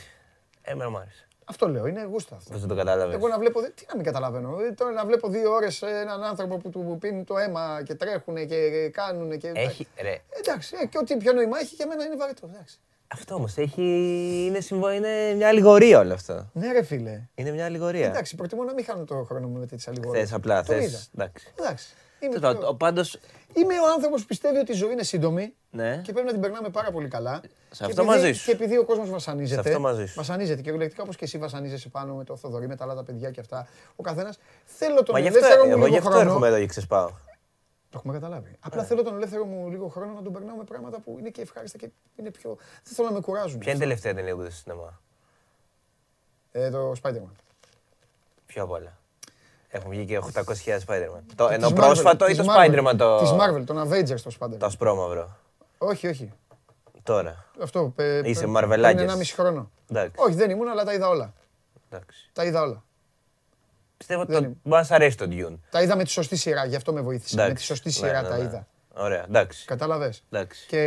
Εμένα 0.62 0.90
μου 0.90 0.98
άρεσε. 0.98 1.28
Αυτό 1.50 1.68
λέω, 1.68 1.86
είναι 1.86 2.04
γούστα 2.04 2.36
αυτό. 2.36 2.52
Πώς 2.52 2.60
δεν 2.60 2.70
το 2.70 2.76
κατάλαβες. 2.76 3.16
Εγώ 3.16 3.28
να 3.28 3.40
βλέπω, 3.40 3.62
τι 3.62 3.86
να 3.90 3.96
μην 3.96 4.06
καταλαβαίνω. 4.06 4.60
Ε, 4.60 4.72
Τώρα 4.72 4.92
να 4.92 5.06
βλέπω 5.06 5.28
δύο 5.30 5.52
ώρες 5.54 5.82
έναν 5.82 6.24
άνθρωπο 6.24 6.58
που 6.58 6.70
του 6.70 6.98
πίνει 7.00 7.24
το 7.24 7.38
αίμα 7.38 7.82
και 7.86 7.96
τρέχουν 7.96 8.48
και 8.48 8.90
κάνουν 8.94 9.38
και... 9.38 9.52
Έχει, 9.56 9.88
ρε, 10.02 10.18
Εντάξει, 10.40 10.76
ε, 10.82 10.86
και 10.86 10.98
ό,τι 10.98 11.18
πιο 11.18 11.34
νόημα 11.34 11.60
έχει 11.60 11.76
για 11.76 11.88
μένα 11.88 12.06
είναι 12.06 12.16
βαρετό. 12.16 12.50
Εντάξει. 12.54 12.80
Αυτό 13.08 13.36
όμως 13.36 13.58
έχει, 13.58 13.82
είναι, 14.48 14.60
συμβο... 14.60 14.92
είναι 14.92 15.34
μια 15.36 15.48
αλληγορία 15.48 16.00
όλο 16.00 16.14
αυτό. 16.14 16.50
Ναι 16.54 16.72
ρε 16.72 16.84
φίλε. 16.84 17.22
Είναι 17.36 17.52
μια 17.52 17.66
αλληγορία. 17.66 18.06
Εντάξει, 18.08 18.36
προτιμώ 18.36 18.64
να 18.64 18.74
μην 18.74 18.86
χάνω 18.86 19.04
το 19.04 19.24
χρόνο 19.24 19.48
μου 19.48 19.54
με 19.54 19.60
τέτοιες 19.66 19.88
αλληγορίες. 19.88 20.24
Θες 20.24 20.34
απλά, 20.34 20.64
Το 20.64 20.74
είδα. 20.76 20.82
θες, 20.82 21.10
εντάξει. 21.16 21.54
Εντάξει. 21.60 21.88
Είμαι, 22.20 22.30
Τέλος 22.34 22.46
πάντων, 22.48 22.60
πιο- 22.60 22.70
ο- 22.70 22.76
Πάντως, 22.76 23.20
είμαι 23.54 23.74
ο 23.74 23.92
άνθρωπος 23.96 24.22
που 24.22 24.28
πιστεύει 24.28 24.58
ότι 24.58 24.72
η 24.72 24.76
ζωή 24.76 24.92
είναι 24.92 25.04
σύντομη 25.04 25.54
ναι. 25.72 26.02
και 26.04 26.12
πρέπει 26.12 26.26
να 26.28 26.32
την 26.34 26.42
περνάμε 26.42 26.70
πάρα 26.70 26.92
πολύ 26.92 27.08
καλά. 27.08 27.42
Σε 27.70 27.86
Και 27.86 27.92
αυτό 27.92 28.02
επειδή- 28.02 28.08
μαζί 28.08 28.32
σου. 28.34 28.46
Και 28.46 28.52
επειδή 28.52 28.78
ο 28.78 28.84
κόσμος 28.86 29.10
βασανίζεται. 29.10 29.62
Σε 29.62 29.68
αυτό 29.70 29.80
μαζί 29.82 30.06
σου. 30.06 30.14
Βασανίζεται 30.16 30.62
και 30.62 30.72
λεκτικά 30.72 31.04
όπως 31.04 31.16
και 31.16 31.26
εσύ 31.26 31.38
βασανίζεσαι 31.38 31.90
πάνω 31.90 32.14
με 32.16 32.24
το 32.24 32.36
Θοδωρή, 32.36 32.68
με 32.68 32.76
τα 32.76 32.84
άλλα 32.84 32.96
τα 32.96 33.04
παιδιά 33.04 33.32
και 33.32 33.40
αυτά. 33.40 33.68
Ο 33.96 34.04
καθένας. 34.04 34.40
Θέλω 34.66 35.04
τον 35.04 35.06
Μα 35.16 35.20
γι' 35.20 35.28
αυτό, 35.28 35.40
ελεύθερο 35.40 35.66
μου 35.66 35.72
εγώ 35.72 35.80
γι' 35.80 35.86
λίγο 35.86 35.98
αυτό 35.98 36.10
χρόνο. 36.10 36.26
έρχομαι 36.30 36.48
εδώ 36.48 36.60
και 36.60 36.66
ξεσπάω. 36.66 37.10
Το 37.98 38.04
έχουμε 38.10 38.20
καταλάβει. 38.20 38.56
Απλά 38.60 38.84
θέλω 38.84 39.04
τον 39.04 39.16
ελεύθερο 39.16 39.46
μου 39.46 39.70
λίγο 39.70 39.88
χρόνο 39.88 40.14
να 40.14 40.22
τον 40.22 40.34
περνάω 40.34 40.56
με 40.56 40.64
πράγματα 40.64 41.00
που 41.00 41.16
είναι 41.20 41.30
και 41.30 41.42
ευχάριστα 41.42 41.78
και 41.78 41.90
είναι 42.16 42.32
πιο. 42.32 42.56
Δεν 42.84 42.94
θέλω 42.94 43.08
να 43.08 43.14
με 43.14 43.20
κουράζουν. 43.20 43.60
Ποια 43.60 43.72
είναι 43.72 43.84
η 43.84 43.88
τελευταία 43.88 44.14
ταινία 44.14 44.34
που 44.36 44.42
είδες 44.42 44.54
στο 44.54 44.62
σινεμά; 44.62 45.00
Ε, 46.52 46.70
το 46.70 46.92
Spider-Man. 47.04 47.32
Πιο 48.46 48.64
απ' 48.64 48.72
όλα. 48.72 48.98
Έχουν 49.70 49.90
βγει 49.90 50.06
και 50.06 50.18
800.000 50.18 50.78
Spider-Man. 50.88 51.22
Το, 51.36 51.48
ενώ 51.48 51.66
Της 51.68 51.76
πρόσφατο 51.76 52.26
Marvel, 52.26 52.30
ή 52.30 52.36
το 52.36 52.42
της 52.44 52.52
Marvel, 52.52 52.80
Spider-Man 52.88 52.96
το. 52.98 53.18
Της 53.20 53.32
Marvel, 53.32 53.64
τον 53.66 53.78
Avengers 53.88 54.22
το 54.22 54.32
Spider-Man. 54.40 54.58
Το 54.60 54.66
ασπρόμαυρο. 54.66 55.38
Όχι, 55.78 56.08
όχι. 56.08 56.32
Τώρα. 57.04 57.46
Αυτό. 57.62 57.94
πε- 57.96 58.26
Είσαι 58.26 58.40
πε- 58.42 58.50
Μαρβελάκης. 58.50 58.96
πριν 58.96 59.10
Ένα 59.10 59.18
μισή 59.18 59.34
χρόνο. 59.34 59.72
Εντάξει. 59.90 60.16
Όχι, 60.18 60.36
δεν 60.36 60.50
ήμουν, 60.50 60.68
αλλά 60.68 60.84
τα 60.84 60.94
είδα 60.94 61.08
όλα. 61.10 61.34
Εντάξει. 61.90 62.30
Τα 62.34 62.46
είδα 62.46 62.62
όλα. 62.62 62.84
Πιστεύω 63.98 64.22
ότι 64.22 64.32
Δεν 64.32 64.42
το- 64.42 64.48
είμαι. 64.48 64.58
μπορεί 64.64 64.82
να 64.82 64.88
σ' 64.88 64.92
αρέσει 64.92 65.18
το 65.18 65.26
Dune. 65.30 65.58
Τα 65.70 65.82
είδα 65.82 65.96
με 65.96 66.04
τη 66.04 66.10
σωστή 66.10 66.36
σειρά, 66.36 66.66
γι' 66.66 66.76
αυτό 66.76 66.94
με 66.94 67.02
βοήθησε. 67.02 67.36
Με 67.48 67.54
τη 67.54 67.62
σωστή 67.62 67.88
Ναι, 67.88 67.94
σειρά 67.94 68.22
ναι, 68.22 68.28
τα 68.28 68.38
ναι. 68.38 68.44
είδα. 68.44 68.68
Ωραία, 68.94 69.24
εντάξει. 69.28 69.66
Κατάλαβες. 69.66 70.24
εντάξει. 70.32 70.66
Και... 70.68 70.78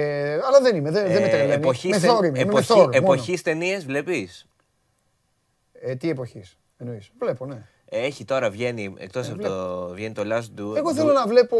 Αλλά 0.46 0.60
δεν 0.60 0.76
είμαι, 0.76 0.90
δεν, 0.90 1.06
δεν 1.12 1.20
με 1.20 1.26
Ε, 1.26 1.30
τρελαίνει. 1.30 1.52
εποχής 1.52 1.90
με 1.90 1.98
ται- 1.98 2.08
Thor 2.12 2.16
είμαι, 2.18 2.26
είμαι 2.26 2.36
με 2.36 2.40
εποχή- 2.50 2.72
Thor 2.72 2.76
μόνο. 2.76 2.90
Εποχής 2.92 3.42
ταινίες 3.42 3.84
βλέπεις; 3.84 4.46
Ε, 5.72 5.94
τι 5.94 6.10
εποχής 6.10 6.58
εννοείς. 6.78 7.10
Βλέπω, 7.18 7.46
ναι. 7.46 7.62
Έχει 7.92 8.24
τώρα 8.24 8.50
βγαίνει, 8.50 8.94
εκτός 8.98 9.28
Ε, 9.28 9.32
από 9.32 9.42
το, 9.42 9.88
βγαίνει 9.94 10.14
το 10.14 10.22
Last 10.24 10.60
Duel. 10.60 10.76
Εγώ 10.76 10.94
θέλω 10.94 11.12
να 11.12 11.26
βλέπω. 11.26 11.56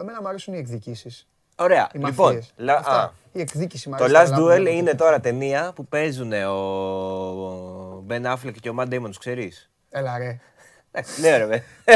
Εμένα 0.00 0.20
μου 0.22 0.28
αρέσουν 0.28 0.54
οι 0.54 0.58
εκδικήσεις. 0.58 1.26
Ωραία, 1.56 1.88
Οι 1.92 1.98
λοιπόν. 1.98 2.26
μαφίες. 2.26 2.52
λα- 2.56 2.76
Αυτά. 2.76 3.02
α, 3.02 3.12
Η 3.32 3.40
εκδίκηση 3.40 3.88
μου 3.88 3.96
το 3.96 4.04
αρέσει. 4.04 4.18
Last 4.22 4.34
αλλά 4.34 4.44
Duel 4.46 4.56
βλέπω. 4.60 4.76
είναι 4.76 4.94
τώρα 4.94 5.20
ταινία 5.20 5.72
που 5.74 5.86
παίζουν 5.86 6.32
ο 6.32 8.04
Ben 8.08 8.22
Affleck 8.34 8.52
και 8.60 8.68
ο 8.68 8.74
Matt 8.78 8.88
Damon, 8.94 9.04
τους 9.06 9.18
ξέρεις; 9.18 9.70
Έλα 9.90 10.18
ρε. 10.18 10.38
Εντάξει, 10.98 11.20
Ναι, 11.20 11.36
ρε, 11.36 11.46
με. 11.46 11.64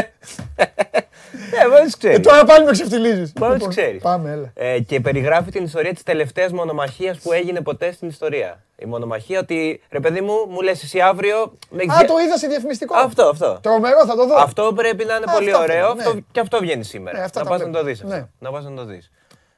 Ναι, 1.51 1.67
μπορεί 1.67 1.79
να 1.79 1.83
τους 1.83 1.93
Ε, 1.93 1.97
ξέρεις. 1.97 2.19
τώρα 2.19 2.43
πάλι 2.43 2.65
με 2.65 2.71
ξεφτιλίζει. 2.71 3.31
Μπορεί 3.39 3.51
να 3.51 3.57
τους 3.57 3.67
ξέρεις. 3.67 4.01
Πάμε, 4.01 4.31
έλα. 4.31 4.51
Ε, 4.53 4.79
και 4.79 4.99
περιγράφει 4.99 5.51
την 5.51 5.63
ιστορία 5.63 5.93
της 5.93 6.03
τελευταίας 6.03 6.51
μονομαχίας 6.51 7.17
που 7.17 7.31
έγινε 7.31 7.61
ποτέ 7.61 7.91
στην 7.91 8.07
ιστορία. 8.07 8.63
Η 8.77 8.85
μονομαχία 8.85 9.39
ότι, 9.39 9.81
ρε 9.89 9.99
παιδί 9.99 10.21
μου, 10.21 10.33
μου 10.49 10.61
λες 10.61 10.83
εσύ 10.83 10.99
αύριο... 11.01 11.57
δεν 11.69 11.91
Α, 11.91 11.93
ξε- 11.95 12.07
το 12.07 12.13
είδα 12.25 12.37
σε 12.37 12.47
διαφημιστικό. 12.47 12.95
Αυτό, 12.97 13.23
αυτό. 13.23 13.59
Τρομερό, 13.61 14.05
θα 14.05 14.15
το 14.15 14.27
δω. 14.27 14.35
Αυτό 14.35 14.73
πρέπει 14.75 15.05
να 15.05 15.15
είναι 15.15 15.25
Α, 15.27 15.33
πολύ 15.33 15.51
αυτά 15.51 15.61
ωραίο. 15.63 15.75
θέλω, 15.81 15.93
ναι. 15.93 16.03
Αυτό, 16.03 16.19
και 16.31 16.39
αυτό 16.39 16.59
βγαίνει 16.59 16.83
σήμερα. 16.83 17.17
Ναι, 17.17 17.23
αυτά 17.23 17.39
να 17.39 17.45
τα 17.45 17.51
πας 17.51 17.59
να 17.59 17.65
βλέπω. 17.65 17.79
το 17.83 17.89
δεις 17.89 18.01
αυτό. 18.03 18.15
Ναι. 18.15 18.27
Να 18.39 18.51
πας 18.51 18.63
να 18.63 18.73
το 18.75 18.85
δεις. 18.85 19.11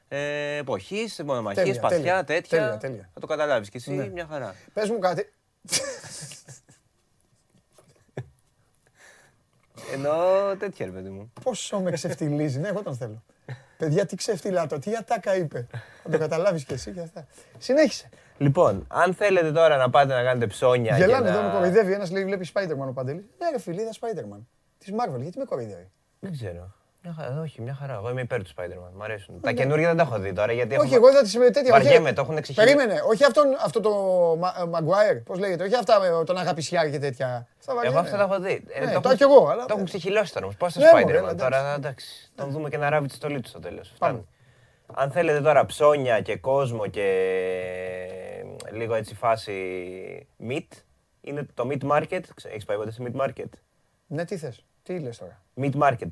Ε, 0.08 0.56
εποχής, 0.58 1.22
μονομαχίες, 1.26 1.64
Τέλεια, 1.64 1.80
παθιά, 1.80 1.98
τέλεια, 1.98 2.24
τέτοια. 2.24 2.58
τέλεια, 2.58 2.76
τέλεια. 2.76 3.08
Θα 3.14 3.20
το 3.20 3.26
καταλάβεις 3.26 3.70
κι 3.70 3.76
εσύ, 3.76 3.90
Ναι. 3.92 4.08
μια 4.12 4.26
χαρά. 4.30 4.54
Πες 4.72 4.90
μου 4.90 4.98
κάτι. 4.98 5.32
Ενώ 9.92 10.12
τέτοια, 10.58 10.86
ρε 10.86 10.92
παιδί 10.92 11.08
μου. 11.08 11.32
Πόσο 11.42 11.80
με 11.80 11.90
ξεφτιλίζει. 11.90 12.58
Ναι, 12.58 12.68
εγώ 12.68 12.82
τον 12.82 12.96
θέλω. 12.96 13.22
Παιδιά, 13.78 14.06
τι 14.06 14.16
ξεφτιλάτο, 14.16 14.78
τι 14.78 14.96
ατάκα 14.96 15.36
είπε. 15.36 15.66
Θα 16.02 16.10
το 16.10 16.18
καταλάβεις 16.18 16.64
κι 16.64 16.72
εσύ 16.72 16.92
και 16.92 17.00
αυτά. 17.00 17.26
Συνέχισε. 17.58 18.08
Λοιπόν, 18.38 18.86
αν 18.88 19.14
θέλετε 19.14 19.52
τώρα 19.52 19.76
να 19.76 19.90
πάτε 19.90 20.14
να 20.14 20.22
κάνετε 20.22 20.46
ψώνια 20.46 20.96
Γελάνε 20.96 21.24
και 21.24 21.30
εδώ, 21.30 21.42
με 21.42 21.46
να... 21.46 21.52
κοροϊδεύει. 21.52 21.92
Ένας 21.92 22.10
λέει: 22.10 22.24
Βλέπεις 22.24 22.52
Spider-Man 22.54 22.88
ο 22.88 22.92
Παντελής. 22.92 23.24
Ναι, 23.38 23.50
ρε 23.50 23.58
φίλε, 23.58 23.80
είδα 23.80 23.90
Spider-Man. 24.00 24.40
Της 24.78 24.92
Marvel, 24.92 25.20
γιατί 25.20 25.38
με 25.38 25.44
κοροϊδεύει; 25.44 25.90
Δεν 26.20 26.32
ξέρω. 26.32 26.74
Μια 27.06 27.14
χαρά, 27.18 27.40
όχι, 27.40 27.60
μια 27.60 27.74
χαρά. 27.74 27.94
Εγώ 27.94 28.10
είμαι 28.10 28.20
υπέρ 28.20 28.42
του 28.42 28.50
Spider-Man. 28.56 28.90
Μ' 28.94 29.02
αρέσουν. 29.02 29.40
Τα 29.40 29.52
καινούργια 29.52 29.86
δεν 29.88 29.96
τα 29.96 30.02
έχω 30.02 30.18
δει 30.18 30.32
τώρα 30.32 30.52
γιατί 30.52 30.68
Ναι. 30.68 30.76
Όχι, 30.76 30.94
έχουμε- 30.94 31.08
εγώ 31.08 31.08
είδα 31.08 31.22
τις 31.22 31.32
τέτοια. 31.52 31.70
Βαριέμαι, 31.72 32.04
όχι, 32.06 32.12
το 32.14 32.20
έχουν 32.20 32.36
εξηγήσει. 32.36 32.64
Περίμενε, 32.66 33.00
όχι 33.08 33.24
αυτόν, 33.24 33.44
αυτό 33.64 33.80
το 33.80 33.90
Maguire, 34.72 35.22
πώς 35.24 35.38
λέγεται, 35.38 35.64
όχι 35.64 35.74
αυτά 35.74 36.00
με 36.00 36.24
τον 36.24 36.36
αγαπησιά 36.38 36.90
και 36.90 36.98
τέτοια. 36.98 37.46
Στα 37.58 37.72
Εγώ 37.72 37.80
βαριέμαι. 37.80 37.98
αυτά 38.00 38.16
τα 38.16 38.22
έχω 38.22 38.40
δει. 38.40 38.64
Ε, 38.68 38.84
Ναι, 38.84 38.92
το 38.92 39.00
τα 39.00 39.08
έχουν- 39.08 39.16
κι 39.16 39.22
εγώ, 39.22 39.48
αλλά- 39.48 39.64
Το 39.64 39.72
έχουν 39.74 39.84
ξεχυλώσει 39.84 40.32
τώρα 40.32 40.44
όμως. 40.44 40.56
Πώς 40.58 40.72
το 40.72 40.80
Ναι, 40.80 40.86
μωρέ, 40.92 41.02
Spider-Man 41.04 41.08
έλα, 41.22 41.34
τώρα, 41.34 41.56
εντάξει. 41.58 41.74
εντάξει. 41.76 42.06
Τον 42.34 42.50
δούμε 42.50 42.68
και 42.68 42.76
να 42.76 42.88
ράβει 42.90 43.08
τη 43.08 43.14
στολή 43.14 43.40
του 43.40 43.48
στο 43.48 43.58
τέλος. 43.60 43.92
Πάμε. 43.98 44.12
Φτάνει. 44.12 44.26
Αν 45.04 45.10
θέλετε 45.10 45.40
τώρα 45.40 45.66
ψώνια 45.66 46.20
και 46.20 46.36
κόσμο 46.36 46.86
και 46.86 47.06
λίγο 48.72 48.94
έτσι 48.94 49.14
φάση 49.14 50.26
meat, 50.48 50.68
είναι 51.20 51.46
το 51.54 51.68
meat 51.70 51.90
market. 51.90 52.20
Ξε- 52.34 52.52
Έχεις 52.52 52.64
πάει 52.64 52.76
ποτέ 52.76 52.90
σε 52.90 53.02
meat 53.06 53.20
market; 53.20 53.48
Ναι, 54.06 54.24
τι 54.24 54.36
θες, 54.36 54.64
τι 54.82 54.98
λες 54.98 55.18
τώρα; 55.18 55.42
Meat 55.60 55.74
market. 55.82 56.10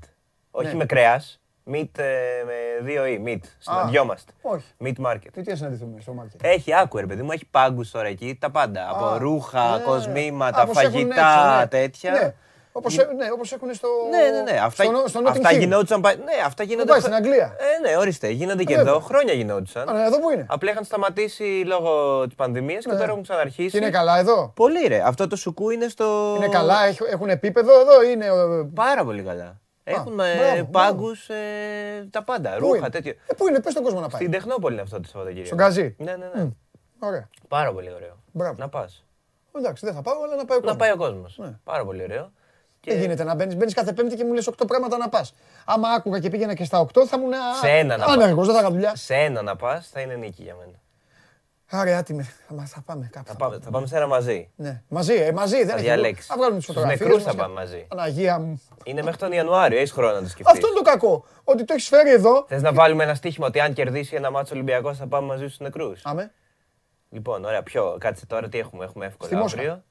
Όχι 0.55 0.66
Ναι. 0.66 0.74
με 0.74 0.85
κρέας. 0.87 1.37
Meat 1.73 1.99
ε, 1.99 2.05
με 2.47 2.53
δύο 2.85 3.07
ή 3.07 3.23
meat. 3.27 3.47
Συναντιόμαστε. 3.59 4.33
όχι. 4.43 4.65
Meat 4.85 5.07
market. 5.07 5.27
Τι, 5.33 5.43
τι 5.43 5.51
να 5.51 5.57
συναντηθούμε 5.57 6.01
στο 6.01 6.12
μάρκετ. 6.12 6.41
Έχει, 6.45 6.74
άκου 6.74 6.97
ρε 6.99 7.07
παιδί 7.07 7.23
μου, 7.23 7.33
έχει 7.33 7.45
πάγκους 7.51 7.91
τώρα 7.91 8.07
εκεί, 8.09 8.37
τα 8.41 8.51
πάντα. 8.51 8.89
Από 8.91 9.16
ρούχα, 9.19 9.77
ναι. 9.77 9.83
κοσμήματα, 9.83 10.59
Α, 10.59 10.62
όπως 10.62 10.77
έχουν 10.83 10.93
φαγητά, 10.93 11.15
έξω, 11.45 11.59
ναι. 11.59 11.66
τέτοια. 11.66 12.11
Ναι, 12.11 12.35
όπως, 12.73 12.99
ε- 12.99 13.05
ναι, 13.16 13.27
όπως 13.33 13.53
έχουν 13.53 13.74
στο... 13.74 13.89
Ναι, 14.11 14.37
ναι, 14.37 14.51
ναι. 14.53 14.59
Αυτά, 14.62 14.85
στο, 14.85 15.05
στο 15.07 15.20
Notting 15.20 15.29
αυτά 15.31 15.51
Hill. 15.51 15.59
γινόντουσαν. 15.59 16.01
πα- 16.01 16.15
Ναι, 16.15 16.33
αυτά 16.47 16.62
γίνονται. 16.62 16.91
πάει 16.91 17.01
στην 17.01 17.15
Αγγλία. 17.15 17.57
Ε, 17.59 17.89
ναι, 17.89 17.97
ορίστε. 17.97 18.29
Γίνονται 18.29 18.65
και 18.65 18.77
βέβαια. 18.77 18.93
εδώ. 18.93 19.01
Χρόνια 19.03 19.33
γινόντουσαν. 19.35 19.89
Α, 19.89 19.93
ναι, 19.93 20.03
εδώ 20.07 20.20
που 20.20 20.31
είναι. 20.31 20.47
Απλά 20.49 20.70
είχαν 20.70 20.85
σταματήσει 20.85 21.62
λόγω 21.66 22.24
της 22.27 22.35
πανδημίας 22.35 22.85
και 22.85 22.91
Ναι. 22.93 22.99
τώρα 22.99 23.11
έχουν 23.11 23.23
ξαναρχίσει. 23.23 23.70
Και 23.70 23.77
είναι 23.77 23.91
καλά 23.91 24.19
εδώ; 24.19 24.53
Πολύ 24.57 24.87
ρε. 24.87 25.03
Αυτό 25.07 25.27
το 25.27 25.37
σουκού 25.37 25.70
είναι 25.70 25.89
στο. 25.89 26.35
Είναι 26.37 26.49
καλά, 26.49 26.85
έχ- 26.85 27.11
έχουν 27.12 27.29
επίπεδο 27.29 27.81
εδώ, 27.81 28.03
είναι... 28.03 28.24
ε, 28.27 28.31
Πάρα 28.74 29.05
πολύ 29.05 29.23
καλά. 29.23 29.61
Έχουν 29.85 30.15
μπράβο, 30.15 30.65
πάγκους, 30.71 31.27
τα 32.11 32.23
πάντα. 32.23 32.51
Πού 32.57 32.59
Ρούχα, 32.67 32.77
είναι; 32.77 32.89
τέτοιο. 32.89 33.11
Ε, 33.27 33.35
πού 33.37 33.49
είναι, 33.49 33.61
πες 33.61 33.75
τον 33.75 33.83
κόσμο 33.83 34.01
να 34.01 34.09
πάει. 34.09 34.21
Στην 34.21 34.33
Τεχνόπολη 34.33 34.73
είναι 34.73 34.83
αυτό 34.83 35.01
το 35.01 35.09
Σαββατοκύριακο. 35.09 35.47
Στον 35.47 35.59
Γκαζί. 35.59 35.95
Ναι, 35.99 36.17
ναι, 36.17 36.31
ναι. 36.35 36.49
Ωραία. 36.99 37.29
Πάρα 37.49 37.73
πολύ 37.73 37.93
ωραίο. 37.95 38.17
Μπράβο. 38.33 38.55
Να 38.59 38.69
πας. 38.69 39.05
Εντάξει, 39.57 39.85
δεν 39.87 39.95
θα 39.95 40.03
πάω, 40.03 40.15
αλλά 40.25 40.37
να 40.37 40.45
πάει 40.45 40.59
ο 40.59 40.61
Να 40.61 40.67
κόσμος. 40.67 40.77
πάει 40.77 40.91
ο 40.91 40.97
κόσμος. 40.97 41.39
Ναι. 41.39 41.59
Πάρα 41.65 41.85
πολύ 41.85 42.03
ωραίο. 42.03 42.33
Δεν 42.85 42.99
γίνεται 42.99 43.25
να 43.25 43.35
μπαίνεις. 43.35 43.57
Μπαίνεις 43.57 43.75
κάθε 43.75 43.93
Πέμπτη 43.93 44.17
και 44.17 44.25
μου 44.25 44.33
λες 44.33 44.47
8 44.49 44.67
πράγματα 44.67 44.97
να 44.97 45.09
πας. 45.09 45.35
Άμα 45.65 45.89
άκουγα 45.89 46.19
και 46.19 46.31
πήγαινα 46.31 46.55
και 46.55 46.65
στα 46.65 46.81
8, 46.81 47.07
θα 47.07 47.17
ήμουν 47.19 47.33
Σε 47.61 47.69
ένα 47.69 47.97
να 47.97 48.05
πας. 48.05 48.15
άνεργος, 48.15 48.45
δεν 48.47 48.55
θα 48.55 48.61
έκανα 48.61 48.75
δουλειά. 48.75 48.97
Σε 48.97 49.15
ένα 49.15 49.43
να 49.43 49.57
πας 49.57 49.89
θα 49.89 50.01
είναι 50.01 50.15
νίκη 50.15 50.43
για 50.43 50.55
μένα. 50.55 50.81
Άρα, 51.74 51.99
άτιμε. 51.99 52.23
Θα, 52.49 52.55
μα- 52.55 52.65
θα 52.65 52.81
πάμε 52.86 53.09
κάπου. 53.12 53.27
Θα 53.27 53.35
πάμε, 53.36 53.59
θα 53.62 53.70
πάμε 53.70 53.86
σε 53.86 53.97
ένα 53.97 54.07
μαζί. 54.07 54.51
Ναι. 54.57 54.82
Μαζί, 54.89 55.15
ε, 55.15 55.32
μαζί. 55.32 55.57
Δεν 55.57 55.66
Θα 55.66 55.73
έχει 55.74 55.82
διαλέξεις. 55.82 56.27
Θα 56.27 56.35
βγάλουμε 56.36 56.57
τις 56.57 56.65
Στους 56.65 56.74
φωτογραφίες. 56.77 57.09
νεκρούς 57.09 57.24
θα 57.24 57.35
πάμε 57.35 57.55
μαζί. 57.55 57.86
Αναγία 57.90 58.39
μου. 58.39 58.62
Είναι 58.85 59.03
μέχρι 59.03 59.19
τον 59.19 59.32
Ιανουάριο, 59.32 59.78
έχεις 59.78 59.90
χρόνο 59.93 60.12
να 60.15 60.23
το 60.23 60.28
σκεφτείς. 60.28 60.53
Αυτό 60.55 60.66
είναι 60.66 60.77
το 60.77 60.82
κακό. 60.82 61.24
Ότι 61.44 61.65
το 61.65 61.73
έχεις 61.73 61.89
φέρει 61.89 62.11
εδώ. 62.11 62.44
Θες 62.49 62.62
να 62.62 62.73
βάλουμε 62.73 63.03
ένα 63.05 63.15
στοίχημα 63.15 63.47
ότι 63.47 63.61
αν 63.61 63.73
κερδίσει 63.73 64.16
ένα 64.16 64.31
μάτσο 64.31 64.55
Ολυμπιακός 64.55 64.97
θα 64.99 65.07
πάμε 65.07 65.27
μαζί 65.27 65.44
στους 65.47 65.59
νεκρούς. 65.61 66.01
Άμε. 66.05 66.32
Λοιπόν, 67.11 67.44
ωραία, 67.44 67.62
ποιο. 67.62 67.97
Κάτσε 68.01 68.27
τώρα 68.27 68.49
τι 68.49 68.59
έχουμε; 68.59 68.85
Έχουμε 68.85 69.07
εύκολα 69.07 69.31
Στη 69.31 69.39
Μόσχα. 69.40 69.59
αύριο. 69.59 69.82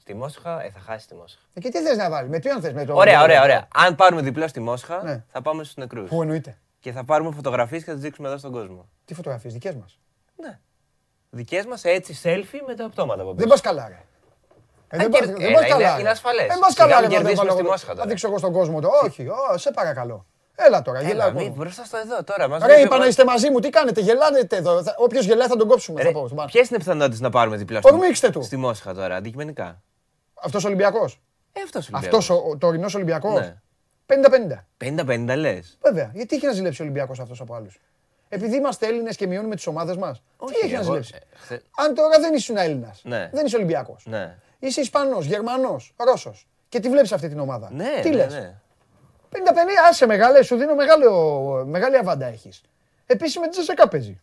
Στη 0.00 0.14
Μόσχα, 0.14 0.62
ε, 0.64 0.70
θα 0.70 0.78
χάσει 0.80 1.08
τη 1.08 1.14
Μόσχα. 1.14 1.38
Ε, 1.54 1.60
Και 1.60 1.68
τι 1.68 1.78
θες 1.82 1.96
να 1.96 2.10
βάλει, 2.10 2.28
με 2.28 2.38
ποιον 2.38 2.60
θες 2.60 2.72
με 2.72 2.84
το. 2.84 2.94
Ωραία, 2.96 3.22
ωραία, 3.22 3.42
ωραία. 3.42 3.68
Αν 3.74 3.94
πάρουμε 3.94 4.22
διπλό 4.22 4.48
στη 4.48 4.60
Μόσχα, 4.60 5.02
Ναι. 5.02 5.24
θα 5.28 5.42
πάμε 5.42 5.62
στους 5.62 5.76
νεκρούς. 5.76 6.08
Πού 6.08 6.22
εννοείται; 6.22 6.58
Και 6.80 6.92
θα 6.92 7.04
πάρουμε 7.04 7.30
φωτογραφίες 7.34 7.80
και 7.82 7.88
θα 7.88 7.94
τις 7.94 8.02
δείξουμε 8.04 8.28
εδώ 8.28 8.36
στον 8.38 8.52
κόσμο. 8.52 8.88
Τι 9.04 9.14
φωτογραφίες, 9.14 9.52
δικές 9.52 9.74
μας; 9.74 9.98
Ναι. 10.36 10.58
Δικές 11.34 11.66
μας 11.66 11.84
έτσι 11.84 12.18
selfie 12.24 12.60
με 12.66 12.74
τα 12.74 12.88
πτώματα 12.88 13.20
από 13.22 13.28
Δεν 13.30 13.36
πίσω. 13.36 13.48
πας 13.48 13.60
καλά, 13.60 13.88
ρε. 13.88 13.94
Ε, 13.94 14.96
Αν 14.96 14.98
δεν 15.00 15.10
και- 15.10 15.18
πας- 15.18 15.26
δεν 15.28 15.40
έλα, 15.40 15.52
πας 15.54 15.60
είναι- 15.66 15.68
καλά. 15.74 15.94
ρε. 15.94 16.00
είναι 16.00 16.10
ασφαλές. 16.10 16.46
Δεν 16.46 16.58
πας 16.58 16.72
Σιγά 16.72 16.86
καλά, 16.86 17.00
μην 17.00 17.08
ρε. 17.10 17.14
να 17.16 17.22
κερδίσουμε 17.22 17.36
βάλω 17.48 17.50
στη 17.50 17.60
εγώ- 17.60 17.70
Μόσχα 17.70 17.88
Να 17.88 17.94
τώρα. 17.94 18.08
δείξω 18.08 18.28
εγώ 18.28 18.38
στον 18.38 18.52
κόσμο 18.52 18.80
το. 18.80 18.88
Όχι, 19.04 19.28
ω, 19.28 19.58
σε 19.58 19.70
παρακαλώ. 19.70 20.26
Έλα 20.54 20.82
τώρα, 20.82 20.98
Έλα, 20.98 21.08
γελάω. 21.08 21.32
μη, 21.32 21.52
μπροστά 21.56 21.84
στο 21.84 21.96
εδώ 21.96 22.24
τώρα. 22.24 22.48
Μας 22.48 22.60
Ρε, 22.60 22.64
βλέπεις 22.66 22.84
είπα 22.84 22.96
ο- 22.96 22.98
να 22.98 23.06
είστε 23.06 23.24
μαζί 23.24 23.50
μου, 23.50 23.58
τι 23.60 23.70
κάνετε, 23.70 24.00
γελάνετε 24.00 24.56
εδώ. 24.56 24.82
Όποιος 24.96 25.24
γελάει 25.26 25.48
θα 25.48 25.56
τον 25.56 25.68
κόψουμε. 25.68 26.02
Ρε, 26.02 26.06
Θα 26.08 26.12
πω 26.12 26.24
στον 26.24 26.36
πάνω. 26.36 26.48
Ποιες 26.52 26.68
είναι 26.68 26.76
οι 26.76 26.82
πιθανότητες 26.84 27.20
να 27.20 27.30
πάρουμε 27.30 27.56
διπλό 27.56 27.78
στη- 27.78 27.92
Ορμήξτε 27.92 28.30
του. 28.30 28.42
στη 28.42 28.56
Μόσχα 28.56 28.94
τώρα, 28.94 29.16
αντικειμενικά; 29.16 29.82
Αυτός 30.42 30.64
Ολυμπιακός. 30.64 31.20
Ε, 31.52 31.60
αυτός 31.64 31.88
ο 31.88 31.90
Ολυμπιακός. 31.92 32.30
Αυτός 32.30 32.42
ο 32.52 32.56
τωρινός 32.58 32.94
Ολυμπιακός. 32.94 33.40
Ναι. 33.40 33.54
50-50. 34.06 34.66
50-50 34.76 35.36
λες. 35.36 35.78
Βέβαια. 35.82 36.10
Γιατί 36.14 36.36
έχει 36.36 36.46
να 36.46 36.52
ζηλέψει 36.52 36.80
ο 36.82 36.84
Ολυμπιακός 36.84 37.20
αυτός 37.20 37.40
από 37.40 37.54
άλλους; 37.54 37.78
Επειδή 38.28 38.56
είμαστε 38.56 38.86
Έλληνες 38.86 39.16
και 39.16 39.26
μειώνουμε 39.26 39.54
τις 39.54 39.66
ομάδες 39.66 39.96
μας. 39.96 40.18
Τι 40.18 40.44
Όχι, 40.44 40.54
έχεις 40.56 40.70
να 40.72 40.78
εγώ- 40.78 40.84
ζηλέψεις; 40.86 41.12
ε, 41.14 41.20
χθε- 41.34 41.62
Αν 41.76 41.94
τώρα 41.94 42.18
δεν 42.18 42.34
ήσουν 42.34 42.56
Έλληνας, 42.56 43.00
Ναι. 43.04 43.30
δεν 43.32 43.46
είσαι 43.46 43.56
Ολυμπιακός. 43.56 44.04
Ναι. 44.06 44.38
Είσαι 44.58 44.80
Ισπανός, 44.80 45.24
Γερμανός, 45.26 45.94
Ρώσος. 45.96 46.46
Και 46.68 46.80
τη 46.80 46.88
βλέπεις 46.88 47.12
αυτή 47.12 47.28
την 47.28 47.38
ομάδα. 47.38 47.70
Ναι, 47.72 48.00
Τι 48.02 48.08
ναι, 48.08 48.16
λες; 48.16 48.32
ναι. 48.32 48.54
50-50, 49.30 49.88
άσε 49.88 50.06
μεγάλε, 50.06 50.42
σου 50.42 50.56
δίνω 50.56 50.74
μεγάλο, 50.74 51.64
μεγάλη 51.66 51.96
αβάντα 51.96 52.26
έχεις. 52.26 52.60
Επίσης 53.06 53.36
με 53.38 53.44
τη 53.44 53.50
Τζεσεκά 53.50 53.88
παίζει. 53.88 54.20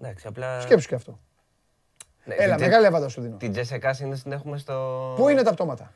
Εντάξει, 0.00 0.26
απλά... 0.26 0.60
Σκέψου 0.60 0.88
και 0.88 0.94
αυτό. 0.94 1.18
Ναι, 2.24 2.34
Έλα, 2.34 2.54
την 2.56 2.64
μεγάλη 2.64 2.86
αβάντα 2.86 3.08
σου 3.08 3.20
δίνω. 3.20 3.36
Την 3.36 3.52
Τζέσσεκα 3.52 3.92
συνήθως 3.92 4.22
την 4.22 4.32
έχουμε 4.32 4.58
στο... 4.58 5.12
Πού 5.16 5.28
είναι 5.28 5.42
τα 5.42 5.52
πτώματα; 5.52 5.92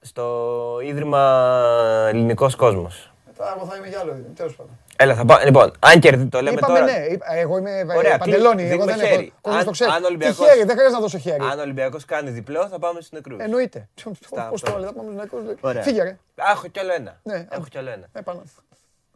Στο 0.00 0.78
Ίδρυμα 0.82 2.06
Ελληνικός 2.08 2.56
Κόσμος. 2.56 3.12
Τώρα 3.36 3.54
εγώ 3.56 3.66
θα 3.66 3.76
είμαι 3.76 3.88
για 3.88 4.00
άλλο. 4.00 4.16
Τέλος 4.34 4.56
πάντων. 4.56 4.78
Έλα, 5.00 5.14
θα 5.14 5.24
πάω. 5.24 5.38
Λοιπόν, 5.44 5.72
αν 5.78 6.00
κερδίσει, 6.00 6.28
το 6.28 6.40
λέμε 6.42 6.56
Είπαμε 6.56 6.78
τώρα. 6.78 6.92
ναι. 6.92 7.04
είπα- 7.06 7.34
Εγώ 7.34 7.58
είμαι 7.58 7.84
Ωραία, 7.96 8.18
παντελόνι. 8.18 8.54
κλείνει. 8.54 8.70
Εγώ 8.70 8.84
δεν 8.84 8.94
Δίνουμε 8.94 9.08
έχω. 9.08 9.14
χέρι. 9.16 9.32
Κόσμος 9.40 9.58
Αν- 9.60 9.64
το 9.66 9.70
ξέρει. 9.70 9.90
αν 9.90 9.96
ο 9.96 10.00
Τι 10.00 10.06
Ολυμπιακός- 10.06 10.46
χέρι, 10.48 10.58
δεν 10.58 10.68
χρειάζεται 10.70 10.90
να 10.94 11.00
δώσω 11.00 11.18
χέρι. 11.18 11.42
Αν 11.42 11.58
ο 11.58 11.62
Ολυμπιακός 11.62 12.04
κάνει 12.04 12.30
διπλό, 12.30 12.68
θα 12.68 12.78
πάμε 12.78 13.00
στους 13.00 13.10
νεκρούς. 13.12 13.38
Εννοείται. 13.42 13.88
Στα 13.94 14.48
Πώς 14.50 14.60
το 14.60 14.66
αυτό. 14.66 14.78
λέει, 14.78 14.86
θα 14.88 14.92
πάμε 14.94 15.08
στους 15.10 15.20
νεκρούς. 15.22 15.56
Ωραία. 15.60 15.82
Φύγε 15.82 16.02
ρε. 16.02 16.18
Έχω 16.52 16.66
κι 16.68 16.78
άλλο 16.80 16.92
ένα. 16.92 17.20
Ναι, 17.22 17.46
Έχω 17.50 17.62
α. 17.62 17.66
κι 17.70 17.78
άλλο 17.78 17.90
ένα. 17.90 18.06
Ε, 18.12 18.20
πάνω. 18.20 18.42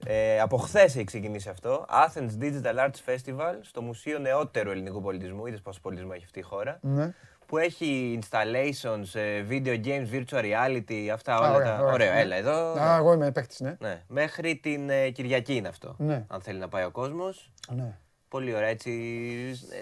Ε, 0.07 0.41
από 0.41 0.57
χθες 0.57 0.95
έχει 0.97 1.05
ξεκινήσει 1.05 1.49
αυτό. 1.49 1.87
Athens 1.91 2.43
Digital 2.43 2.77
Arts 2.87 3.11
Festival 3.13 3.55
στο 3.61 3.83
Μουσείο 3.83 4.19
Νεότερου 4.19 4.71
Ελληνικού 4.71 5.01
Πολιτισμού. 5.03 5.47
Είδες 5.47 5.61
πόσο 5.61 5.79
πολιτισμό 5.83 6.11
έχει 6.15 6.25
αυτή 6.25 6.39
η 6.39 6.43
χώρα. 6.43 6.79
Ναι. 6.81 7.15
Που 7.53 7.59
έχει 7.59 8.19
installations, 8.23 9.15
ε, 9.15 9.45
video 9.49 9.85
games, 9.85 10.07
virtual 10.13 10.43
reality, 10.45 11.09
αυτά 11.13 11.39
όλα 11.39 11.55
ωραία, 11.55 11.67
τα. 11.77 11.81
ωραία. 11.83 11.93
Ωραία, 11.93 12.13
Ναι. 12.15 12.21
έλα 12.21 12.37
εδώ. 12.37 12.75
Α, 12.81 12.97
εγώ 12.97 13.13
είμαι 13.13 13.31
παίκτης, 13.33 13.61
ναι. 13.61 13.77
Ναι. 13.81 14.03
Μέχρι 14.09 14.57
την 14.57 14.91
ε, 14.91 15.11
Κυριακή 15.11 15.55
είναι 15.57 15.69
αυτό. 15.69 15.95
Ναι. 15.99 16.25
Αν 16.29 16.41
θέλει 16.41 16.59
να 16.59 16.69
πάει 16.69 16.85
ο 16.85 16.91
κόσμος. 16.91 17.53
Ναι. 17.71 17.97
Πολύ 18.29 18.55
ωραία 18.55 18.69
έτσι. 18.69 18.91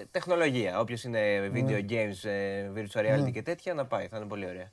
ε, 0.00 0.04
τεχνολογία. 0.10 0.80
Όποιος 0.80 1.04
είναι 1.04 1.50
video 1.54 1.62
Ναι. 1.64 1.78
games, 1.88 2.28
ε, 2.28 2.70
virtual 2.74 3.00
reality 3.00 3.32
και 3.32 3.42
τέτοια, 3.42 3.74
να 3.74 3.86
πάει. 3.86 4.06
Θα 4.08 4.16
είναι 4.16 4.26
πολύ 4.26 4.46
ωραία. 4.46 4.70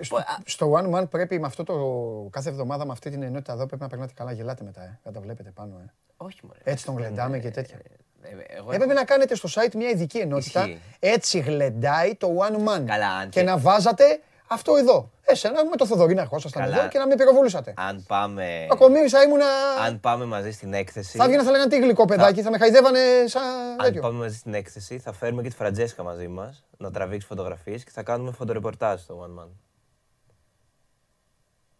Στο- 0.00 0.24
Στο 0.44 0.72
One 0.72 0.94
Man 0.94 1.10
πρέπει 1.10 1.38
με 1.38 1.46
αυτό 1.46 1.62
το 1.64 2.28
κάθε 2.30 2.48
εβδομάδα 2.48 2.84
με 2.86 2.92
αυτή 2.92 3.10
την 3.10 3.22
ενότητα 3.22 3.52
εδώ 3.52 3.66
πρέπει 3.66 3.82
να 3.82 3.88
περνάτε 3.88 4.12
καλά. 4.16 4.32
Γελάτε 4.32 4.64
μετά, 4.64 4.82
ε. 4.82 4.98
Δεν 5.02 5.12
τα 5.12 5.20
βλέπετε 5.20 5.50
πάνω, 5.50 5.78
ε. 5.78 5.92
Όχι, 6.16 6.40
μωρέ. 6.46 6.58
Έτσι 6.62 6.84
τον 6.84 6.96
γλεντάμε 6.96 7.38
και 7.38 7.50
τέτοια. 7.50 7.78
Ε, 8.22 8.28
ε, 8.28 8.56
εγώ 8.58 8.72
Έπρεπε 8.72 8.92
να 8.92 9.04
κάνετε 9.04 9.34
στο 9.34 9.48
site 9.54 9.74
μια 9.74 9.88
ειδική 9.88 10.18
ενότητα. 10.18 10.60
Ισχύει. 10.60 10.80
Έτσι 10.98 11.38
γλεντάει 11.38 12.14
το 12.14 12.28
One 12.38 12.54
Man. 12.68 12.82
Καλά, 12.86 13.08
αν 13.08 13.28
Και 13.28 13.40
και- 13.40 13.46
να 13.46 13.58
βάζατε 13.58 14.20
αυτό 14.46 14.76
εδώ. 14.76 15.10
Εσένα 15.22 15.64
με 15.64 15.76
το 15.76 15.86
Θοδωρή 15.86 16.14
να 16.14 16.20
ερχόσασταν 16.20 16.62
Καλά. 16.62 16.78
εδώ 16.78 16.88
και 16.88 16.98
να 16.98 17.06
με 17.06 17.14
πυροβολούσατε. 17.14 17.74
Αν 17.76 18.04
πάμε, 18.08 18.66
Κακομίρισα 18.68 19.22
ήμουνα. 19.22 19.46
αν 19.84 20.00
πάμε 20.00 20.24
μαζί 20.24 20.50
στην 20.50 20.72
έκθεση. 20.74 21.16
Θα 21.18 21.24
έβγαινα, 21.24 21.42
θα 21.42 21.50
λέγανε 21.50 21.70
τι 21.70 21.78
γλυκό 21.78 22.04
παιδάκι, 22.04 22.42
θα 22.42 22.50
με 22.50 22.58
χαϊδεύανε 22.58 22.98
σαν 23.26 23.42
Αν 23.42 23.76
τέτοιο. 23.78 24.00
πάμε 24.02 24.18
μαζί 24.18 24.36
στην 24.36 24.54
έκθεση, 24.54 24.98
θα 24.98 25.12
φέρουμε 25.12 25.42
και 25.42 25.48
τη 25.48 25.54
Φραντζέσκα 25.54 26.02
μαζί 26.02 26.28
μας 26.28 26.64
να 26.78 26.90
τραβήξει 26.90 27.26
φωτογραφίες 27.26 27.84
και 27.84 27.90
θα 27.90 28.02
κάνουμε 28.02 28.32
φωτορεπορτάζ 28.32 29.00
στο 29.00 29.26
One 29.36 29.42
Man. 29.42 29.48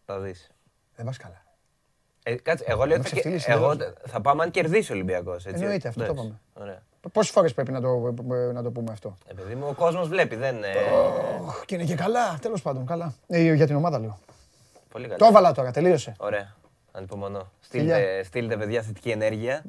Θα 0.07 0.19
δεις. 0.19 0.51
Δεν 0.97 1.05
πας 1.05 1.17
καλά. 1.17 1.43
Ε, 2.23 2.35
κάτσε, 2.35 2.65
εγώ 2.69 2.85
λέω 2.85 2.97
με 2.97 3.03
θα, 3.03 3.09
ξεφτύλεις 3.11 3.49
εγώ 3.49 3.71
εντελώς. 3.71 3.95
θα 4.07 4.21
πάμε 4.21 4.43
αν 4.43 4.51
κερδίσει 4.51 4.93
ο 4.93 4.95
Ολυμπιακός. 4.95 5.47
Εννοείται, 5.47 5.89
αυτό 5.89 6.05
το 6.05 6.13
είπαμε. 6.13 6.41
Ωραία. 6.55 6.83
Πόσες 7.13 7.33
φορές 7.33 7.55
πρέπει 7.55 7.73
να 7.73 7.81
το, 7.81 8.15
να 8.53 8.63
το 8.63 8.71
πούμε 8.71 8.93
αυτό; 8.93 9.17
Επειδή 9.27 9.55
μου 9.55 9.67
ο 9.69 9.73
κόσμος 9.73 10.09
βλέπει, 10.09 10.37
δεν 10.37 10.57
είναι. 10.57 10.69
Οχ, 11.47 11.65
Και 11.65 11.75
είναι 11.75 11.85
και 11.85 11.95
καλά, 11.95 12.39
τέλος 12.41 12.63
πάντων. 12.63 12.87
Καλά. 12.87 13.15
Ε, 13.27 13.55
για 13.55 13.67
την 13.67 13.77
ομάδα 13.77 13.99
λέω. 13.99 14.19
Πολύ 14.93 15.05
καλά. 15.05 15.17
Το 15.17 15.25
έβαλα 15.25 15.53
τώρα, 15.53 15.71
τελείωσε. 15.71 16.15
Ωραία. 16.19 16.55
Ανυπομονώ. 16.93 17.51
Φιλιά. 17.61 17.95
Στείλτε, 17.95 18.23
στείλτε 18.25 18.57
παιδιά 18.57 18.83
θετική 18.83 19.11
ενέργεια. 19.11 19.65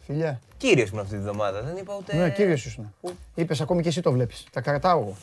Φιλιά. 0.00 0.40
Κύριος 0.56 0.88
ήμουν 0.88 1.00
αυτή 1.02 1.14
τη 1.14 1.20
βδομάδα. 1.22 1.62
Δεν 1.62 1.76
είπα 1.76 1.96
ούτε. 1.96 2.16
Ναι, 2.16 2.30
κύριος 2.30 2.64
ήσουν. 2.64 2.94
Είπες 3.34 3.60
ακόμη 3.60 3.82
και 3.82 3.88
εσύ 3.88 4.00
το 4.00 4.12
βλέπεις. 4.12 4.46
Τα 4.52 4.60
κρατάω 4.60 5.00
εγώ. 5.00 5.16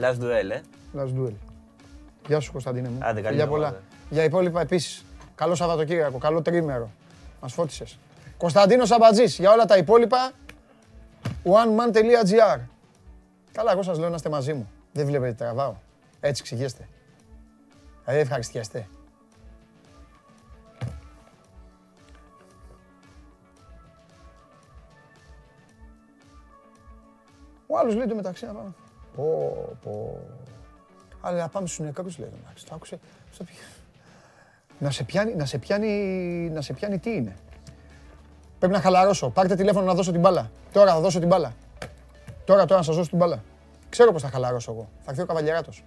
Last 0.00 0.22
duel, 0.22 0.50
ε. 0.50 0.60
Last 0.96 1.18
duel. 1.18 1.32
Γεια 2.26 2.40
σου 2.40 2.52
Κωνσταντίνε 2.52 2.88
μου. 2.88 2.98
Άντε, 3.00 3.20
καλή 3.20 3.28
Φιλιά 3.28 3.46
πολλά. 3.48 3.80
Εβδομάδα. 4.10 4.14
Για 4.14 4.24
υπόλοιπα 4.24 4.60
επίσης. 4.60 5.04
Καλό 5.34 5.54
Σαββατοκύριακο, 5.54 6.18
καλό 6.18 6.42
τρίμερο. 6.42 6.90
Μας 7.40 7.52
φώτισες. 7.52 7.98
Κωνσταντίνος 8.36 8.90
Αμπατζή. 8.90 9.24
Για 9.24 9.52
όλα 9.52 9.64
τα 9.64 9.76
υπόλοιπα. 9.76 10.30
oneman.gr. 11.44 12.58
Καλά, 13.52 13.72
εγώ 13.72 13.82
σας 13.82 13.98
λέω 13.98 14.08
να 14.08 14.14
είστε 14.14 14.28
μαζί 14.28 14.52
μου. 14.52 14.70
Δεν 14.92 15.06
βλέπετε 15.06 15.30
τι 15.32 15.36
τραβάω. 15.38 15.74
Έτσι 16.20 16.42
ξηγέστε. 16.42 16.88
Δηλαδή 18.04 18.20
ευχαριστιάστε. 18.20 18.86
Ο 27.66 27.78
άλλος 27.78 27.94
λέει 27.94 28.06
το 28.06 28.14
μεταξύ 28.14 28.46
να 28.46 28.52
πάμε. 28.52 28.72
Πω, 29.16 29.54
πω. 29.84 30.20
Αλλά 31.20 31.38
να 31.38 31.48
πάμε 31.48 31.66
στους 31.66 31.86
νεκρούς 31.86 32.18
λέει. 32.18 32.30
Εντάξει, 32.42 32.66
το 32.66 32.74
άκουσε. 32.74 32.98
στο 33.32 33.44
πι- 33.44 33.54
Να 34.80 34.90
σε 34.90 35.04
πιάνει, 35.04 35.34
να 35.34 35.44
σε 35.46 35.58
πιάνει, 35.58 35.88
να 36.52 36.60
σε 36.60 36.72
πιάνει 36.72 36.98
τι 36.98 37.10
είναι. 37.10 37.36
Πρέπει 38.58 38.72
να 38.74 38.80
χαλαρώσω. 38.80 39.30
Πάρτε 39.30 39.54
τηλέφωνο 39.54 39.84
να 39.86 39.94
δώσω 39.94 40.10
την 40.12 40.20
μπάλα. 40.20 40.50
Τώρα 40.72 40.92
θα 40.92 41.00
δώσω 41.00 41.18
την 41.18 41.28
μπάλα. 41.28 41.54
Τώρα, 42.44 42.64
τώρα 42.64 42.76
να 42.80 42.82
σας 42.86 42.96
δώσω 42.96 43.08
την 43.08 43.18
μπάλα. 43.18 43.42
Ξέρω 43.88 44.12
πώς 44.12 44.22
θα 44.22 44.28
χαλαρώσω 44.28 44.72
εγώ. 44.72 44.88
Θα 45.04 45.10
έρθει 45.10 45.22
ο 45.22 45.26
Καβαλιαράτος. 45.26 45.82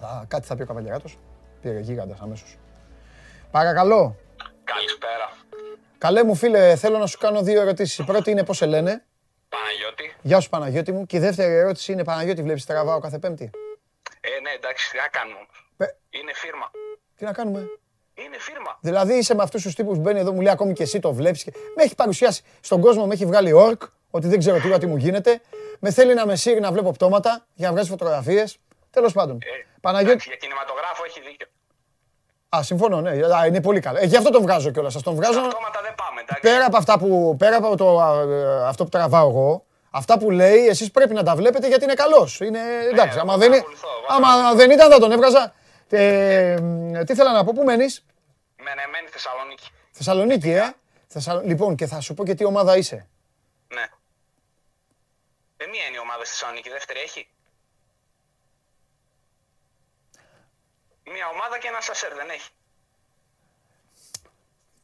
Θα, 0.00 0.24
κάτι 0.28 0.46
θα 0.46 0.56
πει 0.56 0.62
ο 0.62 0.66
Καβαλιαράτος. 0.66 1.18
Πήρε 1.60 1.78
γίγαντας 1.80 2.20
αμέσως. 2.20 2.56
Παρακαλώ. 3.50 4.16
Καλησπέρα. 4.64 5.32
Καλέ 5.98 6.24
μου 6.24 6.34
φίλε, 6.34 6.76
θέλω 6.76 6.98
να 6.98 7.06
σου 7.06 7.18
κάνω 7.18 7.42
δύο 7.42 7.60
ερωτήσεις. 7.60 7.98
Η 7.98 8.04
πρώτη 8.04 8.30
είναι 8.30 8.44
πώς 8.44 8.56
σε 8.56 8.66
λένε; 8.66 9.04
Παναγιώτη. 9.48 10.14
Γεια 10.22 10.40
σου 10.40 10.48
Παναγιώτη 10.48 10.92
μου. 10.92 11.06
Και 11.06 11.16
η 11.16 11.20
δεύτερη 11.20 11.52
ερώτηση 11.54 11.92
είναι 11.92 12.04
Παναγιώτη, 12.04 12.42
βλέπεις 12.42 12.64
τραβάω 12.64 12.98
κάθε 12.98 13.18
πέμπτη; 13.18 13.50
Ε, 14.20 14.40
ναι, 14.42 14.50
εντάξει, 14.50 14.90
τι 14.90 14.96
να 14.96 15.08
κάνουμε; 15.08 15.36
Όμως. 15.36 15.70
Πε- 15.76 15.96
Είναι 16.10 16.32
φίρμα. 16.34 16.70
Τι 17.16 17.24
να 17.24 17.32
κάνουμε; 17.32 17.60
Είναι 18.80 18.90
φίρμα. 18.90 19.04
Δηλαδή 19.04 19.14
είσαι 19.14 19.34
με 19.34 19.42
αυτούς 19.42 19.62
τους 19.62 19.74
τύπους 19.74 19.94
που 19.96 20.00
μπαίνει 20.02 20.18
εδώ, 20.20 20.32
μου 20.32 20.40
λέει 20.40 20.52
ακόμη 20.52 20.72
και 20.72 20.82
εσύ 20.82 21.00
το 21.00 21.12
βλέπεις. 21.12 21.42
Και... 21.44 21.52
Με 21.76 21.82
έχει 21.82 21.94
παρουσιάσει 21.94 22.42
στον 22.60 22.80
κόσμο, 22.80 23.06
με 23.06 23.14
έχει 23.14 23.26
βγάλει 23.26 23.52
ορκ, 23.52 23.82
ότι 24.10 24.28
δεν 24.28 24.38
ξέρω 24.38 24.58
τι, 24.58 24.78
τι 24.78 24.86
μου 24.86 24.96
γίνεται. 24.96 25.40
Με 25.80 25.90
θέλει 25.90 26.14
να 26.14 26.26
με 26.26 26.36
σύρει 26.36 26.60
να 26.60 26.72
βλέπω 26.72 26.90
πτώματα 26.90 27.46
για 27.54 27.66
να 27.66 27.72
βγάζει 27.72 27.88
φωτογραφίες. 27.90 28.58
Τέλος 28.90 29.12
πάντων. 29.12 29.36
Ε, 29.36 29.46
Παναγιώτη. 29.80 30.10
εντάξει, 30.12 30.28
για 30.28 30.36
κινηματογράφο 30.36 31.02
έχει 31.06 31.20
δίκιο. 31.20 31.46
Α, 32.56 32.62
συμφωνώ, 32.62 33.00
ναι. 33.00 33.10
Α, 33.10 33.46
είναι 33.46 33.60
πολύ 33.60 33.80
καλό. 33.80 33.98
Ε, 34.00 34.04
γι' 34.04 34.16
αυτό 34.16 34.30
τον 34.30 34.42
βγάζω 34.42 34.70
κιόλας. 34.70 34.92
Σας 34.92 35.02
τον 35.02 35.14
βγάζω. 35.14 35.38
Αυτόματα 35.40 35.80
δεν 35.82 35.94
πάμε, 35.94 36.20
εντάξει. 36.20 36.42
Πέρα 36.42 36.64
από, 36.64 36.76
αυτά 36.76 36.98
που, 36.98 37.36
πέρα 37.38 37.56
από 37.56 37.76
το, 37.76 38.00
α, 38.00 38.20
ε, 38.20 38.66
αυτό 38.66 38.84
που 38.84 38.90
τραβάω 38.90 39.28
εγώ, 39.28 39.64
αυτά 39.90 40.18
που 40.18 40.30
λέει, 40.30 40.66
εσείς 40.66 40.90
πρέπει 40.90 41.14
να 41.14 41.22
τα 41.22 41.34
βλέπετε 41.36 41.68
γιατί 41.68 41.84
είναι 41.84 41.94
καλός. 41.94 42.40
Είναι, 42.40 42.58
εντάξει, 42.92 43.18
άμα, 43.18 43.32
εγώ 43.32 43.40
δεν, 43.40 43.52
είναι- 43.52 43.62
παρακολουθώ, 43.62 43.88
εγώ 44.18 44.26
άμα 44.28 44.54
δεν 44.54 44.70
ήταν 44.70 44.90
θα 44.90 44.98
τον 44.98 45.12
έβγαζα. 45.12 45.52
Ε, 45.90 46.56
μ, 46.60 46.92
τι 47.06 47.14
θέλω 47.14 47.30
να 47.30 47.44
πω, 47.44 47.52
πού 47.54 47.62
μένεις; 47.64 48.04
Μενεμένη 48.68 49.08
Θεσσαλονίκη. 49.08 49.68
Θεσσαλονίκη, 49.90 50.50
ε. 50.50 50.74
Θεσσαλο... 51.06 51.40
Λοιπόν, 51.44 51.76
και 51.76 51.86
θα 51.86 52.00
σου 52.00 52.14
πω 52.14 52.24
και 52.24 52.34
τι 52.34 52.44
ομάδα 52.44 52.76
είσαι. 52.76 53.06
Ναι. 53.68 53.86
Ε, 55.56 55.66
μία 55.66 55.84
είναι 55.86 55.96
η 55.96 55.98
ομάδα 55.98 56.24
στη 56.24 56.34
Θεσσαλονίκη, 56.34 56.68
η 56.68 56.72
δεύτερη 56.72 57.00
έχει. 57.00 57.28
Μία 61.12 61.28
ομάδα 61.32 61.58
και 61.58 61.68
ένα 61.68 61.80
σασέρ 61.80 62.14
δεν 62.14 62.30
έχει. 62.30 62.50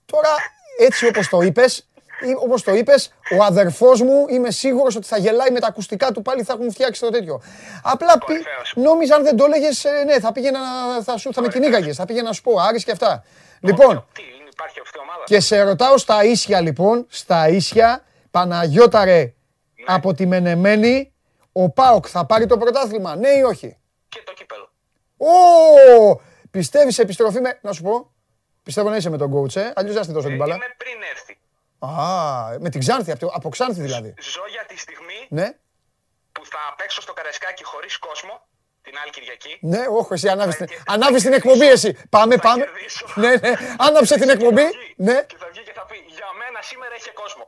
Τώρα, 0.07 0.31
έτσι 0.79 1.07
όπως 1.07 1.29
το 1.29 1.41
είπες, 1.41 1.89
ή 2.21 2.35
όπως 2.39 2.63
το 2.63 2.75
είπες, 2.75 3.15
ο 3.39 3.43
αδερφός 3.45 4.01
μου 4.03 4.27
είμαι 4.29 4.51
σίγουρος 4.51 4.97
ότι 4.97 5.07
θα 5.07 5.19
γελάει 5.19 5.51
με 5.51 5.61
τα 5.61 5.67
ακουστικά 5.67 6.13
του 6.13 6.23
πάλι 6.23 6.43
θα 6.43 6.53
έχουν 6.53 6.71
φτιάξει 6.73 7.01
το 7.01 7.11
τέτοιο. 7.11 7.43
Απλά 7.83 8.13
πι... 8.13 8.25
Κορυφαίος. 8.25 8.73
νόμιζα 8.77 9.15
αν 9.15 9.23
δεν 9.23 9.37
το 9.37 9.45
έλεγες, 9.45 9.85
ε, 9.85 10.05
ναι, 10.05 10.21
θα 10.21 10.33
πήγαινα, 10.33 10.59
να- 10.61 11.03
θα, 11.03 11.17
σου, 11.17 11.33
θα 11.33 11.41
με 11.41 11.49
κυνήγαγες, 11.49 11.97
θα 11.97 12.05
πήγαινα 12.05 12.27
να 12.27 12.33
σου 12.33 12.43
πω, 12.43 12.59
Άρης 12.61 12.85
και 12.85 12.91
αυτά. 12.91 13.25
Λοιπόν, 13.65 14.07
Τι, 14.13 14.23
είναι, 14.23 14.49
υπάρχει 14.53 14.81
αυτή 14.81 14.99
η 14.99 15.01
ομάδα; 15.01 15.25
και 15.25 15.41
σε 15.41 15.63
ρωτάω 15.63 15.99
στα 15.99 16.25
ίσια 16.25 16.61
λοιπόν, 16.61 17.07
στα 17.09 17.49
ίσια, 17.49 18.05
Παναγιώτα 18.31 19.05
ρε, 19.05 19.35
από 19.87 20.15
τη 20.15 20.27
Μενεμένη, 20.27 21.13
ο 21.53 21.71
Πάοκ 21.71 22.07
θα 22.09 22.27
πάρει 22.27 22.47
το 22.47 22.59
πρωτάθλημα, 22.59 23.17
ναι 23.17 23.29
ή 23.29 23.43
όχι; 23.43 23.77
Και 24.09 24.23
το 24.25 24.33
κύπελο. 24.33 24.71
Ω! 25.17 26.21
Πιστεύεις 26.51 26.99
επιστροφή 26.99 27.41
με... 27.41 27.59
Να 27.63 27.73
σου 27.73 27.83
πω. 27.83 28.13
Πιστεύω 28.63 28.89
να 28.91 28.97
είσαι 28.97 29.11
με 29.11 29.17
τον 29.19 29.33
coach, 29.35 29.57
ε. 29.57 29.71
Αλλιώς 29.75 29.95
δεν 29.95 29.97
θα 29.97 30.03
στη 30.03 30.13
δώσω 30.13 30.27
Ε, 30.27 30.31
την 30.31 30.39
μπάλα. 30.39 30.55
είμαι 30.55 30.75
πριν 30.77 31.03
έρθει. 31.11 31.39
Α, 31.79 32.59
με 32.61 32.69
την 32.71 32.81
Ξάνθη, 32.81 33.11
από, 33.11 33.27
από 33.35 33.49
Ξάνθη 33.49 33.81
δηλαδή. 33.83 34.15
Ζω 34.21 34.43
για 34.51 34.65
τη 34.69 34.79
στιγμή 34.79 35.27
Ναι, 35.29 35.49
που 36.33 36.47
θα 36.47 36.75
παίξω 36.77 37.01
στο 37.01 37.13
Καρεσκάκι 37.13 37.65
χωρίς 37.65 37.99
κόσμο 37.99 38.44
την 38.95 39.03
άλλη 39.03 39.11
Κυριακή. 39.17 39.53
ναι, 39.73 39.83
όχι, 39.99 40.13
εσύ 40.17 40.29
ανάβεις 40.35 40.57
την, 40.57 40.67
και- 40.67 40.81
ανάβεις 40.95 41.23
την 41.23 41.33
εκπομπή 41.33 41.69
εσύ. 41.77 41.91
Πάμε, 42.17 42.35
Θα 42.35 42.41
πάμε. 42.47 42.65
κερδίσω. 42.65 43.07
Ναι, 43.23 43.31
ναι, 43.43 43.53
άναψε 43.87 44.15
την 44.23 44.29
εκπομπή. 44.35 44.65
Και 44.67 44.77
θα 44.77 44.79
βγει- 44.83 44.95
Ναι. 45.09 45.17
Και 45.31 45.37
θα 45.43 45.47
βγει 45.53 45.63
και 45.69 45.73
θα 45.79 45.85
πει 45.91 45.97
για 46.19 46.29
μένα 46.41 46.59
σήμερα 46.71 46.95
έχει 46.99 47.11
κόσμο. 47.23 47.45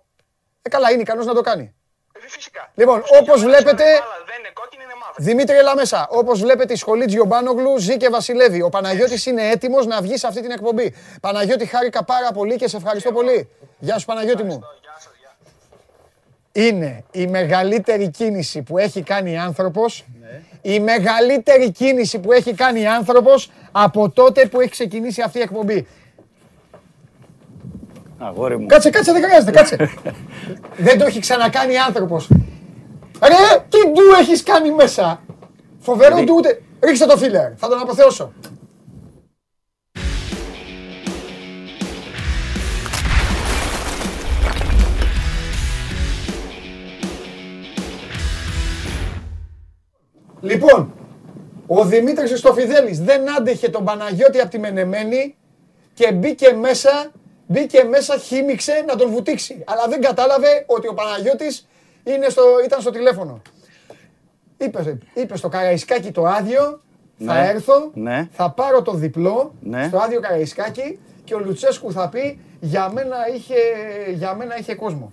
Ε, 0.62 0.68
καλά, 0.68 0.90
είναι 0.92 1.00
ικανός 1.06 1.26
να 1.26 1.34
το 1.34 1.40
κάνει. 1.40 1.74
Ε, 2.16 2.18
φυσικά. 2.28 2.62
Λοιπόν, 2.74 2.98
Για 3.06 3.18
όπως 3.20 3.38
μένα 3.42 3.48
βλέπετε- 3.50 3.86
σήμερα 3.88 4.04
η 4.04 4.08
μπάλα 4.08 4.24
δεν 4.30 4.38
είναι 4.38 4.50
κόκκινη, 4.60 4.82
είναι 4.84 4.92
μαύρη. 5.02 5.22
Δημήτρη, 5.24 5.56
έλα 5.56 5.74
μέσα. 5.76 6.06
Όπως 6.10 6.40
βλέπετε, 6.40 6.72
η 6.72 6.76
σχολή 6.76 7.04
Τζιομπάνογλου 7.06 7.78
ζει 7.78 7.96
και 7.96 8.08
βασιλεύει. 8.08 8.62
Ο 8.62 8.68
Παναγιώτης 8.68 9.26
είναι 9.26 9.48
έτοιμος 9.48 9.86
να 9.86 10.00
βγει 10.00 10.16
σε 10.18 10.26
αυτή 10.26 10.40
την 10.42 10.50
εκπομπή. 10.50 10.94
Παναγιώτη, 11.20 11.66
χάρηκα 11.66 12.04
πάρα 12.04 12.32
πολύ 12.32 12.56
και 12.56 12.68
σε 12.68 12.76
ευχαριστώ 12.76 13.12
πολύ. 13.12 13.48
Γεια 13.78 13.98
σου, 13.98 14.06
Παναγιώτη 14.06 14.42
μου. 14.42 14.58
Γεια 14.82 14.94
σας, 14.98 15.12
γεια. 15.20 15.34
είναι 16.64 17.04
η 17.12 17.26
μεγαλύτερη 17.26 18.10
κίνηση 18.10 18.62
που 18.62 18.78
έχει 18.78 19.02
κάνει 19.02 19.38
άνθρωπος, 19.38 20.04
η 20.68 20.80
μεγαλύτερη 20.80 21.70
κίνηση 21.70 22.18
που 22.18 22.32
έχει 22.32 22.54
κάνει 22.54 22.86
άνθρωπος 22.86 23.50
από 23.72 24.10
τότε 24.10 24.46
που 24.46 24.60
έχει 24.60 24.70
ξεκινήσει 24.70 25.22
αυτή 25.22 25.38
η 25.38 25.40
εκπομπή. 25.40 25.86
Αγόρι 28.18 28.58
μου. 28.58 28.66
Κάτσε, 28.66 28.90
κάτσε, 28.90 29.12
δεν 29.12 29.22
χρειάζεται, 29.22 29.50
κάτσε. 29.50 29.76
δεν 30.86 30.98
το 30.98 31.06
έχει 31.06 31.20
ξανακάνει 31.20 31.78
άνθρωπος. 31.78 32.28
Ρε, 33.22 33.64
τι 33.68 33.78
ντου 33.78 34.02
έχεις 34.20 34.42
κάνει 34.42 34.70
μέσα; 34.70 35.20
Φοβερό 35.78 36.22
ντου 36.22 36.34
ούτε. 36.36 36.62
Ρίξτε 36.80 37.06
το 37.06 37.16
φίλερ, 37.16 37.52
θα 37.56 37.68
τον 37.68 37.80
αποθεώσω. 37.80 38.32
Ο 51.66 51.84
Δημήτρης 51.84 52.28
Χριστοφιδέλης 52.28 53.00
δεν 53.00 53.36
άντεχε 53.38 53.68
τον 53.70 53.84
Παναγιώτη 53.84 54.40
από 54.40 54.50
τη 54.50 54.58
Μενεμένη 54.58 55.36
και 55.94 56.12
μπήκε 56.12 56.52
μέσα, 56.52 57.10
μπήκε 57.46 57.84
μέσα, 57.84 58.16
χύμιξε 58.16 58.84
να 58.86 58.96
τον 58.96 59.10
βουτήξει. 59.10 59.62
Αλλά 59.66 59.86
δεν 59.88 60.00
κατάλαβε 60.00 60.64
ότι 60.66 60.88
ο 60.88 60.94
Παναγιώτης 60.94 61.68
είναι 62.04 62.28
στο, 62.28 62.42
ήταν 62.64 62.80
στο 62.80 62.90
τηλέφωνο. 62.90 63.42
Είπε, 64.58 64.98
είπε 65.14 65.36
στο 65.36 65.48
Καραϊσκάκι 65.48 66.10
το 66.12 66.24
άδειο, 66.26 66.80
θα 67.18 67.34
Ναι. 67.34 67.48
έρθω, 67.48 67.90
Ναι. 67.94 68.28
θα 68.32 68.50
πάρω 68.50 68.82
το 68.82 68.92
διπλό 68.92 69.54
Ναι. 69.60 69.84
στο 69.86 69.98
άδειο 69.98 70.20
Καραϊσκάκι 70.20 70.98
και 71.24 71.34
ο 71.34 71.38
Λουτσέσκου 71.38 71.92
θα 71.92 72.08
πει 72.08 72.38
για 72.60 72.90
μένα 72.94 73.16
είχε, 73.34 73.54
για 74.14 74.34
μένα 74.34 74.58
είχε 74.58 74.74
κόσμο. 74.74 75.12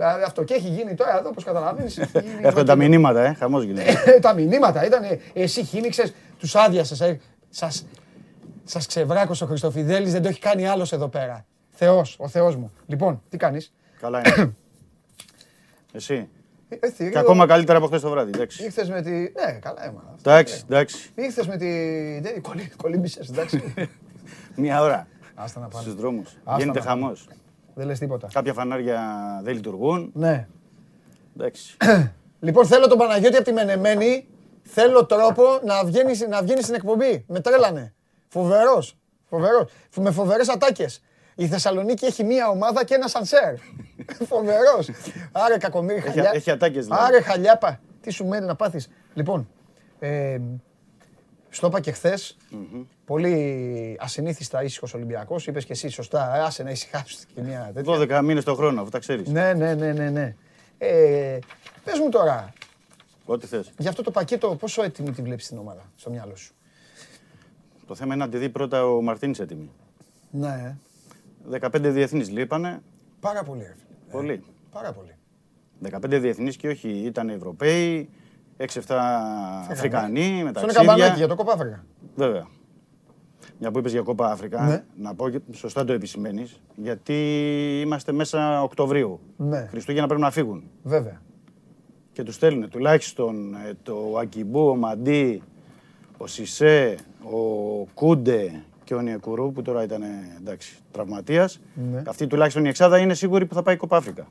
Δηλαδή 0.00 0.22
αυτό 0.22 0.44
και 0.44 0.54
έχει 0.54 0.68
γίνει 0.68 0.94
τώρα 0.94 1.18
εδώ, 1.18 1.28
όπως 1.28 1.44
καταλαβαίνεις. 1.44 1.98
έχει 1.98 2.10
γίνει 2.20 2.40
Έρχονται 2.42 2.64
τα 2.64 2.74
μηνύματα, 2.76 3.20
ε. 3.22 3.32
Χαμός 3.34 3.64
γίνεται. 3.64 4.02
ε, 4.16 4.18
τα 4.18 4.34
μηνύματα 4.34 4.86
ήταν. 4.86 5.02
Εσύ 5.32 5.64
χύνηξες, 5.64 6.12
τους 6.38 6.54
άδειασες. 6.56 7.00
Ε, 7.00 7.20
σας, 7.50 7.86
σας 8.64 8.86
ξεβράκωσε 8.86 9.44
ο 9.44 9.46
Χριστοφιδέλης, 9.46 10.12
δεν 10.12 10.22
το 10.22 10.28
έχει 10.28 10.40
κάνει 10.40 10.66
άλλος 10.66 10.92
εδώ 10.92 11.08
πέρα. 11.08 11.46
Θεός, 11.70 12.16
ο 12.18 12.28
Θεός 12.28 12.56
μου. 12.56 12.72
Λοιπόν, 12.86 13.22
τι 13.28 13.36
κάνεις; 13.36 13.72
Καλά 14.00 14.18
είναι. 14.18 14.54
Εσύ. 15.92 16.28
Ε, 16.68 16.90
θηρίο, 16.90 17.12
Και 17.12 17.18
ακόμα 17.18 17.46
καλύτερα 17.46 17.78
από 17.78 17.86
χθες 17.86 18.00
το 18.00 18.10
βράδυ. 18.10 18.30
Εντάξει. 18.34 18.64
Ήρθες 18.64 18.88
με 18.90 19.02
τη... 19.02 19.10
Ναι, 19.10 19.52
καλά 19.60 19.84
έμαθα. 19.84 20.14
Εντάξει, 20.18 20.62
εντάξει. 20.64 21.10
Ήρθες 21.14 21.46
με 21.46 21.56
τη... 21.56 21.66
δεν- 22.20 22.40
κολλή- 22.42 22.76
Κολύμπησες, 22.76 23.28
εντάξει. 23.28 23.74
Μία 24.56 24.80
ώρα 24.82 25.06
Άστα 25.34 25.60
να 25.60 25.68
πάνε. 25.68 25.84
στου 25.84 25.94
δρόμους. 25.96 26.28
Άστα 26.44 26.58
Γίνεται 26.62 26.78
να 26.78 26.84
πάνε. 26.84 27.00
χαμό. 27.00 27.12
Δεν 27.80 27.88
λες 27.88 27.98
τίποτα. 27.98 28.28
Κάποια 28.32 28.52
φανάρια 28.52 29.00
δεν 29.42 29.54
λειτουργούν. 29.54 30.10
Ναι. 30.14 30.46
Εντάξει. 31.36 31.76
Λοιπόν, 32.40 32.66
θέλω 32.66 32.86
τον 32.86 32.98
Παναγιώτη 32.98 33.36
από 33.36 33.44
τη 33.44 33.52
Μενεμένη. 33.52 34.26
Θέλω 34.62 35.06
τρόπο 35.06 35.42
να 35.64 35.84
βγαίνει 35.84 36.12
να 36.28 36.42
βγαίνεις 36.42 36.62
στην 36.64 36.74
εκπομπή. 36.74 37.24
Με 37.28 37.40
τρέλανε. 37.40 37.94
Φοβερός. 38.28 38.96
Φοβερός. 39.28 39.72
Φου- 39.90 40.04
Με 40.04 40.10
φοβερές 40.10 40.48
ατάκες. 40.48 41.02
Η 41.34 41.46
Θεσσαλονίκη 41.46 42.04
έχει 42.04 42.24
μία 42.24 42.48
ομάδα 42.48 42.84
και 42.84 42.94
ένα 42.94 43.08
σανσέρ. 43.08 43.54
Φοβερός. 44.30 44.90
Άρε 45.32 45.56
κακομύρι 45.56 45.96
Έχει- 45.98 46.06
χαλιά. 46.08 46.30
έχει 46.34 46.50
ατάκες, 46.50 46.84
δηλαδή. 46.84 47.04
Άρε 47.06 47.20
χαλιάπα. 47.20 47.80
Τι 48.00 48.10
σου 48.10 48.26
μένει 48.26 48.46
να 48.46 48.54
πάθεις. 48.56 48.88
Λοιπόν, 49.14 49.48
ε, 49.98 50.38
στο 51.48 51.66
είπα 51.66 51.80
και 51.80 51.92
χθες. 51.92 52.36
Πολύ 53.10 53.96
ασυνήθιστα 54.00 54.62
ήσυχος 54.62 54.94
Ολυμπιακός. 54.94 55.46
Είπες 55.46 55.64
και 55.64 55.72
εσύ 55.72 55.88
σωστά. 55.88 56.36
«Ε, 56.36 56.40
Άσε 56.40 56.62
να 56.62 56.70
ησυχάσει 56.70 57.16
και 57.34 57.42
μια 57.42 57.70
τέτοια. 57.74 58.20
12 58.20 58.24
μήνες 58.24 58.44
το 58.44 58.54
χρόνο, 58.54 58.80
αφού 58.80 58.90
τα 58.90 58.98
ξέρεις. 58.98 59.28
Ναι, 59.28 59.52
ναι, 59.54 59.74
ναι, 59.74 59.92
ναι. 59.92 60.10
ναι. 60.10 60.34
Ε, 60.78 61.38
πες 61.84 61.98
μου 61.98 62.08
τώρα, 62.08 62.52
Ό,τι 63.24 63.46
θες. 63.46 63.72
για 63.78 63.90
αυτό 63.90 64.02
το 64.02 64.10
πακέτο, 64.10 64.54
πόσο 64.56 64.82
έτοιμη 64.82 65.10
τη 65.10 65.22
βλέπεις 65.22 65.46
την 65.48 65.58
ομάδα 65.58 65.82
στο 65.96 66.10
μυαλό 66.10 66.36
σου; 66.36 66.54
Το 67.86 67.94
θέμα 67.94 68.14
είναι 68.14 68.24
να 68.24 68.30
τη 68.30 68.38
δει 68.38 68.48
πρώτα 68.48 68.86
ο 68.86 69.02
Μαρτίνης 69.02 69.38
έτοιμη. 69.40 69.70
Ναι, 70.30 70.76
15 71.60 71.68
διεθνείς 71.80 72.30
λείπανε. 72.30 72.82
πάρα 73.20 73.42
πολύ. 73.42 73.62
ρε 73.62 73.74
φίλε. 73.76 74.10
Πολύ. 74.12 74.44
Πάρα 74.70 74.92
πολύ. 74.92 75.14
15 76.16 76.20
διεθνείς 76.20 76.56
και 76.56 76.68
όχι, 76.68 76.88
ήταν 76.88 77.28
Ευρωπαίοι, 77.28 78.08
6-7 78.56 78.64
Αφρικανοί 79.70 80.42
με 80.42 80.48
Αυτό 80.48 80.62
είναι 80.62 80.72
καμπανάκι 80.72 80.98
για 81.00 81.06
ταξίδια. 81.06 81.28
το 81.28 81.34
Κοπάφρικα. 81.34 81.84
Βέβαια. 82.14 82.46
Μια 83.62 83.70
που 83.70 83.78
είπες 83.78 83.92
για 83.92 84.02
κόπα 84.02 84.30
Αφρικά, 84.30 84.64
Ναι. 84.66 84.84
να 84.96 85.14
πω 85.14 85.28
και 85.28 85.40
σωστά 85.52 85.84
το 85.84 85.92
επισημαίνεις, 85.92 86.60
γιατί 86.76 87.14
είμαστε 87.84 88.12
μέσα 88.12 88.62
Οκτωβρίου. 88.62 89.20
Ναι. 89.36 89.66
Χριστούγεννα 89.70 90.06
πρέπει 90.06 90.20
να 90.22 90.30
φύγουν. 90.30 90.62
Βέβαια. 90.82 91.20
Και 92.12 92.22
τους 92.22 92.34
στέλνουν 92.34 92.68
τουλάχιστον 92.68 93.54
ε, 93.54 93.72
το 93.82 94.16
Ακιμπού, 94.20 94.68
ο 94.68 94.76
Μαντί, 94.76 95.42
ο 96.18 96.26
Σισε, 96.26 96.94
ο 97.22 97.36
Κούντε 97.94 98.62
και 98.84 98.94
ο 98.94 99.00
Νιεκουρού 99.00 99.52
που 99.52 99.62
τώρα 99.62 99.82
ήταν 99.82 100.02
εντάξει, 100.38 100.76
τραυματίας. 100.90 101.60
Ναι. 101.92 102.02
Αυτή 102.06 102.26
τουλάχιστον 102.26 102.64
η 102.64 102.68
εξάδα 102.68 102.98
είναι 102.98 103.14
σίγουρη 103.14 103.46
που 103.46 103.54
θα 103.54 103.62
πάει 103.62 103.74
η 103.74 103.78
Κόπα 103.78 103.96
Αφρικα. 103.96 104.26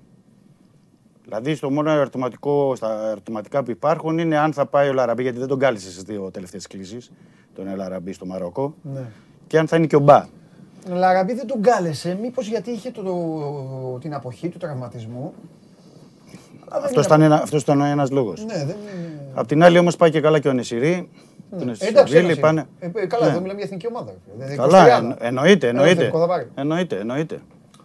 Δηλαδή 1.30 1.56
στο 1.56 1.70
μόνο 1.70 1.92
ερωτηματικό, 1.92 2.74
στα 2.76 3.08
ερωτηματικά 3.10 3.64
που 3.64 3.72
υπάρχουν 3.72 4.18
είναι 4.18 4.38
αν 4.38 4.54
θα 4.54 4.66
πάει 4.66 4.90
ο 4.90 4.94
Λαραμπή, 4.94 5.22
γιατί 5.24 5.38
δεν 5.40 5.48
τον 5.48 5.60
κάλεσε 5.60 5.92
στις 5.92 6.04
δύο 6.04 6.32
τελευταίες 6.32 6.68
κλήσεις, 6.68 7.12
τον 7.56 7.76
Λαραμπή 7.76 8.14
στο 8.14 8.26
Μαρόκο, 8.26 8.74
Ναι. 8.82 9.02
και 9.48 9.58
αν 9.60 9.68
θα 9.68 9.78
είναι 9.78 9.86
και 9.88 9.96
ο 9.96 10.00
Μπα. 10.00 10.18
Ο 10.92 10.94
Λαραμπή 10.96 11.34
δεν 11.34 11.48
τον 11.48 11.62
κάλεσε, 11.62 12.18
μήπως 12.22 12.48
γιατί 12.48 12.72
είχε 12.72 12.92
το, 12.92 13.02
το- 13.04 13.98
την 14.02 14.14
αποχή 14.14 14.50
του 14.50 14.58
τραυματισμού. 14.58 15.34
Αλλά 16.70 16.82
δεν 16.82 16.90
Αυτός 16.90 17.06
είναι- 17.06 17.16
ήταν, 17.16 17.22
ένα, 17.22 17.36
αυτός 17.42 17.62
ήταν 17.62 17.82
ο 17.82 17.86
ένας 17.86 18.10
λόγος. 18.12 18.46
Ναι, 18.46 18.54
δεν 18.58 18.66
είναι... 18.66 19.22
Απ' 19.34 19.48
την 19.48 19.64
άλλη 19.64 19.78
όμως 19.78 19.96
πάει 19.96 20.10
και 20.12 20.22
καλά 20.22 20.40
και 20.40 20.48
ο 20.48 20.54
Νεσιρή, 20.54 21.10
που 21.50 21.62
είναι 21.62 21.74
στη 21.74 21.86
Ε, 21.86 21.90
εντάξει, 21.90 22.12
Σεβίλη, 22.14 22.32
ένας 22.32 22.40
πάνε... 22.44 22.66
είναι. 22.82 22.92
Ε, 22.96 23.02
ε, 23.04 23.06
καλά, 23.06 23.26
Ναι. 23.26 23.32
εδώ 23.32 23.40
μιλάμε 23.42 23.58
για 23.60 23.66
εθνική 23.68 23.88
ομάδα. 23.88 24.12
ρε 24.38 24.46
φίλε. 24.46 24.56
Καλά, 24.56 24.86
23. 24.86 25.04
εν- 25.04 25.16
εννοείται, 25.20 25.68
Ένα 25.68 25.80
εννοείται. 25.80 26.02
εθνικό 26.02 26.20
θα 26.20 26.28
πάρει. 26.28 26.48
Εννοείται, 26.56 26.96
εννοείται. 27.00 27.40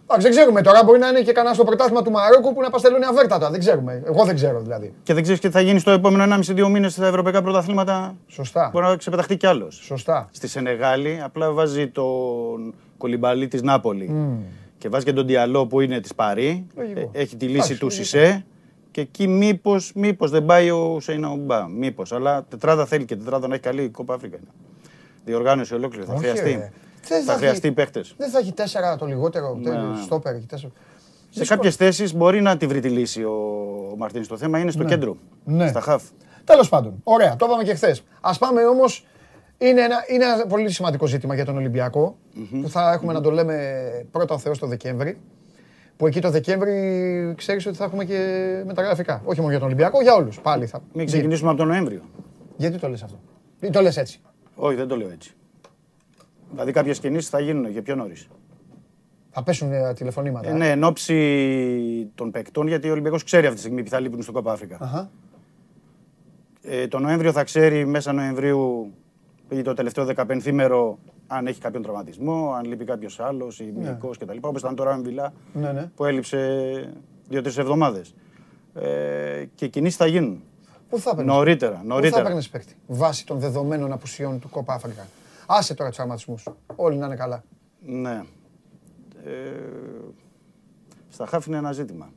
Εντάξει, 0.07 0.27
δεν 0.27 0.31
ξέρουμε 0.31 0.61
τώρα. 0.61 0.83
Μπορεί 0.83 0.99
να 0.99 1.07
είναι 1.07 1.21
και 1.21 1.31
κανένα 1.31 1.53
στο 1.53 1.63
πρωτάθλημα 1.63 2.01
του 2.01 2.11
Μαρόκου 2.11 2.53
που 2.53 2.61
να 2.61 2.69
παστελούν 2.69 3.03
αβέρτατα. 3.03 3.49
Δεν 3.49 3.59
ξέρουμε. 3.59 4.01
Εγώ 4.05 4.25
δεν 4.25 4.35
ξέρω 4.35 4.59
δηλαδή. 4.61 4.93
Και 5.03 5.13
δεν 5.13 5.23
ξέρεις 5.23 5.41
τι 5.41 5.49
θα 5.49 5.61
γίνει 5.61 5.79
στο 5.79 5.91
επόμενο 5.91 6.35
1,5-2 6.45 6.67
μήνες 6.69 6.91
στα 6.93 7.07
ευρωπαϊκά 7.07 7.41
πρωταθλήματα; 7.41 8.15
Σωστά. 8.27 8.69
Μπορεί 8.73 8.85
να 8.85 8.95
ξεπεταχτεί 8.95 9.37
κι 9.37 9.47
άλλος. 9.47 9.75
Σωστά. 9.83 10.27
Στη 10.31 10.47
Σενεγάλη 10.47 11.19
απλά 11.23 11.51
βάζει 11.51 11.87
τον 11.87 12.73
κολυμπαλί 12.97 13.47
της 13.47 13.61
Νάπολη 13.61 14.11
και 14.77 14.89
βάζει 14.89 15.05
και 15.05 15.13
τον 15.13 15.25
Διαλό 15.27 15.67
που 15.67 15.81
είναι 15.81 15.99
της 15.99 16.15
Παρή. 16.15 16.67
Λογικό. 16.77 16.99
Ε, 17.13 17.21
Έχει 17.21 17.35
τη 17.35 17.45
λύση 17.45 17.55
Εντάξει, 17.55 17.77
του 17.77 17.85
λογικό. 17.85 18.03
Σισε. 18.03 18.45
Και 18.91 19.01
εκεί 19.01 19.27
μήπως 19.27 19.91
μήπως 19.95 20.31
δεν 20.31 20.45
πάει 20.45 20.69
ο 20.69 20.97
Σέινα 20.99 21.29
Ομπά. 21.29 21.67
Μήπως. 21.67 22.11
Αλλά 22.11 22.45
τετράδα 22.49 22.85
θέλει 22.85 23.05
και 23.05 23.15
τετράδα 23.15 23.47
να 23.47 23.53
έχει 23.53 23.63
καλή 23.63 23.83
η 23.83 23.89
Κόπα 23.89 24.13
Αφρικα. 24.13 24.37
είναι. 24.37 24.47
Διοργάνωση 25.25 25.73
ολόκληρη. 25.73 26.05
Θα 26.05 26.13
Όχι, 26.13 26.21
χρειαστεί. 26.21 26.71
Ρε. 27.09 27.15
Δεν 27.15 27.23
Θα 27.25 27.31
έχει- 27.31 27.41
χρειαστεί 27.41 27.71
παίχτε. 27.71 28.03
Δεν 28.17 28.29
θα 28.29 28.39
έχει 28.39 28.51
τέσσερα 28.53 28.95
το 28.95 29.05
λιγότερο. 29.05 29.55
Ναι. 29.61 29.71
Στόπερ. 30.03 30.35
έχει 30.35 30.45
τέσσερα. 30.45 30.71
Σε 31.29 31.45
κάποιες 31.45 31.75
θέσεις 31.75 32.13
μπορεί 32.15 32.41
να 32.41 32.57
τη 32.57 32.67
βρει 32.67 32.79
τη 32.79 32.89
λύση 32.89 33.23
ο, 33.23 33.31
ο 33.91 33.95
Μαρτίνης. 33.97 34.27
Το 34.27 34.37
θέμα 34.37 34.59
είναι 34.59 34.71
στο 34.71 34.83
κέντρο. 34.83 35.17
Ναι. 35.43 35.67
Στα 35.67 35.79
χαφ. 35.79 36.03
Τέλος 36.43 36.69
πάντων. 36.69 36.99
Ωραία. 37.03 37.35
Το 37.35 37.45
είπαμε 37.45 37.63
και 37.63 37.73
χθες. 37.73 38.03
Α 38.21 38.37
πάμε 38.37 38.65
όμως. 38.65 39.05
Είναι 39.57 39.81
ένα, 39.81 39.95
είναι 40.07 40.23
ένα 40.25 40.45
πολύ 40.47 40.71
σημαντικό 40.71 41.05
ζήτημα 41.07 41.35
για 41.35 41.45
τον 41.45 41.55
ολυμπιακο 41.57 42.17
που 42.61 42.69
θα 42.69 42.91
έχουμε 42.93 43.13
να 43.13 43.21
το 43.21 43.31
λέμε 43.31 43.83
πρώτα 44.11 44.33
ο 44.33 44.37
Θεός 44.37 44.59
το 44.59 44.67
Δεκέμβρη. 44.67 45.17
Που 45.97 46.07
εκεί 46.07 46.21
το 46.21 46.29
Δεκέμβρη 46.29 47.33
ξέρεις 47.37 47.65
ότι 47.65 47.75
θα 47.77 47.83
έχουμε 47.83 48.05
και 48.05 48.19
μεταγραφικά. 48.65 49.21
Όχι 49.25 49.37
μόνο 49.39 49.49
για 49.51 49.59
τον 49.59 49.67
Ολυμπιακό, 49.67 50.01
για 50.01 50.13
όλους. 50.13 50.39
Πάλι 50.39 50.65
θα. 50.65 50.79
Μην 50.93 51.05
ξεκινήσουμε 51.05 51.49
από 51.49 51.57
τον 51.57 51.67
Νοέμβριο. 51.67 52.01
Γιατί 52.57 52.77
το 52.77 52.87
λες 52.89 53.03
αυτό; 53.03 53.19
Ή 53.59 53.69
το 53.69 53.81
λες 53.81 53.97
έτσι; 53.97 54.19
Όχι, 54.55 54.75
δεν 54.75 54.87
το 54.87 54.95
λέω 54.97 55.09
έτσι. 55.09 55.35
Δηλαδή 56.55 56.71
κάποιες 56.71 56.99
κινήσεις 56.99 57.29
θα 57.29 57.39
γίνουν 57.39 57.73
και 57.73 57.81
πιο 57.81 57.95
νωρίς. 57.95 58.27
Θα 59.31 59.43
πέσουν 59.43 59.71
ε, 59.71 59.93
τηλεφωνήματα. 59.93 60.49
Ε, 60.49 60.53
ναι, 60.53 60.69
εν 60.69 60.83
ώψη 60.83 62.11
των 62.15 62.31
παικτών, 62.31 62.67
γιατί 62.67 62.87
ο 62.87 62.91
Ολυμπιακός 62.91 63.23
ξέρει 63.23 63.43
αυτή 63.45 63.55
τη 63.55 63.61
στιγμή 63.61 63.83
που 63.83 63.89
θα 63.89 63.99
λείπουν 63.99 64.21
στο 64.21 64.31
Κόπα 64.31 64.51
Αφρικα. 64.51 64.77
Αχα. 64.81 65.09
Ε, 66.61 66.87
το 66.87 66.99
Νοέμβριο 66.99 67.31
θα 67.31 67.43
ξέρει 67.43 67.85
μέσα 67.85 68.13
Νοεμβρίου 68.13 68.93
ή 69.49 69.61
το 69.61 69.73
τελευταίο 69.73 70.07
15 70.15 70.51
μέρο 70.51 70.97
αν 71.27 71.47
έχει 71.47 71.59
κάποιον 71.61 71.81
τραυματισμό, 71.83 72.53
αν 72.57 72.65
λείπει 72.65 72.85
κάποιος 72.85 73.19
άλλος 73.19 73.59
ή 73.59 73.73
μυϊκός 73.77 74.17
κτλ. 74.17 74.37
Όπως 74.41 74.61
ήταν 74.61 74.75
τώρα 74.75 74.91
ο 74.91 74.93
Εμβιλά 74.93 75.33
Ναι, 75.53 75.71
ναι. 75.71 75.91
που 75.95 76.05
έλειψε 76.05 76.39
δύο-τρεις 77.29 77.57
εβδομάδες. 77.57 78.15
Ε, 78.73 79.45
και 79.55 79.67
κινήσεις 79.67 79.97
θα 79.97 80.05
γίνουν. 80.05 80.43
Πού 80.89 80.99
θα 80.99 81.15
παίρνεις, 81.15 81.33
Νωρίτερα. 81.33 81.71
πού 81.71 81.77
θα 81.77 81.83
νωρίτερα. 81.83 82.23
παίρνεις 82.23 82.49
παίκτη, 82.49 82.75
βάσει 82.87 83.25
των 83.25 83.39
δεδομένων 83.39 83.91
απουσιών 83.91 84.39
του 84.39 84.49
Κόπα 84.49 84.73
Αφρικα; 84.73 85.07
Άσε 85.47 85.73
τώρα 85.73 85.89
τους 85.89 85.97
τραυματισμούς. 85.97 86.47
Όλοι 86.75 86.97
να 86.97 87.05
είναι 87.05 87.15
καλά. 87.15 87.43
Ναι. 87.85 88.23
Ε, 89.25 89.31
στα 91.09 91.25
χάφ 91.25 91.45
είναι 91.45 91.57
ένα 91.57 91.71
ζήτημα. 91.71 92.09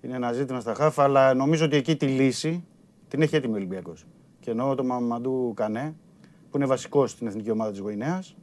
Είναι 0.00 0.14
ένα 0.14 0.32
ζήτημα 0.32 0.60
στα 0.60 0.74
χάφ, 0.74 0.98
αλλά 0.98 1.34
νομίζω 1.34 1.64
ότι 1.64 1.76
εκεί 1.76 1.96
τη 1.96 2.06
λύση 2.06 2.64
την 3.08 3.22
έχει 3.22 3.36
έτοιμη 3.36 3.52
ο 3.52 3.56
Ολυμπιακός. 3.56 4.06
Και 4.40 4.50
εννοώ 4.50 4.74
τον 4.74 4.86
Μαμαντού 4.86 5.52
Κανέ, 5.56 5.94
που 6.50 6.56
είναι 6.56 6.66
βασικός 6.66 7.10
στην 7.10 7.26
εθνική 7.26 7.50
ομάδα 7.50 7.70
της 7.70 7.80
Γουινέας. 7.80 8.34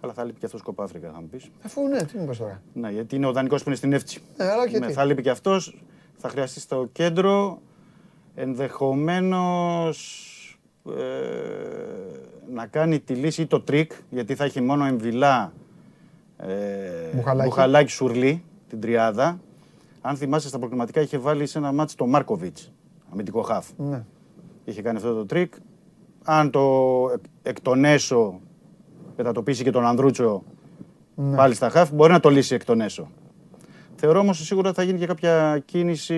Αλλά 0.00 0.12
θα 0.12 0.24
λείπει 0.24 0.38
και 0.38 0.46
αυτός 0.46 0.62
Κόπα 0.62 0.84
Αφρικα, 0.84 1.10
θα 1.10 1.20
μου 1.20 1.26
πεις. 1.28 1.50
Αφού 1.62 1.88
ναι, 1.88 2.02
τι 2.04 2.18
μου 2.18 2.26
πες 2.26 2.38
τώρα. 2.38 2.62
Ναι, 2.74 2.90
γιατί 2.90 3.16
είναι 3.16 3.26
ο 3.26 3.32
δανεικός 3.32 3.62
που 3.62 3.68
είναι 3.68 3.76
στην 3.78 3.92
Εύτσι. 3.92 4.20
Ε, 4.36 4.48
αλλά 4.48 4.68
και 4.68 4.78
Ναι, 4.78 4.86
τι. 4.86 4.92
θα 4.92 5.04
λείπει 5.04 5.22
και 5.22 5.30
αυτός. 5.30 5.82
Θα 6.16 6.28
χρειαστεί 6.28 6.60
στο 6.60 6.88
κέντρο 6.92 7.60
ενδεχομένως 8.34 9.98
να 12.54 12.66
κάνει 12.66 13.00
τη 13.00 13.14
λύση 13.14 13.42
ή 13.42 13.46
το 13.46 13.60
τρίκ, 13.60 13.92
γιατί 14.10 14.34
θα 14.34 14.44
έχει 14.44 14.60
μόνο 14.60 14.84
εμβυλά 14.84 15.52
ε, 16.36 16.46
Μπουχαλάκι. 17.14 17.48
μπουχαλάκι 17.48 17.90
σουρλί, 17.90 18.44
την 18.68 18.80
τριάδα. 18.80 19.40
Αν 20.00 20.16
θυμάσαι 20.16 20.48
στα 20.48 20.58
προκριματικά 20.58 21.00
είχε 21.00 21.18
βάλει 21.18 21.46
σε 21.46 21.58
ένα 21.58 21.72
μάτι 21.72 21.94
το 21.94 22.06
Μάρκοβιτς, 22.06 22.72
αμυντικό 23.12 23.42
χαφ. 23.42 23.66
Ναι. 23.76 24.04
Είχε 24.64 24.82
κάνει 24.82 24.96
αυτό 24.96 25.14
το 25.14 25.26
τρίκ. 25.26 25.52
Αν 26.24 26.50
το 26.50 26.60
εκ, 27.14 27.20
εκ 27.42 27.60
των 27.60 27.84
έσω 27.84 28.40
μετατοπίσει 29.16 29.62
και 29.62 29.70
τον 29.70 29.86
Ανδρούτσο 29.86 30.42
Ναι. 31.14 31.36
πάλι 31.36 31.54
στα 31.54 31.68
χαφ, 31.68 31.92
μπορεί 31.92 32.12
να 32.12 32.20
το 32.20 32.28
λύσει 32.28 32.54
εκ 32.54 32.64
των 32.64 32.80
έσω. 32.80 33.08
Θεωρώ 33.94 34.18
όμως 34.20 34.38
σίγουρα 34.46 34.72
θα 34.72 34.82
γίνει 34.82 34.98
και 34.98 35.06
κάποια 35.06 35.62
κίνηση 35.64 36.14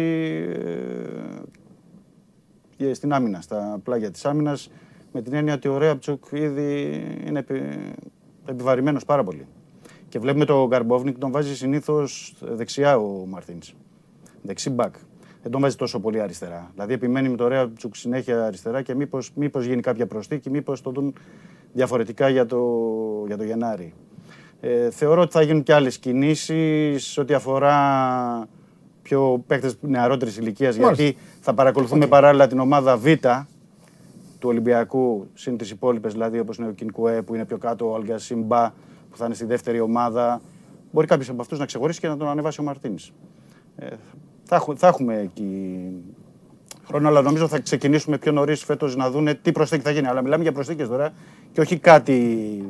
ε, 2.78 2.88
ε, 2.88 2.94
στην 2.94 3.12
άμυνα, 3.12 3.40
στα 3.40 3.80
πλάγια 3.84 4.10
της 4.10 4.24
άμυνας, 4.24 4.70
με 5.12 5.22
την 5.22 5.34
έννοια 5.34 5.54
ότι 5.54 5.68
ο 5.68 5.78
Ρέαπτσουκ 5.78 6.24
ήδη 6.32 7.02
είναι 7.26 7.38
επι... 7.38 7.62
επιβαρημένος 8.46 9.04
πάρα 9.04 9.24
πολύ. 9.24 9.46
Και 10.08 10.18
βλέπουμε 10.18 10.44
τον 10.44 10.66
Γκαρμπόβνικ, 10.66 11.18
τον 11.18 11.30
βάζει 11.30 11.56
συνήθως 11.56 12.34
δεξιά 12.40 12.98
ο 12.98 13.26
Μαρτίνς. 13.26 13.74
Δεξί 14.42 14.70
μπακ. 14.70 14.94
Δεν 15.42 15.50
τον 15.50 15.60
βάζει 15.60 15.76
τόσο 15.76 16.00
πολύ 16.00 16.20
αριστερά. 16.20 16.70
Δηλαδή 16.72 16.92
επιμένει 16.92 17.28
με 17.28 17.36
το 17.36 17.48
Ρέαπτσουκ 17.48 17.96
συνέχεια 17.96 18.44
αριστερά 18.44 18.82
και 18.82 18.94
μήπως, 18.94 19.30
μήπως 19.34 19.64
γίνει 19.64 19.82
κάποια 19.82 20.06
προσθήκη, 20.06 20.50
μήπως 20.50 20.80
το 20.80 20.90
δουν 20.90 21.14
διαφορετικά 21.72 22.28
για 22.28 22.46
το, 22.46 22.58
για 23.26 23.36
το 23.36 23.44
Γενάρη. 23.44 23.94
Ε, 24.60 24.90
θεωρώ 24.90 25.20
ότι 25.20 25.32
θα 25.32 25.42
γίνουν 25.42 25.62
και 25.62 25.74
άλλες 25.74 25.98
κινήσεις 25.98 27.18
ό,τι 27.18 27.34
αφορά 27.34 28.48
πιο 29.02 29.44
παίκτες 29.46 29.76
νεαρότερης 29.80 30.36
ηλικίας, 30.36 30.76
γιατί 30.76 31.16
θα 31.40 31.54
παρακολουθούμε 31.54 32.06
παράλληλα 32.06 32.46
την 32.46 32.58
ομάδα 32.58 32.96
Β 32.96 33.06
του 34.40 34.48
Ολυμπιακού, 34.48 35.26
συν 35.34 35.56
τις 35.56 35.70
υπόλοιπες, 35.70 36.12
δηλαδή 36.12 36.38
όπως 36.38 36.56
είναι 36.56 36.68
ο 36.68 36.72
Κινκουέ 36.72 37.22
που 37.22 37.34
είναι 37.34 37.44
πιο 37.44 37.58
κάτω, 37.58 37.90
ο 37.90 37.94
Αλγκασίμπα 37.94 38.70
που 39.10 39.16
θα 39.16 39.24
είναι 39.24 39.34
στη 39.34 39.44
δεύτερη 39.44 39.80
ομάδα. 39.80 40.40
Μπορεί 40.92 41.06
κάποιος 41.06 41.28
από 41.28 41.40
αυτούς 41.40 41.58
να 41.58 41.64
ξεχωρίσει 41.66 42.00
και 42.00 42.08
να 42.08 42.16
τον 42.16 42.28
ανεβάσει 42.28 42.60
ο 42.60 42.64
Μαρτίνης. 42.64 43.12
Ε, 43.76 43.86
θα, 44.44 44.56
έχου- 44.56 44.78
θα 44.78 44.86
έχουμε 44.86 45.18
εκεί 45.18 45.78
χρόνο, 46.86 47.08
αλλά 47.08 47.22
νομίζω 47.22 47.48
θα 47.48 47.60
ξεκινήσουμε 47.60 48.18
πιο 48.18 48.32
νωρίς 48.32 48.64
φέτος 48.64 48.96
να 48.96 49.10
δούνε 49.10 49.34
τι 49.34 49.52
προσθήκη 49.52 49.82
θα 49.82 49.90
γίνει. 49.90 50.06
Αλλά 50.06 50.22
μιλάμε 50.22 50.42
για 50.42 50.52
προσθήκες 50.52 50.88
τώρα 50.88 51.12
και 51.52 51.60
όχι 51.60 51.78
κάτι 51.78 52.64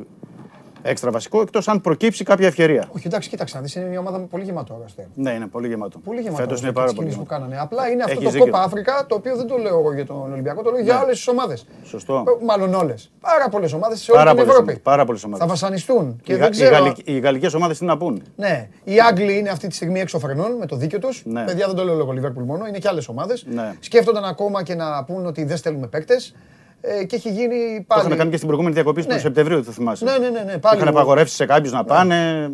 έξτρα 0.83 1.11
βασικό, 1.11 1.41
εκτός 1.41 1.69
αν 1.69 1.81
προκύψει 1.81 2.25
κάποια 2.25 2.47
ευκαιρία. 2.47 2.89
Όχι, 2.93 3.07
εντάξει, 3.07 3.29
κοίταξε 3.29 3.57
να 3.57 3.63
δεις, 3.63 3.75
είναι 3.75 3.85
μια 3.85 3.99
ομάδα 3.99 4.19
με 4.19 4.25
πολύ 4.27 4.45
γεμάτο 4.45 4.75
αγαστέ. 4.75 5.09
Ναι, 5.15 5.31
είναι 5.31 5.47
πολύ 5.47 5.69
γεμάτο. 5.69 5.99
Πολύ 5.99 6.21
γεμάτο. 6.21 6.43
Φέτος 6.43 6.61
είναι 6.61 6.69
αγαστέ, 6.69 6.81
πάρα 6.81 6.87
τις 6.87 6.97
πολύ 6.97 7.09
κινήσεις 7.09 7.29
που 7.29 7.35
γεμάτο. 7.35 7.51
κάνανε. 7.57 7.63
Απλά 7.67 7.91
είναι 7.93 8.03
αυτό 8.03 8.13
Έχεις 8.13 8.25
το 8.25 8.31
δίκιο. 8.31 8.45
κόπα 8.47 8.63
Αφρικα, 8.65 9.05
το 9.09 9.15
οποίο 9.15 9.37
δεν 9.37 9.47
το 9.47 9.57
λέω 9.57 9.79
εγώ 9.79 9.93
για 9.95 10.07
τον 10.07 10.33
Ολυμπιακό, 10.33 10.63
το 10.63 10.71
λέω 10.71 10.81
για 10.83 10.95
Ναι. 10.95 11.01
όλε 11.01 11.13
τι 11.13 11.25
ομάδες. 11.31 11.67
Σωστό. 11.85 12.25
Μάλλον 12.47 12.75
όλες. 12.75 13.11
Πάρα 13.21 13.49
πολλές 13.49 13.73
ομάδες 13.73 14.01
σε 14.01 14.11
όλη 14.11 14.21
Πάρα 14.21 14.31
την 14.31 14.39
πολλές 14.39 14.53
Ευρώπη. 14.53 14.71
ομάδες, 14.71 14.83
πάρα 14.93 15.05
πολλές 15.05 15.25
ομάδες. 15.25 15.45
Θα 15.47 15.51
βασανιστούν. 15.53 16.21
Και 16.23 16.33
Οι, 16.33 16.37
δεν 16.37 16.45
Γα- 16.45 16.49
οι, 16.49 16.51
ξέρω. 16.51 16.75
Γαλλικ- 16.75 17.09
οι 17.09 17.19
γαλλικές 17.19 17.55
ομάδες 17.55 17.79
τι 17.79 17.85
να 17.85 17.97
πούν. 17.97 18.23
Ναι, 18.37 18.69
οι 18.85 19.01
Άγγλοι 19.01 19.39
είναι 19.39 19.49
αυτή 19.49 19.67
τη 19.69 19.75
στιγμή 19.75 20.01
έξω 20.01 20.19
φρενών 20.19 20.53
με 20.57 20.67
το 20.67 20.77
δίκιο 20.77 20.99
τους. 20.99 21.23
Ναι. 21.27 21.45
Παιδιά 21.45 21.67
δεν 21.67 21.77
το 21.77 21.85
λέω 21.85 21.95
λόγω 21.95 22.13
Λιβέρπουλ 22.13 22.43
μόνο, 22.45 22.67
είναι 22.67 22.79
και 22.79 22.89
άλλες 22.89 23.09
ομάδες. 23.09 23.47
Ναι. 23.51 23.73
Σκέφτονταν 23.81 24.25
ακόμα 24.25 24.63
και 24.63 24.75
να 24.75 25.05
πούν 25.05 25.27
ότι 25.27 25.45
δεν 25.45 25.57
στέλνουμε 25.57 25.87
παίκτες. 25.87 26.35
Ε, 26.81 27.05
και 27.05 27.17
έχει 27.17 27.31
γίνει 27.31 27.77
Το 27.79 27.85
πάλι. 27.87 28.07
είχαν 28.07 28.17
κάνει 28.19 28.31
και 28.31 28.37
στην 28.37 28.47
προηγούμενη 28.49 28.75
διακοπή 28.75 29.01
Ναι. 29.07 29.15
του 29.15 29.21
Σεπτεμβρίου, 29.21 29.65
θα 29.65 29.73
θυμάσαι. 29.73 30.05
Ναι, 30.05 30.19
ναι, 30.19 30.29
ναι, 30.29 30.41
ναι, 30.41 30.59
πάλι. 30.59 30.77
Είχαν 30.77 30.89
απαγορεύσεις 30.89 31.37
σε 31.37 31.47
κάποιους 31.47 31.73
να 31.73 31.85
πάνε. 31.85 32.51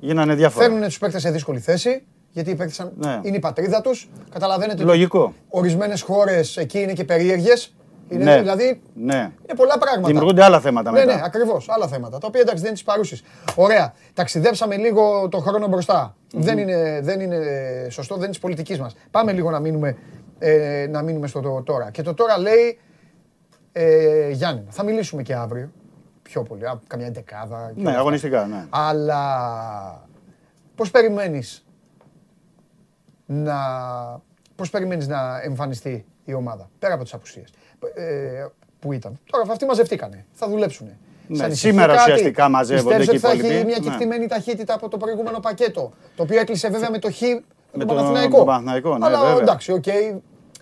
Γίνανε 0.00 0.34
διάφορα. 0.34 0.64
Φέρνουν 0.64 0.82
τους 0.84 0.98
παίκτες 0.98 1.20
σε 1.22 1.30
δύσκολη 1.30 1.58
θέση. 1.58 2.02
Γιατί 2.32 2.50
οι 2.50 2.54
παίκτες 2.54 2.76
σαν- 2.76 2.92
Ναι. 2.96 3.20
είναι 3.22 3.36
η 3.36 3.40
πατρίδα 3.40 3.80
τους. 3.80 4.08
Καταλαβαίνετε. 4.32 4.82
Λογικό. 4.82 5.34
Ορισμένες 5.48 6.02
χώρες 6.02 6.56
εκεί 6.56 6.78
είναι 6.80 6.92
και 6.92 7.04
περίεργες. 7.04 7.74
Είναι, 8.08 8.24
Ναι. 8.24 8.38
Δηλαδή 8.38 8.80
Ναι. 8.94 9.14
είναι 9.16 9.56
πολλά 9.56 9.78
πράγματα. 9.78 10.06
Δημιουργούνται 10.06 10.44
άλλα 10.44 10.60
θέματα 10.60 10.90
Ναι, 10.90 10.98
μετά. 11.04 11.14
ναι, 11.14 11.20
ακριβώς. 11.24 11.66
Άλλα 11.68 11.86
θέματα. 11.88 12.18
Τα 12.18 12.26
οποία 12.26 12.40
εντάξει 12.40 12.58
δεν 12.58 12.66
είναι 12.66 12.74
της 12.76 12.82
παρούσης. 12.84 13.22
Ωραία. 13.54 13.92
Ταξιδέψαμε 14.14 14.76
λίγο 14.76 15.28
το 15.30 15.38
χρόνο 15.38 15.66
μπροστά. 15.66 16.16
Δεν, 16.34 16.58
είναι, 16.58 17.00
δεν 17.02 17.20
είναι 17.20 17.38
σωστό, 17.90 18.14
δεν 18.14 18.22
είναι 18.22 18.32
της 18.32 18.40
πολιτικής 18.40 18.78
μας. 18.80 18.94
Πάμε 19.10 19.32
λίγο 19.32 19.50
να 19.50 19.60
μείνουμε, 19.60 19.96
ε, 20.38 20.86
να 20.90 21.02
μείνουμε 21.02 21.26
στο 21.26 21.40
το 21.40 21.62
τώρα. 21.64 21.90
Και 21.90 22.02
το 22.02 22.14
τώρα 22.14 22.38
λέει 22.38 22.78
ε, 23.72 24.30
Γιάννη. 24.30 24.64
Θα 24.68 24.82
μιλήσουμε 24.84 25.22
και 25.22 25.34
αύριο. 25.34 25.70
Πιο 26.22 26.42
πολύ. 26.42 26.66
α, 26.66 26.80
Καμιά 26.86 27.10
δεκάδα. 27.10 27.56
και 27.56 27.62
όλα 27.62 27.72
Ναι, 27.76 27.88
αυτά. 27.88 28.00
αγωνιστικά, 28.00 28.46
ναι. 28.46 28.66
Αλλά 28.70 30.08
πώς 30.74 30.90
περιμένεις 30.90 31.64
να, 33.26 33.54
πώς 34.56 34.70
περιμένεις 34.70 35.06
να 35.08 35.40
εμφανιστεί 35.42 36.04
η 36.24 36.34
ομάδα, 36.34 36.70
πέρα 36.78 36.94
από 36.94 37.02
τις 37.02 37.14
απουσίες 37.14 37.52
ε, 37.94 38.46
που 38.80 38.92
ήταν. 38.92 39.18
Τώρα 39.30 39.44
αυτοί 39.52 39.64
μαζευτήκανε, 39.66 40.24
θα 40.32 40.48
δουλέψουν. 40.48 40.88
Ναι, 41.26 41.50
σήμερα 41.50 41.94
ουσιαστικά 41.94 42.48
μαζεύονται 42.48 42.96
Πιστεύεις 42.96 43.20
και 43.22 43.28
οι 43.28 43.30
ότι 43.32 43.40
θα 43.40 43.46
έχει 43.46 43.54
υπόλοιποι. 43.54 43.66
μια 43.66 43.78
Ναι. 43.80 43.88
κεκτημένη 43.90 44.26
ταχύτητα 44.26 44.74
από 44.74 44.88
το 44.88 44.96
προηγούμενο 44.96 45.40
πακέτο, 45.40 45.92
το 46.16 46.22
οποίο 46.22 46.40
έκλεισε 46.40 46.68
βέβαια 46.68 46.90
με 46.90 46.98
το 46.98 47.10
χ 47.12 47.20
με 47.20 47.28
τον 47.72 47.86
τον- 47.86 47.96
Παναθηναϊκό. 47.96 48.36
τον 48.36 48.46
Παναθηναϊκό, 48.46 48.98
ναι, 48.98 49.06
Αλλά 49.06 49.20
βέβαια. 49.20 49.42
εντάξει, 49.42 49.72
οκ, 49.72 49.84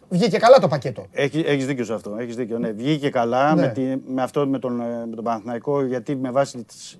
βγήκε 0.09 0.39
καλά 0.39 0.59
το 0.59 0.69
πακέτο. 0.69 1.07
Έχει, 1.13 1.45
έχεις 1.47 1.67
δίκιο 1.67 1.85
σε 1.85 1.95
αυτό. 1.95 2.17
Έχεις 2.19 2.37
δίκιο. 2.37 2.59
Ναι. 2.59 2.71
Βγήκε 2.71 3.11
καλά 3.11 3.55
Ναι. 3.55 3.61
με, 3.61 3.69
τη, 3.69 3.83
με 4.07 4.23
αυτό 4.23 4.47
με 4.47 4.59
τον, 4.59 4.81
ε, 4.81 5.07
με 5.09 5.15
τον 5.15 5.25
Παναθηναϊκό 5.25 5.83
γιατί 5.85 6.17
με 6.17 6.31
βάση 6.31 6.65
τις, 6.65 6.99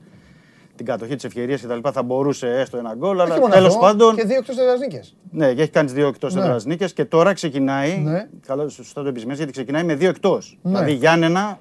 την 0.77 0.87
κατοχή 0.87 1.15
της 1.15 1.25
ευκαιρίας 1.25 1.61
κτλ. 1.61 1.79
θα 1.93 2.03
μπορούσε 2.03 2.49
έστω 2.49 2.77
ένα 2.77 2.95
γκολ. 2.95 3.19
Όχι 3.19 3.31
Αλλά 3.31 3.41
μόνο 3.41 3.53
τέλος 3.55 3.69
αυτό, 3.69 3.81
πάντων. 3.81 4.15
Και 4.17 4.25
δύο 4.25 4.37
εκτός 4.37 4.57
έδρας 4.59 4.79
νίκες. 4.79 5.17
Ναι, 5.31 5.53
και 5.55 5.63
έχει 5.63 5.71
κάνει 5.71 5.91
δύο 5.91 6.07
εκτός 6.09 6.35
Ναι. 6.35 6.41
έδρα 6.41 6.57
νίκες 6.65 6.93
και 6.93 7.05
τώρα 7.05 7.33
ξεκινάει. 7.33 7.99
Ναι. 7.99 8.29
Καλό, 8.47 8.69
σωστά 8.69 9.03
το 9.03 9.09
επισημαίνεις 9.09 9.39
γιατί 9.39 9.53
ξεκινάει 9.53 9.85
με 9.85 9.95
δύο 9.95 10.09
εκτός. 10.09 10.59
Ναι. 10.63 10.71
Δηλαδή 10.71 10.93
Γιάννενα, 10.93 11.59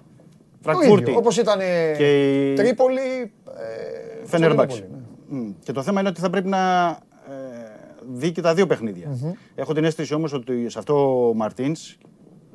Το 0.63 0.71
Φραγκφούρτη. 0.71 1.03
ίδιο, 1.03 1.17
όπως 1.19 1.37
ήταν 1.37 1.59
ε, 1.59 1.93
Και 1.97 2.51
η- 2.51 2.53
Τρίπολη, 2.55 3.31
ε, 3.57 4.25
Φενέρμπαξ. 4.25 4.67
Κωνσταντινούπολη, 4.73 5.01
ναι. 5.29 5.39
Μμ. 5.39 5.51
Και 5.63 5.71
το 5.71 5.81
θέμα 5.83 5.99
είναι 5.99 6.09
ότι 6.09 6.19
θα 6.21 6.29
πρέπει 6.29 6.47
να 6.47 6.85
ε, 6.89 6.97
δει 8.13 8.31
και 8.31 8.41
τα 8.41 8.53
δύο 8.53 8.67
παιχνίδια. 8.67 9.35
Έχω 9.55 9.73
την 9.73 9.83
αίσθηση 9.83 10.13
όμως 10.13 10.33
ότι 10.33 10.69
σε 10.69 10.79
αυτό 10.79 11.27
ο 11.29 11.33
Μαρτίνς 11.33 11.97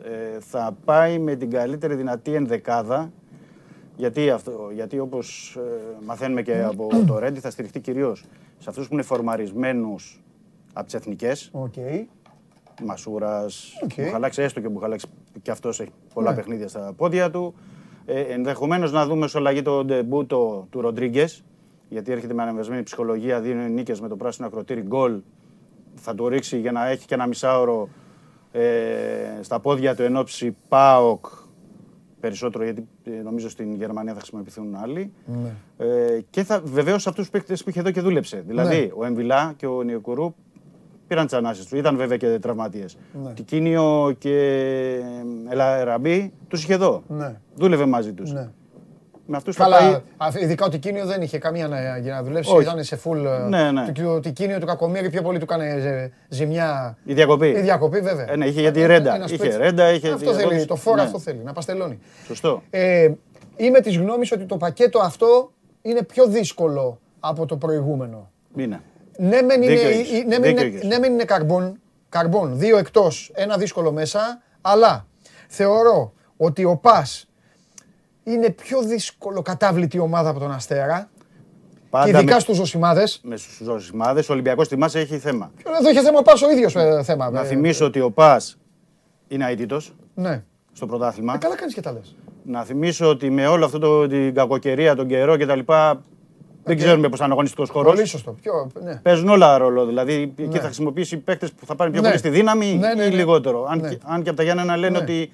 ε, 0.03 0.41
θα 0.41 0.77
πάει 0.85 1.19
με 1.19 1.35
την 1.35 1.51
καλύτερη 1.51 1.95
δυνατή 1.95 2.35
ενδεκάδα 2.35 3.13
γιατί, 3.97 4.31
αυτό, 4.31 4.71
γιατί 4.75 4.99
όπως 4.99 5.57
ε, 5.59 6.05
μαθαίνουμε 6.07 6.43
και 6.43 6.63
από 6.63 6.89
το 7.07 7.19
Ρέντη 7.19 7.41
θα 7.41 7.51
στηριχτεί 7.51 7.81
κυρίως 7.81 8.25
σε 8.59 8.69
αυτούς 8.69 8.89
που 8.89 8.95
είναι 8.95 9.03
φορμαρισμένους 9.03 10.23
από 10.73 10.85
τις 10.85 10.95
εθνικές. 10.95 11.49
Οκ. 11.53 11.75
Μασούρας, 12.85 13.73
Οκ. 13.83 13.91
Μπουχαλάκης, 14.05 14.39
έστω 14.39 14.61
και 14.61 14.67
ο 14.67 14.71
Μπουχαλάκης 14.71 15.05
και 15.43 15.51
αυτός 15.51 15.81
έχει 15.81 15.91
πολλά 16.15 16.31
Ναι. 16.31 16.37
παιχνίδια 16.37 16.69
στα 16.69 16.93
πόδια 16.97 17.31
του. 17.31 17.55
Ε, 18.05 18.21
Ενδεχομένως 18.21 18.93
να 18.93 19.07
δούμε 19.07 19.25
ως 19.25 19.37
αλλαγή 19.37 19.63
το 19.63 19.85
ντεμπούτο 19.85 20.67
του 20.71 20.81
Ροντρίγκες, 20.81 21.45
γιατί 21.89 22.13
έρχεται 22.13 22.35
με 22.35 22.43
ανεβασμένη 22.43 22.83
ψυχολογία, 22.83 23.41
δίνει 23.41 23.71
νίκες 23.71 24.01
με 24.01 24.09
το 24.09 24.17
πράσινο 24.17 24.47
ακροτήρι 24.47 24.81
γκολ. 24.83 25.21
Θα 25.95 26.15
το 26.15 26.29
ρίξει 26.29 26.59
για 26.59 26.73
να 26.73 26.89
έχει 26.89 27.07
και 27.07 27.15
ένα 27.15 27.27
μισάωρο 27.27 27.89
ε, 28.53 28.63
στα 29.41 29.61
πόδια 29.61 29.95
του 29.95 30.03
εν 30.03 30.17
ώψη 30.17 30.57
ΠΑΟΚ 30.69 31.27
περισσότερο, 32.21 32.65
γιατί 32.65 32.89
ε, 33.05 33.11
νομίζω 33.11 33.49
στην 33.49 33.75
Γερμανία 33.75 34.13
θα 34.13 34.19
χρησιμοποιηθούν 34.19 34.75
άλλοι. 34.75 35.13
Ναι. 35.27 35.87
Ε, 35.87 36.21
και 36.31 36.43
θα, 36.45 36.61
βεβαίως 36.65 37.07
αυτούς 37.07 37.23
τους 37.23 37.31
παίκτες 37.31 37.63
που 37.63 37.71
είχε 37.71 37.81
εδώ 37.81 37.91
και 37.91 38.01
δούλεψε. 38.01 38.45
Δηλαδή 38.47 38.77
Ναι. 38.81 38.89
ο 38.95 39.05
Εμβιλά 39.05 39.53
και 39.57 39.67
ο 39.67 39.83
Νιοκουρού 39.83 40.35
πήραν 41.07 41.25
τις 41.25 41.35
ανάσει 41.35 41.61
τους. 41.63 41.79
Ήταν 41.79 41.97
βέβαια 41.97 42.17
και 42.17 42.39
τραυματίες. 42.39 42.97
Ναι. 43.25 43.33
Τικίνιο 43.33 44.15
και 44.19 44.99
Ελαραμπή 45.49 46.33
τους 46.49 46.63
είχε 46.63 46.75
εδώ. 46.75 47.03
Ναι. 47.09 47.41
Δούλευε 47.55 47.87
μαζί 47.87 48.13
τους. 48.13 48.33
Ναι. 48.33 48.51
Με 49.27 49.37
αυτούς 49.37 49.57
θα 49.57 49.69
πάει. 49.69 49.81
Καλά, 49.81 50.03
α, 50.17 50.29
ειδικά 50.41 50.65
ο 50.65 50.69
Τικίνιο 50.69 51.07
δεν 51.07 51.23
είχε 51.23 51.39
καμία 51.39 51.69
να, 51.69 51.99
για 51.99 52.15
να 52.15 52.23
δουλέψει. 52.23 52.53
Όχι. 52.53 52.63
Ήταν 52.63 52.85
σε 52.85 53.01
full. 53.05 53.25
ε, 53.25 53.49
Ναι, 53.49 53.71
ναι. 53.71 53.93
Το, 53.93 54.03
το 54.03 54.21
Τικίνιο 54.21 54.59
του 54.61 54.67
Κακομίρη 54.67 55.11
πιο 55.11 55.23
πολύ 55.23 55.39
του 55.39 55.45
έκανε 55.51 55.67
ε, 55.69 56.11
ζημιά. 56.29 56.97
Η 57.05 57.15
διακοπή. 57.15 57.47
Η 57.49 57.61
διακοπή, 57.61 58.01
βέβαια. 58.01 58.27
Ε, 58.33 58.37
ναι, 58.37 58.47
είχε 58.47 58.61
για 58.61 58.71
τη 58.73 58.87
Ρέντα. 58.87 59.15
Ένας 59.15 59.31
Είχε 59.31 59.37
παίκτης. 59.43 59.57
Ρέντα, 59.59 59.93
είχε 59.93 60.09
Αυτό 60.09 60.33
θέλει. 60.33 60.47
διακοπή. 60.49 60.65
Το 60.67 60.77
φόρο 60.77 60.97
Ναι. 60.97 61.03
αυτό 61.03 61.19
θέλει. 61.19 61.41
Να 61.45 61.53
παστελώνει. 61.53 61.99
Σωστό. 62.27 62.63
Ε, 62.71 63.11
είμαι 63.57 63.81
της 63.81 63.97
γνώμης 63.97 64.33
ότι 64.33 64.45
το 64.45 64.57
πακέτο 64.57 64.99
αυτό 64.99 65.53
είναι 65.83 66.03
πιο 66.03 66.27
δύσκολο 66.27 66.99
από 67.21 67.47
το 67.47 67.57
προηγούμενο. 67.57 68.31
Είναι. 68.57 68.81
Ναι, 69.19 69.43
μεν 69.43 69.63
είναι, 69.63 69.73
Δίκιο 69.75 69.89
έχεις. 69.89 70.11
ναι, 70.25 70.39
μεν 70.39 70.43
Δίκιο 70.43 70.67
είναι, 70.67 70.77
έχεις. 70.77 70.89
ναι, 70.89 70.99
μεν 70.99 71.13
είναι 71.13 71.25
καρμπών, 71.25 71.81
καρμπών, 72.09 72.59
δύο 72.59 72.79
εκτός, 72.79 73.31
ένα 73.35 73.57
δύσκολο 73.57 73.93
μέσα, 73.93 74.43
αλλά 74.61 75.07
θεωρώ 75.49 76.13
ότι 76.37 76.65
ο 76.65 76.77
ΠΑΣ 76.77 77.27
είναι 78.25 78.51
πιο 78.51 78.83
δύσκολο 78.83 79.43
κατάβλητη 79.43 79.99
ομάδα 79.99 80.29
από 80.31 80.39
τον 80.39 80.53
Αστέρα 80.53 81.11
Πάντα 81.91 82.05
και 82.11 82.17
ειδικά 82.17 82.35
με, 82.35 82.41
στους 82.41 82.57
Ζωσιμάδες. 82.57 83.21
με 83.23 83.37
στους 83.37 83.61
Ζωσιμάδες, 83.65 84.29
ο 84.29 84.33
Ολυμπιακός 84.33 84.69
θυμάσαι 84.69 84.99
έχει 85.01 85.19
θέμα. 85.19 85.51
Εδώ 85.81 85.91
είχε 85.91 86.03
θέμα 86.03 86.19
ο 86.19 86.23
ΠΑΣ 86.23 86.43
ο 86.43 86.51
ίδιος 86.51 86.75
ε, 86.77 87.01
θέμα. 87.05 87.31
Να 87.31 87.41
Ε, 87.41 87.45
θυμίσω 87.45 87.85
ότι 87.85 88.01
ο 88.01 88.11
Πα 88.11 88.41
είναι 89.29 89.51
αίτητος 89.51 89.95
Ναι. 90.15 90.43
στο 90.73 90.87
πρωτάθλημα. 90.87 91.35
Ε, 91.35 91.39
καλά 91.39 91.57
κάνεις 91.57 91.75
και 91.75 91.81
τα 91.81 91.93
λες. 91.93 92.17
Να 92.45 92.65
θυμίσω 92.65 93.09
ότι 93.09 93.31
με 93.31 93.47
όλο 93.47 93.65
αυτό 93.65 93.79
το, 93.79 94.07
την 94.07 94.35
κακοκαιρία, 94.35 94.95
τον 94.97 95.07
καιρό 95.07 95.37
κτλ. 95.39 95.61
Δεν 96.65 96.77
ξέρουμε 96.77 97.09
πώς 97.09 97.19
θα 97.19 97.25
είναι 97.25 97.33
ο 97.33 97.37
αγωνιστικό 97.37 97.67
χώρο. 97.73 97.91
Πολύ 97.91 98.05
σωστό. 98.07 98.31
Πιο, 98.43 98.71
ναι. 98.83 98.95
Παίζουν 98.97 99.29
όλα 99.29 99.59
ρόλο. 99.59 99.87
Δηλαδή 99.87 100.33
εκεί 100.37 100.47
Ναι. 100.53 100.59
θα 100.59 100.65
χρησιμοποιήσει 100.65 101.17
παίκτες 101.17 101.53
που 101.53 101.67
θα 101.67 101.75
πάρουν 101.75 101.93
πιο 101.93 102.03
Ναι. 102.03 102.09
πολύ 102.09 102.19
στη 102.19 102.29
δύναμη 102.29 102.67
Ναι, 102.67 102.95
ναι, 102.95 103.05
ή 103.05 103.09
ναι. 103.09 103.15
λιγότερο. 103.15 103.67
Αν, 103.71 103.79
Ναι. 103.81 103.89
και, 103.89 103.99
αν 104.05 104.23
και 104.23 104.29
από 104.29 104.39
τα 104.39 104.43
Γιάννενα 104.45 104.77
λένε 104.77 104.97
Ναι. 104.99 105.03
ότι 105.05 105.31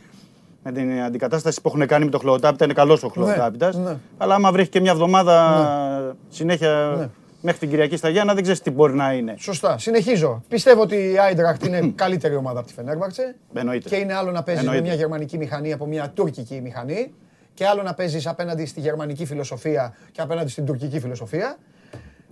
με 0.72 0.80
την 0.80 1.00
αντικατάσταση 1.02 1.60
που 1.60 1.68
έχουν 1.68 1.86
κάνει 1.86 2.04
με 2.04 2.10
το 2.10 2.18
Χλωοτάπητα 2.18 2.64
είναι 2.64 2.74
καλός 2.74 3.02
ο 3.02 3.08
Χλωοτάπητας. 3.08 3.76
ναι. 3.76 3.96
Αλλά 4.18 4.34
άμα 4.34 4.52
βρέχει 4.52 4.68
και 4.68 4.80
μια 4.80 4.90
εβδομάδα 4.90 6.16
συνέχεια 6.28 6.94
Ναι. 6.98 7.08
μέχρι 7.40 7.58
την 7.58 7.68
Κυριακή 7.68 7.96
στα 7.96 8.08
Γιάννα, 8.08 8.34
δεν 8.34 8.42
ξέρεις 8.42 8.60
τι 8.60 8.70
μπορεί 8.70 8.94
να 8.94 9.12
είναι. 9.12 9.34
Σωστά. 9.38 9.78
Συνεχίζω. 9.78 10.42
Πιστεύω 10.48 10.80
ότι 10.82 10.96
η 11.12 11.18
Άιντραχτ 11.18 11.64
είναι 11.64 11.92
καλύτερη 12.02 12.34
ομάδα 12.36 12.58
από 12.58 12.68
τη 12.68 12.74
Φενέρμπαξε. 12.74 13.36
Εννοείται. 13.54 13.88
Και 13.88 13.96
είναι 13.96 14.14
άλλο 14.14 14.30
να 14.30 14.42
παίζεις 14.42 14.62
με 14.64 14.68
Εννοείται. 14.70 14.88
μια 14.90 14.98
γερμανική 15.00 15.38
μηχανή 15.38 15.72
από 15.72 15.86
μια 15.86 16.10
τουρκική 16.14 16.60
μηχανή. 16.62 17.14
Και 17.54 17.66
άλλο 17.66 17.82
να 17.82 17.94
παίζεις 17.94 18.26
απέναντι 18.26 18.66
στη 18.66 18.80
γερμανική 18.80 19.24
φιλοσοφία 19.26 19.94
και 20.12 20.20
απέναντι 20.20 20.50
στην 20.50 20.64
τουρκική 20.64 21.00
φιλοσοφία. 21.00 21.56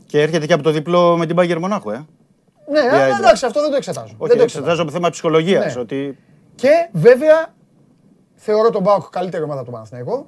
Και 0.07 0.21
έρχεται 0.23 0.47
και 0.47 0.53
από 0.53 0.63
το 0.63 0.71
διπλό 0.71 1.17
με 1.17 1.27
την 1.27 1.35
Μπάγκερ 1.35 1.59
Μονάχου. 1.59 1.91
Ε. 1.91 2.07
Ναι, 2.71 2.79
αλλά 2.81 2.91
Άιντραχτ. 2.93 3.21
εντάξει, 3.21 3.47
αυτό 3.47 3.61
δεν 3.61 3.71
το 3.71 3.77
εξετάζω. 3.77 4.15
Όχι, 4.17 4.29
δεν 4.29 4.37
το 4.37 4.43
εξετάζω 4.43 4.83
από 4.83 4.91
θέμα 4.91 5.11
ψυχολογίας. 5.11 5.75
Ναι. 5.75 5.81
Ότι 5.81 6.19
Και 6.55 6.89
βέβαια 6.93 7.55
θεωρώ 8.47 8.71
τον 8.71 8.83
Πάοκ 8.83 9.09
καλύτερη 9.11 9.43
ομάδα 9.43 9.61
από 9.61 9.71
τον 9.71 9.75
Παναθηναϊκό. 9.75 10.27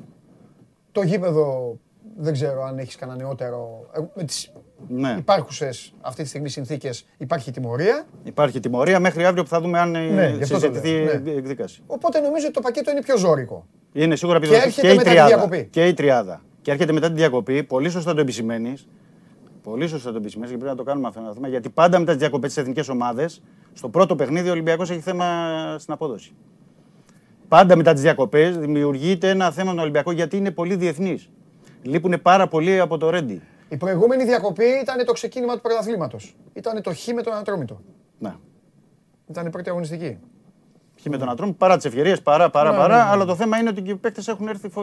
Το 0.92 1.02
γήπεδο 1.02 1.76
δεν 2.16 2.32
ξέρω 2.32 2.64
αν 2.64 2.78
έχεις 2.78 2.96
κανένα 2.96 3.22
νεότερο. 3.22 3.86
ε, 3.92 4.00
Με 4.14 4.24
τις 4.24 4.52
Ναι. 4.88 5.14
υπάρχουσες 5.18 5.94
αυτή 6.00 6.22
τη 6.22 6.28
στιγμή 6.28 6.48
συνθήκες 6.48 7.06
υπάρχει 7.18 7.50
τιμωρία. 7.50 8.04
Υπάρχει 8.24 8.60
τιμωρία 8.60 9.00
μέχρι 9.00 9.24
αύριο 9.24 9.42
που 9.42 9.48
θα 9.48 9.60
δούμε 9.60 9.78
αν 9.78 9.90
Ναι, 9.90 9.98
ε, 10.24 10.30
γι' 10.36 10.42
αυτό 10.42 10.54
το 10.54 10.60
συζητηθεί 10.60 10.90
λέω, 11.04 11.14
η 11.14 11.20
ναι. 11.20 11.30
εκδίκαση. 11.30 11.82
Οπότε 11.86 12.20
νομίζω 12.20 12.44
ότι 12.44 12.54
το 12.54 12.60
πακέτο 12.60 12.90
είναι 12.90 13.02
πιο 13.02 13.16
ζώρικο. 13.16 13.66
Είναι 13.92 14.16
σίγουρα 14.16 14.38
Και 14.38 14.44
επιδοτική 14.46 14.68
έρχεται 14.80 14.86
και, 14.86 14.92
η 14.92 14.96
μετά 14.96 15.08
τη 15.10 15.14
τριάδα. 15.16 15.28
διακοπή. 15.36 15.68
Και 15.70 15.86
η 15.86 15.94
τριάδα. 15.94 16.42
Και 16.62 16.70
έρχεται 16.70 16.92
μετά 16.92 17.08
τη 17.08 17.14
διακοπή. 17.14 17.62
Πολύ 17.64 17.90
σωστά 17.90 18.14
το 18.14 18.20
επισημαίνεις. 18.20 18.88
Πολύ 19.62 19.88
σωστά 19.88 20.10
το 20.10 20.16
επισημαίνεις 20.16 20.50
και 20.52 20.58
πρέπει 20.58 20.76
να 20.76 20.78
το 20.84 20.90
κάνουμε 20.90 21.08
αυτό 21.08 21.20
ένα 21.20 21.32
θέμα. 21.32 21.48
Γιατί 21.48 21.68
πάντα 21.70 21.98
μετά 21.98 22.10
τις 22.12 22.20
διακοπές 22.20 22.54
τη 22.54 22.60
εθνικές 22.60 22.88
ομάδες, 22.88 23.42
στο 23.72 23.88
πρώτο 23.88 24.16
παιχνίδι 24.16 24.48
ο 24.48 24.52
Ολυμπιακός 24.52 24.90
έχει 24.90 25.00
θέμα 25.00 25.24
στην 25.78 25.92
απόδοση. 25.92 26.32
Πάντα 27.48 27.76
μετά 27.76 27.92
τις 27.92 28.02
διακοπές 28.02 28.56
δημιουργείται 28.58 29.28
ένα 29.28 29.50
θέμα 29.50 29.70
στον 29.70 29.82
Ολυμπιακό 29.82 30.12
γιατί 30.12 30.36
είναι 30.36 30.50
πολύ 30.50 30.74
διεθνή. 30.76 31.18
Λείπουν 31.82 32.22
πάρα 32.22 32.48
πολύ 32.48 32.80
από 32.80 32.98
το 32.98 33.10
Ρέντι. 33.10 33.42
Η 33.68 33.76
προηγούμενη 33.76 34.24
διακοπή 34.24 34.64
ήταν 34.82 35.04
το 35.04 35.12
ξεκίνημα 35.12 35.54
του 35.54 35.60
πρωταθλήματος. 35.60 36.36
Ήταν 36.52 36.82
το 36.82 36.94
χ 36.94 37.06
με 37.14 37.22
τον 37.22 37.32
Ατρόμητο. 37.32 37.80
Ναι. 38.18 38.34
Ήταν 39.26 39.46
η 39.46 39.50
πρώτη 39.50 39.70
αγωνιστική. 39.70 40.18
Και 41.02 41.08
με 41.08 41.18
τον 41.18 41.28
Ατρόμ 41.30 41.56
παρά 41.56 41.76
τις 41.76 41.84
ευκαιρίες, 41.84 42.22
παρά, 42.22 42.50
παρά, 42.50 42.70
Ναι, 42.70 42.76
παρά. 42.76 42.96
ναι, 42.96 43.02
ναι. 43.02 43.08
Αλλά 43.10 43.24
το 43.24 43.34
θέμα 43.34 43.58
είναι 43.58 43.68
ότι 43.68 43.82
και 43.82 43.90
οι 43.90 43.94
παίκτες 43.96 44.28
έχουν 44.28 44.48
έρθει 44.48 44.68
φο- 44.68 44.82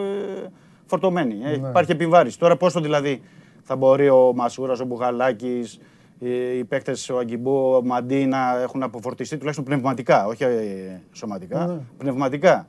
φορτωμένοι. 0.85 1.33
Ε, 1.43 1.57
Ναι. 1.57 1.67
Υπάρχει 1.69 1.91
επιβάρηση. 1.91 2.39
Τώρα 2.39 2.57
πόσο 2.57 2.79
δηλαδή 2.81 3.21
θα 3.63 3.75
μπορεί 3.75 4.09
ο 4.09 4.31
Μασούρας, 4.35 4.79
ο 4.79 4.85
Μπουχαλάκης, 4.85 5.79
οι 6.19 6.63
παίκτες, 6.63 7.09
ο 7.09 7.17
Αγκιμπού, 7.17 7.73
ο 7.75 7.81
Μαντί 7.85 8.25
να 8.25 8.61
έχουν 8.61 8.83
αποφορτιστεί 8.83 9.35
τουλάχιστον 9.37 9.65
πνευματικά, 9.65 10.25
όχι 10.27 10.43
ε, 10.43 11.01
σωματικά. 11.11 11.65
Ναι. 11.65 11.79
Πνευματικά. 11.97 12.65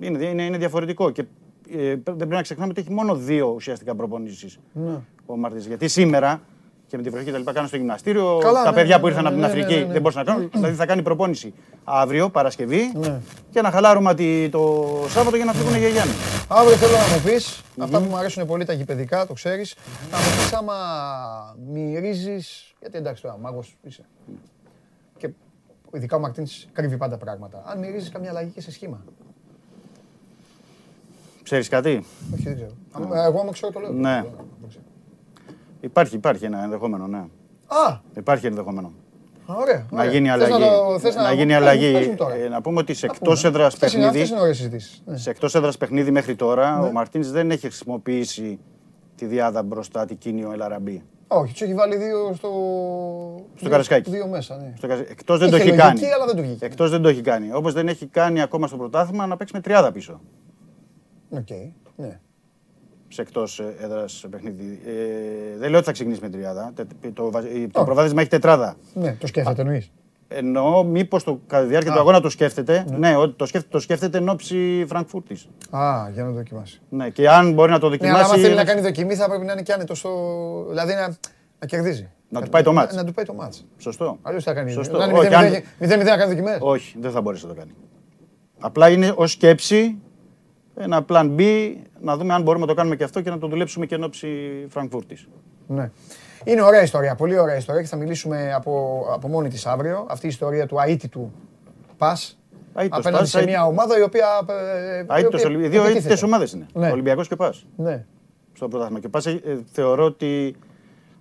Είναι, 0.00 0.24
είναι, 0.24 0.44
είναι 0.44 0.58
διαφορετικό. 0.58 1.10
Και 1.10 1.24
ε, 1.70 1.88
δεν 1.94 2.16
πρέπει 2.16 2.34
να 2.34 2.42
ξεχνάμε 2.42 2.70
ότι 2.70 2.80
έχει 2.80 2.92
μόνο 2.92 3.14
δύο 3.14 3.52
ουσιαστικά 3.54 3.94
προπονήσεις 3.94 4.58
Ναι. 4.72 4.98
ο 5.26 5.36
Μαρτίν. 5.36 5.60
Γιατί 5.60 5.88
σήμερα 5.88 6.40
και 6.88 6.96
με 6.96 7.02
την 7.02 7.10
βροχή 7.12 7.26
και 7.26 7.32
τα 7.32 7.38
λοιπά 7.38 7.52
κάνουν 7.52 7.68
στο 7.68 7.76
γυμναστήριο. 7.76 8.38
Καλά, 8.42 8.62
τα 8.62 8.70
ναι, 8.70 8.76
παιδιά 8.76 8.94
ναι, 8.96 9.00
που 9.00 9.08
ήρθαν 9.08 9.22
ναι, 9.22 9.28
από 9.28 9.38
την 9.38 9.46
ναι, 9.46 9.52
ναι, 9.54 9.60
Αφρική 9.62 9.80
ναι, 9.80 9.86
ναι. 9.86 9.92
δεν 9.92 10.00
μπορούσαν 10.02 10.24
να 10.24 10.32
κάνουν. 10.32 10.50
δηλαδή 10.54 10.74
θα 10.74 10.86
κάνει 10.86 11.02
προπόνηση 11.02 11.54
αύριο, 11.84 12.28
Παρασκευή, 12.30 12.92
Ναι. 12.94 13.20
και 13.50 13.58
ένα 13.58 13.70
χαλάρωμα 13.70 14.14
τη- 14.14 14.48
το 14.48 14.84
Σάββατο 15.08 15.36
για 15.36 15.44
να 15.44 15.52
φύγουν 15.52 15.76
για 15.78 15.88
Γιάννη. 15.88 16.12
Αύριο 16.48 16.76
θέλω 16.76 16.92
να 16.92 17.14
μου 17.16 17.22
πεις 17.24 17.62
αυτά 17.78 17.98
που 18.00 18.04
μου 18.10 18.16
αρέσουν 18.16 18.46
πολύ 18.46 18.64
τα 18.64 18.72
γηπαιδικά, 18.72 19.26
το 19.26 19.32
ξέρεις. 19.32 19.74
Να 20.10 20.18
μου 20.18 20.24
πεις 20.36 20.52
άμα 20.52 20.74
μυρίζεις. 21.72 22.74
Γιατί 22.80 22.98
εντάξει 22.98 23.22
τώρα, 23.22 23.38
μάγος 23.38 23.76
είσαι. 23.82 24.04
Και 25.18 25.30
ειδικά 25.92 26.16
ο 26.16 26.18
Μαρτίνς 26.20 26.66
κρύβει 26.72 26.96
πάντα 26.96 27.16
πράγματα. 27.16 27.62
Αν 27.66 27.78
μυρίζεις 27.78 28.08
καμιά 28.10 28.30
αλλαγή 28.30 28.50
και 28.50 28.60
σε 28.60 28.70
σχήμα. 28.72 29.04
Ξέρεις 31.42 31.68
κάτι; 31.68 32.04
Όχι, 32.34 32.42
δεν 32.42 32.54
ξέρω. 32.54 32.70
Αν- 32.92 33.02
Εγώ 33.26 33.40
άμα 33.40 33.52
ξέρω 33.52 33.72
το 33.72 33.80
λέω. 33.80 33.92
Ναι. 33.92 34.24
Δεν 35.80 35.90
ξέρω. 35.90 35.90
Υπάρχει, 35.90 36.14
υπάρχει 36.16 36.44
ένα 36.44 36.62
ενδεχόμενο, 36.62 37.06
ναι. 37.06 37.18
Α, 37.66 37.98
Υπάρχει 38.16 38.46
ενδεχόμενο. 38.46 38.92
ωραία. 39.46 39.86
Να 39.90 39.98
ωραία. 40.00 40.12
γίνει 40.12 40.28
Θες 40.28 40.34
αλλαγή. 40.34 40.52
Να, 40.64 40.68
το- 40.70 40.98
θες 40.98 41.14
να, 41.14 41.22
να, 41.22 41.32
γίνει 41.32 41.46
πες 41.46 41.56
μου, 41.56 41.62
αλλαγή. 41.62 41.92
πες 41.92 42.06
μου 42.06 42.14
τώρα. 42.14 42.34
Ε, 42.34 42.48
να 42.48 42.60
πούμε 42.60 42.78
ότι 42.80 42.94
σε 42.94 43.06
Να 43.06 43.12
εκτός 43.14 43.36
πούμε. 43.42 43.48
έδρας 43.54 43.72
Αυτές 43.74 43.92
είναι- 43.92 44.02
παιχνίδι. 44.02 44.22
Αυτές 44.22 44.30
είναι 44.36 44.40
ωραίες 44.40 44.56
συζητήσεις. 44.56 45.02
Ναι. 45.06 45.16
Σε 45.16 45.30
εκτός 45.30 45.54
έδρας 45.54 45.76
παιχνίδι 45.76 46.10
μέχρι 46.10 46.34
τώρα, 46.34 46.78
Ναι. 46.80 46.86
ο 46.86 46.92
Μαρτίνς 46.92 47.30
δεν 47.30 47.50
έχει 47.50 47.66
χρησιμοποιήσει 47.66 48.58
τη 49.16 49.26
διάδα 49.26 49.62
μπροστά 49.62 50.04
την 50.04 50.18
Κίνιο 50.18 50.52
Ελαραμπή. 50.52 51.02
Όχι, 51.28 51.52
τους 51.52 51.60
έχει 51.62 51.74
βάλει 51.74 51.96
δύο 51.96 52.32
στο. 52.34 52.48
δύο- 53.54 53.70
Καρασκάκι. 53.70 54.10
Δύο 54.10 54.26
μέσα, 54.26 54.56
ναι. 54.56 54.72
Εκτός 55.08 55.38
δεν 55.38 55.50
το 55.50 55.56
Είχε 55.56 55.68
έχει 55.68 55.76
λογική, 55.76 56.00
κάνει. 56.00 56.12
αλλά 56.12 56.26
δεν 56.26 56.36
του 56.36 56.42
βγήκε. 56.42 56.64
Εκτός 56.64 56.90
δεν 56.90 57.02
το 57.02 57.08
έχει 57.08 57.20
κάνει. 57.20 57.52
Όπως 57.52 57.72
δεν 57.72 57.88
έχει 57.88 58.06
κάνει 58.06 58.42
ακόμα 58.42 58.66
στο 58.66 58.76
πρωτάθλημα 58.76 59.26
να 59.26 59.36
παίξει 59.36 59.54
με 59.54 59.60
τριάδα 59.60 59.92
πίσω. 59.92 60.20
Οκ, 61.30 61.50
ναι. 61.96 62.20
Σε 63.08 63.20
εκτός 63.22 63.60
έδρας 63.82 64.24
παιχνίδι. 64.30 64.80
Ε, 64.86 65.58
δεν 65.58 65.68
λέω 65.68 65.76
ότι 65.76 65.86
θα 65.86 65.92
ξεκινήσει 65.92 66.20
με 66.22 66.28
τριάδα. 66.28 66.72
Τε- 66.74 66.86
Το, 67.14 67.30
βα- 67.30 67.48
η- 67.54 67.66
το 67.66 67.84
προβάδισμα 67.84 68.20
έχει 68.20 68.30
τετράδα. 68.30 68.76
Ναι, 68.94 69.16
το 69.20 69.26
σκέφτεται 69.26 69.60
εννοείς. 69.60 69.90
Εννοώ 70.28 70.82
μήπως 70.84 71.24
κατά 71.46 71.62
τη 71.62 71.68
διάρκεια 71.68 71.92
του 71.92 71.98
αγώνα 71.98 72.20
το 72.20 72.28
σκέφτεται. 72.30 72.84
Ναι, 72.98 73.16
ότι 73.16 73.32
το 73.36 73.46
σκέφτεται, 73.46 73.72
το 73.72 73.80
σκέφτεται 73.80 74.18
εν 74.18 74.28
όψει 74.28 74.84
Φραγκφούρτης. 74.88 75.48
Α, 75.70 76.08
για 76.12 76.22
να 76.22 76.28
το 76.28 76.34
δοκιμάσει. 76.34 76.80
Ναι, 76.88 77.08
και 77.10 77.28
αν 77.30 77.52
μπορεί 77.52 77.70
να 77.70 77.78
το 77.78 77.88
Ναι, 77.88 77.96
αλλά 78.00 78.12
δοκιμάσει. 78.12 78.32
άμα 78.34 78.42
θέλει 78.42 78.54
να 78.54 78.64
κάνει 78.64 78.80
δοκιμή 78.80 79.14
θα 79.14 79.28
πρέπει 79.28 79.44
να 79.44 79.52
είναι 79.52 79.62
και 79.62 79.72
άνετο 79.72 79.94
στο. 79.94 80.10
Δηλαδή 80.68 80.92
να, 80.94 81.08
να 81.58 81.66
κερδίζει. 81.66 82.08
Να 82.28 82.42
του 82.42 82.48
πάει 82.50 82.62
το 82.62 82.72
ματς. 82.72 82.94
Να, 82.94 83.00
να 83.00 83.06
του 83.06 83.12
πάει 83.14 83.24
το 83.24 83.34
ματς. 83.34 83.66
Σωστό. 83.78 84.18
Αλλιώς 84.22 84.44
θα 84.44 84.54
κάνει. 84.54 84.70
Σωστό. 84.70 84.98
Να 84.98 85.04
είναι 85.04 85.18
Όχι, 85.18 85.28
0-0 85.28 85.32
αν- 85.34 85.62
0-0 85.78 86.04
να 86.04 86.16
κάνει 86.16 86.30
δοκιμές. 86.34 86.56
Όχι, 86.60 86.96
δεν 87.00 87.10
θα 87.10 87.20
μπορέσει 87.20 87.46
να 87.46 87.52
το 87.54 87.58
κάνει. 87.58 87.70
Απλά 88.58 88.88
είναι 88.88 89.12
ως 89.16 89.30
σκέψη 89.32 89.96
ένα 90.76 91.04
plan 91.08 91.30
B 91.38 91.72
να 92.00 92.16
δούμε 92.16 92.34
αν 92.34 92.42
μπορούμε 92.42 92.64
να 92.64 92.70
το 92.70 92.76
κάνουμε 92.76 92.96
και 92.96 93.04
αυτό 93.04 93.20
και 93.20 93.30
να 93.30 93.38
το 93.38 93.46
δουλέψουμε 93.46 93.86
και 93.86 93.94
εν 93.94 94.02
ώψη 94.02 94.28
Φραγκφούρτης. 94.68 95.28
Ναι. 95.66 95.90
Είναι 96.44 96.62
ωραία 96.62 96.82
ιστορία, 96.82 97.14
πολύ 97.14 97.38
ωραία 97.38 97.56
ιστορία 97.56 97.80
και 97.82 97.86
θα 97.88 97.96
μιλήσουμε 97.96 98.52
από, 98.54 99.04
από 99.12 99.28
μόνη 99.28 99.48
της 99.48 99.66
αύριο. 99.66 100.06
Αυτή 100.08 100.26
η 100.26 100.28
ιστορία 100.28 100.66
του 100.66 100.76
αίτητου 100.86 101.32
πα 101.96 102.18
Αίτητος 102.78 102.98
απέναντι 102.98 103.20
πας, 103.22 103.30
σε 103.30 103.38
αίτη- 103.38 103.48
μια 103.48 103.64
ομάδα 103.66 103.98
η 103.98 104.02
οποία. 104.02 104.26
ε, 104.48 104.96
η 104.98 105.06
Αίτητος, 105.10 105.44
οποία 105.44 105.56
Ολυ- 105.56 105.58
δύο 105.58 105.66
επιτίθεται. 105.66 105.98
αίτητες 105.98 106.22
ομάδες 106.22 106.52
είναι. 106.52 106.66
Ναι. 106.72 106.90
Ολυμπιακός 106.90 107.28
και 107.28 107.36
Πα 107.36 107.54
Ναι. 107.76 108.04
στο 108.52 108.68
πρωτάθλημα. 108.68 109.00
Και 109.00 109.08
Πας, 109.08 109.26
ε, 109.26 109.40
θεωρώ 109.72 110.04
ότι 110.04 110.56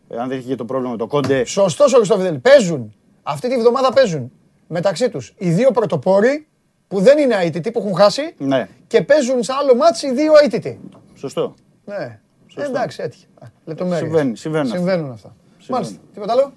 ε, 0.08 0.18
αν 0.18 0.28
δεν 0.30 0.38
είχε 0.38 0.48
και 0.48 0.56
το 0.56 0.66
πρόβλημα 0.66 0.92
με 0.92 0.98
το 0.98 1.08
Κόντε. 1.08 1.44
Σωστός 1.46 1.94
ο 1.94 1.96
Χριστόφιδελ. 1.98 2.40
Παίζουν. 2.40 2.94
Αυτή 3.24 3.50
τη 3.50 3.58
βδομάδα 3.58 3.94
παίζουν 3.94 4.32
μεταξύ 4.68 5.10
τους 5.10 5.34
οι 5.38 5.50
δύο 5.50 5.72
πρωτοπόροι 5.72 6.48
που 6.88 7.00
δεν 7.00 7.18
είναι 7.18 7.36
αήττητοι, 7.36 7.72
που 7.72 7.80
έχουν 7.80 7.96
χάσει 7.96 8.34
Ναι, 8.38 8.68
και 8.88 9.02
παίζουν 9.02 9.44
σε 9.44 9.54
άλλο 9.62 9.76
ματς 9.76 10.08
οι 10.08 10.14
δύο 10.14 10.32
αήττητοι. 10.44 10.80
σωστό. 11.16 11.54
Ναι. 11.86 12.20
Σωστό. 12.48 12.70
Εντάξει, 12.70 13.02
έτυχε. 13.04 13.26
Α, 13.40 13.48
Λεπτομέρειες. 13.66 14.00
Συμβαίνει, 14.10 14.38
συμβαίνουν 14.38 14.66
αυτά. 14.66 14.78
Συμβαίνουν 14.78 15.12
αυτά. 15.12 15.36
Μάλιστα. 15.70 15.96
Τίποτα 16.14 16.32
άλλο; 16.32 16.54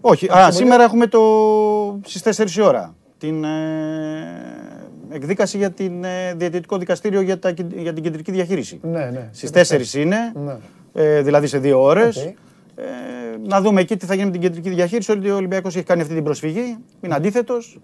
Όχι, 0.00 0.26
α, 0.30 0.40
πολύ. 0.42 0.52
σήμερα 0.54 0.82
έχουμε 0.82 1.06
το 1.06 1.20
στις 2.04 2.40
4 2.40 2.56
η 2.56 2.60
ώρα 2.60 2.94
την 3.18 3.44
ε, 3.44 3.48
εκδίκαση 5.10 5.56
για 5.56 5.70
την 5.70 6.04
ε, 6.04 6.34
διαιτητικό 6.36 6.76
δικαστήριο 6.78 7.20
για, 7.20 7.38
τα, 7.38 7.54
για 7.76 7.92
την 7.92 8.02
κεντρική 8.02 8.30
διαχείριση. 8.30 8.80
Ναι, 8.82 9.10
ναι. 9.12 9.28
Στις 9.32 9.50
4 9.94 9.94
είναι, 9.98 10.16
Ναι. 10.34 10.56
ε, 10.92 11.22
δηλαδή 11.22 11.46
σε 11.46 11.58
δύο 11.58 11.82
ώρες. 11.82 12.16
Οκ. 12.16 12.22
Ε, 12.24 12.84
να 13.46 13.60
δούμε 13.60 13.80
εκεί 13.80 13.96
τι 13.96 14.06
θα 14.06 14.14
γίνει 14.14 14.26
με 14.26 14.32
την 14.32 14.40
κεντρική 14.40 14.68
διαχείριση. 14.70 15.10
Ότι 15.12 15.30
ο 15.30 15.36
Ολυμπιακός 15.36 15.76
έχει 15.76 15.84
κάνει 15.84 16.00
αυτή 16.02 16.14
την 16.14 16.24
προσφυγή. 16.24 16.76
Είναι 17.00 17.14
αντίθετος. 17.14 17.78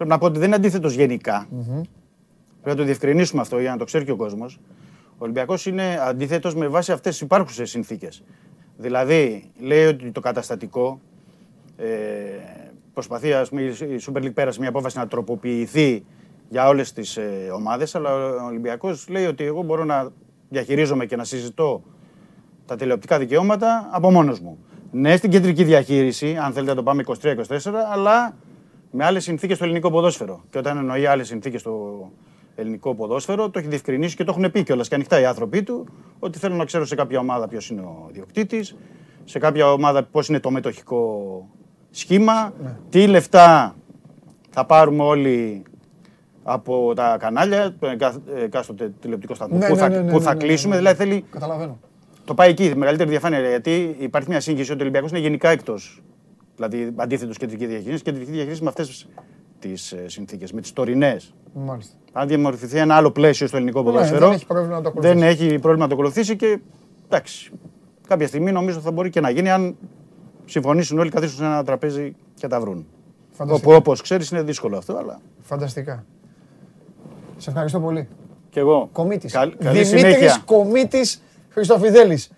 Πρέπει 0.00 0.14
να 0.14 0.20
πω 0.20 0.26
ότι 0.26 0.38
δεν 0.38 0.46
είναι 0.46 0.56
αντίθετος 0.56 0.94
γενικά. 0.94 1.46
Πρέπει 1.48 1.88
να 2.62 2.74
το 2.74 2.82
διευκρινίσουμε 2.82 3.40
αυτό 3.40 3.58
για 3.58 3.70
να 3.70 3.76
το 3.76 3.84
ξέρει 3.84 4.04
και 4.04 4.10
ο 4.10 4.16
κόσμος. 4.16 4.60
Ο 5.08 5.16
Ολυμπιακός 5.18 5.66
είναι 5.66 5.98
αντίθετος 6.00 6.54
με 6.54 6.68
βάση 6.68 6.92
αυτές 6.92 7.12
τις 7.12 7.20
υπάρχουσες 7.20 7.70
συνθήκες. 7.70 8.22
Δηλαδή, 8.76 9.50
λέει 9.58 9.84
ότι 9.86 10.10
το 10.10 10.20
καταστατικό 10.20 11.00
ε, 11.76 11.86
προσπαθεί 12.92 13.32
ας 13.32 13.48
πούμε, 13.48 13.62
η 13.62 14.00
Super 14.06 14.18
League 14.18 14.34
πέρασε 14.34 14.60
μια 14.60 14.68
απόφαση 14.68 14.98
να 14.98 15.06
τροποποιηθεί 15.06 16.04
για 16.48 16.68
όλες 16.68 16.92
τις 16.92 17.16
ε, 17.16 17.50
ομάδες, 17.54 17.94
αλλά 17.94 18.10
ο 18.14 18.46
Ολυμπιακός 18.46 19.08
λέει 19.08 19.26
ότι 19.26 19.44
εγώ 19.44 19.62
μπορώ 19.62 19.84
να 19.84 20.08
διαχειρίζομαι 20.48 21.06
και 21.06 21.16
να 21.16 21.24
συζητώ 21.24 21.82
τα 22.66 22.76
τηλεοπτικά 22.76 23.18
δικαιώματα 23.18 23.88
από 23.92 24.10
μόνος 24.10 24.40
μου. 24.40 24.58
Ναι, 24.90 25.16
στην 25.16 25.30
κεντρική 25.30 25.64
διαχείριση, 25.64 26.36
αν 26.36 26.52
θέλετε 26.52 26.70
να 26.70 26.76
το 26.76 26.82
πάμε 26.82 27.04
23-24, 27.06 27.72
αλλά 27.92 28.34
με 28.90 29.04
άλλες 29.04 29.22
συνθήκες 29.24 29.56
στο 29.56 29.64
ελληνικό 29.64 29.90
ποδόσφαιρο. 29.90 30.44
Και 30.50 30.58
όταν 30.58 30.76
εννοεί 30.76 31.06
άλλες 31.06 31.26
συνθήκες 31.26 31.60
στο 31.60 32.10
ελληνικό 32.54 32.94
ποδόσφαιρο, 32.94 33.50
το 33.50 33.58
έχει 33.58 33.68
διευκρινίσει 33.68 34.16
και 34.16 34.24
το 34.24 34.34
έχουν 34.38 34.50
πει 34.50 34.62
κιόλας 34.62 34.88
και 34.88 34.94
ανοιχτά 34.94 35.20
οι 35.20 35.24
άνθρωποι 35.24 35.62
του, 35.62 35.86
ότι 36.18 36.38
θέλουν 36.38 36.56
να 36.56 36.64
ξέρουν 36.64 36.86
σε 36.86 36.94
κάποια 36.94 37.18
ομάδα 37.18 37.48
ποιος 37.48 37.70
είναι 37.70 37.80
ο 37.80 38.08
διοκτήτης, 38.12 38.76
σε 39.24 39.38
κάποια 39.38 39.72
ομάδα 39.72 40.02
πώς 40.04 40.28
είναι 40.28 40.40
το 40.40 40.50
μετοχικό 40.50 41.48
σχήμα, 41.90 42.52
τι 42.90 43.06
λεφτά 43.06 43.74
θα 44.50 44.66
πάρουμε 44.66 45.02
όλοι 45.02 45.62
από 46.42 46.92
τα 46.96 47.16
κανάλια, 47.18 47.74
το 47.78 47.86
εκά- 47.86 48.20
εκάστοτε 48.42 48.92
τηλεοπτικό 49.00 49.34
σταθμό, 49.34 49.56
Ναι, 49.58 49.66
που 49.66 49.74
ναι, 49.74 49.78
θα, 49.80 49.88
ναι, 49.88 50.00
ναι, 50.00 50.10
που 50.10 50.18
ναι, 50.18 50.22
θα 50.24 50.34
ναι, 50.34 50.44
κλείσουμε. 50.44 50.72
ναι. 50.74 50.78
Δηλαδή 50.80 50.96
θέλει 50.96 51.24
Καταλαβαίνω. 51.30 51.78
το 52.24 52.34
πάει 52.34 52.50
εκεί, 52.50 52.72
μεγαλύτερη 52.76 53.10
διαφάνεια. 53.10 53.40
Γιατί 53.40 53.96
υπάρχει 53.98 54.28
μια 54.28 54.40
σύγχυση 54.40 54.70
ότι 54.70 54.80
ο 54.80 54.82
Ολυμπιακός 54.82 55.10
είναι 55.10 55.18
γενικά 55.20 55.48
εκτός. 55.48 56.02
Δηλαδή 56.68 56.92
αντίθετος 56.96 57.36
κεντρική 57.36 57.66
διαχείριση. 57.66 58.02
Κεντρική 58.02 58.30
διαχείριση 58.30 58.62
με 58.62 58.68
αυτές 58.68 59.06
τις 59.58 59.94
συνθήκες, 60.06 60.52
με 60.52 60.60
τις 60.60 60.72
τωρινές. 60.72 61.34
Μάλιστα. 61.54 61.94
Αν 62.12 62.28
διαμορφωθεί 62.28 62.78
ένα 62.78 62.94
άλλο 62.94 63.10
πλαίσιο 63.10 63.46
στο 63.46 63.56
ελληνικό 63.56 63.78
Ναι, 63.82 63.84
ποδόσφαιρο. 63.84 64.18
δεν 64.20 64.32
έχει 64.32 64.46
πρόβλημα 64.46 64.76
να 64.76 64.82
το 64.82 64.88
ακολουθήσει. 64.88 65.14
δεν 65.18 65.28
έχει 65.28 65.46
πρόβλημα 65.58 65.76
να 65.84 65.88
το 65.88 65.94
ακολουθήσει 65.94 66.36
και 66.36 66.58
εντάξει. 67.04 67.50
Κάποια 68.08 68.26
στιγμή 68.26 68.52
νομίζω 68.52 68.80
θα 68.80 68.90
μπορεί 68.90 69.10
και 69.10 69.20
να 69.20 69.30
γίνει 69.30 69.50
αν 69.50 69.76
συμφωνήσουν 70.44 70.98
όλοι, 70.98 71.10
καθίσουν 71.10 71.36
σε 71.36 71.44
ένα 71.44 71.64
τραπέζι 71.64 72.14
και 72.34 72.46
τα 72.46 72.60
βρουν. 72.60 72.86
Φανταστικά. 73.30 73.68
Όπου 73.68 73.76
όπως 73.78 74.00
ξέρεις 74.00 74.30
είναι 74.30 74.42
δύσκολο 74.42 74.76
αυτό, 74.76 74.96
αλλά. 74.96 75.20
Φανταστικά. 75.40 76.04
Σε 77.36 77.50
ευχαριστώ 77.50 77.80
πολύ. 77.80 78.08
Και 78.50 78.60
εγώ. 78.60 78.88
Κομίτης. 78.92 79.32
Καλ- 79.32 79.64
καλή 79.64 79.82
Δημήτρης 79.82 80.00
συνέχεια. 80.00 80.42
Κομίτης 80.44 81.22
Χριστοφιδέλης. 81.48 82.30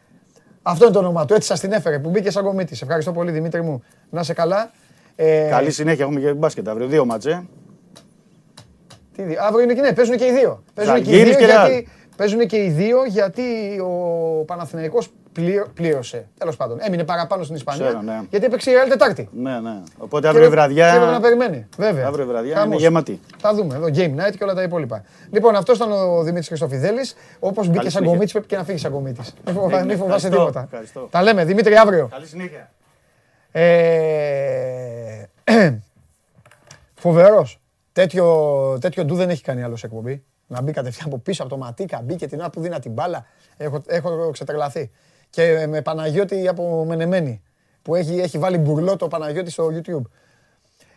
Αυτό 0.62 0.84
είναι 0.84 0.92
το 0.94 0.98
όνομά 0.98 1.24
του. 1.24 1.34
Έτσι 1.34 1.48
σας 1.48 1.60
την 1.60 1.72
έφερε 1.72 1.98
που 1.98 2.10
μπήκε 2.10 2.30
σαν 2.30 2.44
κομίτης. 2.44 2.82
Ευχαριστώ 2.82 3.12
πολύ 3.12 3.30
Δημήτρη 3.30 3.62
μου. 3.62 3.82
Να 4.12 4.20
είσαι 4.20 4.32
καλά. 4.32 4.70
Ε, 5.16 5.46
Καλή 5.50 5.70
συνέχεια. 5.70 6.04
Έχουμε 6.04 6.20
και 6.20 6.32
μπάσκετ 6.32 6.68
αύριο. 6.68 6.86
Δύο 6.86 7.04
μάτσε. 7.04 7.44
Τι 9.16 9.22
δύο. 9.22 9.38
Αύριο 9.42 9.60
είναι 9.62 9.74
και 9.74 9.80
ναι, 9.80 9.92
παίζουν 9.92 10.16
και 10.16 10.24
οι 10.24 10.32
δύο. 10.32 10.62
Παίζουν 10.74 10.94
και 10.94 11.00
οι 11.00 11.04
Ζαλγκύρης 11.04 11.36
δύο 11.36 11.46
και 11.46 11.52
γιατί, 11.52 11.88
παίζουν 12.16 12.46
και 12.46 12.56
οι 12.56 12.68
δύο 12.68 13.04
γιατί 13.04 13.42
ο 13.80 14.44
Παναθηναϊκός 14.46 15.08
πλήρω- 15.32 15.68
πλήρωσε. 15.74 16.26
Τέλος 16.38 16.56
πάντων. 16.56 16.78
Έμεινε 16.80 17.04
παραπάνω 17.04 17.42
στην 17.42 17.56
Ισπανία. 17.56 17.86
Ξέρω, 17.86 18.02
ναι. 18.02 18.20
Γιατί 18.30 18.46
έπαιξε 18.46 18.70
η 18.70 18.74
Real 18.84 18.88
Τετάρτη. 18.88 19.28
Ναι, 19.32 19.60
ναι. 19.60 19.80
Οπότε 19.98 20.28
αύριο 20.28 20.44
η 20.46 20.48
Και 20.48 20.54
έπρεπε 20.60 20.74
βραδιά. 20.74 21.10
να 21.10 21.20
περιμένει. 21.20 21.66
Βέβαια. 21.76 22.06
Αύριο 22.06 22.24
η 22.24 22.28
βραδιά 22.28 22.50
είναι 22.50 22.60
Χαμός. 22.60 22.80
γεμάτη. 22.80 23.20
Θα 23.38 23.54
δούμε 23.54 23.74
εδώ. 23.74 23.86
Game 23.86 24.14
night 24.26 24.32
και 24.38 24.44
όλα 24.44 24.54
τα 24.54 24.62
υπόλοιπα. 24.62 25.02
Λοιπόν, 25.30 25.56
αυτός 25.56 25.76
ήταν 25.76 25.92
ο 25.92 26.22
Δημήτρης 26.22 26.46
Χριστοφιδέλης. 26.48 27.14
Όπως 27.38 27.66
μπήκε 27.68 27.80
σαν 27.80 27.90
συνέχεια. 27.90 28.12
κομίτη, 28.12 28.32
πρέπει 28.32 28.46
και 28.46 28.56
να 28.56 28.64
φύγει 28.64 28.78
σαν 28.78 28.92
κομίτη. 28.92 29.20
Μην 29.46 29.54
φοβά- 29.54 29.70
Έγινε. 29.72 29.84
μην 29.86 29.96
φοβάσαι 29.96 30.26
Ευχαριστώ, 30.26 30.46
τίποτα. 30.46 30.64
ευχαριστώ. 30.64 31.08
Τα 31.10 31.22
λέμε. 31.22 31.44
Δημήτρη, 31.44 31.76
αύριο. 31.76 32.08
Καλή 32.12 32.26
συνέχεια. 32.26 32.70
Ε, 33.52 35.22
Φοβερός. 36.94 37.60
Τέτοιο, 37.92 38.78
τέτοιο 38.80 39.04
ντου 39.04 39.14
δεν 39.14 39.30
έχει 39.30 39.42
κάνει 39.42 39.62
άλλος 39.62 39.80
σε 39.80 39.86
εκπομπή. 39.86 40.24
Να 40.46 40.62
μπει 40.62 40.72
κατευθείαν 40.72 41.06
από 41.06 41.18
πίσω 41.18 41.42
από 41.42 41.50
το 41.50 41.58
ματίκα, 41.58 42.00
μπήκε 42.02 42.26
την 42.26 42.38
ώρα 42.40 42.50
που 42.50 42.60
δίνα 42.60 42.78
την 42.78 42.92
μπάλα. 42.92 43.26
Έχω, 43.56 43.82
έχω 43.86 44.30
ξετρελαθεί. 44.30 44.90
Και 45.30 45.66
με 45.68 45.82
Παναγιώτη 45.82 46.48
από 46.48 46.84
Μενεμένη. 46.84 47.42
Που 47.82 47.94
έχει, 47.94 48.18
έχει 48.18 48.38
βάλει 48.38 48.58
μπουρλό 48.58 48.96
το 48.96 49.08
Παναγιώτη 49.08 49.50
στο 49.50 49.70
YouTube. 49.72 50.02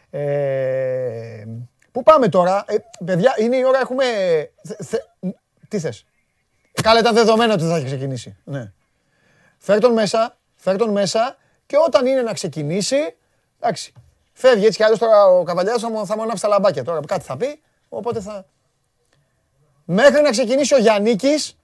Ε, 0.09 1.45
πού 1.91 2.03
πάμε 2.03 2.27
τώρα, 2.29 2.63
ε, 2.67 2.75
παιδιά, 3.05 3.33
είναι 3.39 3.55
η 3.55 3.63
ώρα, 3.65 3.79
έχουμε... 3.79 4.03
θε- 4.63 4.83
θε- 4.83 5.35
τι 5.67 5.79
θες; 5.79 6.05
Ε, 6.71 6.81
Καλά, 6.81 6.99
ήταν 6.99 7.15
δεδομένο 7.15 7.53
ότι 7.53 7.63
θα 7.63 7.75
έχει 7.75 7.85
ξεκινήσει. 7.85 8.35
Ναι. 8.43 8.71
Φέρ 9.57 9.79
τον 9.79 9.93
μέσα, 9.93 10.37
φέρ 10.55 10.77
τον 10.77 10.89
μέσα 10.91 11.37
και 11.65 11.75
όταν 11.85 12.05
είναι 12.05 12.21
να 12.21 12.33
ξεκινήσει, 12.33 13.15
εντάξει, 13.59 13.93
φεύγει 14.33 14.65
έτσι 14.65 14.77
κι 14.77 14.83
αλλιώς 14.83 14.99
τώρα 14.99 15.25
ο 15.25 15.43
Καβαλιάς 15.43 15.81
θα 15.81 15.89
μου, 15.89 16.05
θα 16.05 16.15
μου 16.15 16.21
ανάψει 16.21 16.41
τα 16.41 16.47
λαμπάκια 16.47 16.83
τώρα, 16.83 16.99
κάτι 17.07 17.25
θα 17.25 17.37
πει, 17.37 17.61
οπότε 17.89 18.19
θα... 18.19 18.45
Μέχρι 19.85 20.21
να 20.21 20.29
ξεκινήσει 20.29 20.73
ο 20.73 20.77
Γιάννικης, 20.77 21.57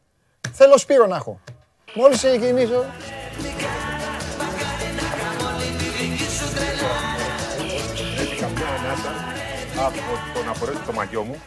θέλω 0.52 0.78
Σπύρο 0.78 1.08
να 1.08 1.16
έχω. 1.16 1.40
Μόλις 1.94 2.18
ξεκινήσω... 2.18 2.86
Έπικα 8.22 8.48
μια 8.48 8.68
ανάσα 8.68 9.10
από 9.88 10.40
το 10.40 10.44
να 10.44 10.54
φορέσω 10.54 10.80
το 10.86 10.94
μαγιό 10.94 11.24
μου. 11.24 11.42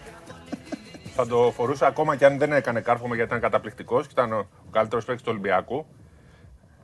Θα 1.14 1.26
το 1.26 1.52
φορούσα 1.54 1.86
ακόμα 1.86 2.16
και 2.16 2.24
αν 2.24 2.38
δεν 2.38 2.52
έκανε 2.52 2.80
κάρφωμα 2.80 3.14
γιατί 3.14 3.28
ήταν 3.28 3.40
καταπληκτικός 3.40 4.06
και 4.06 4.12
ήταν 4.12 4.32
ο, 4.32 4.38
ο 4.38 4.70
καλύτερος 4.70 5.04
παίκτης 5.04 5.24
του 5.24 5.30
Ολυμπιακού. 5.32 5.86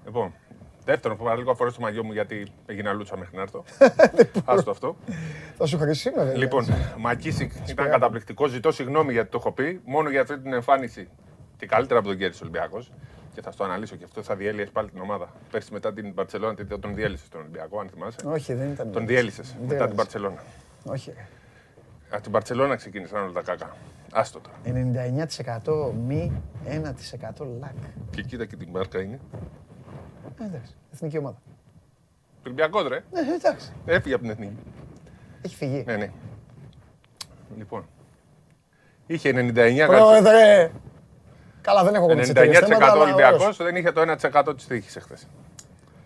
Λοιπόν, 0.05 0.35
δεύτερον, 0.91 1.17
που 1.17 1.25
παραλίγο 1.25 1.51
να 1.51 1.57
φορέσω 1.57 1.77
το 1.77 1.83
μαγιό 1.83 2.05
μου 2.05 2.13
γιατί 2.13 2.47
έγινα 2.67 2.93
λούτσα 2.93 3.17
μέχρι 3.17 3.37
να 3.37 3.43
έρθω. 3.43 3.65
Άστο 4.53 4.71
αυτό. 4.71 4.97
Θα 5.57 5.67
σου 5.67 5.79
χρησιμεύει. 5.79 6.25
βέβαια. 6.25 6.39
Λοιπόν, 6.39 6.67
Μακίσικ 6.99 7.53
ήταν 7.69 7.91
καταπληκτικός. 7.91 8.51
Ζητώ 8.51 8.73
συγγνώμη 8.73 9.13
γιατί 9.13 9.31
το 9.31 9.37
έχω 9.41 9.53
πει. 9.53 9.81
Μόνο 9.85 10.11
για 10.11 10.21
αυτή 10.21 10.39
την 10.41 10.53
εμφάνιση. 10.53 11.09
Τι 11.59 11.67
καλύτερα 11.67 11.99
από 11.99 12.09
τον 12.09 12.19
κέρδισε 12.19 12.43
ο 12.45 12.47
Ολυμπιακός. 12.47 12.93
Και 13.35 13.41
θα 13.43 13.51
στο 13.51 13.65
αναλύσω 13.65 13.97
και 13.97 14.05
αυτό. 14.05 14.23
Θα 14.23 14.37
διέλυες 14.37 14.71
πάλι 14.71 14.91
την 14.91 15.01
ομάδα. 15.01 15.29
Πέρσι 15.51 15.73
μετά 15.73 15.93
την 15.93 16.15
Παρσελόνα, 16.15 16.55
τον 16.81 16.95
διέλυσες 16.95 17.29
τον 17.29 17.41
Ολυμπιακό, 17.41 17.81
αν 17.81 17.89
θυμάσαι. 17.89 18.19
Όχι, 18.25 18.55
δεν 18.55 18.71
ήταν. 18.71 18.93
Τον 18.93 19.07
διέλυσες 19.07 19.47
μετά 19.53 19.67
διέλυσες. 19.67 19.87
την 19.89 19.97
Παρσελόνα. 19.97 20.43
Όχι. 20.85 21.13
ρε. 21.17 21.27
Από 22.11 22.23
την 22.23 22.33
Παρσελόνα 22.33 22.77
ξεκίνησαν 22.77 23.23
όλα 23.23 23.33
τα 23.33 23.43
κακά. 23.43 23.77
Άστο 24.13 24.41
τώρα. 24.41 24.57
99% 24.65 25.93
μη, 26.07 26.43
1% 26.67 27.47
λακ. 27.61 27.75
Και 28.11 28.23
κοίτα 28.23 28.45
και 28.47 28.57
την 28.57 28.69
μάρκα 28.71 29.01
είναι. 29.01 29.21
Ε, 30.41 30.45
Εντάξει, 30.45 30.73
εθνική 30.93 31.19
ομάδα. 31.19 31.37
Ολυμπιακός, 32.47 32.89
ρε. 32.89 33.05
Ναι, 33.13 33.21
εντάξει. 33.35 33.73
Έφυγε 33.87 34.15
από 34.15 34.23
την 34.23 34.33
εθνική. 34.33 34.57
Έχει 35.43 35.57
φυγεί. 35.57 35.85
Ναι, 35.87 35.97
ναι. 35.97 36.11
Λοιπόν. 37.59 37.87
Είχε 39.07 39.31
99%. 39.35 39.87
Πρόεδρε! 39.87 40.71
Καλά, 41.61 41.85
δεν 41.85 41.95
έχω 41.95 42.05
εγώ 42.05 42.15
με 42.15 42.21
τις 42.21 42.31
εταιρείες 42.31 42.59
99% 42.59 42.67
θέματα, 42.67 42.93
αλλά 42.93 43.03
Ολυμπιακός, 43.03 43.41
ωραίος. 43.41 43.57
δεν 43.57 43.77
είχε 43.77 43.93
το 43.93 44.01
1% 44.01 44.57
της 44.57 44.67
τύχης 44.67 44.97
εχθές. 44.97 45.27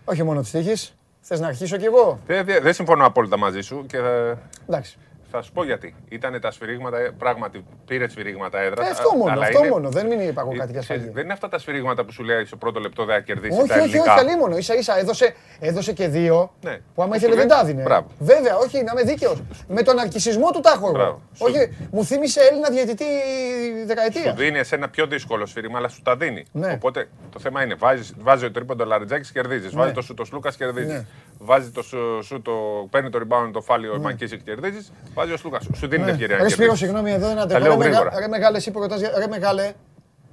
Όχι 0.05 0.23
μόνο 0.23 0.41
της 0.41 0.51
τύχης. 0.51 0.95
Θες 1.21 1.41
να 1.41 1.47
αρχίσω 1.47 1.77
κι 1.77 1.85
εγώ; 1.85 2.19
Δεν, 2.27 2.45
δεν- 2.45 2.63
δεν 2.63 2.75
συμφωνώ 2.75 3.07
απόλυτα 3.07 3.39
μαζί 3.39 3.61
σου 3.61 3.87
και 3.87 3.99
θα, 3.99 4.39
Εντάξει. 4.69 4.99
Θα 5.37 5.43
σου 5.43 5.53
πω 5.53 5.65
γιατί. 5.65 5.95
Ήταν 6.09 6.41
τα 6.41 6.51
σφυρίγματα, 6.51 6.99
ε, 6.99 7.11
πράγματι 7.19 7.65
πήρε 7.87 8.09
σφυρίγματα 8.09 8.59
έδρα. 8.61 8.87
Ε, 8.87 8.91
αυτό 8.91 9.15
μόνο, 9.17 9.41
αυτό 9.41 9.65
μόνο. 9.65 9.89
Δεν 9.91 10.07
μην 10.07 10.21
είπα 10.21 10.41
εγώ 10.41 10.51
κάτι 10.57 10.73
για 10.73 10.81
ξέρεις, 10.81 11.03
σφαγή. 11.03 11.15
Δεν 11.15 11.25
είναι 11.25 11.33
αυτά 11.33 11.49
τα 11.49 11.59
σφυρίγματα 11.59 12.05
που 12.05 12.13
σου 12.13 12.23
λέει 12.23 12.45
στο 12.45 12.57
πρώτο 12.57 12.81
λεπτό 12.81 13.05
δεν 13.05 13.15
θα 13.15 13.21
κερδίσεις 13.21 13.59
Όχι, 13.59 13.69
τα 13.69 13.75
όχι, 13.75 13.83
όχι, 13.85 13.91
ελληνικά. 13.97 14.13
αλίμονο. 14.15 14.57
Ίσα 14.57 14.75
ίσα 14.77 14.99
έδωσε, 14.99 15.35
έδωσε 15.61 15.93
και 15.93 16.09
δύο 16.09 16.53
Ναι. 16.63 16.79
που 16.95 17.03
άμα 17.03 17.13
Σου 17.13 17.17
ήθελε 17.19 17.35
λέει, 17.35 17.47
δεν 17.47 17.57
τα 17.57 17.65
δίνει. 17.65 17.83
μπράβο. 17.83 18.07
Βέβαια, 18.19 18.57
όχι, 18.57 18.83
να 18.83 18.93
είμαι 18.93 19.03
δίκαιος. 19.03 19.43
Με 19.69 19.83
τον 19.83 19.99
αρκισισμό 19.99 20.51
του 20.51 20.61
τα 20.61 20.71
έχω 20.71 20.85
εγώ. 20.87 20.95
Μπράβο. 20.95 21.23
Σου- 21.35 21.47
Όχι, 21.47 21.77
μου 21.91 22.05
θύμισε 22.05 22.41
Έλληνα 22.51 22.69
διαιτητή 22.71 23.05
Σου 23.05 23.87
δεκαετία. 23.87 24.33
δίνει 24.35 24.59
εσένα 24.59 24.89
πιο 24.89 25.07
δύσκολο 25.07 25.47
σφύριγμα, 25.47 25.79
αλλά 25.79 25.89
σου 25.89 26.03
τα 26.03 26.17
δίνει. 26.17 26.45
Ναι. 26.53 26.73
Οπότε 26.73 27.09
το 27.33 27.39
θέμα 27.39 27.63
είναι, 27.63 27.75
βάζεις, 27.75 28.15
βάζεις 28.19 28.43
το 28.43 28.51
τρίποντο 28.51 28.85
Λαριτζάκης, 28.85 29.31
κερδίζεις. 29.33 29.75
Βάζεις 29.75 29.95
το 29.95 30.03
σου 30.03 30.15
το 30.15 30.25
Σλούκα, 30.25 30.51
κερδίζει. 30.59 31.07
Ναι. 31.45 31.55
Βάζει 31.55 31.71
το 31.71 31.83
σου, 31.83 32.19
σου 32.23 32.43
το. 32.43 32.53
Παίρνει 32.91 33.11
το 33.11 33.19
rebound 33.23 33.51
το 33.53 33.61
φάλι 33.61 33.89
ο 33.89 33.99
Μανκίσικ, 34.01 34.43
κερδίζεις. 34.43 34.93
Βάζει 35.15 35.33
ο 35.33 35.37
Σλούκα. 35.37 35.61
Σου 35.61 35.71
δίνει 35.89 36.05
την 36.05 36.13
ευκαιρία. 36.13 36.37
να 36.37 36.43
Ναι. 36.43 36.49
Ρε 36.49 36.55
Σπύρο, 36.55 36.67
κερδίσεις. 36.69 36.79
συγγνώμη, 36.89 37.11
εδώ 37.11 37.31
είναι 37.31 37.47
Τα 37.47 37.59
λέω 37.59 37.73
αντέχω. 37.73 37.83
Ρε, 37.83 37.89
μεγα- 37.89 37.99
γρήγορα. 38.01 38.19
ρε 38.21 38.29
μεγάλε, 38.29 38.57
εσύ 38.57 38.71
που 38.71 38.81
ρωτάς 38.81 39.01
για- 39.01 39.13
ρε 39.19 39.27
μεγάλε, 39.27 39.73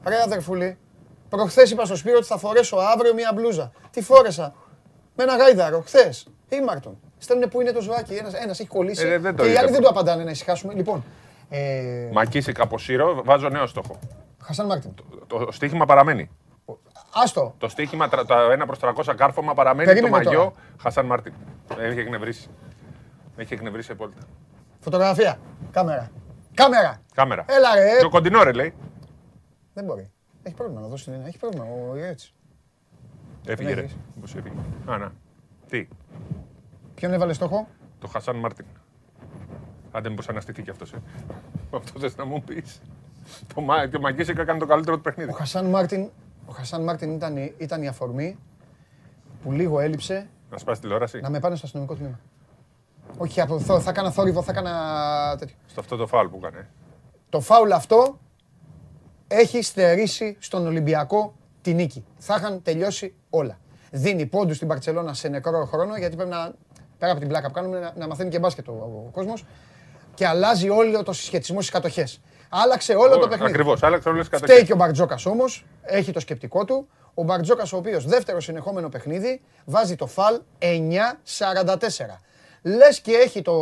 ρε 0.07 0.15
αδερφούλη. 0.25 0.77
Προχθές 1.29 1.71
είπα 1.71 1.85
στο 1.85 1.95
Σπύρο 1.95 2.17
ότι 2.17 2.25
θα 2.25 2.37
φορέσω 2.37 2.77
αύριο 2.77 3.13
μία 3.13 3.31
μπλούζα. 3.35 3.71
Τι 3.91 4.01
φόρεσα; 4.01 4.53
Με 5.15 5.23
ένα 5.23 5.35
γάιδαρο, 5.37 5.81
χθες. 5.85 6.27
Ήμαρτον. 6.49 6.97
Στέλνουν 7.17 7.49
που 7.49 7.61
είναι 7.61 7.71
το 7.71 7.81
ζωάκι. 7.81 8.13
Ένας, 8.13 8.33
ένας 8.33 8.59
έχει 8.59 8.69
κολλήσει. 8.69 9.07
Ε, 9.07 9.17
δεν 9.17 9.35
το 9.35 9.43
και 9.43 9.49
οι 9.49 9.51
είδα. 9.51 9.61
άλλοι 9.61 9.71
δεν 9.71 9.81
το 9.81 9.87
απαντάνε 9.89 10.23
να 10.23 10.31
ησυχάσουμε. 10.31 10.73
Λοιπόν, 10.73 11.03
ε, 11.49 11.59
ΜακΚίσικ 12.13 12.59
από 12.59 12.77
Σύρο, 12.77 13.21
βάζω 13.25 13.49
νέο 13.49 13.67
στόχο. 13.67 13.99
Χασάν 14.43 14.65
Μάρτιν. 14.65 14.91
Το, 15.27 15.37
το 15.37 15.51
στοίχημα 15.51 15.85
παραμένει. 15.85 16.29
Άστο. 17.13 17.53
Το 17.57 17.69
στοίχημα, 17.69 18.07
τρα- 18.09 18.25
το 18.25 18.35
1 18.51 18.65
προς 18.65 18.79
300 18.79 19.13
κάρφωμα 19.15 19.53
παραμένει. 19.53 19.87
Περίμενε 19.87 20.13
το 20.17 20.23
μαγιό 20.23 20.39
τώρα. 20.39 20.53
Χασάν 20.81 21.05
Μάρτιν. 21.05 21.33
Με 21.77 21.83
Έχει 21.83 21.99
εκνευρίσει. 21.99 22.49
Με 23.35 23.43
έχει 23.43 23.53
εκνευρίσει 23.53 23.91
απόλυτα. 23.91 24.21
Φωτογραφία. 24.79 25.37
Κάμερα. 25.71 26.11
Κάμερα. 26.53 27.01
Κάμερα. 27.13 27.45
Έλα 27.47 27.75
ρε. 27.75 27.99
Το 28.01 28.09
κοντινό 28.09 28.43
ρε 28.43 28.51
λέει. 28.51 28.73
Δεν 29.73 29.85
μπορεί. 29.85 30.11
Έχει 30.43 30.55
πρόβλημα 30.55 30.81
να 30.81 30.87
δώσει. 30.87 31.11
Έχει 31.25 31.37
πρόβλημα 31.37 31.65
ο 31.65 31.95
Ιρέτς. 31.97 32.33
Έφυγε 33.45 33.73
ρε. 33.73 33.81
έχεις. 33.81 33.97
Πώς 34.21 34.35
έφυγε. 34.35 34.55
Α, 34.91 34.97
να. 34.97 35.11
Τι; 35.69 35.87
Ποιον 36.95 37.13
έβαλε 37.13 37.33
στόχο; 37.33 37.67
Το 37.99 38.07
Χασάν 38.07 38.35
Μάρτιν. 38.35 38.65
Άντε 39.91 40.09
μήπως 40.09 40.29
αναστηθεί 40.29 40.61
κι 40.61 40.69
αυτός. 40.69 40.93
Ε. 40.93 40.97
Αυτό 41.75 41.99
θες 41.99 42.15
να 42.15 42.25
μου 42.25 42.41
πεις. 42.41 42.81
Το, 43.55 43.61
Μα... 43.61 43.89
το 43.89 43.99
ΜακΚίσικ 43.99 44.37
έκανε 44.37 44.59
το 44.59 44.65
καλύτερο 44.65 44.95
του 44.95 45.01
παιχνίδι. 45.01 45.29
Ο 45.31 45.33
Χασάν 45.33 45.65
Μάρτιν, 45.65 46.09
ο 46.51 46.53
Χασάν 46.53 46.83
Μάρτιν 46.83 47.11
ήταν, 47.13 47.37
η- 47.37 47.53
ήταν 47.57 47.81
η 47.83 47.87
αφορμή 47.87 48.37
που 49.43 49.51
λίγο 49.51 49.79
έλειψε 49.79 50.27
Να 50.51 50.57
σπάσει 50.57 50.81
τηλεόραση. 50.81 51.19
να 51.19 51.29
με 51.29 51.39
πάνε 51.39 51.55
στο 51.55 51.65
αστυνομικό 51.65 51.95
τμήμα. 51.95 52.19
Όχι, 53.17 53.41
από 53.41 53.59
θο- 53.59 53.79
θα 53.79 53.89
έκανα 53.89 54.11
θόρυβο, 54.11 54.41
θα 54.43 54.51
έκανα 54.51 55.35
τέτοιο. 55.39 55.55
Στο 55.67 55.79
αυτό 55.79 55.95
το 55.95 56.07
φάουλ 56.07 56.27
που 56.27 56.37
έκανε. 56.45 56.69
Το 57.29 57.39
φάουλ 57.39 57.71
αυτό 57.71 58.19
έχει 59.27 59.61
στερήσει 59.61 60.35
στον 60.39 60.65
Ολυμπιακό 60.67 61.33
τη 61.61 61.73
νίκη. 61.73 62.05
Θα 62.17 62.35
είχαν 62.39 62.61
τελειώσει 62.61 63.13
όλα. 63.29 63.59
Δίνει 63.91 64.25
πόντους 64.25 64.55
στην 64.55 64.67
Παρσελώνα 64.67 65.13
σε 65.13 65.27
νεκρό 65.27 65.65
χρόνο, 65.65 65.97
γιατί 65.97 66.15
πρέπει 66.15 66.29
να, 66.31 66.53
πέρα 66.97 67.11
από 67.11 67.19
την 67.19 67.29
πλάκα 67.29 67.47
που 67.47 67.53
κάνουμε, 67.53 67.79
να, 67.79 67.93
να 67.97 68.07
μαθαίνει 68.07 68.29
και 68.29 68.39
μπάσκετ 68.39 68.67
ο, 68.67 68.71
ο 68.71 69.09
κόσμος 69.11 69.45
και 70.13 70.27
αλλάζει 70.27 70.69
όλο 70.69 71.03
το 71.03 71.13
συσχετισμό 71.13 71.57
στις 71.59 71.71
κατοχές. 71.73 72.21
Άλλαξε 72.53 72.93
όλο 72.93 73.17
το 73.17 73.27
παιχνίδι. 73.27 73.51
Ακριβώς, 73.51 73.83
άλλαξε 73.83 74.09
όλες 74.09 74.19
τις 74.29 74.37
Φταίει 74.37 74.47
κατοχές. 74.47 74.67
και 74.67 74.73
ο 74.73 74.75
Μπαρτζόκας 74.75 75.25
όμως, 75.25 75.65
έχει 75.81 76.11
το 76.11 76.19
σκεπτικό 76.19 76.65
του. 76.65 76.87
Ο 77.13 77.23
Μπαρτζόκας, 77.23 77.73
ο 77.73 77.77
οποίος 77.77 78.05
δεύτερο 78.05 78.39
συνεχόμενο 78.41 78.89
παιχνίδι, 78.89 79.41
βάζει 79.65 79.95
το 79.95 80.07
φαλ 80.07 80.39
9-44. 80.59 82.21
Λες 82.61 82.99
και 82.99 83.11
έχει 83.11 83.41
το, 83.41 83.53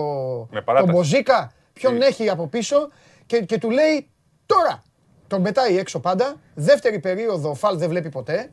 Με 0.50 0.56
τον 0.56 0.64
παράταση. 0.64 0.92
Μποζίκα, 0.92 1.52
ποιον 1.74 2.00
Τι. 2.00 2.06
έχει 2.06 2.30
από 2.30 2.48
πίσω 2.48 2.90
και, 3.26 3.40
και 3.42 3.58
του 3.58 3.70
λέει 3.70 4.08
τώρα. 4.46 4.84
Τον 5.28 5.44
πετάει 5.44 5.78
έξω 5.78 6.00
πάντα. 6.00 6.36
Δεύτερη 6.56 7.00
περίοδο 7.00 7.54
φαλ 7.54 7.78
δεν 7.78 7.90
βλέπει 7.90 8.10
ποτέ. 8.10 8.52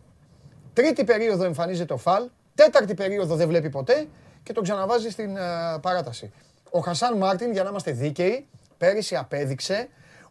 Τρίτη 0.72 1.04
περίοδο 1.04 1.44
εμφανίζεται 1.44 1.92
ο 1.92 1.96
φαλ. 1.96 2.28
Τέταρτη 2.54 2.94
περίοδο 2.94 3.34
δεν 3.36 3.48
βλέπει 3.48 3.68
ποτέ 3.68 4.06
και 4.42 4.52
τον 4.52 4.62
ξαναβάζει 4.62 5.10
στην 5.10 5.36
ε, 5.36 5.40
παράταση. 5.80 6.32
Ο 6.70 6.80
Χασάν 6.80 7.16
Μάρτιν, 7.16 7.52
για 7.52 7.62
να 7.62 7.68
είμαστε 7.68 7.90
δίκαιοι, 7.90 8.46
πέρυσι 8.78 9.16
απέδειξε 9.16 9.88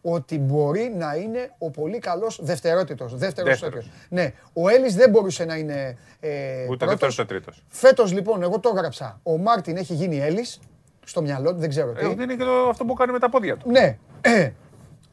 ότι 0.07 0.39
μπορεί 0.39 0.93
να 0.97 1.15
είναι 1.15 1.51
ο 1.57 1.69
πολύ 1.71 1.99
καλός 1.99 2.39
δευτερότητος. 2.43 3.15
Δεύτερος 3.17 3.49
Δεύτερος. 3.59 3.85
τέτοιος. 3.85 4.07
Ναι, 4.09 4.33
ο 4.53 4.69
Έλλης 4.69 4.95
δεν 4.95 5.09
μπορούσε 5.09 5.45
να 5.45 5.55
είναι 5.55 5.97
ε, 6.19 6.29
Ούτε 6.29 6.65
πρώτος. 6.67 6.87
δεύτερος 6.87 7.19
ούτε 7.19 7.27
τρίτος. 7.27 7.63
Φέτος 7.67 8.11
λοιπόν, 8.13 8.43
εγώ 8.43 8.59
το 8.59 8.69
έγραψα. 8.75 9.19
Ο 9.23 9.37
Μάρτιν 9.37 9.77
έχει 9.77 9.93
γίνει 9.93 10.17
Έλλης, 10.19 10.59
στο 11.05 11.21
μυαλό 11.21 11.53
του, 11.53 11.59
δεν 11.59 11.69
ξέρω 11.69 11.91
τι. 11.91 12.05
Ε, 12.05 12.07
δεν 12.07 12.19
είναι 12.19 12.35
και 12.35 12.43
το, 12.43 12.69
αυτό 12.69 12.85
που 12.85 12.93
κάνει 12.93 13.11
με 13.11 13.19
τα 13.19 13.29
πόδια 13.29 13.57
του. 13.57 13.71
Ναι. 13.71 13.97
Ε, 14.21 14.51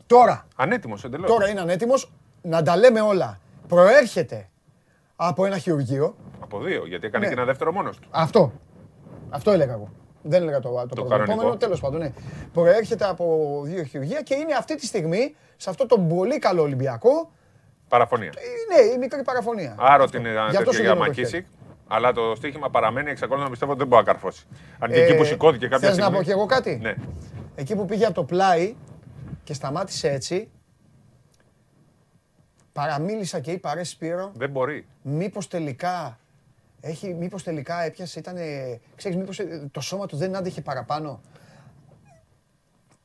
τώρα, 0.06 0.46
Ανέτοιμος 0.56 1.04
εντελώς. 1.04 1.30
τώρα 1.30 1.48
είναι 1.48 1.60
ανέτοιμος 1.60 2.12
να 2.42 2.62
τα 2.62 2.76
λέμε 2.76 3.00
όλα. 3.00 3.40
Προέρχεται 3.68 4.48
από 5.16 5.44
ένα 5.46 5.58
χειρουργείο. 5.58 6.14
Από 6.40 6.58
δύο, 6.60 6.86
γιατί 6.86 7.06
έκανε 7.06 7.24
Ναι. 7.26 7.32
και 7.32 7.36
ένα 7.38 7.46
δεύτερο 7.46 7.72
μόνος 7.72 7.98
του. 7.98 8.08
Αυτό. 8.10 8.52
Αυτό 9.30 9.50
έλεγα 9.50 9.72
εγώ. 9.72 9.88
Δεν 10.22 10.42
έλεγα 10.42 10.60
το, 10.60 10.68
το, 10.68 10.86
πρώτο 10.86 11.04
κανονικό. 11.08 11.32
επόμενο, 11.32 11.56
τέλος 11.56 11.80
πάντων, 11.80 12.00
ναι. 12.00 12.12
Προέρχεται 12.52 13.04
από 13.04 13.60
δύο 13.64 13.82
χειρουργία 13.82 14.20
και 14.22 14.34
είναι 14.34 14.54
αυτή 14.54 14.74
τη 14.74 14.86
στιγμή, 14.86 15.34
σε 15.56 15.70
αυτό 15.70 15.86
το 15.86 15.98
πολύ 15.98 16.38
καλό 16.38 16.62
Ολυμπιακό, 16.62 17.30
Παραφωνία. 17.88 18.32
είναι 18.38 18.92
η 18.94 18.98
μικρή 18.98 19.22
παραφωνία. 19.22 19.74
Άρωτη 19.78 20.16
είναι 20.16 20.28
Γι' 20.28 20.34
ένα 20.34 20.44
αυτό 20.44 20.58
τέτοιο 20.58 20.72
σου 20.72 20.82
για 20.82 20.92
δίνω 20.92 21.04
το 21.04 21.12
χέρι. 21.12 21.24
Μακίσικ. 21.26 21.46
Αλλά 21.86 22.12
το 22.12 22.34
στοίχημα 22.36 22.70
παραμένει, 22.70 23.10
εξακολουθώ 23.10 23.44
να 23.44 23.50
πιστεύω 23.50 23.70
ότι 23.70 23.80
δεν 23.80 23.88
μπορεί 23.88 24.04
να 24.06 24.12
καρφώσει. 24.12 24.46
Αν 24.78 24.90
και 24.90 25.00
εκεί 25.02 25.12
Ε, 25.12 25.16
που 25.16 25.24
σηκώθηκε 25.24 25.68
κάποια 25.68 25.88
θες 25.88 25.96
στιγμή. 25.96 26.10
να 26.12 26.16
πω 26.18 26.22
κι 26.24 26.30
εγώ 26.30 26.46
κάτι; 26.46 26.78
Ναι. 26.82 26.94
Εκεί 27.54 27.76
που 27.76 27.84
πήγε 27.84 28.04
από 28.04 28.14
το 28.14 28.24
πλάι 28.24 28.74
και 29.44 29.54
σταμάτησε 29.54 30.08
έτσι, 30.10 30.50
παραμίλησα 32.72 33.40
και 33.40 33.50
είπα 33.50 33.74
ρε 33.74 33.84
Σπύρο, 33.84 34.32
Δεν 34.34 34.50
μπορεί. 34.50 34.86
μήπως 35.02 35.48
τελικά, 35.48 36.18
έχει, 36.84 37.14
μήπως 37.14 37.42
τελικά 37.42 37.82
έπιασε, 37.82 38.18
ήταν, 38.18 38.36
ξέρεις, 38.96 39.16
μήπως 39.18 39.38
ε, 39.38 39.68
το 39.72 39.80
σώμα 39.80 40.06
του 40.06 40.16
δεν 40.16 40.36
άντεχε 40.36 40.60
παραπάνω. 40.60 41.20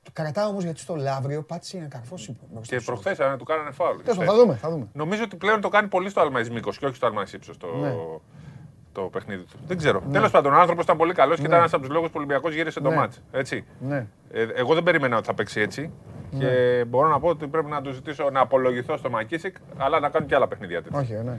Το 0.03 0.11
κρατάω 0.13 0.49
όμως 0.49 0.63
γιατί 0.63 0.79
στο 0.79 0.95
Λαύριο 0.95 1.43
πάτησε 1.43 1.77
να 1.77 1.87
καρφώσει 1.87 2.37
μπροστά 2.53 2.75
Και 2.75 2.81
στο 2.81 2.91
προχθές 2.91 3.19
αν 3.19 3.37
του 3.37 3.43
κάνανε 3.43 3.71
φάουλ. 3.71 3.97
Τέλος 4.01 4.17
πάντων, 4.17 4.33
θα 4.35 4.41
δούμε, 4.41 4.55
θα 4.55 4.69
δούμε. 4.69 4.87
Νομίζω 4.93 5.23
ότι 5.23 5.35
πλέον 5.35 5.61
το 5.61 5.69
κάνει 5.69 5.87
πολύ 5.87 6.09
στο 6.09 6.21
Αλμαϊς 6.21 6.49
Μήκος 6.49 6.77
και 6.77 6.85
όχι 6.85 6.95
στο 6.95 7.05
Αλμαϊς 7.05 7.33
ύψος 7.33 7.57
το, 7.57 7.67
Ναι. 7.75 7.93
το 8.91 9.01
παιχνίδι 9.01 9.43
του. 9.43 9.57
Δεν 9.67 9.77
ξέρω. 9.77 10.01
Τέλος 10.11 10.31
πάντων, 10.31 10.53
ο 10.53 10.59
άνθρωπος 10.59 10.83
ήταν 10.83 10.97
πολύ 10.97 11.13
καλός 11.13 11.35
και 11.35 11.41
Ναι. 11.41 11.47
ήταν 11.47 11.59
ένας 11.59 11.73
από 11.73 11.81
τους 11.83 11.91
λόγους 11.91 12.07
που 12.07 12.13
ο 12.15 12.19
Ολυμπιακός 12.19 12.53
γύρισε 12.53 12.79
το 12.79 12.89
Ναι. 12.89 12.95
μάτς. 12.95 13.21
Έτσι. 13.31 13.65
Ναι. 13.79 14.07
Ε, 14.31 14.41
εγώ 14.55 14.73
δεν 14.73 14.83
περίμενα 14.83 15.17
ότι 15.17 15.25
θα 15.25 15.33
παίξει 15.33 15.59
έτσι. 15.61 15.91
Ναι. 16.31 16.39
Και 16.45 16.83
μπορώ 16.87 17.07
να 17.07 17.19
πω 17.19 17.27
ότι 17.27 17.47
πρέπει 17.47 17.69
να 17.69 17.81
του 17.81 17.91
ζητήσω 17.91 18.29
να 18.29 18.39
απολογηθώ 18.39 18.97
στο 18.97 19.09
Μακίσικ, 19.09 19.55
αλλά 19.77 19.99
να 19.99 20.09
κάνουν 20.09 20.27
και 20.27 20.35
άλλα 20.35 20.47
παιχνίδια 20.47 20.81
τέτοια. 20.83 20.99
Όχι, 20.99 21.13
ναι. 21.13 21.37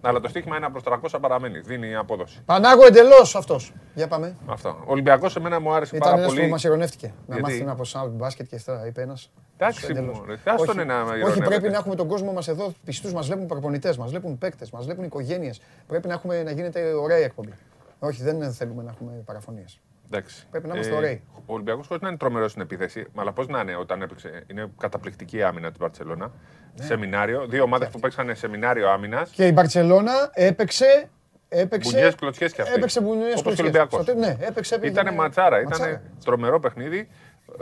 Αλλά 0.00 0.20
το 0.20 0.28
στοίχημα 0.28 0.56
1 0.56 0.68
προ 0.72 0.98
300 1.12 1.18
παραμένει. 1.20 1.58
Δίνει 1.58 1.94
απόδοση. 1.94 2.40
Πανάγο 2.44 2.86
εντελώς 2.86 3.36
αυτός. 3.36 3.72
Για 3.94 4.08
πάμε. 4.08 4.36
Αυτό. 4.46 4.68
Ο 4.68 4.84
Ολυμπιακός 4.92 5.32
σε 5.32 5.40
μένα 5.40 5.60
μου 5.60 5.72
άρεσε 5.72 5.96
Ήταν 5.96 6.08
πάρα 6.08 6.22
ένας 6.22 6.32
πολύ. 6.32 6.44
που 6.44 6.50
μας 6.50 6.64
ειρωνεύτηκε. 6.64 7.06
Να 7.26 7.34
Γιατί; 7.34 7.42
μάθει 7.50 7.64
να 7.64 7.72
από 7.72 7.84
σαν 7.84 8.08
μπάσκετ 8.10 8.46
και 8.46 8.56
αυτά, 8.56 8.86
είπε 8.86 9.02
ένας. 9.02 9.30
Εντάξει, 9.56 9.86
Εντελώς. 9.90 10.18
μωρέ, 10.18 10.32
ας 10.44 10.56
τον 10.56 10.68
Όχι, 10.68 10.80
ένα 10.80 11.02
Όχι, 11.02 11.16
ειρωνεύεται. 11.18 11.46
πρέπει 11.46 11.68
να 11.68 11.76
έχουμε 11.76 11.94
τον 11.94 12.08
κόσμο 12.08 12.32
μας 12.32 12.48
εδώ 12.48 12.72
πιστούς, 12.84 13.12
μας 13.12 13.26
βλέπουν 13.26 13.46
προπονητές, 13.46 13.96
μας 13.96 14.10
βλέπουν 14.10 14.38
παίκτες, 14.38 14.70
μας 14.70 14.84
βλέπουν 14.84 15.04
οικογένειες. 15.04 15.60
Πρέπει 15.86 16.06
να, 16.08 16.14
έχουμε, 16.14 16.42
να 16.42 16.50
γίνεται 16.50 16.92
ωραία 16.92 17.18
η 17.18 17.22
εκπομπή. 17.22 17.52
Όχι, 17.98 18.22
δεν 18.22 18.52
θέλουμε 18.52 18.82
να 18.82 18.90
έχουμε 18.90 19.12
παραφωνίες. 19.24 19.80
Εντάξει. 20.06 20.46
Πρέπει 20.50 20.66
να 20.68 20.74
είμαστε 20.74 20.94
ωραίοι. 20.94 21.22
Ο 21.46 21.52
Ολυμπιακός 21.54 21.86
χωρίς 21.86 22.02
να 22.02 22.08
είναι 22.08 22.16
τρομερός 22.16 22.50
στην 22.50 22.62
επίθεση, 22.62 23.06
αλλά 23.16 23.32
πώς 23.32 23.46
να 23.48 23.60
είναι 23.60 23.76
όταν 23.76 24.02
έπαιξε. 24.02 24.44
Είναι 24.46 24.70
καταπληκτική 24.78 25.36
η 25.36 25.42
άμυνα 25.42 25.68
της 25.68 25.78
Μπαρσελόνα. 25.78 26.30
Ναι. 26.76 26.84
Σεμινάριο. 26.84 27.46
Δύο 27.46 27.62
ομάδες 27.62 27.88
που 27.88 28.00
παίξανε 28.00 28.34
σεμινάριο 28.34 28.90
άμυνας. 28.90 29.30
Και 29.30 29.46
η 29.46 29.50
Μπαρτσελώνα 29.54 30.12
έπαιξε. 30.32 31.08
έπαιξε 31.48 31.90
Μπουνιές 31.92 32.14
κλωτσιέ 32.14 32.48
και 32.48 32.62
αυτοί. 32.62 32.74
Έπαιξε 32.74 33.00
μπουνιές 33.00 33.40
Όπως 33.40 33.54
και 33.54 33.62
ο 33.62 33.64
κλωτσιές. 33.64 33.82
Ολυμπιακός. 33.92 34.02
Στο- 34.02 34.14
Ναι, 34.14 34.46
έπαιξε. 34.48 34.74
Ήταν 34.74 34.90
πήγαινε- 34.92 35.14
ματσάρα, 35.16 35.56
ήταν 35.60 35.68
ματσάρα. 35.70 36.02
τρομερό 36.24 36.60
παιχνίδι. 36.60 37.08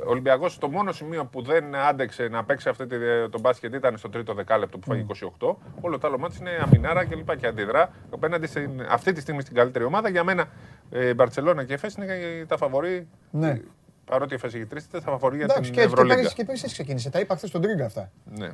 Ο 0.06 0.10
Ολυμπιακός 0.10 0.58
το 0.58 0.68
μόνο 0.68 0.92
σημείο 0.92 1.24
που 1.24 1.42
δεν 1.42 1.74
άντεξε 1.76 2.28
να 2.28 2.44
παίξει 2.44 2.68
αυτή 2.68 2.86
τη, 2.86 2.96
το 3.30 3.40
μπάσκετ 3.40 3.74
ήταν 3.74 3.96
στο 3.98 4.08
τρίτο 4.08 4.34
δεκάλεπτο 4.34 4.78
που 4.78 4.86
φάγει 4.88 5.06
28. 5.38 5.56
Όλο 5.80 5.98
το 5.98 6.06
άλλο 6.06 6.18
μάτι 6.18 6.36
είναι 6.40 6.50
αμυνάρα 6.62 7.04
και 7.04 7.14
λοιπά 7.14 7.36
και 7.36 7.46
αντιδρά. 7.46 7.90
Απέναντι 8.10 8.46
στην, 8.46 8.70
αυτή 8.88 9.12
τη 9.12 9.20
στιγμή 9.20 9.40
στην 9.40 9.54
καλύτερη 9.54 9.84
ομάδα. 9.84 10.08
Για 10.08 10.24
μένα 10.24 10.44
η 10.90 11.14
Μπαρσελόνα 11.14 11.64
και 11.64 11.72
η 11.72 11.74
Εφές 11.74 11.94
είναι 11.94 12.44
τα 12.48 12.56
φαβορή. 12.56 13.08
Ναι. 13.30 13.60
Παρότι 14.04 14.32
η 14.32 14.36
Εφές 14.36 14.54
έχει 14.54 14.66
τρεις, 14.66 14.88
τα 14.90 15.00
φαβορή 15.00 15.36
για 15.36 15.44
Εντάξει, 15.44 15.62
την 15.62 15.72
και, 15.72 15.80
και, 15.80 15.86
Ευρωλίγκα. 15.86 16.14
πέρυσι, 16.14 16.34
και 16.34 16.44
πέρυσι 16.44 16.62
έτσι 16.64 16.74
ξεκίνησε. 16.76 17.10
Τα 17.10 17.18
είπα 17.20 17.36
χθες 17.36 17.48
στον 17.48 17.60
Τρίγκα 17.60 17.84
αυτά. 17.84 18.10
Ναι. 18.24 18.48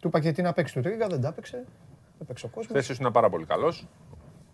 Του 0.00 0.08
είπα 0.08 0.20
και 0.20 0.32
τι 0.32 0.42
να 0.42 0.52
παίξει 0.52 0.74
του 0.74 0.80
Τρίγκα, 0.80 1.06
δεν 1.06 1.20
τα 1.20 1.28
έπαιξε. 1.28 1.64
Δεν 2.18 2.26
παίξει 2.26 2.44
ο 2.44 2.48
κόσμος. 2.48 2.84
Θέση 2.86 3.00
είναι 3.00 3.10
πάρα 3.10 3.28
πολύ 3.30 3.44
καλός. 3.44 3.86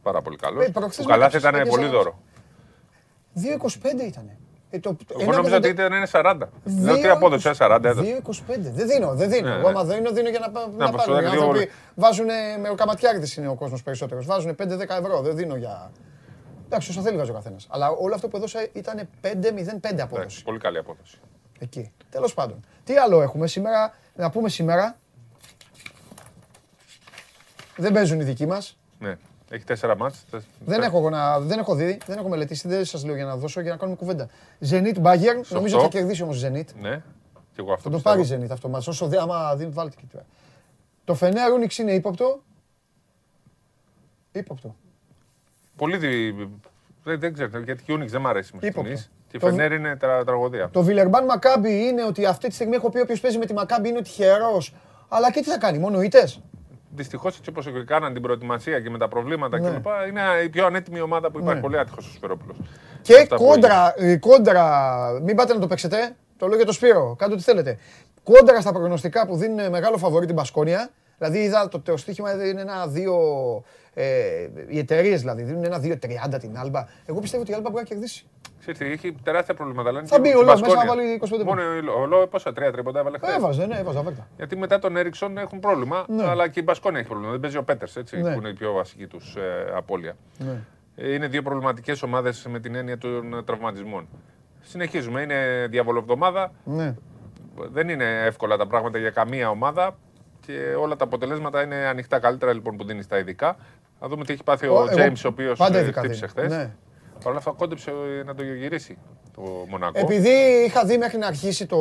Πάρα 0.02 0.22
πολύ 0.22 0.36
καλός. 0.36 0.64
Ε, 0.64 0.70
προχθές 0.70 1.04
Ο 1.04 1.08
Καλάθι 1.08 1.32
με 1.34 1.38
ήταν 1.38 1.54
έπιασε 1.54 1.70
πολύ 1.70 1.82
ένας. 1.82 1.96
δώρο. 1.96 2.18
2,25 3.34 4.04
ήταν. 4.06 4.30
Ε, 4.70 4.78
το, 4.78 4.94
το- 4.94 5.04
Εγώ 5.18 5.22
ένα 5.22 5.36
νόμιζα 5.36 5.56
ότι 5.56 5.68
70 5.68 5.72
ήταν 5.72 5.92
είναι 5.92 6.06
40. 6.12 6.36
Λέω 6.80 6.94
τι 6.94 7.00
Δύο- 7.00 7.12
απόδοση, 7.12 7.48
ε, 7.48 7.52
40 7.58 7.78
έδωσε. 7.84 8.22
2,25. 8.24 8.70
Δεν 8.72 8.86
δίνω, 8.88 9.14
δεν 9.14 9.30
δίνω. 9.30 9.48
Ναι, 9.48 9.54
Εγώ 9.54 9.62
ναι. 9.62 9.68
άμα 9.68 9.84
δίνω, 9.84 10.10
δίνω 10.12 10.28
για 10.28 10.38
να, 10.38 10.50
πά- 10.50 10.68
να 10.76 10.90
πως 10.90 11.04
πάρουν. 11.04 11.20
Οι 11.20 11.24
το 11.24 11.30
άνθρωποι 11.30 11.58
δύο- 11.58 11.68
βάζουν 11.94 12.26
με 12.60 12.68
ο 12.70 12.74
καματιάρδης 12.74 13.36
είναι 13.36 13.48
ο 13.48 13.54
κόσμος 13.54 13.82
περισσότερος. 13.82 14.26
Βάζουν 14.26 14.54
5-10 14.54 14.96
ευρώ. 14.98 15.20
Δεν 15.20 15.36
δίνω 15.36 15.56
για. 15.56 15.90
Εντάξει, 16.66 16.90
όσα 16.90 17.00
θέλει 17.02 17.16
βάζει 17.16 17.30
ο 17.30 17.34
καθένας. 17.34 17.66
Αλλά 17.70 17.88
όλο 17.90 18.14
αυτό 18.14 18.28
που 18.28 18.36
έδωσα 18.36 18.66
ήταν 18.72 19.08
5-0-5 19.20 20.02
απόδοση. 20.02 20.20
Εντάξει, 20.20 20.42
πολύ 20.44 20.58
καλή 20.58 20.78
απόδοση. 20.78 21.18
Εκεί. 21.58 21.92
Τέλος 22.10 22.34
πάντων. 22.34 22.60
Τι 22.84 22.96
άλλο 22.96 23.22
έχουμε 23.22 23.46
σήμερα, 23.46 23.92
να 24.16 24.30
πούμε 24.30 24.48
σήμερα. 24.48 24.96
Δεν 27.76 27.92
παίζουν 27.92 28.20
οι 28.20 28.24
δικοί 28.24 28.46
μας. 28.46 28.76
Ναι. 28.98 29.16
Έχει 29.50 29.64
τέσσερα 29.64 29.96
μάτς. 29.96 30.24
τε- 30.30 30.42
Δεν 30.64 30.82
έχω, 30.82 30.98
εγώ 30.98 31.10
να, 31.10 31.40
δεν 31.40 31.58
έχω 31.58 31.74
δει, 31.74 31.98
δεν 32.06 32.18
έχω 32.18 32.28
μελετήσει, 32.28 32.68
δεν 32.68 32.84
σας 32.84 33.04
λέω 33.04 33.14
για 33.14 33.24
να 33.24 33.36
δώσω 33.36 33.60
για 33.60 33.70
να 33.70 33.76
κάνουμε 33.76 33.96
κουβέντα. 33.96 34.28
Zenit 34.70 34.96
Bayern, 35.02 35.40
Σε 35.42 35.54
νομίζω 35.54 35.76
οκτώ. 35.76 35.88
θα 35.90 35.98
κερδίσει 35.98 36.22
όμως 36.22 36.44
Zenit. 36.44 36.66
Ναι. 36.80 37.02
Και 37.52 37.60
εγώ 37.60 37.72
αυτό 37.72 37.90
Θα 37.90 37.90
το 37.90 38.12
πιστεύω. 38.12 38.24
πάρει 38.24 38.44
Zenit 38.46 38.50
αυτό 38.52 38.68
μας. 38.68 38.86
Όσο 38.86 39.06
δε, 39.06 39.20
άμα 39.20 39.54
δεν 39.56 39.72
βάλτε 39.72 39.96
και 40.00 40.04
τώρα. 40.12 40.24
Το 41.04 41.14
Φενέρ 41.14 41.52
Ούνιξ 41.52 41.78
είναι 41.78 41.92
ύποπτο. 41.92 42.42
Ύποπτο. 44.32 44.74
Πολύ 45.76 45.96
δι... 45.96 46.32
δεν, 47.04 47.20
δεν 47.20 47.32
ξέρω, 47.34 47.58
γιατί 47.58 47.82
και 47.82 47.92
η 47.92 47.96
Unix 48.00 48.06
δεν 48.06 48.20
μ' 48.20 48.26
αρέσει 48.26 48.50
μέχρι 48.54 48.68
Ύποπτο. 48.68 48.88
στιγμής. 48.96 49.10
Και 49.30 49.36
η 49.36 49.40
Το- 49.40 49.46
Φενέρ 49.46 49.72
είναι 49.72 49.96
τρα, 49.96 50.24
τραγωδία. 50.24 50.68
Το 50.70 50.82
Βιλερμπάν 50.82 51.24
Μακάμπι 51.24 51.86
είναι 51.86 52.04
ότι 52.04 52.26
αυτή 52.26 52.48
τη 52.48 52.54
στιγμή 52.54 52.74
έχω 52.76 52.90
πει 52.90 53.00
όποιο 53.00 53.16
παίζει 53.20 53.38
με 53.38 53.46
τη 53.46 53.52
Μακάμπι 53.52 53.88
είναι 53.88 54.02
τυχερό. 54.02 54.62
Αλλά 55.08 55.30
και 55.32 55.40
τι 55.40 55.48
θα 55.50 55.58
κάνει, 55.58 55.78
μόνο 55.78 56.02
ήττες; 56.02 56.40
Δυστυχώς 56.96 57.38
έτσι 57.38 57.50
όπως 57.50 57.66
έκαναν 57.66 58.12
την 58.12 58.22
προετοιμασία 58.22 58.80
και 58.80 58.90
με 58.90 58.98
τα 58.98 59.08
προβλήματα 59.08 59.58
Ναι. 59.60 59.70
κλπ. 59.70 59.86
Είναι 60.08 60.20
η 60.44 60.48
πιο 60.48 60.66
ανέτοιμη 60.66 61.00
ομάδα 61.00 61.30
που 61.30 61.38
υπάρχει. 61.38 61.54
Ναι. 61.54 61.60
Πολύ 61.60 61.78
άτυχος 61.78 62.06
ο 62.06 62.10
Σφερόπουλο. 62.10 62.54
Και 63.02 63.28
κόντρα, 63.36 63.94
ε, 63.96 64.16
κόντρα, 64.16 64.68
μην 65.22 65.36
πάτε 65.36 65.54
να 65.54 65.60
το 65.60 65.66
παίξετε, 65.66 66.16
το 66.36 66.46
λέω 66.46 66.56
για 66.56 66.66
το 66.66 66.72
Σπύρο, 66.72 67.14
κάντε 67.18 67.34
ό,τι 67.34 67.42
θέλετε. 67.42 67.78
Κόντρα 68.22 68.60
στα 68.60 68.72
προγνωστικά 68.72 69.26
που 69.26 69.36
δίνουν 69.36 69.70
μεγάλο 69.70 69.96
φαβορή 69.96 70.26
την 70.26 70.34
Πασκόνια, 70.34 70.90
δηλαδή 71.18 71.38
είδα 71.38 71.68
το, 71.68 71.80
το 71.80 71.96
στοίχημα 71.96 72.32
είναι 72.46 72.60
ένα 72.60 72.86
δύο, 72.86 73.14
ε, 73.16 73.83
οι 74.68 74.78
εταιρείες 74.78 75.20
δηλαδή 75.20 75.42
δίνουν 75.42 75.64
ένα 75.64 75.80
2-30 75.82 76.40
την 76.40 76.58
Άλμπα. 76.58 76.86
Εγώ 77.06 77.20
πιστεύω 77.20 77.42
ότι 77.42 77.52
η 77.52 77.54
Άλμπα 77.54 77.70
μπορεί 77.70 77.82
να 77.82 77.88
κερδίσει. 77.88 78.24
Ξέρετε, 78.60 78.84
έχει 78.92 79.14
τεράστια 79.22 79.54
προβλήματα. 79.54 79.92
λένε 79.92 80.06
Θα 80.06 80.14
και 80.14 80.20
μπει 80.20 80.28
στην 80.28 80.40
ο 80.40 80.42
Λό 80.44 80.50
μέσα 80.50 80.60
Μπασκόνια. 80.60 80.84
να 80.84 80.94
βάλει 80.94 81.20
25 81.22 81.28
πόντους. 81.28 81.44
Μόνο 81.44 81.62
ο 82.02 82.06
Λό, 82.06 82.26
πόσα 82.26 82.52
τρία 82.52 82.72
τρίποντα 82.72 83.00
έβαλε 83.00 83.18
χθες; 83.18 83.34
Έβαζε, 83.34 83.66
ναι, 83.66 83.78
έβαζε 83.78 83.98
αβέρτα. 83.98 84.28
Γιατί 84.36 84.56
μετά 84.56 84.78
τον 84.78 84.96
Έριξον 84.96 85.38
έχουν 85.38 85.60
πρόβλημα, 85.60 86.04
Ναι. 86.08 86.24
αλλά 86.28 86.48
και 86.48 86.60
η 86.60 86.62
Μπασκόνια 86.66 86.98
έχει 86.98 87.08
πρόβλημα. 87.08 87.32
Δεν 87.32 87.40
παίζει 87.40 87.56
ο 87.56 87.62
Πέτερς, 87.62 87.96
έτσι, 87.96 88.20
Ναι. 88.20 88.32
που 88.32 88.38
είναι 88.38 88.48
η 88.48 88.52
πιο 88.54 88.72
βασική 88.72 89.06
τους 89.06 89.36
ε, 89.36 89.72
απώλεια. 89.76 90.16
Ναι. 90.38 90.60
Ε, 90.96 91.14
Είναι 91.14 91.26
δύο 91.26 91.42
προβληματικές 91.42 92.02
ομάδες 92.02 92.46
με 92.50 92.60
την 92.60 92.74
έννοια 92.74 92.98
των 92.98 93.34
ε, 93.34 93.42
τραυματισμών. 93.42 94.08
Συνεχίζουμε. 94.60 95.20
Είναι 95.20 95.66
διαβολοβδομάδα. 95.70 96.52
Ναι. 96.64 96.94
Δεν 97.56 97.88
είναι 97.88 98.22
εύκολα 98.24 98.56
τα 98.56 98.66
πράγματα 98.66 98.98
για 98.98 99.10
καμία 99.10 99.48
ομάδα 99.50 99.96
και 100.46 100.74
όλα 100.78 100.96
τα 100.96 101.04
αποτελέσματα 101.04 101.62
είναι 101.62 101.74
ανοιχτά. 101.76 102.18
Καλύτερα 102.18 102.52
λοιπόν 102.52 102.76
που 102.76 102.84
δίνεις 102.84 103.06
τα 103.06 103.18
ειδικά. 103.18 103.56
Θα 104.00 104.08
δούμε 104.08 104.24
τι 104.24 104.32
έχει 104.32 104.42
πάθει 104.42 104.66
Ο- 104.66 104.72
ο 104.74 104.76
εγώ 104.76 104.88
Τζέιμς, 104.88 105.24
ο 105.24 105.28
οποίος 105.28 105.58
πάντα 105.58 105.80
ειδικά 105.80 105.98
χτύπησε 106.00 106.26
δίνω. 106.34 106.46
χθες. 106.46 106.58
Ναι. 106.58 106.70
Παρ' 107.14 107.26
όλα 107.28 107.38
αυτά 107.38 107.50
κόντεψε 107.50 107.90
ε, 107.90 108.22
να 108.24 108.34
το 108.34 108.42
γυρίσει 108.42 108.98
το 109.34 109.40
Μονακό. 109.68 109.98
Επειδή 109.98 110.30
είχα 110.66 110.84
δει 110.84 110.98
μέχρι 110.98 111.18
να 111.18 111.26
αρχίσει, 111.26 111.66
το, 111.66 111.78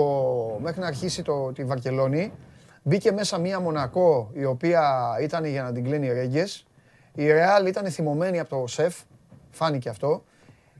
μέχρι 0.61 0.79
να 0.81 0.87
αρχίσει 0.87 1.21
το, 1.21 1.51
τη 1.51 1.63
Βαρκελόνη, 1.63 2.31
μπήκε 2.83 3.11
μέσα 3.11 3.37
μία 3.39 3.59
Μονακό 3.59 4.29
η 4.33 4.45
οποία 4.45 4.91
ήταν 5.21 5.45
για 5.45 5.63
να 5.63 5.71
την 5.71 5.83
κλείνει 5.83 6.13
Ρέγγες. 6.13 6.65
Η 7.13 7.31
Ρεάλ 7.31 7.65
ήταν 7.65 7.85
θυμωμένη 7.85 8.39
από 8.39 8.49
το 8.61 8.67
σεφ, 8.67 8.95
φάνηκε 9.51 9.89
αυτό. 9.89 10.23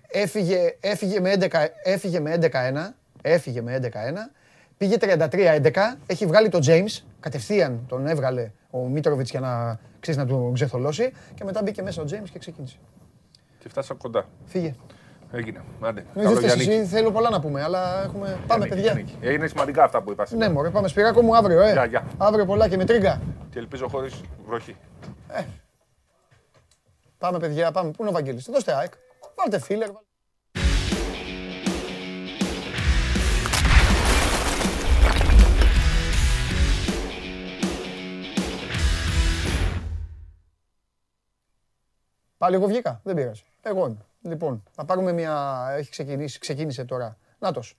Έφυγε, 0.07 0.76
έφυγε 0.80 1.19
με 1.19 1.34
11 1.39 1.47
έφυγε 1.84 2.19
με 2.19 2.38
11-1, 2.41 2.49
έφυγε 3.22 3.61
με 3.61 3.80
11-1, 3.81 3.89
πήγε 4.77 4.97
33-11, 4.99 5.97
έχει 6.05 6.26
βγάλει 6.26 6.49
τον 6.49 6.61
James, 6.65 6.99
κατευθείαν 7.19 7.85
τον 7.88 8.07
έβγαλε 8.07 8.51
ο 8.69 8.77
Μίτροβιτς 8.80 9.30
για 9.30 9.39
να, 9.39 9.80
ξέρεις, 10.03 10.19
να 10.19 10.25
του 10.25 10.51
ξεθολώσει 10.53 11.11
και 11.34 11.43
μετά 11.43 11.61
μπήκε 11.63 11.81
μέσα 11.81 12.01
ο 12.01 12.05
James 12.09 12.30
και 12.31 12.39
ξεκίνησε. 12.39 12.77
Και 13.59 13.69
φτάσα 13.69 13.93
κοντά. 13.93 14.25
Φύγε. 14.45 14.75
Έγινε. 15.31 15.61
Άντε. 15.81 16.05
Μην 16.15 16.23
Καλό 16.23 16.35
δείτε 16.35 16.45
για 16.53 16.55
εσύ, 16.61 16.69
νίκη. 16.77 16.85
θέλω 16.88 17.11
πολλά 17.11 17.30
να 17.30 17.39
πούμε, 17.39 17.63
αλλά 17.63 18.03
έχουμε... 18.03 18.38
Πάμε, 18.47 18.65
Για 18.65 18.75
νίκη, 18.75 18.88
παιδιά. 18.88 18.91
για 18.91 18.93
νίκη. 18.93 19.17
Ε, 19.21 19.34
Είναι 19.34 19.47
σημαντικά 19.47 19.84
αυτά 19.84 20.01
που 20.01 20.11
είπα. 20.11 20.21
Ναι, 20.21 20.27
σήμερα. 20.27 20.51
μωρέ, 20.51 20.69
πάμε 20.69 20.88
Σπυράκο 20.88 21.21
μου 21.21 21.35
αύριο, 21.35 21.61
ε. 21.61 21.71
Γεια, 21.71 21.85
γεια. 21.85 22.07
Αύριο 22.17 22.45
πολλά 22.45 22.67
και 22.69 22.77
με 22.77 22.85
τρίγκα. 22.85 23.21
Και 23.49 23.59
ελπίζω 23.59 23.88
χωρίς 23.88 24.21
βροχή. 24.47 24.75
Πάμε, 27.17 27.39
παιδιά, 27.39 27.71
πάμε. 27.71 27.89
Πού 27.91 27.95
είναι 27.99 28.09
ο 28.09 28.13
Βαγγέλης; 28.13 28.45
Δώστε 28.51 28.73
ΑΕΚ. 28.75 28.93
Βάλτε 29.35 29.59
φίλερ. 29.59 29.89
Πάλι 42.44 42.56
εγώ 42.56 42.68
βγήκα. 42.68 42.99
Δεν 43.03 43.15
πειράζει. 43.15 43.44
Εγώ 43.61 43.86
είμαι. 43.86 44.06
Λοιπόν, 44.22 44.64
θα 44.72 44.86
πάρουμε 44.86 45.11
μια... 45.11 45.65
Έχει 45.78 45.90
ξεκινήσει, 45.90 46.40
ξεκίνησε 46.40 46.84
τώρα. 46.84 47.18
Νάτος. 47.40 47.78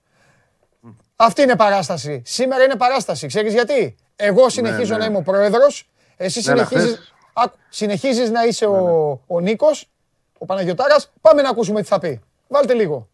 Αυτή 1.15 1.41
είναι 1.41 1.55
παράσταση. 1.55 2.21
Σήμερα 2.25 2.63
είναι 2.63 2.75
παράσταση. 2.75 3.27
Ξέρεις 3.27 3.53
γιατί; 3.53 3.95
Εγώ 4.15 4.49
συνεχίζω 4.49 4.93
ναι. 4.93 4.99
να 4.99 5.05
είμαι 5.05 5.17
ο 5.17 5.21
πρόεδρος. 5.21 5.89
Εσύ 6.17 6.41
Ναι, 6.45 6.51
αλλά 6.51 6.65
συνεχίζεις, 6.65 6.95
χθες- 6.95 7.13
Άκου, 7.33 7.57
συνεχίζεις 7.69 8.29
να 8.29 8.43
είσαι 8.45 8.65
ο, 8.65 9.21
ο 9.27 9.39
Νίκος, 9.39 9.89
ο 10.37 10.45
Παναγιωτάρας. 10.45 11.11
Πάμε 11.21 11.41
να 11.41 11.49
ακούσουμε 11.49 11.81
τι 11.81 11.87
θα 11.87 11.99
πει. 11.99 12.21
Βάλτε 12.47 12.73
λίγο. 12.73 13.09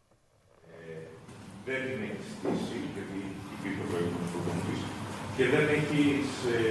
δεν 1.66 1.76
την 1.76 2.02
έχει 2.04 2.24
στήσει, 2.40 2.78
γιατί 2.96 3.20
υπήρχε 3.60 3.82
ο 3.86 3.88
προηγούμενος 3.92 4.30
προπονητής, 4.32 4.82
και 5.38 5.46
δεν 5.54 5.66
έχεις... 5.78 6.28
Ε, 6.56 6.62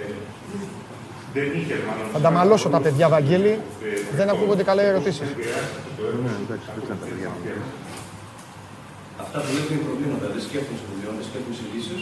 δεν 0.00 0.60
είχε 0.64 0.80
μάλλον... 0.90 1.19
Θα 2.12 2.20
τα 2.24 2.30
μαλώσω 2.36 2.68
τα 2.74 2.80
παιδιά, 2.84 3.06
Βαγγέλη. 3.14 3.52
Δεν 4.18 4.28
ακούγονται 4.32 4.64
καλά 4.68 4.80
οι 4.84 4.88
ερωτήσεις. 4.92 5.28
Ναι, 6.24 6.32
εντάξει, 6.44 6.66
δεν 6.74 6.82
ήταν 6.84 6.96
τα 7.02 7.06
παιδιά. 7.10 7.30
Αυτά 9.22 9.38
που 9.42 9.50
λέω 9.54 9.64
είναι 9.72 9.84
προβλήματα. 9.88 10.24
Δεν 10.34 10.42
σκέφτομαι 10.48 10.78
σχολείο, 10.82 11.10
δεν 11.16 11.24
σκέφτομαι 11.28 11.56
σε 11.60 11.64
λύσεις. 11.72 12.00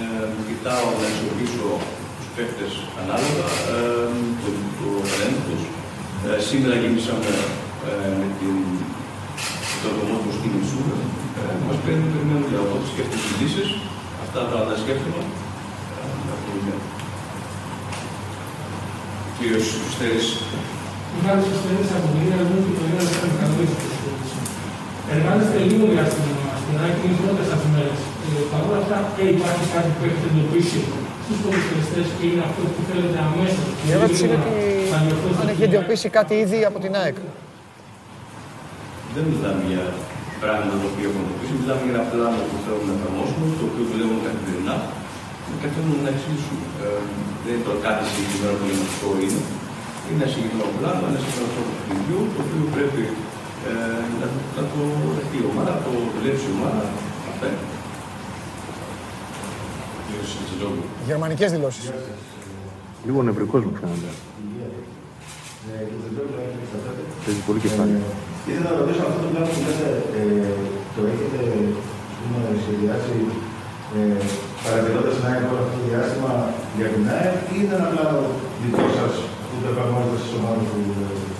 Ε, 0.00 0.04
κοιτάω 0.48 0.86
να 1.00 1.06
ισορροπήσω 1.12 1.68
τους 2.16 2.28
παίκτες 2.36 2.72
ανάλογα, 3.02 3.48
ε, 3.72 4.08
το, 4.40 4.48
το 4.78 4.88
ταλέντο 5.08 5.40
τους. 5.48 5.62
Ε, 6.26 6.28
σήμερα 6.48 6.74
γεμίσαμε 6.82 7.32
ε, 7.88 7.92
με 8.20 8.26
την, 8.38 8.56
το 9.82 9.88
δομό 9.96 10.16
του 10.22 10.32
στην 10.38 10.52
Ισούρα. 10.62 10.98
Ε, 11.40 11.54
μας 11.66 11.78
παίρνουν, 11.84 12.08
περιμένουν 12.14 12.46
για 12.52 12.60
οπότε 12.64 12.86
σκέφτομαι 12.92 13.22
τις 13.26 13.34
λύσεις. 13.40 13.68
Αυτά 14.24 14.36
τα 14.42 14.46
πράγματα 14.50 14.76
σκέφτομαι. 14.84 15.22
Ε, 19.36 19.40
Κύριος 19.40 19.66
Στέρης. 19.94 20.26
Μιχάλης 21.14 21.44
Κωνσταντίνης 21.48 21.90
από 21.96 22.06
την 22.12 22.18
Ήγα 22.22 22.36
Λεμού 22.40 22.56
και 22.64 22.72
το 22.76 22.82
Ήγα 22.88 23.02
Λεμού 23.06 23.26
και 23.30 23.38
καλώς 23.40 23.70
Εργάζεστε 25.14 25.58
λίγο 25.70 25.84
διάστημα 25.92 26.46
στην 26.62 26.76
ΑΕΚ 26.82 26.96
είναι 27.02 27.14
οι 27.16 27.20
πρώτες 27.24 27.48
αφημέρες. 27.56 28.00
Ε, 28.26 28.42
Παρ' 28.50 28.64
όλα 28.68 28.78
αυτά, 28.84 28.98
ε, 29.20 29.24
υπάρχει 29.36 29.64
κάτι 29.74 29.90
που 29.96 30.02
έχετε 30.08 30.26
εντοπίσει 30.32 30.80
στους 31.24 31.38
ποδοσφαιριστές 31.42 32.06
και 32.16 32.24
είναι 32.30 32.42
αυτό 32.48 32.62
που 32.74 32.80
θέλετε 32.88 33.18
αμέσως. 33.26 33.68
Η 33.86 33.88
ερώτηση 33.96 34.22
είναι 34.26 34.38
ότι 34.40 34.54
αν 35.40 35.46
έχει 35.52 35.64
εντοπίσει 35.68 36.08
κάτι 36.18 36.34
ήδη 36.44 36.58
από 36.70 36.78
την 36.84 36.92
ΑΕΚ. 37.00 37.16
Δεν 39.14 39.24
μιλάμε 39.30 39.62
για 39.72 39.84
πράγματα 40.42 40.74
τα 40.82 40.86
οποία 40.90 41.04
έχουμε 41.08 41.22
εντοπίσει, 41.26 41.52
μιλάμε 41.62 41.82
για 41.86 41.92
ένα 41.96 42.04
πλάνο 42.10 42.38
που 42.48 42.56
θέλουμε 42.64 42.86
να 42.90 42.94
εφαρμόσουμε, 42.98 43.44
το 43.58 43.64
οποίο 43.68 43.84
δουλεύουμε 43.90 44.20
καθημερινά 44.26 44.74
και 44.84 45.05
καθόλου 45.64 45.92
να 46.04 46.10
εξηγήσουμε. 46.14 46.64
Ε, 46.84 47.00
δεν 47.42 47.52
είναι 47.54 47.64
τώρα 47.66 47.80
κάτι 47.86 48.02
συγκεκριμένο 48.10 48.54
που 48.58 48.66
είναι 48.70 48.84
αυτό 48.90 49.08
είναι. 49.24 49.42
Είναι 50.06 50.18
ένα 50.20 50.28
συγκεκριμένο 50.32 50.72
πλάνο, 50.78 51.02
ένα 51.10 51.18
συγκεκριμένο 51.22 51.50
τρόπο 51.54 51.72
παιχνιδιού, 51.76 52.20
το 52.34 52.40
οποίο 52.44 52.64
πρέπει 52.74 53.02
ε, 53.68 53.72
να, 54.20 54.26
να 54.56 54.62
το 54.72 54.80
δεχτεί 55.16 55.36
η 55.42 55.46
ομάδα, 55.50 55.70
να 55.76 55.82
το 55.86 55.92
δουλέψει 56.14 56.46
η 56.50 56.54
ομάδα. 56.58 56.82
Αυτά 57.30 57.46
είναι. 57.50 57.64
Γερμανικές 61.06 61.50
δηλώσεις. 61.54 61.84
Λίγο 63.06 63.22
νευρικός 63.22 63.60
μου 63.64 63.72
φαίνεται. 63.80 64.10
Παίζει 67.24 67.40
πολύ 67.48 67.60
κεφάλι. 67.64 67.96
Ήθελα 68.48 68.70
να 68.70 68.76
ρωτήσω 68.80 69.02
αυτό 69.08 69.18
το 69.24 69.28
πλάνο 69.32 69.46
που 69.52 69.60
λέτε, 69.66 69.88
ε, 70.18 70.50
το 70.94 71.00
έχετε 71.12 71.38
ας 72.10 72.16
πούμε, 72.18 72.40
σχεδιάσει 72.62 73.16
ε, 74.66 74.70
παρατηρώντας 74.70 75.14
την 75.16 75.24
ΑΕΚ 75.28 75.42
όλο 75.50 75.60
αυτό 75.64 75.72
το 75.76 75.82
διάστημα 75.88 76.32
για 76.78 76.88
την 76.92 77.02
ΑΕΚ 77.14 77.36
ή 77.52 77.56
είναι 77.60 77.74
ένα 77.78 77.88
πλάνο 77.92 78.20
δικό 78.62 78.86
σας 78.98 79.12
που 79.48 79.54
το 79.62 79.66
εφαρμόζετε 79.72 80.18
στις 80.22 80.32
ομάδες 80.38 80.64
που 80.70 80.76
δουλεύετε. 80.86 81.30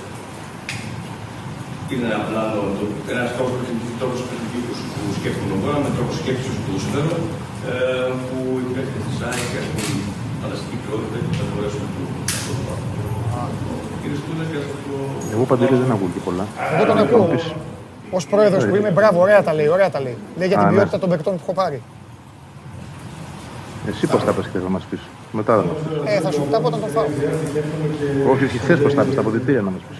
Είναι 1.92 2.06
ένα 2.10 2.20
πλάνο, 2.28 2.60
ένας 3.12 3.30
τρόπος 3.98 4.20
παιχνιδιού 4.28 4.62
που, 4.66 4.74
που 4.92 5.02
σκέφτομαι 5.18 5.54
εγώ, 5.58 5.70
με 5.84 5.90
τρόπος 5.96 6.16
σκέψης 6.20 6.52
του 6.54 6.62
ποδοσφαίρου, 6.64 7.16
ε, 7.70 8.10
που 8.26 8.38
οι 8.62 8.66
παίκτες 8.74 9.02
της 9.08 9.18
ΑΕΚ 9.28 9.50
έχουν 9.60 9.80
φανταστική 10.40 10.76
ποιότητα 10.82 11.16
και 11.24 11.32
θα 11.38 11.44
μπορέσουν 11.50 11.80
να 11.84 11.90
το 11.94 12.02
Κύριε 14.00 14.18
Στούλα, 14.22 14.44
και 14.50 14.56
αυτό 14.62 14.76
το... 14.86 14.94
Εγώ 15.34 15.44
παντελή 15.50 15.76
δεν 15.82 15.90
ακούω 15.94 16.10
και 16.14 16.22
πολλά. 16.26 16.44
Εγώ 16.74 16.84
τον 16.90 16.98
ακούω. 17.04 17.26
Ω 18.18 18.20
πρόεδρος 18.32 18.62
που 18.68 18.74
είμαι, 18.78 18.90
μπράβο, 18.96 19.16
ωραία 19.26 19.40
τα 19.46 19.52
λέει, 19.58 19.68
ωραία 19.76 19.90
τα 19.94 20.00
λέει. 20.04 20.16
Λέει 20.38 20.48
για 20.48 20.58
Α, 20.58 20.60
την 20.60 20.68
ναι. 20.68 20.74
ποιότητα 20.74 20.98
των 21.02 21.08
παικτών 21.12 21.32
που 21.36 21.40
έχω 21.44 21.54
πάρει. 21.62 21.78
Εσύ 23.90 24.04
πώς 24.12 24.20
τα 24.26 24.32
πες 24.36 24.46
χθες 24.48 24.62
να 24.68 24.72
μας 24.76 24.84
πεις. 24.90 25.02
Μετά 25.38 25.52
θα 25.58 25.62
μας 25.68 25.76
πεις. 25.82 25.94
Ε, 26.12 26.14
θα 26.24 26.30
σου 26.34 26.42
τα 26.52 26.58
πω 26.60 26.66
όταν 26.70 26.80
το 26.84 26.88
φάω. 26.94 27.06
Όχι, 28.32 28.44
όχι, 28.48 28.58
χθες 28.64 28.78
πώς 28.84 28.92
τα 28.98 29.02
πες, 29.06 29.14
τα 29.18 29.22
αποδητήρια 29.24 29.62
να 29.68 29.72
μας 29.74 29.82
πεις. 29.88 29.98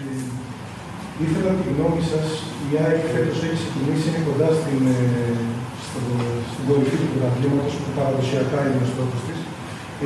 Ήθελα 1.25 1.51
τη 1.59 1.63
γνώμη 1.71 2.01
σας, 2.11 2.27
η 2.71 2.73
ΑΕΚ 2.83 3.01
φέτος 3.13 3.37
έχει 3.45 3.57
ξεκινήσει, 3.61 4.05
είναι 4.09 4.21
κοντά 4.29 4.47
στην, 4.59 4.81
ε, 4.95 5.01
στο, 5.85 5.99
στην 6.51 6.63
κορυφή 6.67 6.95
του 7.01 7.07
πρωταθλήματος 7.11 7.73
που 7.81 7.89
παραδοσιακά 7.97 8.59
είναι 8.67 8.81
ο 8.85 8.89
στόχος 8.93 9.21
της. 9.27 9.39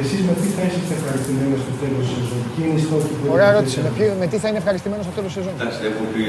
Εσείς 0.02 0.20
με 0.28 0.34
τι 0.40 0.48
θα 0.56 0.62
είσαστε 0.68 0.94
ευχαριστημένοι 0.99 1.56
στο 1.64 1.74
τέλος 1.82 2.03
της 2.08 2.14
σεζόν, 2.18 2.41
ποιοι 2.53 2.64
είναι 2.68 2.80
οι 2.82 2.86
στόχοι 2.88 3.12
που 3.18 3.26
Ωραία 3.36 3.49
έχετε 3.49 3.58
ερώτηση. 3.58 3.76
θέσει; 3.78 3.88
Με, 3.88 3.91
ποιο- 3.98 4.18
με 4.22 4.26
τι 4.32 4.38
θα 4.44 4.48
είναι 4.49 4.60
ευχαριστημένο 4.64 5.02
στο 5.08 5.14
τέλος 5.18 5.30
της 5.32 5.38
σεζόν; 5.40 5.53
Εντάξει, 5.60 5.80
έχω 5.90 6.03
πει 6.14 6.24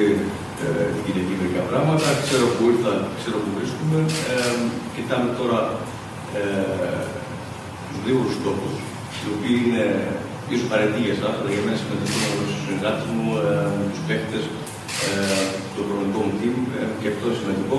ε, 0.64 0.68
την 0.94 1.02
Κυριακή 1.06 1.34
μερικά 1.40 1.62
πράγματα. 1.70 2.06
Ξέρω 2.26 2.46
που 2.56 2.62
ήρθα, 2.72 2.92
ξέρω 3.20 3.36
που 3.44 3.50
βρίσκουμε. 3.56 3.98
Ε, 4.32 4.36
κοιτάμε 4.94 5.28
τώρα 5.40 5.60
ε, 6.38 6.42
του 7.92 7.98
γρήγορου 8.04 8.32
στόχου, 8.40 8.70
οι 9.22 9.26
οποίοι 9.34 9.56
είναι 9.64 9.84
ίσως 10.52 10.66
παρετή 10.72 11.00
για 11.06 11.14
εσάς, 11.16 11.34
αλλά 11.38 11.50
για 11.54 11.62
μένα 11.64 11.76
συμμετέχουν 11.80 12.20
με 12.38 12.42
τους 12.48 12.56
συνεργάτες 12.62 13.04
μου, 13.14 13.24
ε, 13.46 13.54
με 13.80 13.84
τους 13.92 14.02
παίχτε, 14.08 14.38
ε, 15.06 15.12
το 15.74 15.80
προγραμματικό 15.86 16.20
μου 16.26 16.34
team, 16.40 16.56
ε, 16.78 16.82
και 17.00 17.08
αυτό 17.12 17.24
είναι 17.28 17.38
σημαντικό, 17.42 17.78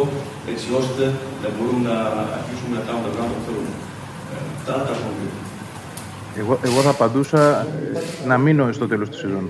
έτσι 0.52 0.68
ώστε 0.81 1.03
να 1.44 1.48
μπορούμε 1.53 1.81
να 1.90 1.98
αρχίσουμε 2.38 2.73
να 2.80 2.84
κάνουμε 2.88 3.06
τα 3.07 3.11
πράγματα 3.15 3.35
που 3.40 3.44
θέλουμε. 3.48 3.72
Ε, 4.34 4.35
αυτά 4.57 4.73
τα 4.88 4.91
έχουμε 4.98 5.14
πει. 5.19 5.27
Εγώ, 6.41 6.53
εγώ 6.68 6.80
θα 6.85 6.90
απαντούσα 6.98 7.41
να 8.31 8.35
μείνω 8.44 8.64
στο 8.77 8.85
τέλος 8.91 9.07
της 9.10 9.19
σεζόν. 9.23 9.45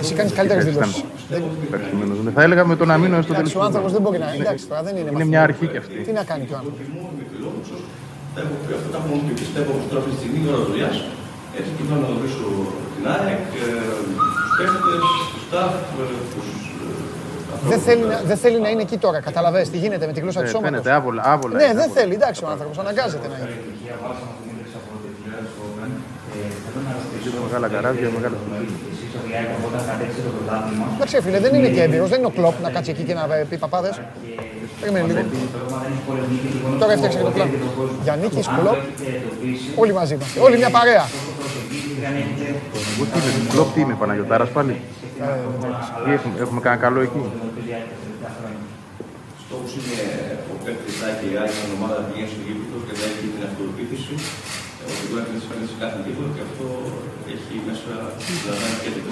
Εσύ 0.00 0.14
κάνεις 0.14 0.32
καλύτερες 0.32 0.64
Έτσι 0.64 0.76
ήταν. 0.78 0.90
δηλώσεις. 0.90 1.60
Ευχαριστημένος. 1.64 2.16
Ναι, 2.24 2.30
Θα 2.30 2.42
έλεγα 2.42 2.64
με 2.66 2.76
το 2.76 2.84
να 2.84 2.96
μείνω 3.02 3.22
στο 3.22 3.32
τέλος 3.34 3.50
Εντάξει, 3.50 3.52
της 3.52 3.62
ο 3.62 3.64
άνθρωπος 3.64 3.90
σεζόν. 3.90 4.02
δεν 4.04 4.20
μπορεί 4.20 4.38
να. 4.38 4.42
Εντάξει, 4.44 4.64
τώρα 4.70 4.82
δεν 4.86 4.92
είναι. 4.96 5.00
Είναι 5.00 5.10
μαθηματική. 5.10 5.28
μια 5.30 5.42
αρχή 5.48 5.66
κι 5.72 5.76
αυτή. 5.82 5.96
Τι 6.06 6.12
να 6.12 6.24
κάνει 6.30 6.44
κι 6.48 6.52
ο 6.52 6.56
άνθρωπος. 6.56 6.80
Τα 8.36 8.42
έχω 8.44 8.54
πει 8.64 8.72
αυτά 8.78 8.88
τα 8.92 8.98
έχουμε 9.00 9.16
πει. 9.26 9.32
Πιστεύω 9.42 9.70
ότι 9.76 9.84
τώρα 9.90 10.00
αυτή 10.02 10.10
τη 10.14 10.18
στιγμή 10.20 10.36
είναι 10.40 10.50
ώρα 10.54 10.64
δουλειάς. 10.70 10.96
Έτσι 11.58 11.70
και 11.76 11.82
θέλω 11.88 12.00
να 12.06 12.10
ρωτήσω 12.14 12.44
την 12.94 13.04
ΑΕΚ, 13.14 13.44
ε, 13.64 13.68
τους 14.40 14.50
παίχτε, 14.58 14.92
τους 15.32 15.42
staff, 15.48 15.72
ε, 16.00 16.04
τους. 16.32 16.48
Δεν 17.70 17.80
θέλει, 17.86 18.04
να, 18.12 18.16
δεν 18.30 18.36
θέλει 18.44 18.58
να 18.64 18.68
είναι 18.72 18.82
εκεί 18.88 18.98
τώρα. 19.04 19.18
Καταλαβαίνεις 19.28 19.68
τι 19.72 19.78
γίνεται 19.82 20.04
με 20.06 20.12
τη 20.12 20.20
γλώσσα 20.20 20.40
Ε, 20.40 20.42
του 20.44 20.48
σώματος. 20.54 20.70
Φαίνεται 20.70 20.90
άβολα, 20.98 21.22
άβολα. 21.32 21.54
Ναι, 21.56 21.64
είναι, 21.64 21.72
δεν 21.72 21.82
άβολα. 21.82 22.00
θέλει. 22.00 22.14
Εντάξει, 22.20 22.40
ο 22.44 22.48
άνθρωπος 22.54 22.78
αναγκάζεται 22.78 23.26
να 23.32 23.36
είναι. 23.40 23.54
Δύο 27.22 27.40
μεγάλα 27.46 27.68
καράβια, 27.68 28.08
μεγάλα 28.16 28.36
φουσκούλια. 28.40 28.70
Εντάξει, 30.94 31.20
φίλε, 31.20 31.38
δεν 31.38 31.54
είναι 31.54 31.68
και 31.68 31.82
έμπειρος, 31.82 32.08
δεν 32.08 32.18
είναι 32.18 32.26
ο 32.26 32.30
κλοπ 32.30 32.56
να 32.62 32.70
κάτσει 32.70 32.90
εκεί 32.90 33.02
και 33.02 33.14
να 33.14 33.22
πει 33.48 33.56
παπάδες. 33.56 34.00
Περίμενε 34.80 35.06
λίγο. 35.06 35.20
Τώρα 36.80 36.92
έφτιαξε 36.92 37.18
και 37.18 37.24
το 37.24 37.30
πλάνο. 37.30 37.50
Γιάννη, 38.02 38.28
κλοπ, 38.28 38.76
όλοι 39.76 39.92
μαζί 39.92 40.14
είμαστε. 40.14 40.40
Όλοι 40.40 40.56
μια 40.56 40.70
παρέα. 40.70 41.04
Εγώ 42.94 43.04
τι 43.12 43.18
είμαι, 43.18 43.48
κλοπ 43.50 43.68
τι 43.74 43.80
είμαι, 43.80 43.94
Παναγιωτάρας 44.00 44.50
πάλι; 44.56 44.74
Τι 46.04 46.10
έχουμε, 46.16 46.34
έχουμε 46.44 46.60
κανένα 46.60 46.82
καλό 46.82 47.00
εκεί; 47.06 47.20
Στόχο 49.44 49.66
είναι 49.76 49.98
ο 50.52 50.54
παίκτη 50.64 50.90
να 51.00 51.06
έχει 51.12 51.26
η 51.32 51.36
ΑΕΚ 51.40 51.52
στην 51.60 51.72
ομάδα 51.76 51.94
να 52.00 52.04
πηγαίνει 52.08 52.30
στο 52.32 52.40
γήπεδο 52.46 52.76
και 52.86 52.94
να 53.00 53.04
έχει 53.10 53.26
την 53.34 53.42
αυτοεπίθεση 53.48 54.14
ε, 54.86 54.92
ότι 54.94 55.04
μπορεί 55.08 55.22
να 55.22 55.28
κερδίσει 55.32 55.70
σε 55.72 55.76
κάθε 55.82 55.98
γήπεδο 56.04 56.28
και 56.36 56.42
αυτό 56.48 56.66
έχει 57.34 57.54
μέσα 57.68 57.92
λαμβάνει 58.48 58.78
και 58.84 58.90
την 58.96 59.04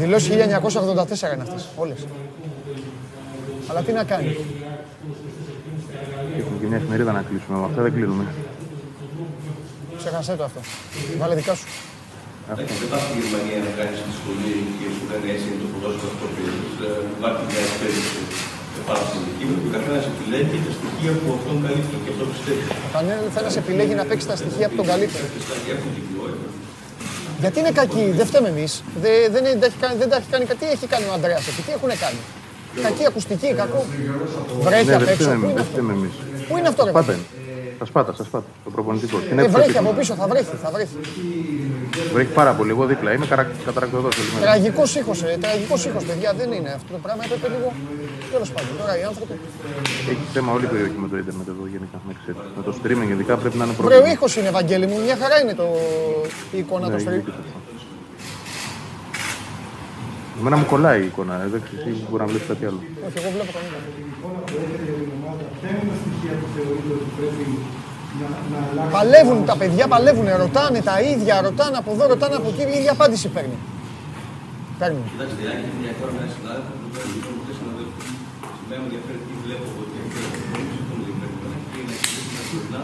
Δηλώσει 0.00 0.30
1984 0.32 1.34
είναι 1.34 1.42
αυτές. 1.46 1.62
Όλες. 1.76 2.00
Αλλά 3.68 3.80
τι 3.82 3.92
να 3.92 4.04
κάνει. 4.04 4.36
Έχουμε 6.38 6.56
και 6.60 6.66
μια 6.66 6.76
εφημερίδα 6.76 7.12
να 7.12 7.22
κλείσουμε, 7.28 7.58
με 7.58 7.64
αυτά 7.64 7.82
δεν 7.82 7.92
κλείνουμε. 7.92 8.24
Ξέχασέ 9.98 10.34
το 10.36 10.44
αυτό. 10.44 10.60
Βάλε 11.18 11.34
δικά 11.34 11.54
σου. 11.54 11.66
Εντάξει, 12.52 12.74
δεν 12.80 12.88
πας 12.92 13.00
στη 13.04 13.12
Γερμανία 13.18 13.58
να 13.66 13.72
κάνεις 13.78 13.98
τη 14.06 14.12
σχολή 14.18 14.54
και 14.78 14.86
σου 14.94 15.04
λένε 15.10 15.26
έτσι 15.34 15.46
είναι 15.48 15.58
το 15.62 15.66
ποδόσφαιρο 15.72 16.10
αυτό 16.14 16.24
που 16.30 16.34
παίζεις. 16.36 16.74
Ε, 16.86 16.90
Υπάρχει 17.16 17.42
μια 17.50 17.60
εκπαίδευση 17.68 18.20
πάνω 18.88 19.02
στην 19.08 19.18
αντικείμενο 19.22 19.58
και 19.62 19.68
ο 19.70 19.72
καθένας 19.76 20.04
επιλέγει 20.12 20.56
τα 20.66 20.72
στοιχεία 20.78 21.12
που 21.18 21.26
αυτόν 21.38 21.56
καλύπτει 21.64 21.96
και 22.04 22.10
αυτό 22.14 22.24
πιστεύει. 22.32 22.62
Όταν 22.88 23.02
ένα 23.40 23.50
επιλέγει 23.62 23.94
να 24.00 24.04
παίξει 24.08 24.26
τα 24.32 24.36
στοιχεία 24.40 24.66
από 24.68 24.76
τον 24.80 24.86
καλύτερο. 24.92 25.24
Και 25.34 25.40
στα 25.46 25.54
έχουν 25.74 25.90
την 25.96 26.04
ποιότητα. 26.10 26.48
Γιατί 27.42 27.56
είναι 27.62 27.72
κακοί, 27.80 28.04
δεν 28.18 28.26
φταίμε 28.30 28.48
εμείς. 28.54 28.72
Δεν, 29.04 29.14
δεν, 29.34 29.42
τα 29.60 29.66
έχει 29.68 29.78
κάνει- 29.84 29.98
δεν 30.02 30.08
τα 30.12 30.16
έχει 30.20 30.28
κάνει 30.34 30.44
κάτι. 30.50 30.58
Τι 30.62 30.66
έχει 30.76 30.86
κάνει 30.92 31.04
ο 31.10 31.12
Αντρέα 31.18 31.40
εκεί, 31.50 31.60
τι 31.66 31.72
έχουν 31.78 31.90
κάνει; 32.04 32.20
Κακή 32.86 33.04
ακουστική, 33.10 33.48
κακό. 33.62 33.80
Βρέχει 34.66 34.90
Ναι, 34.90 34.94
απ' 34.98 35.04
δεν 35.04 35.12
έξω. 35.14 35.30
Πού 35.30 35.30
φταίμε 35.30 35.46
είναι 35.46 35.52
δεν 35.52 35.64
αυτό; 35.64 35.72
φταίμε 35.72 35.92
εμείς. 35.98 36.14
Πού 36.48 36.54
είναι 36.58 36.68
αυτό, 36.72 36.82
ρε 36.88 36.92
Σπάτα 36.94 37.06
παιδί; 37.12 37.18
είναι. 37.18 37.39
Στα 37.80 37.88
σπάτα, 37.92 38.12
στα 38.12 38.24
σπάτα. 38.24 38.44
Το 38.64 38.70
προπονητικό. 38.70 39.16
Στην 39.24 39.38
Ε, 39.38 39.42
αίθουσα 39.42 39.56
βρέχει 39.58 39.68
πίσω. 39.72 39.80
από 39.82 39.92
πίσω, 39.98 40.14
θα 40.20 40.26
βρέχει, 40.32 40.54
θα 40.64 40.70
βρέχει. 40.74 40.96
Βρέχει 42.14 42.32
πάρα 42.40 42.52
πολύ. 42.58 42.70
Εγώ 42.70 42.84
δίπλα 42.92 43.12
είμαι 43.14 43.26
καρα... 43.32 43.44
καταρακτοδός 43.68 44.12
όλη 44.18 44.28
μέρα. 44.34 44.44
Τραγικός 44.46 44.90
ήχος, 45.00 45.18
τραγικός 45.44 45.80
ήχος, 45.88 46.04
παιδιά. 46.08 46.30
Δεν 46.40 46.48
είναι 46.56 46.70
αυτό 46.78 46.90
το 46.96 46.98
πράγμα. 47.04 47.22
Έπρεπε 47.26 47.48
λίγο. 47.54 47.68
Τέλος 48.34 48.50
πάντων, 48.54 48.72
τώρα 48.80 48.92
οι 49.00 49.02
άνθρωποι. 49.10 49.34
Έχει 50.12 50.24
θέμα 50.36 50.50
όλη 50.56 50.64
η 50.68 50.70
περιοχή 50.74 50.98
με 51.04 51.08
το 51.12 51.16
ίντερνετ 51.22 51.48
εδώ 51.54 51.64
γενικά. 51.74 51.96
Να 52.08 52.12
ξέρεις. 52.20 52.40
Με 52.58 52.62
το 52.66 52.72
streaming 52.78 53.10
ειδικά 53.14 53.34
πρέπει 53.42 53.56
να 53.60 53.64
είναι 53.64 53.74
Βρε, 53.76 53.84
ο 53.84 53.88
πρόβλημα. 53.88 54.12
ήχος 54.16 54.32
είναι, 54.36 54.48
Ευαγγέλη 54.54 54.86
μου. 54.90 54.96
Μια 55.06 55.16
χαρά 55.22 55.36
είναι 55.42 55.54
το... 55.60 55.66
η 56.56 56.58
εικόνα 56.62 56.86
Ναι, 56.88 56.92
του 56.96 57.00
stream. 57.04 57.12
είναι 57.16 57.24
και 57.26 57.32
αυτό. 57.40 57.58
Εμένα 60.40 60.56
μου 60.60 60.66
κολλάει 60.72 61.00
η 61.04 61.06
εικόνα. 61.10 61.34
ε, 61.44 61.46
Δεν 61.54 61.60
ξέρω, 61.64 61.80
εσύ 61.90 62.02
μπορεί 62.10 62.22
να 62.24 62.28
βλέπεις 62.30 62.46
κάτι 62.52 62.64
άλλο. 62.68 62.80
Όχι, 63.06 63.16
εγώ 63.20 63.28
βλέπω 63.36 63.50
κανένα. 63.56 63.78
Ποια 65.60 65.68
είναι 65.72 65.84
τα 65.90 65.96
στοιχεία 66.02 66.32
που 66.40 66.46
θεωρείτε 66.54 66.90
ότι 66.98 67.08
πρέπει 67.18 67.44
να, 68.20 68.26
να 68.52 68.58
αλλάξουν. 68.68 68.92
Παλεύουν 68.96 69.38
τα 69.50 69.56
παιδιά, 69.60 69.84
παλεύουν. 69.94 70.26
Ρωτάνε 70.44 70.78
τα 70.90 70.96
ίδια, 71.12 71.34
ρωτάνε 71.48 71.76
από 71.82 71.90
εδώ, 71.94 72.04
ρωτάνε 72.14 72.34
από 72.40 72.48
εκεί. 72.52 72.62
Η 72.74 72.76
ίδια 72.80 72.92
απάντηση 72.96 73.26
παίρνει. 73.36 73.58
Παίρνουν. 74.80 75.04
Κοιτάξτε, 75.12 75.42
αν 75.52 75.56
έχει 75.62 75.74
μια 75.82 75.90
εικόνα 75.94 76.10
με 76.14 76.18
έναν 76.22 76.30
συνάδελφο, 76.36 76.72
που 76.80 76.88
πρέπει 76.94 77.14
να 77.24 77.30
δει 77.46 77.52
συναδέλφου. 77.60 77.98
Σημαίνει 78.60 78.82
με 78.82 78.86
ενδιαφέρει 78.88 79.20
τι 79.28 79.34
βλέπω 79.44 79.64
εγώ 79.72 79.82
και 79.92 79.98
αυτό 80.04 80.18
το 80.34 80.40
πρόβλημα 80.50 80.76
αυτό 80.82 80.94
με 80.98 81.04
ενδιαφέρει 81.04 81.34
εμένα 81.44 81.56
και 81.72 81.78
είναι 81.82 81.94
εξηγήσει 81.98 82.30
καθημερινά 82.38 82.82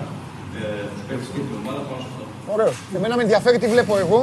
του 0.95 1.03
παίκτε 1.09 1.27
και 1.35 1.41
την 1.49 1.55
ομάδα 1.63 1.81
πάνω 1.89 2.01
σε 2.05 2.09
αυτό. 2.13 2.23
Ωραίο. 2.55 2.73
Εμένα 2.99 3.15
με 3.19 3.23
ενδιαφέρει 3.27 3.57
τι 3.63 3.69
βλέπω 3.75 3.93
εγώ 4.05 4.21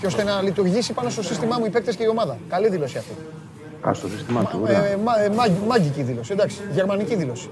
και 0.00 0.06
ώστε 0.10 0.22
να 0.28 0.34
λειτουργήσει 0.46 0.90
πάνω 0.98 1.08
στο 1.16 1.22
σύστημά 1.30 1.54
μου 1.58 1.64
οι 1.68 1.72
παίκτες 1.74 1.94
και 1.98 2.04
η 2.08 2.10
ομάδα. 2.16 2.34
Καλή 2.54 2.68
δήλωση 2.74 2.96
αυτή. 3.02 3.14
Α, 3.88 3.90
στο 3.98 4.06
σύστημά 4.14 4.40
του. 4.50 4.56
Ε, 4.56 4.60
ωραία. 4.62 4.96
μα- 5.06 5.18
ε, 5.24 5.28
μάγ- 5.38 5.62
μάγκικη 5.70 6.02
δήλωση, 6.02 6.30
εντάξει. 6.36 6.56
Γερμανική 6.78 7.14
δήλωση. 7.22 7.48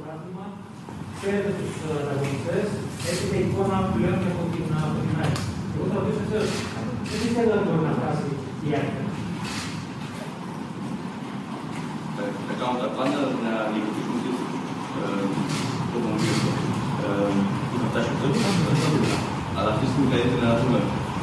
Ξέρετε 1.22 1.50
τους 1.58 1.72
ανταγωνιστές, 2.00 2.66
έχετε 3.10 3.36
εικόνα 3.44 3.78
πλέον 3.94 4.16
και 4.22 4.30
από 4.32 4.42
την 4.52 4.64
από 4.86 4.98
την 5.04 5.14
άλλη. 5.22 5.38
Εγώ 5.74 5.84
θα 5.90 5.96
ρωτήσω 5.98 6.22
εσάς, 6.26 6.48
δεν 7.10 7.18
πιστεύω 7.22 7.52
ότι 7.56 7.64
μπορεί 7.66 7.82
να 7.88 7.92
φτάσει 7.98 8.28
η 8.66 8.68
ΑΕΚ. 8.76 8.94
Θα 12.14 12.22
θα 12.46 12.52
κάνουμε 12.58 12.78
τα 12.84 12.88
πάντα 12.96 13.20
να 13.44 13.52
διεκδικήσουμε 13.70 14.18
τίτλους. 14.22 14.52
Ε, 15.00 15.24
Το 15.90 15.94
έχουμε 15.98 16.16
πει 16.20 16.28
αυτό. 16.36 16.50
Ε, 17.04 17.30
Που 17.68 17.74
θα 17.80 17.86
φτάσει 17.90 18.10
αυτό, 18.14 18.26
θα 18.44 18.50
φτάσει 18.60 18.84
αυτό. 18.88 19.14
Αλλά 19.56 19.68
αυτή 19.72 19.84
τη 19.86 19.90
στιγμή 19.92 20.08
θα 20.12 20.18
ήθελα 20.24 20.46
να 20.52 20.56
δούμε 20.60 20.78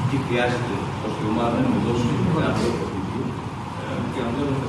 τι 0.10 0.16
χρειάζεται 0.26 0.76
ώστε 1.06 1.22
η 1.26 1.28
ομάδα 1.34 1.58
να 1.64 1.70
μου 1.74 1.80
δώσει 1.88 2.08
ένα 2.42 2.52
πρώτο 2.58 2.76
παιχνίδι 2.80 3.22
ε, 3.82 4.00
και 4.14 4.20
να 4.26 4.30
δούμε 4.34 4.54
τα 4.62 4.68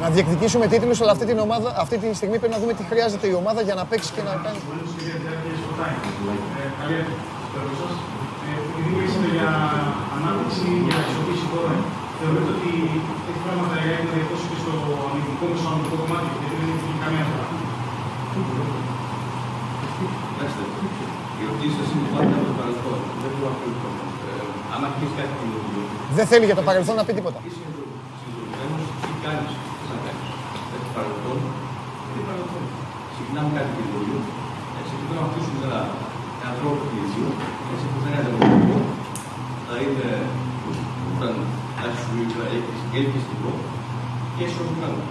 Να 0.00 0.08
διεκδικήσουμε 0.14 0.66
τίτλους, 0.72 0.98
αλλά 1.02 1.12
αυτή, 1.16 1.24
την 1.30 1.38
ομάδα, 1.46 1.68
αυτή 1.84 1.96
τη 2.02 2.08
στιγμή 2.20 2.36
πρέπει 2.38 2.54
να 2.56 2.60
δούμε 2.62 2.72
τι 2.78 2.84
χρειάζεται 2.90 3.26
η 3.32 3.34
ομάδα 3.42 3.60
για 3.68 3.74
να 3.80 3.84
παίξει 3.90 4.10
και 4.16 4.22
να 4.28 4.32
κάνει. 4.44 4.60
Επειδή 8.70 8.88
μιλήσατε 8.96 9.28
για 9.36 9.50
ανάπτυξη, 10.16 10.68
για 10.86 10.96
αξιοποίηση 11.02 11.46
χώρων, 11.52 11.76
θεωρείτε 12.18 12.50
ότι 12.56 12.72
έχει 13.28 13.40
πράγματα 13.46 13.74
για 13.82 13.90
να 14.04 14.10
διορθώσει 14.14 14.46
και 14.50 14.58
στο 14.62 14.72
αμυντικό 15.06 15.44
μέσο 15.50 15.64
αμυντικό 15.70 15.96
κομμάτι, 16.02 16.28
γιατί 16.40 16.54
δεν 16.60 16.68
έχει 16.74 16.90
καμία 17.04 17.24
φορά. 17.30 17.46
Κοιτάξτε, 20.30 20.62
οι 21.36 21.40
ερωτήσει 21.44 21.74
σα 21.80 21.84
είναι 21.94 22.08
πάντα 22.14 22.34
από 22.38 22.46
το 22.50 22.54
παρελθόν. 22.60 22.98
Δεν 23.22 23.30
μπορώ 23.34 23.48
να 23.52 23.56
πω 23.60 23.64
λοιπόν. 23.72 23.92
Ε, 24.28 24.32
Αν 24.74 24.80
αρχίσει 24.88 25.14
κάτι 25.18 25.32
καινούργιο, 25.40 25.82
Δεν 26.18 26.26
θέλει 26.30 26.44
για 26.50 26.58
το 26.60 26.64
παρελθόν 26.68 26.94
να 27.00 27.04
πει 27.06 27.12
τίποτα. 27.18 27.38
συνειδητοποιημένο 27.44 27.94
τι 28.42 28.52
κάνει, 28.64 28.76
τι 29.02 29.12
να 29.14 29.16
κάνει. 29.24 29.48
Δεν 31.00 31.08
το 31.10 31.16
παρελθόν, 31.26 31.38
τι 32.12 32.20
παρελθόν. 32.28 32.64
Ξεκινάμε 33.12 33.50
κάτι 33.58 33.72
καινούργιο, 33.78 34.18
έτσι 34.78 34.92
που 34.98 35.12
να 35.16 35.22
αφήσουμε 35.28 35.62
ένα, 35.68 35.80
ένα 36.42 36.52
τρόπο 36.58 36.76
παιχνιδιού, 36.80 37.28
έτσι 37.72 37.84
που 37.90 37.98
θα 38.02 38.06
είναι 38.08 38.18
ανταγωνιστικό, 38.22 38.76
θα 39.66 39.74
είναι 39.82 40.08
όταν 41.12 41.32
θα 41.78 41.88
σου 42.00 42.12
ελκυστικό 42.98 43.50
και 44.36 44.44
σε 44.52 44.56
όσο 44.62 44.74
κάνουμε. 44.80 45.06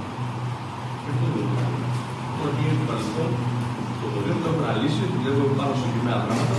Αυτό 1.09 1.23
είναι 1.27 1.41
το 1.45 1.49
πράγμα. 1.53 1.79
Τώρα 2.35 2.51
τι 2.55 2.61
είναι 2.65 2.77
το 2.81 2.85
παρελθόν, 2.89 3.31
το 3.99 4.05
οποίο 4.19 4.33
το 4.43 4.47
έχω 4.51 4.61
αναλύσει, 4.63 5.01
δουλεύω 5.13 5.43
πάνω 5.59 5.71
σε 5.73 5.79
συγκεκριμένα 5.81 6.19
πράγματα, 6.25 6.55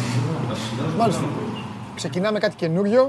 τα 0.48 0.54
συζητάω 0.58 0.88
στο 0.90 0.98
Μάλιστα. 1.02 1.26
πράγμα. 1.26 1.48
Ξεκινάμε 2.00 2.38
κάτι 2.44 2.56
καινούριο. 2.62 3.02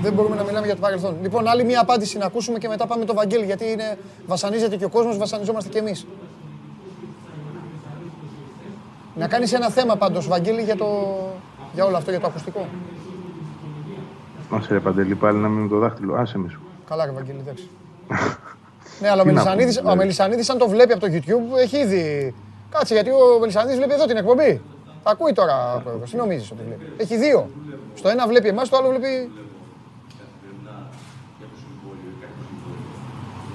Δεν 0.00 0.12
μπορούμε 0.12 0.36
να 0.36 0.42
μιλάμε 0.42 0.66
για 0.66 0.74
το 0.74 0.80
παρελθόν. 0.80 1.16
Λοιπόν, 1.22 1.48
άλλη 1.48 1.64
μία 1.64 1.80
απάντηση 1.80 2.18
να 2.18 2.26
ακούσουμε 2.26 2.58
και 2.58 2.68
μετά 2.68 2.86
πάμε 2.86 3.04
το 3.04 3.14
Βαγγέλη, 3.14 3.44
γιατί 3.44 3.64
είναι, 3.70 3.98
βασανίζεται 4.26 4.76
και 4.76 4.84
ο 4.84 4.88
κόσμος, 4.88 5.16
βασανιζόμαστε 5.16 5.68
και 5.68 5.78
εμείς. 5.78 6.06
Να 9.14 9.28
κάνεις 9.28 9.52
ένα 9.52 9.70
θέμα 9.70 9.96
πάντως, 9.96 10.28
Βαγγέλη, 10.28 10.62
για, 10.62 10.76
το, 10.76 10.86
για 11.74 11.84
όλο 11.84 11.96
αυτό, 11.96 12.10
για 12.10 12.20
το 12.20 12.26
ακουστικό. 12.26 12.66
Άσε 14.50 14.72
ρε 14.72 14.80
Παντελή 14.80 15.14
πάλι 15.14 15.38
να 15.38 15.48
μην 15.48 15.62
με 15.62 15.68
το 15.68 15.78
δάχτυλο. 15.78 16.14
Άσε 16.14 16.38
με 16.38 16.48
σου. 16.48 16.60
Καλά, 16.88 17.04
ρε 17.04 17.10
Βαγγέλη, 17.10 17.38
εντάξει. 17.40 17.68
ναι, 19.00 19.08
αλλά 19.10 19.22
ο 19.22 19.24
Τι 19.24 19.30
να 19.30 19.34
Μελισανίδης, 19.34 19.76
πούμε, 19.78 19.90
ο 19.90 19.92
δηλαδή. 19.92 19.98
Μελισανίδης, 19.98 20.50
αν 20.50 20.58
το 20.58 20.68
βλέπει 20.68 20.92
από 20.92 21.00
το 21.06 21.12
YouTube, 21.14 21.58
έχει 21.58 21.76
ήδη... 21.76 22.34
Κάτσε, 22.70 22.94
γιατί 22.94 23.10
ο 23.10 23.38
Μελισανίδης 23.40 23.76
βλέπει 23.76 23.92
εδώ 23.92 24.06
την 24.06 24.16
εκπομπή. 24.16 24.60
Τα 25.04 25.10
ακούει 25.10 25.32
τώρα 25.32 25.74
ο 25.74 25.80
πρόεδρος. 25.80 26.10
Τι 26.10 26.16
νομίζεις 26.16 26.50
ότι 26.50 26.62
βλέπει; 26.66 26.92
Έχει 26.96 27.16
δύο. 27.16 27.50
Στο 27.94 28.08
ένα 28.08 28.26
βλέπει 28.26 28.48
εμάς, 28.48 28.68
το 28.68 28.76
άλλο 28.76 28.88
βλέπει... 28.88 29.12
καθημερινά 30.20 30.76
για 31.38 31.46
το 31.52 31.56
συμβόλαιο 31.62 32.08
ή 32.14 32.16
κάτι 32.22 32.34
το 32.38 32.44
συμβόλαιο. 32.48 32.88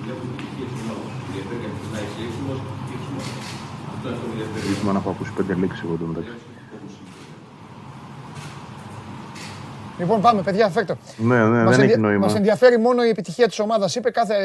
Βλέπω 0.04 0.22
την 0.24 0.32
επιτυχία 0.36 0.68
τη 0.72 0.76
ομάδα. 0.84 1.08
Την 1.14 1.28
ενδιαφέρει 1.28 1.60
κάποιο 1.66 1.88
να 1.94 2.00
είσαι 2.06 2.22
έτοιμο 2.28 2.54
ή 2.90 2.94
έτοιμο. 2.96 3.22
Αυτό 3.94 4.08
είναι 4.72 4.78
αυτό 4.78 4.78
που 4.78 4.78
με 4.78 4.78
ενδιαφέρει. 4.78 4.78
Ήθελα 4.78 4.92
να 4.92 5.00
έχω 5.00 5.10
ακούσει 5.10 5.32
πέντε 5.36 5.54
λέξεις 5.54 5.82
εγώ 5.84 5.94
εντωμεταξύ. 5.94 6.34
Λοιπόν, 10.00 10.22
πάμε, 10.22 10.42
παιδιά, 10.42 10.70
φέρτο. 10.70 10.98
Ναι, 11.18 11.48
ναι, 11.48 11.64
Μας 11.64 11.76
δεν 11.76 11.80
ενδια- 11.80 11.86
έχει 11.86 11.98
νόημα. 12.00 12.26
Μας 12.26 12.36
ενδιαφέρει 12.36 12.78
μόνο 12.80 13.04
η 13.04 13.10
επιτυχία 13.10 13.48
της 13.48 13.60
ομάδας. 13.60 13.96
Είπε 13.96 14.12
κάθε 14.12 14.36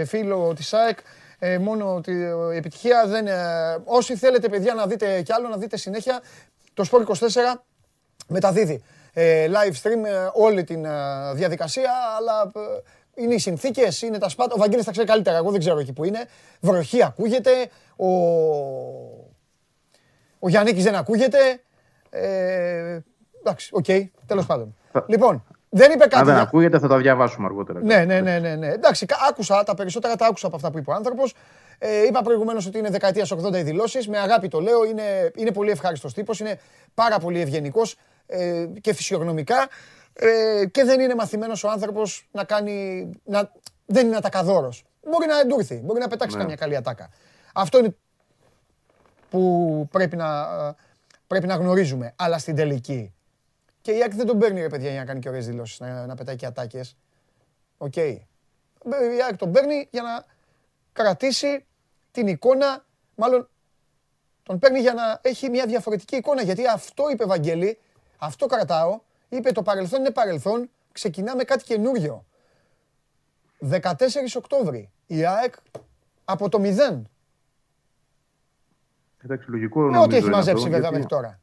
ε, 0.00 0.04
φίλο 0.04 0.52
της 0.56 0.72
ΑΕΚ 0.72 0.98
ε, 1.38 1.58
μόνο 1.58 1.94
ότι 1.94 2.12
ε, 2.12 2.54
η 2.54 2.56
επιτυχία 2.56 3.04
δεν... 3.06 3.26
ε, 3.26 3.32
όσοι 3.84 4.16
θέλετε, 4.16 4.48
παιδιά, 4.48 4.74
να 4.74 4.86
δείτε 4.86 5.22
κι 5.22 5.32
άλλο, 5.32 5.48
να 5.48 5.56
δείτε 5.56 5.76
συνέχεια, 5.76 6.20
το 6.74 6.84
Sport 6.90 7.04
24 7.14 7.26
μεταδίδει 8.28 8.82
ε, 9.12 9.46
live 9.48 9.72
stream 9.82 10.04
ε, 10.04 10.28
όλη 10.32 10.64
την 10.64 10.84
ε, 10.84 10.90
διαδικασία, 11.34 11.90
αλλά 12.18 12.50
ε, 12.54 13.22
είναι 13.22 13.34
οι 13.34 13.38
συνθήκες, 13.38 14.02
είναι 14.02 14.18
τα 14.18 14.28
Σπάτα. 14.28 14.54
Ο 14.54 14.58
Βαγγέλης 14.58 14.84
τα 14.84 14.90
ξέρει 14.90 15.06
καλύτερα, 15.06 15.36
εγώ 15.36 15.50
δεν 15.50 15.60
ξέρω 15.60 15.78
εκεί 15.78 15.92
που 15.92 16.04
είναι. 16.04 16.24
Βροχή 16.60 17.02
ακούγεται, 17.04 17.50
ο, 17.96 18.06
ο 20.44 20.48
Γιάννικης 20.48 20.84
δεν 20.84 20.94
ακούγεται. 20.94 21.38
Ε, 22.10 22.98
εντάξει, 23.40 23.68
οκ, 23.72 23.84
τέλος 24.26 24.46
πάντων. 24.46 24.76
Λοιπόν, 25.06 25.44
δεν 25.68 25.90
είπε 25.92 26.02
κάτι 26.02 26.16
Αν 26.16 26.24
δεν 26.24 26.34
για- 26.34 26.42
ακούγεται 26.42 26.78
θα 26.78 26.88
τα 26.88 26.96
διαβάσουμε 26.98 27.46
αργότερα. 27.46 27.80
ναι, 27.82 28.04
ναι, 28.04 28.20
ναι, 28.20 28.38
ναι, 28.38 28.54
ναι. 28.54 28.68
Εντάξει, 28.68 29.06
κα- 29.06 29.16
άκουσα 29.28 29.62
τα 29.62 29.74
περισσότερα, 29.74 30.16
τα 30.16 30.26
άκουσα 30.26 30.46
από 30.46 30.56
αυτά 30.56 30.70
που 30.70 30.78
είπε 30.78 30.90
ο 30.90 30.94
άνθρωπος. 30.94 31.34
Ε, 31.78 32.06
είπα 32.06 32.22
προηγουμένως 32.22 32.66
ότι 32.66 32.78
είναι 32.78 32.90
δεκαετίας 32.90 33.30
80 33.32 33.58
οι 33.58 33.62
δηλώσεις. 33.62 34.08
Με 34.08 34.18
αγάπη 34.18 34.48
το 34.48 34.60
λέω. 34.60 34.84
Είναι, 34.84 35.30
είναι 35.34 35.52
πολύ 35.52 35.70
ευχάριστος 35.70 36.14
τύπος. 36.14 36.40
Είναι 36.40 36.58
πάρα 36.94 37.18
πολύ 37.18 37.40
ευγενικός 37.40 37.96
ε, 38.26 38.66
και 38.80 38.92
φυσιογνωμικά. 38.94 39.68
Ε, 40.12 40.64
και 40.70 40.84
δεν 40.84 41.00
είναι 41.00 41.14
μαθημένος 41.14 41.64
ο 41.64 41.70
άνθρωπος 41.70 42.28
να 42.32 42.44
κάνει. 42.44 43.10
Να, 43.24 43.50
δεν 43.86 44.06
είναι 44.06 44.16
ατακαδόρο. 44.16 44.72
Μπορεί 45.10 45.26
να 45.26 45.40
εντούρθει, 45.40 45.80
μπορεί 45.84 46.00
να 46.00 46.08
πετάξει 46.08 46.34
Ναι. 46.36 46.42
καμιά 46.42 46.56
καλή 46.56 46.76
ατάκα. 46.76 47.08
Αυτό 47.54 47.78
είναι 47.78 47.96
που 49.34 49.88
πρέπει 49.90 50.16
να, 50.16 50.46
πρέπει 51.26 51.46
να 51.46 51.54
γνωρίζουμε. 51.54 52.12
Αλλά 52.16 52.38
στην 52.38 52.56
τελική. 52.56 53.14
Και 53.80 53.92
η 53.92 54.02
ΑΕΚ 54.02 54.14
δεν 54.14 54.26
τον 54.26 54.38
παίρνει 54.38 54.60
ρε 54.60 54.68
παιδιά 54.68 54.90
για 54.90 54.98
να 54.98 55.04
κάνει 55.04 55.20
και 55.20 55.28
ωραίες 55.28 55.46
δηλώσεις, 55.46 55.80
να, 55.80 56.06
να 56.06 56.14
πετάει 56.14 56.36
και 56.36 56.46
ατάκες. 56.46 56.96
Οκ. 57.78 57.96
Η 57.96 58.26
ΑΕΚ 59.26 59.36
τον 59.36 59.52
παίρνει 59.52 59.88
για 59.90 60.02
να 60.02 60.24
κρατήσει 60.92 61.64
την 62.10 62.26
εικόνα, 62.26 62.84
μάλλον 63.14 63.48
τον 64.42 64.58
παίρνει 64.58 64.80
για 64.80 64.92
να 64.92 65.18
έχει 65.22 65.50
μια 65.50 65.66
διαφορετική 65.66 66.16
εικόνα. 66.16 66.42
Γιατί 66.42 66.66
αυτό 66.66 67.04
είπε 67.10 67.24
Βαγγέλη, 67.24 67.78
αυτό 68.18 68.46
κρατάω, 68.46 69.00
είπε 69.28 69.52
το 69.52 69.62
παρελθόν 69.62 70.00
είναι 70.00 70.10
παρελθόν, 70.10 70.70
ξεκινάμε 70.92 71.44
κάτι 71.44 71.64
καινούριο. 71.64 72.24
14 73.70 73.80
Οκτώβρη, 74.36 74.90
η 75.06 75.24
ΑΕΚ 75.26 75.54
από 76.24 76.48
το 76.48 76.60
0. 76.62 77.02
Εντάξει, 79.24 79.50
λογικό 79.50 79.80
Με 79.80 79.86
νομίζω 79.86 80.02
ό,τι 80.04 80.14
έχει 80.16 80.24
είναι 80.26 80.34
μαζέψει 80.34 80.64
αυτό, 80.66 80.70
βέβαια 80.76 80.90
γιατί- 80.90 80.94
μέχρι 80.94 81.08
τώρα. 81.08 81.38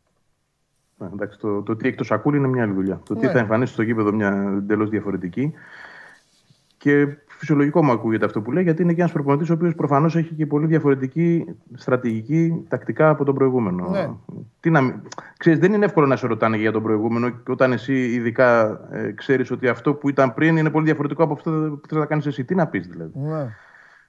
Ναι, 0.97 1.07
εντάξει, 1.13 1.39
το, 1.39 1.61
το 1.61 1.75
τι 1.75 1.87
έχει 1.87 1.97
το 1.97 2.03
σακούλι 2.03 2.37
είναι 2.37 2.47
μια 2.47 2.63
άλλη 2.63 2.73
δουλειά. 2.73 3.01
Το 3.05 3.15
τι 3.15 3.25
Ναι. 3.25 3.31
θα 3.31 3.39
εμφανίσει 3.39 3.73
στο 3.73 3.81
γήπεδο 3.81 4.13
μια 4.13 4.53
εντελώς 4.57 4.89
διαφορετική. 4.89 5.53
Και 6.77 7.07
φυσιολογικό 7.27 7.83
μου 7.83 7.91
ακούγεται 7.91 8.25
αυτό 8.25 8.41
που 8.41 8.51
λέει, 8.51 8.63
γιατί 8.63 8.81
είναι 8.81 8.93
και 8.93 8.99
ένας 8.99 9.11
προπονητής 9.13 9.49
ο 9.49 9.53
οποίος 9.53 9.75
προφανώς 9.75 10.15
έχει 10.15 10.33
και 10.33 10.45
πολύ 10.45 10.65
διαφορετική 10.65 11.45
στρατηγική 11.73 12.65
τακτικά 12.67 13.09
από 13.09 13.23
τον 13.25 13.35
προηγούμενο. 13.35 13.89
Ναι. 13.89 14.09
Τι 14.59 14.69
να, 14.69 14.81
μην- 14.81 14.93
ξέρεις, 15.37 15.59
δεν 15.59 15.73
είναι 15.73 15.85
εύκολο 15.85 16.05
να 16.07 16.15
σε 16.15 16.27
ρωτάνε 16.27 16.57
για 16.57 16.71
τον 16.71 16.83
προηγούμενο 16.83 17.29
και 17.29 17.51
όταν 17.51 17.71
εσύ 17.71 17.93
ειδικά 17.93 18.79
ε, 18.91 19.11
ξέρεις 19.11 19.51
ότι 19.51 19.67
αυτό 19.67 19.93
που 19.93 20.09
ήταν 20.09 20.33
πριν 20.33 20.57
είναι 20.57 20.69
πολύ 20.69 20.85
διαφορετικό 20.85 21.23
από 21.23 21.33
αυτό 21.33 21.51
που 21.81 21.87
θες 21.87 21.97
να 21.97 22.05
κάνεις 22.05 22.25
εσύ. 22.25 22.43
Τι 22.43 22.55
να 22.55 22.67
πεις 22.67 22.87
δηλαδή. 22.87 23.11
Ναι. 23.19 23.47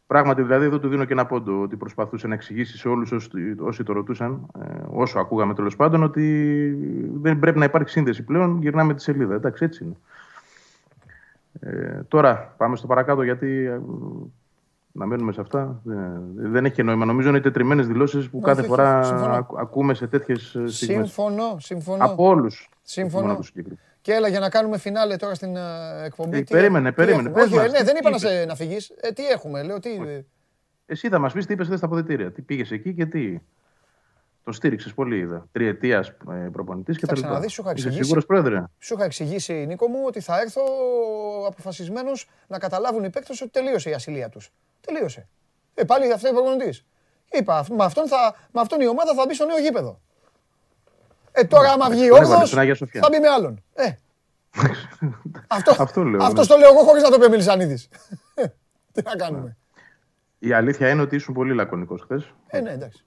Πράγματι, 0.06 0.42
δηλαδή, 0.42 0.64
εδώ 0.64 0.78
του 0.78 0.88
δίνω 0.88 1.04
και 1.04 1.12
ένα 1.12 1.26
πόντο 1.26 1.62
ότι 1.62 1.76
προσπαθούσε 1.76 2.26
να 2.26 2.34
εξηγήσει 2.34 2.78
σε 2.78 2.88
όλους 2.88 3.12
όσοι, 3.12 3.30
όσοι 3.58 3.82
το 3.82 3.92
ρωτούσαν, 3.92 4.46
ε, 4.62 4.66
όσο 4.90 5.18
ακούγαμε 5.18 5.54
τέλος 5.54 5.76
πάντων, 5.76 6.02
ότι 6.02 6.68
δεν 7.14 7.38
πρέπει 7.38 7.58
να 7.58 7.64
υπάρχει 7.64 7.88
σύνδεση 7.90 8.22
πλέον. 8.22 8.58
Γυρνάμε 8.60 8.94
τη 8.94 9.02
σελίδα. 9.02 9.34
Εντάξει, 9.34 9.64
έτσι 9.64 9.84
είναι. 9.84 9.94
Ε, 11.60 12.02
τώρα 12.08 12.54
πάμε 12.56 12.76
στο 12.76 12.86
παρακάτω, 12.86 13.22
γιατί 13.22 13.64
ε, 13.64 13.80
να 14.92 15.06
μένουμε 15.06 15.32
σε 15.32 15.40
αυτά 15.40 15.80
δεν, 15.84 16.22
δεν 16.34 16.64
έχει 16.64 16.74
και 16.74 16.82
νόημα. 16.82 17.04
Νομίζω 17.04 17.28
είναι 17.28 17.40
τετριμένες 17.40 17.86
δηλώσεις 17.86 18.28
που 18.30 18.36
Όχι, 18.36 18.46
κάθε 18.46 18.60
όχι, 18.60 18.68
φορά 18.68 19.02
συμφωνώ. 19.02 19.32
ακου- 19.34 19.58
ακούμε 19.58 19.94
σε 19.94 20.06
τέτοιες 20.06 20.42
στιγμές. 20.66 20.76
Συμφωνώ, 20.76 21.56
συμφωνώ. 21.58 22.04
Από 22.04 22.26
όλους. 22.26 22.68
Συμφωνώ. 22.82 23.38
Και 24.02 24.12
έλα 24.14 24.28
για 24.28 24.40
να 24.40 24.48
κάνουμε 24.50 24.78
φινάλε 24.78 25.16
τώρα 25.16 25.34
στην 25.34 25.56
ε, 25.56 26.04
εκπομπή. 26.04 26.36
Ε, 26.36 26.42
Τι 26.42 26.52
περίμενε, 26.52 26.88
έχουμε, 26.88 26.90
τι 26.90 27.12
περίμενε. 27.12 27.28
έχουμε; 27.28 27.42
Πες 27.42 27.52
Όχι, 27.52 27.54
ε, 27.58 27.62
μας, 27.62 27.72
ναι, 27.72 27.84
δεν 27.84 27.94
τι 27.94 27.98
είπα 28.00 28.10
να, 28.10 28.16
είπες. 28.16 28.30
σε, 28.30 28.44
να 28.44 28.54
φύγεις. 28.54 28.92
Ε, 29.00 29.10
τι 29.12 29.26
έχουμε, 29.26 29.62
λέω, 29.62 29.78
τι. 29.78 29.90
Εσύ 30.86 31.08
θα 31.08 31.18
μας 31.18 31.32
πεις 31.32 31.46
τι 31.46 31.52
είπες 31.52 31.66
χθες 31.66 31.78
στα 31.78 31.86
αποδητήρια. 31.86 32.32
Τι 32.32 32.42
πήγες 32.42 32.70
εκεί 32.70 32.94
και 32.94 33.06
τι. 33.06 33.38
Τον 34.44 34.52
στήριξες 34.52 34.94
πολύ, 34.94 35.16
είδα. 35.18 35.48
Τριετίας 35.52 36.12
προπονητής 36.52 36.98
και 36.98 37.06
τα 37.06 37.12
Κοίταξε 37.14 37.22
λοιπά. 37.22 37.32
να 37.34 37.40
δεις, 37.40 37.52
σου 37.52 37.60
είχα 37.60 37.70
Είσαι 37.70 37.78
εξηγήσει. 37.78 38.02
σίγουρος, 38.02 38.26
Πρόεδρε; 38.26 38.64
Σου 38.78 38.94
είχα 38.94 39.04
εξηγήσει, 39.04 39.52
Νίκο 39.52 39.88
μου, 39.88 40.02
ότι 40.06 40.20
θα 40.20 40.40
έρθω 40.40 40.62
αποφασισμένος 41.46 42.28
να 42.46 42.58
καταλάβουν 42.58 43.04
οι 43.04 43.10
παίκτες 43.10 43.40
ότι 43.40 43.50
τελείωσε 43.50 43.90
η 43.90 43.92
ασυλία 43.92 44.28
τους. 44.28 44.52
Τελείωσε. 44.80 45.28
Ε, 45.74 45.84
πάλι 45.84 46.12
αυτό 46.12 46.28
είναι 46.28 46.36
προπονητής. 46.36 46.84
Είπα, 47.30 47.58
αυ- 47.58 47.70
με 47.70 47.84
αυτόν, 47.84 48.08
θα, 48.08 48.34
με 48.52 48.60
αυτόν 48.60 48.80
η 48.80 48.86
ομάδα 48.86 49.14
θα 49.14 49.24
μπει 49.28 49.34
στο 49.34 49.46
νέο 49.46 49.58
γήπεδο. 49.58 50.00
Ε, 51.32 51.44
τώρα, 51.44 51.72
άμα 51.72 51.88
βγει 51.90 52.08
τον 52.08 52.16
έβαλε 52.16 52.24
όγδοος, 52.32 52.46
στην 52.48 52.58
Αγία 52.58 52.74
Σοφιά. 52.74 53.00
θα 53.02 53.08
μπει 53.12 53.18
με 53.18 53.28
άλλον. 53.28 53.62
Ε. 53.74 53.90
αυτό, 55.56 55.74
Αυτό 55.82 56.02
λέω. 56.04 56.22
αυτός 56.22 56.48
ναι. 56.48 56.54
το 56.54 56.60
λέω 56.60 56.70
εγώ 56.72 56.82
χωρίς 56.82 57.02
να 57.02 57.10
το 57.10 57.18
πει 57.18 57.24
ο 57.24 57.30
Μελισανίδης. 57.30 57.88
Τι 58.92 59.02
να 59.04 59.16
κάνουμε. 59.16 59.56
Η 60.38 60.52
αλήθεια 60.52 60.88
είναι 60.88 61.02
ότι 61.02 61.16
ήσουν 61.16 61.34
πολύ 61.34 61.54
λακωνικός 61.54 62.00
χθες. 62.02 62.34
Ε, 62.46 62.60
ναι, 62.60 62.70
εντάξει. 62.70 63.04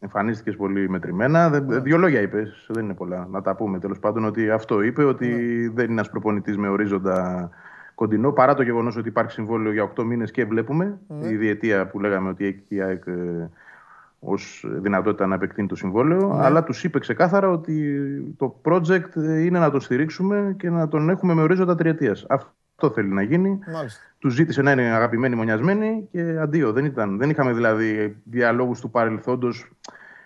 Εμφανίστηκες 0.00 0.56
πολύ 0.56 0.88
μετρημένα. 0.88 1.50
Δεν- 1.50 1.82
Δύο 1.82 1.96
λόγια 1.96 2.20
είπες, 2.20 2.66
δεν 2.68 2.84
είναι 2.84 2.94
πολλά. 2.94 3.26
Να 3.30 3.42
τα 3.42 3.54
πούμε 3.56 3.78
τέλος 3.78 3.98
πάντων 3.98 4.24
ότι 4.24 4.50
αυτό 4.50 4.82
είπε, 4.82 5.04
ότι 5.04 5.28
δεν 5.74 5.84
είναι 5.84 5.92
ένας 5.92 6.10
προπονητής 6.10 6.56
με 6.56 6.68
ορίζοντα 6.68 7.50
κοντινό, 7.94 8.32
παρά 8.32 8.54
το 8.54 8.62
γεγονός 8.62 8.96
ότι 8.96 9.08
υπάρχει 9.08 9.30
συμβόλαιο 9.32 9.72
για 9.72 9.82
8 9.82 10.04
μήνες 10.04 10.30
και 10.30 10.44
βλέπουμε 10.44 10.98
Ναι. 11.08 11.28
η 11.28 11.36
διετία 11.36 11.86
που 11.86 12.00
λέγαμε 12.00 12.28
ότι 12.28 12.44
έχει 12.46 12.62
η 12.68 12.80
ΑΕΚ 12.82 13.02
ως 14.20 14.64
δυνατότητα 14.68 15.26
να 15.26 15.34
επεκτείνει 15.34 15.68
το 15.68 15.74
συμβόλαιο. 15.74 16.34
Ναι. 16.34 16.44
Αλλά 16.44 16.64
τους 16.64 16.84
είπε 16.84 16.98
ξεκάθαρα 16.98 17.50
ότι 17.50 18.34
το 18.36 18.60
project 18.64 19.16
ε, 19.16 19.40
είναι 19.40 19.58
να 19.58 19.70
τον 19.70 19.80
στηρίξουμε 19.80 20.54
και 20.58 20.70
να 20.70 20.88
τον 20.88 21.10
έχουμε 21.10 21.34
με 21.34 21.42
ορίζοντα 21.42 21.74
τριετίας. 21.74 22.24
Αυτό 22.28 22.90
θέλει 22.90 23.08
να 23.08 23.22
γίνει. 23.22 23.58
Μάλιστα. 23.72 24.00
Τους 24.18 24.34
ζήτησε 24.34 24.62
να 24.62 24.72
είναι 24.72 24.82
αγαπημένοι, 24.82 25.34
μονιασμένοι 25.34 26.08
και 26.10 26.38
αντίο. 26.38 26.72
Δεν, 26.72 26.84
ήταν, 26.84 27.18
δεν 27.18 27.30
είχαμε 27.30 27.52
δηλαδή 27.52 28.16
διαλόγους 28.24 28.80
του 28.80 28.90
παρελθόντος, 28.90 29.70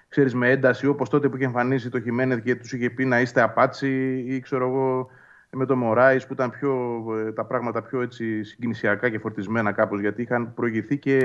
ξέρεις, 0.09 0.35
με 0.35 0.51
ένταση 0.51 0.87
όπως 0.87 1.09
τότε 1.09 1.29
που 1.29 1.37
είχε 1.37 1.45
εμφανίσει 1.45 1.91
το 1.91 2.01
Χιμένεθ 2.01 2.43
και 2.43 2.55
τους 2.55 2.73
είχε 2.73 2.91
πει 2.91 3.05
να 3.05 3.21
είστε 3.21 3.41
απάτσι 3.41 4.25
ή 4.29 4.41
ξέρω 4.41 4.69
εγώ 4.69 5.09
με 5.51 5.67
το 5.67 5.77
Μωράης 5.77 6.27
που 6.27 6.33
ήταν 6.33 6.51
πιο, 6.51 7.05
ε, 7.27 7.33
τα 7.33 7.45
πράγματα 7.45 7.83
πιο 7.83 8.01
έτσι 8.01 8.45
συγκινησιακά 8.45 9.09
και 9.09 9.19
φορτισμένα 9.19 9.73
κάπως 9.73 10.01
γιατί 10.01 10.23
είχαν 10.23 10.55
προηγηθεί 10.55 10.99
και 10.99 11.19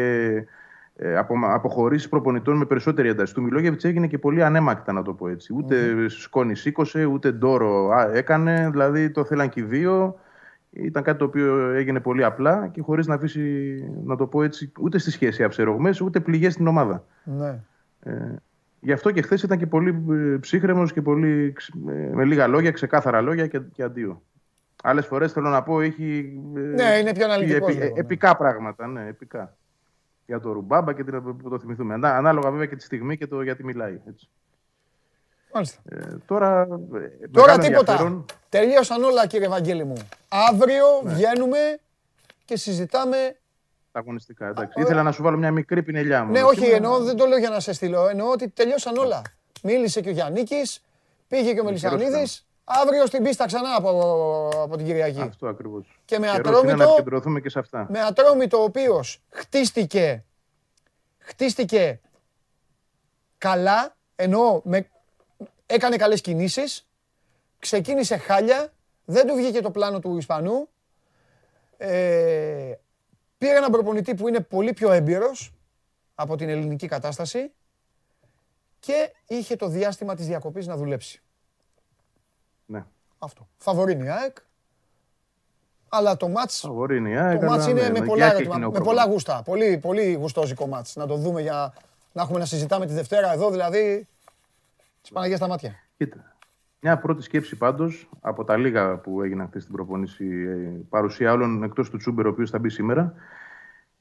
ε, 1.01 1.17
απο, 1.17 1.35
αποχωρήσει 1.41 2.09
προπονητών 2.09 2.57
με 2.57 2.65
περισσότερη 2.65 3.09
ένταση. 3.09 3.33
Του 3.33 3.41
Μιλόγεβιτς 3.41 3.83
έγινε 3.83 4.07
και 4.07 4.17
πολύ 4.17 4.43
ανέμακτα, 4.43 4.91
να 4.93 5.01
το 5.01 5.13
πω 5.13 5.27
έτσι. 5.27 5.53
Ούτε 5.53 6.07
σκόνη 6.09 6.55
σήκωσε, 6.55 7.05
ούτε 7.05 7.31
ντόρο 7.31 7.89
α, 7.89 8.11
έκανε. 8.13 8.69
Δηλαδή 8.71 9.09
το 9.09 9.23
θέλαν 9.23 9.49
και 9.49 9.59
οι 9.59 9.63
δύο. 9.63 10.19
Ήταν 10.71 11.03
κάτι 11.03 11.17
το 11.17 11.25
οποίο 11.25 11.69
έγινε 11.69 11.99
πολύ 11.99 12.23
απλά 12.23 12.67
και 12.67 12.81
χωρίς 12.81 13.07
να 13.07 13.15
αφήσει, 13.15 13.41
να 14.05 14.15
το 14.15 14.27
πω 14.27 14.43
έτσι, 14.43 14.71
ούτε 14.79 14.97
στη 14.97 15.11
σχέση 15.11 15.43
αψερογμές, 15.43 16.01
ούτε 16.01 16.19
πληγές 16.19 16.53
στην 16.53 16.67
ομάδα. 16.67 17.03
Ναι. 17.23 17.59
Ε, 18.03 18.35
γι' 18.79 18.91
αυτό 18.91 19.11
και 19.11 19.21
χθες 19.21 19.43
ήταν 19.43 19.57
και 19.57 19.65
πολύ 19.67 20.03
ψύχρεμος 20.39 20.93
και 20.93 21.01
πολύ, 21.01 21.51
ξ- 21.55 21.75
ε, 21.89 22.09
με 22.13 22.25
λίγα 22.25 22.47
λόγια, 22.47 22.71
ξεκάθαρα 22.71 23.21
λόγια 23.21 23.47
και, 23.47 23.59
και 23.73 23.83
αντίο. 23.83 24.21
Άλλες 24.83 25.05
φορές 25.05 25.31
θέλω 25.31 25.49
να 25.49 25.63
πω 25.63 25.81
έχει. 25.81 26.39
ε, 26.55 26.59
Ναι, 26.59 26.97
είναι 27.01 27.13
πιο 27.13 27.25
αναλυτικός 27.25 27.69
επι- 27.69 27.81
λίγο, 27.81 27.93
ναι. 27.93 27.99
επικά 27.99 28.37
πράγματα, 28.37 28.87
ναι, 28.87 29.05
επικά. 29.07 29.55
Για 30.29 30.39
το 30.39 30.51
Ρουμπάμπα 30.51 30.93
και 30.93 31.03
την, 31.03 31.37
που 31.37 31.49
το 31.49 31.59
θυμηθούμε. 31.59 31.93
Ανά- 31.93 32.15
Ανάλογα 32.15 32.51
βέβαια 32.51 32.65
και 32.65 32.75
τη 32.75 32.83
στιγμή 32.83 33.17
και 33.17 33.27
το 33.27 33.41
γιατί 33.41 33.63
μιλάει. 33.63 34.01
Έτσι. 34.07 34.29
Μάλιστα. 35.53 35.81
Ε, 35.89 35.97
τώρα. 36.25 36.61
ε, 36.61 37.27
Τώρα 37.27 37.45
μεγάλο 37.45 37.57
τίποτα. 37.61 37.91
ενδιαφέρον- 37.91 38.25
Τελείωσαν 38.49 39.03
όλα, 39.03 39.27
κύριε 39.27 39.47
Βαγγέλη 39.47 39.83
μου. 39.83 39.95
Αύριο 40.49 40.85
βγαίνουμε 41.03 41.57
και 42.45 42.57
συζητάμε. 42.57 43.17
Τα 43.91 43.99
αγωνιστικά, 43.99 44.47
εντάξει. 44.47 44.81
Ήθελα 44.81 45.03
να 45.03 45.11
σου 45.11 45.23
βάλω 45.23 45.37
μια 45.37 45.51
μικρή 45.51 45.83
πινελιά 45.83 46.23
μου. 46.25 46.31
Ναι, 46.31 46.41
όχι, 46.43 46.65
εννοώ, 46.65 46.99
δεν 47.03 47.15
το 47.17 47.25
λέω 47.25 47.37
για 47.37 47.49
να 47.49 47.59
σε 47.59 47.73
στείλω. 47.73 48.07
Εννοώ 48.07 48.29
ότι 48.31 48.49
τελειώσαν 48.49 48.97
όλα. 48.97 49.21
Μίλησε 49.63 50.01
και 50.01 50.09
ο 50.09 50.11
Γιάννικης, 50.11 50.81
πήγε 51.27 51.53
και 51.53 51.59
ο 51.59 51.63
Μελισανίδης. 51.63 52.47
Αύριο 52.71 53.05
στην 53.05 53.23
πίστα 53.23 53.45
ξανά 53.45 53.75
από, 53.75 54.49
από 54.55 54.77
την 54.77 54.85
Κυριακή. 54.85 55.21
Αυτό 55.21 55.47
ακριβώς. 55.47 55.99
Και 56.05 56.19
με 56.19 56.27
είναι 56.27 56.35
να 56.35 56.49
ατρόμητο, 56.49 56.83
επικεντρωθούμε 56.83 57.39
και 57.39 57.49
σε 57.49 57.59
αυτά. 57.59 57.87
με 57.89 57.99
ατρόμητο 57.99 58.59
ο 58.59 58.63
οποίος 58.63 59.21
χτίστηκε, 59.29 60.25
χτίστηκε 61.17 61.99
καλά, 63.37 63.95
εννοώ 64.15 64.61
με, 64.63 64.87
έκανε 65.65 65.95
καλές 65.95 66.21
κινήσεις, 66.21 66.87
ξεκίνησε 67.59 68.17
χάλια, 68.17 68.73
δεν 69.05 69.27
του 69.27 69.35
βγήκε 69.35 69.61
το 69.61 69.71
πλάνο 69.71 69.99
του 69.99 70.17
Ισπανού, 70.17 70.69
ε, 71.77 72.73
πήρε 73.37 73.55
έναν 73.55 73.71
προπονητή 73.71 74.15
που 74.15 74.27
είναι 74.27 74.39
πολύ 74.39 74.73
πιο 74.73 74.91
έμπειρος 74.91 75.53
από 76.15 76.35
την 76.35 76.49
ελληνική 76.49 76.87
κατάσταση 76.87 77.51
και 78.79 79.13
είχε 79.27 79.55
το 79.55 79.67
διάστημα 79.67 80.15
της 80.15 80.25
διακοπής 80.25 80.67
να 80.67 80.77
δουλέψει. 80.77 81.21
Ναι. 83.19 83.25
Αυτό. 83.27 83.47
Φαβορίνη 83.57 84.05
η 84.05 84.09
ΑΕΚ. 84.09 84.37
Αλλά 85.89 86.17
το 86.17 86.27
μάτς, 86.27 86.59
Φαβορίνη, 86.59 87.15
το 87.39 87.45
μάτς 87.45 87.67
είναι 87.67 87.89
με, 87.89 88.01
πολλά, 88.01 88.25
ερωτημα- 88.33 88.57
με 88.71 88.79
πολλά 88.79 89.05
γούστα. 89.05 89.41
Πολύ, 89.45 89.77
πολύ 89.77 90.13
γουστόζικο 90.13 90.67
μάτς. 90.67 90.95
Να 90.95 91.07
το 91.07 91.15
δούμε 91.15 91.41
για 91.41 91.73
να 92.11 92.21
έχουμε 92.21 92.39
να 92.39 92.45
συζητάμε 92.45 92.85
τη 92.85 92.93
Δευτέρα 92.93 93.33
εδώ, 93.33 93.49
δηλαδή 93.51 94.07
της 95.01 95.11
Παναγίας 95.11 95.37
στα 95.39 95.47
μάτια. 95.47 95.75
Κοίτα. 95.97 96.35
Μια 96.81 96.97
πρώτη 96.97 97.21
σκέψη 97.21 97.55
πάντως 97.55 98.09
από 98.21 98.43
τα 98.43 98.57
λίγα 98.57 98.97
που 98.97 99.21
έγιναν 99.21 99.47
χθες 99.47 99.61
στην 99.63 99.75
προπονήση, 99.75 100.25
ε, 100.25 100.85
παρουσία 100.89 101.31
όλων 101.31 101.63
εκτός 101.63 101.89
του 101.89 101.97
Τσούμπερ, 101.97 102.25
ο 102.25 102.29
οποίος 102.29 102.49
θα 102.49 102.59
μπει 102.59 102.69
σήμερα, 102.69 103.01
ε, 103.01 103.13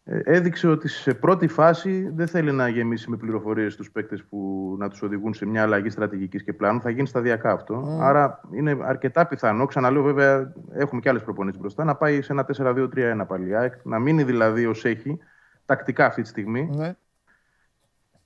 έδειξε 0.09 0.69
ότι 0.69 0.89
σε 0.89 1.15
πρώτη 1.15 1.49
φάση 1.49 2.11
δεν 2.15 2.27
θέλει 2.27 2.53
να 2.53 2.69
γεμίσει 2.69 3.11
με 3.11 3.17
πληροφορίες 3.17 3.77
τους 3.77 3.91
παίκτες 3.91 4.25
που 4.25 4.75
να 4.79 4.89
τους 4.89 5.03
οδηγούν 5.03 5.35
σε 5.35 5.47
μια 5.47 5.63
αλλαγή 5.63 5.91
στρατηγικής 5.91 6.43
και 6.43 6.53
πλάνου. 6.53 6.81
Θα 6.81 6.91
γίνει 6.91 7.07
σταδιακά 7.07 7.53
αυτό. 7.53 7.75
Μμμ. 7.75 8.03
Άρα 8.03 8.41
είναι 8.53 8.77
αρκετά 8.83 9.27
πιθανό, 9.27 9.67
ξαναλέω 9.67 10.03
βέβαια, 10.03 10.53
έχουμε 10.73 11.01
και 11.01 11.09
άλλες 11.09 11.23
προπονήσεις 11.23 11.61
μπροστά, 11.61 11.85
να 11.85 11.95
πάει 11.95 12.23
σε 12.23 12.33
ένα 12.33 12.47
4-2-3-1 12.57 13.27
πάλι. 13.27 13.49
η 13.49 13.55
ΑΕΚ, 13.55 13.73
Να 13.85 13.99
μείνει 13.99 14.23
δηλαδή 14.23 14.67
ως 14.67 14.85
έχει 14.85 15.19
τακτικά 15.65 16.07
αυτή 16.07 16.23
τη 16.23 16.29
στιγμή. 16.29 16.71
Ναι. 16.77 16.97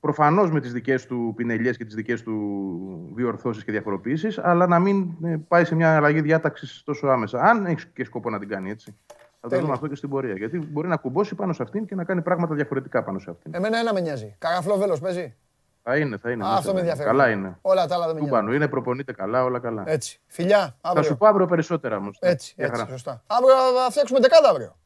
Προφανώς 0.01 0.51
με 0.51 0.61
τις 0.61 0.73
δικές 0.73 1.07
του 1.07 1.33
πινελιές 1.37 1.77
και 1.77 1.85
τις 1.85 1.95
δικές 1.95 2.23
του 2.23 3.13
διορθώσεις 3.15 3.65
και 3.65 3.73
διαφοροποιήσεις, 3.73 4.39
αλλά 4.39 4.67
να 4.67 4.79
μην 4.79 5.17
ε, 5.23 5.37
πάει 5.49 5.65
σε 5.65 5.75
μια 5.75 5.97
αλλαγή 5.97 6.21
διάταξης 6.21 6.83
τόσο 6.85 7.07
άμεσα. 7.07 7.41
Αν 7.41 7.67
έχεις 7.67 7.87
και 7.87 8.05
σκοπό 8.05 8.31
να 8.31 8.39
την 8.39 8.49
κάνει 8.49 8.71
έτσι. 8.71 8.97
Θα 9.45 9.49
το 9.49 9.55
Τέλεια. 9.55 9.61
δούμε 9.63 9.73
αυτό 9.73 9.87
και 9.89 9.95
στην 9.95 10.09
πορεία. 10.09 10.35
Γιατί 10.35 10.59
μπορεί 10.59 10.89
να 10.89 10.97
κουμπώσει 10.97 11.35
πάνω 11.35 11.53
σε 11.53 11.63
αυτήν 11.63 11.87
και 11.87 11.95
να 11.95 12.05
κάνει 12.05 12.23
πράγματα 12.23 12.55
διαφορετικά 12.55 13.03
πάνω 13.03 13.19
σε 13.19 13.31
αυτήν. 13.31 13.55
Εμένα 13.55 13.79
ένα 13.79 13.93
με 13.93 14.01
νοιάζει. 14.01 14.35
Καραφλό 14.39 14.77
βέλος 14.77 15.01
παίζει. 15.01 15.35
Θα 15.83 15.97
είναι, 15.97 16.17
θα 16.17 16.31
είναι. 16.31 16.45
Α, 16.45 16.47
μέσα, 16.47 16.59
αυτό 16.59 16.69
με 16.69 16.75
ναι. 16.75 16.81
ενδιαφέρει. 16.81 17.07
Καλά 17.09 17.31
είναι. 17.31 17.59
Όλα 17.63 17.87
τα 17.87 17.95
άλλα 17.95 18.05
δεν 18.07 18.15
με 18.15 18.21
Του 18.21 18.27
νοιάζει. 18.27 18.41
πάνω 18.41 18.55
είναι, 18.55 18.69
προπονείται 18.69 19.13
καλά, 19.13 19.45
όλα 19.45 19.59
καλά. 19.59 19.83
Έτσι. 19.87 20.21
Φιλιά, 20.27 20.59
Θα 20.81 20.89
αύριο. 20.89 21.03
σου 21.05 21.17
πω 21.17 21.27
αύριο 21.27 21.47
περισσότερα 21.47 21.97
όμως. 21.97 22.19
Έτσι, 22.21 22.55
έτσι, 22.57 22.87
σωστά. 22.89 23.23
Αύριο 23.27 23.55
θα 23.85 23.91
φτιάξουμε 23.91 24.21
δεκάδα 24.21 24.49
αύριο. 24.49 24.77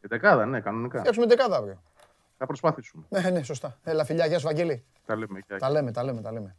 Και 0.00 0.06
δεκάδα, 0.08 0.46
ναι, 0.46 0.60
κανονικά. 0.60 0.98
Φτιάξουμε 0.98 1.26
δεκάδα 1.26 1.56
αύριο. 1.56 1.82
Θα 2.38 2.46
προσπαθήσουμε. 2.46 3.04
Ναι, 3.08 3.30
ναι, 3.30 3.42
σωστά. 3.42 3.78
Έλα, 3.84 4.04
φιλιά, 4.04 4.26
γεια 4.26 4.38
σου, 4.38 4.46
Βαγγέλη. 4.46 4.84
Τα 5.06 5.16
λέμε. 5.16 5.40
και- 5.40 5.56
Τα 5.56 5.70
λέμε, 5.70 5.92
τα 5.92 6.04
λέμε, 6.04 6.20
τα 6.20 6.32
λέμε. 6.32 6.56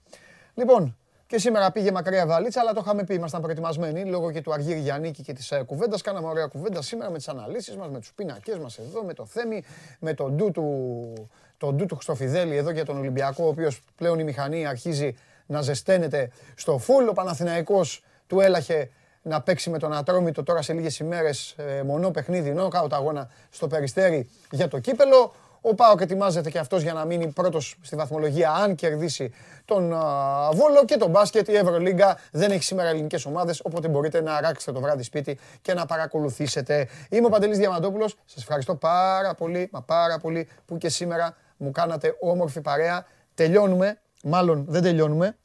Λοιπόν, 0.53 0.97
και 1.29 1.39
σήμερα 1.39 1.71
πήγε 1.71 1.91
μακριά 1.91 2.25
βαλίτσα, 2.25 2.59
αλλά 2.59 2.73
το 2.73 2.81
είχαμε 2.83 3.03
πει, 3.03 3.13
ήμασταν 3.13 3.41
προετοιμασμένοι 3.41 4.05
λόγω 4.05 4.31
και 4.31 4.41
του 4.41 4.53
Αργύρι 4.53 4.79
Γιαννίκη 4.79 5.23
και 5.23 5.33
της 5.33 5.53
κουβέντας. 5.65 6.01
Κάναμε 6.01 6.27
ωραία 6.27 6.45
κουβέντα 6.45 6.81
σήμερα 6.81 7.11
με 7.11 7.17
τις 7.17 7.27
αναλύσεις 7.27 7.75
μας, 7.75 7.89
με 7.89 7.99
τους 7.99 8.11
πίνακές 8.15 8.57
μας 8.57 8.77
εδώ, 8.77 9.03
με 9.03 9.13
το 9.13 9.25
Θέμη, 9.25 9.63
με 9.99 10.13
τον 10.13 10.35
ντου 10.35 10.51
του, 10.51 11.13
τον 11.57 11.75
ντου 11.75 11.85
του 11.85 11.95
Χρυστοφιδέλη 11.95 12.55
εδώ 12.55 12.69
για 12.69 12.85
τον 12.85 12.97
Ολυμπιακό, 12.97 13.45
ο 13.45 13.47
οποίος 13.47 13.81
πλέον 13.95 14.19
η 14.19 14.23
μηχανή 14.23 14.65
αρχίζει 14.65 15.15
να 15.45 15.61
ζεσταίνεται 15.61 16.29
στο 16.55 16.77
φουλ. 16.77 17.07
Ο 17.07 17.13
Παναθηναϊκός 17.13 18.03
του 18.27 18.39
έλαχε 18.39 18.89
να 19.21 19.41
παίξει 19.41 19.69
με 19.69 19.77
τον 19.77 19.93
Ατρόμητο 19.93 20.43
τώρα 20.43 20.61
σε 20.61 20.73
λίγες 20.73 20.99
ημέρες 20.99 21.55
ε, 21.57 21.83
μονό 21.83 22.11
παιχνίδι, 22.11 22.53
νόκαουτ 22.53 22.93
αγώνα 22.93 23.29
στο 23.49 23.67
Περιστέρι 23.67 24.29
για 24.51 24.67
το 24.67 24.79
κύπελο. 24.79 25.33
Ο 25.61 25.75
Πάοκ 25.75 26.01
ετοιμάζεται 26.01 26.49
και 26.49 26.59
αυτός 26.59 26.81
για 26.81 26.93
να 26.93 27.05
μείνει 27.05 27.27
πρώτος 27.27 27.75
στη 27.81 27.95
βαθμολογία 27.95 28.51
αν 28.51 28.75
κερδίσει 28.75 29.33
τον 29.65 29.93
α, 29.93 30.49
Βόλο 30.53 30.85
και 30.85 30.97
τον 30.97 31.09
μπάσκετ. 31.09 31.47
Η 31.47 31.55
Ευρωλίγκα 31.55 32.17
δεν 32.31 32.51
έχει 32.51 32.63
σήμερα 32.63 32.89
ελληνικές 32.89 33.25
ομάδες, 33.25 33.61
οπότε 33.63 33.87
μπορείτε 33.87 34.21
να 34.21 34.35
αράξετε 34.35 34.71
το 34.71 34.79
βράδυ 34.79 35.03
σπίτι 35.03 35.39
και 35.61 35.73
να 35.73 35.85
παρακολουθήσετε. 35.85 36.87
Είμαι 37.09 37.25
ο 37.25 37.29
Παντελής 37.29 37.57
Διαμαντόπουλος. 37.57 38.15
Σας 38.25 38.41
ευχαριστώ 38.41 38.75
πάρα 38.75 39.33
πολύ, 39.33 39.69
μα 39.71 39.81
πάρα 39.81 40.19
πολύ 40.19 40.47
που 40.65 40.77
και 40.77 40.89
σήμερα 40.89 41.35
μου 41.57 41.71
κάνατε 41.71 42.15
όμορφη 42.19 42.61
παρέα. 42.61 43.05
Τελειώνουμε, 43.33 43.99
μάλλον 44.23 44.65
δεν 44.67 44.81
τελειώνουμε, 44.81 45.37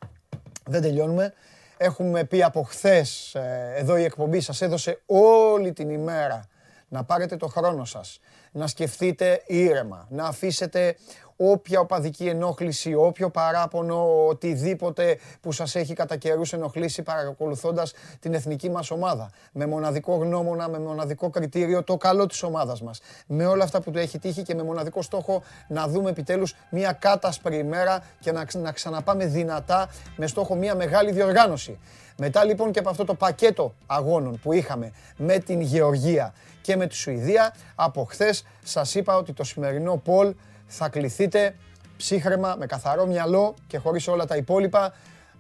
δεν 0.65 0.83
τελειώνουμε. 0.83 1.33
Έχουμε 1.77 2.25
πει 2.25 2.43
από 2.43 2.63
χθες 2.63 3.37
εδώ 3.77 3.97
η 3.97 4.05
εκπομπή 4.05 4.41
σας 4.41 4.63
έδωσε 4.63 5.03
όλη 5.07 5.73
την 5.73 5.91
ημέρα 5.91 6.49
να 6.89 7.05
πάρετε 7.05 7.37
το 7.37 7.47
χρόνο 7.47 7.85
σας, 7.85 8.21
να 8.55 8.67
σκεφτείτε 8.67 9.43
ήρεμα, 9.47 10.07
να 10.11 10.25
αφήσετε 10.25 10.97
όποια 11.37 11.81
οπαδική 11.81 12.27
ενόχληση, 12.27 12.95
όποιο 12.95 13.31
παράπονο, 13.31 14.27
οτιδήποτε 14.27 15.19
που 15.41 15.53
σας 15.53 15.75
έχει 15.75 15.95
κατά 15.95 16.17
καιρούς 16.17 16.53
ενοχλήσει 16.53 17.03
παρακολουθώντας 17.03 17.93
την 18.21 18.35
εθνική 18.35 18.71
μας 18.71 18.91
ομάδα. 18.91 19.31
Με 19.53 19.67
μοναδικό 19.67 20.15
γνώμονα, 20.15 20.69
με 20.69 20.79
μοναδικό 20.79 21.31
κριτήριο 21.31 21.83
το 21.83 21.97
καλό 21.97 22.27
της 22.27 22.43
ομάδας 22.43 22.83
μας. 22.83 23.01
Με 23.27 23.47
όλα 23.47 23.65
αυτά 23.65 23.81
που 23.81 23.91
του 23.91 23.99
έχει 23.99 24.19
τύχει 24.19 24.43
και 24.43 24.55
με 24.55 24.63
μοναδικό 24.63 25.03
στόχο 25.03 25.43
να 25.69 25.89
δούμε 25.89 26.11
επιτέλους 26.11 26.55
μια 26.71 26.93
κάτασπρη 26.93 27.57
ημέρα 27.57 28.05
και 28.21 28.33
να, 28.33 28.45
ξ- 28.45 28.63
να 28.63 28.73
ξαναπάμε 28.73 29.27
δυνατά 29.27 29.89
με 30.17 30.27
στόχο 30.27 30.55
μια 30.55 30.75
μεγάλη 30.75 31.13
διοργάνωση. 31.13 31.79
Μετά 32.19 32.45
λοιπόν 32.45 32.73
και 32.73 32.79
από 32.79 32.89
αυτό 32.89 33.05
το 33.05 33.15
πακέτο 33.15 33.75
αγώνων 33.87 34.41
που 34.43 34.53
είχαμε 34.53 34.93
με 35.17 35.39
την 35.39 35.61
Γεωργία 35.61 36.35
και 36.65 36.77
με 36.77 36.87
τη 36.87 36.95
Σουηδία, 36.95 37.55
από 37.75 38.05
χθες 38.05 38.45
σας 38.63 38.95
είπα 38.95 39.17
ότι 39.17 39.33
το 39.33 39.45
σημερινό 39.45 39.97
poll 39.97 40.35
θα 40.67 40.89
κληθείτε 40.89 41.57
ψύχρεμα, 41.97 42.57
με 42.59 42.67
καθαρό 42.67 43.07
μυαλό 43.07 43.55
και 43.67 43.79
χωρίς 43.79 44.09
όλα 44.09 44.27
τα 44.27 44.37
υπόλοιπα, 44.37 44.93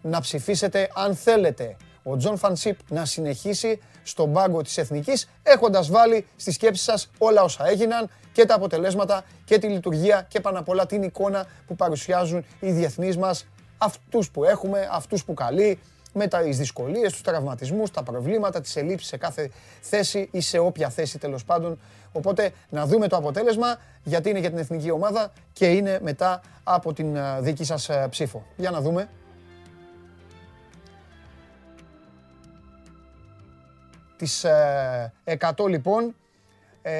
να 0.02 0.20
ψηφίσετε 0.20 0.90
αν 0.94 1.14
θέλετε. 1.14 1.76
Ο 2.02 2.16
Τζον 2.16 2.36
Φανσίπ 2.36 2.78
να 2.88 3.04
συνεχίσει 3.04 3.80
στον 4.02 4.32
πάγκο 4.32 4.62
της 4.62 4.78
Εθνικής, 4.78 5.28
έχοντας 5.42 5.90
βάλει 5.90 6.26
στη 6.36 6.52
σκέψη 6.52 6.82
σας 6.82 7.10
όλα 7.18 7.42
όσα 7.42 7.68
έγιναν 7.68 8.10
και 8.32 8.44
τα 8.44 8.54
αποτελέσματα 8.54 9.24
και 9.44 9.58
τη 9.58 9.66
λειτουργία 9.66 10.26
και 10.28 10.40
πάνω 10.40 10.58
απ' 10.58 10.68
όλα 10.68 10.86
την 10.86 11.02
εικόνα 11.02 11.46
που 11.66 11.76
παρουσιάζουν 11.76 12.44
οι 12.60 12.70
διεθνείς 12.70 13.16
μας, 13.16 13.46
αυτούς 13.78 14.30
που 14.30 14.44
έχουμε, 14.44 14.88
αυτούς 14.92 15.24
που 15.24 15.34
καλεί, 15.34 15.78
με 16.14 16.26
τα 16.26 16.38
τις 16.38 16.58
δυσκολίες, 16.58 17.12
τους 17.12 17.20
τραυματισμούς, 17.20 17.90
τα 17.90 18.02
προβλήματα, 18.02 18.60
τις 18.60 18.76
ελλείψεις 18.76 19.08
σε 19.08 19.16
κάθε 19.16 19.50
θέση 19.80 20.28
ή 20.32 20.40
σε 20.40 20.58
όποια 20.58 20.88
θέση 20.88 21.18
τέλος 21.18 21.44
πάντων. 21.44 21.78
Οπότε 22.12 22.52
να 22.68 22.86
δούμε 22.86 23.08
το 23.08 23.16
αποτέλεσμα 23.16 23.78
γιατί 24.02 24.30
είναι 24.30 24.38
για 24.38 24.48
την 24.48 24.58
εθνική 24.58 24.90
ομάδα 24.90 25.32
και 25.52 25.66
είναι 25.66 25.98
μετά 26.02 26.40
από 26.64 26.92
την 26.92 27.16
ε, 27.16 27.40
δική 27.40 27.64
σας 27.64 27.88
ε, 27.88 28.06
ψήφο. 28.10 28.44
Για 28.56 28.70
να 28.70 28.80
δούμε. 28.80 29.08
Τοις 34.16 34.44
ε, 34.44 35.12
100 35.56 35.68
λοιπόν 35.68 36.14
ε, 36.82 36.92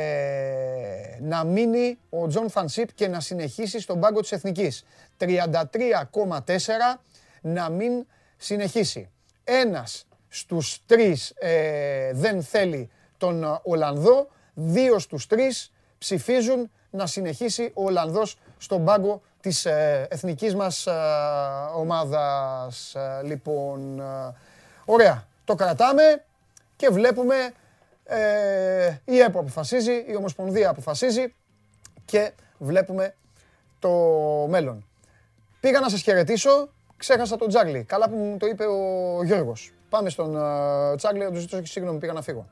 να 1.20 1.44
μείνει 1.44 1.98
ο 2.10 2.26
Τζον 2.26 2.50
Φανσίπ 2.50 2.94
και 2.94 3.08
να 3.08 3.20
συνεχίσει 3.20 3.80
στον 3.80 4.00
πάγκο 4.00 4.20
της 4.20 4.32
Εθνικής. 4.32 4.84
33,4 5.18 5.28
να 7.40 7.68
μην 7.68 8.06
συνεχίσει. 8.36 9.10
Ένας 9.44 10.06
στους 10.28 10.80
τρεις 10.86 11.30
ε, 11.30 12.12
δεν 12.12 12.42
θέλει 12.42 12.90
τον 13.16 13.44
ε, 13.44 13.60
Ολλανδό, 13.62 14.28
δύο 14.54 14.98
στους 14.98 15.26
τρεις 15.26 15.72
ψηφίζουν 15.98 16.70
να 16.90 17.06
συνεχίσει 17.06 17.70
ο 17.74 17.84
Ολλανδός 17.84 18.38
στον 18.58 18.84
πάγκο 18.84 19.22
της 19.40 19.64
ε, 19.64 20.06
εθνικής 20.10 20.54
μας 20.54 20.86
ε, 20.86 20.92
ομάδας. 21.76 22.94
Ε, 22.94 23.20
λοιπόν, 23.24 24.00
ε, 24.00 24.34
ωραία, 24.84 25.26
το 25.44 25.54
κρατάμε 25.54 26.24
και 26.76 26.88
βλέπουμε 26.88 27.34
ε, 28.04 28.96
η 29.04 29.18
ΕΠΟ 29.18 29.38
αποφασίζει, 29.38 30.04
η 30.08 30.16
Ομοσπονδία 30.16 30.68
αποφασίζει 30.68 31.34
και 32.04 32.32
βλέπουμε 32.58 33.14
το 33.78 33.90
μέλλον. 34.48 34.86
Πήγα 35.60 35.80
να 35.80 35.88
σας 35.88 36.02
χαιρετήσω, 36.02 36.68
ξέχασα 36.97 37.36
τον 37.36 37.48
Τζάγλι. 37.48 37.84
Καλά 37.84 38.08
που 38.08 38.16
μου 38.16 38.36
το 38.36 38.47
είπε 38.47 38.64
ο 38.64 39.23
Γιώργος. 39.24 39.73
Πάμε 39.89 40.10
στον 40.10 40.34
uh, 40.36 40.97
Τζάγλι, 40.97 41.24
να 41.24 41.31
του 41.31 41.39
ζητήσω 41.39 41.62
συγγνώμη, 41.64 41.98
πήγα 41.98 42.12
να 42.12 42.23
φύγω. 42.23 42.47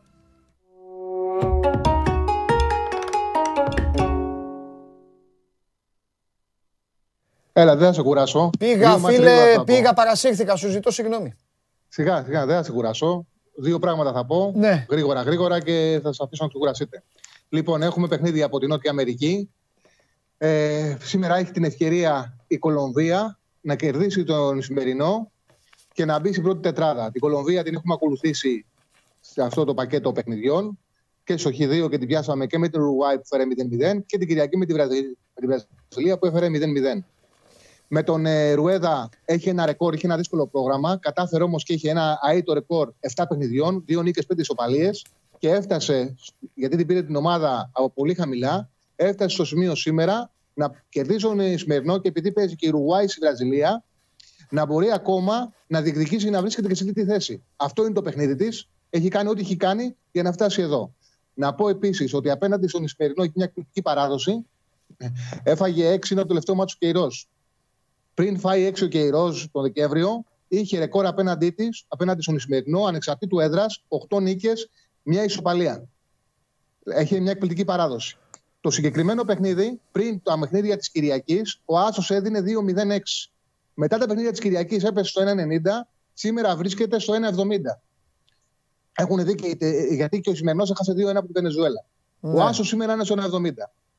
Έλα, 7.52 7.76
δεν 7.76 7.86
θα 7.86 7.92
σε 7.92 8.02
κουράσω. 8.02 8.50
Πήγα, 8.58 8.88
Δύο 8.88 8.98
μάτς 8.98 9.16
φίλε, 9.16 9.30
γρήγορα 9.30 9.52
θα 9.52 9.56
πω. 9.56 9.64
πήγα, 9.64 9.92
παρασύρθηκα, 9.92 10.56
σου 10.56 10.68
ζητώ 10.68 10.90
συγγνώμη. 10.90 11.34
Σιγά, 11.88 12.22
σιγά, 12.24 12.46
δεν 12.46 12.56
θα 12.56 12.62
σε 12.62 12.72
κουράσω. 12.72 13.26
Δύο 13.54 13.78
πράγματα 13.78 14.12
θα 14.12 14.26
πω. 14.26 14.52
Ναι. 14.56 14.86
Γρήγορα, 14.90 15.22
γρήγορα 15.22 15.60
και 15.60 16.00
θα 16.02 16.12
σα 16.12 16.24
αφήσω 16.24 16.42
να 16.42 16.48
ξεκουραστείτε. 16.48 17.02
Λοιπόν, 17.48 17.82
έχουμε 17.82 18.08
παιχνίδι 18.08 18.42
από 18.42 18.58
την 18.58 18.68
Νότια 18.68 18.90
Αμερική. 18.90 19.50
Ε, 20.38 20.96
σήμερα 21.00 21.36
έχει 21.36 21.50
την 21.50 21.64
ευκαιρία 21.64 22.36
η 22.46 22.58
Κολομβία 22.58 23.38
να 23.62 23.76
κερδίσει 23.76 24.24
τον 24.24 24.62
σημερινό 24.62 25.30
και 25.92 26.04
να 26.04 26.20
μπει 26.20 26.30
στην 26.30 26.42
πρώτη 26.42 26.60
τετράδα. 26.60 27.10
Την 27.10 27.20
Κολομβία 27.20 27.62
την 27.62 27.74
έχουμε 27.74 27.94
ακολουθήσει 27.94 28.66
σε 29.20 29.42
αυτό 29.42 29.64
το 29.64 29.74
πακέτο 29.74 30.12
παιχνιδιών 30.12 30.78
και 31.24 31.36
στο 31.36 31.50
Χ2 31.50 31.90
και 31.90 31.98
την 31.98 32.06
πιάσαμε 32.06 32.46
και 32.46 32.58
με 32.58 32.68
την 32.68 32.80
Ουρουάη 32.80 33.16
που 33.16 33.26
φέρε 33.26 33.44
0-0 33.96 34.02
και 34.06 34.18
την 34.18 34.28
Κυριακή 34.28 34.56
με 34.56 34.66
τη 34.66 34.72
Βραζιλία, 34.72 35.16
με 35.34 35.40
τη 35.40 35.46
Βραζιλία 35.46 36.18
που 36.18 36.26
έφερε 36.26 36.46
0-0. 36.46 37.02
Με 37.88 38.02
τον 38.02 38.26
ε, 38.26 38.52
Ρουέδα 38.52 39.08
έχει 39.24 39.48
ένα 39.48 39.66
ρεκόρ, 39.66 39.94
έχει 39.94 40.06
ένα 40.06 40.16
δύσκολο 40.16 40.46
πρόγραμμα. 40.46 40.98
Κατάφερε 40.98 41.44
όμως 41.44 41.64
και 41.64 41.72
είχε 41.72 41.90
ένα 41.90 42.18
αίτο 42.30 42.52
ρεκόρ 42.52 42.92
7 43.14 43.24
παιχνιδιών, 43.28 43.84
2 43.88 44.02
νίκες, 44.02 44.26
5 44.32 44.38
ισοπαλίες 44.38 45.04
και 45.38 45.50
έφτασε, 45.50 46.14
γιατί 46.54 46.76
την 46.76 46.86
πήρε 46.86 47.02
την 47.02 47.16
ομάδα 47.16 47.70
από 47.72 47.90
πολύ 47.90 48.14
χαμηλά, 48.14 48.70
έφτασε 48.96 49.34
στο 49.34 49.44
σημείο 49.44 49.74
σήμερα 49.74 50.31
να 50.54 50.84
κερδίσει 50.88 51.20
τον 51.20 51.40
ε, 51.40 51.56
σημερινό 51.56 51.98
και 51.98 52.08
επειδή 52.08 52.32
παίζει 52.32 52.56
και 52.56 52.66
η 52.66 52.70
Ρουάη 52.70 53.08
στη 53.08 53.20
Βραζιλία, 53.20 53.84
να 54.50 54.66
μπορεί 54.66 54.90
ακόμα 54.92 55.52
να 55.66 55.80
διεκδικήσει 55.80 56.30
να 56.30 56.40
βρίσκεται 56.40 56.68
και 56.68 56.74
σε 56.74 56.84
αυτή 56.84 57.00
τη 57.00 57.06
θέση. 57.06 57.42
Αυτό 57.56 57.84
είναι 57.84 57.92
το 57.92 58.02
παιχνίδι 58.02 58.34
της. 58.34 58.68
Έχει 58.90 59.08
κάνει 59.08 59.28
ό,τι 59.28 59.40
έχει 59.40 59.56
κάνει 59.56 59.96
για 60.12 60.22
να 60.22 60.32
φτάσει 60.32 60.62
εδώ. 60.62 60.94
Να 61.34 61.54
πω 61.54 61.68
επίσης 61.68 62.14
ότι 62.14 62.30
απέναντι 62.30 62.68
στον 62.68 62.84
Ισημερινό 62.84 63.22
έχει 63.22 63.32
μια 63.34 63.44
εκπληκτική 63.44 63.82
παράδοση. 63.82 64.46
Έφαγε 65.42 65.94
6 65.94 66.10
είναι 66.10 66.20
το 66.20 66.26
τελευταίο 66.26 66.54
μάτσο 66.54 66.76
Κεϊρό. 66.78 67.10
Πριν 68.14 68.38
φάει 68.38 68.72
6 68.74 68.82
ο 68.82 68.86
Κεϊρό 68.86 69.34
τον 69.52 69.62
Δεκέμβριο, 69.62 70.24
είχε 70.48 70.78
ρεκόρ 70.78 71.06
απέναντί 71.06 71.50
της, 71.50 71.84
απέναντι 71.88 72.22
στον 72.22 72.34
Ισημερινό, 72.34 72.84
ανεξαρτήτου 72.84 73.40
έδρας, 73.40 73.84
8 73.88 74.20
νίκες, 74.20 74.70
μια 75.02 75.24
ισοπαλία. 75.24 75.88
Έχει 76.84 77.20
μια 77.20 77.30
εκπληκτική 77.30 77.64
παράδοση. 77.64 78.16
Το 78.62 78.70
συγκεκριμένο 78.70 79.24
παιχνίδι, 79.24 79.80
πριν 79.92 80.22
τα 80.22 80.38
παιχνίδια 80.38 80.76
της 80.76 80.90
Κυριακής, 80.90 81.60
ο 81.64 81.78
Άσος 81.78 82.10
έδινε 82.10 82.40
2-0-6. 82.40 83.30
Μετά 83.74 83.98
τα 83.98 84.06
παιχνίδια 84.06 84.30
της 84.30 84.40
Κυριακής 84.40 84.84
έπεσε 84.84 85.10
στο 85.10 85.22
1,90, 85.22 85.88
σήμερα 86.14 86.56
βρίσκεται 86.56 86.98
στο 86.98 87.14
1,70. 87.14 87.80
Έχουν 88.92 89.24
δει 89.24 89.34
και, 89.34 89.56
γιατί 89.94 90.20
και 90.20 90.30
ο 90.30 90.34
σημερινό 90.34 90.62
έχασε 90.70 90.92
2-1 90.92 91.14
από 91.14 91.26
τη 91.26 91.32
Βενεζουέλα. 91.32 91.84
Ναι. 92.20 92.30
Ο 92.30 92.42
Άσος 92.42 92.68
σήμερα 92.68 92.92
είναι 92.92 93.04
στο 93.04 93.14
1,70. 93.18 93.50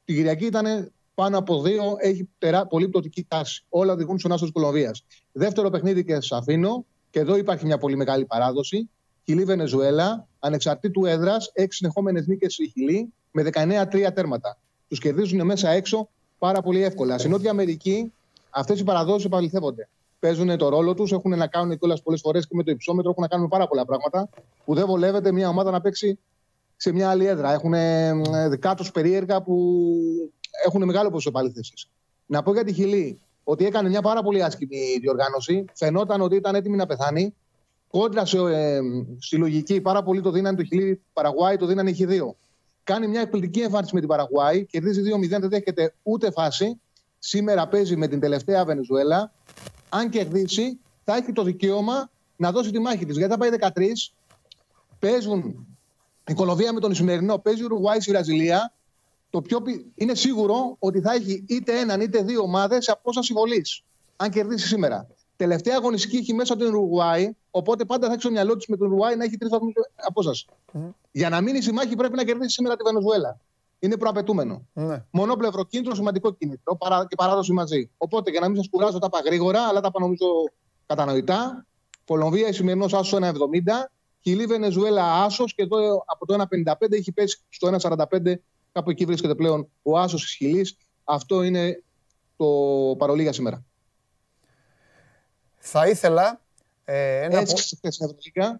Την 0.06 0.16
Κυριακή 0.16 0.46
ήταν 0.46 0.92
πάνω 1.14 1.38
από 1.38 1.64
2, 1.66 1.68
έχει 1.98 2.30
τερά, 2.38 2.68
πολύ 2.68 2.88
πτωτική 2.88 3.26
τάση. 3.28 3.66
Όλα 3.70 3.94
οδηγούν 3.94 4.20
στον 4.20 4.32
Άσος 4.32 4.52
της 4.52 4.62
Κολομβίας. 4.62 5.06
Δεύτερο 5.32 5.70
παιχνίδι 5.70 6.06
και 6.06 6.14
σας 6.14 6.32
αφήνω, 6.32 6.86
και 7.10 7.20
εδώ 7.20 7.38
υπάρχει 7.38 7.66
μια 7.66 7.78
πολύ 7.78 7.96
μεγάλη 7.96 8.26
παράδοση. 8.26 8.90
Χιλή 9.26 9.44
Βενεζουέλα, 9.44 10.28
ανεξαρτήτου 10.40 11.06
έδρας, 11.06 11.52
6 11.56 11.76
συνεχόμενες 11.76 12.28
νίκες 12.28 12.58
η 12.58 12.68
Χιλή 12.68 13.14
με 13.34 13.50
19-3 13.54 14.12
τέρματα. 14.14 14.58
Τους 14.88 15.00
κερδίζουν 15.00 15.46
μέσα 15.46 15.70
έξω 15.70 16.10
πάρα 16.38 16.62
πολύ 16.62 16.84
εύκολα. 16.84 17.18
Στην 17.18 17.32
Νότια 17.32 17.52
Αμερική 17.52 18.12
αυτές 18.50 18.80
οι 18.80 18.84
παραδόσεις 18.84 19.26
επαληθεύονται. 19.26 19.88
Παίζουν 20.20 20.58
το 20.58 20.70
ρόλο 20.70 20.94
τους, 20.94 21.12
έχουν 21.12 21.38
να 21.38 21.48
κάνουν 21.48 21.78
κιόλας 21.78 22.02
πολλές 22.02 22.22
φορές 22.22 22.48
και 22.48 22.56
με 22.56 22.64
το 22.64 22.72
υψόμετρο, 22.72 23.10
έχουν 23.10 23.22
να 23.24 23.30
κάνουν 23.30 23.48
πάρα 23.48 23.68
πολλά 23.68 23.86
πράγματα 23.86 24.30
που 24.66 24.74
δεν 24.74 24.86
βολεύεται 24.86 25.32
μια 25.32 25.50
ομάδα 25.50 25.72
να 25.72 25.82
παίξει 25.82 26.20
σε 26.76 26.92
μια 26.92 27.10
άλλη 27.10 27.26
έδρα. 27.26 27.54
Έχουν 27.54 27.74
ε, 27.74 28.14
δικά 28.50 28.76
του 28.76 28.92
περίεργα 28.92 29.42
που 29.42 29.76
έχουν 30.66 30.84
μεγάλο 30.84 31.10
ποσό 31.10 31.30
επαλήθευση. 31.30 31.74
Να 32.26 32.44
πω 32.44 32.54
για 32.54 32.64
τη 32.64 32.74
Χιλή 32.74 33.20
ότι 33.44 33.66
έκανε 33.66 33.90
μια 33.90 34.02
πάρα 34.02 34.24
πολύ 34.24 34.44
άσχημη 34.44 34.78
διοργάνωση. 35.02 35.66
Φαινόταν 35.74 36.22
ότι 36.22 36.36
ήταν 36.36 36.56
έτοιμη 36.56 36.76
να 36.76 36.86
πεθάνει. 36.86 37.36
Κόντρασε 37.88 38.38
ε, 38.38 38.80
στη 39.20 39.38
λογική 39.38 39.82
πάρα 39.82 40.04
πολύ 40.04 40.22
το 40.22 40.32
δύναμη 40.32 40.58
του 40.58 40.64
Χιλή 40.64 41.02
Παραγουάη, 41.14 41.58
το 41.58 41.66
δύναμη 41.66 41.90
έχει 41.90 42.06
δύο. 42.06 42.36
Κάνει 42.84 43.08
μια 43.08 43.22
εκπληκτική 43.22 43.60
εμφάνιση 43.60 43.94
με 43.94 44.00
την 44.00 44.10
Παραγουάη, 44.10 44.66
κερδίζει 44.66 45.02
2-0, 45.02 45.28
δεν 45.40 45.50
δέχεται 45.50 45.94
ούτε 46.04 46.32
φάση. 46.32 46.80
Σήμερα 47.20 47.68
παίζει 47.68 47.96
με 47.96 48.08
την 48.08 48.20
τελευταία 48.20 48.66
Βενεζουέλα. 48.66 49.32
Αν 49.90 50.10
κερδίσει, 50.10 50.80
θα 51.04 51.16
έχει 51.16 51.32
το 51.32 51.44
δικαίωμα 51.44 52.10
να 52.36 52.52
δώσει 52.52 52.72
τη 52.72 52.80
μάχη 52.80 53.06
της. 53.06 53.18
Γιατί 53.18 53.32
θα 53.32 53.38
πάει 53.38 53.50
13, 53.50 54.12
παίζουν 55.00 55.68
η 56.28 56.34
Κολομβία 56.34 56.74
με 56.74 56.80
τον 56.80 56.92
Ισημερινό, 56.92 57.38
παίζει 57.38 57.62
η 57.62 57.64
Ουρουγουάη 57.66 58.00
στη 58.00 58.12
Βραζιλία. 58.12 58.74
Το 59.30 59.42
πιο 59.42 59.62
πι- 59.62 59.86
είναι 59.96 60.16
σίγουρο 60.16 60.76
ότι 60.80 61.02
θα 61.02 61.14
έχει 61.14 61.44
είτε 61.48 61.80
έναν 61.80 62.02
είτε 62.02 62.22
δύο 62.22 62.42
ομάδες 62.42 62.84
σε 62.84 62.92
απόσταση 62.92 63.34
βολής. 63.34 63.84
Αν 64.16 64.30
κερδίσει 64.30 64.68
σήμερα. 64.68 65.08
Τελευταία 65.36 65.76
αγωνιστική 65.76 66.18
έχει 66.18 66.34
μέσα 66.34 66.56
την 66.56 66.68
Ουρουγουάη, 66.68 67.34
οπότε 67.52 67.86
πάντα 67.86 68.06
θα 68.06 68.12
έχει 68.12 68.22
στο 68.22 68.32
μυαλό 68.32 68.58
τη 68.58 68.72
με 68.72 68.78
τον 68.78 68.88
Ουρουγουάη 68.88 69.16
να 69.16 69.24
έχει 69.24 69.38
τρεις 69.38 69.52
βαθμούς 69.52 69.74
απόσταση. 69.96 70.46
Για 71.12 71.30
να 71.30 71.42
μείνει 71.42 71.62
στη 71.62 71.74
μάχη 71.74 71.96
πρέπει 71.96 72.16
να 72.16 72.24
κερδίσει 72.24 72.50
σήμερα 72.50 72.76
τη 72.76 72.84
Βενεζουέλα. 72.84 73.40
Είναι 73.80 73.98
προαπαιτούμενο. 73.98 74.66
Ναι. 74.74 75.06
Μονόπλευρο 75.12 75.64
κίνητρο, 75.64 75.96
σημαντικό 75.96 76.34
κίνητρο 76.34 76.76
παρά, 76.76 77.06
και 77.10 77.16
παράδοση 77.16 77.54
μαζί. 77.54 77.90
Οπότε 77.98 78.32
για 78.32 78.40
να 78.40 78.48
μην 78.48 78.58
σας 78.58 78.70
κουράζω, 78.70 79.00
τα 79.00 79.08
είπα 79.12 79.22
γρήγορα, 79.26 79.68
αλλά 79.68 79.82
τα 79.82 79.88
είπα 79.88 80.00
νομίζω 80.00 80.26
κατανοητά. 80.86 81.66
Κολομβία, 82.06 82.48
η 82.48 82.54
σημερινός 82.54 82.94
άσος 82.94 83.14
1,70. 83.14 83.92
Χιλή 84.22 84.46
Βενεζουέλα 84.46 85.24
άσος 85.24 85.54
και 85.54 85.62
εδώ 85.62 86.04
από 86.06 86.26
το 86.26 86.34
1,55 86.34 86.98
έχει 86.98 87.12
πέσει 87.12 87.40
στο 87.50 87.68
1,45. 87.68 88.42
Κάπου 88.72 88.90
εκεί 88.90 89.06
βρίσκεται 89.06 89.36
πλέον 89.36 89.68
ο 89.82 89.98
άσος 89.98 90.22
της 90.22 90.34
Χιλής. 90.34 90.78
Αυτό 91.04 91.44
είναι 91.44 91.84
το 92.38 92.46
παρολί 92.98 93.22
για 93.22 93.34
σήμερα. 93.34 93.64
Θα 95.66 95.88
ήθελα 95.88 96.40
ε, 96.86 97.22
ένα... 97.22 97.40
Έτσι 97.40 97.54
ξεχθές 97.54 97.96
στην 97.96 98.06
Ευρωλίγα. 98.06 98.60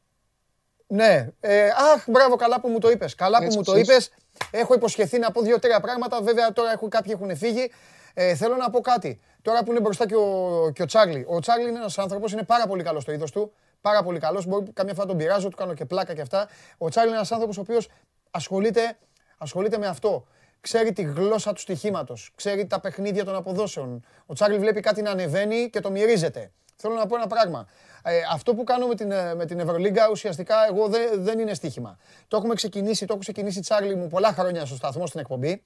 Ναι. 0.88 1.30
Ε, 1.40 1.68
αχ, 1.68 2.04
μπράβο, 2.08 2.36
καλά 2.36 2.62
που 2.62 2.68
μου 2.68 2.80
το 2.80 2.90
είπες. 2.90 3.16
Καλά 3.16 3.38
που 3.38 3.44
Έτσι, 3.44 3.58
μου 3.58 3.64
το 3.64 3.72
ξέρεις. 3.72 3.90
είπες. 3.90 4.12
Έχω 4.52 4.74
υποσχεθεί 4.74 5.20
να 5.20 5.32
πω 5.32 5.42
δύο-τρία 5.42 5.80
πράγματα. 5.80 6.22
Βέβαια, 6.22 6.54
τώρα 6.54 6.72
έχουν, 6.72 6.90
κάποιοι 6.90 7.12
έχουν 7.16 7.38
φύγει. 7.38 7.72
Ε, 8.14 8.36
θέλω 8.36 8.56
να 8.56 8.70
πω 8.70 8.80
κάτι. 8.80 9.20
Τώρα 9.42 9.64
που 9.64 9.72
είναι 9.72 9.80
μπροστά 9.80 10.08
και 10.08 10.16
ο, 10.16 10.72
και 10.74 10.82
ο 10.82 10.86
Τσάρλι. 10.86 11.26
Ο 11.28 11.40
Τσάρλι 11.40 11.70
είναι 11.70 11.78
ένας 11.78 11.98
άνθρωπος, 11.98 12.32
είναι 12.32 12.44
πάρα 12.44 12.68
πολύ 12.68 12.84
καλός 12.84 13.02
στο 13.04 13.12
είδος 13.12 13.32
του. 13.32 13.54
Πάρα 13.82 14.04
πολύ 14.04 14.20
καλός. 14.20 14.46
Μπορεί 14.46 14.72
καμιά 14.74 14.94
φορά 14.94 15.08
τον 15.08 15.18
πειράζω, 15.18 15.50
του 15.50 15.58
κάνω 15.58 15.74
και 15.74 15.86
πλάκα 15.86 16.14
και 16.14 16.22
αυτά. 16.22 16.48
Ο 16.78 16.90
Τσάρλι 16.90 17.10
είναι 17.10 17.18
ένας 17.18 17.32
άνθρωπος 17.32 17.58
ο 17.58 17.62
οποίος 17.62 17.90
ασχολείται, 18.32 18.98
ασχολείται 19.38 19.78
με 19.78 19.88
αυτό. 19.88 20.28
Ξέρει 20.62 20.94
τη 20.94 21.02
γλώσσα 21.02 21.54
του 21.54 21.60
στοιχήματος. 21.60 22.32
Ξέρει 22.36 22.68
τα 22.68 22.80
παιχνίδια 22.80 23.26
των 23.26 23.36
αποδόσεων. 23.36 24.06
Ο 24.26 24.34
Τσάρλι 24.34 24.58
βλέπει 24.58 24.80
κάτι 24.80 25.02
να 25.02 25.12
ανεβαίνει 25.12 25.70
και 25.70 25.80
το 25.80 25.92
μυρίζεται. 25.92 26.52
Θέλω 26.76 26.94
να 26.94 27.06
πω 27.06 27.16
ένα 27.16 27.28
πράγμα. 27.28 27.68
Ε, 28.04 28.20
αυτό 28.32 28.56
που 28.56 28.64
κάνω 28.64 28.88
με 28.88 28.96
την, 28.96 29.12
ε, 29.12 29.36
με 29.36 29.46
την 29.46 29.60
Ευρωλίγκα 29.60 30.10
ουσιαστικά 30.10 30.56
εγώ 30.70 30.88
δεν, 30.88 31.24
δεν 31.24 31.40
είναι 31.40 31.54
στοίχημα. 31.54 31.98
Το 32.28 32.38
έχουμε 32.38 32.54
ξεκινήσει, 32.54 33.06
το 33.06 33.14
έχω 33.14 33.22
ξεκινήσει 33.22 33.60
Τσάρλι 33.60 33.96
μου 33.96 34.08
πολλά 34.08 34.34
χρόνια 34.34 34.66
στο 34.66 34.76
σταθμό 34.76 35.08
στην 35.08 35.20
εκπομπή 35.20 35.64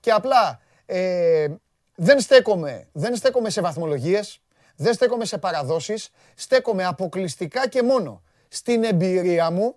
και 0.00 0.10
απλά 0.10 0.60
ε, 0.86 1.46
δεν, 1.94 2.20
στέκομαι, 2.20 2.86
δεν 2.92 3.16
στέκομαι 3.16 3.50
σε 3.50 3.60
βαθμολογίες, 3.60 4.40
δεν 4.76 4.94
στέκομαι 4.94 5.24
σε 5.24 5.38
παραδόσεις, 5.38 6.10
στέκομαι 6.34 6.84
αποκλειστικά 6.84 7.68
και 7.68 7.82
μόνο 7.82 8.22
στην 8.48 8.84
εμπειρία 8.84 9.50
μου 9.50 9.76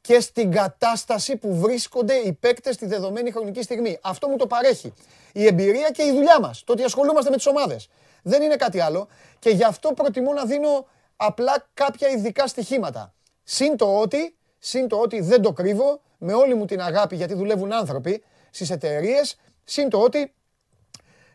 και 0.00 0.20
στην 0.20 0.50
κατάσταση 0.50 1.36
που 1.36 1.56
βρίσκονται 1.56 2.14
οι 2.14 2.32
παίκτες 2.32 2.74
στη 2.74 2.86
δεδομένη 2.86 3.30
χρονική 3.30 3.62
στιγμή. 3.62 3.98
Αυτό 4.02 4.28
μου 4.28 4.36
το 4.36 4.46
παρέχει. 4.46 4.92
Η 5.32 5.46
εμπειρία 5.46 5.90
και 5.90 6.02
η 6.02 6.12
δουλειά 6.12 6.40
μας. 6.40 6.64
Το 6.64 6.72
ότι 6.72 6.82
ασχολούμαστε 6.82 7.30
με 7.30 7.36
τις 7.36 7.46
ομάδες. 7.46 7.88
Δεν 8.22 8.42
είναι 8.42 8.56
κάτι 8.56 8.80
άλλο 8.80 9.08
και 9.38 9.50
γι' 9.50 9.64
αυτό 9.64 9.92
προτιμώ 9.92 10.32
να 10.32 10.44
δίνω 10.44 10.86
απλά 11.16 11.66
κάποια 11.74 12.08
ειδικά 12.08 12.46
στοιχήματα. 12.46 13.14
Συν 13.44 13.76
το 13.76 13.98
ότι, 13.98 14.36
συν 14.58 14.88
το 14.88 14.96
ότι 14.96 15.20
δεν 15.20 15.42
το 15.42 15.52
κρύβω, 15.52 16.00
με 16.18 16.32
όλη 16.32 16.54
μου 16.54 16.64
την 16.64 16.80
αγάπη 16.80 17.16
γιατί 17.16 17.34
δουλεύουν 17.34 17.72
άνθρωποι 17.72 18.24
στις 18.50 18.70
εταιρείες, 18.70 19.36
συν 19.64 19.88
το 19.88 19.98
ότι 19.98 20.32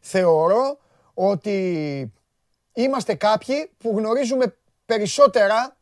θεωρώ 0.02 0.78
ότι 1.14 2.14
είμαστε 2.74 3.14
κάποιοι 3.14 3.72
που 3.78 3.94
γνωρίζουμε 3.98 4.56
περισσότερα 4.86 5.78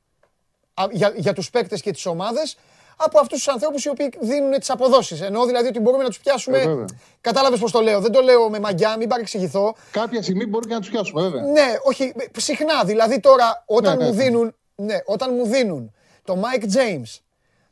α, 0.74 0.86
για, 0.92 1.14
για 1.16 1.34
τους 1.34 1.50
παίκτες 1.50 1.82
και 1.82 1.92
τις 1.92 2.06
ομάδες 2.06 2.58
από 2.96 3.20
αυτούς 3.20 3.38
τους 3.38 3.48
ανθρώπους 3.48 3.86
οι 3.86 3.90
οποίοι 3.90 4.10
δίνουν 4.20 4.60
τις 4.60 4.70
αποδόσεις. 4.70 5.22
Εννοώ 5.22 5.46
δηλαδή 5.46 5.68
ότι 5.68 5.80
μπορούμε 5.80 6.04
να 6.04 6.10
τους 6.10 6.20
πιάσουμε... 6.20 6.58
Ε, 6.60 6.68
βέβαια. 6.68 6.86
Κατάλαβες 7.22 7.60
πώς 7.60 7.72
το 7.72 7.82
λέω. 7.82 8.00
Δεν 8.00 8.12
το 8.12 8.22
λέω 8.22 8.50
με 8.50 8.60
μαγιά, 8.60 8.98
μην 8.98 9.08
παρεξηγηθώ. 9.10 9.76
Κάποια 9.92 10.22
στιγμή 10.22 10.46
μπορεί 10.46 10.68
και 10.68 10.74
να 10.74 10.80
τους 10.80 10.90
πιάσουμε, 10.90 11.22
βέβαια. 11.22 11.42
Ναι, 11.42 11.76
όχι, 11.84 12.14
συχνά. 12.38 12.84
Δηλαδή 12.84 13.20
τώρα 13.20 13.64
όταν 13.66 13.98
Ναι, 13.98 14.04
ναι, 14.04 14.10
μου 14.12 14.16
ναι. 14.18 14.24
δίνουν, 14.24 14.56
ναι, 14.76 14.98
όταν 15.06 15.34
μου 15.34 15.46
δίνουν 15.46 15.94
το 16.24 16.42
Mike 16.42 16.64
James 16.64 17.20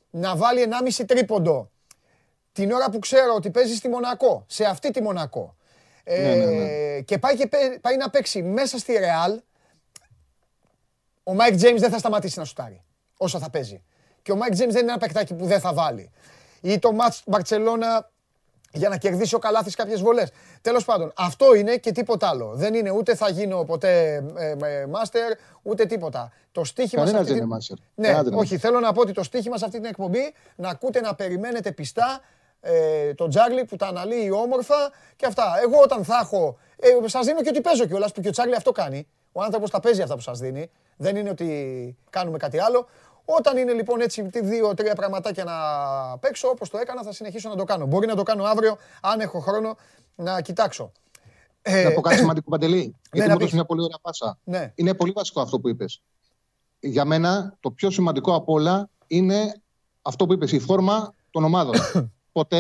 να 0.10 0.36
βάλει 0.36 0.68
1,5 0.98 1.04
τρίποντο 1.08 1.70
την 2.52 2.72
ώρα 2.72 2.90
που 2.90 3.00
ξέρω 3.00 3.34
ότι 3.36 3.50
παίζει 3.52 3.76
στη 3.76 3.88
Μονακό, 3.90 4.44
σε 4.48 4.66
αυτή 4.66 4.92
τη 4.92 5.02
Μονακό, 5.02 5.56
ε, 6.04 6.22
Ναι, 6.22 6.36
ναι, 6.36 6.46
ναι. 6.46 7.00
και 7.02 7.18
πάει, 7.18 7.36
και 7.36 7.48
παί- 7.48 7.80
πάει 7.80 7.98
να 7.98 8.10
παίξει 8.10 8.42
μέσα 8.42 8.78
στη 8.78 8.94
Ρεάλ, 8.94 9.40
ο 11.24 11.32
Mike 11.38 11.54
James 11.62 11.78
δεν 11.78 11.90
θα 11.92 11.98
σταματήσει 11.98 12.40
να 12.40 12.46
σουτάρει 12.46 12.84
όσο 13.18 13.40
θα 13.40 13.50
παίζει. 13.50 13.84
Και 14.24 14.32
ο 14.32 14.38
Mike 14.40 14.52
James 14.54 14.58
δεν 14.58 14.68
είναι 14.82 14.92
ένα 14.92 14.98
παικτάκι 14.98 15.34
που 15.34 15.46
δεν 15.46 15.60
θα 15.60 15.74
βάλει. 15.74 16.12
Ή 16.62 16.80
το 16.80 16.90
match 17.00 17.20
Μπαρτσελώνα 17.26 18.12
για 18.76 18.90
να 18.90 18.98
κερδίσει 18.98 19.36
ο 19.36 19.40
Καλάθης 19.40 19.76
κάποιες 19.76 20.02
βολές. 20.02 20.30
Τέλος 20.62 20.86
πάντων, 20.86 21.12
αυτό 21.16 21.56
είναι 21.56 21.76
και 21.78 21.92
τίποτα 21.92 22.28
άλλο. 22.30 22.52
Δεν 22.56 22.74
είναι 22.74 22.92
ούτε 22.92 23.16
θα 23.16 23.30
γίνω 23.30 23.64
ποτέ 23.64 24.24
ε, 24.38 24.50
ε, 24.50 24.86
master, 24.92 25.38
ούτε 25.62 25.86
τίποτα. 25.86 26.32
Το 26.52 26.64
στίχημα 26.64 27.06
σε 27.06 27.12
Κανένας 27.12 27.22
αυτή 27.22 27.34
δεν 27.34 27.42
την- 27.42 27.52
είναι 27.52 27.58
master. 27.60 27.76
Ναι, 27.96 28.04
Κανένας 28.06 28.24
δεν 28.24 28.34
είναι 28.34 28.42
όχι, 28.42 28.58
θέλω 28.58 28.80
να 28.80 28.94
πω 28.94 29.02
ότι 29.02 29.12
το 29.12 29.24
στίχημα 29.24 29.58
σε 29.58 29.66
αυτή 29.66 29.78
την 29.78 29.86
εκπομπή 29.90 30.34
να 30.56 30.70
ακούτε 30.70 31.00
να 31.02 31.16
περιμένετε 31.16 31.72
πιστά 31.72 32.22
ε, 32.62 33.14
τον 33.14 33.30
Τζάρλι 33.30 33.66
που 33.66 33.76
τα 33.76 33.88
αναλύει 33.88 34.30
όμορφα 34.34 34.76
και 35.16 35.26
αυτά. 35.26 35.44
Εγώ 35.64 35.82
όταν 35.82 36.04
θα 36.04 36.20
έχω. 36.24 36.58
Ε, 36.80 37.08
σας 37.08 37.26
δίνω 37.26 37.42
και 37.42 37.50
ότι 37.50 37.62
παίζω 37.62 37.86
κιόλας 37.86 38.12
που 38.12 38.22
και 38.22 38.28
ο 38.28 38.32
Τζάρλι 38.32 38.56
αυτό 38.56 38.72
κάνει. 38.72 39.08
Ο 39.32 39.42
άνθρωπος 39.42 39.70
τα 39.70 39.80
παίζει 39.80 40.02
αυτά 40.02 40.16
που 40.16 40.22
σας 40.22 40.40
δίνει. 40.40 40.70
Δεν 40.98 41.16
είναι 41.16 41.30
ότι 41.30 41.98
κάνουμε 42.10 42.38
κάτι 42.38 42.60
άλλο. 42.60 42.88
Όταν 43.26 43.58
είναι 43.58 43.74
λοιπόν 43.74 44.02
έτσι 44.02 44.24
τι 44.24 44.42
δύο-τρία 44.42 44.96
πραγματάκια 44.96 45.44
να 45.44 45.54
παίξω, 46.18 46.48
όπως 46.48 46.70
το 46.70 46.78
έκανα, 46.78 47.04
θα 47.04 47.14
συνεχίσω 47.14 47.50
να 47.50 47.56
το 47.56 47.64
κάνω. 47.64 47.86
Μπορεί 47.86 48.08
να 48.08 48.16
το 48.16 48.24
κάνω 48.24 48.44
αύριο, 48.44 48.78
αν 49.02 49.20
έχω 49.20 49.40
χρόνο, 49.40 49.78
να 50.16 50.42
κοιτάξω. 50.42 50.92
Ε, 51.62 51.84
Να 51.84 51.92
πω 51.92 52.02
κάτι 52.02 52.18
σημαντικό, 52.18 52.50
Παντελή. 52.50 52.78
να 52.78 52.92
Γιατί 53.12 53.28
μου 53.30 53.36
έδωσε 53.36 53.46
πεις. 53.46 53.54
μια 53.54 53.66
πολύ 53.66 53.82
ωραία 53.82 53.98
πάσα. 54.02 54.38
Ναι. 54.44 54.72
Είναι 54.76 54.94
πολύ 54.94 55.12
βασικό 55.12 55.42
αυτό 55.42 55.60
που 55.60 55.70
είπες. 55.70 56.02
Για 56.80 57.06
μένα 57.06 57.58
το 57.60 57.72
πιο 57.72 57.90
σημαντικό 57.92 58.36
από 58.36 58.54
όλα 58.54 58.90
είναι 59.08 59.62
αυτό 60.02 60.26
που 60.26 60.34
είπες, 60.34 60.52
η 60.52 60.60
φόρμα 60.60 61.14
των 61.32 61.44
ομάδων. 61.44 61.76
Ποτέ 62.32 62.60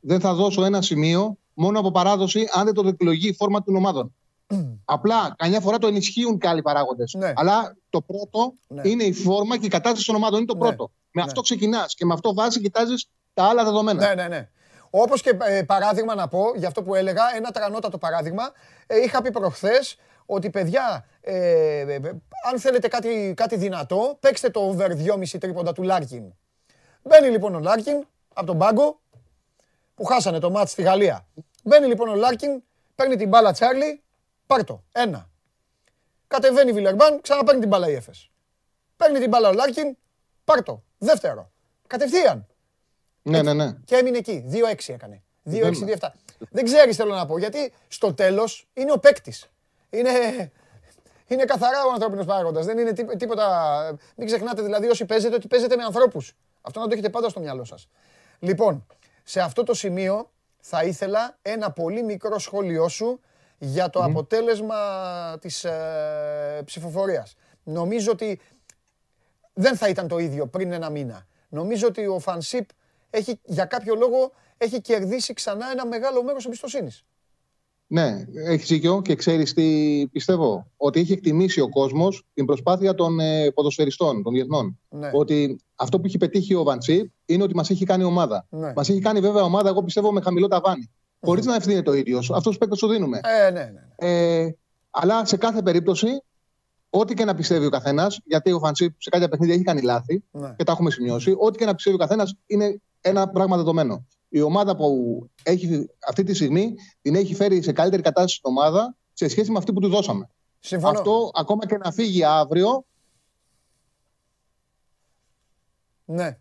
δεν 0.00 0.20
θα 0.20 0.34
δώσω 0.34 0.64
ένα 0.64 0.82
σημείο 0.82 1.36
μόνο 1.54 1.78
από 1.78 1.90
παράδοση 1.90 2.48
αν 2.52 2.64
δεν 2.64 2.74
το 2.74 2.88
εκλογεί 2.88 3.28
η 3.28 3.34
φόρμα 3.34 3.62
των 3.62 3.76
ομάδων. 3.76 4.14
Απλά 4.84 5.34
καμιά 5.38 5.60
φορά 5.60 5.78
το 5.78 5.86
ενισχύουν 5.86 6.38
και 6.38 6.48
άλλοι 6.48 6.62
παράγοντες. 6.62 7.16
Αλλά 7.34 7.76
το 7.90 8.00
πρώτο 8.00 8.54
Ναι. 8.66 8.88
είναι 8.88 9.04
η 9.04 9.12
φόρμα 9.12 9.58
και 9.58 9.66
η 9.66 9.68
κατάσταση 9.68 10.06
των 10.06 10.14
ομάδων. 10.14 10.38
Είναι 10.38 10.46
το 10.46 10.56
πρώτο. 10.56 10.90
Με 11.12 11.22
αυτό 11.22 11.40
ξεκινάς 11.40 11.94
και 11.94 12.04
με 12.04 12.12
αυτό 12.12 12.34
βάση 12.34 12.60
κοιτάζεις 12.60 13.10
τα 13.34 13.44
άλλα 13.44 13.64
δεδομένα. 13.64 14.06
Ναι, 14.08 14.22
ναι, 14.22 14.28
ναι. 14.28 14.48
Όπως 14.90 15.22
και 15.22 15.36
ε, 15.42 15.62
παράδειγμα 15.62 16.14
να 16.14 16.28
πω, 16.28 16.42
για 16.56 16.68
αυτό 16.68 16.82
που 16.82 16.94
έλεγα, 16.94 17.22
ένα 17.36 17.50
τρανότατο 17.50 17.98
παράδειγμα. 17.98 18.52
Ε, 18.86 18.98
είχα 18.98 19.22
πει 19.22 19.30
προχθές 19.30 19.96
ότι 20.26 20.50
παιδιά, 20.50 21.06
ε, 21.20 21.34
ε, 21.80 21.94
ε, 21.94 21.98
αν 22.50 22.58
θέλετε 22.58 22.88
κάτι, 22.88 23.34
κάτι 23.36 23.56
δυνατό, 23.56 24.16
παίξτε 24.20 24.50
το 24.50 24.60
over 24.60 24.90
2,5 24.90 25.38
τρίποντα 25.40 25.72
του 25.72 25.82
Λάρκιν. 25.82 26.22
Μπαίνει 27.02 27.28
λοιπόν 27.28 27.54
ο 27.54 27.58
Λάρκιν 27.58 28.06
από 28.34 28.46
τον 28.46 28.58
πάγκο 28.58 29.00
που 29.94 30.04
χάσανε 30.04 30.38
το 30.38 30.50
ματς 30.50 30.70
στη 30.70 30.82
Γαλλία. 30.82 31.26
Μπαίνει 31.64 31.86
λοιπόν 31.86 32.08
ο 32.08 32.14
Λάρκιν, 32.14 32.62
παίρνει 32.94 33.16
την 33.16 33.28
μπάλα 33.28 33.52
Τσάρλι, 33.52 34.02
πάρ' 34.50 34.64
το. 34.64 34.82
Ένα. 34.92 35.28
Κατεβαίνει 36.28 36.70
η 36.70 36.72
Βιλερμπάν, 36.72 37.20
ξαναπαίρνει 37.20 37.60
την 37.60 37.68
μπάλα 37.68 37.88
η 37.90 37.94
Έφες. 37.94 38.30
Παίρνει 38.96 39.18
την 39.18 39.28
μπάλα 39.28 39.48
ο 39.48 39.52
Λάρκιν, 39.52 39.96
πάρ' 40.44 40.62
το. 40.62 40.82
Δεύτερο. 40.98 41.50
Κατευθείαν. 41.86 42.46
Ναι, 43.22 43.42
ναι, 43.42 43.52
ναι. 43.54 43.72
Και 43.84 43.96
έμεινε 43.96 44.18
εκεί. 44.18 44.44
2-6 44.50 44.92
έκανε. 44.92 45.22
2-6-2-7. 45.50 46.12
Δεν- 46.38 46.48
Δεν 46.50 46.64
ξέρεις, 46.64 46.96
θέλω 46.96 47.14
να 47.14 47.26
πω. 47.26 47.38
Γιατί 47.38 47.72
στο 47.88 48.14
τέλος 48.14 48.68
είναι 48.74 48.92
ο 48.92 48.98
παίκτης. 48.98 49.50
Είναι, 49.90 50.10
είναι 51.26 51.44
καθαρά 51.44 51.84
ο 51.84 51.92
ανθρώπινος 51.92 52.26
παράγοντας. 52.26 52.66
Δεν 52.66 52.78
είναι 52.78 52.92
τί- 52.92 53.16
τίποτα. 53.16 53.96
Μην 54.16 54.26
ξεχνάτε 54.26 54.62
δηλαδή 54.62 54.86
όσοι 54.88 55.04
παίζετε 55.04 55.34
ότι 55.34 55.46
παίζετε 55.48 55.76
με 55.76 55.82
ανθρώπους. 55.82 56.36
Αυτό 56.60 56.80
να 56.80 56.86
το 56.86 56.92
έχετε 56.92 57.08
πάντα 57.08 57.28
στο 57.28 57.40
μυαλό 57.40 57.64
σας. 57.64 57.88
Λοιπόν, 58.38 58.86
σε 59.24 59.40
αυτό 59.40 59.62
το 59.62 59.74
σημείο 59.74 60.30
θα 60.60 60.84
ήθελα 60.84 61.38
ένα 61.42 61.70
πολύ 61.70 62.02
μικρό 62.02 62.38
σχόλιο 62.38 62.88
σου 62.88 63.20
για 63.62 63.90
το 63.90 64.00
αποτέλεσμα 64.02 64.76
της 65.40 65.64
ε, 65.64 66.62
ψηφοφορίας. 66.64 67.34
Νομίζω 67.62 68.10
ότι 68.10 68.40
δεν 69.52 69.76
θα 69.76 69.88
ήταν 69.88 70.08
το 70.08 70.18
ίδιο 70.18 70.46
πριν 70.46 70.72
ένα 70.72 70.90
μήνα. 70.90 71.26
Νομίζω 71.48 71.86
ότι 71.86 72.06
ο 72.06 72.18
Φανσίπ 72.18 72.68
έχει, 73.10 73.40
για 73.44 73.64
κάποιο 73.64 73.94
λόγο 73.94 74.32
έχει 74.56 74.80
κερδίσει 74.80 75.32
ξανά 75.32 75.70
ένα 75.72 75.86
μεγάλο 75.86 76.22
μέρος 76.22 76.44
εμπιστοσύνης. 76.44 77.04
Ναι, 77.86 78.24
έχεις 78.34 78.68
δίκιο 78.68 79.02
και 79.02 79.14
ξέρεις 79.14 79.52
τι 79.52 80.06
πιστεύω. 80.12 80.70
Ότι 80.76 81.00
έχει 81.00 81.12
εκτιμήσει 81.12 81.60
ο 81.60 81.68
κόσμος 81.68 82.26
την 82.34 82.44
προσπάθεια 82.44 82.94
των 82.94 83.20
ε, 83.20 83.50
ποδοσφαιριστών, 83.50 84.22
των 84.22 84.32
διεθνών. 84.32 84.78
Ναι. 84.88 85.10
Ότι 85.12 85.60
αυτό 85.74 86.00
που 86.00 86.06
έχει 86.06 86.18
πετύχει 86.18 86.54
ο 86.54 86.62
Βαντσίπ 86.62 87.12
είναι 87.26 87.42
ότι 87.42 87.54
μας 87.54 87.70
έχει 87.70 87.84
κάνει 87.84 88.04
ομάδα. 88.04 88.46
Ναι. 88.50 88.72
Μας 88.76 88.88
έχει 88.88 89.00
κάνει 89.00 89.20
βέβαια 89.20 89.42
ομάδα, 89.42 89.68
εγώ 89.68 89.82
πιστεύω, 89.82 90.12
με 90.12 90.20
χαμηλό 90.20 90.48
ταβάνι. 90.48 90.90
Χωρίς 91.20 91.46
να 91.46 91.54
ευθύνεται 91.54 91.82
το 91.82 91.92
ίδιο. 91.92 92.18
Αυτός 92.18 92.42
τους 92.42 92.58
παίκτες 92.58 92.78
το 92.78 92.88
δίνουμε. 92.88 93.20
Ε, 93.22 93.50
ναι, 93.50 93.64
ναι. 93.64 93.80
Ε, 93.96 94.54
αλλά 94.90 95.24
σε 95.24 95.36
κάθε 95.36 95.62
περίπτωση, 95.62 96.22
ό,τι 96.90 97.14
και 97.14 97.24
να 97.24 97.34
πιστεύει 97.34 97.66
ο 97.66 97.70
καθένας, 97.70 98.20
γιατί 98.24 98.52
ο 98.52 98.58
Φαντσίπ 98.58 98.94
σε 98.98 99.10
κάποια 99.10 99.28
παιχνίδια 99.28 99.54
έχει 99.54 99.64
κάνει 99.64 99.80
λάθη 99.82 100.24
Ναι. 100.30 100.54
και 100.56 100.64
τα 100.64 100.72
έχουμε 100.72 100.90
σημειώσει, 100.90 101.34
ό,τι 101.38 101.58
και 101.58 101.64
να 101.64 101.74
πιστεύει 101.74 101.96
ο 101.96 101.98
καθένας 101.98 102.34
είναι 102.46 102.80
ένα 103.00 103.28
πράγμα 103.28 103.56
δεδομένο. 103.56 104.06
Η 104.28 104.40
ομάδα 104.40 104.76
που 104.76 105.18
έχει 105.42 105.86
αυτή 106.08 106.22
τη 106.22 106.34
στιγμή 106.34 106.74
την 107.02 107.14
έχει 107.14 107.34
φέρει 107.34 107.62
σε 107.62 107.72
καλύτερη 107.72 108.02
κατάσταση 108.02 108.36
στην 108.36 108.50
ομάδα 108.50 108.96
σε 109.12 109.28
σχέση 109.28 109.50
με 109.50 109.58
αυτή 109.58 109.72
που 109.72 109.80
του 109.80 109.88
δώσαμε. 109.88 110.30
Συμφωνώ. 110.58 110.98
Αυτό 110.98 111.30
ακόμα 111.34 111.66
και 111.66 111.76
να 111.76 111.92
φύγει 111.92 112.24
αύριο. 112.24 112.84
Ναι. 116.04 116.38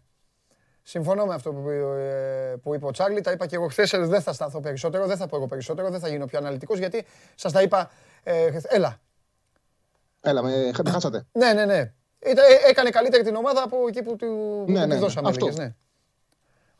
Συμφωνώ 0.89 1.25
με 1.25 1.33
αυτό 1.33 1.51
που, 1.53 1.69
ε, 1.69 2.55
που 2.63 2.73
είπε 2.75 2.85
ο 2.85 2.91
Τσάρλι. 2.91 3.21
Τα 3.21 3.31
είπα 3.31 3.45
και 3.45 3.55
εγώ 3.55 3.67
χθες. 3.67 3.89
Δεν 3.97 4.21
θα 4.21 4.33
σταθώ 4.33 4.59
περισσότερο, 4.59 5.05
δεν 5.05 5.17
θα 5.17 5.27
πω 5.27 5.35
εγώ 5.35 5.47
περισσότερο, 5.47 5.89
δεν 5.89 5.99
θα 5.99 6.07
γίνω 6.07 6.25
πιο 6.25 6.37
αναλυτικός 6.39 6.77
γιατί 6.77 7.05
σας 7.35 7.51
τα 7.51 7.61
είπα. 7.61 7.89
Ε, 8.23 8.47
χθες. 8.49 8.63
έλα. 8.63 8.99
Έλα, 10.21 10.41
με, 10.43 10.71
με 10.83 10.91
χάσατε. 10.91 11.25
Ναι, 11.31 11.53
ναι, 11.53 11.65
ναι. 11.65 11.91
Ήταν- 12.19 12.45
ε, 12.65 12.69
έκανε 12.69 12.89
καλύτερη 12.89 13.23
την 13.23 13.35
ομάδα 13.35 13.63
από 13.63 13.77
εκεί 13.87 14.01
που 14.01 14.15
του, 14.15 14.25
που 14.65 14.71
Ναι, 14.71 14.81
του 14.81 14.87
ναι, 14.87 14.93
ναι. 14.93 14.99
δώσαμε. 14.99 15.29
Αυτό. 15.29 15.45
έλεγες, 15.45 15.65
ναι. 15.65 15.75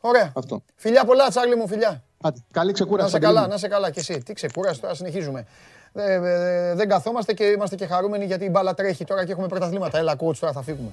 Ωραία. 0.00 0.32
Αυτό. 0.36 0.62
Φιλιά 0.74 1.04
πολλά, 1.04 1.28
Τσάρλι 1.28 1.56
μου, 1.56 1.68
φιλιά. 1.68 2.02
Άντε, 2.22 2.38
Καλή 2.50 2.72
ξεκούραση. 2.72 3.04
Να 3.04 3.10
σε 3.10 3.18
Παντελή 3.18 3.34
καλά, 3.34 3.46
μου. 3.46 3.52
να 3.52 3.58
σε 3.58 3.68
καλά 3.68 3.90
κι 3.90 3.98
εσύ. 3.98 4.18
Τι 4.22 4.32
ξεκούραση, 4.32 4.80
τώρα 4.80 4.94
συνεχίζουμε. 4.94 5.46
ε, 5.92 6.12
ε, 6.12 6.74
δεν 6.74 6.88
καθόμαστε 6.88 7.32
και 7.32 7.44
είμαστε 7.44 7.76
και 7.76 7.86
χαρούμενοι 7.86 8.24
γιατί 8.24 8.44
η 8.44 8.48
μπάλα 8.50 8.74
τρέχει 8.74 9.04
τώρα 9.04 9.24
και 9.24 9.32
έχουμε 9.32 9.46
πρωταθλήματα. 9.48 9.98
Έλα, 9.98 10.12
coach, 10.18 10.36
τώρα 10.36 10.52
θα 10.52 10.62
φύγουμε. 10.62 10.90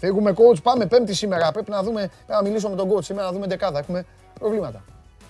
Φύγουμε, 0.00 0.34
coach, 0.36 0.62
πάμε 0.62 0.86
πέμπτη 0.86 1.14
σήμερα. 1.14 1.52
Πρέπει 1.52 1.70
να 1.70 1.82
δούμε, 1.82 2.10
να 2.26 2.42
μιλήσω 2.42 2.68
με 2.68 2.76
τον 2.76 2.90
coach 2.90 3.04
σήμερα, 3.04 3.26
να 3.26 3.32
δούμε 3.32 3.46
δεκάδα. 3.46 3.78
Έχουμε 3.78 4.04
προβλήματα. 4.38 4.84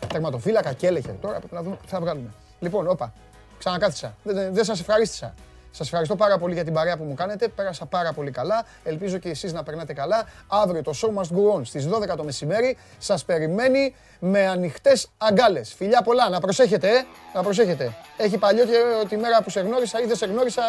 Τερματοφύλακα 0.08 0.72
και 0.72 0.86
έλεγχε. 0.86 1.16
Τώρα 1.20 1.38
πρέπει 1.38 1.54
να 1.54 1.62
δούμε 1.62 1.76
τι 1.82 1.88
θα 1.88 2.00
βγάλουμε. 2.00 2.28
Λοιπόν, 2.60 2.88
όπα, 2.88 3.12
ξανακάθισα. 3.58 4.14
Δεν, 4.22 4.34
δεν, 4.34 4.54
δεν 4.54 4.64
σας 4.64 4.80
ευχαρίστησα. 4.80 5.34
Σας 5.70 5.86
ευχαριστώ 5.86 6.16
πάρα 6.16 6.38
πολύ 6.38 6.54
για 6.54 6.64
την 6.64 6.72
παρέα 6.72 6.96
που 6.96 7.04
μου 7.04 7.14
κάνετε. 7.14 7.48
Πέρασα 7.48 7.86
πάρα 7.86 8.12
πολύ 8.12 8.30
καλά. 8.30 8.64
Ελπίζω 8.84 9.18
και 9.18 9.28
εσείς 9.28 9.52
να 9.52 9.62
περνάτε 9.62 9.92
καλά. 9.92 10.24
Αύριο 10.46 10.82
το 10.82 10.92
show 10.94 11.08
must 11.08 11.36
go 11.36 11.58
on 11.58 11.60
στις 11.64 11.88
12 11.88 12.16
το 12.16 12.24
μεσημέρι. 12.24 12.76
Σας 12.98 13.24
περιμένει 13.24 13.94
με 14.18 14.46
ανοιχτές 14.46 15.08
αγκάλες. 15.18 15.74
Φιλιά 15.74 16.02
πολλά, 16.02 16.28
να 16.28 16.40
προσέχετε, 16.40 16.88
ε. 16.88 17.04
να 17.34 17.42
προσέχετε. 17.42 17.96
Έχει 18.16 18.38
παλιό 18.38 18.64
και 18.64 19.06
τη 19.08 19.16
μέρα 19.16 19.42
που 19.42 19.50
σε 19.50 19.60
γνώρισα 19.60 20.00
ή 20.00 20.06
δεν 20.06 20.16
σε 20.16 20.26
γνώρισα, 20.26 20.62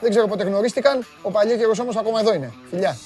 δεν 0.00 0.10
ξέρω 0.10 0.26
πότε 0.26 0.44
γνωρίστηκαν. 0.44 1.06
Ο 1.22 1.30
παλιός 1.30 1.58
καιρό 1.58 1.72
όμως 1.80 1.96
ακόμα 1.96 2.20
εδώ 2.20 2.34
είναι. 2.34 2.52
Φιλιά. 2.70 2.96